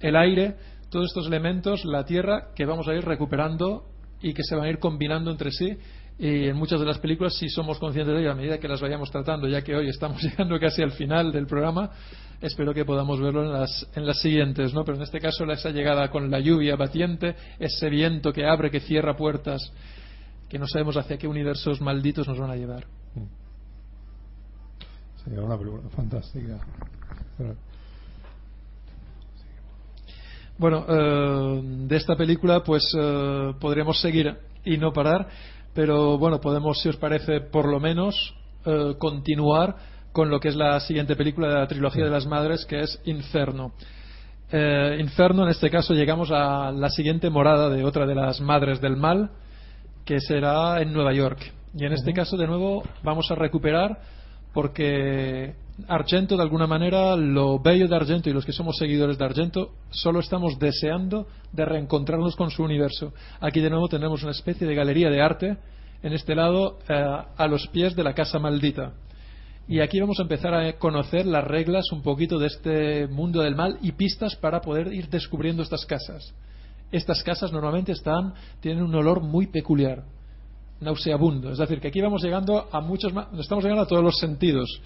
el 0.00 0.16
aire 0.16 0.56
todos 0.90 1.06
estos 1.06 1.26
elementos 1.26 1.84
la 1.84 2.04
tierra 2.04 2.48
que 2.54 2.64
vamos 2.64 2.88
a 2.88 2.94
ir 2.94 3.04
recuperando 3.04 3.84
y 4.20 4.32
que 4.32 4.42
se 4.42 4.54
van 4.54 4.66
a 4.66 4.70
ir 4.70 4.78
combinando 4.78 5.30
entre 5.30 5.50
sí 5.50 5.76
y 6.16 6.46
en 6.46 6.56
muchas 6.56 6.78
de 6.78 6.86
las 6.86 6.98
películas 6.98 7.34
sí 7.36 7.48
somos 7.48 7.78
conscientes 7.78 8.14
de 8.14 8.20
ello 8.20 8.32
a 8.32 8.34
medida 8.34 8.58
que 8.58 8.68
las 8.68 8.80
vayamos 8.80 9.10
tratando 9.10 9.48
ya 9.48 9.62
que 9.62 9.74
hoy 9.74 9.88
estamos 9.88 10.22
llegando 10.22 10.58
casi 10.58 10.82
al 10.82 10.92
final 10.92 11.32
del 11.32 11.46
programa 11.46 11.90
espero 12.40 12.72
que 12.72 12.84
podamos 12.84 13.20
verlo 13.20 13.42
en 13.42 13.52
las, 13.52 13.88
en 13.94 14.06
las 14.06 14.20
siguientes 14.20 14.72
¿no? 14.72 14.84
pero 14.84 14.96
en 14.96 15.02
este 15.02 15.20
caso 15.20 15.44
esa 15.44 15.70
llegada 15.70 16.10
con 16.10 16.30
la 16.30 16.40
lluvia 16.40 16.76
batiente 16.76 17.34
ese 17.58 17.90
viento 17.90 18.32
que 18.32 18.46
abre 18.46 18.70
que 18.70 18.80
cierra 18.80 19.16
puertas 19.16 19.72
que 20.48 20.58
no 20.58 20.66
sabemos 20.66 20.96
hacia 20.96 21.18
qué 21.18 21.26
universos 21.26 21.80
malditos 21.80 22.28
nos 22.28 22.38
van 22.38 22.50
a 22.50 22.56
llevar 22.56 22.86
Sería 25.24 25.40
una 25.40 25.56
película 25.56 25.88
fantástica. 25.88 26.60
Bueno, 30.56 30.84
eh, 30.88 31.60
de 31.62 31.96
esta 31.96 32.16
película 32.16 32.62
pues 32.62 32.84
eh, 32.96 33.52
podríamos 33.60 34.00
seguir 34.00 34.36
y 34.64 34.78
no 34.78 34.92
parar, 34.92 35.28
pero 35.74 36.16
bueno, 36.16 36.40
podemos, 36.40 36.80
si 36.80 36.88
os 36.88 36.96
parece, 36.96 37.40
por 37.40 37.68
lo 37.68 37.80
menos 37.80 38.34
eh, 38.64 38.94
continuar 38.98 39.76
con 40.12 40.30
lo 40.30 40.38
que 40.38 40.48
es 40.48 40.54
la 40.54 40.78
siguiente 40.78 41.16
película 41.16 41.48
de 41.48 41.54
la 41.54 41.66
trilogía 41.66 42.04
de 42.04 42.10
las 42.10 42.26
madres, 42.26 42.64
que 42.66 42.80
es 42.80 43.00
Inferno. 43.04 43.72
Eh, 44.52 44.98
Inferno, 45.00 45.42
en 45.42 45.48
este 45.48 45.68
caso, 45.70 45.92
llegamos 45.92 46.30
a 46.30 46.70
la 46.70 46.88
siguiente 46.88 47.30
morada 47.30 47.68
de 47.68 47.84
otra 47.84 48.06
de 48.06 48.14
las 48.14 48.40
madres 48.40 48.80
del 48.80 48.96
mal, 48.96 49.30
que 50.04 50.20
será 50.20 50.80
en 50.80 50.92
Nueva 50.92 51.12
York. 51.12 51.40
Y 51.76 51.84
en 51.84 51.92
este 51.92 52.12
caso, 52.12 52.36
de 52.36 52.46
nuevo, 52.46 52.84
vamos 53.02 53.28
a 53.32 53.34
recuperar 53.34 53.98
porque 54.54 55.56
Argento, 55.88 56.36
de 56.36 56.42
alguna 56.42 56.68
manera, 56.68 57.16
lo 57.16 57.58
bello 57.58 57.88
de 57.88 57.96
Argento 57.96 58.30
y 58.30 58.32
los 58.32 58.46
que 58.46 58.52
somos 58.52 58.78
seguidores 58.78 59.18
de 59.18 59.24
Argento, 59.24 59.72
solo 59.90 60.20
estamos 60.20 60.58
deseando 60.60 61.26
de 61.52 61.64
reencontrarnos 61.64 62.36
con 62.36 62.50
su 62.50 62.62
universo. 62.62 63.12
Aquí, 63.40 63.60
de 63.60 63.70
nuevo, 63.70 63.88
tendremos 63.88 64.22
una 64.22 64.30
especie 64.30 64.66
de 64.66 64.74
galería 64.76 65.10
de 65.10 65.20
arte, 65.20 65.56
en 66.02 66.12
este 66.12 66.36
lado, 66.36 66.78
eh, 66.88 66.94
a 67.36 67.46
los 67.48 67.66
pies 67.68 67.96
de 67.96 68.04
la 68.04 68.14
Casa 68.14 68.38
Maldita. 68.38 68.92
Y 69.66 69.80
aquí 69.80 69.98
vamos 69.98 70.20
a 70.20 70.22
empezar 70.22 70.54
a 70.54 70.74
conocer 70.74 71.26
las 71.26 71.42
reglas 71.42 71.90
un 71.90 72.02
poquito 72.02 72.38
de 72.38 72.46
este 72.46 73.06
mundo 73.08 73.40
del 73.40 73.56
mal 73.56 73.78
y 73.82 73.92
pistas 73.92 74.36
para 74.36 74.60
poder 74.60 74.92
ir 74.92 75.08
descubriendo 75.08 75.62
estas 75.62 75.86
casas. 75.86 76.34
Estas 76.92 77.24
casas 77.24 77.50
normalmente 77.50 77.90
están, 77.90 78.34
tienen 78.60 78.84
un 78.84 78.94
olor 78.94 79.22
muy 79.22 79.48
peculiar, 79.48 80.04
nauseabundo. 80.84 81.50
Es 81.50 81.58
decir, 81.58 81.80
que 81.80 81.88
aquí 81.88 82.00
vamos 82.00 82.22
llegando 82.22 82.68
a 82.70 82.80
muchos 82.80 83.12
más, 83.12 83.28
estamos 83.38 83.64
llegando 83.64 83.82
a 83.82 83.86
todos 83.86 84.02
los 84.02 84.18
sentidos 84.18 84.80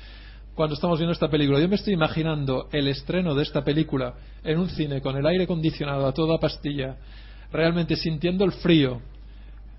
cuando 0.54 0.74
estamos 0.74 0.98
viendo 0.98 1.12
esta 1.12 1.28
película. 1.28 1.60
Yo 1.60 1.68
me 1.68 1.76
estoy 1.76 1.94
imaginando 1.94 2.68
el 2.72 2.88
estreno 2.88 3.34
de 3.34 3.44
esta 3.44 3.62
película 3.62 4.14
en 4.42 4.58
un 4.58 4.68
cine 4.68 5.00
con 5.00 5.16
el 5.16 5.24
aire 5.24 5.44
acondicionado 5.44 6.06
a 6.06 6.12
toda 6.12 6.38
pastilla, 6.38 6.96
realmente 7.52 7.94
sintiendo 7.94 8.44
el 8.44 8.50
frío, 8.50 9.00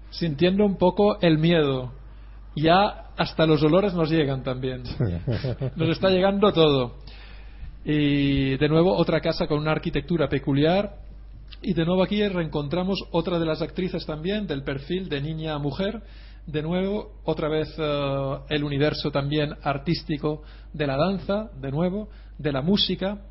sintiendo 0.09 0.65
un 0.65 0.77
poco 0.77 1.19
el 1.19 1.37
miedo. 1.37 1.91
Ya 2.55 3.09
hasta 3.17 3.45
los 3.45 3.61
olores 3.61 3.93
nos 3.93 4.09
llegan 4.09 4.41
también. 4.43 4.83
Nos 5.75 5.89
está 5.89 6.09
llegando 6.09 6.53
todo. 6.53 6.95
Y 7.83 8.55
de 8.57 8.69
nuevo 8.69 8.95
otra 8.95 9.19
casa 9.19 9.47
con 9.47 9.59
una 9.59 9.71
arquitectura 9.71 10.29
peculiar. 10.29 11.08
Y 11.61 11.73
de 11.73 11.85
nuevo 11.85 12.03
aquí 12.03 12.25
reencontramos 12.25 13.03
otra 13.11 13.37
de 13.37 13.45
las 13.45 13.61
actrices 13.61 14.05
también 14.05 14.47
del 14.47 14.63
perfil 14.63 15.09
de 15.09 15.21
niña 15.21 15.55
a 15.55 15.59
mujer. 15.59 16.01
De 16.47 16.61
nuevo, 16.61 17.19
otra 17.25 17.49
vez 17.49 17.67
eh, 17.77 18.37
el 18.49 18.63
universo 18.63 19.11
también 19.11 19.53
artístico 19.61 20.41
de 20.73 20.87
la 20.87 20.95
danza, 20.95 21.51
de 21.59 21.69
nuevo, 21.69 22.07
de 22.37 22.53
la 22.53 22.61
música. 22.61 23.25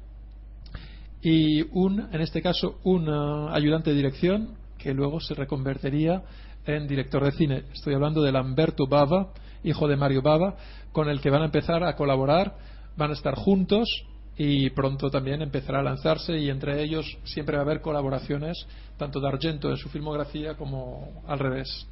Y 1.22 1.62
un, 1.72 2.06
en 2.12 2.20
este 2.20 2.42
caso, 2.42 2.78
un 2.84 3.08
eh, 3.08 3.50
ayudante 3.50 3.90
de 3.90 3.96
dirección 3.96 4.56
que 4.76 4.92
luego 4.92 5.20
se 5.20 5.34
reconvertiría 5.34 6.22
en 6.66 6.86
director 6.86 7.24
de 7.24 7.32
cine. 7.32 7.62
Estoy 7.72 7.94
hablando 7.94 8.22
de 8.22 8.30
Lamberto 8.30 8.86
Bava, 8.86 9.32
hijo 9.64 9.88
de 9.88 9.96
Mario 9.96 10.20
Bava, 10.20 10.54
con 10.92 11.08
el 11.08 11.22
que 11.22 11.30
van 11.30 11.42
a 11.42 11.46
empezar 11.46 11.82
a 11.82 11.96
colaborar, 11.96 12.56
van 12.94 13.10
a 13.10 13.14
estar 13.14 13.34
juntos 13.34 13.88
y 14.38 14.70
pronto 14.70 15.10
también 15.10 15.42
empezará 15.42 15.80
a 15.80 15.82
lanzarse 15.82 16.38
y 16.38 16.48
entre 16.48 16.80
ellos 16.80 17.18
siempre 17.24 17.56
va 17.56 17.62
a 17.62 17.64
haber 17.64 17.80
colaboraciones 17.80 18.66
tanto 18.96 19.20
de 19.20 19.28
Argento 19.28 19.68
en 19.68 19.76
su 19.76 19.88
filmografía 19.88 20.54
como 20.56 21.22
al 21.26 21.40
revés. 21.40 21.86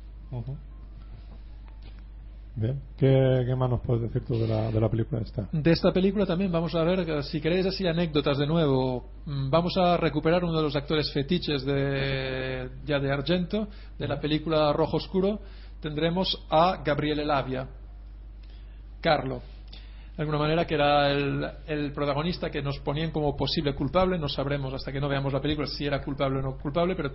Bien, 2.54 2.80
¿Qué, 2.96 3.44
¿qué, 3.46 3.54
más 3.54 3.68
nos 3.68 3.80
puedes 3.80 4.02
decir 4.04 4.24
tú 4.24 4.38
de 4.38 4.46
la, 4.46 4.70
de 4.70 4.80
la 4.80 4.88
película 4.88 5.20
esta? 5.20 5.46
De 5.52 5.72
esta 5.72 5.92
película 5.92 6.24
también 6.24 6.50
vamos 6.50 6.74
a 6.74 6.84
ver, 6.84 7.22
si 7.24 7.40
queréis 7.40 7.66
así 7.66 7.86
anécdotas 7.86 8.38
de 8.38 8.46
nuevo, 8.46 9.10
mm, 9.26 9.50
vamos 9.50 9.76
a 9.76 9.96
recuperar 9.96 10.42
uno 10.44 10.56
de 10.56 10.62
los 10.62 10.76
actores 10.76 11.12
fetiches 11.12 11.64
de, 11.66 12.70
ya 12.86 12.98
de 12.98 13.12
Argento, 13.12 13.68
de 13.98 14.08
la 14.08 14.20
película 14.20 14.72
Rojo 14.72 14.96
Oscuro, 14.96 15.40
tendremos 15.80 16.46
a 16.48 16.80
Gabriele 16.82 17.26
Lavia, 17.26 17.68
Carlo. 19.02 19.42
De 20.16 20.22
alguna 20.22 20.38
manera 20.38 20.66
que 20.66 20.74
era 20.74 21.10
el, 21.10 21.92
protagonista 21.92 22.50
que 22.50 22.62
nos 22.62 22.78
ponían 22.78 23.10
como 23.10 23.36
posible 23.36 23.74
culpable, 23.74 24.18
no 24.18 24.28
sabremos 24.28 24.72
hasta 24.72 24.90
que 24.90 24.98
no 24.98 25.08
veamos 25.08 25.30
la 25.30 25.42
película 25.42 25.66
si 25.66 25.84
era 25.84 26.00
culpable 26.00 26.38
o 26.38 26.42
no 26.42 26.56
culpable, 26.56 26.96
pero 26.96 27.12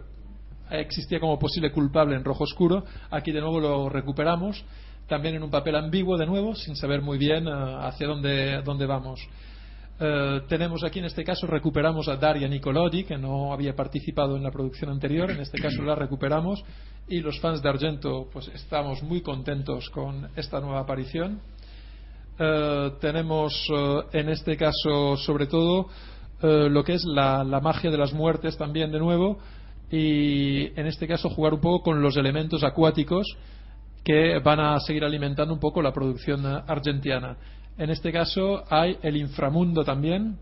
existía 0.69 1.19
como 1.19 1.39
posible 1.39 1.71
culpable 1.71 2.15
en 2.15 2.23
Rojo 2.23 2.43
Oscuro, 2.43 2.83
aquí 3.09 3.31
de 3.31 3.41
nuevo 3.41 3.59
lo 3.59 3.89
recuperamos. 3.89 4.63
También 5.07 5.35
en 5.35 5.43
un 5.43 5.49
papel 5.49 5.75
ambiguo 5.75 6.15
de 6.15 6.25
nuevo, 6.25 6.55
sin 6.55 6.75
saber 6.75 7.01
muy 7.01 7.17
bien 7.17 7.47
uh, 7.47 7.79
hacia 7.81 8.07
dónde, 8.07 8.61
dónde 8.61 8.85
vamos. 8.85 9.19
Uh, 9.99 10.47
tenemos 10.47 10.83
aquí 10.83 10.99
en 10.99 11.05
este 11.05 11.23
caso, 11.23 11.47
recuperamos 11.47 12.07
a 12.07 12.15
Daria 12.15 12.47
Nicolodi, 12.47 13.03
que 13.03 13.17
no 13.17 13.51
había 13.51 13.75
participado 13.75 14.37
en 14.37 14.43
la 14.43 14.51
producción 14.51 14.89
anterior, 14.89 15.29
en 15.31 15.41
este 15.41 15.59
caso 15.59 15.81
la 15.81 15.95
recuperamos, 15.95 16.63
y 17.09 17.19
los 17.19 17.39
fans 17.41 17.61
de 17.61 17.69
Argento 17.69 18.29
pues 18.31 18.47
estamos 18.49 19.03
muy 19.03 19.21
contentos 19.21 19.89
con 19.89 20.29
esta 20.35 20.61
nueva 20.61 20.81
aparición. 20.81 21.41
Uh, 22.41 22.97
tenemos 22.99 23.53
en 24.13 24.29
este 24.29 24.57
caso 24.57 25.15
sobre 25.17 25.45
todo 25.45 25.89
lo 26.41 26.83
que 26.83 26.93
es 26.93 27.05
la, 27.05 27.43
la 27.43 27.59
magia 27.59 27.91
de 27.91 27.99
las 27.99 28.13
muertes 28.13 28.57
también 28.57 28.91
de 28.91 28.97
nuevo, 28.97 29.37
y 29.91 30.67
en 30.79 30.87
este 30.87 31.07
caso 31.07 31.29
jugar 31.29 31.53
un 31.53 31.59
poco 31.59 31.83
con 31.83 32.01
los 32.01 32.17
elementos 32.17 32.63
acuáticos 32.63 33.27
que 34.03 34.39
van 34.39 34.59
a 34.59 34.79
seguir 34.79 35.03
alimentando 35.03 35.53
un 35.53 35.59
poco 35.59 35.81
la 35.81 35.93
producción 35.93 36.45
argentina. 36.45 37.37
En 37.77 37.89
este 37.89 38.11
caso 38.11 38.63
hay 38.69 38.97
el 39.03 39.17
inframundo 39.17 39.83
también 39.83 40.37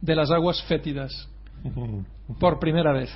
de 0.00 0.16
las 0.16 0.30
aguas 0.30 0.62
fétidas, 0.64 1.28
por 2.40 2.58
primera 2.58 2.92
vez, 2.92 3.10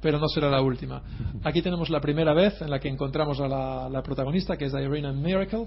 pero 0.00 0.18
no 0.18 0.28
será 0.28 0.50
la 0.50 0.60
última. 0.60 1.02
Aquí 1.42 1.62
tenemos 1.62 1.90
la 1.90 2.00
primera 2.00 2.34
vez 2.34 2.60
en 2.60 2.70
la 2.70 2.78
que 2.78 2.88
encontramos 2.88 3.40
a 3.40 3.48
la, 3.48 3.88
la 3.88 4.02
protagonista, 4.02 4.56
que 4.56 4.66
es 4.66 4.72
Irene 4.72 5.12
Miracle. 5.12 5.66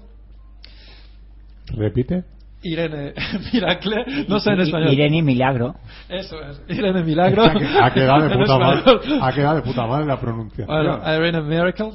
¿Repite? 1.76 2.24
Irene 2.62 3.14
Miracle, 3.52 4.04
no 4.28 4.40
sé 4.40 4.50
en 4.50 4.60
español. 4.60 4.92
Irene 4.92 5.22
Milagro. 5.22 5.74
Eso 6.08 6.36
es, 6.42 6.60
Irene 6.68 7.02
Milagro. 7.02 7.44
Ha 7.80 7.90
quedado 7.94 8.28
de 8.28 8.36
puta 8.36 8.58
madre, 8.58 8.82
ha 9.20 9.32
quedado 9.32 9.56
de 9.56 9.62
puta 9.62 9.86
madre 9.86 10.06
la 10.06 10.20
pronunciación. 10.20 10.66
Bueno, 10.66 11.00
Irene 11.16 11.42
Miracle. 11.42 11.92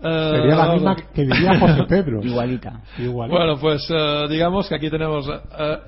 Sería 0.00 0.56
la 0.56 0.72
misma 0.74 0.96
que 0.96 1.22
diría 1.22 1.58
José 1.58 1.84
Pedro. 1.88 2.20
Igualita. 2.22 2.82
Igualita. 2.98 3.38
Bueno, 3.38 3.58
pues 3.58 3.88
uh, 3.90 4.28
digamos 4.28 4.68
que 4.68 4.74
aquí 4.74 4.90
tenemos 4.90 5.26
uh, 5.26 5.32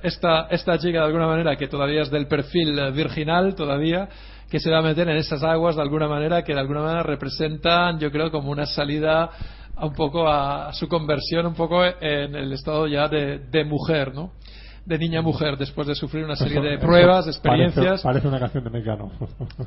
esta, 0.01 0.47
esta 0.49 0.79
chica 0.79 0.99
de 0.99 1.05
alguna 1.05 1.27
manera 1.27 1.55
que 1.55 1.67
todavía 1.67 2.01
es 2.01 2.09
del 2.09 2.25
perfil 2.25 2.79
uh, 2.79 2.91
virginal, 2.91 3.53
todavía, 3.53 4.09
que 4.49 4.59
se 4.59 4.71
va 4.71 4.79
a 4.79 4.81
meter 4.81 5.07
en 5.07 5.17
esas 5.17 5.43
aguas 5.43 5.75
de 5.75 5.83
alguna 5.83 6.07
manera 6.07 6.41
que 6.43 6.53
de 6.53 6.59
alguna 6.59 6.81
manera 6.81 7.03
representan, 7.03 7.99
yo 7.99 8.09
creo, 8.09 8.31
como 8.31 8.49
una 8.49 8.65
salida 8.65 9.29
un 9.81 9.93
poco 9.93 10.27
a, 10.27 10.69
a 10.69 10.73
su 10.73 10.87
conversión, 10.87 11.45
un 11.45 11.53
poco 11.53 11.83
en 11.83 12.35
el 12.35 12.53
estado 12.53 12.87
ya 12.87 13.07
de, 13.07 13.39
de 13.39 13.63
mujer, 13.63 14.13
¿no? 14.13 14.31
de 14.87 14.97
niña 14.97 15.21
mujer 15.21 15.57
después 15.57 15.85
de 15.85 15.95
sufrir 15.95 16.23
una 16.23 16.37
serie 16.37 16.61
de 16.61 16.77
pruebas, 16.77 17.27
experiencias. 17.27 18.01
Parece, 18.01 18.03
parece 18.03 18.27
una 18.29 18.39
canción 18.39 18.63
de 18.63 18.69
Mecano. 18.69 19.11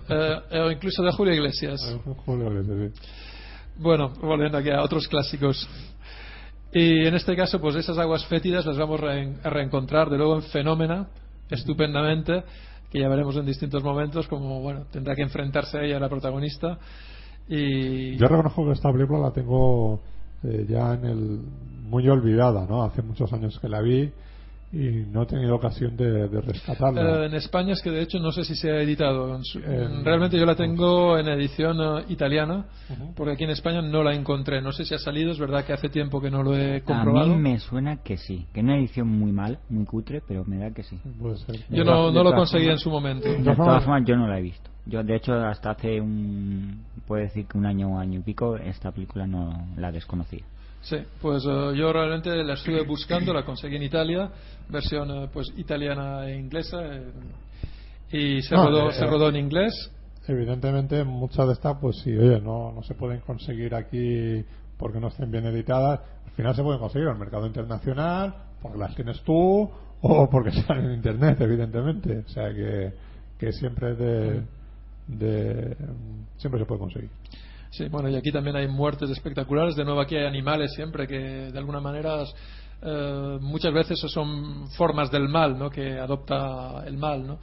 o 0.65 0.70
incluso 0.70 1.03
de 1.03 1.12
Julio 1.12 1.35
Iglesias. 1.35 1.78
Julio 2.24 2.51
Iglesias, 2.51 2.95
sí. 2.95 3.11
Bueno, 3.77 4.12
volviendo 4.23 4.57
aquí 4.57 4.70
a 4.70 4.82
otros 4.82 5.07
clásicos. 5.09 5.69
Y 6.73 7.07
en 7.07 7.15
este 7.15 7.37
caso, 7.37 7.61
pues 7.61 7.77
esas 7.77 7.99
aguas 7.99 8.24
fétidas 8.27 8.65
las 8.65 8.78
vamos 8.78 9.01
a 9.03 9.51
reencontrar 9.51 10.09
de 10.09 10.16
nuevo 10.16 10.37
en 10.37 10.43
Fenómena, 10.43 11.09
estupendamente, 11.51 12.43
que 12.91 13.01
ya 13.01 13.09
veremos 13.09 13.37
en 13.37 13.45
distintos 13.45 13.82
momentos, 13.82 14.27
como 14.27 14.61
bueno, 14.61 14.87
tendrá 14.91 15.15
que 15.15 15.23
enfrentarse 15.23 15.78
a 15.78 15.82
ella 15.82 16.01
la 16.01 16.09
protagonista. 16.09 16.78
Y... 17.49 18.17
Yo 18.17 18.29
reconozco 18.29 18.67
que 18.67 18.73
esta 18.73 18.93
película 18.93 19.19
la 19.19 19.33
tengo 19.33 20.01
eh, 20.45 20.67
ya 20.69 20.95
en 20.95 21.05
el 21.05 21.41
muy 21.89 22.09
olvidada, 22.09 22.67
¿no? 22.67 22.83
Hace 22.83 23.03
muchos 23.03 23.33
años 23.33 23.59
que 23.59 23.69
la 23.69 23.81
vi 23.81 24.11
y 24.73 25.05
no 25.11 25.23
he 25.23 25.27
tenido 25.27 25.57
ocasión 25.57 25.97
de, 25.97 26.29
de 26.29 26.41
rescatarla. 26.41 27.25
Eh, 27.25 27.27
en 27.27 27.35
España 27.35 27.73
es 27.73 27.83
que 27.83 27.91
de 27.91 28.03
hecho 28.03 28.21
no 28.21 28.31
sé 28.31 28.45
si 28.45 28.55
se 28.55 28.71
ha 28.71 28.81
editado. 28.81 29.41
Realmente 30.05 30.39
yo 30.39 30.47
la 30.47 30.55
tengo 30.55 31.19
en 31.19 31.27
edición 31.29 31.81
uh, 31.81 31.99
italiana, 32.09 32.67
uh 32.89 32.93
-huh. 32.93 33.15
porque 33.17 33.33
aquí 33.33 33.45
en 33.45 33.51
España 33.51 33.83
no 33.83 34.05
la 34.05 34.15
encontré. 34.15 34.62
No 34.62 34.71
sé 34.71 34.85
si 34.85 34.95
ha 34.95 34.99
salido, 34.99 35.33
es 35.33 35.41
verdad 35.41 35.65
que 35.65 35.73
hace 35.73 35.89
tiempo 35.89 36.21
que 36.21 36.31
no 36.31 36.45
lo 36.45 36.57
he 36.57 36.83
comprobado. 36.83 37.33
A 37.33 37.37
mí 37.37 37.43
me 37.43 37.59
suena 37.59 37.97
que 37.97 38.17
sí, 38.17 38.47
que 38.53 38.61
una 38.61 38.77
edición 38.79 39.09
muy 39.09 39.33
mal, 39.33 39.59
muy 39.69 39.85
cutre, 39.85 40.23
pero 40.27 40.45
me 40.45 40.59
da 40.59 40.71
que 40.71 40.85
sí. 40.85 41.01
Puede 41.21 41.39
ser. 41.39 41.57
Yo 41.69 41.83
no, 41.83 42.12
no 42.12 42.23
lo 42.23 42.33
conseguí 42.33 42.69
en 42.69 42.79
su 42.79 42.91
momento. 42.91 43.29
De 43.29 43.57
todas 43.57 43.83
formas, 43.83 44.05
yo 44.07 44.15
no 44.15 44.29
la 44.29 44.39
he 44.39 44.43
visto. 44.43 44.70
Yo, 44.86 45.02
de 45.02 45.16
hecho, 45.16 45.32
hasta 45.35 45.70
hace 45.70 46.01
un, 46.01 46.85
puedo 47.07 47.23
decir 47.23 47.47
que 47.47 47.59
un 47.59 47.66
año 47.66 47.94
o 47.94 47.98
año 47.98 48.20
y 48.20 48.23
pico, 48.23 48.57
esta 48.57 48.90
película 48.93 49.27
no 49.27 49.69
la 49.77 49.93
desconocía. 49.93 50.44
Sí, 50.82 50.97
pues 51.20 51.44
uh, 51.44 51.73
yo 51.74 51.93
realmente 51.93 52.31
la 52.43 52.55
estuve 52.55 52.82
buscando, 52.86 53.35
la 53.35 53.44
conseguí 53.44 53.77
en 53.77 53.82
Italia, 53.82 54.31
versión 54.69 55.11
uh, 55.11 55.28
pues 55.28 55.52
italiana 55.57 56.27
e 56.27 56.39
inglesa, 56.39 56.78
eh, 56.82 57.12
y 58.12 58.43
se, 58.43 58.55
no, 58.55 58.65
rodó, 58.65 58.89
eh, 58.89 58.93
se 58.94 59.07
rodó 59.07 59.28
en 59.28 59.36
inglés. 59.36 59.90
Evidentemente, 60.27 61.05
muchas 61.05 61.47
de 61.48 61.52
estas, 61.52 61.77
pues 61.81 61.98
sí, 61.98 62.16
oye, 62.16 62.40
no, 62.40 62.73
no 62.73 62.82
se 62.82 62.94
pueden 62.94 63.20
conseguir 63.20 63.74
aquí 63.74 64.43
porque 64.78 65.01
no 65.01 65.09
estén 65.09 65.31
bien 65.31 65.44
editadas. 65.44 66.01
Al 66.24 66.32
final 66.32 66.55
se 66.55 66.62
pueden 66.62 66.81
conseguir 66.81 67.09
en 67.09 67.15
el 67.15 67.20
mercado 67.20 67.47
internacional, 67.47 68.35
porque 68.62 68.78
las 68.78 68.94
tienes 68.94 69.20
tú, 69.23 69.70
o 70.01 70.31
porque 70.31 70.48
están 70.59 70.85
en 70.85 70.94
internet, 70.94 71.39
evidentemente. 71.40 72.19
O 72.20 72.28
sea 72.28 72.55
que, 72.55 72.94
que 73.39 73.52
siempre 73.52 73.94
de, 73.94 74.43
de, 75.19 75.77
siempre 76.37 76.61
se 76.61 76.66
puede 76.66 76.81
conseguir. 76.81 77.11
Sí, 77.70 77.89
bueno, 77.89 78.09
y 78.09 78.16
aquí 78.16 78.32
también 78.32 78.57
hay 78.57 78.66
muertes 78.66 79.11
espectaculares. 79.11 79.77
De 79.77 79.85
nuevo, 79.85 80.01
aquí 80.01 80.16
hay 80.16 80.27
animales 80.27 80.73
siempre 80.74 81.07
que 81.07 81.19
de 81.19 81.59
alguna 81.59 81.81
manera 81.81 82.24
eh, 82.82 83.39
muchas 83.41 83.73
veces 83.73 84.01
son 84.01 84.69
formas 84.70 85.11
del 85.11 85.28
mal, 85.28 85.59
¿no? 85.59 85.70
Que 85.70 85.99
adopta 85.99 86.82
el 86.87 86.97
mal, 86.97 87.27
¿no? 87.27 87.39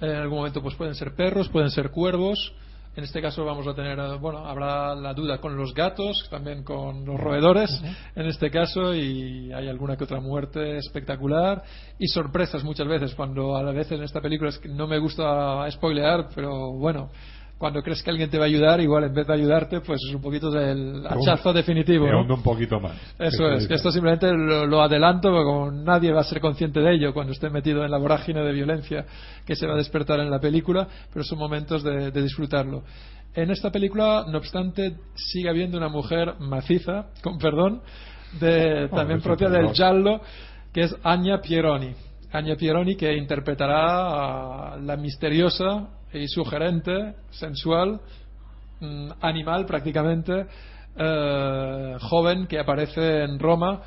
En 0.00 0.16
algún 0.16 0.38
momento, 0.38 0.60
pues 0.60 0.74
pueden 0.74 0.94
ser 0.94 1.14
perros, 1.14 1.48
pueden 1.48 1.70
ser 1.70 1.90
cuervos. 1.90 2.52
En 2.96 3.02
este 3.02 3.20
caso 3.20 3.44
vamos 3.44 3.66
a 3.66 3.74
tener, 3.74 3.98
bueno, 4.18 4.46
habrá 4.46 4.94
la 4.94 5.12
duda 5.14 5.38
con 5.38 5.56
los 5.56 5.74
gatos, 5.74 6.28
también 6.30 6.62
con 6.62 7.04
los 7.04 7.18
roedores, 7.18 7.70
uh 7.70 7.86
-huh. 7.86 7.96
en 8.14 8.26
este 8.26 8.50
caso, 8.50 8.94
y 8.94 9.52
hay 9.52 9.68
alguna 9.68 9.96
que 9.96 10.04
otra 10.04 10.20
muerte 10.20 10.78
espectacular 10.78 11.62
y 11.98 12.06
sorpresas 12.06 12.62
muchas 12.62 12.86
veces, 12.86 13.14
cuando 13.16 13.56
a 13.56 13.62
la 13.64 13.72
vez 13.72 13.90
en 13.90 14.02
esta 14.04 14.20
película 14.20 14.50
es 14.50 14.58
que 14.58 14.68
no 14.68 14.86
me 14.86 14.98
gusta 14.98 15.68
spoilear, 15.72 16.28
pero 16.36 16.72
bueno, 16.78 17.10
cuando 17.58 17.82
crees 17.82 18.02
que 18.02 18.10
alguien 18.10 18.28
te 18.28 18.36
va 18.36 18.44
a 18.44 18.48
ayudar, 18.48 18.80
igual 18.80 19.04
en 19.04 19.14
vez 19.14 19.26
de 19.26 19.32
ayudarte, 19.32 19.80
pues 19.80 20.00
es 20.08 20.14
un 20.14 20.20
poquito 20.20 20.50
del 20.50 21.06
hachazo 21.06 21.52
definitivo. 21.52 22.06
¿no? 22.06 22.34
un 22.34 22.42
poquito 22.42 22.80
más. 22.80 22.96
Eso 23.18 23.48
es, 23.48 23.66
que 23.68 23.74
esto 23.74 23.90
simplemente 23.90 24.30
lo, 24.32 24.66
lo, 24.66 24.82
adelanto, 24.82 25.30
porque 25.30 25.44
como 25.44 25.70
nadie 25.70 26.12
va 26.12 26.20
a 26.20 26.24
ser 26.24 26.40
consciente 26.40 26.80
de 26.80 26.94
ello 26.94 27.14
cuando 27.14 27.32
esté 27.32 27.50
metido 27.50 27.84
en 27.84 27.90
la 27.90 27.98
vorágine 27.98 28.42
de 28.42 28.52
violencia 28.52 29.06
que 29.46 29.54
se 29.54 29.66
va 29.66 29.74
a 29.74 29.76
despertar 29.76 30.20
en 30.20 30.30
la 30.30 30.40
película, 30.40 30.88
pero 31.12 31.24
son 31.24 31.38
momentos 31.38 31.82
de, 31.82 32.10
de 32.10 32.22
disfrutarlo. 32.22 32.82
En 33.34 33.50
esta 33.50 33.70
película, 33.70 34.24
no 34.28 34.38
obstante, 34.38 34.96
sigue 35.14 35.48
habiendo 35.48 35.76
una 35.76 35.88
mujer 35.88 36.34
maciza, 36.38 37.06
con 37.22 37.38
perdón, 37.38 37.82
de, 38.40 38.84
oh, 38.84 38.94
también 38.94 39.20
propia 39.20 39.48
del 39.48 39.72
giallo, 39.72 40.20
que 40.72 40.82
es 40.82 40.96
Anya 41.02 41.40
Pieroni. 41.40 41.94
Anya 42.32 42.56
Pieroni 42.56 42.96
que 42.96 43.16
interpretará 43.16 44.74
a 44.74 44.76
la 44.76 44.96
misteriosa 44.96 45.88
y 46.18 46.28
sugerente, 46.28 47.14
sensual, 47.30 48.00
mmm, 48.80 49.10
animal 49.20 49.66
prácticamente, 49.66 50.46
eh, 50.96 51.96
joven 52.00 52.46
que 52.46 52.58
aparece 52.58 53.24
en 53.24 53.38
Roma, 53.38 53.80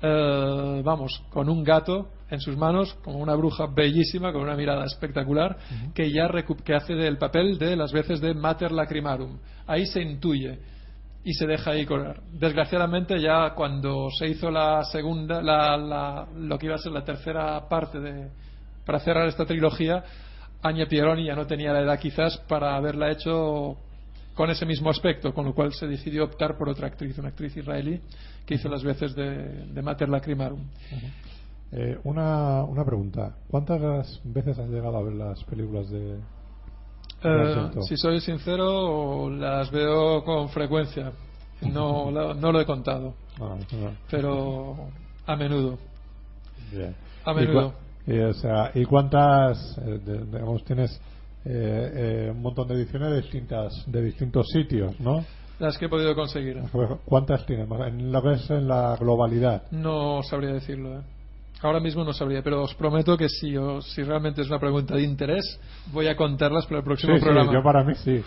eh, 0.00 0.82
vamos, 0.84 1.22
con 1.30 1.48
un 1.48 1.62
gato 1.62 2.08
en 2.30 2.40
sus 2.40 2.56
manos, 2.56 2.94
como 3.04 3.18
una 3.18 3.34
bruja 3.34 3.66
bellísima, 3.66 4.32
con 4.32 4.42
una 4.42 4.56
mirada 4.56 4.84
espectacular, 4.84 5.56
uh 5.56 5.74
-huh. 5.74 5.92
que 5.92 6.10
ya 6.10 6.28
que 6.64 6.74
hace 6.74 6.94
del 6.94 7.18
papel 7.18 7.58
de 7.58 7.76
las 7.76 7.92
veces 7.92 8.20
de 8.20 8.34
Mater 8.34 8.72
Lacrimarum. 8.72 9.38
Ahí 9.66 9.86
se 9.86 10.02
intuye 10.02 10.58
y 11.24 11.32
se 11.34 11.46
deja 11.46 11.72
ahí 11.72 11.84
correr. 11.86 12.20
Desgraciadamente 12.32 13.20
ya 13.20 13.50
cuando 13.54 14.08
se 14.16 14.28
hizo 14.28 14.50
la 14.50 14.84
segunda, 14.84 15.42
la, 15.42 15.76
la, 15.76 16.26
lo 16.36 16.58
que 16.58 16.66
iba 16.66 16.76
a 16.76 16.78
ser 16.78 16.92
la 16.92 17.04
tercera 17.04 17.68
parte 17.68 18.00
de, 18.00 18.28
para 18.84 19.00
cerrar 19.00 19.26
esta 19.26 19.44
trilogía, 19.44 20.04
Anya 20.62 20.86
Pieroni 20.86 21.24
ya 21.26 21.34
no 21.36 21.46
tenía 21.46 21.72
la 21.72 21.80
edad 21.80 21.98
quizás 21.98 22.38
para 22.48 22.76
haberla 22.76 23.10
hecho 23.10 23.76
con 24.34 24.50
ese 24.50 24.66
mismo 24.66 24.90
aspecto, 24.90 25.32
con 25.32 25.44
lo 25.46 25.54
cual 25.54 25.72
se 25.72 25.86
decidió 25.86 26.24
optar 26.24 26.56
por 26.58 26.68
otra 26.68 26.88
actriz, 26.88 27.16
una 27.18 27.28
actriz 27.28 27.56
israelí 27.56 28.00
que 28.44 28.54
hizo 28.54 28.68
las 28.68 28.82
veces 28.82 29.14
de, 29.14 29.66
de 29.66 29.82
Mater 29.82 30.08
Lacrimarum. 30.08 30.60
Uh 30.60 30.94
-huh. 30.94 31.10
Eh, 31.72 31.98
una, 32.04 32.62
una 32.64 32.84
pregunta. 32.84 33.34
¿Cuántas 33.50 34.20
veces 34.24 34.58
has 34.58 34.68
llegado 34.68 34.96
a 34.98 35.02
ver 35.02 35.14
las 35.14 35.42
películas 35.44 35.88
de, 35.90 36.18
Eh, 37.24 37.70
si 37.88 37.96
soy 37.96 38.20
sincero, 38.20 39.30
las 39.30 39.70
veo 39.70 40.22
con 40.22 40.48
frecuencia. 40.50 41.12
No, 41.62 42.10
lo- 42.16 42.34
no 42.34 42.52
lo 42.52 42.60
he 42.60 42.66
contado, 42.66 43.14
Ah, 43.40 43.56
no. 43.72 43.90
pero 44.10 44.76
a 45.26 45.34
menudo. 45.36 45.78
Bien. 46.70 46.94
A 47.24 47.32
¿Y, 47.32 47.34
menudo. 47.36 47.74
Y, 48.06 48.18
o 48.18 48.32
sea, 48.34 48.70
¿y 48.74 48.84
cuántas, 48.84 49.78
eh, 49.78 49.98
de- 50.04 50.24
digamos, 50.26 50.64
tienes 50.64 51.00
eh, 51.44 51.92
eh, 52.28 52.30
un 52.32 52.42
montón 52.42 52.66
de 52.68 52.74
ediciones 52.74 53.10
de 53.10 53.16
distintas 53.22 53.84
de 53.86 54.02
distintos 54.02 54.46
sitios, 54.52 54.98
¿no? 55.00 55.24
Las 55.58 55.78
que 55.78 55.86
he 55.86 55.88
podido 55.88 56.14
conseguir. 56.14 56.60
¿Cuántas 57.04 57.46
tienes? 57.46 57.66
En 57.86 58.12
lo 58.12 58.20
que 58.22 58.32
es 58.32 58.50
en 58.50 58.68
la 58.68 58.96
globalidad. 59.00 59.62
No 59.70 60.20
sabría 60.22 60.52
decirlo. 60.52 60.98
¿eh? 60.98 61.02
Ahora 61.62 61.80
mismo 61.80 62.04
no 62.04 62.12
sabría, 62.12 62.42
pero 62.42 62.62
os 62.62 62.74
prometo 62.74 63.16
que 63.16 63.28
si, 63.28 63.56
os- 63.56 63.86
si 63.92 64.02
realmente 64.02 64.42
es 64.42 64.48
una 64.48 64.58
pregunta 64.58 64.94
de 64.94 65.02
interés, 65.02 65.58
voy 65.92 66.08
a 66.08 66.16
contarlas 66.16 66.66
para 66.66 66.78
el 66.78 66.84
próximo 66.84 67.14
Sí, 67.14 67.20
sí, 67.20 67.24
programa. 67.24 67.52
yo 67.52 67.62
para 67.62 67.82
mí 67.84 67.94
sí. 67.94 68.22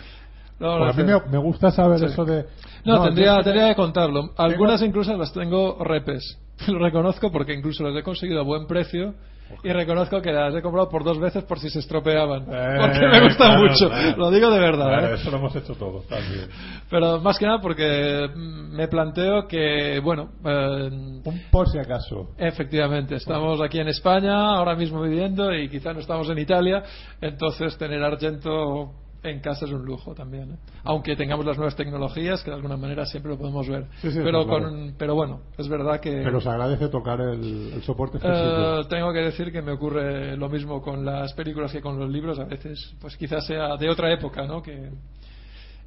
No, 0.58 0.78
Porque 0.78 1.02
no 1.04 1.16
a 1.16 1.20
mí 1.20 1.24
me, 1.26 1.32
me 1.32 1.38
gusta 1.38 1.70
saber 1.70 2.00
Sí. 2.00 2.06
eso 2.06 2.24
de... 2.24 2.44
No, 2.84 3.02
tendría, 3.04 3.36
yo- 3.36 3.42
tendría 3.44 3.68
que 3.68 3.76
contarlo. 3.76 4.30
Algunas 4.36 4.82
incluso 4.82 5.16
las 5.16 5.32
tengo 5.32 5.78
repes. 5.84 6.36
Lo 6.68 6.78
reconozco 6.80 7.30
porque 7.30 7.54
incluso 7.54 7.84
las 7.84 7.96
he 7.96 8.02
conseguido 8.02 8.40
a 8.40 8.44
buen 8.44 8.66
precio 8.66 9.14
y 9.62 9.72
reconozco 9.72 10.20
que 10.20 10.32
las 10.32 10.54
he 10.54 10.62
comprado 10.62 10.88
por 10.88 11.04
dos 11.04 11.18
veces 11.18 11.44
por 11.44 11.58
si 11.58 11.70
se 11.70 11.80
estropeaban. 11.80 12.42
Eh, 12.42 12.76
porque 12.80 12.98
me 12.98 13.36
claro, 13.36 13.62
mucho. 13.62 13.88
claro. 13.88 14.16
Lo 14.16 14.30
digo 14.30 14.50
de 14.50 14.58
verdad. 14.58 14.86
Claro, 14.86 15.06
¿eh? 15.08 15.14
Eso 15.14 15.30
lo 15.30 15.36
hemos 15.38 15.56
hecho 15.56 15.74
todos 15.74 16.06
también. 16.06 16.48
Pero 16.88 17.20
más 17.20 17.38
que 17.38 17.46
nada 17.46 17.60
porque 17.60 18.28
mm, 18.34 18.76
me 18.76 18.88
planteo 18.88 19.46
que, 19.46 20.00
bueno, 20.02 20.30
eh, 20.44 20.88
Un 21.24 21.42
por 21.50 21.68
si 21.68 21.78
acaso. 21.78 22.30
Efectivamente, 22.38 23.16
estamos 23.16 23.60
aquí 23.60 23.78
en 23.78 23.88
España, 23.88 24.56
ahora 24.56 24.74
mismo 24.74 25.02
viviendo, 25.02 25.52
y 25.54 25.68
quizá 25.68 25.92
no 25.92 26.00
estamos 26.00 26.28
en 26.30 26.38
Italia, 26.38 26.82
entonces 27.20 27.76
tener 27.76 28.02
Argento 28.02 28.92
en 29.22 29.40
casa 29.40 29.66
es 29.66 29.72
un 29.72 29.84
lujo 29.84 30.14
también. 30.14 30.52
¿eh? 30.52 30.56
Aunque 30.84 31.16
tengamos 31.16 31.44
las 31.44 31.56
nuevas 31.56 31.76
tecnologías, 31.76 32.42
que 32.42 32.50
de 32.50 32.56
alguna 32.56 32.76
manera 32.76 33.04
siempre 33.06 33.32
lo 33.32 33.38
podemos 33.38 33.68
ver. 33.68 33.86
Sí, 34.00 34.10
sí, 34.10 34.20
pero, 34.22 34.40
está 34.40 34.56
claro. 34.56 34.70
con, 34.70 34.94
pero 34.96 35.14
bueno, 35.14 35.40
es 35.58 35.68
verdad 35.68 36.00
que 36.00 36.10
Pero 36.10 36.40
se 36.40 36.48
agradece 36.48 36.88
tocar 36.88 37.20
el, 37.20 37.72
el 37.74 37.82
soporte 37.82 38.18
físico. 38.18 38.34
eh, 38.34 38.80
tengo 38.88 39.12
que 39.12 39.20
decir 39.20 39.52
que 39.52 39.62
me 39.62 39.72
ocurre 39.72 40.36
lo 40.36 40.48
mismo 40.48 40.80
con 40.80 41.04
las 41.04 41.32
películas 41.34 41.72
que 41.72 41.80
con 41.80 41.98
los 41.98 42.10
libros. 42.10 42.38
A 42.38 42.44
veces, 42.44 42.94
pues 43.00 43.16
quizás 43.16 43.46
sea 43.46 43.76
de 43.76 43.88
otra 43.90 44.12
época, 44.12 44.46
¿no? 44.46 44.62
Que, 44.62 44.90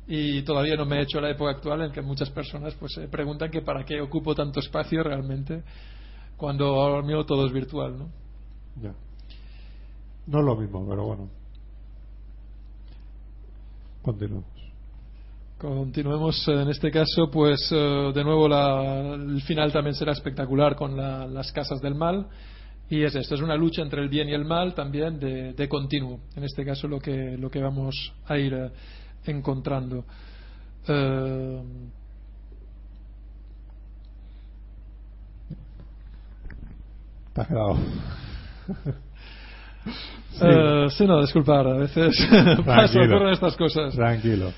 y 0.08 0.42
todavía 0.44 0.76
no 0.76 0.86
me 0.86 1.00
he 1.00 1.04
hecho 1.04 1.22
la 1.22 1.30
época 1.32 1.52
actual 1.52 1.82
en 1.82 1.92
que 1.92 2.02
muchas 2.02 2.30
personas 2.30 2.76
pues 2.76 2.94
se 2.94 3.08
preguntan 3.08 3.50
que 3.50 3.62
para 3.62 3.86
qué 3.86 4.02
ocupo 4.02 4.36
tanto 4.36 4.60
espacio 4.60 5.02
realmente 5.02 5.64
cuando 6.36 6.66
ahora 6.82 7.02
mismo 7.02 7.26
todo 7.26 7.46
es 7.46 7.54
virtual, 7.54 7.98
¿no? 7.98 8.10
Ya. 8.82 8.94
No 10.28 10.40
es 10.40 10.46
lo 10.46 10.56
mismo, 10.56 10.86
pero 10.90 11.06
bueno. 11.06 11.30
Continuamos. 14.04 14.46
Continuemos 15.58 16.46
eh, 16.50 16.62
en 16.62 16.70
este 16.70 16.92
caso, 16.92 17.32
pues 17.32 17.70
eh, 17.72 18.12
de 18.14 18.24
nuevo 18.24 18.50
la- 18.50 19.14
el 19.16 19.42
final 19.44 19.72
también 19.72 19.96
será 19.96 20.12
espectacular 20.12 20.76
con 20.76 20.98
la- 20.98 21.26
las 21.26 21.52
casas 21.54 21.82
del 21.82 21.96
mal. 21.96 22.28
Y 22.90 23.02
es 23.04 23.16
esto, 23.16 23.36
es 23.36 23.42
una 23.42 23.56
lucha 23.56 23.82
entre 23.82 24.02
el 24.02 24.10
bien 24.10 24.28
y 24.28 24.34
el 24.34 24.44
mal 24.44 24.76
también 24.76 25.20
de, 25.20 25.54
de 25.54 25.70
continuo. 25.70 26.20
En 26.36 26.44
este 26.44 26.66
caso 26.66 26.88
lo 26.88 27.00
que, 27.00 27.38
lo 27.38 27.50
que 27.50 27.62
vamos 27.62 27.96
a 28.28 28.38
ir 28.38 28.54
eh, 28.54 28.72
encontrando. 29.26 30.04
Eh, 30.88 31.62
quedado. 39.84 40.86
eh, 40.86 40.90
sí, 40.92 41.06
no, 41.06 41.22
disculpar, 41.22 41.68
a 41.68 41.78
veces 41.78 42.16
pasa, 42.66 43.00
ocurren 43.02 43.34
estas 43.34 43.56
cosas. 43.56 43.94
Tranquilo. 43.94 44.52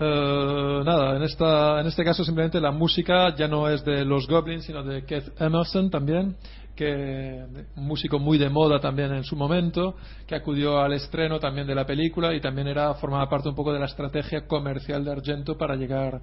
Eh, 0.00 0.82
nada, 0.84 1.16
en, 1.16 1.22
esta, 1.22 1.80
en 1.80 1.86
este 1.88 2.04
caso 2.04 2.22
simplemente 2.24 2.60
la 2.60 2.70
música 2.70 3.34
ya 3.34 3.48
no 3.48 3.68
es 3.68 3.84
de 3.84 4.04
los 4.04 4.28
Goblins, 4.28 4.64
sino 4.64 4.84
de 4.84 5.04
Keith 5.04 5.40
Emerson 5.40 5.90
también, 5.90 6.36
que 6.76 7.44
un 7.74 7.84
músico 7.84 8.20
muy 8.20 8.38
de 8.38 8.48
moda 8.48 8.78
también 8.78 9.12
en 9.12 9.24
su 9.24 9.34
momento, 9.34 9.96
que 10.24 10.36
acudió 10.36 10.78
al 10.78 10.92
estreno 10.92 11.40
también 11.40 11.66
de 11.66 11.74
la 11.74 11.84
película 11.84 12.32
y 12.32 12.40
también 12.40 12.68
era 12.68 12.94
formaba 12.94 13.28
parte 13.28 13.48
un 13.48 13.56
poco 13.56 13.72
de 13.72 13.80
la 13.80 13.86
estrategia 13.86 14.46
comercial 14.46 15.04
de 15.04 15.10
Argento 15.10 15.58
para 15.58 15.74
llegar 15.74 16.22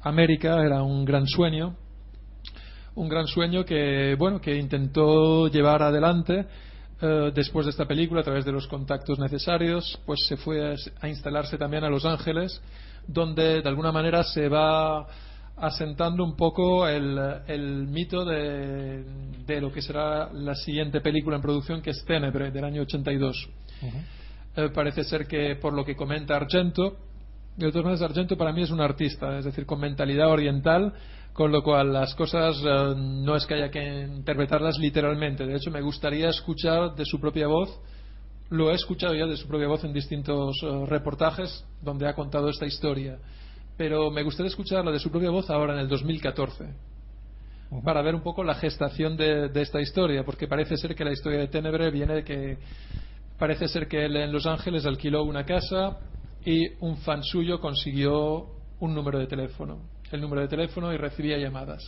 a 0.00 0.08
América, 0.08 0.62
era 0.62 0.84
un 0.84 1.04
gran 1.04 1.26
sueño, 1.26 1.74
un 2.94 3.08
gran 3.08 3.26
sueño 3.26 3.64
que 3.64 4.14
bueno 4.16 4.40
que 4.40 4.56
intentó 4.56 5.48
llevar 5.48 5.82
adelante 5.82 6.46
eh, 7.00 7.32
después 7.34 7.66
de 7.66 7.70
esta 7.70 7.86
película 7.86 8.20
a 8.20 8.24
través 8.24 8.44
de 8.44 8.52
los 8.52 8.66
contactos 8.66 9.18
necesarios 9.18 9.98
pues 10.06 10.26
se 10.26 10.36
fue 10.36 10.72
a, 10.72 10.76
a 11.00 11.08
instalarse 11.08 11.58
también 11.58 11.84
a 11.84 11.90
Los 11.90 12.04
Ángeles 12.04 12.60
donde 13.06 13.62
de 13.62 13.68
alguna 13.68 13.92
manera 13.92 14.24
se 14.24 14.48
va 14.48 15.06
asentando 15.56 16.22
un 16.24 16.36
poco 16.36 16.86
el, 16.86 17.18
el 17.46 17.86
mito 17.88 18.24
de, 18.24 19.04
de 19.46 19.60
lo 19.60 19.72
que 19.72 19.80
será 19.80 20.32
la 20.32 20.54
siguiente 20.54 21.00
película 21.00 21.36
en 21.36 21.42
producción 21.42 21.82
que 21.82 21.90
es 21.90 22.04
Tenebre 22.04 22.50
del 22.50 22.64
año 22.64 22.82
82 22.82 23.48
eh, 24.56 24.70
parece 24.70 25.04
ser 25.04 25.26
que 25.26 25.56
por 25.56 25.74
lo 25.74 25.84
que 25.84 25.94
comenta 25.94 26.34
Argento, 26.34 26.96
de 27.56 27.70
todas 27.70 27.84
maneras 27.84 28.02
Argento 28.02 28.38
para 28.38 28.52
mí 28.52 28.62
es 28.62 28.70
un 28.70 28.80
artista, 28.80 29.38
es 29.38 29.44
decir, 29.44 29.66
con 29.66 29.80
mentalidad 29.80 30.30
oriental, 30.30 30.94
con 31.36 31.52
lo 31.52 31.62
cual 31.62 31.92
las 31.92 32.14
cosas 32.14 32.56
eh, 32.64 32.94
no 32.96 33.36
es 33.36 33.44
que 33.44 33.54
haya 33.54 33.70
que 33.70 34.04
interpretarlas 34.04 34.78
literalmente. 34.78 35.46
De 35.46 35.54
hecho, 35.54 35.70
me 35.70 35.82
gustaría 35.82 36.30
escuchar 36.30 36.94
de 36.94 37.04
su 37.04 37.20
propia 37.20 37.46
voz, 37.46 37.78
lo 38.48 38.70
he 38.70 38.74
escuchado 38.74 39.14
ya 39.14 39.26
de 39.26 39.36
su 39.36 39.46
propia 39.46 39.68
voz 39.68 39.84
en 39.84 39.92
distintos 39.92 40.56
eh, 40.62 40.86
reportajes 40.86 41.62
donde 41.82 42.08
ha 42.08 42.14
contado 42.14 42.48
esta 42.48 42.64
historia, 42.64 43.18
pero 43.76 44.10
me 44.10 44.22
gustaría 44.22 44.48
escucharla 44.48 44.90
de 44.90 44.98
su 44.98 45.10
propia 45.10 45.28
voz 45.28 45.50
ahora 45.50 45.74
en 45.74 45.80
el 45.80 45.88
2014 45.88 46.64
para 47.84 48.00
ver 48.00 48.14
un 48.14 48.22
poco 48.22 48.42
la 48.42 48.54
gestación 48.54 49.18
de, 49.18 49.50
de 49.50 49.60
esta 49.60 49.82
historia, 49.82 50.24
porque 50.24 50.48
parece 50.48 50.78
ser 50.78 50.94
que 50.94 51.04
la 51.04 51.12
historia 51.12 51.40
de 51.40 51.48
Tenebre 51.48 51.90
viene 51.90 52.14
de 52.14 52.24
que 52.24 52.56
parece 53.38 53.68
ser 53.68 53.88
que 53.88 54.06
él 54.06 54.16
en 54.16 54.32
Los 54.32 54.46
Ángeles 54.46 54.86
alquiló 54.86 55.24
una 55.24 55.44
casa 55.44 55.98
y 56.46 56.66
un 56.80 56.96
fan 56.98 57.22
suyo 57.22 57.60
consiguió 57.60 58.46
un 58.80 58.94
número 58.94 59.18
de 59.18 59.26
teléfono, 59.26 59.80
el 60.12 60.20
número 60.20 60.42
de 60.42 60.48
teléfono 60.48 60.92
y 60.92 60.96
recibía 60.96 61.38
llamadas, 61.38 61.82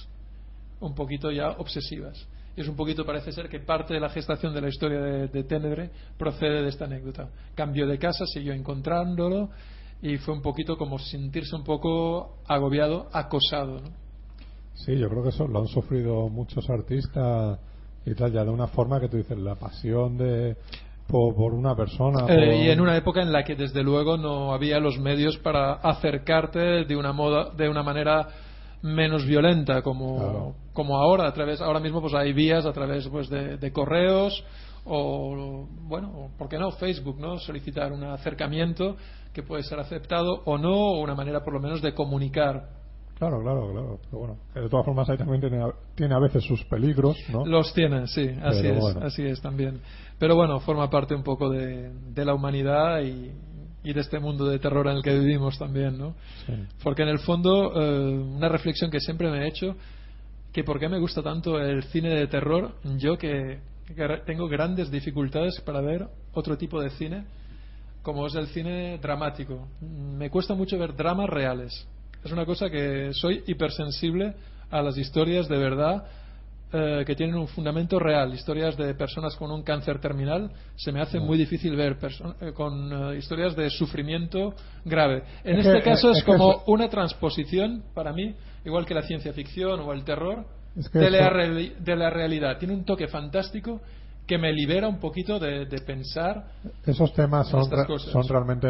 un 0.81 0.95
poquito 0.95 1.31
ya 1.31 1.51
obsesivas. 1.51 2.27
Es 2.57 2.67
un 2.67 2.75
poquito, 2.75 3.07
parece 3.07 3.31
ser 3.31 3.49
que 3.49 3.61
parte 3.61 3.95
de 3.95 4.01
la 4.01 4.09
gestación 4.09 4.53
de 4.53 4.61
la 4.61 4.69
historia 4.69 5.01
de, 5.01 5.29
de 5.29 5.45
Tenebre 5.45 5.91
procede 6.19 6.63
de 6.63 6.69
esta 6.69 6.87
anécdota. 6.87 7.29
Cambió 7.55 7.87
de 7.87 7.99
casa, 7.99 8.27
siguió 8.27 8.53
encontrándolo 8.53 9.51
y 10.03 10.17
fue 10.19 10.35
un 10.35 10.43
poquito 10.43 10.77
como 10.77 10.99
sentirse 10.99 11.55
un 11.55 11.65
poco 11.65 12.39
agobiado, 12.47 13.09
acosado. 13.13 13.81
¿no? 13.81 13.91
Sí, 14.75 14.97
yo 14.97 15.09
creo 15.09 15.23
que 15.23 15.31
eso 15.31 15.47
lo 15.47 15.61
han 15.61 15.67
sufrido 15.67 16.29
muchos 16.29 16.69
artistas 16.71 17.59
y 18.07 18.15
tal, 18.15 18.33
ya 18.33 18.45
de 18.45 18.51
una 18.51 18.69
forma 18.69 19.01
que 19.01 19.09
tú 19.09 19.17
dices, 19.17 19.37
la 19.39 19.57
pasión 19.57 20.17
de 20.17 20.57
por, 21.09 21.35
por 21.35 21.53
una 21.55 21.75
persona. 21.75 22.21
por- 22.27 22.31
Eh, 22.31 22.65
y 22.67 22.71
en 22.71 22.81
una 22.81 22.97
época 22.97 23.23
en 23.23 23.33
la 23.33 23.43
que 23.43 23.57
desde 23.57 23.83
luego 23.83 24.17
no 24.17 24.53
había 24.53 24.79
los 24.79 24.99
medios 24.99 25.37
para 25.39 25.73
acercarte 25.75 26.85
de 26.85 26.97
una 26.97 27.13
moda 27.13 27.51
de 27.57 27.69
una 27.69 27.83
manera 27.83 28.29
menos 28.83 29.25
violenta 29.27 29.83
como, 29.83 30.19
Claro. 30.19 30.55
como 30.73 30.99
ahora 30.99 31.27
a 31.27 31.33
través 31.33 31.61
ahora 31.61 31.81
mismo 31.81 32.01
pues 32.01 32.15
hay 32.15 32.33
vías 32.33 32.65
a 32.65 32.73
través 32.73 33.09
pues 33.09 33.29
de, 33.29 33.57
de 33.57 33.73
correos 33.73 34.45
o 34.85 35.67
bueno 35.83 36.31
por 36.39 36.49
qué 36.49 36.59
no 36.59 36.71
Facebook 36.71 37.19
no 37.19 37.39
solicitar 37.39 37.91
un 37.93 38.05
acercamiento 38.05 38.97
que 39.33 39.43
puede 39.43 39.65
ser 39.65 39.81
aceptado 39.81 40.43
o 40.45 40.59
no 40.59 40.71
o 40.75 41.01
una 41.03 41.15
manera 41.17 41.41
por 41.43 41.55
lo 41.55 41.61
menos 41.61 41.83
de 41.83 41.93
comunicar 41.93 42.78
Claro, 43.19 43.43
claro, 43.43 43.73
claro. 43.73 43.99
Pero 44.11 44.19
bueno, 44.19 44.37
que 44.55 44.61
de 44.61 44.69
todas 44.69 44.85
formas 44.87 45.11
ahí 45.11 45.19
también 45.19 45.41
tiene, 45.41 45.61
a- 45.63 45.73
tiene 45.95 46.15
a 46.15 46.19
veces 46.21 46.45
sus 46.45 46.63
peligros, 46.65 47.17
¿no? 47.31 47.45
Los 47.45 47.75
tienen, 47.75 48.07
sí, 48.07 48.29
así 48.43 48.63
Pero 48.63 48.75
es, 48.75 48.81
bueno. 48.81 49.01
así 49.05 49.25
es 49.25 49.41
también. 49.41 49.81
Pero 50.19 50.37
bueno, 50.37 50.61
forma 50.61 50.89
parte 50.89 51.15
un 51.15 51.23
poco 51.25 51.51
de, 51.51 51.91
de 52.15 52.25
la 52.25 52.35
humanidad 52.35 53.01
y, 53.03 53.33
y 53.83 53.93
de 53.93 54.01
este 54.01 54.19
mundo 54.21 54.47
de 54.47 54.59
terror 54.61 54.87
en 54.89 54.97
el 54.99 55.03
que 55.03 55.19
vivimos 55.19 55.59
también, 55.59 55.99
¿no? 55.99 56.15
Sí. 56.47 56.53
Porque 56.83 57.03
en 57.03 57.09
el 57.09 57.19
fondo, 57.19 57.73
eh, 57.81 58.19
una 58.19 58.49
reflexión 58.49 58.91
que 58.91 59.01
siempre 59.01 59.31
me 59.31 59.45
he 59.45 59.49
hecho, 59.49 59.75
que 60.53 60.63
por 60.65 60.79
qué 60.79 60.89
me 60.89 60.99
gusta 60.99 61.23
tanto 61.23 61.59
el 61.61 61.83
cine 61.85 62.11
de 62.11 62.27
terror, 62.29 62.73
yo 62.99 63.19
que, 63.19 63.59
que 63.87 64.09
tengo 64.27 64.49
grandes 64.49 64.91
dificultades 64.91 65.61
para 65.63 65.81
ver 65.81 66.07
otro 66.35 66.57
tipo 66.57 66.81
de 66.81 66.91
cine, 66.91 67.25
como 68.03 68.27
es 68.27 68.35
el 68.37 68.47
cine 68.49 68.99
dramático. 68.99 69.67
Me 69.81 70.31
cuesta 70.31 70.55
mucho 70.55 70.79
ver 70.79 70.95
dramas 70.95 71.29
reales. 71.29 71.87
Es 72.25 72.33
una 72.33 72.45
cosa 72.45 72.69
que 72.71 73.11
soy 73.15 73.43
hipersensible 73.47 74.35
a 74.71 74.83
las 74.83 74.97
historias 74.99 75.49
de 75.49 75.57
verdad 75.59 76.05
eh, 76.71 77.03
que 77.07 77.15
tienen 77.15 77.37
un 77.37 77.49
fundamento 77.49 77.99
real, 77.99 78.35
historias 78.35 78.77
de 78.77 78.93
personas 78.95 79.35
con 79.37 79.51
un 79.51 79.63
cáncer 79.63 80.01
terminal, 80.01 80.51
se 80.77 80.93
me 80.93 81.01
hace 81.01 81.19
muy 81.19 81.39
difícil 81.39 81.75
ver 81.77 81.97
eh, 82.43 82.53
con 82.53 82.93
eh, 83.15 83.17
historias 83.17 83.57
de 83.57 83.71
sufrimiento 83.71 84.53
grave. 84.85 85.23
En 85.45 85.59
Es 85.61 85.67
este 85.67 85.79
que- 85.79 85.85
caso 85.85 86.11
es 86.11 86.23
como 86.25 86.51
eso- 86.53 86.65
una 86.67 86.91
transposición 86.91 87.85
para 87.95 88.13
mí, 88.13 88.35
igual 88.67 88.85
que 88.85 88.93
la 88.93 89.01
ciencia 89.03 89.33
ficción 89.33 89.81
o 89.81 89.93
el 89.95 90.05
terror, 90.05 90.45
Es 90.77 90.91
que 90.91 90.99
de, 90.99 91.11
la 91.11 91.31
de 91.31 91.97
la 91.97 92.11
realidad. 92.11 92.59
Tiene 92.59 92.75
un 92.75 92.85
toque 92.85 93.09
fantástico 93.09 93.81
que 94.27 94.37
me 94.37 94.53
libera 94.53 94.87
un 94.89 95.01
poquito 95.01 95.39
de, 95.39 95.65
de 95.65 95.79
pensar. 95.81 96.49
Esos 96.85 97.15
temas 97.15 97.49
son, 97.49 97.63
Estas 97.63 97.79
re- 97.79 97.87
cosas. 97.87 98.13
son 98.13 98.29
realmente 98.29 98.69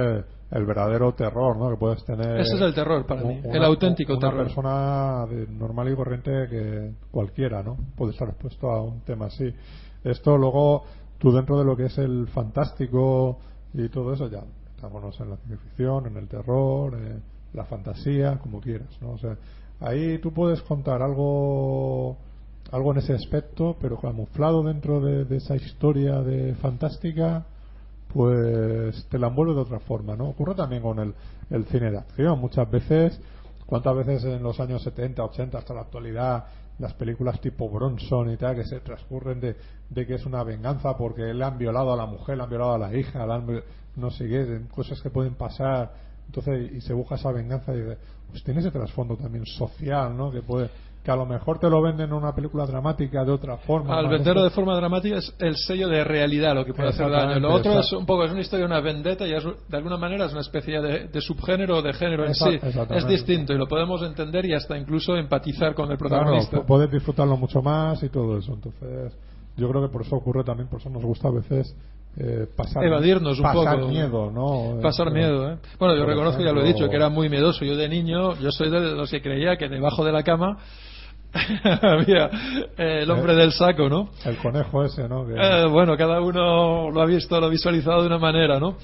el 0.50 0.64
verdadero 0.64 1.12
terror, 1.14 1.56
¿no? 1.56 1.70
Que 1.70 1.76
puedes 1.76 2.04
tener. 2.04 2.40
Ese 2.40 2.56
es 2.56 2.60
el 2.60 2.74
terror 2.74 3.04
para 3.06 3.22
mí, 3.22 3.40
el 3.44 3.64
auténtico 3.64 4.14
una 4.14 4.30
terror. 4.30 4.44
persona 4.44 5.26
de 5.26 5.46
normal 5.46 5.92
y 5.92 5.96
corriente 5.96 6.30
que 6.48 6.92
cualquiera, 7.10 7.62
¿no? 7.62 7.76
Puede 7.96 8.12
estar 8.12 8.28
expuesto 8.28 8.70
a 8.70 8.82
un 8.82 9.00
tema 9.00 9.26
así. 9.26 9.52
Esto 10.04 10.38
luego, 10.38 10.84
tú 11.18 11.32
dentro 11.32 11.58
de 11.58 11.64
lo 11.64 11.76
que 11.76 11.86
es 11.86 11.98
el 11.98 12.28
fantástico 12.28 13.38
y 13.74 13.88
todo 13.88 14.12
eso, 14.12 14.28
ya 14.28 14.42
estamos 14.74 15.20
en 15.20 15.30
la 15.30 15.36
ciencia 15.36 15.58
ficción, 15.58 16.06
en 16.06 16.16
el 16.16 16.28
terror, 16.28 16.94
en 16.94 17.22
la 17.52 17.64
fantasía, 17.64 18.38
como 18.38 18.60
quieras, 18.60 18.96
¿no? 19.02 19.12
O 19.12 19.18
sea, 19.18 19.36
ahí 19.80 20.18
tú 20.18 20.32
puedes 20.32 20.62
contar 20.62 21.02
algo 21.02 22.16
algo 22.70 22.92
en 22.92 22.98
ese 22.98 23.14
aspecto, 23.14 23.76
pero 23.80 23.98
camuflado 23.98 24.62
dentro 24.62 25.00
de, 25.00 25.24
de 25.24 25.36
esa 25.36 25.56
historia 25.56 26.20
de 26.20 26.54
fantástica, 26.56 27.46
pues 28.12 29.06
te 29.08 29.18
la 29.18 29.28
envuelve 29.28 29.54
de 29.54 29.60
otra 29.60 29.80
forma, 29.80 30.16
¿no? 30.16 30.30
Ocurre 30.30 30.54
también 30.54 30.82
con 30.82 30.98
el, 30.98 31.64
cine 31.66 31.90
de 31.90 31.98
acción. 31.98 32.38
Muchas 32.40 32.70
veces, 32.70 33.20
¿cuántas 33.66 33.96
veces 33.96 34.24
en 34.24 34.42
los 34.42 34.58
años 34.60 34.82
70, 34.82 35.22
80 35.24 35.58
hasta 35.58 35.74
la 35.74 35.82
actualidad, 35.82 36.44
las 36.78 36.94
películas 36.94 37.40
tipo 37.40 37.68
Bronson 37.68 38.30
y 38.30 38.36
tal, 38.36 38.54
que 38.56 38.64
se 38.64 38.80
transcurren 38.80 39.40
de, 39.40 39.56
de 39.90 40.06
que 40.06 40.14
es 40.14 40.26
una 40.26 40.42
venganza 40.44 40.96
porque 40.96 41.34
le 41.34 41.44
han 41.44 41.58
violado 41.58 41.92
a 41.92 41.96
la 41.96 42.06
mujer, 42.06 42.36
le 42.36 42.44
han 42.44 42.50
violado 42.50 42.74
a 42.74 42.78
la 42.78 42.94
hija, 42.94 43.26
le 43.26 43.32
han 43.32 43.62
no 43.96 44.10
sé 44.10 44.28
qué, 44.28 44.60
cosas 44.70 45.00
que 45.02 45.10
pueden 45.10 45.34
pasar, 45.34 45.92
entonces, 46.26 46.72
y 46.72 46.80
se 46.82 46.92
busca 46.92 47.16
esa 47.16 47.32
venganza 47.32 47.74
y 47.74 47.82
pues 48.30 48.44
tiene 48.44 48.60
ese 48.60 48.70
trasfondo 48.70 49.16
también 49.16 49.44
social, 49.46 50.16
¿no? 50.16 50.30
Que 50.30 50.42
puede 50.42 50.70
que 51.02 51.10
a 51.10 51.16
lo 51.16 51.24
mejor 51.24 51.58
te 51.58 51.70
lo 51.70 51.80
venden 51.80 52.08
en 52.08 52.12
una 52.12 52.34
película 52.34 52.66
dramática 52.66 53.24
de 53.24 53.30
otra 53.32 53.56
forma. 53.56 53.96
Al 53.98 54.08
venderlo 54.08 54.42
de 54.44 54.50
forma 54.50 54.74
dramática 54.76 55.16
es 55.18 55.34
el 55.38 55.56
sello 55.56 55.88
de 55.88 56.04
realidad 56.04 56.54
lo 56.54 56.64
que 56.66 56.74
puede 56.74 56.90
hacer 56.90 57.10
daño. 57.10 57.38
Lo 57.40 57.54
otro 57.54 57.78
es 57.80 57.90
un 57.92 58.04
poco, 58.04 58.24
es 58.24 58.30
una 58.32 58.40
historia 58.40 58.66
de 58.66 58.72
una 58.72 58.80
vendetta 58.80 59.26
y 59.26 59.32
es, 59.32 59.42
de 59.68 59.76
alguna 59.76 59.96
manera 59.96 60.26
es 60.26 60.32
una 60.32 60.42
especie 60.42 60.80
de, 60.82 61.08
de 61.08 61.20
subgénero 61.20 61.78
o 61.78 61.82
de 61.82 61.92
género 61.94 62.26
en 62.26 62.34
sí. 62.34 62.58
Es 62.90 63.06
distinto 63.06 63.52
y 63.54 63.56
lo 63.58 63.66
podemos 63.66 64.02
entender 64.02 64.44
y 64.44 64.52
hasta 64.54 64.76
incluso 64.76 65.16
empatizar 65.16 65.74
con 65.74 65.90
el 65.90 65.96
Claro, 65.96 66.16
protagonista. 66.16 66.62
puedes 66.66 66.90
disfrutarlo 66.90 67.36
mucho 67.36 67.62
más 67.62 68.02
y 68.02 68.08
todo 68.10 68.36
eso. 68.38 68.52
Entonces, 68.52 69.16
yo 69.56 69.68
creo 69.70 69.82
que 69.82 69.88
por 69.92 70.02
eso 70.02 70.16
ocurre 70.16 70.44
también, 70.44 70.68
por 70.68 70.80
eso 70.80 70.90
nos 70.90 71.02
gusta 71.02 71.28
a 71.28 71.32
veces 71.32 71.74
eh, 72.16 72.46
pasar, 72.56 72.84
Evadirnos 72.84 73.38
un 73.38 73.44
pasar 73.44 73.76
poco. 73.76 73.88
miedo, 73.88 74.30
¿no? 74.30 74.80
Pasar 74.82 75.08
Eh, 75.08 75.12
miedo, 75.12 75.52
¿eh? 75.52 75.58
Bueno, 75.78 75.94
yo 75.96 76.04
reconozco, 76.04 76.42
ya 76.42 76.52
lo 76.52 76.62
he 76.62 76.64
dicho, 76.66 76.88
que 76.88 76.96
era 76.96 77.08
muy 77.08 77.28
miedoso. 77.28 77.64
Yo 77.64 77.76
de 77.76 77.88
niño, 77.88 78.34
yo 78.40 78.50
soy 78.50 78.70
de 78.70 78.80
los 78.94 79.10
que 79.10 79.22
creía 79.22 79.56
que 79.56 79.68
debajo 79.68 80.04
de 80.04 80.12
la 80.12 80.22
cama 80.24 80.58
había 81.82 82.30
eh, 82.76 83.00
el 83.02 83.10
hombre 83.10 83.32
Eh. 83.32 83.36
del 83.36 83.52
saco, 83.52 83.88
¿no? 83.88 84.10
El 84.24 84.36
conejo 84.36 84.84
ese, 84.84 85.08
¿no? 85.08 85.26
Eh, 85.30 85.66
bueno, 85.66 85.96
cada 85.96 86.20
uno 86.20 86.90
lo 86.90 87.00
ha 87.00 87.06
visto, 87.06 87.38
lo 87.40 87.46
ha 87.46 87.50
visualizado 87.50 88.00
de 88.02 88.06
una 88.08 88.18
manera, 88.18 88.58
¿no? 88.58 88.76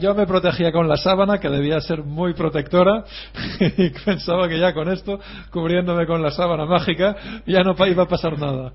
Yo 0.00 0.14
me 0.14 0.26
protegía 0.26 0.72
con 0.72 0.88
la 0.88 0.96
sábana, 0.96 1.38
que 1.38 1.48
debía 1.48 1.80
ser 1.80 2.02
muy 2.02 2.34
protectora, 2.34 3.04
y 3.76 3.90
pensaba 3.90 4.48
que 4.48 4.58
ya 4.58 4.72
con 4.72 4.90
esto, 4.90 5.18
cubriéndome 5.50 6.06
con 6.06 6.22
la 6.22 6.30
sábana 6.30 6.66
mágica, 6.66 7.16
ya 7.46 7.62
no 7.62 7.74
iba 7.86 8.02
a 8.04 8.08
pasar 8.08 8.38
nada. 8.38 8.72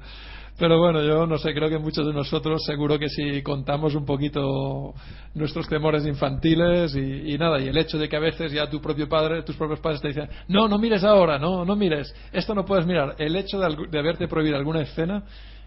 Pero 0.61 0.77
bueno, 0.77 1.01
yo 1.01 1.25
no 1.25 1.39
sé, 1.39 1.55
creo 1.55 1.69
que 1.69 1.79
muchos 1.79 2.05
de 2.05 2.13
nosotros 2.13 2.63
seguro 2.63 2.99
que 2.99 3.09
si 3.09 3.41
contamos 3.41 3.95
un 3.95 4.05
poquito 4.05 4.93
nuestros 5.33 5.67
temores 5.67 6.05
infantiles 6.05 6.95
y, 6.95 7.33
y 7.33 7.37
nada, 7.39 7.59
y 7.59 7.67
el 7.67 7.75
hecho 7.77 7.97
de 7.97 8.07
que 8.07 8.15
a 8.15 8.19
veces 8.19 8.51
ya 8.51 8.69
tu 8.69 8.79
propio 8.79 9.09
padre, 9.09 9.41
tus 9.41 9.55
propios 9.55 9.79
padres 9.79 10.01
te 10.01 10.09
dicen, 10.09 10.29
no, 10.49 10.67
no 10.67 10.77
mires 10.77 11.03
ahora, 11.03 11.39
no, 11.39 11.65
no 11.65 11.75
mires, 11.75 12.13
esto 12.31 12.53
no 12.53 12.63
puedes 12.63 12.85
mirar. 12.85 13.15
El 13.17 13.35
hecho 13.37 13.59
de, 13.59 13.75
de 13.89 13.97
haberte 13.97 14.27
prohibido 14.27 14.55
alguna 14.55 14.81
escena 14.81 15.23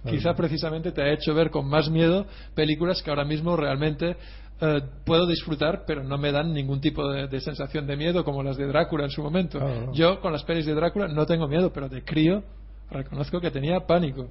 quizá 0.08 0.32
precisamente 0.34 0.92
te 0.92 1.02
ha 1.02 1.12
hecho 1.12 1.34
ver 1.34 1.50
con 1.50 1.68
más 1.68 1.90
miedo 1.90 2.26
películas 2.54 3.02
que 3.02 3.10
ahora 3.10 3.24
mismo 3.24 3.56
realmente 3.56 4.16
eh, 4.60 4.80
puedo 5.04 5.26
disfrutar, 5.26 5.82
pero 5.88 6.04
no 6.04 6.18
me 6.18 6.30
dan 6.30 6.52
ningún 6.52 6.80
tipo 6.80 7.10
de, 7.10 7.26
de 7.26 7.40
sensación 7.40 7.84
de 7.88 7.96
miedo 7.96 8.22
como 8.22 8.44
las 8.44 8.56
de 8.56 8.68
Drácula 8.68 9.06
en 9.06 9.10
su 9.10 9.24
momento. 9.24 9.58
Claro, 9.58 9.74
claro. 9.74 9.92
Yo 9.92 10.20
con 10.20 10.32
las 10.32 10.44
pelis 10.44 10.66
de 10.66 10.74
Drácula 10.74 11.08
no 11.08 11.26
tengo 11.26 11.48
miedo, 11.48 11.72
pero 11.72 11.88
de 11.88 12.04
crío 12.04 12.44
reconozco 12.92 13.40
que 13.40 13.50
tenía 13.50 13.80
pánico. 13.80 14.28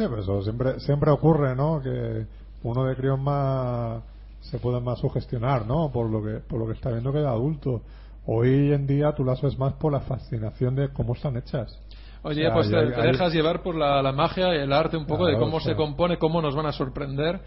Sí, 0.00 0.06
pero 0.08 0.22
eso 0.22 0.40
siempre, 0.42 0.80
siempre 0.80 1.10
ocurre, 1.10 1.54
¿no? 1.54 1.82
Que 1.82 2.24
uno 2.62 2.84
de 2.86 2.96
crío 2.96 3.18
más 3.18 4.02
se 4.40 4.58
puede 4.58 4.80
más 4.80 4.98
sugestionar, 4.98 5.66
¿no? 5.66 5.90
Por 5.92 6.08
lo 6.08 6.24
que, 6.24 6.40
por 6.40 6.58
lo 6.58 6.66
que 6.66 6.72
está 6.72 6.88
viendo 6.90 7.12
que 7.12 7.18
de 7.18 7.26
adulto. 7.28 7.82
Hoy 8.24 8.72
en 8.72 8.86
día 8.86 9.12
tú 9.14 9.26
las 9.26 9.42
ves 9.42 9.58
más 9.58 9.74
por 9.74 9.92
la 9.92 10.00
fascinación 10.00 10.74
de 10.74 10.88
cómo 10.88 11.12
están 11.12 11.36
hechas. 11.36 11.78
Oye, 12.22 12.44
O 12.44 12.46
sea, 12.46 12.54
pues 12.54 12.70
te, 12.70 12.76
hay- 12.78 12.88
te 12.88 12.94
hay- 13.02 13.12
dejas 13.12 13.34
llevar 13.34 13.62
por 13.62 13.74
la, 13.74 14.00
la 14.02 14.12
magia 14.12 14.54
y 14.54 14.60
el 14.60 14.72
arte 14.72 14.96
un 14.96 15.04
poco 15.04 15.26
de 15.26 15.36
cómo 15.36 15.58
o 15.58 15.60
sea. 15.60 15.72
se 15.72 15.76
compone, 15.76 16.16
cómo 16.16 16.40
nos 16.40 16.54
van 16.56 16.64
a 16.64 16.72
sorprender 16.72 17.38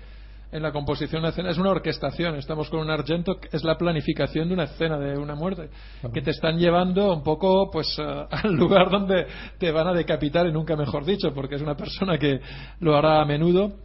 en 0.53 0.61
la 0.61 0.71
composición 0.71 1.21
de 1.21 1.25
una 1.25 1.29
escena. 1.29 1.49
Es 1.49 1.57
una 1.57 1.71
orquestación, 1.71 2.35
estamos 2.35 2.69
con 2.69 2.79
un 2.79 2.91
argento, 2.91 3.39
que 3.39 3.49
es 3.51 3.63
la 3.63 3.75
planificación 3.75 4.47
de 4.47 4.53
una 4.53 4.65
escena, 4.65 4.99
de 4.99 5.17
una 5.17 5.33
muerte, 5.33 5.69
que 6.13 6.21
te 6.21 6.29
están 6.29 6.59
llevando 6.59 7.11
un 7.11 7.23
poco 7.23 7.71
pues 7.71 7.97
al 7.97 8.53
lugar 8.53 8.91
donde 8.91 9.25
te 9.57 9.71
van 9.71 9.87
a 9.87 9.93
decapitar, 9.93 10.45
y 10.45 10.51
nunca 10.51 10.75
mejor 10.75 11.05
dicho, 11.05 11.33
porque 11.33 11.55
es 11.55 11.61
una 11.61 11.75
persona 11.75 12.19
que 12.19 12.39
lo 12.79 12.95
hará 12.95 13.21
a 13.21 13.25
menudo 13.25 13.79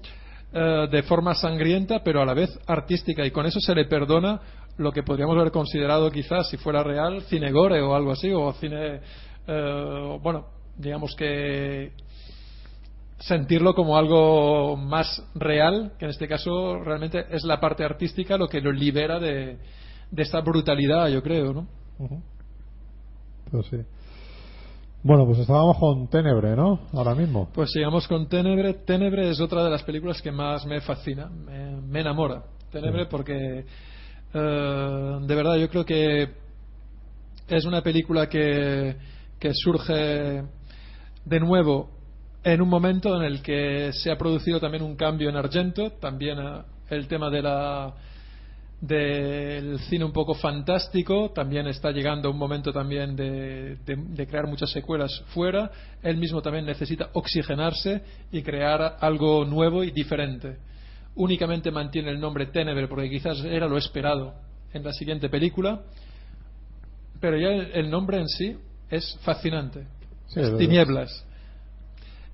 eh, 0.52 0.86
de 0.90 1.02
forma 1.04 1.34
sangrienta, 1.34 2.02
pero 2.04 2.20
a 2.20 2.26
la 2.26 2.34
vez 2.34 2.50
artística, 2.66 3.24
y 3.24 3.30
con 3.30 3.46
eso 3.46 3.60
se 3.60 3.74
le 3.74 3.86
perdona 3.86 4.38
lo 4.76 4.92
que 4.92 5.02
podríamos 5.02 5.36
haber 5.38 5.50
considerado 5.50 6.10
quizás, 6.10 6.50
si 6.50 6.58
fuera 6.58 6.82
real, 6.82 7.22
cine 7.22 7.50
gore 7.50 7.80
o 7.80 7.94
algo 7.94 8.12
así, 8.12 8.30
o 8.30 8.52
cine, 8.52 9.00
eh, 9.46 10.18
bueno, 10.22 10.48
digamos 10.76 11.16
que 11.16 11.92
sentirlo 13.18 13.74
como 13.74 13.96
algo 13.96 14.76
más 14.76 15.22
real, 15.34 15.92
que 15.98 16.04
en 16.04 16.10
este 16.10 16.28
caso 16.28 16.78
realmente 16.82 17.26
es 17.30 17.44
la 17.44 17.60
parte 17.60 17.84
artística 17.84 18.38
lo 18.38 18.48
que 18.48 18.60
lo 18.60 18.72
libera 18.72 19.18
de, 19.18 19.58
de 20.10 20.22
esta 20.22 20.40
brutalidad, 20.40 21.08
yo 21.08 21.22
creo, 21.22 21.52
¿no? 21.52 21.66
Ujú. 21.98 22.22
Pues 23.50 23.66
sí. 23.66 23.76
Bueno, 25.02 25.26
pues 25.26 25.38
estábamos 25.38 25.78
con 25.78 26.08
Tenebre, 26.08 26.56
¿no? 26.56 26.80
Ahora 26.92 27.14
mismo. 27.14 27.48
Pues 27.54 27.70
sigamos 27.70 28.06
con 28.08 28.28
Tenebre. 28.28 28.74
Tenebre 28.74 29.30
es 29.30 29.40
otra 29.40 29.64
de 29.64 29.70
las 29.70 29.82
películas 29.82 30.20
que 30.20 30.32
más 30.32 30.66
me 30.66 30.80
fascina, 30.80 31.26
me, 31.28 31.80
me 31.80 32.00
enamora. 32.00 32.42
Tenebre 32.70 33.04
Sí. 33.04 33.08
porque 33.10 33.64
eh, 34.34 35.18
de 35.22 35.34
verdad 35.34 35.56
yo 35.56 35.68
creo 35.68 35.84
que 35.84 36.28
es 37.48 37.64
una 37.64 37.80
película 37.82 38.28
que, 38.28 38.96
que 39.38 39.50
surge 39.54 40.42
de 41.24 41.40
nuevo 41.40 41.97
en 42.44 42.60
un 42.62 42.68
momento 42.68 43.16
en 43.16 43.22
el 43.24 43.42
que 43.42 43.90
se 43.92 44.10
ha 44.10 44.16
producido 44.18 44.60
también 44.60 44.82
un 44.82 44.96
cambio 44.96 45.28
en 45.28 45.36
Argento, 45.36 45.90
también 46.00 46.38
eh, 46.38 46.62
el 46.90 47.06
tema 47.08 47.30
de 47.30 47.42
la 47.42 47.94
del 48.80 49.80
cine 49.80 50.04
un 50.04 50.12
poco 50.12 50.34
fantástico, 50.34 51.32
también 51.34 51.66
está 51.66 51.90
llegando 51.90 52.30
un 52.30 52.38
momento 52.38 52.72
también 52.72 53.16
de, 53.16 53.74
de- 53.84 53.96
de 53.96 54.26
crear 54.28 54.46
muchas 54.46 54.70
secuelas 54.70 55.20
fuera, 55.34 55.68
él 56.00 56.16
mismo 56.16 56.40
también 56.42 56.64
necesita 56.64 57.10
oxigenarse 57.14 58.02
y 58.30 58.40
crear 58.42 58.96
algo 59.00 59.44
nuevo 59.44 59.82
y 59.82 59.90
diferente. 59.90 60.58
Únicamente 61.16 61.72
mantiene 61.72 62.10
el 62.10 62.20
nombre 62.20 62.46
Tenebre 62.46 62.86
porque 62.86 63.10
quizás 63.10 63.40
era 63.44 63.66
lo 63.66 63.76
esperado 63.78 64.34
en 64.72 64.84
la 64.84 64.92
siguiente 64.92 65.28
película, 65.28 65.80
pero 67.20 67.36
ya 67.36 67.48
el, 67.48 67.72
el 67.72 67.90
nombre 67.90 68.20
en 68.20 68.28
sí 68.28 68.56
es 68.90 69.18
fascinante. 69.22 69.86
Sí, 70.28 70.38
es 70.38 70.56
tinieblas. 70.56 71.24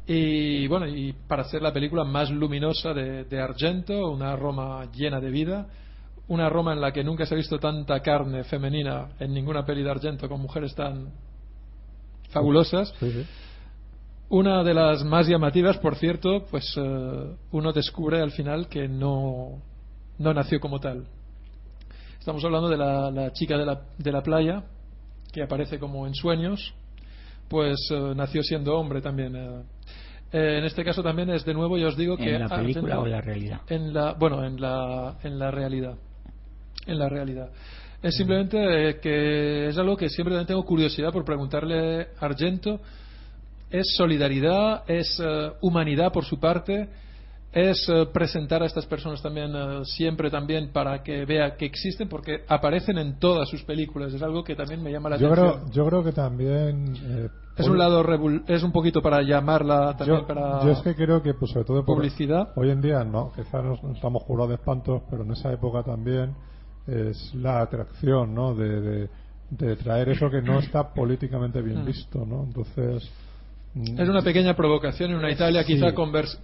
Y 0.07 0.67
bueno, 0.67 0.87
y 0.87 1.15
para 1.27 1.43
hacer 1.43 1.63
la 1.63 1.73
película 1.73 2.05
más 2.05 2.31
luminosa 2.31 2.93
de, 2.93 3.25
de 3.25 3.41
Argento, 3.41 4.11
una 4.11 4.37
Roma 4.37 4.91
llena 4.93 5.19
de 5.19 5.31
vida, 5.31 5.67
una 6.29 6.49
Roma 6.49 6.75
en 6.75 6.81
la 6.81 6.93
que 6.93 7.03
nunca 7.03 7.25
se 7.25 7.35
ha 7.35 7.37
visto 7.37 7.59
tanta 7.59 8.01
carne 8.01 8.45
femenina 8.45 9.11
en 9.19 9.33
ninguna 9.33 9.65
peli 9.65 9.83
de 9.83 9.91
Argento 9.91 10.29
con 10.29 10.41
mujeres 10.41 10.75
tan 10.75 11.11
fabulosas. 12.31 12.93
Sí, 12.99 13.11
sí. 13.11 13.25
Una 14.29 14.65
de 14.65 14.75
las 14.75 15.05
más 15.05 15.27
llamativas, 15.27 15.79
por 15.79 15.97
cierto, 15.97 16.45
pues 16.51 16.75
eh, 16.77 17.37
uno 17.53 17.73
descubre 17.73 18.21
al 18.21 18.33
final 18.33 18.69
que 18.69 18.89
no, 18.89 19.63
no 20.19 20.35
nació 20.35 20.61
como 20.61 20.81
tal. 20.81 21.07
Estamos 22.19 22.43
hablando 22.45 22.69
de 22.69 22.77
la, 22.77 23.11
la 23.11 23.33
chica 23.33 23.57
de 23.59 23.67
la, 23.67 23.83
de 23.99 24.13
la 24.13 24.23
playa, 24.23 24.65
que 25.31 25.43
aparece 25.43 25.79
como 25.79 26.07
en 26.07 26.15
sueños, 26.15 26.75
pues 27.49 27.79
eh, 27.91 28.13
nació 28.15 28.43
siendo 28.43 28.75
hombre 28.79 29.01
también. 29.01 29.35
eh. 29.37 29.63
Eh, 30.33 30.59
en 30.59 30.65
este 30.65 30.85
caso 30.85 31.03
también 31.03 31.31
es 31.31 31.45
de 31.45 31.55
nuevo, 31.55 31.79
ya 31.79 31.87
os 31.89 31.97
digo 31.97 32.17
que 32.17 32.35
¿En 32.35 32.41
la 32.41 32.49
película 32.49 32.99
o 32.99 33.05
en 33.07 33.13
la 33.13 33.21
realidad? 33.21 33.61
en 33.69 33.95
la 33.95 34.15
bueno 34.15 34.45
en 34.45 34.61
la 34.61 35.17
en 35.23 35.39
la 35.39 35.51
realidad 35.53 35.95
en 36.87 36.99
la 36.99 37.09
realidad 37.09 37.51
es 38.03 38.17
simplemente 38.17 38.89
eh, 38.89 39.01
que 39.01 39.69
es 39.69 39.79
algo 39.79 39.97
que 39.97 40.09
siempre 40.09 40.33
también 40.35 40.49
tengo 40.49 40.65
curiosidad 40.65 41.13
por 41.13 41.25
preguntarle 41.25 42.09
a 42.19 42.25
Argento 42.27 42.81
es 43.71 43.95
solidaridad 43.97 44.83
es 44.91 45.23
humanidad 45.61 46.13
por 46.13 46.25
su 46.25 46.41
parte 46.41 46.89
es 47.55 47.89
eh, 47.89 48.07
presentar 48.13 48.63
a 48.63 48.67
estas 48.67 48.85
personas 48.85 49.23
también 49.23 49.53
eh, 49.55 49.85
siempre 49.85 50.29
también 50.29 50.73
para 50.73 51.03
que 51.05 51.25
vea 51.25 51.57
que 51.57 51.65
existen 51.67 52.09
porque 52.09 52.45
aparecen 52.49 52.99
en 52.99 53.19
todas 53.21 53.49
sus 53.49 53.63
películas 53.63 54.13
es 54.13 54.21
algo 54.23 54.43
que 54.43 54.57
también 54.57 54.83
me 54.83 54.91
llama 54.91 55.11
la 55.11 55.17
Yo 55.17 55.29
atención 55.33 55.61
creo, 55.63 55.71
yo 55.71 55.87
creo 55.87 56.05
que 56.05 56.13
también, 56.13 56.95
eh, 57.05 57.29
Es 57.57 57.69
un 57.69 57.79
lado 57.79 58.05
es 58.49 58.63
un 58.65 58.73
poquito 58.73 59.01
para 59.01 59.23
llamarla 59.23 59.97
también 59.97 60.21
yo, 60.23 60.27
para 60.27 60.65
yo 60.65 60.71
es 60.73 60.81
que 60.81 60.97
creo 60.97 61.23
que, 61.23 61.35
pues, 61.35 61.53
sobre 61.53 61.65
todo 61.65 61.85
publicidad. 61.85 62.49
hoy 62.57 62.71
en 62.71 62.81
día 62.81 63.05
no, 63.05 63.31
quizás 63.37 63.63
nos, 63.65 63.81
nos 63.85 63.95
estamos 63.97 64.25
curados 64.25 64.49
de 64.49 64.55
espantos, 64.57 65.03
pero 65.09 65.23
en 65.23 65.31
esa 65.31 65.53
época 65.53 65.85
también 65.85 66.35
es 66.89 67.33
la 67.35 67.61
atracción, 67.61 68.35
¿no? 68.35 68.55
De, 68.55 68.81
de, 68.81 69.09
de 69.51 69.77
traer 69.77 70.09
eso 70.09 70.29
que 70.29 70.43
no 70.43 70.59
está 70.59 70.93
políticamente 70.93 71.63
bien 71.63 71.83
Mm. 71.83 71.87
visto, 71.87 72.27
¿no? 72.27 72.43
Entonces. 72.45 73.09
Es 73.75 74.09
una 74.09 74.23
pequeña 74.23 74.55
provocación 74.55 75.11
en 75.11 75.17
una 75.17 75.33
Italia 75.33 75.65
quizá 75.65 75.93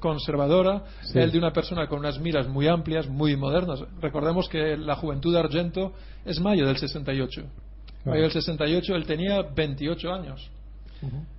conservadora, 0.01 0.83
Sí. 1.03 1.19
el 1.19 1.31
de 1.31 1.39
una 1.39 1.53
persona 1.53 1.87
con 1.87 2.01
unas 2.01 2.19
miras 2.19 2.49
muy 2.49 2.67
amplias, 2.67 3.09
muy 3.09 3.37
modernas. 3.37 3.85
Recordemos 4.01 4.49
que 4.49 4.77
la 4.77 4.97
juventud 4.97 5.33
de 5.33 5.39
Argento 5.39 5.93
es 6.25 6.41
mayo 6.41 6.67
del 6.67 6.77
68. 6.77 7.43
Claro. 7.43 7.51
Mayo 8.05 8.23
del 8.23 8.33
68 8.33 8.97
él 8.97 9.07
tenía 9.07 9.43
28 9.43 10.13
años. 10.13 10.51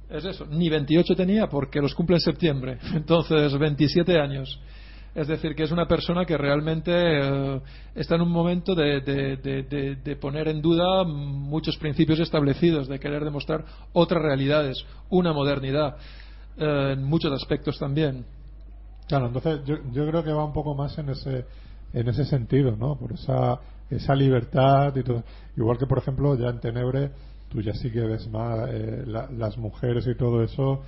Es 0.10 0.24
eso, 0.26 0.46
ni 0.46 0.70
28 0.70 1.14
tenía 1.16 1.48
porque 1.48 1.82
los 1.82 1.94
cumple 1.94 2.16
en 2.16 2.22
septiembre, 2.22 2.78
entonces 2.94 3.58
27 3.58 4.18
años. 4.18 4.60
Es 5.14 5.28
decir, 5.28 5.56
que 5.56 5.64
es 5.64 5.72
una 5.72 5.88
persona 5.88 6.26
que 6.26 6.38
realmente 6.38 6.92
eh, 6.94 7.62
está 7.96 8.16
en 8.16 8.22
un 8.22 8.32
momento 8.32 8.74
de, 8.76 9.02
de- 9.02 9.36
de- 9.38 9.96
de- 9.98 10.16
poner 10.16 10.48
en 10.48 10.62
duda 10.62 11.04
muchos 11.04 11.76
principios 11.78 12.20
establecidos, 12.20 12.88
de 12.88 13.00
querer 13.00 13.24
demostrar 13.26 13.66
otras 13.92 14.22
realidades, 14.22 14.78
una 15.10 15.34
modernidad, 15.34 15.98
eh, 16.58 16.94
en 16.94 17.04
muchos 17.04 17.32
aspectos 17.34 17.78
también. 17.78 18.26
Claro, 19.08 19.28
entonces 19.28 19.60
yo, 19.66 19.76
yo 19.92 20.08
creo 20.08 20.24
que 20.24 20.32
va 20.32 20.46
un 20.46 20.54
poco 20.54 20.76
más 20.76 20.98
en 20.98 21.10
ese 21.10 21.46
en 21.94 22.08
ese 22.08 22.24
sentido, 22.24 22.78
¿no? 22.78 22.96
Por 22.96 23.12
esa 23.12 23.60
esa 23.90 24.16
libertad 24.16 24.96
y 24.96 25.04
todo. 25.04 25.24
Igual 25.58 25.78
que, 25.78 25.86
por 25.86 25.98
ejemplo, 25.98 26.38
ya 26.38 26.48
en 26.48 26.62
Tenebre, 26.62 27.12
tú 27.50 27.60
ya 27.62 27.74
sí 27.74 27.92
que 27.92 28.00
ves 28.00 28.30
más 28.30 28.70
eh, 28.70 29.04
la- 29.06 29.30
las 29.30 29.58
mujeres 29.58 30.08
y 30.08 30.16
todo 30.16 30.42
eso 30.42 30.82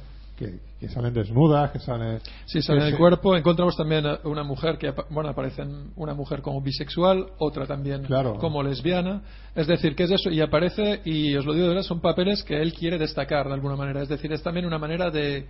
que, 0.46 0.60
que 0.80 0.90
salen 0.90 1.14
desnudas, 1.14 1.72
que 1.72 1.80
salen. 1.80 2.20
Si 2.46 2.62
sale 2.62 2.80
que 2.80 2.86
del 2.86 2.98
cuerpo, 2.98 3.36
encontramos 3.36 3.76
también 3.78 4.06
una 4.24 4.44
mujer 4.44 4.78
que, 4.78 4.94
bueno, 5.10 5.30
aparece 5.30 5.62
en 5.62 5.92
una 5.96 6.14
mujer 6.14 6.42
como 6.42 6.62
bisexual, 6.62 7.28
otra 7.40 7.66
también 7.66 8.04
Claro. 8.04 8.36
como 8.38 8.62
lesbiana. 8.64 9.22
Es 9.56 9.68
decir, 9.68 9.96
que 9.96 10.04
es 10.04 10.12
eso? 10.12 10.30
Y 10.30 10.42
aparece, 10.42 11.02
y 11.06 11.36
os 11.36 11.46
lo 11.46 11.54
digo 11.54 11.66
de 11.66 11.74
verdad, 11.74 11.84
son 11.88 12.02
papeles 12.02 12.44
que 12.44 12.62
él 12.62 12.74
quiere 12.74 12.98
destacar 12.98 13.48
de 13.48 13.54
alguna 13.54 13.76
manera. 13.76 14.02
Es 14.02 14.10
decir, 14.10 14.32
es 14.34 14.44
también 14.44 14.66
una 14.66 14.78
manera 14.78 15.10
de 15.10 15.48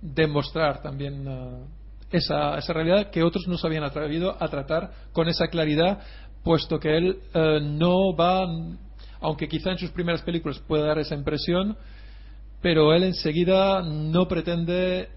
demostrar 0.00 0.80
también 0.80 1.26
eh, 1.26 1.64
esa, 2.12 2.56
esa 2.56 2.72
realidad 2.72 3.10
que 3.10 3.22
otros 3.22 3.46
no 3.48 3.58
se 3.58 3.66
habían 3.66 3.84
atrevido 3.84 4.36
a 4.40 4.48
tratar 4.48 4.90
con 5.12 5.28
esa 5.28 5.48
claridad, 5.48 5.98
puesto 6.44 6.78
que 6.78 6.96
él 6.96 7.18
eh, 7.34 7.58
no 7.62 8.14
va, 8.16 8.46
aunque 9.20 9.48
quizá 9.48 9.72
en 9.72 9.78
sus 9.78 9.90
primeras 9.90 10.22
películas 10.22 10.58
pueda 10.60 10.86
dar 10.86 10.98
esa 10.98 11.14
impresión, 11.14 11.76
pero 12.60 12.92
él 12.92 13.04
enseguida 13.04 13.82
no 13.82 14.26
pretende 14.26 15.08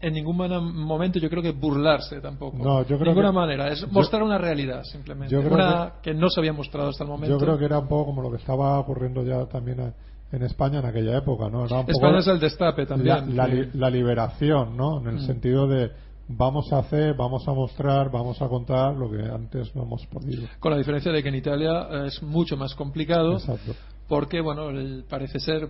en 0.00 0.12
ningún 0.12 0.36
momento 0.36 1.18
yo 1.18 1.30
creo 1.30 1.42
que 1.42 1.52
burlarse 1.52 2.20
tampoco 2.20 2.58
No, 2.58 2.80
yo 2.82 2.98
creo 2.98 2.98
de 2.98 3.04
ninguna 3.06 3.28
que- 3.30 3.34
manera 3.34 3.68
es 3.72 3.80
yo- 3.80 3.88
mostrar 3.88 4.22
una 4.22 4.36
realidad 4.38 4.82
simplemente 4.84 5.36
una 5.36 5.94
que, 6.02 6.12
no 6.14 6.28
se 6.28 6.40
había 6.40 6.52
mostrado 6.52 6.90
hasta 6.90 7.04
el 7.04 7.10
momento 7.10 7.38
Yo 7.38 7.42
creo 7.44 7.58
que 7.58 7.64
era 7.64 7.78
un 7.78 7.88
poco 7.88 8.06
como 8.06 8.22
lo 8.22 8.30
que 8.30 8.36
estaba 8.36 8.78
ocurriendo 8.78 9.22
ya 9.24 9.46
también 9.46 9.92
en 10.32 10.42
España 10.42 10.80
en 10.80 10.86
aquella 10.86 11.16
época, 11.18 11.48
¿no? 11.48 11.64
Era 11.64 11.76
un 11.76 11.86
poco 11.86 11.92
España 11.92 12.18
es 12.18 12.26
el 12.26 12.40
destape 12.40 12.86
también 12.86 13.34
la 13.36 13.90
liberación, 13.90 14.76
¿no? 14.76 15.00
En 15.00 15.06
el 15.08 15.14
Mm. 15.16 15.26
sentido 15.26 15.66
de 15.68 15.90
vamos 16.28 16.72
a 16.72 16.78
hacer, 16.78 17.14
vamos 17.14 17.46
a 17.48 17.52
mostrar, 17.52 18.10
vamos 18.10 18.40
a 18.42 18.48
contar 18.48 18.94
lo 18.94 19.10
que 19.10 19.22
antes 19.22 19.74
no 19.76 19.82
hemos 19.82 20.06
podido. 20.06 20.48
con 20.58 20.72
la 20.72 20.78
diferencia 20.78 21.12
de 21.12 21.22
que 21.22 21.28
en 21.28 21.34
Italia 21.34 21.86
es 22.06 22.22
mucho 22.22 22.56
más 22.56 22.74
complicado 22.74 23.34
Exacto. 23.34 23.72
porque 24.08 24.40
bueno 24.40 24.70
el- 24.70 25.04
parece 25.08 25.38
ser 25.38 25.68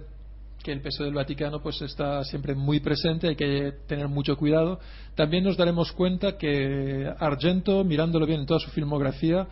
que 0.65 0.73
el 0.73 0.81
peso 0.81 1.05
del 1.05 1.12
Vaticano 1.12 1.60
pues 1.60 1.81
está 1.83 2.25
siempre 2.25 2.55
muy 2.55 2.81
presente 2.81 3.28
hay 3.28 3.36
que 3.36 3.73
tener 3.86 4.09
mucho 4.09 4.36
cuidado. 4.36 4.81
También 5.15 5.44
nos 5.44 5.57
daremos 5.57 5.93
cuenta 5.93 6.39
que 6.39 7.09
Argento 7.18 7.84
mirándolo 7.84 8.26
bien 8.26 8.41
en 8.41 8.47
toda 8.47 8.59
su 8.59 8.70
filmografía 8.70 9.47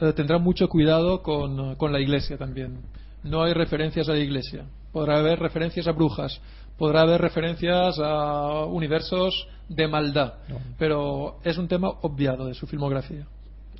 eh, 0.00 0.12
tendrá 0.12 0.38
mucho 0.38 0.68
cuidado 0.68 1.22
con, 1.22 1.76
con 1.76 1.92
la 1.92 2.00
iglesia 2.00 2.36
también. 2.36 2.80
No 3.22 3.44
hay 3.44 3.54
referencias 3.54 4.08
a 4.08 4.12
la 4.12 4.18
iglesia. 4.18 4.66
Podrá 4.92 5.18
haber 5.20 5.38
referencias 5.38 5.86
a 5.86 5.92
brujas 5.92 6.40
podrá 6.76 7.02
haber 7.02 7.20
referencias 7.20 8.00
a 8.00 8.64
universos 8.64 9.46
de 9.68 9.86
maldad 9.86 10.34
No. 10.48 10.58
pero 10.76 11.36
es 11.44 11.56
un 11.56 11.68
tema 11.68 11.88
obviado 12.02 12.46
de 12.46 12.54
su 12.54 12.66
filmografía. 12.66 13.26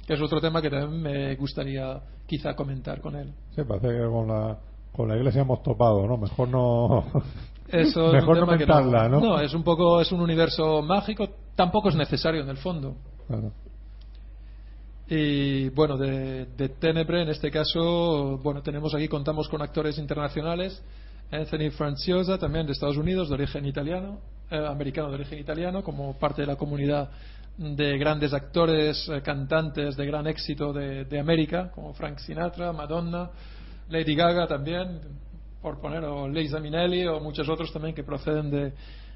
Que 0.06 0.14
es 0.14 0.20
otro 0.20 0.40
tema 0.40 0.62
que 0.62 0.70
también 0.70 1.02
me 1.02 1.34
gustaría 1.34 2.00
quizá 2.26 2.54
comentar 2.54 3.00
con 3.00 3.16
él. 3.16 3.32
Sí, 3.56 3.62
parece 3.66 3.88
que 3.88 4.04
con 4.06 4.28
la, 4.28 4.56
con 4.94 5.08
la 5.08 5.16
iglesia 5.16 5.42
hemos 5.42 5.62
topado, 5.62 6.06
¿no? 6.06 6.16
Mejor 6.16 6.48
no. 6.48 7.04
Eso 7.68 8.12
Mejor 8.12 8.38
no 8.38 8.46
mentarla, 8.46 9.08
¿no? 9.08 9.20
No, 9.20 9.40
es 9.40 9.52
un 9.54 9.64
poco 9.64 10.00
es 10.00 10.12
un 10.12 10.20
universo 10.20 10.82
mágico, 10.82 11.28
tampoco 11.56 11.88
es 11.88 11.96
necesario 11.96 12.42
en 12.42 12.48
el 12.48 12.58
fondo. 12.58 12.94
Claro. 13.26 13.52
Y 15.08 15.70
bueno, 15.70 15.96
de, 15.96 16.46
de 16.46 16.68
Tenebre 16.68 17.22
en 17.22 17.28
este 17.28 17.50
caso, 17.50 18.38
bueno, 18.42 18.62
tenemos 18.62 18.94
aquí 18.94 19.08
contamos 19.08 19.48
con 19.48 19.60
actores 19.62 19.98
internacionales, 19.98 20.82
Anthony 21.32 21.70
Franciosa 21.76 22.38
también 22.38 22.66
de 22.66 22.72
Estados 22.72 22.96
Unidos, 22.96 23.28
de 23.28 23.34
origen 23.34 23.66
italiano, 23.66 24.20
eh, 24.50 24.64
americano 24.66 25.08
de 25.08 25.16
origen 25.16 25.38
italiano, 25.38 25.82
como 25.82 26.16
parte 26.18 26.42
de 26.42 26.46
la 26.46 26.56
comunidad 26.56 27.10
de 27.58 27.98
grandes 27.98 28.32
actores, 28.32 29.08
eh, 29.08 29.20
cantantes 29.22 29.96
de 29.96 30.06
gran 30.06 30.26
éxito 30.26 30.72
de, 30.72 31.04
de 31.04 31.18
América, 31.18 31.70
como 31.74 31.92
Frank 31.94 32.18
Sinatra, 32.18 32.72
Madonna, 32.72 33.30
Lady 33.88 34.14
Gaga 34.14 34.46
también, 34.46 35.00
por 35.62 35.80
poner, 35.80 36.04
o 36.04 36.28
Liza 36.28 36.60
Minnelli, 36.60 37.06
o 37.06 37.20
muchos 37.20 37.48
otros 37.48 37.72
también 37.72 37.94
que 37.94 38.04
proceden 38.04 38.50
de, 38.50 38.72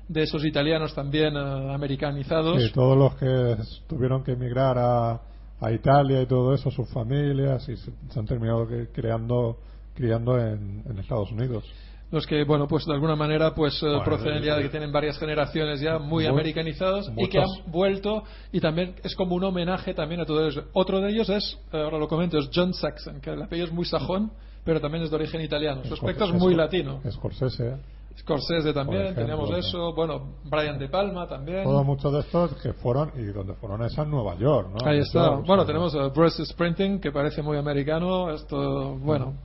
de 0.08 0.22
esos 0.22 0.44
italianos 0.44 0.94
también 0.94 1.36
eh, 1.36 1.74
americanizados. 1.74 2.62
Sí, 2.62 2.70
todos 2.72 2.97
los 2.97 3.14
que 3.16 3.56
tuvieron 3.86 4.22
que 4.24 4.32
emigrar 4.32 4.76
a, 4.78 5.20
a 5.60 5.72
Italia 5.72 6.22
y 6.22 6.26
todo 6.26 6.55
eso, 6.55 6.70
sus 6.70 6.88
familias, 6.90 7.68
y 7.68 7.76
se, 7.76 7.90
se 8.10 8.18
han 8.18 8.26
terminado 8.26 8.66
que- 8.66 8.88
creando, 8.92 9.58
criando 9.94 10.38
en, 10.38 10.82
en 10.88 10.98
Estados 10.98 11.30
Unidos. 11.32 11.64
los 12.10 12.26
que 12.26 12.42
bueno 12.44 12.66
pues 12.66 12.86
de 12.86 12.94
alguna 12.94 13.16
manera 13.16 13.52
pues 13.55 13.82
eh, 13.82 13.86
Bueno, 13.86 14.05
proceden 14.05 14.42
ya 14.42 14.55
de 14.55 14.60
eh, 14.60 14.64
que 14.64 14.68
tienen 14.70 14.90
varias 14.92 15.18
generaciones 15.18 15.78
ya 15.80 15.98
muy 15.98 16.24
mu- 16.24 16.30
americanizados 16.30 17.10
y 17.16 17.28
que 17.28 17.38
muchos. 17.38 17.58
han 17.66 17.70
vuelto 17.70 18.22
y 18.50 18.60
también 18.60 18.94
es 19.02 19.14
como 19.14 19.34
un 19.34 19.44
homenaje 19.44 19.92
también 19.92 20.20
a 20.22 20.24
todo 20.24 20.48
eso 20.48 20.62
otro 20.72 21.00
de 21.02 21.10
ellos 21.10 21.28
es 21.28 21.58
eh, 21.72 21.76
ahora 21.82 21.98
lo 21.98 22.08
comento 22.08 22.38
es 22.38 22.48
John 22.55 22.72
Saxon 22.72 23.20
que 23.20 23.28
el 23.30 23.42
apellido 23.42 23.66
es 23.66 23.72
muy 23.74 23.84
sajón 23.84 24.30
pero 24.68 24.82
también 24.82 25.02
es 25.05 25.08
de 25.08 25.16
origen 25.16 25.40
italiano 25.40 25.82
su 25.82 25.94
aspecto 25.94 26.26
es 26.26 26.32
muy 26.34 26.55
latino 26.55 27.00
Scorsese. 27.10 27.78
Scorsese 28.18 28.74
también 28.74 29.00
ejemplo, 29.00 29.22
teníamos 29.24 29.50
eso 29.52 29.94
bueno 29.94 30.34
Brian 30.44 30.78
De 30.78 30.90
Palma 30.90 31.26
también 31.26 31.64
Todos 31.64 31.86
muchos 31.86 32.12
de 32.12 32.20
estos 32.20 32.52
que 32.56 32.74
fueron, 32.74 33.10
y 33.16 33.22
donde 33.32 33.55
fueron 33.55 33.82
es 33.82 33.98
a 33.98 34.05
Nueva 34.05 34.36
York, 34.36 34.68
¿no? 34.74 34.86
ahí 34.86 34.98
está 34.98 35.20
York, 35.30 35.47
bueno 35.47 35.62
o 35.62 35.64
sea, 35.64 35.72
tenemos 35.72 35.94
a 35.94 36.08
Bruce 36.08 36.44
Sprinting 36.44 37.00
que 37.00 37.10
parece 37.10 37.40
muy 37.40 37.56
americano 37.56 38.30
esto 38.30 38.94
bueno 38.97 39.36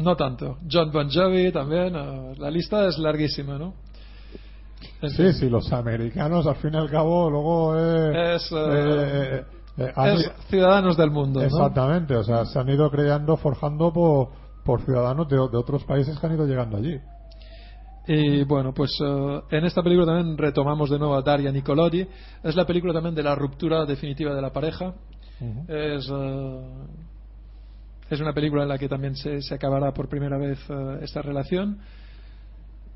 no 0.00 0.16
tanto 0.16 0.56
John 0.68 0.90
Bon 0.90 1.08
Jovi 1.08 1.52
también 1.52 1.94
eh, 1.94 2.34
la 2.38 2.50
lista 2.50 2.88
es 2.88 2.98
larguísima 2.98 3.56
¿no? 3.56 3.72
En 5.00 5.10
Sí, 5.10 5.16
fin. 5.22 5.32
sí, 5.32 5.48
los 5.48 5.72
americanos 5.72 6.44
al 6.48 6.56
fin 6.56 6.74
y 6.74 6.76
al 6.76 6.90
cabo 6.90 7.30
luego 7.30 7.76
eh, 7.78 8.34
Es, 8.34 8.50
eh, 8.50 8.56
eh, 8.58 9.44
eh, 9.78 9.92
han 9.94 10.16
es 10.16 10.32
ciudadanos 10.48 10.96
del 10.96 11.10
mundo. 11.10 11.40
¿no? 11.40 11.46
Exactamente, 11.46 12.16
o 12.16 12.24
sea, 12.24 12.44
se 12.44 12.58
han 12.58 12.68
ido 12.68 12.90
creando, 12.90 13.36
forjando 13.36 13.92
por, 13.92 14.28
por 14.64 14.82
ciudadanos 14.82 15.28
de, 15.28 15.36
de 15.36 15.56
otros 15.56 15.84
países 15.84 16.18
que 16.18 16.26
han 16.26 16.34
ido 16.34 16.46
llegando 16.46 16.76
allí. 16.76 16.98
Y 18.06 18.42
bueno, 18.44 18.72
pues 18.72 18.90
eh, 19.04 19.40
en 19.50 19.64
esta 19.66 19.82
película 19.82 20.06
también 20.06 20.38
retomamos 20.38 20.88
de 20.88 20.98
nuevo 20.98 21.14
a 21.14 21.22
Daria 21.22 21.52
Nicolodi. 21.52 22.06
Es 22.42 22.56
la 22.56 22.64
película 22.66 22.94
también 22.94 23.14
de 23.14 23.22
la 23.22 23.34
ruptura 23.34 23.84
definitiva 23.84 24.34
de 24.34 24.40
la 24.40 24.50
pareja. 24.50 24.94
Es, 25.68 26.10
eh, 26.10 26.60
es 28.08 28.20
una 28.20 28.32
película 28.32 28.62
en 28.62 28.70
la 28.70 28.78
que 28.78 28.88
también 28.88 29.14
se, 29.14 29.42
se 29.42 29.54
acabará 29.54 29.92
por 29.92 30.08
primera 30.08 30.38
vez 30.38 30.58
esta 31.02 31.20
relación. 31.20 31.78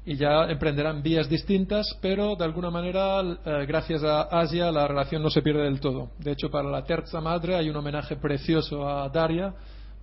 Y 0.05 0.17
ya 0.17 0.47
emprenderán 0.47 1.01
vías 1.01 1.29
distintas, 1.29 1.87
pero 2.01 2.35
de 2.35 2.45
alguna 2.45 2.71
manera, 2.71 3.21
eh, 3.21 3.67
gracias 3.69 4.03
a 4.03 4.23
Asia, 4.23 4.73
la 4.73 4.89
relación 4.89 5.23
no 5.23 5.31
se 5.31 5.43
pierde 5.43 5.63
del 5.63 5.79
todo. 5.79 6.11
De 6.19 6.33
hecho, 6.33 6.51
para 6.51 6.69
la 6.69 6.83
Terza 6.83 7.21
Madre 7.21 7.55
hay 7.55 7.71
un 7.71 7.77
homenaje 7.77 8.17
precioso 8.17 8.89
a 8.89 9.09
Daria, 9.09 9.55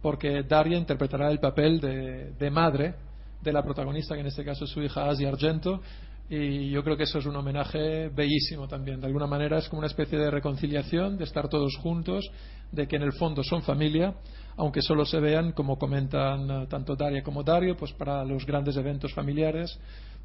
porque 0.02 0.44
Daria 0.44 0.78
interpretará 0.78 1.30
el 1.30 1.40
papel 1.40 1.82
de, 1.82 2.32
de 2.32 2.50
madre 2.50 2.96
de 3.42 3.52
la 3.52 3.62
protagonista, 3.62 4.16
que 4.16 4.22
en 4.22 4.28
este 4.28 4.46
caso 4.46 4.64
es 4.64 4.72
su 4.72 4.82
hija 4.82 5.10
Asia 5.10 5.28
Argento, 5.28 5.82
y 6.30 6.70
yo 6.70 6.82
creo 6.84 6.96
que 6.96 7.04
eso 7.04 7.20
es 7.20 7.26
un 7.26 7.36
homenaje 7.36 8.08
bellísimo 8.10 8.70
también. 8.70 9.02
De 9.02 9.08
alguna 9.08 9.28
manera 9.28 9.58
es 9.58 9.68
como 9.68 9.80
una 9.80 9.88
especie 9.88 10.18
de 10.18 10.32
reconciliación, 10.32 11.18
de 11.18 11.26
estar 11.26 11.50
todos 11.50 11.76
juntos, 11.76 12.30
de 12.72 12.88
que 12.88 12.96
en 12.96 13.02
el 13.02 13.14
fondo 13.14 13.44
son 13.44 13.64
familia, 13.64 14.14
aunque 14.60 14.82
solo 14.82 15.06
se 15.06 15.20
vean, 15.20 15.54
como 15.54 15.78
comentan 15.80 16.50
eh, 16.52 16.68
tanto 16.70 16.96
Daria 16.96 17.24
como 17.24 17.44
Dario, 17.44 17.76
pues 17.78 17.94
para 17.94 18.24
los 18.26 18.46
grandes 18.46 18.76
eventos 18.78 19.14
familiares, 19.14 19.80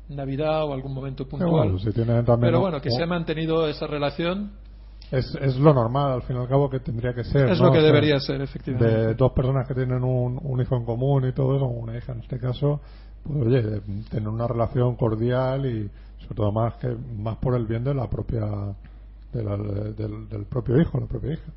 Navidad 0.09 0.65
o 0.65 0.75
algún 0.75 0.93
momento 0.93 1.27
puntual. 1.27 1.51
bueno, 1.73 1.79
si 1.79 1.91
Pero 1.93 2.51
¿no? 2.51 2.61
bueno, 2.61 2.81
que 2.81 2.91
se 2.91 3.03
ha 3.03 3.07
mantenido 3.07 3.67
esa 3.69 3.87
relación 3.87 4.51
Es, 5.11 5.35
es 5.41 5.57
lo 5.57 5.73
normal, 5.73 6.13
al 6.13 6.23
fin 6.23 6.37
y 6.37 6.41
al 6.41 6.49
cabo, 6.49 6.69
que 6.69 6.81
tendría 6.81 7.15
que 7.15 7.25
ser. 7.25 7.49
Es 7.51 7.59
¿no? 7.61 7.67
lo 7.67 7.73
que 7.73 7.79
O 7.79 7.81
sea, 7.83 7.91
debería 7.93 8.19
ser, 8.21 8.41
efectivamente. 8.43 8.97
De 8.97 9.15
dos 9.15 9.33
personas 9.33 9.67
que 9.69 9.75
tienen 9.75 10.03
un, 10.03 10.39
un 10.43 10.61
hijo 10.61 10.77
en 10.77 10.85
común 10.85 11.27
y 11.29 11.33
todo 11.33 11.57
eso, 11.57 11.67
una 11.67 11.97
hija 11.97 12.13
en 12.13 12.21
este 12.21 12.39
caso, 12.39 12.81
pues 13.23 13.47
oye, 13.47 13.81
tener 14.11 14.29
una 14.29 14.47
relación 14.47 14.97
cordial 14.97 15.65
y 15.67 15.89
sobre 16.23 16.35
todo 16.35 16.53
más 16.53 16.75
que 16.77 16.89
más 17.19 17.37
por 17.37 17.55
el 17.55 17.67
bien 17.67 17.85
de 17.85 17.95
la 17.95 18.09
propia 18.09 18.43
de 19.33 19.43
la- 19.45 19.57
del, 19.57 20.29
del 20.29 20.45
propio 20.47 20.81
hijo, 20.81 20.99
la 21.01 21.07
propia 21.07 21.33
hija. 21.35 21.53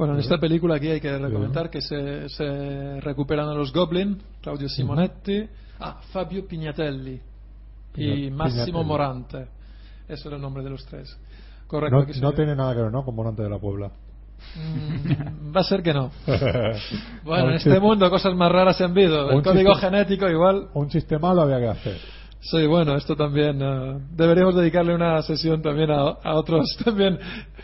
Bueno, 0.00 0.14
en 0.14 0.20
esta 0.20 0.38
película 0.38 0.76
aquí 0.76 0.88
hay 0.88 0.98
que 0.98 1.18
recomendar 1.18 1.68
que 1.68 1.82
se, 1.82 2.26
se 2.30 3.02
recuperan 3.02 3.50
a 3.50 3.52
los 3.52 3.70
Goblin, 3.70 4.16
Claudio 4.40 4.66
Simonetti, 4.66 5.46
ah, 5.78 6.00
Fabio 6.10 6.48
Pignatelli 6.48 7.20
y 7.96 8.30
Massimo. 8.30 8.82
Morante. 8.82 9.48
Ese 10.08 10.28
era 10.28 10.36
el 10.36 10.42
nombre 10.42 10.62
de 10.62 10.70
los 10.70 10.86
tres. 10.86 11.14
Correcto. 11.66 12.06
No, 12.22 12.32
tiene 12.32 12.56
nada 12.56 12.74
que 12.74 12.80
ver, 12.80 12.90
¿no? 12.90 13.04
Con 13.04 13.14
Morante 13.14 13.42
de 13.42 13.50
la 13.50 13.58
Puebla. 13.58 13.90
Mm, 14.56 15.54
va 15.54 15.60
a 15.60 15.64
ser 15.64 15.82
que 15.82 15.92
no. 15.92 16.10
Bueno, 17.22 17.50
en 17.50 17.56
este 17.56 17.78
mundo 17.78 18.08
cosas 18.08 18.34
más 18.34 18.50
raras 18.50 18.78
se 18.78 18.84
han 18.84 18.92
habido. 18.92 19.30
El 19.30 19.42
código 19.42 19.74
genético 19.74 20.26
igual. 20.30 20.70
Un 20.72 20.88
chiste 20.88 21.18
malo 21.18 21.42
había 21.42 21.58
que 21.58 21.68
hacer. 21.68 22.19
Sí, 22.42 22.66
bueno, 22.66 22.96
esto 22.96 23.14
también 23.16 23.60
eh, 23.60 23.98
deberíamos 24.12 24.54
dedicarle 24.54 24.94
una 24.94 25.20
sesión 25.22 25.60
también 25.60 25.90
a, 25.90 26.00
a 26.22 26.34
otros 26.36 26.66
también 26.84 27.18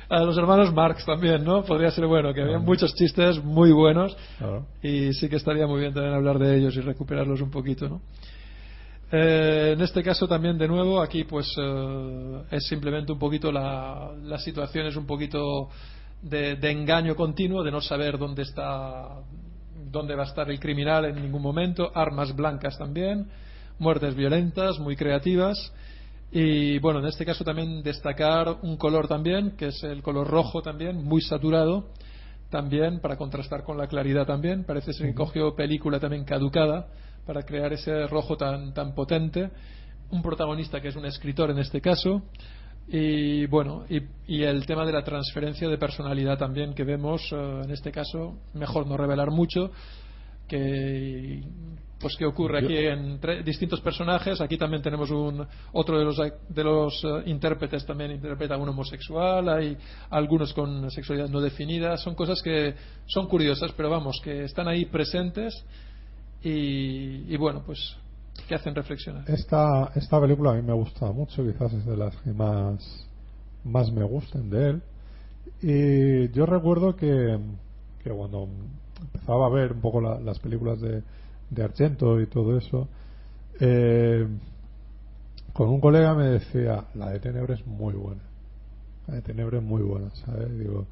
a 0.09 0.23
los 0.23 0.37
hermanos 0.37 0.73
Marx 0.73 1.05
también, 1.05 1.43
¿no? 1.45 1.65
Podría 1.65 1.91
ser 1.91 2.07
bueno, 2.07 2.33
que 2.35 2.43
había 2.43 2.59
muchos 2.59 2.95
chistes 2.95 3.43
muy 3.43 3.73
buenos 3.73 4.17
Claro. 4.39 4.67
y 4.83 5.13
sí 5.15 5.29
que 5.29 5.37
estaría 5.37 5.67
muy 5.67 5.81
bien 5.81 5.95
también 5.95 6.15
hablar 6.15 6.39
de 6.39 6.57
ellos 6.59 6.77
y 6.77 6.81
recuperarlos 6.81 7.41
un 7.41 7.51
poquito, 7.51 7.89
¿no? 7.89 8.01
Eh, 9.11 9.73
en 9.75 9.81
este 9.81 10.03
caso 10.03 10.27
también 10.27 10.59
de 10.59 10.67
nuevo 10.67 11.01
aquí 11.01 11.23
pues 11.25 11.47
eh, 11.59 12.43
es 12.51 12.67
simplemente 12.67 13.13
un 13.13 13.19
poquito 13.21 13.53
la, 13.53 14.11
la 14.25 14.39
situación 14.39 14.87
es 14.87 14.97
un 14.97 15.07
poquito 15.07 15.69
de, 16.23 16.57
de 16.57 16.71
engaño 16.73 17.15
continuo 17.15 17.63
de 17.63 17.71
no 17.71 17.81
saber 17.81 18.19
dónde 18.19 18.43
está 18.43 19.21
dónde 19.93 20.17
va 20.17 20.25
a 20.25 20.27
estar 20.27 20.51
el 20.51 20.59
criminal 20.59 21.05
en 21.05 21.23
ningún 21.23 21.41
momento 21.41 21.93
armas 21.95 22.35
blancas 22.35 22.77
también 22.77 23.29
muertes 23.79 24.15
violentas 24.15 24.79
muy 24.79 24.97
creativas. 24.97 25.73
Y 26.33 26.79
bueno 26.81 26.99
en 27.01 27.07
este 27.07 27.25
caso 27.25 27.45
también 27.45 27.83
destacar 27.83 28.59
un 28.63 28.77
color 28.77 29.07
también 29.07 29.53
que 29.53 29.69
es 29.69 29.83
el 29.85 30.03
color 30.03 30.27
rojo 30.27 30.61
también 30.61 31.03
muy 31.05 31.21
saturado 31.21 31.87
también 32.51 33.01
para 33.01 33.17
contrastar 33.17 33.63
con 33.63 33.79
la 33.79 33.87
claridad 33.87 34.27
también. 34.27 34.65
Parece 34.65 34.93
ser 34.93 35.09
que 35.09 35.15
cogió 35.15 35.55
película 35.55 35.99
también 35.99 36.25
caducada 36.25 36.89
para 37.27 37.43
crear 37.43 37.73
ese 37.73 38.07
rojo 38.07 38.37
tan 38.37 38.73
tan 38.73 38.95
potente. 38.95 39.51
Un 40.11 40.23
protagonista 40.23 40.81
que 40.81 40.89
es 40.89 40.97
un 40.97 41.07
escritor 41.07 41.51
en 41.51 41.59
este 41.59 41.81
caso. 41.81 42.23
Y 42.89 43.47
bueno 43.47 43.85
y, 43.89 44.01
y 44.29 44.45
el 44.45 44.65
tema 44.65 44.87
de 44.87 44.93
la 44.93 45.03
transferencia 45.03 45.69
de 45.69 45.77
personalidad 45.77 46.39
también 46.39 46.73
que 46.73 46.85
vemos 46.85 47.21
eh, 47.33 47.61
en 47.65 47.71
este 47.73 47.91
caso 47.91 48.39
mejor 48.55 48.87
no 48.87 48.97
revelar 48.97 49.33
mucho 49.33 49.73
que 50.49 51.43
pues 51.99 52.15
qué 52.17 52.27
ocurre 52.27 52.59
aquí 52.59 52.77
entre 52.77 53.43
distintos 53.43 53.81
personajes. 53.81 54.41
Aquí 54.41 54.59
también 54.59 54.83
tenemos 54.83 55.11
un 55.11 55.47
otro 55.73 55.99
de 55.99 56.05
los 56.05 56.17
de 56.17 56.65
los 56.65 57.03
eh, 57.05 57.23
intérpretes 57.27 57.87
también 57.87 58.13
interpreta 58.13 58.55
a 58.55 58.59
un 58.59 58.69
homosexual. 58.69 59.49
Hay 59.49 59.77
algunos 60.11 60.53
con 60.53 60.91
sexualidad 60.91 61.29
no 61.29 61.41
definida. 61.41 61.97
Son 61.97 62.15
cosas 62.15 62.43
que 62.43 62.75
son 63.07 63.27
curiosas 63.29 63.73
pero 63.73 63.91
vamos 63.91 64.21
que 64.23 64.45
están 64.45 64.69
ahí 64.69 64.85
presentes 64.85 65.65
y, 66.43 67.33
y 67.33 67.37
bueno 67.37 67.63
pues 67.65 67.97
que 68.47 68.55
hacen 68.55 68.75
reflexionar. 68.75 69.29
Esta, 69.29 69.93
esta 69.95 70.21
película 70.21 70.53
a 70.53 70.55
mí 70.55 70.63
me 70.63 70.75
gusta 70.75 71.11
mucho, 71.11 71.45
quizás 71.45 71.73
es 71.73 71.85
de 71.87 71.97
las 71.97 72.15
que 72.19 72.33
más, 72.33 73.07
más 73.65 73.91
me 73.91 74.05
gusten 74.05 74.51
de 74.51 74.71
él. 74.71 74.83
Y 75.63 76.33
yo 76.33 76.47
recuerdo 76.47 76.95
que, 76.95 77.39
que 78.03 78.11
cuando 78.11 78.49
empezaba 79.01 79.47
a 79.47 79.51
ver 79.51 79.73
un 79.73 79.81
poco 79.81 80.01
la- 80.01 80.19
las 80.21 80.39
películas 80.39 80.81
de, 80.81 81.03
de 81.51 81.63
Argento 81.65 82.21
y 82.21 82.27
todo 82.27 82.57
eso, 82.59 82.89
eh, 83.61 84.27
con 85.53 85.69
un 85.71 85.81
colega 85.81 86.15
me 86.15 86.27
decía, 86.27 86.85
la 86.95 87.11
de 87.11 87.21
Tenebre 87.21 87.55
es 87.55 87.67
muy 87.67 87.95
buena. 87.95 88.23
La 89.07 89.15
de 89.15 89.23
Tenebre 89.23 89.59
es 89.59 89.65
muy 89.65 89.83
buena, 89.83 90.11
¿sabes? 90.25 90.59
Digo, 90.59 90.87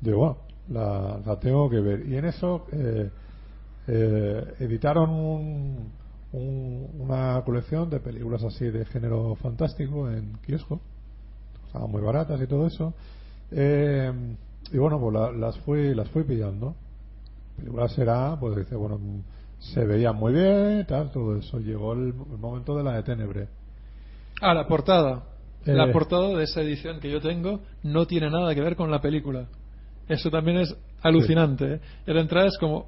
digo 0.00 0.18
bueno, 0.18 0.36
la, 0.68 1.20
la 1.24 1.38
tengo 1.40 1.70
que 1.70 1.80
ver. 1.80 2.06
Y 2.08 2.16
en 2.16 2.24
eso 2.26 2.66
eh, 2.72 3.10
eh, 3.88 4.54
editaron 4.60 5.10
un, 5.10 5.92
un- 6.32 6.88
una 6.98 7.42
colección 7.44 7.88
de 7.90 8.00
películas 8.00 8.42
así 8.44 8.66
de 8.66 8.84
género 8.86 9.34
fantástico 9.36 10.10
en 10.10 10.34
kiosco. 10.44 10.80
Estaban 11.66 11.90
muy 11.90 12.02
baratas 12.02 12.40
y 12.42 12.46
todo 12.46 12.66
eso. 12.66 12.92
Eh, 13.50 14.12
y 14.72 14.78
bueno, 14.78 15.00
pues 15.00 15.14
la- 15.14 15.32
las 15.32 15.58
fui 15.60 15.94
las 15.94 16.08
fui 16.10 16.24
pillando. 16.24 16.74
La 17.52 17.64
película 17.64 17.88
será, 17.88 18.36
pues 18.40 18.56
dice, 18.56 18.74
bueno, 18.74 18.98
se 19.58 19.84
veía 19.84 20.12
muy 20.12 20.32
bien, 20.32 20.84
tal, 20.86 21.10
todo 21.10 21.36
eso. 21.36 21.58
Llegó 21.60 21.92
el, 21.92 22.08
el 22.08 22.38
momento 22.38 22.76
de 22.76 22.82
la 22.84 22.94
de 22.94 23.02
Tenebre. 23.02 23.48
Ah, 24.40 24.54
la 24.54 24.66
portada. 24.66 25.22
Eh. 25.64 25.72
La 25.72 25.92
portada 25.92 26.28
de 26.36 26.44
esa 26.44 26.60
edición 26.62 26.98
que 26.98 27.10
yo 27.10 27.20
tengo 27.20 27.60
no 27.84 28.06
tiene 28.06 28.28
nada 28.30 28.54
que 28.54 28.60
ver 28.60 28.74
con 28.74 28.90
la 28.90 29.00
película. 29.00 29.46
Eso 30.08 30.30
también 30.30 30.58
es 30.58 30.74
alucinante. 31.02 31.74
¿eh? 31.74 31.80
Y 32.06 32.12
la 32.12 32.20
entrada 32.20 32.48
es 32.48 32.58
como. 32.58 32.86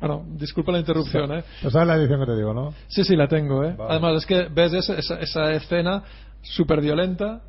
Bueno, 0.00 0.24
disculpa 0.36 0.72
la 0.72 0.80
interrupción, 0.80 1.32
¿eh? 1.32 1.44
¿No 1.62 1.70
sabes 1.70 1.86
la 1.88 1.94
edición 1.94 2.20
que 2.20 2.26
te 2.26 2.36
digo, 2.36 2.52
no? 2.52 2.74
Sí, 2.88 3.04
sí, 3.04 3.14
la 3.16 3.28
tengo, 3.28 3.64
¿eh? 3.64 3.74
Vale. 3.78 3.90
Además, 3.92 4.16
es 4.16 4.26
que 4.26 4.48
ves 4.52 4.72
esa, 4.74 4.98
esa, 4.98 5.20
esa 5.20 5.52
escena 5.52 6.02
súper 6.42 6.80
violenta, 6.80 7.40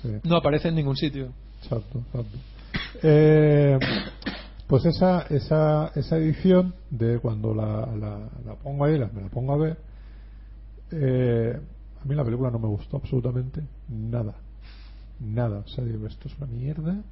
Sí. 0.00 0.08
no 0.22 0.36
aparece 0.36 0.68
en 0.68 0.76
ningún 0.76 0.96
sitio. 0.96 1.32
Exacto, 1.62 1.98
exacto. 1.98 2.38
Eh, 3.02 3.78
pues 4.68 4.84
esa, 4.84 5.22
esa, 5.30 5.92
esa 5.94 6.18
edición 6.18 6.74
de 6.90 7.18
cuando 7.18 7.54
la, 7.54 7.86
la, 7.96 8.28
la 8.44 8.54
pongo 8.62 8.84
ahí, 8.84 8.98
la, 8.98 9.08
me 9.08 9.22
la 9.22 9.28
pongo 9.28 9.54
a 9.54 9.56
ver, 9.56 9.78
eh, 10.92 11.58
a 12.00 12.04
mí 12.04 12.14
la 12.14 12.22
película 12.22 12.50
no 12.50 12.58
me 12.58 12.68
gustó 12.68 12.98
absolutamente 12.98 13.62
nada. 13.88 14.34
Nada. 15.20 15.60
O 15.60 15.68
sea, 15.68 15.84
digo, 15.84 16.06
esto 16.06 16.28
es 16.28 16.36
una 16.36 16.46
mierda, 16.46 17.02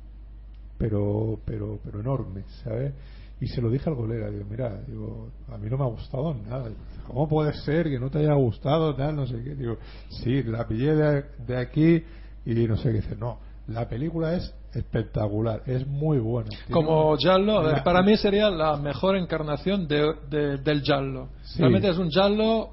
pero, 0.77 1.41
pero, 1.47 1.81
pero 1.83 2.01
enorme, 2.01 2.45
¿sabes? 2.63 2.93
Y 3.41 3.49
se 3.49 3.63
lo 3.63 3.71
dije 3.71 3.89
al 3.89 3.97
colega, 3.97 4.31
digo, 4.31 4.45
mira, 4.49 4.79
digo, 4.87 5.31
a 5.49 5.57
mí 5.57 5.69
no 5.71 5.79
me 5.79 5.85
ha 5.85 5.89
gustado 5.89 6.35
nada. 6.35 6.71
¿Cómo 7.07 7.27
puede 7.27 7.55
ser 7.55 7.89
que 7.89 7.99
no 7.99 8.11
te 8.11 8.19
haya 8.19 8.35
gustado 8.35 8.95
tal, 8.95 9.17
no 9.17 9.27
sé 9.27 9.43
qué? 9.43 9.55
Digo, 9.55 9.79
sí, 10.11 10.43
la 10.43 10.69
pillé 10.69 10.95
de, 10.95 11.25
de 11.47 11.57
aquí 11.57 12.03
y 12.45 12.55
no 12.69 12.77
sé 12.77 12.91
qué. 12.93 13.01
Dice, 13.01 13.17
no, 13.17 13.39
la 13.69 13.89
película 13.89 14.35
es 14.35 14.55
espectacular, 14.75 15.63
es 15.67 15.87
muy 15.87 16.19
buena. 16.19 16.51
Como 16.71 17.17
una- 17.61 17.73
la- 17.73 17.85
para 17.85 18.03
mí 18.03 18.17
sería 18.17 18.51
la 18.51 18.77
mejor 18.77 19.17
encarnación 19.17 19.89
de, 19.89 20.15
de- 20.31 20.59
del 20.59 20.83
Giallo. 20.83 21.29
Sí. 21.43 21.59
Realmente 21.61 21.89
es 21.89 21.99
un 21.99 22.11
Giallo 22.11 22.69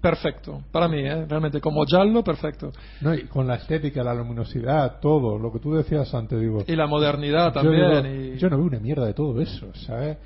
perfecto. 0.00 0.62
Para 0.72 0.88
mí, 0.88 1.00
¿eh? 1.00 1.26
Realmente, 1.28 1.60
como 1.60 1.84
Giallo, 1.84 2.22
perfecto. 2.24 2.70
No, 3.00 3.14
y 3.14 3.24
con 3.24 3.46
la 3.46 3.56
estética, 3.56 4.02
la 4.02 4.14
luminosidad, 4.14 5.00
todo, 5.00 5.38
lo 5.38 5.52
que 5.52 5.58
tú 5.58 5.74
decías 5.74 6.12
antes, 6.14 6.40
digo. 6.40 6.64
Y 6.66 6.76
la 6.76 6.86
modernidad 6.86 7.46
yo 7.54 7.60
también. 7.62 8.02
digo, 8.04 8.34
y- 8.34 8.38
Yo 8.38 8.48
no 8.48 8.56
veo 8.58 8.66
una 8.66 8.78
mierda 8.80 9.06
de 9.06 9.14
todo 9.14 9.40
eso, 9.40 9.72
¿sabes? 9.86 10.16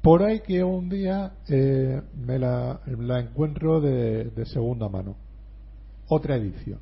Por 0.00 0.22
ahí 0.22 0.40
que 0.40 0.64
un 0.64 0.88
día 0.88 1.32
eh, 1.48 2.00
me 2.26 2.38
la, 2.38 2.80
la 2.98 3.20
encuentro 3.20 3.80
de, 3.80 4.24
de 4.30 4.46
segunda 4.46 4.88
mano. 4.88 5.14
Otra 6.08 6.36
edición. 6.36 6.78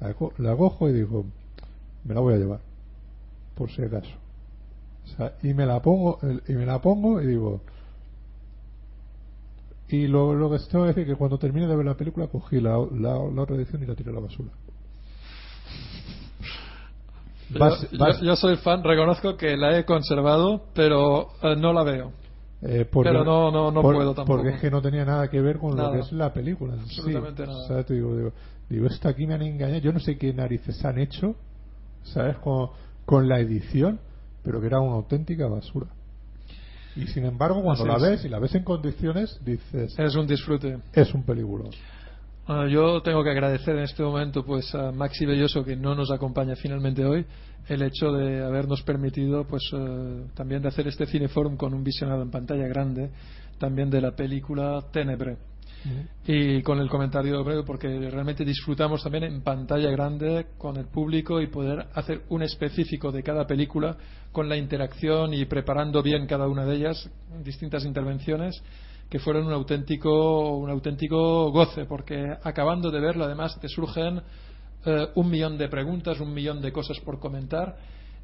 La, 0.00 0.14
co- 0.14 0.32
la 0.38 0.54
cojo 0.56 0.88
y 0.88 0.92
digo, 0.92 1.24
me 2.04 2.14
la 2.14 2.20
voy 2.20 2.34
a 2.34 2.38
llevar. 2.38 2.60
Por 3.54 3.70
si 3.70 3.82
acaso. 3.82 4.10
O 5.04 5.16
sea, 5.16 5.32
y 5.42 5.54
me 5.54 5.64
la 5.66 5.80
pongo, 5.80 6.18
y 6.48 6.52
me 6.52 6.66
la 6.66 6.80
pongo 6.80 7.20
y 7.22 7.26
digo. 7.26 7.60
Y 9.88 10.08
lo, 10.08 10.34
lo 10.34 10.50
que 10.50 10.58
tengo 10.70 10.84
que 10.84 10.88
decir 10.88 11.02
es 11.04 11.08
que 11.10 11.14
cuando 11.16 11.38
termine 11.38 11.66
de 11.68 11.76
ver 11.76 11.86
la 11.86 11.94
película 11.94 12.26
cogí 12.26 12.60
la, 12.60 12.76
la, 12.92 13.18
la 13.18 13.42
otra 13.42 13.54
edición 13.56 13.82
y 13.82 13.86
la 13.86 13.94
tiré 13.94 14.10
a 14.10 14.14
la 14.14 14.20
basura. 14.20 14.50
Yo, 17.50 17.58
Vas- 17.60 17.88
yo- 17.92 17.98
vas- 17.98 18.20
yo 18.20 18.34
soy 18.36 18.56
fan, 18.56 18.82
reconozco 18.82 19.36
que 19.36 19.56
la 19.56 19.78
he 19.78 19.84
conservado, 19.84 20.64
pero 20.74 21.28
eh, 21.42 21.54
no 21.56 21.72
la 21.72 21.84
veo. 21.84 22.12
Eh, 22.68 22.84
porque- 22.90 23.10
Pero 23.10 23.24
no- 23.24 23.50
no- 23.52 23.70
no 23.70 23.80
por- 23.82 23.94
puedo 23.94 24.12
tampoco. 24.14 24.38
Porque 24.38 24.54
es 24.56 24.60
que 24.60 24.70
no 24.70 24.82
tenía 24.82 25.04
nada 25.04 25.28
que 25.28 25.40
ver 25.40 25.58
con 25.58 25.76
Nada. 25.76 25.88
lo 25.90 25.94
que 25.94 26.00
es 26.00 26.12
la 26.12 26.32
película. 26.32 26.74
sí. 26.74 26.80
Absolutamente 26.98 27.46
nada. 27.46 27.64
O 27.64 27.66
sea, 27.68 27.84
te 27.84 27.94
digo, 27.94 28.16
digo, 28.16 28.32
digo, 28.68 28.86
esto 28.88 29.08
aquí 29.08 29.26
me 29.26 29.34
han 29.34 29.42
engañado. 29.42 29.78
Yo 29.80 29.92
no 29.92 30.00
sé 30.00 30.18
qué 30.18 30.32
narices 30.34 30.84
han 30.84 30.98
hecho, 30.98 31.36
¿sabes? 32.02 32.36
Con, 32.38 32.70
con 33.04 33.28
la 33.28 33.38
edición, 33.38 34.00
pero 34.42 34.60
que 34.60 34.66
era 34.66 34.80
una 34.80 34.94
auténtica 34.96 35.46
basura. 35.46 35.86
Y 36.96 37.06
sin 37.08 37.24
embargo, 37.26 37.62
cuando 37.62 37.82
Así 37.84 38.02
la 38.02 38.08
es. 38.08 38.12
ves 38.16 38.24
y 38.24 38.28
la 38.30 38.38
ves 38.38 38.54
en 38.54 38.64
condiciones, 38.64 39.38
dices, 39.44 39.94
Es 39.98 40.16
un 40.16 40.26
disfrute. 40.26 40.78
es 40.92 41.12
un 41.14 41.22
película. 41.22 41.64
Bueno, 42.46 42.68
yo 42.68 43.02
tengo 43.02 43.24
que 43.24 43.30
agradecer 43.30 43.74
en 43.74 43.82
este 43.82 44.04
momento 44.04 44.44
pues 44.44 44.72
a 44.72 44.92
Maxi 44.92 45.26
Belloso 45.26 45.64
que 45.64 45.74
no 45.74 45.96
nos 45.96 46.12
acompaña 46.12 46.54
finalmente 46.54 47.04
hoy 47.04 47.26
el 47.66 47.82
hecho 47.82 48.12
de 48.12 48.44
habernos 48.44 48.82
permitido 48.82 49.44
pues 49.44 49.62
eh, 49.72 50.26
también 50.32 50.62
de 50.62 50.68
hacer 50.68 50.86
este 50.86 51.06
cineforum 51.06 51.56
con 51.56 51.74
un 51.74 51.82
visionado 51.82 52.22
en 52.22 52.30
pantalla 52.30 52.68
grande 52.68 53.10
también 53.58 53.90
de 53.90 54.00
la 54.00 54.12
película 54.12 54.80
Tenebre 54.92 55.38
y 56.24 56.62
con 56.62 56.78
el 56.78 56.88
comentario 56.88 57.42
breve 57.42 57.64
porque 57.64 57.88
realmente 58.10 58.44
disfrutamos 58.44 59.02
también 59.02 59.24
en 59.24 59.42
pantalla 59.42 59.90
grande 59.90 60.46
con 60.56 60.76
el 60.76 60.86
público 60.86 61.40
y 61.40 61.48
poder 61.48 61.86
hacer 61.94 62.22
un 62.28 62.42
específico 62.42 63.10
de 63.10 63.24
cada 63.24 63.44
película 63.44 63.96
con 64.30 64.48
la 64.48 64.56
interacción 64.56 65.34
y 65.34 65.46
preparando 65.46 66.00
bien 66.00 66.28
cada 66.28 66.46
una 66.46 66.64
de 66.64 66.76
ellas 66.76 67.10
distintas 67.42 67.84
intervenciones 67.84 68.62
que 69.08 69.18
fueron 69.18 69.46
un 69.46 69.52
auténtico 69.52 70.56
un 70.56 70.70
auténtico 70.70 71.50
goce 71.52 71.84
porque 71.86 72.36
acabando 72.42 72.90
de 72.90 73.00
verla 73.00 73.26
además 73.26 73.58
te 73.60 73.68
surgen 73.68 74.20
eh, 74.84 75.06
un 75.14 75.30
millón 75.30 75.58
de 75.58 75.68
preguntas 75.68 76.20
un 76.20 76.32
millón 76.34 76.60
de 76.60 76.72
cosas 76.72 76.98
por 77.00 77.18
comentar 77.18 77.76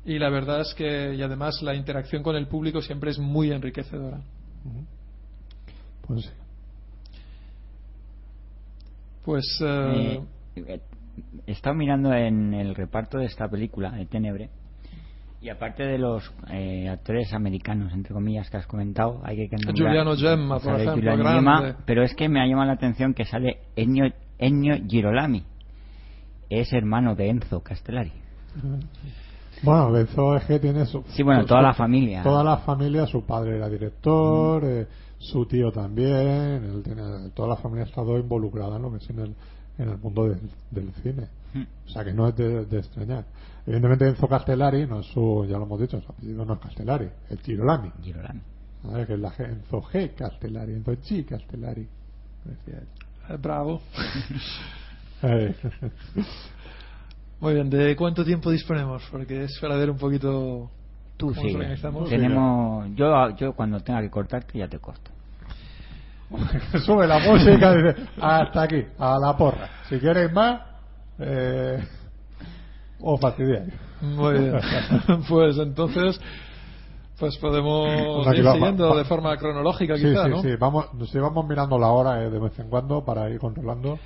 y 0.04 0.18
la 0.18 0.30
verdad 0.30 0.60
es 0.62 0.74
que 0.74 1.14
y 1.14 1.22
además 1.22 1.62
la 1.62 1.74
interacción 1.74 2.22
con 2.22 2.34
el 2.36 2.48
público 2.48 2.80
siempre 2.82 3.10
es 3.10 3.18
muy 3.18 3.52
enriquecedora 3.52 4.20
Pues 6.06 6.24
sí. 6.24 6.30
pues 9.24 9.44
eh, 9.64 10.20
Eh, 10.56 10.80
he 11.46 11.52
estado 11.52 11.74
mirando 11.76 12.12
en 12.12 12.54
el 12.54 12.74
reparto 12.74 13.18
de 13.18 13.26
esta 13.26 13.48
película, 13.48 13.90
de 13.92 14.06
Tenebre, 14.06 14.50
y 15.42 15.48
aparte 15.48 15.82
de 15.82 15.98
los 15.98 16.32
eh, 16.50 16.88
actores 16.88 17.32
americanos, 17.34 17.92
entre 17.92 18.14
comillas, 18.14 18.48
que 18.48 18.56
has 18.58 18.66
comentado, 18.66 19.20
hay 19.24 19.48
que 19.48 19.56
nombrar- 19.56 19.74
Giuliano 19.74 20.16
Gemma, 20.16 20.58
por 20.60 20.74
ejemplo, 20.74 20.94
Giuliano 20.94 21.18
grande. 21.24 21.38
Gemma, 21.40 21.76
pero 21.84 22.02
es 22.04 22.14
que 22.14 22.28
me 22.28 22.40
ha 22.40 22.46
llamado 22.46 22.68
la 22.68 22.74
atención 22.74 23.12
que 23.12 23.24
sale 23.24 23.58
Ennio, 23.76 24.04
Ennio 24.38 24.76
Girolami. 24.88 25.42
Es 26.48 26.72
hermano 26.72 27.14
de 27.14 27.28
Enzo 27.30 27.60
Castellari. 27.60 28.12
Bueno, 29.62 29.92
Benzo 29.92 30.36
es 30.36 30.44
que 30.44 30.58
tiene 30.58 30.84
su. 30.86 31.02
Sí, 31.08 31.22
bueno, 31.22 31.42
su- 31.42 31.46
toda 31.48 31.60
su- 31.60 31.66
la 31.66 31.74
familia. 31.74 32.22
Toda 32.22 32.42
la 32.44 32.58
familia, 32.58 33.06
su 33.06 33.24
padre 33.24 33.56
era 33.56 33.68
director, 33.68 34.62
eh, 34.64 34.86
su 35.18 35.46
tío 35.46 35.70
también, 35.70 36.64
él 36.64 36.82
tiene- 36.84 37.30
toda 37.34 37.48
la 37.48 37.56
familia 37.56 37.84
ha 37.84 37.88
estado 37.88 38.18
involucrada 38.18 38.76
en 38.76 38.82
lo 38.82 38.90
que 38.90 38.96
es 38.98 39.10
en 39.10 39.18
el, 39.20 39.34
en 39.78 39.88
el 39.88 39.98
mundo 39.98 40.28
del, 40.28 40.40
del 40.70 40.92
cine. 41.02 41.26
Mm. 41.54 41.62
O 41.86 41.88
sea 41.88 42.04
que 42.04 42.12
no 42.12 42.28
es 42.28 42.36
de, 42.36 42.64
de 42.66 42.78
extrañar. 42.78 43.24
Evidentemente 43.65 44.08
Enzo 44.08 44.26
Castellari, 44.28 44.86
no 44.86 45.00
es 45.00 45.07
su, 45.07 45.47
ya 45.49 45.57
lo 45.58 45.65
hemos 45.65 45.81
dicho, 45.81 46.00
su 46.00 46.10
apellido 46.12 46.44
no 46.44 46.55
es 46.55 46.60
Castellari, 46.60 47.08
es 47.31 47.41
Girolami. 47.42 47.91
Girolami. 48.02 48.41
¿Vale? 48.82 49.07
Que 49.07 49.15
es 49.15 49.20
la 49.20 49.31
G- 49.31 49.44
Enzo 49.49 49.81
G. 49.82 50.15
Castellari, 50.15 50.73
Enzo 50.74 50.92
G. 50.92 51.24
Castellari. 51.24 51.86
Decía 52.44 52.81
él. 52.81 52.89
eh, 53.31 53.36
bravo 53.41 53.81
muy 57.41 57.55
bien 57.55 57.70
¿de 57.70 57.94
cuánto 57.94 58.24
tiempo 58.24 58.50
disponemos? 58.50 59.02
porque 59.12 59.44
es 59.44 59.58
para 59.60 59.76
ver 59.76 59.91
un 59.91 59.97
poquito 59.99 60.68
Tú 61.16 61.32
cómo 61.32 61.49
organizamos 61.55 62.08
Tenemos, 62.08 62.89
yo, 62.97 63.31
yo 63.36 63.52
cuando 63.52 63.78
tenga 63.81 64.00
que 64.00 64.10
cortarte 64.10 64.58
ya 64.58 64.66
te 64.66 64.78
corto. 64.81 65.10
Sube 66.84 67.07
la 67.07 67.18
música 67.20 67.73
y 67.74 67.76
dice, 67.82 67.97
hasta 68.20 68.62
aquí, 68.62 68.82
a 68.99 69.18
la 69.20 69.36
porra. 69.36 69.68
Si 69.89 70.00
queréis 70.00 70.32
más, 70.32 70.62
eh, 71.20 71.78
os 73.02 73.20
fastidiáis. 73.20 73.72
Muy 74.00 74.34
bien. 74.39 74.55
pues 75.28 75.58
entonces, 75.58 76.20
pues 77.18 77.36
podemos 77.39 78.26
ir 78.36 78.47
va- 78.47 78.52
siguiendo 78.55 78.90
va- 78.90 78.97
de 78.97 79.05
forma 79.05 79.36
cronológica, 79.36 79.97
Sí, 79.97 80.05
quizá, 80.05 80.24
sí, 80.24 80.31
¿no? 80.31 80.42
sí, 80.42 80.48
vamos, 80.58 80.86
sí, 81.10 81.18
vamos 81.18 81.47
mirando 81.47 81.78
la 81.78 81.89
hora 81.89 82.22
eh, 82.24 82.31
de 82.31 82.39
vez 82.39 82.58
en 82.58 82.68
cuando 82.68 83.05
para 83.05 83.28
ir 83.31 83.39
controlando. 83.39 83.98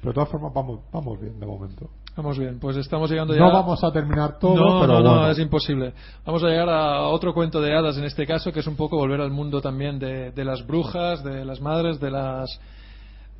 Pero 0.00 0.10
de 0.10 0.14
todas 0.16 0.28
formas, 0.28 0.52
vamos, 0.52 0.80
vamos 0.92 1.18
bien 1.20 1.40
de 1.40 1.46
momento. 1.46 1.88
Vamos 2.16 2.38
bien, 2.38 2.58
pues 2.60 2.76
estamos 2.76 3.10
llegando 3.10 3.32
ya. 3.34 3.40
No 3.40 3.50
vamos 3.52 3.82
a 3.82 3.90
terminar 3.90 4.38
todo, 4.38 4.54
no, 4.54 4.80
pero 4.82 4.92
no, 4.94 5.00
no, 5.02 5.10
bueno. 5.16 5.30
es 5.30 5.38
imposible. 5.38 5.92
Vamos 6.26 6.44
a 6.44 6.48
llegar 6.48 6.68
a 6.68 7.08
otro 7.08 7.32
cuento 7.32 7.60
de 7.60 7.74
hadas 7.74 7.96
en 7.96 8.04
este 8.04 8.26
caso, 8.26 8.52
que 8.52 8.60
es 8.60 8.66
un 8.66 8.76
poco 8.76 8.96
volver 8.98 9.20
al 9.20 9.30
mundo 9.30 9.60
también 9.62 9.98
de, 9.98 10.30
de 10.30 10.44
las 10.44 10.64
brujas, 10.66 11.24
de 11.24 11.44
las 11.44 11.60
madres, 11.60 11.98
de 12.00 12.10
las, 12.10 12.60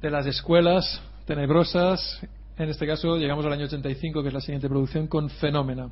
de 0.00 0.10
las 0.10 0.26
escuelas 0.26 1.02
tenebrosas. 1.26 2.20
En 2.56 2.68
este 2.68 2.86
caso 2.86 3.16
llegamos 3.16 3.44
al 3.46 3.52
año 3.52 3.64
85, 3.64 4.22
que 4.22 4.28
es 4.28 4.34
la 4.34 4.40
siguiente 4.40 4.68
producción, 4.68 5.08
con 5.08 5.28
Fenómena, 5.28 5.90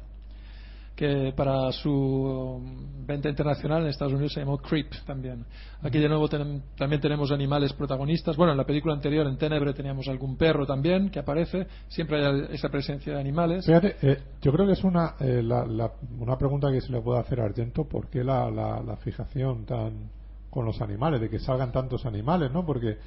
que 0.94 1.32
para 1.34 1.72
su 1.72 2.60
venta 3.04 3.28
internacional 3.28 3.82
en 3.82 3.88
Estados 3.88 4.12
Unidos 4.12 4.32
se 4.34 4.40
llamó 4.40 4.58
Creep 4.58 4.92
también. 5.04 5.44
Aquí 5.82 5.98
de 5.98 6.08
nuevo 6.08 6.28
tenem- 6.28 6.62
también 6.76 7.00
tenemos 7.00 7.32
animales 7.32 7.72
protagonistas. 7.72 8.36
Bueno, 8.36 8.52
en 8.52 8.58
la 8.58 8.64
película 8.64 8.94
anterior, 8.94 9.26
en 9.26 9.38
Tenebre, 9.38 9.72
teníamos 9.72 10.06
algún 10.06 10.36
perro 10.36 10.64
también 10.66 11.10
que 11.10 11.18
aparece. 11.18 11.66
Siempre 11.88 12.24
hay 12.24 12.46
esa 12.52 12.68
presencia 12.68 13.14
de 13.14 13.18
animales. 13.20 13.66
Fíjate, 13.66 13.96
eh, 14.02 14.18
yo 14.40 14.52
creo 14.52 14.66
que 14.66 14.74
es 14.74 14.84
una, 14.84 15.14
eh, 15.18 15.42
la- 15.42 15.66
la- 15.66 15.92
una 16.20 16.36
pregunta 16.38 16.70
que 16.70 16.80
se 16.80 16.92
le 16.92 17.00
puede 17.00 17.18
hacer 17.18 17.40
a 17.40 17.44
Argento, 17.46 17.84
¿por 17.88 18.08
qué 18.08 18.22
la, 18.22 18.48
la, 18.50 18.80
la 18.82 18.96
fijación 18.98 19.64
tan 19.64 20.10
con 20.50 20.66
los 20.66 20.82
animales, 20.82 21.18
de 21.22 21.30
que 21.30 21.38
salgan 21.38 21.72
tantos 21.72 22.04
animales, 22.04 22.52
¿no? 22.52 22.66
Porque 22.66 22.98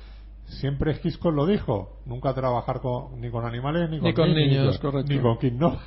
siempre 0.48 1.00
Hitchcock 1.04 1.34
lo 1.34 1.46
dijo, 1.46 2.00
nunca 2.06 2.34
trabajar 2.34 2.80
con, 2.80 3.20
ni 3.20 3.30
con 3.30 3.46
animales 3.46 3.90
ni 3.90 3.98
con, 4.00 4.08
Ni 4.08 4.14
con 4.14 4.34
niños, 4.34 4.78
con- 4.80 4.92
correcto. 4.92 5.14
Ni 5.14 5.20
con 5.20 5.38
Kim 5.38 5.58
Novak. 5.58 5.80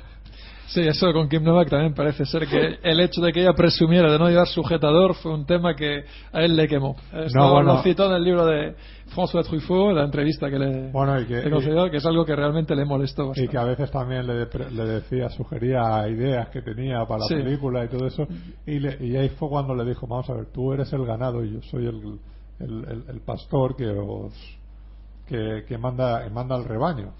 Sí, 0.67 0.81
eso 0.81 1.11
con 1.13 1.27
Kim 1.27 1.43
Novak 1.43 1.67
también 1.67 1.95
parece 1.95 2.25
ser 2.25 2.45
que 2.47 2.77
el 2.83 2.99
hecho 2.99 3.21
de 3.21 3.33
que 3.33 3.41
ella 3.41 3.53
presumiera 3.53 4.11
de 4.11 4.19
no 4.19 4.29
llevar 4.29 4.45
sujetador 4.45 5.15
fue 5.15 5.33
un 5.33 5.43
tema 5.47 5.73
que 5.75 6.03
a 6.31 6.41
él 6.43 6.55
le 6.55 6.67
quemó. 6.67 6.95
Esto 7.11 7.39
No, 7.39 7.53
bueno. 7.53 7.73
lo 7.73 7.81
citó 7.81 8.05
en 8.05 8.11
el 8.13 8.23
libro 8.23 8.45
de 8.45 8.75
François 9.15 9.43
Truffaut, 9.43 9.95
la 9.95 10.03
entrevista 10.03 10.47
que 10.47 10.59
le, 10.59 10.91
Bueno, 10.91 11.19
y 11.19 11.25
que- 11.25 11.41
le 11.41 11.49
concedió, 11.49 11.89
que 11.89 11.97
es 11.97 12.05
algo 12.05 12.23
que 12.23 12.35
realmente 12.35 12.75
le 12.75 12.85
molestó 12.85 13.23
Y 13.23 13.27
bastante. 13.29 13.49
que 13.51 13.57
a 13.57 13.63
veces 13.63 13.89
también 13.89 14.27
le, 14.27 14.33
de- 14.45 14.69
le 14.71 14.85
decía, 14.85 15.29
sugería 15.31 16.07
ideas 16.07 16.49
que 16.49 16.61
tenía 16.61 17.03
para 17.07 17.21
la 17.27 17.43
película 17.43 17.85
y 17.85 17.87
todo 17.87 18.05
eso. 18.05 18.27
Y, 18.67 18.77
le- 18.79 18.97
y 19.03 19.15
ahí 19.15 19.29
fue 19.29 19.49
cuando 19.49 19.73
le 19.73 19.85
dijo, 19.85 20.05
vamos 20.05 20.29
a 20.29 20.35
ver, 20.35 20.51
tú 20.53 20.71
eres 20.71 20.93
el 20.93 21.03
ganado 21.03 21.43
y 21.43 21.53
yo 21.53 21.61
soy 21.63 21.87
el, 21.87 22.19
el, 22.59 22.85
el- 22.89 23.03
el 23.09 23.19
pastor 23.21 23.75
que 23.75 23.87
os 23.87 24.33
que, 25.27 25.63
que 25.67 25.77
manda, 25.77 26.23
que 26.23 26.29
manda 26.31 26.55
al 26.55 26.65
rebaño. 26.65 27.13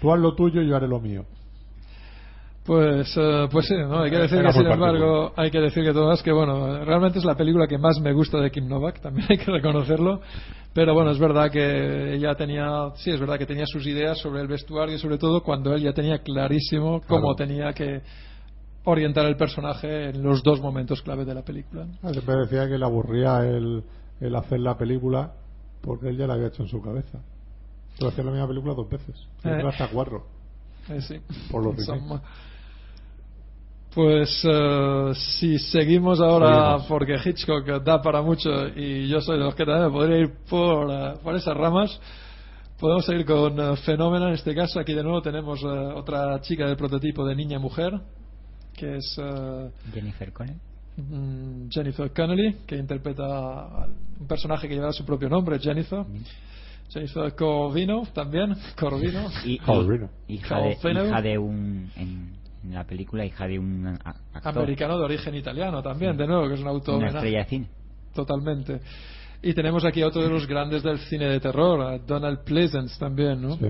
Tú 0.00 0.12
haz 0.12 0.20
lo 0.20 0.34
tuyo 0.34 0.60
y 0.62 0.68
yo 0.68 0.76
haré 0.76 0.86
lo 0.86 1.00
mío. 1.00 1.24
Pues, 2.64 3.12
eh, 3.16 3.48
pues 3.50 3.66
sí, 3.66 3.74
¿no? 3.76 4.02
hay 4.02 4.10
que 4.12 4.18
decir 4.18 4.38
Era 4.38 4.52
que 4.52 4.58
sin 4.60 4.70
embargo, 4.70 5.32
hay 5.36 5.50
que 5.50 5.58
decir 5.58 5.82
que 5.82 5.92
Tomás 5.92 6.22
que 6.22 6.30
bueno, 6.30 6.84
realmente 6.84 7.18
es 7.18 7.24
la 7.24 7.34
película 7.34 7.66
que 7.66 7.76
más 7.76 7.98
me 8.00 8.12
gusta 8.12 8.38
de 8.38 8.52
Kim 8.52 8.68
Novak, 8.68 9.00
también 9.00 9.26
hay 9.30 9.36
que 9.38 9.50
reconocerlo. 9.50 10.20
Pero 10.72 10.94
bueno, 10.94 11.10
es 11.10 11.18
verdad 11.18 11.50
que 11.50 12.14
ella 12.14 12.36
tenía, 12.36 12.90
sí, 12.94 13.10
es 13.10 13.18
verdad 13.18 13.36
que 13.36 13.46
tenía 13.46 13.64
sus 13.66 13.84
ideas 13.84 14.18
sobre 14.20 14.40
el 14.42 14.46
vestuario, 14.46 14.96
sobre 14.98 15.18
todo 15.18 15.42
cuando 15.42 15.74
él 15.74 15.82
ya 15.82 15.92
tenía 15.92 16.18
clarísimo 16.18 17.02
cómo 17.08 17.34
Claro. 17.34 17.50
tenía 17.50 17.72
que 17.72 18.00
orientar 18.84 19.26
el 19.26 19.36
personaje 19.36 20.10
en 20.10 20.22
los 20.22 20.40
dos 20.44 20.60
momentos 20.60 21.02
clave 21.02 21.24
de 21.24 21.34
la 21.34 21.42
película. 21.42 21.86
Ah, 22.02 22.10
Siempre 22.12 22.36
decía 22.36 22.68
que 22.68 22.78
le 22.78 22.84
aburría 22.84 23.40
el, 23.44 23.82
el 24.22 24.34
hacer 24.36 24.60
la 24.60 24.76
película 24.78 25.32
porque 25.82 26.08
él 26.08 26.16
ya 26.16 26.26
la 26.26 26.34
había 26.34 26.46
hecho 26.48 26.62
en 26.62 26.68
su 26.68 26.80
cabeza. 26.80 27.18
Pero 27.98 28.08
hacer 28.08 28.24
la 28.24 28.30
misma 28.30 28.46
película 28.48 28.74
dos 28.74 28.88
veces. 28.88 29.26
Y 29.44 29.48
Eh. 29.48 29.62
hasta 29.68 29.88
cuatro. 29.88 30.24
Eh, 30.88 31.00
sí. 31.02 31.16
Por 31.50 31.62
ma- 32.08 32.22
Pues 33.94 34.42
eh, 34.44 35.12
si 35.14 35.58
seguimos 35.58 36.20
ahora, 36.20 36.78
Seguimos. 36.78 36.86
porque 36.86 37.16
Hitchcock 37.24 37.66
da 37.84 38.00
para 38.00 38.22
mucho 38.22 38.50
y 38.74 39.06
yo 39.08 39.20
soy 39.20 39.38
de 39.38 39.44
los 39.44 39.54
que 39.54 39.64
también 39.66 39.86
me 39.88 39.92
podría 39.92 40.18
ir 40.18 40.32
por, 40.48 41.18
por 41.20 41.36
esas 41.36 41.54
ramas, 41.56 42.00
podemos 42.80 43.04
seguir 43.04 43.26
con 43.26 43.76
Fenómeno 43.78 44.28
en 44.28 44.34
este 44.34 44.54
caso. 44.54 44.80
Aquí 44.80 44.94
de 44.94 45.02
nuevo 45.02 45.20
tenemos 45.20 45.62
otra 45.62 46.40
chica 46.40 46.66
del 46.66 46.76
prototipo 46.76 47.26
de 47.26 47.34
niña-mujer, 47.36 48.00
que 48.74 48.96
es 48.96 49.20
Jennifer 49.92 50.32
Connelly. 50.32 50.58
Mm, 50.96 51.68
Jennifer 51.70 52.10
Connelly, 52.12 52.58
que 52.66 52.76
interpreta 52.76 53.24
a 53.24 53.86
un 54.20 54.26
personaje 54.26 54.68
que 54.68 54.74
lleva 54.74 54.92
su 54.92 55.04
propio 55.04 55.28
nombre, 55.28 55.58
Jennifer. 55.58 56.04
Jennifer 56.88 57.34
Corvino 57.34 58.02
también, 58.12 58.54
Corvino. 58.78 59.28
Y, 59.44 59.58
Corvino. 59.58 60.10
hija, 60.28 60.60
de, 60.60 60.72
hija 60.72 61.22
de 61.22 61.38
un. 61.38 61.90
En, 61.96 62.42
en 62.64 62.74
la 62.74 62.84
película, 62.84 63.24
hija 63.24 63.46
de 63.48 63.58
un 63.58 63.86
actor. 63.86 64.58
americano 64.58 64.96
de 64.98 65.04
origen 65.04 65.34
italiano 65.34 65.82
también, 65.82 66.16
de 66.16 66.26
nuevo, 66.26 66.46
que 66.48 66.54
es 66.54 66.60
un 66.60 66.68
auto 66.68 66.96
Una 66.96 67.08
estrella 67.08 67.38
de 67.38 67.44
cine. 67.46 67.68
totalmente. 68.14 68.80
Y 69.42 69.54
tenemos 69.54 69.84
aquí 69.84 70.02
a 70.02 70.06
otro 70.06 70.22
de 70.22 70.28
los 70.28 70.46
grandes 70.46 70.84
del 70.84 70.98
cine 71.00 71.26
de 71.28 71.40
terror, 71.40 71.80
a 71.80 71.98
Donald 71.98 72.44
Pleasence 72.44 72.96
también, 72.98 73.42
¿no? 73.42 73.56
Sí. 73.56 73.66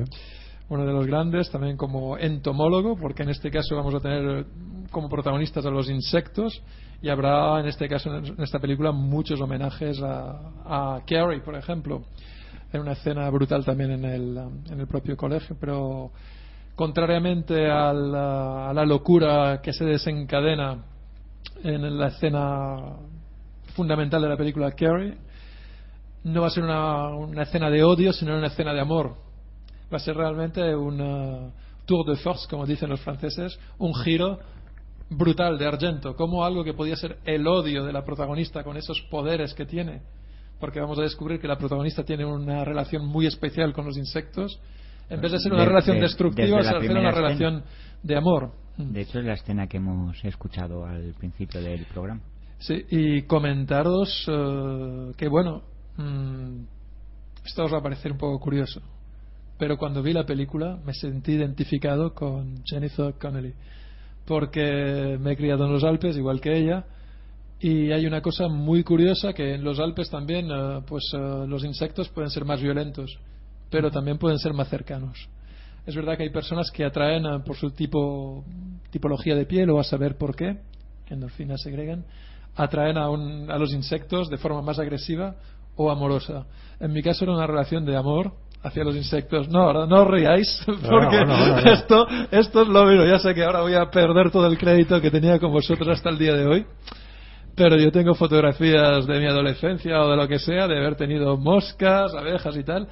Uno 0.68 0.86
de 0.86 0.92
los 0.92 1.07
grandes, 1.07 1.50
también 1.50 1.76
como 1.76 2.16
entomólogo, 2.16 2.97
porque 2.97 3.24
en 3.24 3.31
este 3.31 3.50
caso 3.50 3.76
vamos 3.76 3.94
a 3.94 4.00
tener 4.00 4.47
como 4.91 5.08
protagonistas 5.08 5.66
a 5.66 5.70
los 5.70 5.91
insectos 5.91 6.62
y 7.02 7.08
habrá 7.08 7.58
en 7.60 7.66
este 7.66 7.89
caso, 7.89 8.15
en 8.15 8.41
esta 8.41 8.58
película, 8.58 8.92
muchos 8.92 9.41
homenajes 9.41 10.00
a, 10.02 10.52
a 10.65 11.02
Carrie, 11.05 11.41
por 11.41 11.57
ejemplo, 11.57 12.05
en 12.73 12.81
una 12.81 12.92
escena 12.92 13.28
brutal 13.31 13.65
también 13.65 13.91
en 13.91 14.05
el, 14.05 14.39
en 14.70 14.81
el 14.81 14.86
propio 14.86 15.16
colegio, 15.16 15.57
pero 15.60 16.12
contrariamente 16.74 17.70
a 17.70 17.92
la, 17.92 18.70
a 18.70 18.73
la 18.73 18.84
locura 18.84 19.60
que 19.62 19.73
se 19.73 19.84
desencadena 19.84 20.84
en 21.65 21.99
la 21.99 22.08
escena 22.08 22.97
fundamental 23.74 24.23
de 24.23 24.28
la 24.28 24.36
película 24.36 24.70
Carrie, 24.73 25.16
no 26.24 26.41
va 26.41 26.47
a 26.47 26.50
ser 26.50 26.62
una, 26.62 27.08
una 27.08 27.42
escena 27.42 27.68
de 27.68 27.82
odio, 27.82 28.12
sino 28.12 28.36
una 28.36 28.47
escena 28.47 28.73
de 28.73 28.81
amor. 28.81 29.16
Va 29.93 29.97
a 29.97 30.01
ser 30.01 30.17
realmente 30.17 30.75
un 30.75 31.53
tour 31.85 32.07
de 32.07 32.17
force, 32.17 32.47
como 32.49 32.65
dicen 32.67 32.89
los 32.89 33.01
franceses, 33.01 33.59
un 33.79 33.95
giro 33.95 34.39
brutal 35.11 35.59
de 35.59 35.67
Argento, 35.67 36.17
como 36.17 36.45
algo 36.45 36.65
que 36.65 36.73
podía 36.73 36.97
ser 36.97 37.19
el 37.25 37.47
odio 37.47 37.85
de 37.85 37.93
la 37.93 38.05
protagonista 38.05 38.65
con 38.65 38.77
esos 38.77 39.01
poderes 39.11 39.53
que 39.55 39.67
tiene 39.67 40.01
porque 40.61 40.79
vamos 40.79 40.97
a 41.01 41.03
descubrir 41.03 41.41
que 41.41 41.49
la 41.49 41.59
protagonista 41.59 42.05
tiene 42.05 42.25
una 42.25 42.65
relación 42.65 43.05
muy 43.05 43.27
especial 43.27 43.73
con 43.73 43.85
los 43.85 43.97
insectos. 43.99 44.61
En 45.11 45.21
vez 45.21 45.33
de 45.33 45.41
ser 45.41 45.53
una 45.53 45.65
relación 45.65 45.97
de- 45.97 46.03
destructiva, 46.03 46.62
se 46.62 46.69
hace 46.69 46.79
primera 46.79 47.01
una 47.01 47.09
escena. 47.11 47.27
relación 47.29 47.65
de 48.05 48.17
amor. 48.17 48.53
De 48.77 49.01
hecho, 49.01 49.19
es 49.19 49.25
la 49.25 49.33
escena 49.33 49.67
que 49.67 49.79
hemos 49.79 50.25
escuchado 50.25 50.87
al 50.87 51.15
principio 51.19 51.61
del 51.61 51.85
programa. 51.87 52.21
Sí, 52.61 52.81
y 52.91 53.23
comentaros 53.23 54.25
eh, 54.29 55.11
que, 55.17 55.27
bueno, 55.27 55.62
mm, 55.97 56.62
esto 57.45 57.65
os 57.65 57.73
va 57.75 57.79
a 57.79 57.83
parecer 57.83 58.12
un 58.12 58.19
poco 58.19 58.39
curioso, 58.39 58.81
pero 59.62 59.76
cuando 59.78 60.02
vi 60.02 60.12
la 60.12 60.26
película 60.26 60.81
me 60.84 60.92
sentí 60.92 61.34
identificado 61.34 62.12
con 62.15 62.65
Jennifer 62.65 63.15
Connelly, 63.15 63.55
porque 64.26 65.16
me 65.20 65.31
he 65.31 65.36
criado 65.36 65.66
en 65.66 65.73
los 65.73 65.84
Alpes, 65.84 66.16
igual 66.16 66.41
que 66.41 66.58
ella, 66.58 66.84
y 67.60 67.92
hay 67.92 68.05
una 68.07 68.20
cosa 68.20 68.49
muy 68.49 68.82
curiosa 68.82 69.32
que 69.32 69.55
en 69.55 69.62
los 69.62 69.78
Alpes 69.78 70.10
también, 70.10 70.49
eh, 70.50 70.81
pues 70.84 71.05
eh, 71.15 71.44
los 71.47 71.62
insectos 71.62 72.08
pueden 72.08 72.28
ser 72.28 72.44
más 72.44 72.60
violentos, 72.60 73.16
pero 73.70 73.89
también 73.92 74.18
pueden 74.18 74.41
ser 74.41 74.52
más 74.52 74.68
cercanos. 74.68 75.28
Es 75.86 75.94
verdad 75.94 76.16
que 76.16 76.24
hay 76.24 76.31
personas 76.31 76.68
que 76.73 76.84
atraen 76.84 77.24
eh, 77.24 77.39
por 77.47 77.55
su 77.55 77.70
tipo, 77.70 78.44
tipología 78.91 79.36
de 79.36 79.47
piel 79.47 79.70
o 79.70 79.78
a 79.78 79.84
saber 79.84 80.18
por 80.18 80.34
qué, 80.34 80.58
endorfinas 81.08 81.62
segregan, 81.62 82.05
atraen 82.57 82.99
a, 82.99 83.08
un- 83.08 83.49
a 83.49 83.57
los 83.58 83.73
insectos 83.73 84.28
de 84.28 84.39
forma 84.39 84.60
más 84.60 84.81
agresiva 84.81 85.36
o 85.76 85.89
amorosa. 85.89 86.47
En 86.81 86.92
mi 86.92 87.00
caso 87.00 87.24
era 87.24 87.32
una 87.34 87.47
relación 87.47 87.84
de 87.86 87.94
amor 87.97 88.32
hacia 88.62 88.84
los 88.84 88.97
insectos. 88.97 89.49
No, 89.49 89.62
ahora 89.62 89.86
no 89.86 90.02
os 90.02 90.08
riáis, 90.08 90.65
porque 90.89 91.24
esto, 91.73 92.07
esto 92.31 92.62
es 92.62 92.68
lo 92.68 92.84
mismo. 92.86 93.05
Ya 93.05 93.18
sé 93.18 93.34
que 93.34 93.44
ahora 93.44 93.62
voy 93.62 93.74
a 93.74 93.91
perder 93.91 94.31
todo 94.31 94.47
el 94.47 94.58
crédito 94.58 95.00
que 95.00 95.10
tenía 95.10 95.39
con 95.39 95.52
vosotros 95.52 95.89
hasta 95.89 96.10
el 96.10 96.18
día 96.18 96.34
de 96.34 96.47
hoy. 96.47 96.66
Pero 97.55 97.76
yo 97.76 97.92
tengo 97.92 98.15
fotografías 98.15 99.07
de 99.07 99.18
mi 99.18 99.26
adolescencia 99.26 100.00
o 100.00 100.10
de 100.10 100.16
lo 100.16 100.26
que 100.26 100.39
sea, 100.39 100.66
de 100.66 100.78
haber 100.78 100.97
tenido 100.97 101.36
moscas, 101.36 102.15
abejas 102.15 102.57
y 102.57 102.65
tal. 102.65 102.89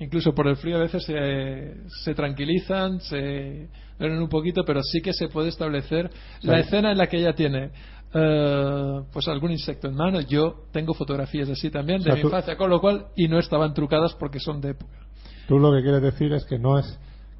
Incluso 0.00 0.32
por 0.32 0.46
el 0.46 0.56
frío 0.56 0.76
a 0.76 0.80
veces 0.80 1.04
se, 1.04 1.74
se 2.04 2.14
tranquilizan, 2.14 3.00
se 3.00 3.68
duermen 3.98 4.22
un 4.22 4.28
poquito, 4.28 4.64
pero 4.64 4.80
sí 4.82 5.00
que 5.02 5.12
se 5.12 5.28
puede 5.28 5.48
establecer 5.48 6.08
la 6.42 6.60
escena 6.60 6.92
en 6.92 6.98
la 6.98 7.08
que 7.08 7.18
ella 7.18 7.34
tiene 7.34 7.70
eh, 8.14 9.00
pues 9.12 9.28
algún 9.28 9.50
insecto 9.50 9.88
en 9.88 9.94
mano. 9.94 10.20
Yo 10.20 10.64
tengo 10.72 10.94
fotografías 10.94 11.48
así 11.50 11.70
también 11.70 12.00
O 12.00 12.04
de 12.04 12.10
sea, 12.10 12.14
mi 12.14 12.20
infancia, 12.22 12.56
con 12.56 12.70
lo 12.70 12.80
cual, 12.80 13.06
y 13.16 13.28
no 13.28 13.38
estaban 13.38 13.74
trucadas 13.74 14.14
porque 14.14 14.40
son 14.40 14.60
de 14.60 14.70
época. 14.70 15.07
Tú 15.48 15.58
lo 15.58 15.72
que 15.72 15.80
quieres 15.80 16.02
decir 16.02 16.30
es 16.34 16.44
que 16.44 16.58
no 16.58 16.78
es 16.78 16.98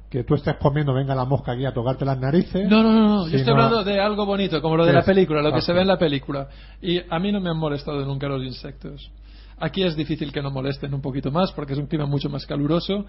que 0.09 0.23
tú 0.23 0.33
estés 0.33 0.55
comiendo, 0.55 0.91
venga 0.91 1.13
la 1.13 1.25
mosca 1.25 1.51
aquí 1.51 1.63
a 1.65 1.71
tocarte 1.71 2.03
las 2.03 2.19
narices. 2.19 2.67
No, 2.67 2.81
no, 2.81 2.91
no, 2.91 3.07
no. 3.07 3.27
yo 3.27 3.37
estoy 3.37 3.53
hablando 3.53 3.83
de 3.83 4.01
algo 4.01 4.25
bonito, 4.25 4.59
como 4.63 4.75
lo 4.75 4.83
de 4.83 4.91
¿Qué 4.91 4.97
la 4.97 5.05
película, 5.05 5.43
lo 5.43 5.53
que 5.53 5.61
se 5.61 5.71
ve 5.71 5.81
en 5.81 5.87
la 5.87 5.99
película. 5.99 6.47
Y 6.81 6.99
a 7.07 7.19
mí 7.19 7.31
no 7.31 7.39
me 7.39 7.51
han 7.51 7.57
molestado 7.57 8.03
nunca 8.05 8.27
los 8.27 8.43
insectos. 8.43 9.11
Aquí 9.59 9.83
es 9.83 9.95
difícil 9.95 10.31
que 10.31 10.41
no 10.41 10.49
molesten 10.49 10.91
un 10.93 11.01
poquito 11.01 11.29
más 11.31 11.51
porque 11.51 11.73
es 11.73 11.79
un 11.79 11.85
clima 11.85 12.07
mucho 12.07 12.29
más 12.29 12.47
caluroso, 12.47 13.05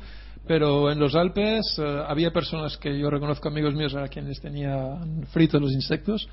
pero 0.47 0.91
en 0.91 0.99
los 0.99 1.15
Alpes 1.15 1.79
eh, 1.79 2.03
había 2.07 2.33
personas 2.33 2.77
que 2.77 2.99
yo 2.99 3.09
reconozco 3.09 3.49
amigos 3.49 3.75
míos 3.75 3.95
a 3.95 4.07
quienes 4.09 4.39
tenían 4.41 5.25
fritos 5.29 5.63
los 5.63 5.73
insectos 5.73 6.29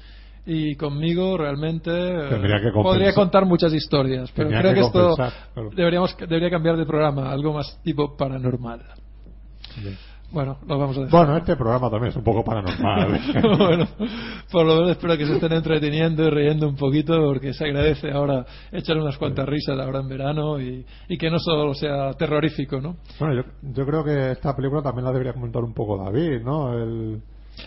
y 0.49 0.75
conmigo 0.75 1.37
realmente 1.37 1.91
eh, 1.91 2.61
que 2.63 2.71
podría 2.71 3.13
contar 3.13 3.45
muchas 3.45 3.73
historias, 3.73 4.31
pero 4.33 4.47
creo 4.47 4.73
que 4.73 4.79
que, 4.79 4.85
esto 4.85 5.15
claro. 5.15 5.69
deberíamos 5.75 6.15
debería 6.17 6.49
cambiar 6.49 6.77
de 6.77 6.85
programa, 6.85 7.29
algo 7.29 7.53
más 7.53 7.79
tipo 7.83 8.15
paranormal. 8.15 8.81
Bueno, 10.31 10.57
lo 10.65 10.77
vamos 10.77 10.97
a 10.97 11.01
dejar. 11.01 11.19
Bueno, 11.19 11.37
este 11.37 11.55
programa 11.57 11.89
también 11.89 12.11
es 12.11 12.15
un 12.15 12.23
poco 12.23 12.45
paranormal. 12.45 13.19
bueno, 13.57 13.87
por 14.49 14.65
lo 14.65 14.75
menos 14.75 14.91
espero 14.91 15.17
que 15.17 15.25
se 15.25 15.33
estén 15.33 15.51
entreteniendo 15.51 16.23
y 16.23 16.29
riendo 16.29 16.67
un 16.69 16.75
poquito 16.77 17.17
porque 17.25 17.53
se 17.53 17.65
agradece 17.65 18.11
ahora 18.11 18.45
echar 18.71 18.97
unas 18.97 19.17
cuantas 19.17 19.47
risas 19.47 19.77
ahora 19.77 19.99
en 19.99 20.07
verano 20.07 20.61
y, 20.61 20.85
y 21.09 21.17
que 21.17 21.29
no 21.29 21.39
solo 21.39 21.73
sea 21.73 22.13
terrorífico, 22.13 22.79
¿no? 22.79 22.95
bueno, 23.19 23.35
yo, 23.35 23.43
yo 23.73 23.85
creo 23.85 24.03
que 24.03 24.31
esta 24.31 24.55
película 24.55 24.81
también 24.81 25.05
la 25.05 25.11
debería 25.11 25.33
comentar 25.33 25.61
un 25.61 25.73
poco 25.73 25.97
David, 25.97 26.41
¿no? 26.41 26.73
El, 26.73 27.21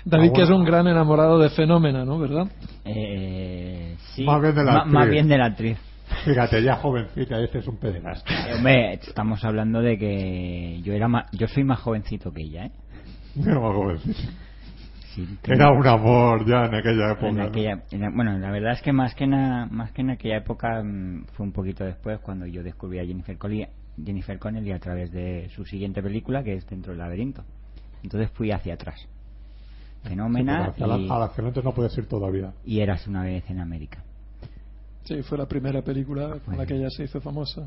David 0.04 0.28
Ah, 0.30 0.32
que 0.34 0.42
es 0.42 0.48
bueno. 0.48 0.60
un 0.62 0.64
gran 0.66 0.86
enamorado 0.86 1.38
de 1.38 1.50
Fenómena, 1.50 2.04
¿no? 2.04 2.18
¿Verdad? 2.18 2.46
Eh, 2.84 3.96
sí, 4.14 4.24
Más 4.24 4.40
bien 4.40 4.54
de 4.54 4.64
la 4.64 4.72
actriz. 4.78 4.92
más 4.92 5.08
bien 5.10 5.28
de 5.28 5.38
la 5.38 5.44
actriz. 5.46 5.78
Fíjate, 6.24 6.62
ya 6.62 6.76
jovencita, 6.76 7.40
este 7.40 7.58
es 7.58 7.66
un 7.68 7.76
pederasta. 7.78 8.50
Eh, 8.50 8.54
Hombre, 8.56 8.94
estamos 8.94 9.44
hablando 9.44 9.80
de 9.80 9.96
que 9.96 10.80
yo 10.82 10.92
era 10.92 11.08
ma- 11.08 11.26
yo 11.32 11.46
soy 11.48 11.64
más 11.64 11.78
jovencito 11.80 12.32
que 12.32 12.42
ella, 12.42 12.66
¿eh? 12.66 12.72
Era 13.40 13.60
más. 13.60 14.00
Sí, 15.14 15.26
tengo- 15.42 15.54
Era 15.56 15.70
un 15.72 15.86
amor 15.86 16.46
ya 16.46 16.66
en 16.66 16.74
aquella 16.74 17.12
época. 17.12 17.28
en 17.28 17.36
¿no? 17.36 17.42
aquella- 17.44 17.82
en- 17.90 18.14
bueno, 18.14 18.38
la 18.38 18.50
verdad 18.50 18.72
es 18.72 18.82
que 18.82 18.92
más 18.92 19.14
que, 19.14 19.26
na- 19.26 19.66
más 19.70 19.92
que 19.92 20.02
en 20.02 20.10
aquella 20.10 20.36
época 20.38 20.82
mm, 20.82 21.26
fue 21.32 21.46
un 21.46 21.52
poquito 21.52 21.84
después 21.84 22.18
cuando 22.20 22.46
yo 22.46 22.62
descubrí 22.62 22.98
a 23.00 23.04
Jennifer 23.04 23.36
Connelly, 23.38 23.66
Jennifer 24.04 24.38
Connelly 24.38 24.72
a 24.72 24.78
través 24.78 25.10
de 25.12 25.48
su 25.54 25.64
siguiente 25.64 26.02
película 26.02 26.42
que 26.44 26.54
es 26.54 26.66
Dentro 26.66 26.92
del 26.92 26.98
laberinto. 27.00 27.44
Entonces 28.02 28.30
fui 28.32 28.50
hacia 28.50 28.74
atrás. 28.74 29.06
Sí, 30.02 30.08
Fenómena 30.08 30.64
hacia 30.66 30.86
y, 30.86 31.06
la- 31.06 31.14
a 31.16 31.18
las 31.20 31.30
que 31.32 31.42
no 31.42 31.50
no 31.62 31.74
puedes 31.74 31.96
ir 31.98 32.06
todavía. 32.06 32.52
y 32.64 32.80
Eras 32.80 33.06
una 33.06 33.22
vez 33.22 33.48
en 33.50 33.60
América. 33.60 34.02
Sí, 35.04 35.22
fue 35.22 35.36
la 35.38 35.46
primera 35.46 35.82
película 35.82 36.38
con 36.44 36.56
la 36.56 36.64
que 36.66 36.74
ella 36.76 36.88
se 36.90 37.04
hizo 37.04 37.20
famosa. 37.20 37.66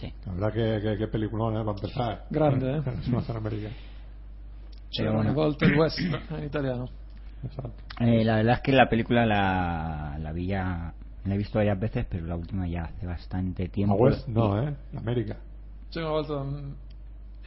Sí. 0.00 0.12
La 0.26 0.32
verdad 0.32 0.52
que, 0.52 0.80
que, 0.82 0.98
que 0.98 1.08
peliculón, 1.08 1.54
¿eh? 1.56 1.64
Para 1.64 1.72
empezar. 1.76 2.24
Grande, 2.30 2.78
¿eh? 2.78 2.82
Zona 3.26 3.38
América. 3.38 3.68
Pero 4.96 5.10
Una 5.20 5.32
bueno. 5.32 5.56
al 5.60 5.78
West 5.78 5.98
en 5.98 6.44
italiano. 6.44 6.86
Exacto. 7.44 7.82
Eh, 8.00 8.24
la 8.24 8.36
verdad 8.36 8.54
es 8.54 8.60
que 8.62 8.72
la 8.72 8.88
película 8.88 9.26
la, 9.26 10.16
la 10.20 10.32
vi 10.32 10.46
ya, 10.46 10.92
la 11.24 11.34
he 11.34 11.38
visto 11.38 11.58
varias 11.58 11.78
veces, 11.78 12.06
pero 12.08 12.26
la 12.26 12.36
última 12.36 12.66
ya 12.66 12.84
hace 12.84 13.06
bastante 13.06 13.64
A 13.64 13.68
tiempo. 13.68 13.96
West, 13.96 14.26
Y- 14.28 14.32
no, 14.32 14.62
¿eh? 14.62 14.74
América. 14.96 15.36
Sí, 15.90 15.98
en 16.00 16.74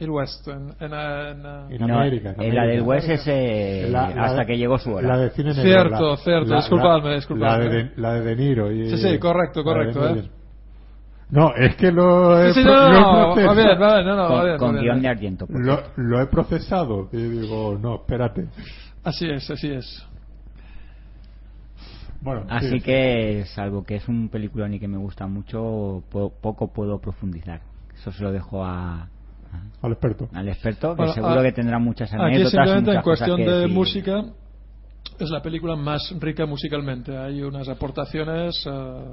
el 0.02 0.10
West, 0.10 0.46
en, 0.48 0.72
en, 0.80 0.92
en- 0.92 1.72
En 1.72 1.86
No, 1.86 1.98
América. 1.98 2.34
en 2.36 2.42
eh, 2.42 2.52
la 2.52 2.62
del 2.62 2.80
América. 2.80 2.84
West 2.84 3.08
es 3.08 3.22
eh, 3.26 3.88
La- 3.90 4.10
la 4.14 4.24
hasta 4.24 4.40
de- 4.40 4.46
que 4.46 4.58
llegó 4.58 4.78
su 4.78 4.92
hora. 4.92 5.08
La 5.08 5.18
de 5.18 5.30
cine 5.30 5.50
negro, 5.54 5.62
Cierto, 5.62 6.10
la- 6.10 6.16
cierto, 6.18 6.50
la- 6.50 6.56
disculpadme, 6.56 7.08
la- 7.10 7.14
disculpadme. 7.16 7.64
La 7.64 7.70
de, 7.70 7.84
de- 7.84 7.90
la 7.96 8.12
de 8.14 8.20
De 8.22 8.36
Niro. 8.36 8.72
Y, 8.72 8.90
Sí, 8.90 8.98
sí, 8.98 9.18
correcto, 9.18 9.62
correcto, 9.64 10.08
¿eh? 10.08 10.24
No, 11.30 11.54
es 11.54 11.76
que 11.76 11.90
lo 11.90 12.38
he, 12.38 12.52
Sí, 12.52 12.60
sí, 12.60 12.66
pro- 12.66 12.74
no, 12.92 13.34
lo 13.34 13.40
he 13.40 13.54
bien, 13.54 13.56
bien, 13.56 13.78
no, 14.06 14.16
no, 14.16 14.58
con 14.58 14.72
bien, 14.72 14.84
guion 14.84 15.00
de 15.02 15.08
Argento. 15.08 15.46
Lo, 15.48 15.82
lo 15.96 16.20
he 16.20 16.26
procesado 16.26 17.08
y 17.10 17.16
digo, 17.22 17.78
no, 17.80 17.94
espérate. 17.94 18.48
Así 19.02 19.30
es, 19.30 19.50
así 19.50 19.70
es. 19.72 20.06
Bueno, 22.20 22.44
Así 22.48 22.68
sí, 22.70 22.80
que, 22.80 23.44
salvo 23.46 23.82
que 23.82 23.96
es 23.96 24.06
un 24.08 24.28
peliculón 24.28 24.74
y 24.74 24.78
que 24.78 24.86
me 24.86 24.96
gusta 24.98 25.26
mucho, 25.26 26.04
po- 26.10 26.30
poco 26.40 26.68
puedo 26.72 26.98
profundizar. 27.00 27.62
Eso 27.94 28.12
se 28.12 28.22
lo 28.22 28.30
dejo 28.30 28.64
a- 28.64 29.08
al 29.82 29.92
experto. 29.92 30.28
al 30.32 30.48
experto, 30.48 30.94
que 30.96 31.08
seguro 31.08 31.40
a- 31.40 31.42
que 31.42 31.52
tendrá 31.52 31.78
muchas 31.78 32.12
Aquí 32.12 32.22
anécdotas. 32.22 32.52
y 32.52 32.56
simplemente 32.56 32.90
en 32.90 32.96
muchas 32.96 33.04
cuestión 33.04 33.36
de 33.40 33.52
decir. 33.60 33.74
música 33.74 34.24
es 35.18 35.30
la 35.30 35.42
película 35.42 35.76
más 35.76 36.14
rica 36.20 36.46
musicalmente. 36.46 37.16
Hay 37.16 37.42
unas 37.42 37.68
aportaciones 37.68 38.64
eh, 38.66 39.04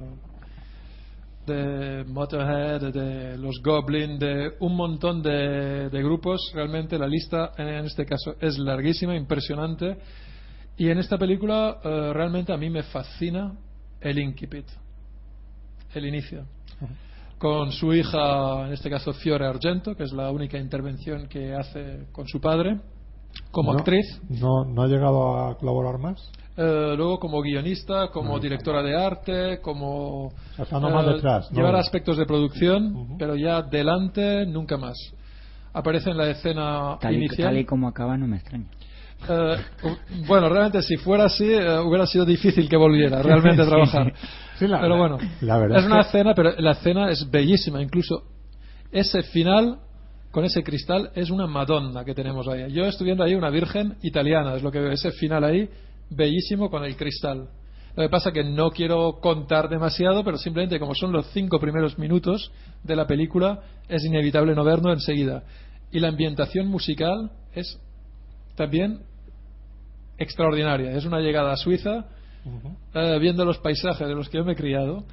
de 1.47 2.03
Motorhead, 2.05 2.93
de 2.93 3.37
los 3.37 3.59
Goblin, 3.63 4.19
de 4.19 4.51
un 4.59 4.75
montón 4.75 5.21
de, 5.23 5.89
de 5.89 6.03
grupos. 6.03 6.51
Realmente 6.53 6.97
la 6.99 7.07
lista 7.07 7.51
en 7.57 7.85
este 7.85 8.05
caso 8.05 8.35
es 8.39 8.57
larguísima, 8.59 9.15
impresionante. 9.15 9.97
Y 10.77 10.89
en 10.89 10.99
esta 10.99 11.17
película 11.17 11.77
eh, 11.83 12.11
realmente 12.13 12.53
a 12.53 12.57
mí 12.57 12.69
me 12.69 12.83
fascina 12.83 13.53
el 13.99 14.19
incipit, 14.19 14.65
el 15.93 16.05
inicio 16.05 16.45
con 17.39 17.71
su 17.71 17.93
hija, 17.93 18.67
en 18.67 18.73
este 18.73 18.89
caso 18.89 19.13
Fiore 19.13 19.47
Argento, 19.47 19.95
que 19.95 20.03
es 20.03 20.11
la 20.13 20.29
única 20.29 20.57
intervención 20.59 21.27
que 21.27 21.53
hace 21.55 22.07
con 22.11 22.27
su 22.27 22.39
padre 22.39 22.79
como 23.51 23.73
No, 23.73 23.79
actriz. 23.79 24.05
No, 24.29 24.65
no 24.65 24.81
ha 24.83 24.87
llegado 24.87 25.37
a 25.39 25.57
colaborar 25.57 25.99
más. 25.99 26.19
Eh, 26.57 26.93
luego 26.97 27.19
como 27.19 27.41
guionista, 27.41 28.09
como 28.09 28.37
directora 28.39 28.83
de 28.83 28.95
arte, 28.95 29.61
como 29.61 30.25
O 30.27 30.31
sea, 30.55 30.65
estando 30.65 30.89
más 30.89 31.05
detrás, 31.05 31.49
¿no? 31.51 31.57
llevar 31.57 31.75
aspectos 31.75 32.17
de 32.17 32.25
producción, 32.25 33.15
pero 33.17 33.35
ya 33.35 33.61
delante 33.61 34.45
nunca 34.45 34.77
más. 34.77 34.97
Aparece 35.71 36.09
en 36.09 36.17
la 36.17 36.29
escena 36.29 36.97
Tal 36.99 37.13
y, 37.13 37.17
inicial. 37.19 37.49
tal 37.49 37.57
y 37.59 37.65
como 37.65 37.87
acaba, 37.87 38.17
no 38.17 38.27
me 38.27 38.37
extraña. 38.37 38.65
Eh, 39.27 39.57
bueno, 40.27 40.49
realmente 40.49 40.81
si 40.81 40.97
fuera 40.97 41.25
así 41.25 41.45
eh, 41.45 41.79
hubiera 41.79 42.05
sido 42.05 42.25
difícil 42.25 42.69
que 42.69 42.77
volviera 42.77 43.21
realmente 43.21 43.61
a 43.63 43.65
trabajar. 43.65 44.13
Sí, 44.57 44.67
la- 44.67 44.79
pero 44.81 44.97
bueno, 44.97 45.17
la 45.41 45.57
verdad 45.57 45.79
es 45.79 45.85
una 45.85 45.95
que- 45.95 46.01
escena, 46.07 46.33
pero 46.33 46.53
la 46.57 46.71
escena 46.71 47.09
es 47.11 47.29
bellísima. 47.29 47.81
Incluso 47.81 48.23
ese 48.91 49.23
final 49.23 49.79
con 50.31 50.45
ese 50.45 50.63
cristal 50.63 51.09
es 51.15 51.29
una 51.31 51.47
Madonna 51.47 52.05
que 52.05 52.13
tenemos 52.13 52.47
ahí. 52.47 52.71
Yo 52.71 52.85
estoy 52.85 53.05
viendo 53.05 53.23
ahí 53.23 53.35
una 53.35 53.49
Virgen 53.49 53.97
italiana, 54.03 54.55
es 54.55 54.63
lo 54.63 54.71
que 54.71 54.79
veo. 54.79 54.91
Ese 54.91 55.11
final 55.11 55.43
ahí 55.43 55.69
bellísimo 56.11 56.69
con 56.69 56.83
el 56.83 56.95
cristal. 56.95 57.49
Lo 57.95 58.03
que 58.03 58.09
pasa 58.09 58.31
que 58.31 58.43
no 58.43 58.69
quiero 58.71 59.19
contar 59.19 59.67
demasiado, 59.67 60.23
pero 60.23 60.37
simplemente 60.37 60.79
como 60.79 60.93
son 60.95 61.11
los 61.11 61.25
cinco 61.33 61.59
primeros 61.59 61.97
minutos 61.97 62.51
de 62.83 62.95
la 62.95 63.05
película, 63.07 63.59
es 63.89 64.05
inevitable 64.05 64.53
no 64.55 64.63
verlo 64.63 64.93
enseguida. 64.93 65.43
Y 65.91 65.99
la 65.99 66.07
ambientación 66.09 66.67
musical 66.67 67.31
es 67.53 67.79
también 68.55 68.99
extraordinaria. 70.19 70.91
Es 70.91 71.05
una 71.05 71.19
llegada 71.19 71.53
a 71.53 71.57
Suiza, 71.57 72.05
eh, 72.93 73.17
viendo 73.19 73.45
los 73.45 73.57
paisajes 73.59 74.07
de 74.07 74.13
los 74.13 74.29
que 74.29 74.37
yo 74.37 74.45
me 74.45 74.53
he 74.53 74.55
criado, 74.55 75.05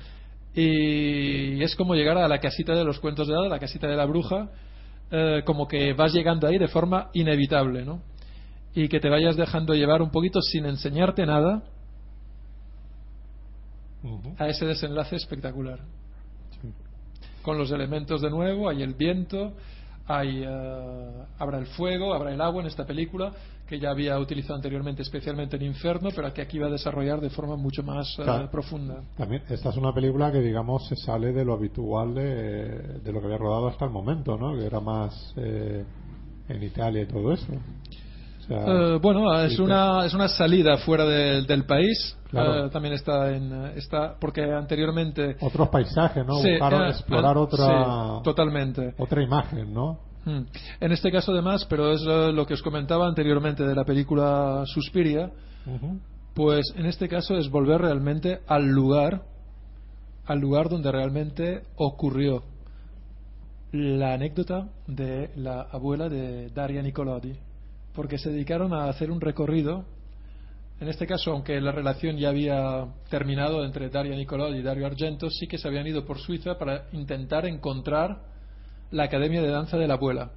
y 0.55 1.63
es 1.63 1.77
como 1.77 1.95
llegar 1.95 2.17
a 2.19 2.29
la 2.29 2.39
casita 2.39 2.75
de 2.75 2.85
los 2.85 2.99
cuentos 2.99 3.29
de 3.29 3.35
hadas, 3.35 3.51
la 3.51 3.59
casita 3.59 3.87
de 3.87 3.97
la 3.97 4.07
bruja, 4.07 4.51
eh, 5.11 5.43
como 5.45 5.69
que 5.69 5.93
vas 5.93 6.13
llegando 6.13 6.47
ahí 6.47 6.59
de 6.59 6.69
forma 6.69 7.11
inevitable, 7.13 7.85
¿no? 7.85 8.03
Y 8.75 8.89
que 8.89 8.99
te 8.99 9.09
vayas 9.09 9.37
dejando 9.37 9.75
llevar 9.75 10.03
un 10.03 10.11
poquito 10.11 10.41
sin 10.43 10.67
enseñarte 10.67 11.25
nada 11.27 11.63
a 14.39 14.49
ese 14.49 14.67
desenlace 14.67 15.17
espectacular. 15.17 15.81
Con 17.43 17.59
los 17.59 17.71
elementos 17.71 18.21
de 18.23 18.31
nuevo, 18.31 18.69
hay 18.69 18.83
el 18.83 18.95
viento, 18.95 19.53
hay, 20.07 20.43
eh, 20.43 21.11
habrá 21.39 21.59
el 21.59 21.67
fuego, 21.67 22.15
habrá 22.15 22.33
el 22.33 22.41
agua 22.41 22.63
en 22.63 22.69
esta 22.69 22.87
película, 22.87 23.33
que 23.67 23.81
ya 23.81 23.91
había 23.91 24.19
utilizado 24.19 24.55
anteriormente, 24.55 25.03
especialmente 25.03 25.57
en 25.57 25.63
Inferno, 25.63 26.11
pero 26.15 26.33
que 26.33 26.41
aquí 26.43 26.59
va 26.59 26.69
a 26.69 26.71
desarrollar 26.71 27.21
de 27.21 27.31
forma 27.31 27.57
mucho 27.57 27.83
más 27.83 28.17
eh, 28.19 28.49
profunda. 28.51 29.03
También, 29.17 29.43
esta 29.49 29.71
es 29.71 29.77
una 29.77 29.93
película 29.93 30.31
que, 30.31 30.41
digamos, 30.41 30.87
se 30.87 30.95
sale 30.97 31.33
de 31.33 31.45
lo 31.45 31.55
habitual 31.55 32.15
de, 32.15 33.01
de 33.03 33.13
lo 33.13 33.21
que 33.21 33.27
había 33.27 33.39
rodado 33.39 33.67
hasta 33.69 33.85
el 33.85 33.91
momento, 33.91 34.37
¿no? 34.37 34.55
Que 34.57 34.67
era 34.67 34.81
más 34.81 35.33
eh, 35.37 35.85
en 36.49 36.63
Italia 36.63 37.03
y 37.03 37.07
todo 37.07 37.33
eso. 37.33 37.47
O 37.53 38.47
sea, 38.47 38.65
Eh, 38.69 38.99
bueno, 39.03 39.41
es 39.43 39.59
una, 39.59 40.07
es 40.07 40.15
una 40.15 40.29
salida 40.29 40.77
fuera 40.79 41.05
del- 41.05 41.47
del 41.47 41.65
país. 41.65 42.17
Claro. 42.31 42.67
Eh, 42.67 42.71
también 42.71 42.95
está 42.95 43.33
en. 43.35 43.53
Está, 43.77 44.15
porque 44.21 44.43
anteriormente. 44.43 45.37
otros 45.41 45.69
paisajes, 45.69 46.25
¿no? 46.27 46.39
Sí, 46.39 46.51
Buscar 46.53 46.75
eh, 46.75 46.89
explorar 46.91 47.37
otra, 47.39 47.67
sí, 47.67 48.23
totalmente. 48.23 48.95
otra 48.99 49.23
imagen, 49.23 49.73
¿no? 49.75 49.99
Mm. 50.27 50.43
En 50.81 50.93
este 50.93 51.13
caso, 51.13 51.33
además, 51.33 51.65
pero 51.71 51.93
es 51.93 52.03
lo 52.03 52.47
que 52.47 52.55
os 52.55 52.63
comentaba 52.63 53.07
anteriormente 53.07 53.65
de 53.65 53.75
la 53.75 53.85
película 53.85 54.65
Suspiria, 54.67 55.31
pues 56.35 56.67
en 56.77 56.87
este 56.87 57.09
caso 57.09 57.37
es 57.37 57.49
volver 57.49 57.81
realmente 57.81 58.41
al 58.49 58.67
lugar, 58.67 59.23
al 60.27 60.41
lugar 60.41 60.69
donde 60.69 60.91
realmente 60.91 61.63
ocurrió 61.77 62.43
la 63.71 64.15
anécdota 64.15 64.69
de 64.89 65.31
la 65.37 65.63
abuela 65.63 66.09
de 66.09 66.51
Daria 66.51 66.83
Nicolodi, 66.83 67.37
porque 67.95 68.19
se 68.19 68.31
dedicaron 68.31 68.75
a 68.75 68.89
hacer 68.89 69.13
un 69.13 69.21
recorrido. 69.21 69.85
En 70.81 70.89
este 70.89 71.07
caso, 71.07 71.31
aunque 71.31 71.61
la 71.61 71.73
relación 71.73 72.17
ya 72.17 72.31
había 72.31 72.85
terminado 73.09 73.65
entre 73.65 73.91
Daria 73.91 74.17
Nicolodi 74.17 74.59
y 74.59 74.63
Dario 74.63 74.87
Argento, 74.87 75.31
sí 75.31 75.47
que 75.47 75.57
se 75.57 75.69
habían 75.69 75.87
ido 75.87 76.05
por 76.05 76.19
Suiza 76.19 76.59
para 76.59 76.89
intentar 76.93 77.47
encontrar 77.47 78.36
la 78.91 79.05
academia 79.05 79.43
de 79.43 79.49
danza 79.49 79.77
de 79.77 79.87
la 79.87 79.95
abuela. 79.95 80.31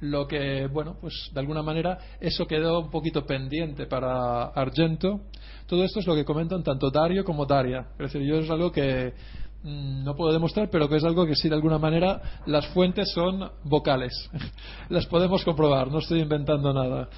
Lo 0.00 0.26
que, 0.26 0.66
bueno, 0.66 0.96
pues 1.00 1.30
de 1.32 1.40
alguna 1.40 1.62
manera 1.62 1.98
eso 2.20 2.46
quedó 2.46 2.80
un 2.80 2.90
poquito 2.90 3.24
pendiente 3.24 3.86
para 3.86 4.44
Argento. 4.48 5.20
Todo 5.66 5.84
esto 5.84 6.00
es 6.00 6.06
lo 6.06 6.14
que 6.14 6.24
comentan 6.24 6.62
tanto 6.62 6.90
Dario 6.90 7.24
como 7.24 7.46
Daria. 7.46 7.86
Es 7.98 8.12
decir, 8.12 8.22
yo 8.22 8.36
es 8.36 8.50
algo 8.50 8.70
que 8.70 9.14
mm, 9.62 10.04
no 10.04 10.14
puedo 10.14 10.32
demostrar, 10.32 10.68
pero 10.70 10.88
que 10.88 10.96
es 10.96 11.04
algo 11.04 11.24
que 11.24 11.34
sí 11.34 11.48
de 11.48 11.54
alguna 11.54 11.78
manera 11.78 12.20
las 12.46 12.66
fuentes 12.68 13.10
son 13.12 13.50
vocales. 13.64 14.12
las 14.90 15.06
podemos 15.06 15.42
comprobar, 15.44 15.90
no 15.90 15.98
estoy 15.98 16.20
inventando 16.20 16.72
nada. 16.74 17.08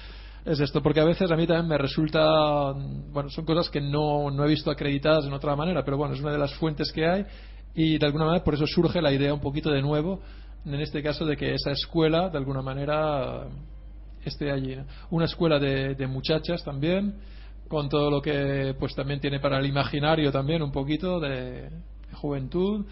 Es 0.45 0.61
esto, 0.61 0.81
porque 0.81 1.01
a 1.01 1.05
veces 1.05 1.29
a 1.29 1.35
mí 1.35 1.45
también 1.45 1.67
me 1.67 1.77
resulta, 1.77 2.73
mm, 2.73 3.11
bueno, 3.11 3.29
son 3.29 3.43
cosas 3.43 3.69
que 3.69 3.81
no, 3.81 4.31
no 4.31 4.45
he 4.45 4.47
visto 4.47 4.71
acreditadas 4.71 5.25
en 5.25 5.33
otra 5.33 5.53
manera, 5.57 5.83
pero 5.83 5.97
bueno, 5.97 6.13
es 6.13 6.21
una 6.21 6.31
de 6.31 6.39
las 6.39 6.53
fuentes 6.53 6.93
que 6.93 7.05
hay 7.05 7.25
y 7.75 7.97
de 7.97 8.05
alguna 8.05 8.25
manera 8.25 8.43
por 8.43 8.55
eso 8.55 8.67
surge 8.67 9.01
la 9.01 9.11
idea 9.11 9.33
un 9.33 9.41
poquito 9.41 9.69
de 9.71 9.81
nuevo, 9.81 10.21
en 10.65 10.75
este 10.75 11.01
caso 11.01 11.25
de 11.25 11.37
que 11.37 11.53
esa 11.53 11.71
escuela 11.71 12.29
de 12.29 12.37
alguna 12.37 12.61
manera 12.61 13.47
esté 14.23 14.51
allí. 14.51 14.75
Una 15.09 15.25
escuela 15.25 15.59
de, 15.59 15.95
de 15.95 16.07
muchachas 16.07 16.63
también, 16.63 17.15
con 17.67 17.87
todo 17.87 18.09
lo 18.09 18.21
que 18.21 18.75
pues 18.79 18.95
también 18.95 19.19
tiene 19.19 19.39
para 19.39 19.59
el 19.59 19.65
imaginario 19.65 20.31
también 20.31 20.61
un 20.61 20.71
poquito 20.71 21.19
de, 21.19 21.69
juventud, 22.13 22.85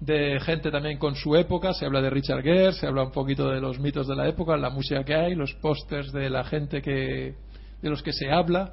de 0.00 0.38
gente 0.40 0.70
también 0.70 0.98
con 0.98 1.14
su 1.14 1.34
época, 1.36 1.72
se 1.72 1.86
habla 1.86 2.02
de 2.02 2.10
Richard 2.10 2.42
Gere, 2.42 2.72
se 2.72 2.86
habla 2.86 3.04
un 3.04 3.12
poquito 3.12 3.48
de 3.48 3.60
los 3.60 3.78
mitos 3.78 4.06
de 4.06 4.16
la 4.16 4.28
época, 4.28 4.56
la 4.56 4.70
música 4.70 5.04
que 5.04 5.14
hay, 5.14 5.34
los 5.34 5.54
pósters 5.54 6.12
de 6.12 6.28
la 6.28 6.44
gente 6.44 6.82
que 6.82 7.34
de 7.80 7.90
los 7.90 8.02
que 8.02 8.12
se 8.12 8.30
habla 8.30 8.72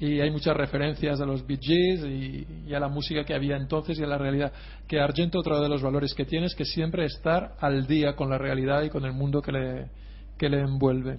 y 0.00 0.18
hay 0.18 0.30
muchas 0.30 0.56
referencias 0.56 1.20
a 1.20 1.26
los 1.26 1.46
Bee 1.46 1.58
Gees 1.60 2.04
y, 2.04 2.46
y 2.66 2.74
a 2.74 2.80
la 2.80 2.88
música 2.88 3.22
que 3.22 3.34
había 3.34 3.56
entonces 3.56 3.98
y 3.98 4.02
a 4.02 4.06
la 4.06 4.16
realidad. 4.16 4.50
Que 4.88 4.98
Argento, 4.98 5.38
otro 5.38 5.60
de 5.60 5.68
los 5.68 5.82
valores 5.82 6.14
que 6.14 6.24
tiene 6.24 6.46
es 6.46 6.54
que 6.54 6.64
siempre 6.64 7.04
estar 7.04 7.54
al 7.60 7.86
día 7.86 8.16
con 8.16 8.30
la 8.30 8.38
realidad 8.38 8.82
y 8.82 8.88
con 8.88 9.04
el 9.04 9.12
mundo 9.12 9.42
que 9.42 9.52
le, 9.52 9.90
que 10.38 10.48
le 10.48 10.60
envuelve. 10.60 11.18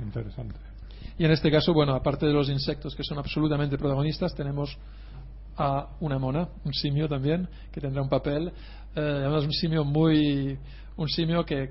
Interesante. 0.00 0.58
Y 1.16 1.24
en 1.24 1.30
este 1.30 1.48
caso, 1.48 1.72
bueno, 1.72 1.94
aparte 1.94 2.26
de 2.26 2.32
los 2.32 2.48
insectos 2.48 2.96
que 2.96 3.04
son 3.04 3.18
absolutamente 3.18 3.78
protagonistas, 3.78 4.34
tenemos 4.34 4.76
a 5.56 5.90
una 6.00 6.18
mona, 6.18 6.48
un 6.64 6.74
simio 6.74 7.08
también, 7.08 7.48
que 7.70 7.80
tendrá 7.80 8.02
un 8.02 8.08
papel, 8.08 8.48
eh, 8.48 9.00
además 9.00 9.44
un 9.44 9.52
simio 9.52 9.84
muy, 9.84 10.58
un 10.96 11.08
simio 11.08 11.44
que 11.44 11.70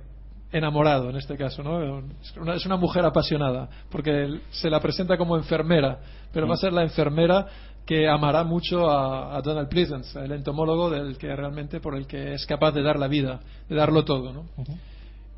enamorado 0.54 1.10
en 1.10 1.18
este 1.18 1.36
caso, 1.36 1.62
¿no? 1.64 2.00
Es 2.22 2.38
una, 2.38 2.54
es 2.56 2.66
una 2.66 2.78
mujer 2.78 3.04
apasionada, 3.04 3.68
porque 3.90 4.40
se 4.52 4.70
la 4.70 4.80
presenta 4.80 5.18
como 5.18 5.36
enfermera, 5.36 6.00
pero 6.32 6.48
va 6.48 6.54
a 6.54 6.58
ser 6.58 6.72
la 6.72 6.84
enfermera 6.84 7.46
que 7.86 8.08
amará 8.08 8.46
mucho 8.46 8.90
a, 8.90 9.36
a 9.36 9.42
Donald 9.42 9.68
Pleasance, 9.68 10.18
el 10.18 10.32
entomólogo 10.32 10.90
del 10.90 11.18
que 11.18 11.36
realmente 11.36 11.82
por 11.82 11.96
el 11.98 12.08
que 12.08 12.34
es 12.34 12.46
capaz 12.46 12.72
de 12.72 12.82
dar 12.84 12.98
la 12.98 13.08
vida, 13.10 13.42
de 13.68 13.76
darlo 13.76 14.06
todo, 14.06 14.32
¿no? 14.32 14.46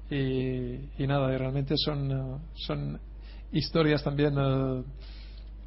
y, 0.09 0.89
y 1.03 1.07
nada, 1.07 1.33
y 1.33 1.37
realmente 1.37 1.75
son, 1.77 2.41
son 2.53 2.99
historias 3.51 4.03
también 4.03 4.35
eh, 4.37 4.83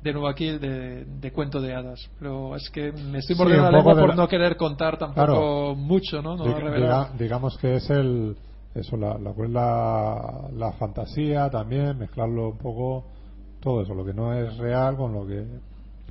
de 0.03 0.13
nuevo 0.13 0.29
aquí 0.29 0.51
de, 0.59 1.05
de 1.07 1.33
cuento 1.33 1.61
de 1.61 1.75
hadas. 1.75 1.99
Pero 2.21 2.55
es 2.55 2.71
que 2.71 2.93
me 2.93 3.19
estoy 3.19 3.35
mordiendo 3.35 3.65
la 3.65 3.71
lengua 3.79 3.95
por 3.97 4.09
la- 4.11 4.15
no 4.15 4.29
querer 4.29 4.57
contar 4.57 4.97
tampoco 4.99 5.25
Claro. 5.27 5.75
mucho, 5.75 6.23
¿no? 6.23 6.37
No 6.37 6.45
diga- 6.45 7.11
digamos 7.19 7.59
que 7.59 7.75
es 7.77 7.91
el 7.91 8.37
eso 8.75 8.97
la, 8.97 9.17
pues 9.35 9.51
la, 9.51 10.49
la 10.55 10.73
fantasía 10.73 11.51
también 11.51 11.99
mezclarlo 11.99 12.51
un 12.51 12.59
poco 12.59 13.07
todo 13.61 13.83
eso 13.83 13.95
lo 13.95 14.05
que 14.05 14.15
no 14.15 14.33
es 14.33 14.57
real 14.59 14.97
con 14.97 15.13
lo 15.13 15.27
que 15.27 15.45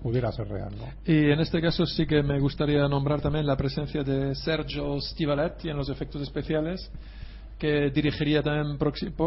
pudiera 0.01 0.31
ser 0.31 0.47
real 0.47 0.71
¿no? 0.77 0.85
Y 1.05 1.31
en 1.31 1.39
este 1.39 1.61
caso 1.61 1.85
sí 1.85 2.05
que 2.05 2.21
me 2.23 2.39
gustaría 2.39 2.87
nombrar 2.87 3.21
también 3.21 3.45
la 3.45 3.55
presencia 3.55 4.03
de 4.03 4.35
Sergio 4.35 4.99
Stivaletti 4.99 5.69
en 5.69 5.77
los 5.77 5.89
efectos 5.89 6.21
especiales, 6.21 6.91
que 7.57 7.89
dirigiría 7.89 8.43
también 8.43 8.77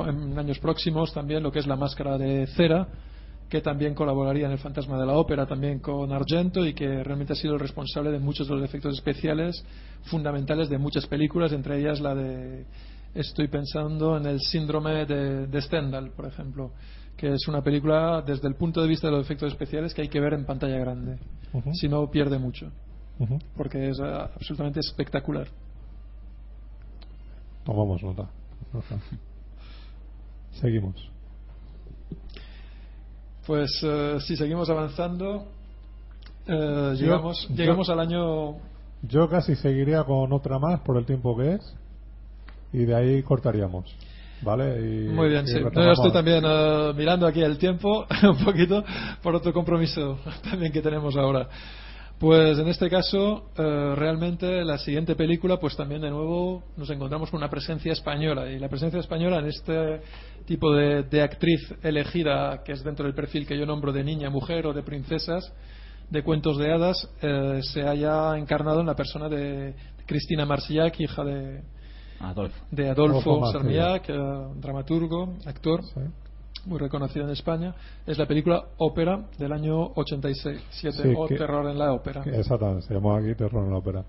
en 0.08 0.38
años 0.38 0.58
próximos 0.58 1.12
también 1.12 1.42
lo 1.42 1.50
que 1.50 1.58
es 1.58 1.66
la 1.66 1.76
máscara 1.76 2.16
de 2.16 2.46
cera, 2.48 2.86
que 3.48 3.60
también 3.60 3.94
colaboraría 3.94 4.46
en 4.46 4.52
El 4.52 4.58
Fantasma 4.58 4.98
de 4.98 5.06
la 5.06 5.14
Ópera 5.14 5.44
también 5.44 5.80
con 5.80 6.12
Argento 6.12 6.64
y 6.64 6.72
que 6.72 7.02
realmente 7.02 7.32
ha 7.32 7.36
sido 7.36 7.54
el 7.54 7.60
responsable 7.60 8.12
de 8.12 8.20
muchos 8.20 8.46
de 8.46 8.54
los 8.54 8.64
efectos 8.64 8.94
especiales 8.94 9.64
fundamentales 10.04 10.68
de 10.68 10.78
muchas 10.78 11.06
películas, 11.08 11.52
entre 11.52 11.80
ellas 11.80 12.00
la 12.00 12.14
de 12.14 12.64
estoy 13.14 13.48
pensando 13.48 14.16
en 14.16 14.26
el 14.26 14.40
síndrome 14.40 15.04
de, 15.06 15.46
de 15.46 15.62
Stendhal, 15.62 16.10
por 16.10 16.26
ejemplo, 16.26 16.72
que 17.16 17.34
es 17.34 17.48
una 17.48 17.62
película 17.62 18.22
desde 18.26 18.48
el 18.48 18.54
punto 18.54 18.80
de 18.80 18.88
vista 18.88 19.08
de 19.08 19.12
los 19.12 19.24
efectos 19.26 19.52
especiales 19.52 19.92
que 19.94 20.02
hay 20.02 20.08
que 20.08 20.20
ver 20.20 20.32
en 20.34 20.44
pantalla 20.46 20.78
grande. 20.78 21.18
Si 21.74 21.88
no, 21.88 22.08
pierde 22.10 22.38
mucho, 22.38 22.70
porque 23.56 23.88
es 23.90 23.98
eh, 23.98 24.04
absolutamente 24.04 24.80
espectacular. 24.80 25.48
tomamos 27.64 28.02
nota 28.02 28.30
seguimos 30.60 30.94
Pues 33.46 33.70
eh, 33.82 34.18
si 34.20 34.36
seguimos 34.36 34.70
avanzando, 34.70 35.46
eh, 36.46 36.54
Yo- 36.56 36.92
llegamos, 36.94 37.48
yo- 37.48 37.54
llegamos 37.56 37.88
al 37.90 38.00
año 38.00 38.56
yo 39.02 39.28
casi 39.30 39.56
seguiría 39.56 40.04
con 40.04 40.30
otra 40.32 40.58
más 40.58 40.80
por 40.80 40.96
el 40.98 41.06
tiempo 41.06 41.36
que 41.36 41.54
es 41.54 41.74
y 42.72 42.84
de 42.84 42.94
ahí 42.94 43.22
cortaríamos 43.22 43.94
¿vale? 44.42 44.80
Y- 44.80 45.08
Muy 45.08 45.28
bien, 45.28 45.44
y 45.44 45.48
sí. 45.48 45.60
No, 45.60 45.84
yo 45.84 45.92
estoy 45.92 46.12
también 46.12 46.42
eh, 46.46 46.92
mirando 46.96 47.26
aquí 47.26 47.42
el 47.42 47.58
tiempo 47.58 48.06
un 48.22 48.44
poquito 48.44 48.84
por 49.22 49.34
otro 49.34 49.52
compromiso 49.52 50.18
también 50.42 50.72
que 50.72 50.80
tenemos 50.80 51.16
ahora. 51.16 51.48
Pues 52.18 52.58
en 52.58 52.68
este 52.68 52.90
caso, 52.90 53.50
eh, 53.56 53.94
realmente 53.96 54.62
la 54.62 54.76
siguiente 54.76 55.14
película, 55.14 55.56
pues 55.58 55.74
también 55.74 56.02
de 56.02 56.10
nuevo 56.10 56.62
nos 56.76 56.90
encontramos 56.90 57.30
con 57.30 57.38
una 57.38 57.48
presencia 57.48 57.92
española. 57.92 58.50
Y 58.50 58.58
la 58.58 58.68
presencia 58.68 59.00
española 59.00 59.38
en 59.38 59.46
este 59.46 60.02
tipo 60.44 60.70
de, 60.74 61.04
de 61.04 61.22
actriz 61.22 61.74
elegida, 61.82 62.62
que 62.62 62.72
es 62.72 62.84
dentro 62.84 63.06
del 63.06 63.14
perfil 63.14 63.46
que 63.46 63.56
yo 63.58 63.64
nombro 63.64 63.90
de 63.90 64.04
niña, 64.04 64.28
mujer 64.28 64.66
o 64.66 64.74
de 64.74 64.82
princesas, 64.82 65.50
de 66.10 66.22
cuentos 66.22 66.58
de 66.58 66.70
hadas, 66.70 67.08
eh, 67.22 67.60
se 67.62 67.88
haya 67.88 68.36
encarnado 68.36 68.80
en 68.80 68.86
la 68.86 68.96
persona 68.96 69.30
de 69.30 69.74
Cristina 70.04 70.44
Marsillac, 70.44 71.00
hija 71.00 71.24
de, 71.24 71.62
Adolfo. 72.20 72.64
de 72.70 72.90
Adolfo 72.90 73.44
Adolfo 73.44 73.68
eh, 73.68 74.60
dramaturgo, 74.60 75.34
actor, 75.46 75.82
Sí. 75.84 76.00
muy 76.66 76.78
reconocido 76.78 77.24
en 77.24 77.32
España. 77.32 77.74
Es 78.06 78.18
la 78.18 78.26
película 78.26 78.62
Ópera 78.78 79.26
del 79.38 79.52
año 79.52 79.92
86, 79.94 80.60
Sí, 80.70 80.88
o 81.16 81.26
que- 81.26 81.36
Terror 81.36 81.68
en 81.70 81.78
la 81.78 81.92
Ópera. 81.92 82.22
Exactamente, 82.26 82.82
se 82.86 82.94
llamó 82.94 83.14
aquí 83.16 83.34
Terror 83.34 83.64
en 83.64 83.70
la 83.70 83.78
Ópera. 83.78 84.04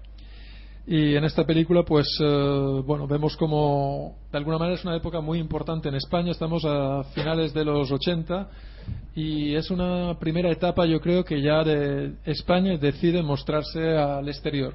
Y 0.87 1.15
en 1.15 1.23
esta 1.23 1.45
película, 1.45 1.83
pues, 1.83 2.07
eh, 2.19 2.81
bueno, 2.85 3.05
vemos 3.07 3.37
como, 3.37 4.15
de 4.31 4.37
alguna 4.39 4.57
manera, 4.57 4.75
es 4.75 4.83
una 4.83 4.95
época 4.95 5.21
muy 5.21 5.37
importante 5.37 5.89
en 5.89 5.95
España. 5.95 6.31
Estamos 6.31 6.65
a 6.65 7.03
finales 7.13 7.53
de 7.53 7.63
los 7.63 7.91
80 7.91 8.49
y 9.15 9.53
es 9.53 9.69
una 9.69 10.17
primera 10.19 10.49
etapa, 10.51 10.87
yo 10.87 10.99
creo, 10.99 11.23
que 11.23 11.39
ya 11.39 11.63
de 11.63 12.15
España 12.25 12.77
decide 12.77 13.21
mostrarse 13.21 13.95
al 13.95 14.27
exterior. 14.27 14.73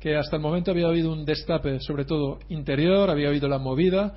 Que 0.00 0.16
hasta 0.16 0.36
el 0.36 0.42
momento 0.42 0.70
había 0.70 0.86
habido 0.86 1.12
un 1.12 1.24
destape, 1.24 1.80
sobre 1.80 2.04
todo 2.04 2.38
interior, 2.48 3.10
había 3.10 3.28
habido 3.28 3.48
la 3.48 3.58
movida, 3.58 4.14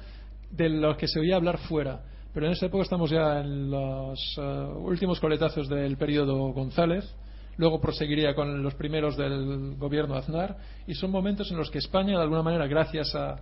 de 0.51 0.69
lo 0.69 0.95
que 0.97 1.07
se 1.07 1.19
oía 1.19 1.35
hablar 1.35 1.57
fuera. 1.57 2.01
Pero 2.33 2.45
en 2.45 2.53
esa 2.53 2.67
época 2.67 2.83
estamos 2.83 3.09
ya 3.09 3.39
en 3.39 3.69
los 3.69 4.37
eh, 4.37 4.41
últimos 4.77 5.19
coletazos 5.19 5.67
del 5.67 5.97
periodo 5.97 6.53
González 6.53 7.13
luego 7.57 7.79
proseguiría 7.79 8.33
con 8.33 8.63
los 8.63 8.73
primeros 8.75 9.17
del 9.17 9.75
gobierno 9.77 10.15
Aznar 10.15 10.57
y 10.87 10.95
son 10.95 11.11
momentos 11.11 11.51
en 11.51 11.57
los 11.57 11.69
que 11.69 11.79
España 11.79 12.17
de 12.17 12.23
alguna 12.23 12.41
manera 12.41 12.65
gracias 12.67 13.13
a 13.15 13.39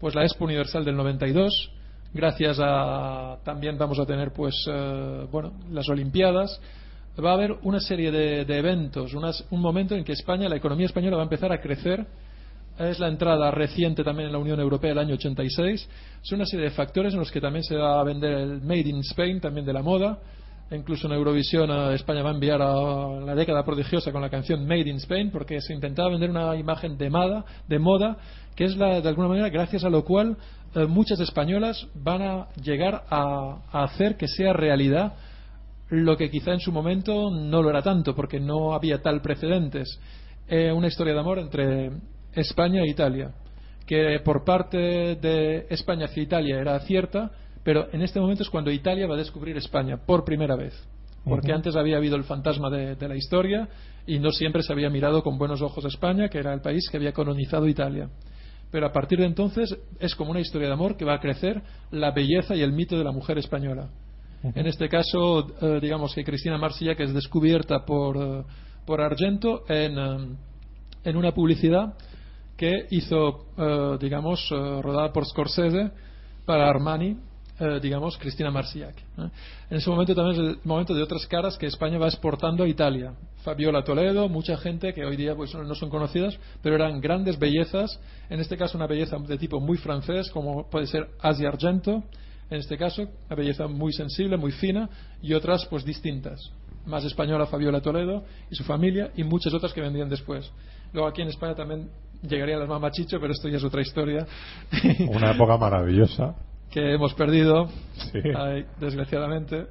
pues 0.00 0.14
la 0.14 0.22
Expo 0.22 0.44
Universal 0.44 0.84
del 0.84 0.96
92 0.96 1.70
gracias 2.14 2.58
a 2.60 3.38
también 3.44 3.76
vamos 3.76 3.98
a 3.98 4.06
tener 4.06 4.32
pues 4.32 4.54
eh, 4.70 5.26
bueno 5.30 5.52
las 5.70 5.88
Olimpiadas 5.88 6.60
va 7.24 7.30
a 7.30 7.34
haber 7.34 7.56
una 7.62 7.80
serie 7.80 8.10
de, 8.10 8.58
eventos 8.58 9.12
un 9.50 9.60
momento 9.60 9.94
en 9.94 10.04
que 10.04 10.12
España 10.12 10.48
la 10.48 10.56
economía 10.56 10.86
española 10.86 11.16
va 11.16 11.22
a 11.22 11.24
empezar 11.24 11.52
a 11.52 11.60
crecer. 11.60 12.06
Es 12.78 13.00
la 13.00 13.08
entrada 13.08 13.50
reciente 13.50 14.04
también 14.04 14.28
en 14.28 14.32
la 14.32 14.38
Unión 14.38 14.60
Europea 14.60 14.92
el 14.92 14.98
año 14.98 15.14
86 15.14 15.88
son 16.22 16.36
una 16.36 16.46
serie 16.46 16.66
de 16.66 16.70
factores 16.70 17.12
en 17.12 17.18
los 17.18 17.30
que 17.32 17.40
también 17.40 17.64
se 17.64 17.74
va 17.74 18.00
a 18.00 18.04
vender 18.04 18.32
el 18.32 18.60
Made 18.60 18.88
in 18.88 19.00
Spain 19.00 19.40
también 19.40 19.66
de 19.66 19.72
la 19.72 19.82
moda. 19.82 20.18
Incluso 20.70 21.06
en 21.06 21.14
Eurovisión 21.14 21.70
España 21.92 22.22
va 22.22 22.30
a 22.30 22.34
enviar 22.34 22.60
a 22.60 23.20
la 23.24 23.34
década 23.34 23.64
prodigiosa 23.64 24.12
con 24.12 24.20
la 24.20 24.28
canción 24.28 24.66
Made 24.66 24.88
in 24.88 24.96
Spain 24.96 25.30
porque 25.30 25.60
se 25.60 25.72
intentaba 25.72 26.10
vender 26.10 26.30
una 26.30 26.54
imagen 26.56 26.98
de 26.98 27.08
moda, 27.08 27.44
de 27.66 27.78
moda 27.78 28.18
que 28.54 28.64
es 28.64 28.76
la, 28.76 29.00
de 29.00 29.08
alguna 29.08 29.28
manera 29.28 29.48
gracias 29.48 29.82
a 29.84 29.88
lo 29.88 30.04
cual 30.04 30.36
eh, 30.74 30.84
muchas 30.86 31.18
españolas 31.20 31.86
van 31.94 32.20
a 32.20 32.48
llegar 32.62 33.04
a, 33.08 33.62
hacer 33.72 34.16
que 34.16 34.28
sea 34.28 34.52
realidad 34.52 35.14
lo 35.90 36.16
que 36.16 36.30
quizá 36.30 36.52
en 36.52 36.60
su 36.60 36.72
momento 36.72 37.30
no 37.30 37.62
lo 37.62 37.70
era 37.70 37.82
tanto 37.82 38.14
porque 38.14 38.40
no 38.40 38.74
había 38.74 39.00
tal 39.00 39.20
precedentes. 39.20 40.00
Eh, 40.46 40.72
una 40.72 40.88
historia 40.88 41.14
de 41.14 41.20
amor 41.20 41.38
entre 41.38 41.90
España 42.32 42.82
e 42.82 42.88
Italia 42.88 43.32
que 43.86 44.20
por 44.22 44.44
parte 44.44 44.76
de 45.16 45.66
España 45.70 46.06
hacia 46.06 46.22
Italia 46.22 46.58
era 46.60 46.78
cierta 46.80 47.30
pero 47.68 47.88
en 47.92 48.00
este 48.00 48.18
momento 48.18 48.42
es 48.42 48.48
cuando 48.48 48.70
Italia 48.70 49.06
va 49.06 49.14
a 49.14 49.18
descubrir 49.18 49.54
España 49.58 49.98
por 49.98 50.24
primera 50.24 50.56
vez. 50.56 50.72
Porque 51.22 51.52
antes 51.52 51.76
había 51.76 51.98
habido 51.98 52.16
el 52.16 52.24
fantasma 52.24 52.70
de, 52.70 52.96
la 53.06 53.14
historia 53.14 53.68
y 54.06 54.18
no 54.18 54.30
siempre 54.30 54.62
se 54.62 54.72
había 54.72 54.88
mirado 54.88 55.22
con 55.22 55.36
buenos 55.36 55.60
ojos 55.60 55.84
a 55.84 55.88
España, 55.88 56.30
que 56.30 56.38
era 56.38 56.54
el 56.54 56.62
país 56.62 56.88
que 56.90 56.96
había 56.96 57.12
colonizado 57.12 57.68
Italia. 57.68 58.08
Pero 58.70 58.86
a 58.86 58.92
partir 58.92 59.18
de 59.18 59.26
entonces 59.26 59.76
es 60.00 60.14
como 60.14 60.30
una 60.30 60.40
historia 60.40 60.68
de 60.68 60.72
amor 60.72 60.96
que 60.96 61.04
va 61.04 61.16
a 61.16 61.20
crecer 61.20 61.60
la 61.90 62.12
belleza 62.12 62.56
y 62.56 62.62
el 62.62 62.72
mito 62.72 62.96
de 62.96 63.04
la 63.04 63.12
mujer 63.12 63.36
española. 63.36 63.90
En 64.42 64.66
este 64.66 64.88
caso, 64.88 65.46
eh, 65.60 65.78
digamos 65.80 66.14
que 66.14 66.24
Cristina 66.24 66.58
Marsilla, 66.58 66.94
que 66.94 67.02
es 67.04 67.12
descubierta 67.12 67.84
por, 67.84 68.16
eh, 68.16 68.44
Argento 68.98 69.64
en, 69.68 69.98
eh, 69.98 70.36
en, 71.04 71.16
una 71.16 71.32
publicidad 71.32 71.94
que 72.56 72.86
hizo, 72.90 73.46
digamos, 74.00 74.48
rodada 74.50 75.12
por 75.12 75.26
Scorsese 75.26 75.90
para 76.44 76.68
Armani 76.68 77.16
eh, 77.60 77.80
digamos, 77.82 78.16
Cristina 78.18 78.52
Marsiak. 78.52 78.94
En 79.68 79.76
ese 79.76 79.90
momento 79.90 80.14
también 80.14 80.40
es 80.40 80.48
el 80.48 80.58
momento 80.62 80.94
de 80.94 81.02
otras 81.02 81.26
caras 81.26 81.58
que 81.58 81.66
España 81.66 81.98
va 81.98 82.06
exportando 82.06 82.62
a 82.62 82.68
Italia. 82.68 83.14
Fabiola 83.42 83.82
Toledo, 83.82 84.28
mucha 84.28 84.56
gente 84.58 84.94
que 84.94 85.04
hoy 85.04 85.16
día 85.16 85.34
pues, 85.34 85.52
no 85.56 85.74
son 85.74 85.90
conocidas, 85.90 86.38
pero 86.62 86.76
eran 86.76 87.00
grandes 87.00 87.36
bellezas. 87.36 87.98
En 88.30 88.38
este 88.38 88.56
caso, 88.56 88.78
una 88.78 88.86
belleza 88.86 89.18
de 89.18 89.36
tipo 89.38 89.58
muy 89.58 89.76
francés, 89.76 90.30
como 90.30 90.70
puede 90.70 90.86
ser 90.86 91.08
Asia 91.20 91.48
Argento, 91.48 92.04
en 92.50 92.58
este 92.58 92.78
caso, 92.78 93.02
una 93.02 93.36
belleza 93.36 93.66
muy 93.66 93.92
sensible, 93.92 94.36
muy 94.36 94.52
fina, 94.52 94.88
y 95.22 95.34
otras 95.34 95.66
pues 95.66 95.84
distintas. 95.84 96.50
Más 96.86 97.04
española 97.04 97.46
Fabiola 97.46 97.80
Toledo 97.80 98.24
y 98.50 98.54
su 98.54 98.64
familia, 98.64 99.10
y 99.16 99.24
muchas 99.24 99.52
otras 99.52 99.72
que 99.72 99.80
vendían 99.80 100.08
después. 100.08 100.50
Luego 100.92 101.08
aquí 101.08 101.22
en 101.22 101.28
España 101.28 101.54
también 101.54 101.90
llegarían 102.22 102.60
las 102.60 102.68
mamachicho, 102.68 103.20
pero 103.20 103.32
esto 103.32 103.48
ya 103.48 103.58
es 103.58 103.64
otra 103.64 103.82
historia. 103.82 104.26
Una 105.08 105.32
época 105.32 105.56
maravillosa 105.58 106.34
que 106.70 106.94
hemos 106.94 107.14
perdido, 107.14 107.68
desgraciadamente. 108.80 109.66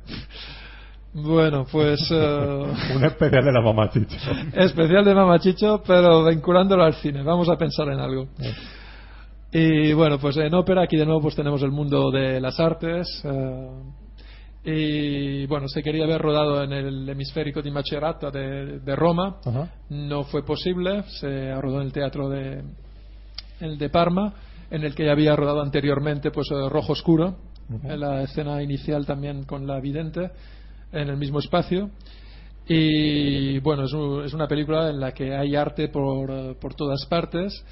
Bueno, 1.13 1.65
pues. 1.71 2.11
Uh, 2.11 2.65
Un 2.95 3.05
especial 3.05 3.45
de 3.45 3.51
la 3.51 3.61
Mamachicho. 3.61 4.17
Especial 4.53 5.05
de 5.05 5.15
Mamachicho, 5.15 5.81
pero 5.85 6.25
vinculándolo 6.25 6.83
al 6.83 6.93
cine. 6.95 7.23
Vamos 7.23 7.49
a 7.49 7.55
pensar 7.55 7.87
en 7.89 7.99
algo. 7.99 8.27
Y 9.51 9.93
bueno, 9.93 10.19
pues 10.19 10.37
en 10.37 10.53
ópera 10.53 10.83
aquí 10.83 10.97
de 10.97 11.05
nuevo 11.05 11.21
pues 11.21 11.35
tenemos 11.35 11.61
el 11.63 11.71
mundo 11.71 12.11
de 12.11 12.39
las 12.39 12.59
artes. 12.59 13.23
Uh, 13.23 13.93
y 14.69 15.45
bueno, 15.45 15.67
se 15.69 15.81
quería 15.81 16.03
haber 16.03 16.21
rodado 16.21 16.63
en 16.63 16.73
el 16.73 17.07
hemisférico 17.07 17.61
de 17.61 17.71
Macerata 17.71 18.29
de, 18.29 18.79
de 18.79 18.95
Roma. 18.95 19.37
No 19.89 20.23
fue 20.25 20.43
posible. 20.43 21.03
Se 21.19 21.55
rodó 21.61 21.79
en 21.79 21.87
el 21.87 21.93
teatro 21.93 22.27
de, 22.27 22.63
el 23.61 23.77
de 23.77 23.89
Parma 23.89 24.33
en 24.69 24.83
el 24.83 24.93
que 24.93 25.05
ya 25.05 25.11
había 25.11 25.35
rodado 25.35 25.61
anteriormente 25.61 26.31
pues 26.31 26.49
eh, 26.51 26.69
Rojo 26.69 26.93
Oscuro, 26.93 27.37
en 27.83 27.99
la 27.99 28.21
escena 28.23 28.61
inicial 28.61 29.05
también 29.05 29.43
con 29.43 29.65
la 29.67 29.79
vidente 29.79 30.31
en 30.91 31.09
el 31.09 31.17
mismo 31.17 31.39
espacio. 31.39 31.89
Y 32.67 33.59
bueno, 33.59 33.85
es, 33.85 34.33
una 34.33 34.47
película 34.47 34.89
en 34.89 34.99
la 34.99 35.13
que 35.13 35.33
hay 35.33 35.55
arte 35.55 35.87
por, 35.87 36.29
eh, 36.29 36.55
por 36.59 36.75
todas 36.75 37.05
partes. 37.05 37.63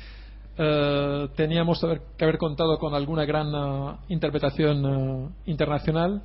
Eh, 0.58 1.28
teníamos 1.36 1.84
que 2.18 2.24
haber 2.24 2.38
contado 2.38 2.78
con 2.78 2.94
alguna 2.94 3.26
gran 3.26 3.98
interpretación 4.08 5.34
internacional, 5.46 6.22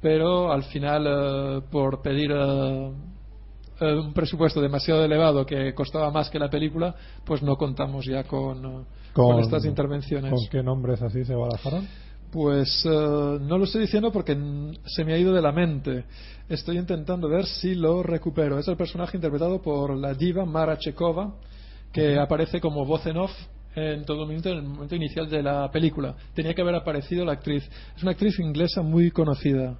pero 0.00 0.52
al 0.52 0.64
final, 0.64 1.64
por 1.70 2.00
pedir 2.02 2.32
un 2.32 4.12
presupuesto 4.14 4.60
demasiado 4.60 5.04
elevado 5.04 5.44
que 5.44 5.74
costaba 5.74 6.10
más 6.10 6.30
que 6.30 6.38
la 6.38 6.48
película, 6.48 6.94
pues 7.24 7.42
no 7.42 7.56
contamos 7.56 8.06
ya 8.06 8.24
con 8.24 8.86
con, 9.12 9.40
estas 9.40 9.64
intervenciones. 9.64 10.30
¿Con 10.30 10.48
qué 10.48 10.62
nombres 10.62 11.02
así 11.02 11.24
se 11.24 11.34
barajaron? 11.34 11.86
Pues 12.30 12.84
eh, 12.84 12.88
no 12.88 13.58
lo 13.58 13.64
estoy 13.64 13.82
diciendo 13.82 14.12
porque 14.12 14.36
se 14.84 15.04
me 15.04 15.14
ha 15.14 15.18
ido 15.18 15.32
de 15.32 15.42
la 15.42 15.52
mente. 15.52 16.04
Estoy 16.48 16.78
intentando 16.78 17.28
ver 17.28 17.46
si 17.46 17.74
lo 17.74 18.02
recupero. 18.02 18.58
Es 18.58 18.68
el 18.68 18.76
personaje 18.76 19.16
interpretado 19.16 19.60
por 19.60 19.96
la 19.96 20.14
diva 20.14 20.44
Mara 20.44 20.78
Chekova, 20.78 21.34
que 21.92 22.18
aparece 22.18 22.60
como 22.60 22.84
voz 22.84 23.06
en 23.06 23.16
off 23.16 23.32
en 23.78 24.04
todo 24.04 24.18
momento, 24.18 24.50
en 24.50 24.58
el 24.58 24.62
momento 24.62 24.94
inicial 24.94 25.28
de 25.28 25.42
la 25.42 25.70
película. 25.70 26.14
Tenía 26.34 26.54
que 26.54 26.62
haber 26.62 26.74
aparecido 26.74 27.24
la 27.24 27.32
actriz. 27.32 27.68
Es 27.96 28.02
una 28.02 28.12
actriz 28.12 28.38
inglesa 28.38 28.82
muy 28.82 29.10
conocida. 29.10 29.78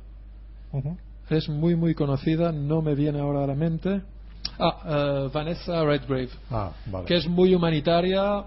Es 1.30 1.48
muy, 1.48 1.76
muy 1.76 1.94
conocida. 1.94 2.52
No 2.52 2.82
me 2.82 2.94
viene 2.94 3.20
ahora 3.20 3.44
a 3.44 3.46
la 3.46 3.54
mente. 3.54 4.02
Ah, 4.58 4.82
eh, 4.86 5.30
Vanessa 5.32 5.84
Redgrave. 5.84 6.30
Ah, 6.50 6.72
que 7.06 7.16
es 7.16 7.28
muy 7.28 7.54
humanitaria, 7.54 8.44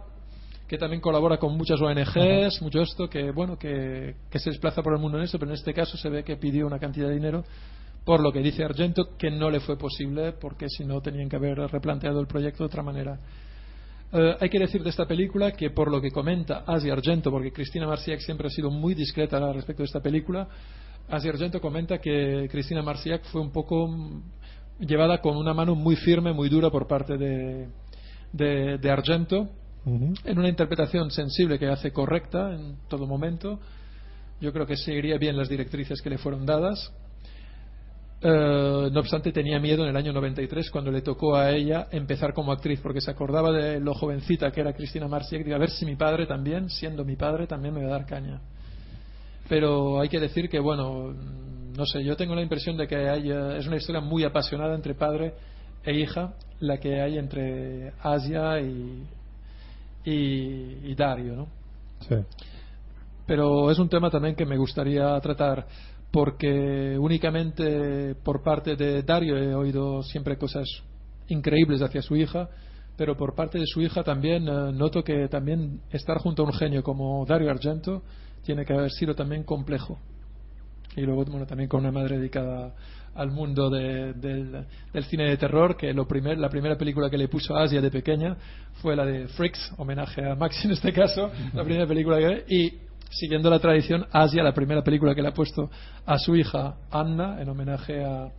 que 0.67 0.77
también 0.77 1.01
colabora 1.01 1.37
con 1.37 1.57
muchas 1.57 1.81
ONGs, 1.81 2.61
mucho 2.61 2.81
esto, 2.81 3.09
que 3.09 3.31
bueno, 3.31 3.57
que, 3.57 4.15
se 4.31 4.49
desplaza 4.49 4.81
por 4.81 4.93
el 4.93 4.99
mundo 4.99 5.17
en 5.17 5.25
eso, 5.25 5.37
pero 5.37 5.51
en 5.51 5.55
este 5.55 5.73
caso 5.73 5.97
se 5.97 6.09
ve 6.09 6.23
que 6.23 6.37
pidió 6.37 6.65
una 6.65 6.79
cantidad 6.79 7.07
de 7.07 7.15
dinero, 7.15 7.43
por 8.05 8.21
lo 8.21 8.31
que 8.31 8.39
dice 8.39 8.63
Argento, 8.63 9.17
que 9.17 9.29
no 9.29 9.49
le 9.49 9.59
fue 9.59 9.77
posible, 9.77 10.31
porque 10.31 10.67
si 10.69 10.85
no 10.85 11.01
tenían 11.01 11.27
que 11.27 11.35
haber 11.35 11.57
replanteado 11.57 12.19
el 12.19 12.27
proyecto 12.27 12.63
de 12.63 12.67
otra 12.67 12.83
manera. 12.83 13.19
Eh, 14.13 14.35
hay 14.39 14.49
que 14.49 14.59
decir 14.59 14.83
de 14.83 14.89
esta 14.89 15.05
película 15.05 15.51
que 15.51 15.69
por 15.69 15.89
lo 15.89 16.01
que 16.01 16.11
comenta 16.11 16.63
Asia 16.67 16.93
Argento, 16.93 17.31
porque 17.31 17.51
Cristina 17.51 17.87
Marciac 17.87 18.19
siempre 18.19 18.47
ha 18.47 18.49
sido 18.49 18.69
muy 18.69 18.93
discreta 18.93 19.39
respecto 19.53 19.83
de 19.83 19.87
esta 19.87 20.01
película, 20.01 20.47
Asia 21.09 21.31
Argento 21.31 21.61
comenta 21.61 21.99
que 21.99 22.47
Cristina 22.51 22.81
Marciac 22.81 23.23
fue 23.25 23.41
un 23.41 23.51
poco 23.51 23.89
llevada 24.79 25.21
con 25.21 25.37
una 25.37 25.53
mano 25.53 25.75
muy 25.75 25.95
firme, 25.95 26.33
muy 26.33 26.49
dura 26.49 26.69
por 26.69 26.87
parte 26.87 27.17
de, 27.17 27.67
de 28.33 28.91
Argento, 28.91 29.49
en 29.85 30.37
una 30.37 30.49
interpretación 30.49 31.09
sensible 31.09 31.57
que 31.57 31.67
hace 31.67 31.91
correcta 31.91 32.53
en 32.53 32.77
todo 32.87 33.07
momento. 33.07 33.59
Yo 34.39 34.51
creo 34.51 34.65
que 34.65 34.75
seguiría 34.75 35.17
bien 35.17 35.37
las 35.37 35.49
directrices 35.49 36.01
que 36.01 36.09
le 36.09 36.17
fueron 36.17 36.45
dadas. 36.45 36.91
Eh, 38.23 38.89
no 38.91 38.99
obstante, 38.99 39.31
tenía 39.31 39.59
miedo 39.59 39.83
en 39.83 39.89
el 39.89 39.97
año 39.97 40.13
93 40.13 40.69
cuando 40.69 40.91
le 40.91 41.01
tocó 41.01 41.35
a 41.35 41.51
ella 41.51 41.87
empezar 41.91 42.33
como 42.33 42.51
actriz, 42.51 42.79
porque 42.81 43.01
se 43.01 43.09
acordaba 43.09 43.51
de 43.51 43.79
lo 43.79 43.95
jovencita 43.95 44.51
que 44.51 44.61
era 44.61 44.73
Cristina 44.73 45.07
Marciek. 45.07 45.43
Digo, 45.43 45.55
a 45.55 45.59
ver 45.59 45.71
si 45.71 45.85
mi 45.85 45.95
padre 45.95 46.27
también, 46.27 46.69
siendo 46.69 47.03
mi 47.03 47.15
padre, 47.15 47.47
también 47.47 47.73
me 47.73 47.81
va 47.81 47.87
a 47.87 47.91
dar 47.91 48.05
caña. 48.05 48.41
Pero 49.49 49.99
hay 49.99 50.07
que 50.07 50.19
decir 50.19 50.49
que, 50.49 50.59
bueno, 50.59 51.13
no 51.75 51.85
sé, 51.85 52.03
yo 52.03 52.15
tengo 52.15 52.35
la 52.35 52.43
impresión 52.43 52.77
de 52.77 52.87
que 52.87 53.09
hay, 53.09 53.31
es 53.31 53.65
una 53.65 53.77
historia 53.77 54.01
muy 54.01 54.23
apasionada 54.23 54.75
entre 54.75 54.93
padre 54.93 55.33
e 55.83 55.93
hija, 55.93 56.35
la 56.59 56.77
que 56.77 57.01
hay 57.01 57.17
entre 57.17 57.93
Asia 58.03 58.59
y, 58.61 59.03
y, 60.05 60.93
Dario, 60.95 61.35
¿no? 61.35 61.47
Sí. 62.07 62.15
Pero 63.25 63.71
es 63.71 63.79
un 63.79 63.89
tema 63.89 64.09
también 64.09 64.35
que 64.35 64.45
me 64.45 64.57
gustaría 64.57 65.19
tratar 65.21 65.65
porque 66.11 66.97
únicamente 66.99 68.15
por 68.23 68.43
parte 68.43 68.75
de 68.75 69.01
Dario 69.03 69.37
he 69.37 69.55
oído 69.55 70.03
siempre 70.03 70.37
cosas 70.37 70.67
increíbles 71.27 71.81
hacia 71.81 72.01
su 72.01 72.15
hija, 72.15 72.49
pero 72.97 73.15
por 73.15 73.33
parte 73.33 73.57
de 73.57 73.65
su 73.65 73.81
hija 73.81 74.03
también 74.03 74.47
eh, 74.47 74.71
noto 74.73 75.03
que 75.03 75.27
también 75.29 75.79
estar 75.91 76.17
junto 76.17 76.43
a 76.43 76.45
un 76.45 76.53
genio 76.53 76.83
como 76.83 77.25
Dario 77.25 77.49
Argento 77.49 78.03
tiene 78.43 78.65
que 78.65 78.73
haber 78.73 78.91
sido 78.91 79.15
también 79.15 79.43
complejo. 79.43 79.97
Y 80.97 81.01
luego, 81.01 81.23
bueno, 81.23 81.45
también 81.45 81.69
con 81.69 81.79
una 81.81 81.91
madre 81.91 82.17
dedicada 82.17 82.73
al 83.15 83.31
mundo 83.31 83.69
de- 83.69 84.13
del, 84.13 84.65
del 84.93 85.03
cine 85.05 85.23
de 85.29 85.37
terror, 85.37 85.77
que 85.77 85.93
lo 85.93 86.05
primer, 86.05 86.37
la 86.37 86.49
primera 86.49 86.77
película 86.77 87.09
que 87.09 87.17
le 87.17 87.29
puso 87.29 87.55
a 87.55 87.63
Asia 87.63 87.79
de 87.81 87.89
pequeña 87.89 88.35
fue 88.81 88.95
la 88.97 89.05
de 89.05 89.27
Freaks, 89.29 89.73
homenaje 89.77 90.29
a 90.29 90.35
Max 90.35 90.65
en 90.65 90.71
este 90.71 90.91
caso, 90.91 91.31
la 91.53 91.63
primera 91.63 91.87
película 91.87 92.17
que 92.17 92.43
y 92.53 92.73
siguiendo 93.11 93.49
la 93.49 93.59
tradición, 93.59 94.05
Asia, 94.11 94.43
la 94.43 94.53
primera 94.53 94.83
película 94.83 95.13
que 95.13 95.21
le 95.21 95.27
ha 95.29 95.33
puesto 95.33 95.69
a 96.05 96.17
su 96.17 96.35
hija 96.35 96.75
Anna, 96.89 97.41
en 97.41 97.47
homenaje 97.49 98.03
a, 98.03 98.29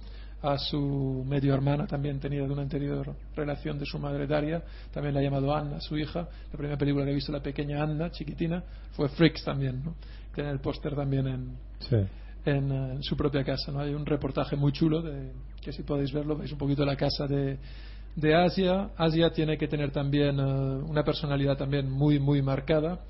a 0.42 0.58
su 0.58 1.24
medio 1.26 1.54
hermana, 1.54 1.86
también 1.86 2.18
tenida 2.18 2.44
de 2.46 2.52
una 2.52 2.62
anterior 2.62 3.14
relación 3.36 3.78
de 3.78 3.86
su 3.86 3.98
madre 3.98 4.26
Daria, 4.26 4.62
también 4.92 5.14
la 5.14 5.20
ha 5.20 5.22
llamado 5.22 5.54
Anna, 5.54 5.80
su 5.80 5.96
hija. 5.96 6.26
La 6.50 6.56
primera 6.58 6.76
película 6.76 7.04
que 7.04 7.12
he 7.12 7.14
visto, 7.14 7.30
la 7.30 7.40
pequeña 7.40 7.82
Anna, 7.82 8.10
chiquitina, 8.10 8.62
fue 8.92 9.08
Freaks 9.10 9.44
también, 9.44 9.84
¿no? 9.84 9.94
Tiene 10.34 10.50
el 10.50 10.58
póster 10.60 10.96
también 10.96 11.26
en, 11.28 11.56
Sí. 11.78 11.96
en, 12.46 12.72
eh, 12.72 12.92
en 12.94 13.02
su 13.02 13.16
propia 13.16 13.44
casa. 13.44 13.70
¿no? 13.70 13.80
Hay 13.80 13.94
un 13.94 14.04
reportaje 14.06 14.56
muy 14.56 14.72
chulo 14.72 15.02
de, 15.02 15.30
que 15.60 15.72
si 15.72 15.82
podéis 15.82 16.12
verlo, 16.12 16.36
veis 16.36 16.50
un 16.52 16.58
poquito 16.58 16.84
la 16.84 16.96
casa 16.96 17.26
de, 17.26 17.58
de 18.16 18.34
Asia. 18.34 18.90
Asia 18.96 19.30
tiene 19.30 19.56
que 19.58 19.68
tener 19.68 19.90
también 19.92 20.40
eh, 20.40 20.42
una 20.42 21.04
personalidad 21.04 21.56
también 21.56 21.90
muy, 21.90 22.18
muy 22.18 22.40
marcada. 22.42 23.00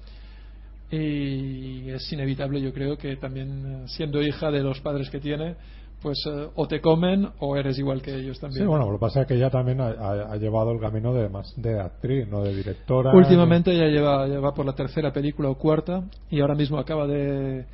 Y 0.92 1.88
es 1.90 2.12
inevitable, 2.12 2.60
yo 2.60 2.72
creo, 2.72 2.98
que 2.98 3.16
también 3.16 3.84
eh, 3.84 3.88
siendo 3.88 4.20
hija 4.22 4.50
de 4.50 4.62
los 4.62 4.78
padres 4.80 5.08
que 5.08 5.20
tiene, 5.20 5.56
pues 6.02 6.18
eh, 6.26 6.48
o 6.54 6.66
te 6.68 6.80
comen 6.82 7.28
o 7.38 7.56
eres 7.56 7.78
igual 7.78 8.02
que 8.02 8.14
ellos 8.14 8.38
también. 8.38 8.64
Sí, 8.64 8.68
bueno, 8.68 8.86
lo 8.90 8.98
que 8.98 9.00
pasa 9.00 9.22
es 9.22 9.26
que 9.26 9.34
ella 9.36 9.48
también 9.48 9.80
ha, 9.80 9.86
ha- 9.88 10.32
ha 10.32 10.36
llevado 10.36 10.70
el 10.72 10.80
camino 10.80 11.14
de 11.14 11.28
más 11.30 11.50
de 11.56 11.80
actriz, 11.80 12.28
no 12.28 12.42
de 12.42 12.54
directora. 12.54 13.12
Últimamente 13.14 13.74
ya 13.74 13.86
lleva, 13.86 14.26
ya 14.28 14.38
va 14.40 14.52
por 14.52 14.66
la 14.66 14.74
tercera 14.74 15.12
película 15.12 15.48
o 15.48 15.54
cuarta 15.56 16.02
y 16.28 16.40
ahora 16.40 16.54
mismo 16.54 16.78
acaba 16.78 17.06
de, 17.06 17.64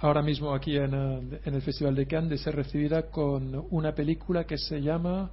ahora 0.00 0.22
mismo 0.22 0.54
aquí 0.54 0.76
en, 0.76 0.94
eh, 0.94 1.40
en 1.44 1.54
el 1.54 1.62
Festival 1.62 1.96
de 1.96 2.06
Cannes 2.06 2.30
de 2.30 2.38
ser 2.38 2.54
recibida 2.54 3.10
con 3.10 3.66
una 3.70 3.92
película 3.94 4.44
que 4.44 4.58
se 4.58 4.80
llama 4.80 5.30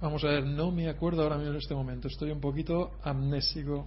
vamos 0.00 0.22
a 0.24 0.28
ver 0.28 0.44
no 0.44 0.70
me 0.70 0.88
acuerdo 0.88 1.22
ahora 1.22 1.36
mismo 1.38 1.52
en 1.52 1.58
este 1.58 1.74
momento 1.74 2.06
estoy 2.08 2.30
un 2.30 2.40
poquito 2.40 2.92
amnésico. 3.02 3.86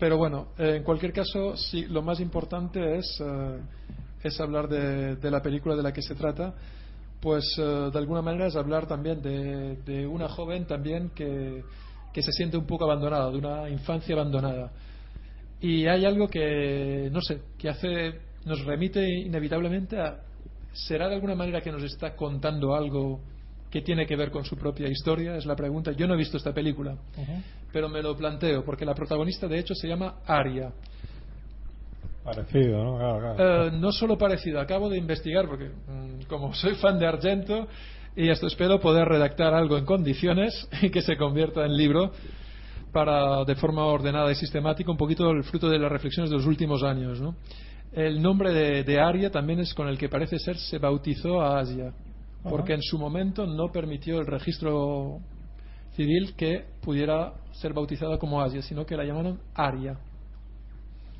Pero 0.00 0.16
bueno 0.16 0.48
eh, 0.58 0.76
en 0.78 0.82
cualquier 0.82 1.12
caso 1.12 1.56
sí 1.56 1.84
lo 1.84 2.02
más 2.02 2.18
importante 2.18 2.96
es 2.96 3.20
eh, 3.20 4.30
hablar 4.40 4.66
de, 4.66 5.16
de 5.16 5.30
la 5.30 5.42
película 5.42 5.76
de 5.76 5.82
la 5.82 5.92
que 5.92 6.02
se 6.02 6.14
trata. 6.14 6.54
Pues 7.20 7.44
eh, 7.58 7.90
de 7.92 7.98
alguna 7.98 8.22
manera 8.22 8.46
es 8.46 8.56
hablar 8.56 8.86
también 8.86 9.20
de, 9.20 9.76
de 9.84 10.06
una 10.06 10.28
joven 10.28 10.66
también 10.66 11.10
que, 11.10 11.62
que 12.12 12.22
se 12.22 12.32
siente 12.32 12.56
un 12.56 12.66
poco 12.66 12.84
abandonada 12.84 13.30
de 13.30 13.36
una 13.36 13.68
infancia 13.68 14.14
abandonada. 14.14 14.72
Y 15.60 15.86
hay 15.86 16.06
algo 16.06 16.28
que 16.28 17.10
no 17.12 17.20
sé 17.20 17.42
que 17.58 17.68
hace 17.68 18.20
nos 18.46 18.64
remite 18.64 19.06
inevitablemente 19.06 20.00
a 20.00 20.20
será 20.72 21.08
de 21.08 21.16
alguna 21.16 21.34
manera 21.34 21.60
que 21.60 21.72
nos 21.72 21.82
está 21.82 22.16
contando 22.16 22.74
algo 22.74 23.20
que 23.70 23.82
tiene 23.82 24.06
que 24.06 24.16
ver 24.16 24.30
con 24.30 24.44
su 24.44 24.56
propia 24.56 24.88
historia 24.88 25.36
es 25.36 25.46
la 25.46 25.56
pregunta 25.56 25.92
yo 25.92 26.06
no 26.06 26.14
he 26.14 26.16
visto 26.16 26.36
esta 26.36 26.52
película 26.52 26.96
pero 27.72 27.88
me 27.88 28.02
lo 28.02 28.16
planteo 28.16 28.64
porque 28.64 28.84
la 28.84 28.94
protagonista 28.94 29.46
de 29.46 29.58
hecho 29.58 29.74
se 29.74 29.88
llama 29.88 30.16
Aria 30.26 30.72
Parecido, 32.24 32.84
¿no? 32.84 32.98
Claro, 32.98 33.18
claro. 33.18 33.66
eh, 33.66 33.70
no 33.72 33.92
solo 33.92 34.18
parecido, 34.18 34.60
acabo 34.60 34.90
de 34.90 34.98
investigar 34.98 35.48
porque 35.48 35.68
mm, 35.68 36.26
como 36.28 36.52
soy 36.52 36.74
fan 36.74 36.98
de 36.98 37.06
Argento 37.06 37.66
y 38.14 38.28
esto 38.28 38.46
espero 38.46 38.78
poder 38.78 39.08
redactar 39.08 39.54
algo 39.54 39.78
en 39.78 39.86
condiciones 39.86 40.68
y 40.82 40.90
que 40.90 41.00
se 41.00 41.16
convierta 41.16 41.64
en 41.64 41.76
libro 41.76 42.12
para 42.92 43.44
de 43.44 43.54
forma 43.54 43.84
ordenada 43.86 44.30
y 44.30 44.34
sistemática 44.34 44.90
un 44.90 44.98
poquito 44.98 45.30
el 45.30 45.44
fruto 45.44 45.70
de 45.70 45.78
las 45.78 45.90
reflexiones 45.90 46.30
de 46.30 46.36
los 46.36 46.46
últimos 46.46 46.82
años. 46.82 47.20
¿no? 47.20 47.36
El 47.92 48.20
nombre 48.20 48.52
de, 48.52 48.84
de 48.84 49.00
Aria 49.00 49.30
también 49.30 49.60
es 49.60 49.72
con 49.72 49.88
el 49.88 49.96
que 49.96 50.08
parece 50.08 50.38
ser 50.38 50.58
se 50.58 50.78
bautizó 50.78 51.40
a 51.40 51.60
Asia 51.60 51.92
porque 52.42 52.74
en 52.74 52.82
su 52.82 52.98
momento 52.98 53.46
no 53.46 53.70
permitió 53.72 54.18
el 54.20 54.26
registro 54.26 55.18
civil 55.94 56.34
que 56.36 56.64
pudiera 56.82 57.34
ser 57.52 57.72
bautizada 57.72 58.18
como 58.18 58.40
Asia, 58.40 58.62
sino 58.62 58.86
que 58.86 58.96
la 58.96 59.04
llamaron 59.04 59.40
Aria. 59.54 59.98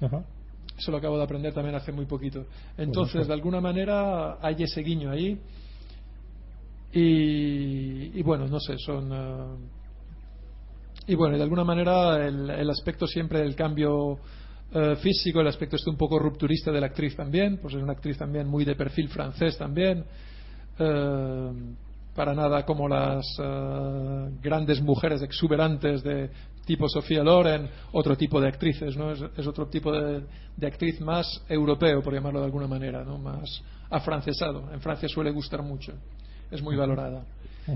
Ajá. 0.00 0.24
Eso 0.78 0.90
lo 0.90 0.96
acabo 0.96 1.18
de 1.18 1.24
aprender 1.24 1.52
también 1.52 1.74
hace 1.74 1.92
muy 1.92 2.06
poquito. 2.06 2.46
Entonces, 2.78 3.14
Bueno, 3.14 3.28
de 3.28 3.34
alguna 3.34 3.60
manera, 3.60 4.38
hay 4.40 4.62
ese 4.62 4.80
guiño 4.80 5.10
ahí. 5.10 5.38
Y, 6.92 8.18
y 8.18 8.22
bueno, 8.22 8.46
no 8.48 8.58
sé, 8.58 8.76
son. 8.78 9.10
eh, 9.12 9.56
y 11.06 11.14
bueno, 11.14 11.36
de 11.36 11.42
alguna 11.42 11.64
manera, 11.64 12.26
el, 12.26 12.48
el 12.50 12.70
aspecto 12.70 13.06
siempre 13.06 13.40
del 13.40 13.54
cambio 13.54 14.18
eh, 14.72 14.96
físico, 14.96 15.40
el 15.40 15.48
aspecto 15.48 15.76
este 15.76 15.90
un 15.90 15.96
poco 15.96 16.18
rupturista 16.18 16.72
de 16.72 16.80
la 16.80 16.86
actriz 16.86 17.14
también, 17.16 17.58
pues 17.60 17.74
es 17.74 17.82
una 17.82 17.92
actriz 17.92 18.16
también 18.16 18.46
muy 18.46 18.64
de 18.64 18.74
perfil 18.74 19.08
francés 19.08 19.58
también. 19.58 20.04
Eh, 20.80 21.52
para 22.14 22.34
nada 22.34 22.64
como 22.64 22.88
las 22.88 23.24
eh, 23.38 24.30
grandes 24.42 24.80
mujeres 24.82 25.22
exuberantes 25.22 26.02
de 26.02 26.30
tipo 26.64 26.88
Sofía 26.88 27.22
Loren, 27.22 27.68
otro 27.92 28.16
tipo 28.16 28.40
de 28.40 28.48
actrices, 28.48 28.96
¿no? 28.96 29.12
Es, 29.12 29.22
es 29.36 29.46
otro 29.46 29.66
tipo 29.66 29.92
de, 29.92 30.22
de 30.56 30.66
actriz 30.66 31.00
más 31.00 31.42
europeo, 31.48 32.02
por 32.02 32.12
llamarlo 32.14 32.40
de 32.40 32.46
alguna 32.46 32.66
manera, 32.66 33.04
¿no? 33.04 33.18
Más 33.18 33.62
afrancesado. 33.90 34.72
En 34.72 34.80
Francia 34.80 35.08
suele 35.08 35.30
gustar 35.30 35.62
mucho, 35.62 35.92
es 36.50 36.62
muy 36.62 36.76
valorada. 36.76 37.24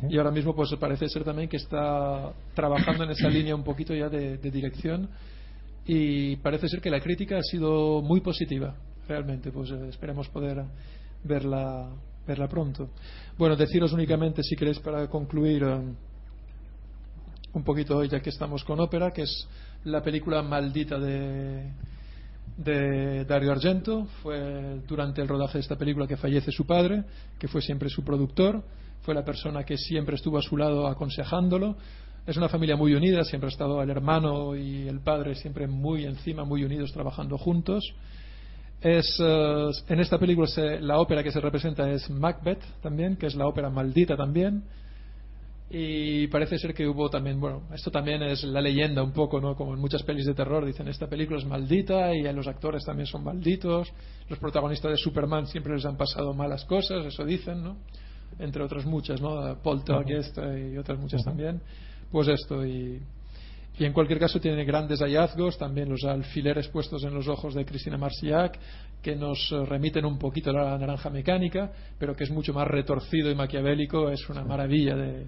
Y 0.08 0.18
ahora 0.18 0.30
mismo 0.32 0.54
pues 0.56 0.74
parece 0.80 1.08
ser 1.08 1.22
también 1.22 1.48
que 1.48 1.56
está 1.58 2.32
trabajando 2.54 3.04
en 3.04 3.10
esa 3.10 3.28
línea 3.28 3.54
un 3.54 3.62
poquito 3.62 3.94
ya 3.94 4.08
de, 4.08 4.38
de 4.38 4.50
dirección 4.50 5.08
y 5.86 6.36
parece 6.36 6.68
ser 6.68 6.80
que 6.80 6.90
la 6.90 7.00
crítica 7.00 7.38
ha 7.38 7.42
sido 7.42 8.00
muy 8.02 8.20
positiva, 8.20 8.74
realmente. 9.06 9.50
Pues 9.52 9.70
eh, 9.70 9.88
esperemos 9.88 10.28
poder 10.28 10.64
verla, 11.22 11.90
verla 12.26 12.48
pronto. 12.48 12.90
Bueno, 13.36 13.56
deciros 13.56 13.92
únicamente, 13.92 14.42
si 14.42 14.56
queréis, 14.56 14.78
para 14.78 15.08
concluir 15.08 15.62
eh, 15.62 15.80
un 17.52 17.64
poquito 17.64 17.96
hoy, 17.96 18.08
ya 18.08 18.20
que 18.20 18.30
estamos 18.30 18.64
con 18.64 18.80
ópera, 18.80 19.12
que 19.12 19.22
es 19.22 19.48
la 19.84 20.02
película 20.02 20.42
maldita 20.42 20.98
de, 20.98 21.70
de 22.56 23.24
Dario 23.24 23.52
Argento. 23.52 24.06
Fue 24.22 24.80
durante 24.86 25.22
el 25.22 25.28
rodaje 25.28 25.58
de 25.58 25.62
esta 25.62 25.76
película 25.76 26.06
que 26.06 26.16
fallece 26.16 26.50
su 26.50 26.66
padre, 26.66 27.04
que 27.38 27.48
fue 27.48 27.62
siempre 27.62 27.88
su 27.88 28.04
productor. 28.04 28.62
Fue 29.02 29.14
la 29.14 29.24
persona 29.24 29.64
que 29.64 29.76
siempre 29.76 30.16
estuvo 30.16 30.38
a 30.38 30.42
su 30.42 30.56
lado 30.56 30.86
aconsejándolo. 30.86 31.76
Es 32.26 32.38
una 32.38 32.48
familia 32.48 32.74
muy 32.74 32.94
unida, 32.94 33.22
siempre 33.22 33.48
ha 33.48 33.52
estado 33.52 33.82
el 33.82 33.90
hermano 33.90 34.56
y 34.56 34.88
el 34.88 35.00
padre 35.00 35.34
siempre 35.34 35.66
muy 35.66 36.04
encima, 36.06 36.44
muy 36.44 36.64
unidos, 36.64 36.90
trabajando 36.90 37.36
juntos. 37.36 37.84
Es, 38.80 39.16
eh, 39.18 39.70
en 39.88 40.00
esta 40.00 40.18
película 40.18 40.46
se- 40.46 40.80
la 40.80 40.98
ópera 40.98 41.22
que 41.22 41.30
se 41.32 41.40
representa 41.40 41.90
es 41.90 42.08
Macbeth 42.10 42.62
también, 42.82 43.16
que 43.16 43.26
es 43.26 43.34
la 43.34 43.46
ópera 43.46 43.70
maldita 43.70 44.16
también. 44.16 44.62
Y 45.70 46.26
parece 46.28 46.58
ser 46.58 46.74
que 46.74 46.86
hubo 46.86 47.08
también, 47.08 47.40
bueno, 47.40 47.62
esto 47.74 47.90
también 47.90 48.22
es 48.22 48.44
la 48.44 48.60
leyenda 48.60 49.02
un 49.02 49.12
poco, 49.12 49.40
¿no? 49.40 49.56
Como 49.56 49.72
en 49.74 49.80
muchas 49.80 50.02
pelis 50.02 50.26
de 50.26 50.34
terror 50.34 50.64
dicen, 50.64 50.86
esta 50.88 51.08
película 51.08 51.38
es 51.38 51.46
maldita 51.46 52.14
y 52.14 52.22
los 52.32 52.46
actores 52.46 52.84
también 52.84 53.06
son 53.06 53.24
malditos. 53.24 53.90
Los 54.28 54.38
protagonistas 54.38 54.90
de 54.92 54.96
Superman 54.98 55.46
siempre 55.46 55.74
les 55.74 55.84
han 55.86 55.96
pasado 55.96 56.34
malas 56.34 56.64
cosas, 56.66 57.04
eso 57.06 57.24
dicen, 57.24 57.64
¿no? 57.64 57.76
Entre 58.38 58.62
otras 58.62 58.84
muchas, 58.84 59.20
¿no? 59.20 59.56
Poltergeist 59.62 60.36
y 60.38 60.76
otras 60.76 60.98
muchas 60.98 61.24
también. 61.24 61.60
Pues 62.12 62.28
esto, 62.28 62.64
y, 62.64 63.00
y 63.78 63.84
en 63.84 63.92
cualquier 63.92 64.18
caso 64.20 64.40
tiene 64.40 64.64
grandes 64.64 65.00
hallazgos, 65.00 65.58
también 65.58 65.88
los 65.88 66.04
alfileres 66.04 66.68
puestos 66.68 67.02
en 67.04 67.12
los 67.14 67.26
ojos 67.28 67.54
de 67.54 67.64
Cristina 67.64 67.98
Marciac, 67.98 68.58
que 69.02 69.16
nos 69.16 69.50
eh, 69.52 69.64
remiten 69.66 70.04
un 70.04 70.18
poquito 70.18 70.50
a 70.50 70.52
la 70.52 70.78
naranja 70.78 71.10
mecánica, 71.10 71.72
pero 71.98 72.14
que 72.14 72.24
es 72.24 72.30
mucho 72.30 72.52
más 72.54 72.68
retorcido 72.68 73.30
y 73.30 73.34
maquiavélico, 73.34 74.10
es 74.10 74.28
una 74.30 74.44
maravilla 74.44 74.94
de, 74.96 75.26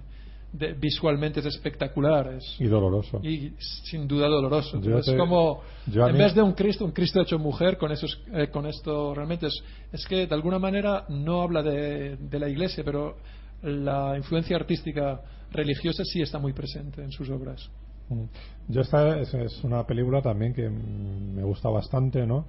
de- 0.53 0.73
visualmente 0.73 1.41
es 1.41 1.45
espectacular, 1.47 2.33
es 2.35 2.55
Y 2.59 2.67
doloroso. 2.67 3.19
y 3.21 3.51
sin 3.59 4.07
duda 4.07 4.27
doloroso. 4.29 4.79
Yo 4.81 4.97
es 4.97 5.05
te- 5.05 5.17
como 5.17 5.61
en 5.85 6.13
mí- 6.13 6.17
vez 6.19 6.33
de 6.33 6.41
un 6.41 6.53
Cristo, 6.53 6.85
un 6.85 6.91
Cristo 6.91 7.21
hecho 7.21 7.37
mujer 7.37 7.77
con 7.77 7.91
esos, 7.91 8.17
eh, 8.33 8.47
con 8.47 8.65
esto 8.65 9.13
realmente 9.13 9.47
es, 9.47 9.61
es 9.91 10.05
que 10.07 10.25
de 10.25 10.33
alguna 10.33 10.57
manera 10.57 11.03
no 11.09 11.41
habla 11.41 11.61
de, 11.61 12.15
de 12.15 12.39
la 12.39 12.47
Iglesia, 12.47 12.83
pero 12.85 13.17
la 13.61 14.15
influencia 14.15 14.55
artística 14.55 15.19
religiosa 15.51 16.03
sí 16.05 16.21
está 16.21 16.39
muy 16.39 16.53
presente 16.53 17.03
en 17.03 17.11
sus 17.11 17.29
obras. 17.29 17.69
Mm. 18.09 18.23
Yo 18.69 18.81
esta 18.81 19.19
es, 19.19 19.33
es 19.33 19.63
una 19.63 19.85
película 19.85 20.21
también 20.21 20.53
que 20.53 20.69
me 20.69 21.43
gusta 21.43 21.69
bastante, 21.69 22.25
¿no? 22.25 22.45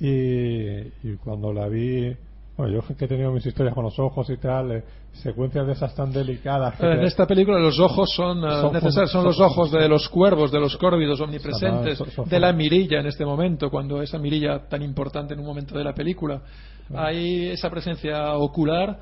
Y, 0.00 0.08
y 1.08 1.16
cuando 1.22 1.52
la 1.52 1.68
vi, 1.68 2.14
bueno, 2.56 2.72
yo 2.72 2.96
que 2.96 3.04
he 3.04 3.08
tenido 3.08 3.30
mis 3.32 3.46
historias 3.46 3.74
con 3.74 3.84
los 3.84 3.98
ojos 3.98 4.28
y 4.30 4.36
tal, 4.36 4.72
eh, 4.72 4.84
secuencias 5.12 5.66
de 5.66 5.72
esas 5.72 5.94
tan 5.94 6.12
delicadas. 6.12 6.74
que 6.76 6.86
En 6.90 7.00
te- 7.00 7.06
esta 7.06 7.26
película 7.26 7.58
los 7.60 7.78
ojos 7.78 8.10
son, 8.14 8.38
eh, 8.44 8.50
Son 8.60 8.72
necesarios, 8.72 9.12
son 9.12 9.22
fun- 9.22 9.28
los 9.30 9.40
ojos 9.40 9.70
de 9.70 9.88
los 9.88 10.08
cuervos, 10.08 10.50
de 10.50 10.58
los 10.60 10.76
córvidos 10.76 11.20
omnipresentes, 11.20 11.98
Son- 11.98 12.28
de 12.28 12.40
la 12.40 12.52
mirilla 12.52 13.00
en 13.00 13.06
este 13.06 13.24
momento, 13.24 13.70
cuando 13.70 14.02
esa 14.02 14.18
mirilla 14.18 14.66
tan 14.68 14.82
importante 14.82 15.34
en 15.34 15.40
un 15.40 15.46
momento 15.46 15.78
de 15.78 15.84
la 15.84 15.94
película. 15.94 16.42
Hay 16.94 17.46
esa 17.48 17.70
presencia 17.70 18.34
ocular 18.34 19.00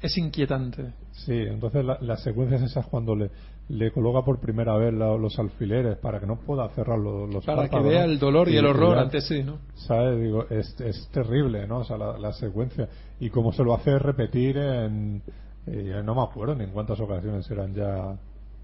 es 0.00 0.16
inquietante. 0.16 0.92
Sí, 1.12 1.32
entonces 1.34 1.84
la- 1.84 1.98
las 2.00 2.22
secuencias 2.22 2.62
esas 2.62 2.86
cuando 2.86 3.14
le, 3.14 3.30
le 3.70 3.90
coloca 3.92 4.22
por 4.24 4.40
primera 4.40 4.76
vez 4.76 4.94
la- 4.94 5.16
los 5.16 5.38
alfileres 5.38 5.96
para 5.98 6.18
que 6.20 6.26
no 6.26 6.36
pueda 6.36 6.68
cerrar 6.70 6.98
los, 6.98 7.28
los 7.32 7.44
Para 7.44 7.68
que 7.68 7.78
vea 7.80 8.06
¿no? 8.06 8.12
el 8.12 8.18
dolor 8.18 8.48
y 8.48 8.56
el 8.56 8.64
horror 8.66 8.98
ante 8.98 9.20
sí, 9.20 9.42
¿no? 9.42 9.58
¿Sabes? 9.74 10.20
Digo, 10.20 10.46
es, 10.48 10.80
es 10.80 11.08
terrible, 11.12 11.66
¿no? 11.66 11.78
O 11.80 11.84
sea, 11.84 11.98
la, 11.98 12.18
la 12.18 12.32
secuencia. 12.32 12.88
Y 13.20 13.28
cómo 13.30 13.52
se 13.52 13.62
lo 13.62 13.74
hace 13.74 13.98
repetir 13.98 14.56
en. 14.56 15.22
eh, 15.66 16.00
no 16.02 16.14
me 16.14 16.22
acuerdo 16.22 16.54
ni 16.54 16.64
en 16.64 16.70
cuántas 16.70 16.98
ocasiones 17.00 17.50
eran 17.50 17.74
ya 17.74 18.16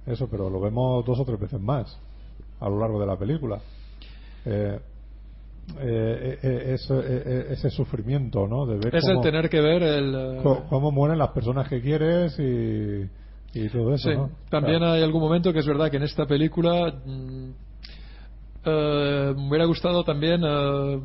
eso, 0.07 0.29
pero 0.31 0.49
lo 0.49 0.61
vemos 0.61 1.05
dos 1.05 1.19
o 1.21 1.25
tres 1.25 1.39
veces 1.39 1.61
más 1.61 1.99
a 2.61 2.69
lo 2.69 2.79
largo 2.79 2.99
de 3.01 3.07
la 3.07 3.17
película. 3.19 3.59
Eh, 4.47 4.79
eh, 5.81 6.39
eh, 6.43 6.73
eso- 6.75 7.01
eh, 7.03 7.47
ese 7.51 7.71
sufrimiento, 7.71 8.47
¿no? 8.47 8.67
De 8.67 8.77
ver 8.77 8.95
Es 8.97 9.05
el 9.05 9.15
cómo, 9.15 9.21
tener 9.23 9.49
que 9.49 9.61
ver 9.61 9.83
el... 9.83 10.41
co- 10.43 10.65
cómo 10.69 10.91
mueren 10.93 11.19
las 11.19 11.31
personas 11.31 11.69
que 11.69 11.81
quieres 11.81 12.39
y, 12.39 13.09
y 13.55 13.69
todo 13.69 13.95
eso, 13.95 14.11
Sí, 14.11 14.17
¿no? 14.17 14.31
también 14.51 14.79
Claro. 14.79 14.95
hay 14.95 15.03
algún 15.03 15.21
momento 15.23 15.53
que 15.53 15.61
es 15.61 15.67
verdad 15.67 15.91
que 15.91 15.97
en 15.99 16.03
esta 16.03 16.27
película 16.27 16.93
mm, 17.05 17.51
eh, 18.65 19.35
me 19.37 19.49
hubiera 19.49 19.65
gustado 19.67 20.03
también 20.05 20.43
eh, 20.45 21.01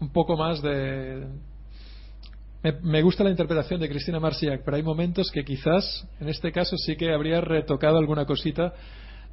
un 0.00 0.12
poco 0.12 0.36
más 0.36 0.60
de... 0.62 1.26
Me, 2.62 2.72
me 2.82 3.02
gusta 3.02 3.24
la 3.24 3.30
interpretación 3.30 3.80
de 3.80 3.88
Cristina 3.88 4.18
Marciac, 4.20 4.62
pero 4.64 4.76
hay 4.76 4.82
momentos 4.82 5.30
que 5.30 5.44
quizás, 5.44 6.06
en 6.20 6.28
este 6.28 6.50
caso, 6.50 6.76
sí 6.78 6.96
que 6.96 7.12
habría 7.12 7.40
retocado 7.42 7.98
alguna 7.98 8.24
cosita. 8.24 8.72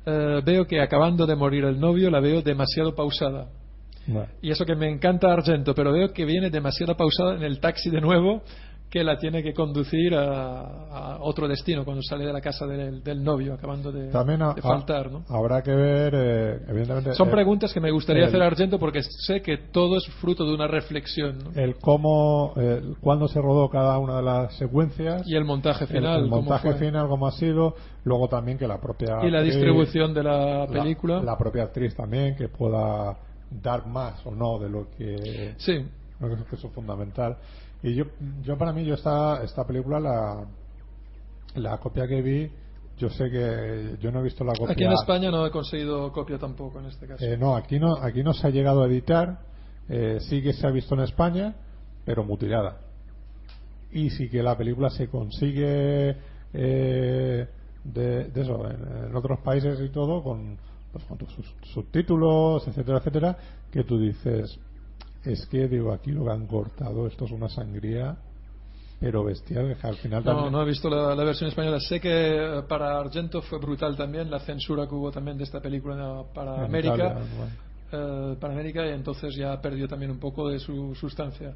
Eh, 0.06 0.42
veo 0.44 0.66
que 0.66 0.82
acabando 0.82 1.26
de 1.26 1.36
morir 1.36 1.64
el 1.64 1.80
novio 1.80 2.10
la 2.10 2.20
veo 2.20 2.42
demasiado 2.42 2.94
pausada. 2.96 3.48
Y 4.42 4.50
eso 4.50 4.66
que 4.66 4.76
me 4.76 4.90
encanta 4.90 5.32
Argento, 5.32 5.76
pero 5.76 5.94
veo 5.94 6.12
que 6.12 6.26
viene 6.26 6.50
demasiado 6.50 6.98
pausada 6.98 7.36
en 7.36 7.44
el 7.44 7.60
taxi 7.60 7.90
de 7.92 8.02
nuevo, 8.02 8.42
que 8.92 9.06
la 9.06 9.18
tiene 9.18 9.42
que 9.42 9.54
conducir 9.54 10.14
a, 10.14 10.64
a 10.92 11.18
otro 11.22 11.48
destino 11.48 11.86
cuando 11.86 12.04
sale 12.04 12.26
de 12.26 12.34
la 12.34 12.42
casa 12.42 12.68
del, 12.68 13.02
del 13.02 13.24
novio, 13.24 13.54
acabando 13.54 13.90
de, 13.90 14.10
También 14.10 14.42
ha- 14.42 14.54
de 14.54 14.62
faltar. 14.62 15.10
¿no? 15.10 15.24
ha- 15.30 15.38
habrá 15.38 15.62
que 15.64 15.74
ver, 15.74 16.14
eh, 16.14 16.60
evidentemente. 16.68 17.14
Son 17.14 17.30
eh, 17.30 17.32
preguntas 17.32 17.74
que 17.74 17.80
me 17.80 17.90
gustaría 17.90 18.24
el- 18.24 18.28
hacer 18.28 18.42
a 18.42 18.48
Argento 18.48 18.78
porque 18.80 19.02
sé 19.02 19.42
que 19.42 19.58
todo 19.58 19.96
es 19.96 20.06
fruto 20.20 20.46
de 20.46 20.54
una 20.54 20.68
reflexión. 20.68 21.40
¿no? 21.40 21.52
el 21.62 21.78
cómo, 21.78 22.54
eh, 22.58 22.82
cuándo 23.00 23.30
se 23.30 23.40
rodó 23.42 23.70
cada 23.70 23.98
una 23.98 24.18
de 24.18 24.24
las 24.24 24.56
secuencias. 24.58 25.24
Y 25.26 25.36
el 25.38 25.46
montaje 25.46 25.86
el- 25.86 25.90
final. 25.90 26.24
El, 26.26 26.30
cómo 26.30 26.42
montaje 26.42 26.72
fue. 26.72 26.78
final, 26.80 27.08
cómo 27.08 27.28
ha 27.28 27.32
sido. 27.32 27.76
Luego 28.04 28.28
también 28.28 28.58
que 28.58 28.68
la 28.68 28.82
propia. 28.82 29.20
Y 29.24 29.32
la 29.32 29.40
actriz- 29.40 29.54
distribución 29.54 30.14
de 30.14 30.24
la 30.24 30.66
la- 30.66 30.68
película. 30.68 31.22
La, 31.22 31.38
propia 31.38 31.64
actriz 31.64 31.96
también, 31.96 32.36
que 32.36 32.50
pueda 32.50 33.16
dar 33.50 33.88
más 33.88 34.26
o 34.26 34.32
no 34.32 34.60
de 34.60 34.70
lo 34.70 34.88
que. 34.98 35.54
Sí. 35.60 35.86
Creo 36.20 36.36
que 36.46 36.56
eso 36.56 36.68
es 36.68 36.74
fundamental. 36.74 37.38
Y 37.84 37.96
yo, 37.96 38.06
yo 38.44 38.58
para 38.58 38.74
mí, 38.74 38.86
yo 38.86 38.94
esta, 38.96 39.44
esta 39.44 39.66
película, 39.66 40.00
la, 40.00 40.46
la 41.56 41.78
copia 41.80 42.08
que 42.08 42.22
vi, 42.22 42.52
yo 42.98 43.10
sé 43.10 43.30
que 43.32 43.98
yo 44.00 44.12
no 44.12 44.20
he 44.20 44.24
visto 44.24 44.44
la 44.44 44.54
copia. 44.54 44.74
Aquí 44.74 44.84
en 44.84 44.92
España 44.92 45.32
no 45.32 45.46
he 45.46 45.52
conseguido 45.52 46.12
copia 46.12 46.38
tampoco 46.38 46.80
en 46.80 46.86
este 46.86 47.08
caso. 47.08 47.24
Eh, 47.26 47.38
no, 47.38 47.56
aquí 47.56 47.80
no, 47.80 47.96
aquí 48.02 48.22
no 48.24 48.34
se 48.34 48.46
ha 48.48 48.50
llegado 48.52 48.84
a 48.84 48.88
editar. 48.88 49.40
eh, 49.90 50.20
sí 50.22 50.42
que 50.42 50.54
se 50.54 50.66
ha 50.68 50.72
visto 50.72 50.94
en 50.96 51.02
España, 51.02 51.56
pero 52.06 52.24
mutilada. 52.24 52.78
Y 53.92 54.10
sí 54.12 54.30
que 54.30 54.42
la 54.42 54.56
película 54.58 54.90
se 54.90 55.08
consigue 55.10 56.16
eh, 56.54 57.48
de, 57.84 58.24
de 58.26 58.42
eso 58.42 58.70
en, 58.70 59.06
en 59.10 59.16
otros 59.16 59.40
países 59.40 59.80
y 59.82 59.90
todo 59.90 60.24
con, 60.24 60.58
pues, 60.94 61.04
con 61.06 61.18
sus 61.30 61.54
subtítulos, 61.74 62.66
etcétera, 62.68 63.00
etcétera, 63.00 63.38
que 63.72 63.84
tú 63.84 64.00
dices 64.00 64.58
es 65.26 65.46
que 65.48 65.68
digo 65.68 65.92
aquí 65.94 66.12
lo 66.12 66.26
que 66.26 66.32
han 66.32 66.48
cortado 66.48 67.08
esto 67.08 67.26
es 67.26 67.32
una 67.32 67.48
sangría 67.50 68.18
pero 69.00 69.24
bestial 69.24 69.76
que 69.82 69.88
al 69.88 69.96
final 69.96 70.24
No, 70.24 70.32
también- 70.32 70.52
no 70.54 70.62
he 70.62 70.66
visto 70.66 70.88
la, 70.88 71.16
la 71.16 71.24
versión 71.24 71.50
española. 71.50 71.80
Sé 71.80 72.00
que 72.00 72.10
eh, 72.60 72.62
para 72.70 73.00
Argento 73.00 73.42
fue 73.42 73.58
brutal 73.58 73.98
también 73.98 74.30
la 74.30 74.40
censura 74.42 74.88
que 74.88 74.94
hubo 74.94 75.12
también 75.12 75.40
de 75.40 75.44
esta 75.46 75.60
película 75.60 76.24
para 76.36 76.58
en 76.58 76.64
América. 76.66 76.94
Italia, 76.96 77.14
bueno. 77.36 77.52
Eh, 77.92 78.36
para 78.40 78.54
América 78.54 78.86
y 78.86 78.90
entonces 78.90 79.36
ya 79.36 79.60
perdió 79.62 79.88
también 79.88 80.12
un 80.12 80.20
poco 80.20 80.50
de 80.50 80.60
su 80.60 80.96
sustancia. 80.96 81.54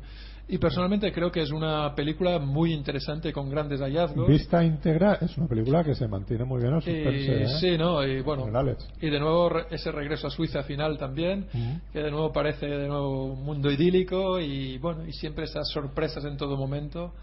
Y 0.48 0.58
personalmente 0.60 1.12
creo 1.12 1.32
que 1.32 1.42
es 1.42 1.52
una 1.52 1.96
película 1.96 2.38
muy 2.38 2.72
interesante 2.72 3.34
con 3.34 3.50
grandes 3.50 3.80
hallazgos. 3.82 4.28
Vista 4.28 4.64
íntegra 4.64 5.16
es 5.22 5.36
una 5.38 5.48
película 5.48 5.84
que 5.84 5.96
se 5.96 6.08
mantiene 6.08 6.46
muy 6.46 6.62
bien 6.62 6.76
Y, 6.78 6.82
suspense, 6.82 7.44
¿eh? 7.44 7.48
sí, 7.60 7.78
¿no? 7.78 8.06
Y 8.06 8.22
bueno, 8.22 8.46
y 9.02 9.10
de 9.10 9.20
nuevo 9.20 9.50
ese 9.72 9.92
regreso 9.92 10.28
a 10.28 10.30
Suiza 10.30 10.62
final 10.64 10.98
también, 10.98 11.48
que 11.92 12.00
de 12.00 12.12
nuevo 12.12 12.32
parece 12.32 12.68
de 12.68 12.88
nuevo 12.88 13.34
un 13.34 13.44
mundo 13.44 13.72
idílico 13.72 14.40
y 14.40 14.78
bueno, 14.78 15.06
y 15.08 15.14
siempre 15.14 15.46
esas 15.46 15.68
sorpresas 15.70 16.24
en 16.26 16.38
todo 16.38 16.58
momento. 16.58 17.14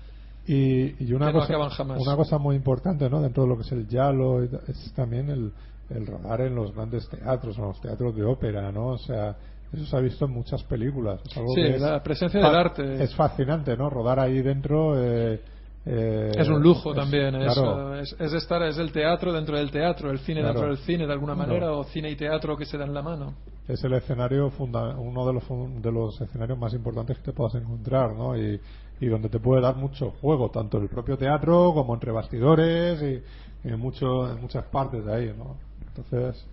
Y, 0.45 1.05
y 1.05 1.13
una, 1.13 1.27
que 1.29 1.35
no 1.35 1.39
cosa, 1.39 1.53
acaban 1.53 1.69
jamás. 1.69 2.01
una 2.01 2.17
cosa 2.17 2.37
muy 2.39 2.57
importante 2.57 3.09
¿no? 3.09 3.23
dentro 3.23 3.45
de 3.45 3.49
lo 3.49 3.57
que 3.57 3.63
es 3.63 3.71
el 3.71 3.87
Yalo 3.87 4.43
es 4.43 4.93
también 4.93 5.31
el, 5.31 5.53
el 5.95 6.07
rodar 6.07 6.41
en 6.43 6.55
los 6.55 6.75
grandes 6.75 7.09
teatros, 7.09 7.57
en 7.59 7.65
los 7.65 7.81
teatros 7.81 8.15
de 8.17 8.25
ópera, 8.25 8.71
¿no? 8.73 8.89
O 8.89 8.99
sea, 8.99 9.37
eso 9.73 9.85
se 9.87 9.97
ha 9.97 10.01
visto 10.01 10.25
en 10.27 10.33
muchas 10.33 10.63
películas. 10.65 11.21
Es 11.25 11.37
algo 11.37 11.55
Sí, 11.55 11.63
que 11.63 11.77
es 11.77 11.81
la 11.81 12.03
presencia 12.03 12.41
del 12.41 12.55
arte. 12.55 13.03
Es 13.03 13.15
fascinante, 13.15 13.77
¿no? 13.77 13.89
Rodar 13.91 14.19
ahí 14.21 14.43
dentro. 14.43 14.95
eh, 15.03 15.41
eh, 15.85 16.31
es 16.39 16.49
un 16.49 16.63
lujo 16.63 16.91
es- 16.93 16.97
también, 16.97 17.31
claro, 17.35 17.97
es, 17.97 18.15
es 18.21 18.33
estar, 18.35 18.63
es 18.63 18.79
el 18.79 18.93
teatro 18.93 19.33
dentro 19.33 19.57
del 19.57 19.71
teatro, 19.73 20.11
el 20.13 20.21
cine 20.21 20.41
Claro. 20.41 20.55
dentro 20.61 20.77
del 20.77 20.85
cine 20.87 21.07
de 21.09 21.13
alguna 21.13 21.35
manera, 21.35 21.73
o 21.73 21.83
cine 21.85 22.09
y 22.09 22.15
teatro 22.15 22.57
que 22.57 22.65
se 22.67 22.79
dan 22.79 22.95
la 22.95 23.03
mano. 23.03 23.35
es 23.67 23.83
el 23.83 23.93
escenario 23.95 24.51
funda- 24.51 24.97
uno 24.97 25.27
de 25.27 25.33
los 25.33 25.45
de 25.83 25.91
los 25.93 26.21
escenarios 26.21 26.57
más 26.59 26.73
importantes 26.75 27.17
que 27.19 27.25
te 27.25 27.33
puedas 27.33 27.55
encontrar 27.57 28.13
no 28.13 28.37
y, 28.37 28.61
y 29.01 29.07
donde 29.07 29.29
te 29.29 29.39
puede 29.41 29.61
dar 29.63 29.75
mucho 29.77 30.11
juego 30.21 30.51
tanto 30.51 30.77
en 30.79 30.85
el 30.85 30.89
propio 30.89 31.17
teatro 31.17 31.73
como 31.75 31.95
entre 31.95 32.11
bastidores 32.13 33.01
y, 33.03 33.69
y 33.69 33.73
en 33.73 33.79
mucho 33.81 34.31
en 34.31 34.41
muchas 34.41 34.65
partes 34.67 35.05
de 35.05 35.13
ahí 35.15 35.35
no 35.37 35.57
entonces 35.97 36.45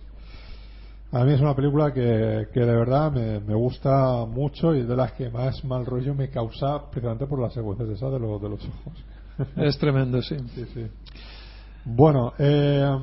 a 1.12 1.24
mí 1.24 1.32
es 1.32 1.40
una 1.40 1.56
película 1.56 1.92
que, 1.92 2.46
que 2.52 2.60
de 2.60 2.74
verdad 2.76 3.10
me, 3.10 3.40
me 3.40 3.54
gusta 3.54 4.24
mucho 4.26 4.74
y 4.74 4.82
de 4.84 4.94
las 4.96 5.12
que 5.12 5.28
más 5.30 5.64
mal 5.64 5.84
rollo 5.86 6.14
me 6.14 6.28
causa 6.30 6.88
precisamente 6.90 7.26
por 7.26 7.40
las 7.40 7.52
secuencias 7.52 7.88
esas 7.88 8.12
de, 8.12 8.18
los 8.20 8.40
de 8.40 8.48
los 8.48 8.60
ojos 8.64 9.04
Es 9.56 9.78
tremendo, 9.78 10.20
sí. 10.22 10.36
sí, 10.54 10.64
sí. 10.74 10.86
bueno 11.84 12.32
eh, 12.38 12.96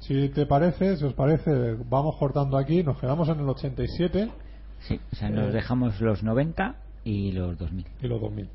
si 0.00 0.28
te 0.30 0.46
parece, 0.46 0.96
si 0.96 1.04
os 1.04 1.14
parece, 1.14 1.76
vamos 1.88 2.16
cortando 2.18 2.58
aquí. 2.58 2.82
Nos 2.82 2.98
quedamos 2.98 3.28
en 3.28 3.38
el 3.38 3.48
87 3.48 4.30
Sí, 4.80 4.98
o 5.12 5.14
sea, 5.14 5.30
nos 5.30 5.50
Eh. 5.50 5.52
dejamos 5.52 6.00
los 6.00 6.24
90 6.24 6.74
y 7.04 7.30
los 7.30 7.56
2000. 7.56 7.86
y 8.02 8.06
los 8.08 8.20
2000. 8.20 8.48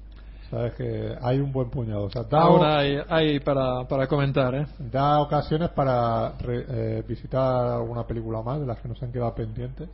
Sabes 0.50 0.74
que 0.76 1.14
hay 1.22 1.40
un 1.40 1.52
buen 1.52 1.70
puñado. 1.70 2.04
O 2.06 2.10
sea, 2.10 2.24
da, 2.24 2.40
Ahora 2.42 2.80
hay, 2.80 2.98
hay 3.10 3.40
para, 3.42 3.86
para 3.88 4.08
comentar, 4.08 4.56
¿eh? 4.56 4.66
da 4.80 5.20
ocasiones 5.20 5.70
para 5.72 6.38
re- 6.40 6.66
eh, 6.70 7.04
visitar 7.08 7.68
alguna 7.68 8.06
película 8.08 8.42
más 8.42 8.60
de 8.62 8.66
las 8.66 8.80
que 8.80 8.88
nos 8.88 9.02
han 9.04 9.12
quedado 9.12 9.36
pendientes. 9.36 9.90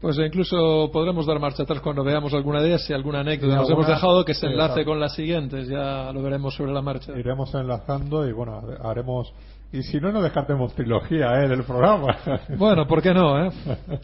Pues 0.00 0.16
incluso 0.18 0.88
podremos 0.92 1.26
dar 1.26 1.40
marcha 1.40 1.64
atrás 1.64 1.80
cuando 1.80 2.04
veamos 2.04 2.32
alguna 2.32 2.60
de 2.62 2.68
ellas, 2.68 2.84
si 2.86 2.92
alguna 2.94 3.20
anécdota 3.20 3.52
Sí, 3.54 3.58
nos 3.58 3.68
alguna- 3.68 3.86
hemos 3.88 3.96
dejado 4.00 4.24
que 4.24 4.32
se 4.32 4.46
enlace 4.46 4.84
con 4.84 5.00
las 5.00 5.14
siguientes, 5.14 5.66
ya 5.68 6.12
lo 6.12 6.22
veremos 6.22 6.54
sobre 6.54 6.72
la 6.72 6.80
marcha. 6.80 7.12
Iremos 7.18 7.52
enlazando 7.54 8.26
y 8.26 8.32
bueno, 8.32 8.62
haremos. 8.82 9.32
Y 9.70 9.82
si 9.82 10.00
no, 10.00 10.10
no 10.10 10.22
descartemos 10.22 10.74
trilogía 10.74 11.42
¿eh? 11.44 11.48
del 11.48 11.62
programa. 11.64 12.16
Bueno, 12.56 12.86
¿por 12.86 13.02
qué 13.02 13.12
no? 13.12 13.44
Eh? 13.44 13.50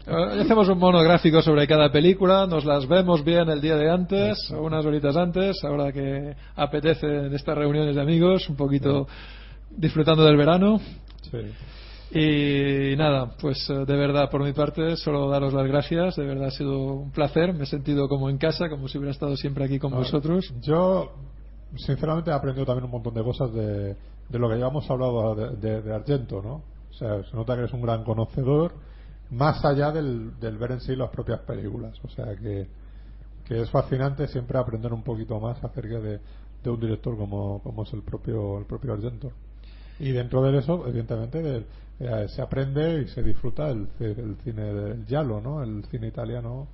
Eh, 0.05 0.41
Hacemos 0.41 0.69
un 0.69 0.77
monográfico 0.77 1.41
sobre 1.41 1.65
cada 1.67 1.91
película, 1.91 2.45
nos 2.45 2.65
las 2.65 2.87
vemos 2.87 3.23
bien 3.23 3.49
el 3.49 3.61
día 3.61 3.75
de 3.75 3.89
antes, 3.89 4.51
o 4.51 4.61
unas 4.61 4.85
horitas 4.85 5.17
antes, 5.17 5.63
ahora 5.63 5.91
que 5.91 6.35
apetece 6.55 7.07
en 7.07 7.33
estas 7.33 7.57
reuniones 7.57 7.95
de 7.95 8.01
amigos, 8.01 8.47
un 8.47 8.55
poquito 8.55 9.07
disfrutando 9.71 10.23
del 10.23 10.37
verano. 10.37 10.79
Sí. 11.31 11.39
Y 12.17 12.95
nada, 12.95 13.31
pues 13.41 13.67
eh, 13.69 13.85
de 13.85 13.95
verdad, 13.97 14.29
por 14.29 14.43
mi 14.43 14.53
parte, 14.53 14.95
solo 14.95 15.27
daros 15.29 15.51
las 15.53 15.67
gracias. 15.67 16.15
De 16.15 16.25
verdad 16.25 16.47
ha 16.47 16.51
sido 16.51 16.77
un 16.77 17.11
placer. 17.11 17.53
Me 17.53 17.63
he 17.63 17.65
sentido 17.65 18.07
como 18.07 18.29
en 18.29 18.37
casa, 18.37 18.69
como 18.69 18.87
si 18.87 18.99
hubiera 18.99 19.11
estado 19.11 19.35
siempre 19.35 19.65
aquí 19.65 19.79
con 19.79 19.91
Ah, 19.93 19.97
vosotros. 19.97 20.53
Yo, 20.61 21.11
sinceramente, 21.75 22.31
he 22.31 22.33
aprendido 22.33 22.65
también 22.65 22.85
un 22.85 22.91
montón 22.91 23.13
de 23.13 23.23
cosas 23.23 23.53
de, 23.53 23.95
de 24.29 24.39
lo 24.39 24.49
que 24.49 24.59
ya 24.59 24.67
hemos 24.67 24.89
hablado 24.89 25.35
de, 25.35 25.81
de- 25.81 25.93
Argento, 25.93 26.41
¿no? 26.41 26.61
O 26.89 26.93
sea, 26.97 27.23
se 27.23 27.35
nota 27.35 27.53
que 27.55 27.61
eres 27.61 27.73
un 27.73 27.81
gran 27.81 28.03
conocedor, 28.03 28.73
más 29.31 29.63
allá 29.65 29.91
del, 29.91 30.39
del 30.39 30.57
ver 30.57 30.71
en 30.71 30.81
sí 30.81 30.95
las 30.95 31.09
propias 31.09 31.41
películas. 31.41 31.97
O 32.03 32.09
sea, 32.09 32.35
que, 32.35 32.67
que 33.45 33.61
es 33.61 33.69
fascinante 33.69 34.27
siempre 34.27 34.57
aprender 34.57 34.93
un 34.93 35.03
poquito 35.03 35.39
más 35.39 35.61
acerca 35.63 35.99
de, 35.99 36.19
de 36.63 36.69
un 36.69 36.79
director 36.79 37.17
como, 37.17 37.59
como 37.61 37.83
es 37.83 37.93
el 37.93 38.01
propio, 38.01 38.57
el 38.59 38.65
propio 38.65 38.93
Argento. 38.93 39.31
Y 39.99 40.11
dentro 40.11 40.41
de 40.41 40.57
eso, 40.57 40.85
evidentemente, 40.87 41.65
eh, 41.99 42.27
se 42.29 42.41
aprende 42.41 43.01
y 43.03 43.07
se 43.07 43.23
disfruta 43.23 43.69
el, 43.69 43.87
el 43.99 44.35
cine 44.43 44.73
del 44.73 45.05
Giallo, 45.05 45.41
¿no? 45.41 45.63
El 45.63 45.83
cine 45.85 46.07
italiano. 46.07 46.67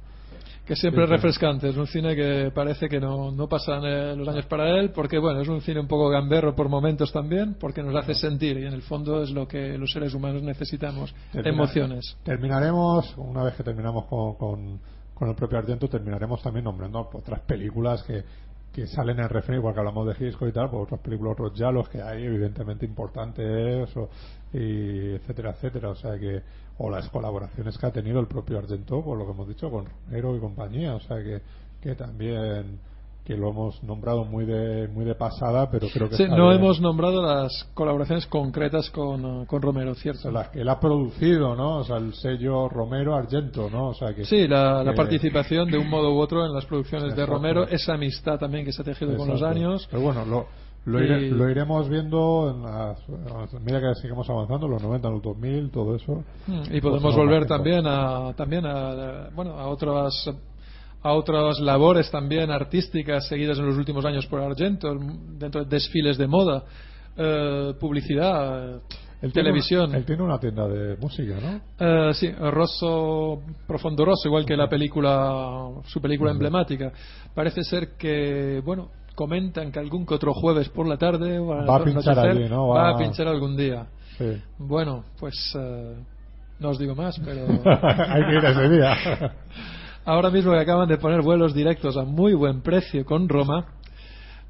Que 0.66 0.76
siempre 0.76 1.04
es 1.04 1.10
Sí, 1.10 1.16
refrescante. 1.16 1.70
Es 1.70 1.76
un 1.76 1.88
cine 1.88 2.16
que 2.16 2.52
parece 2.54 2.88
que 2.88 3.00
no, 3.00 3.32
no 3.32 3.48
pasan 3.50 3.84
eh, 3.84 4.16
los 4.16 4.28
años 4.28 4.46
para 4.46 4.70
él, 4.80 4.92
porque 4.92 5.18
bueno, 5.18 5.42
es 5.42 5.48
un 5.48 5.60
cine 5.62 5.80
un 5.80 5.88
poco 5.88 6.08
gamberro 6.10 6.56
por 6.56 6.70
momentos 6.70 7.12
también, 7.12 7.56
porque 7.60 7.82
nos 7.84 7.96
hace 7.96 8.14
sentir 8.14 8.58
y 8.58 8.66
en 8.66 8.74
el 8.74 8.82
fondo 8.84 9.24
es 9.24 9.32
lo 9.32 9.48
que 9.48 9.78
los 9.78 9.92
seres 9.92 10.14
humanos 10.14 10.44
necesitamos: 10.44 11.14
Termina- 11.32 11.50
emociones. 11.50 12.16
Terminaremos, 12.24 13.14
una 13.18 13.44
vez 13.44 13.56
que 13.56 13.64
terminamos 13.64 14.06
con, 14.06 14.36
con, 14.36 14.80
con 15.14 15.30
el 15.30 15.36
propio 15.36 15.58
Argento, 15.58 15.88
terminaremos 15.90 16.42
también 16.42 16.64
nombrando 16.66 17.10
otras 17.12 17.42
películas 17.42 18.04
que, 18.04 18.24
que 18.72 18.88
salen 18.88 19.20
en 19.20 19.28
referencia, 19.30 19.56
igual 19.58 19.74
que 19.74 19.80
hablamos 19.80 20.08
de 20.08 20.26
Hitchcock 20.28 20.48
y 20.48 20.52
tal, 20.54 20.70
por 20.70 20.84
otras 20.84 21.02
películas, 21.02 21.34
otros 21.34 21.58
yalos 21.58 21.90
que 21.90 22.02
hay, 22.02 22.24
evidentemente 22.24 22.86
importantes, 22.86 23.90
o, 23.98 24.10
y 24.54 25.16
etcétera, 25.16 25.52
etcétera. 25.52 25.90
O 25.90 25.96
sea 25.96 26.18
que, 26.18 26.42
o 26.84 26.90
las 26.90 27.08
colaboraciones 27.10 27.78
que 27.78 27.86
ha 27.86 27.92
tenido 27.92 28.20
el 28.20 28.28
propio 28.28 28.58
Argento, 28.58 29.04
por 29.04 29.18
lo 29.18 29.26
que 29.26 29.32
hemos 29.32 29.48
dicho, 29.48 29.70
con 29.70 29.86
Romero 30.08 30.36
y 30.36 30.40
compañía. 30.40 30.96
O 30.96 31.00
sea 31.00 31.18
que, 31.18 31.42
que 31.82 31.96
también 31.96 32.80
que 33.24 33.38
lo 33.38 33.52
hemos 33.52 33.84
nombrado 33.84 34.26
muy 34.26 34.46
de 34.46 34.88
muy 34.88 35.06
de 35.06 35.14
pasada, 35.14 35.70
pero 35.70 35.88
creo 35.94 36.10
que 36.10 36.16
Sí, 36.16 36.26
no 36.28 36.50
bien. 36.50 36.60
hemos 36.60 36.82
nombrado 36.82 37.22
las 37.22 37.70
colaboraciones 37.76 38.26
concretas 38.26 38.90
con, 38.90 39.46
con 39.46 39.62
Romero, 39.62 39.92
O 39.92 39.96
¿cierto? 39.96 40.22
sea, 40.22 40.32
las 40.32 40.50
que 40.50 40.62
él 40.62 40.70
ha 40.70 40.80
producido, 40.80 41.56
¿no? 41.56 41.78
O 41.78 41.84
sea, 41.84 41.98
el 41.98 42.16
sello 42.16 42.68
Romero 42.68 43.16
Argento, 43.16 43.70
¿no? 43.70 43.90
O 43.90 43.94
sea 43.94 44.16
que 44.16 44.26
Sí, 44.26 44.48
la, 44.48 44.84
la 44.84 44.96
participación 44.96 45.70
de 45.70 45.78
un 45.78 45.88
modo 45.88 46.12
u 46.16 46.20
otro 46.20 46.44
en 46.48 46.52
las 46.52 46.66
producciones 46.66 47.16
de. 47.16 47.26
Romero, 47.28 47.68
esa 47.68 47.94
amistad 47.94 48.40
también 48.40 48.66
que 48.66 48.74
se 48.74 48.82
ha 48.82 48.86
tejido 48.86 49.16
con 49.16 49.28
los 49.28 49.44
años. 49.44 49.88
Pero 49.92 50.02
bueno, 50.02 50.26
lo, 50.26 50.48
lo, 50.86 51.00
ire- 51.00 51.28
Y- 51.28 51.30
lo 51.30 51.50
iremos 51.50 51.88
viendo 51.90 52.52
en 52.56 52.64
las, 52.64 53.00
a 53.54 53.60
medida 53.60 53.80
que 53.82 54.02
sigamos 54.02 54.30
avanzando, 54.30 54.68
los 54.68 54.82
90, 54.82 55.10
los 55.10 55.22
2000, 55.22 55.70
todo 55.70 55.96
eso. 55.96 56.24
Mm, 56.48 56.76
Y 56.76 56.82
podemos 56.82 57.16
volver 57.16 57.46
también 57.46 57.86
a 57.86 58.34
también 58.36 58.66
a, 58.66 59.30
bueno 59.36 59.52
a 59.60 59.68
otras 59.68 60.30
a 61.04 61.14
otras 61.14 61.60
labores 61.60 62.10
también 62.12 62.52
artísticas 62.52 63.28
seguidas 63.28 63.58
en 63.60 63.66
los 63.66 63.76
últimos 63.78 64.06
años 64.06 64.26
por 64.28 64.40
Argento 64.40 64.94
dentro 65.40 65.64
de 65.64 65.70
desfiles 65.70 66.18
de 66.18 66.28
moda 66.28 66.64
eh, 67.18 67.74
publicidad 67.80 68.76
Él 68.76 68.82
tiene 69.20 69.32
televisión 69.50 69.90
una- 69.90 69.98
él 69.98 70.06
tiene 70.06 70.24
una 70.24 70.40
tienda 70.40 70.68
de 70.68 70.96
música, 70.98 71.36
¿no? 71.42 71.62
Eh, 72.10 72.14
sí, 72.14 72.32
Rosso, 72.32 73.42
Profondo 73.68 74.06
Rosso, 74.06 74.28
igual 74.28 74.46
que 74.46 74.56
la 74.56 74.68
película, 74.70 75.70
su 75.86 76.00
película 76.02 76.32
emblemática. 76.32 76.92
Parece 77.36 77.64
ser 77.64 77.90
que, 77.98 78.62
bueno, 78.66 78.90
comentan 79.16 79.72
que 79.72 79.80
algún 79.80 80.06
que 80.06 80.14
otro 80.16 80.34
jueves 80.34 80.70
por 80.70 80.88
la 80.88 80.98
tarde 80.98 81.40
Va 81.40 81.76
a 81.78 81.84
pinchar 81.84 82.18
allí, 82.20 82.48
¿no? 82.50 82.70
Va 82.70 82.84
Va- 82.84 82.90
a 82.92 82.98
pinchar 82.98 83.28
algún 83.28 83.56
día. 83.58 83.86
Sí. 84.18 84.42
Bueno, 84.58 85.04
pues 85.20 85.36
eh, 85.60 85.96
no 86.60 86.70
os 86.70 86.80
digo 86.80 86.96
más, 86.96 87.20
pero 87.24 87.42
Hay 88.10 88.24
que 88.26 88.34
ir 88.38 88.46
ese 88.46 88.70
día. 88.70 88.94
ahora 90.06 90.30
mismo 90.30 90.52
que 90.52 90.60
acaban 90.60 90.88
de 90.88 90.98
poner 90.98 91.22
vuelos 91.22 91.54
directos 91.54 91.98
a 91.98 92.04
muy 92.04 92.34
buen 92.34 92.62
precio 92.62 93.06
con 93.06 93.28
Roma, 93.30 93.66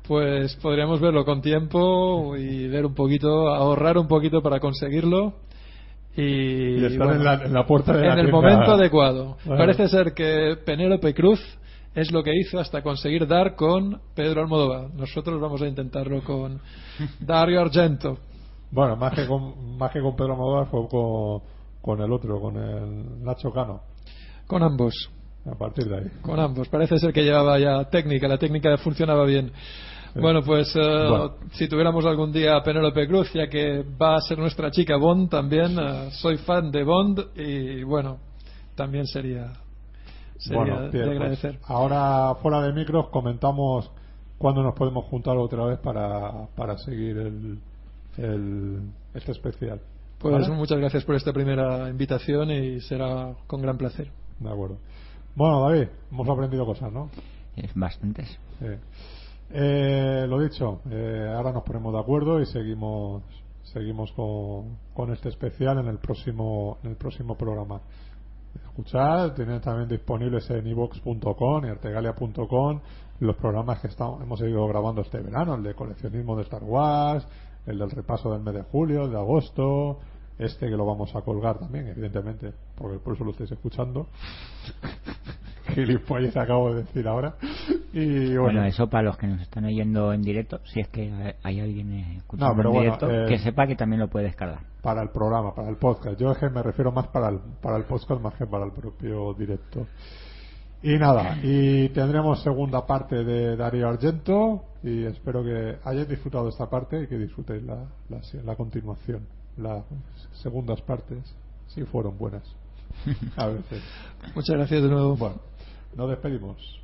pues 0.08 0.56
podríamos 0.58 1.00
verlo 1.00 1.24
con 1.26 1.42
tiempo 1.42 2.36
y 2.38 2.68
ver 2.68 2.86
un 2.86 2.94
poquito, 2.96 3.50
ahorrar 3.50 3.98
un 3.98 4.08
poquito 4.08 4.42
para 4.42 4.60
conseguirlo. 4.60 5.34
Y, 6.18 6.22
Y 6.82 6.86
estar 6.86 7.08
bueno, 7.08 7.14
en, 7.22 7.24
la, 7.24 7.34
en 7.46 7.54
la 7.54 7.66
puerta 7.66 7.94
de 7.94 8.02
la 8.06 8.14
en 8.14 8.20
el 8.20 8.26
tienda. 8.26 8.42
momento 8.50 8.72
adecuado. 8.74 9.38
Bueno. 9.46 9.58
Parece 9.64 9.88
ser 9.88 10.14
que 10.14 10.58
Penélope 10.66 11.14
Cruz 11.14 11.40
es 11.94 12.12
lo 12.12 12.24
que 12.24 12.36
hizo 12.36 12.60
hasta 12.60 12.82
conseguir 12.82 13.28
dar 13.28 13.56
con 13.56 14.00
Pedro 14.16 14.42
Almodóvar. 14.42 14.94
Nosotros 14.94 15.40
vamos 15.42 15.62
a 15.62 15.68
intentarlo 15.68 16.24
con 16.24 16.60
Dario 17.20 17.62
Argento. 17.62 18.18
Bueno, 18.72 18.96
más 18.96 19.14
que 19.14 19.28
con, 19.28 19.78
más 19.78 19.92
que 19.92 20.02
con 20.02 20.16
Pedro 20.16 20.34
Almodóvar 20.34 20.68
fue 20.68 20.88
con, 20.88 21.42
con 21.82 22.02
el 22.02 22.12
otro, 22.12 22.40
con 22.40 22.56
el 22.58 23.24
Nacho 23.24 23.52
Cano. 23.52 23.82
Con 24.48 24.64
ambos. 24.64 25.10
A 25.46 25.56
partir 25.56 25.86
de 25.86 25.98
ahí. 25.98 26.06
Con 26.22 26.40
ambos. 26.40 26.70
Parece 26.70 26.98
ser 27.00 27.12
que 27.12 27.24
llevaba 27.24 27.58
ya 27.58 27.84
técnica, 27.90 28.28
la 28.28 28.38
técnica 28.38 28.78
funcionaba 28.78 29.26
bien. 29.26 29.52
Bueno, 30.14 30.42
pues 30.44 30.74
Bueno. 30.76 31.36
si 31.54 31.68
tuviéramos 31.70 32.06
algún 32.06 32.32
día 32.34 32.58
a 32.58 32.64
Penélope 32.64 33.08
Cruz, 33.08 33.32
ya 33.34 33.48
que 33.48 33.84
va 34.00 34.18
a 34.18 34.22
ser 34.22 34.38
nuestra 34.38 34.70
chica 34.70 34.98
Bond 34.98 35.30
también, 35.30 35.78
eh, 35.80 36.10
soy 36.12 36.38
fan 36.38 36.70
de 36.70 36.84
Bond 36.84 37.28
y 37.36 37.84
bueno, 37.84 38.18
también 38.76 39.08
sería, 39.08 39.54
sería 40.42 40.60
Bueno, 40.60 40.82
de 40.90 41.38
pues, 41.40 41.58
ahora 41.66 42.36
fuera 42.42 42.62
de 42.62 42.74
micros 42.74 43.10
comentamos 43.10 43.92
cuándo 44.38 44.64
nos 44.64 44.74
podemos 44.74 45.06
juntar 45.06 45.38
otra 45.38 45.66
vez 45.66 45.80
para, 45.80 46.48
para 46.56 46.78
seguir 46.80 47.18
el, 47.18 47.60
el, 48.18 48.82
este 49.14 49.32
especial. 49.32 49.80
Pues 50.18 50.34
¿Vale? 50.34 50.56
muchas 50.56 50.80
gracias 50.80 51.04
por 51.06 51.16
esta 51.16 51.32
primera 51.32 51.90
invitación 51.90 52.50
y 52.52 52.80
será 52.82 53.36
con 53.48 53.62
gran 53.62 53.78
placer. 53.78 54.10
De 54.40 54.50
acuerdo. 54.50 54.78
Bueno, 55.36 55.62
David, 55.62 55.88
hemos 56.12 56.28
aprendido 56.28 56.66
cosas, 56.66 56.92
¿no? 56.92 57.10
Es 57.56 57.74
bastantes. 57.76 58.28
Sí. 58.60 58.66
Eh, 59.52 60.26
lo 60.28 60.40
dicho, 60.40 60.82
eh, 60.90 61.32
ahora 61.36 61.52
nos 61.52 61.64
ponemos 61.64 61.94
de 61.94 62.00
acuerdo 62.00 62.42
y 62.42 62.46
seguimos 62.46 63.24
seguimos 63.64 64.12
con, 64.14 64.78
con 64.94 65.14
este 65.14 65.30
especial 65.30 65.78
en 65.78 65.88
el 65.88 66.00
próximo 66.00 66.78
en 66.84 66.92
el 66.92 66.96
próximo 66.98 67.38
programa. 67.38 67.82
Escuchad, 68.56 69.34
tienen 69.34 69.62
también 69.62 69.88
disponibles 69.90 70.50
en 70.50 70.66
ivox.com 70.68 71.66
y 71.66 71.70
artegalia.com 71.70 72.80
los 73.22 73.36
programas 73.36 73.80
que 73.80 73.88
estamos, 73.88 74.22
hemos 74.22 74.42
ido 74.42 74.68
grabando 74.68 75.02
este 75.02 75.20
verano, 75.20 75.54
el 75.54 75.62
de 75.62 75.76
coleccionismo 75.76 76.36
de 76.36 76.42
Star 76.44 76.64
Wars, 76.64 77.26
el 77.68 77.78
del 77.78 77.92
repaso 77.92 78.32
del 78.32 78.42
mes 78.42 78.56
de 78.56 78.64
julio, 78.64 79.04
el 79.06 79.12
de 79.12 79.18
agosto, 79.18 80.00
este 80.40 80.68
que 80.68 80.76
lo 80.76 80.86
vamos 80.86 81.16
a 81.16 81.22
colgar 81.22 81.60
también, 81.60 81.88
evidentemente, 81.88 82.52
porque 82.76 82.98
por 82.98 83.14
eso 83.14 83.24
lo 83.24 83.32
estáis 83.32 83.52
escuchando. 83.52 84.08
Gilipollas 85.70 86.36
acabo 86.38 86.74
de 86.74 86.84
decir 86.84 87.08
ahora. 87.08 87.36
Y 87.94 88.30
bueno, 88.30 88.44
Bueno, 88.44 88.64
eso 88.66 88.88
para 88.90 89.04
los 89.04 89.18
que 89.18 89.28
nos 89.28 89.42
están 89.42 89.66
oyendo 89.66 90.14
en 90.14 90.22
directo, 90.22 90.60
si 90.66 90.80
es 90.80 90.88
que 90.90 91.36
hay 91.44 91.60
alguien 91.60 91.92
eh, 91.94 92.16
escuchando 92.18 92.54
No, 92.54 92.58
pero 92.58 92.70
en 92.70 92.76
bueno, 92.76 92.98
directo, 92.98 93.12
eh, 93.12 93.26
que 93.28 93.40
sepa 93.40 93.68
que 93.68 93.76
también 93.76 94.00
lo 94.00 94.08
puede 94.10 94.26
descargar. 94.26 94.60
para 94.82 95.02
el 95.04 95.10
programa, 95.10 95.54
para 95.54 95.70
el 95.70 95.78
podcast. 95.78 96.20
Yo 96.20 96.32
es 96.32 96.38
que 96.38 96.50
me 96.50 96.64
refiero 96.64 96.92
más 96.92 97.08
para 97.08 97.30
el, 97.30 97.40
para 97.62 97.78
el 97.78 97.84
podcast 97.84 98.22
más 98.22 98.34
que 98.36 98.46
para 98.48 98.66
el 98.66 98.72
propio 98.72 99.34
directo. 99.34 99.86
Y 100.84 100.98
nada, 100.98 101.38
y 101.44 101.90
tendremos 101.90 102.42
segunda 102.42 102.88
parte 102.88 103.24
de 103.24 103.56
Darío 103.56 103.88
Argento 103.88 104.64
y 104.82 105.04
espero 105.06 105.44
que 105.44 105.78
hayáis 105.84 106.08
disfrutado 106.10 106.50
esta 106.50 106.68
parte 106.72 107.04
y 107.04 107.08
que 107.08 107.20
disfrutéis 107.20 107.62
la, 107.62 107.86
la, 108.10 108.20
la 108.44 108.56
continuación. 108.56 109.28
Las 109.58 109.84
segundas 110.42 110.82
partes 110.82 111.36
sí 111.68 111.84
fueron 111.84 112.18
buenas. 112.18 112.42
A 113.36 113.48
veces. 113.48 113.82
Muchas 114.36 114.56
gracias 114.56 114.84
de 114.84 114.90
nuevo. 114.90 115.16
Bueno, 115.16 115.36
nos 115.96 116.10
despedimos. 116.10 116.80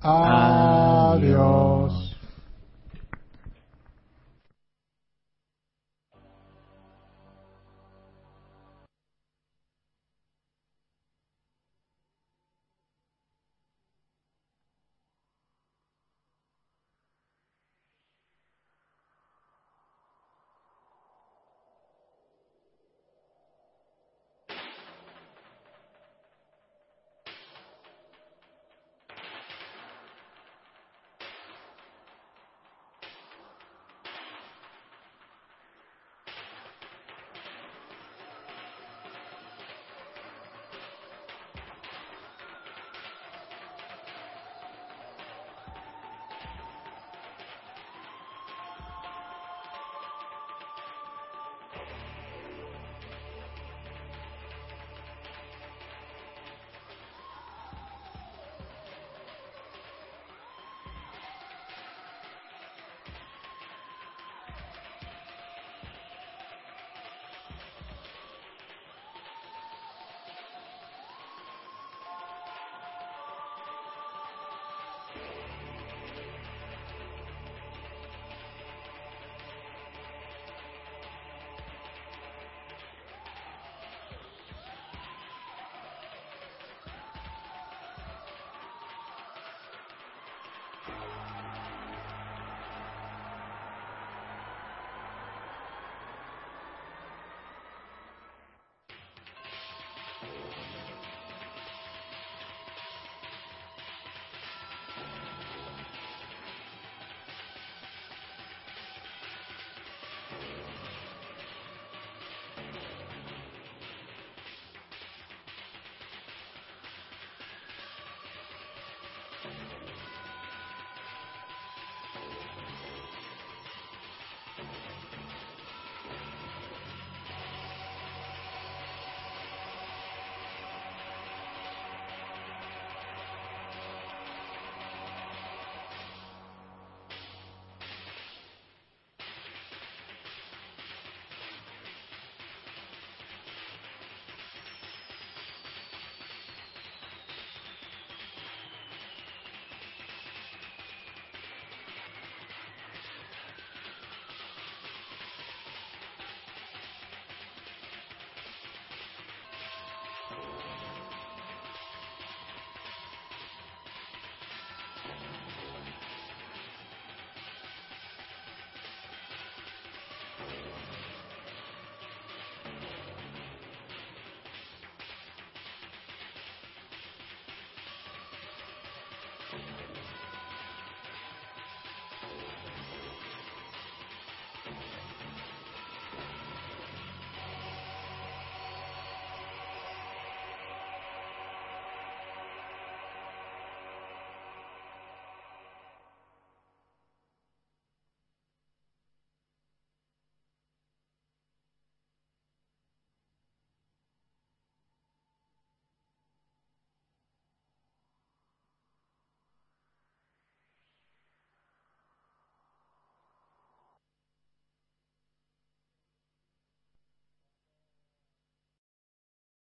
Adiós. 0.00 1.18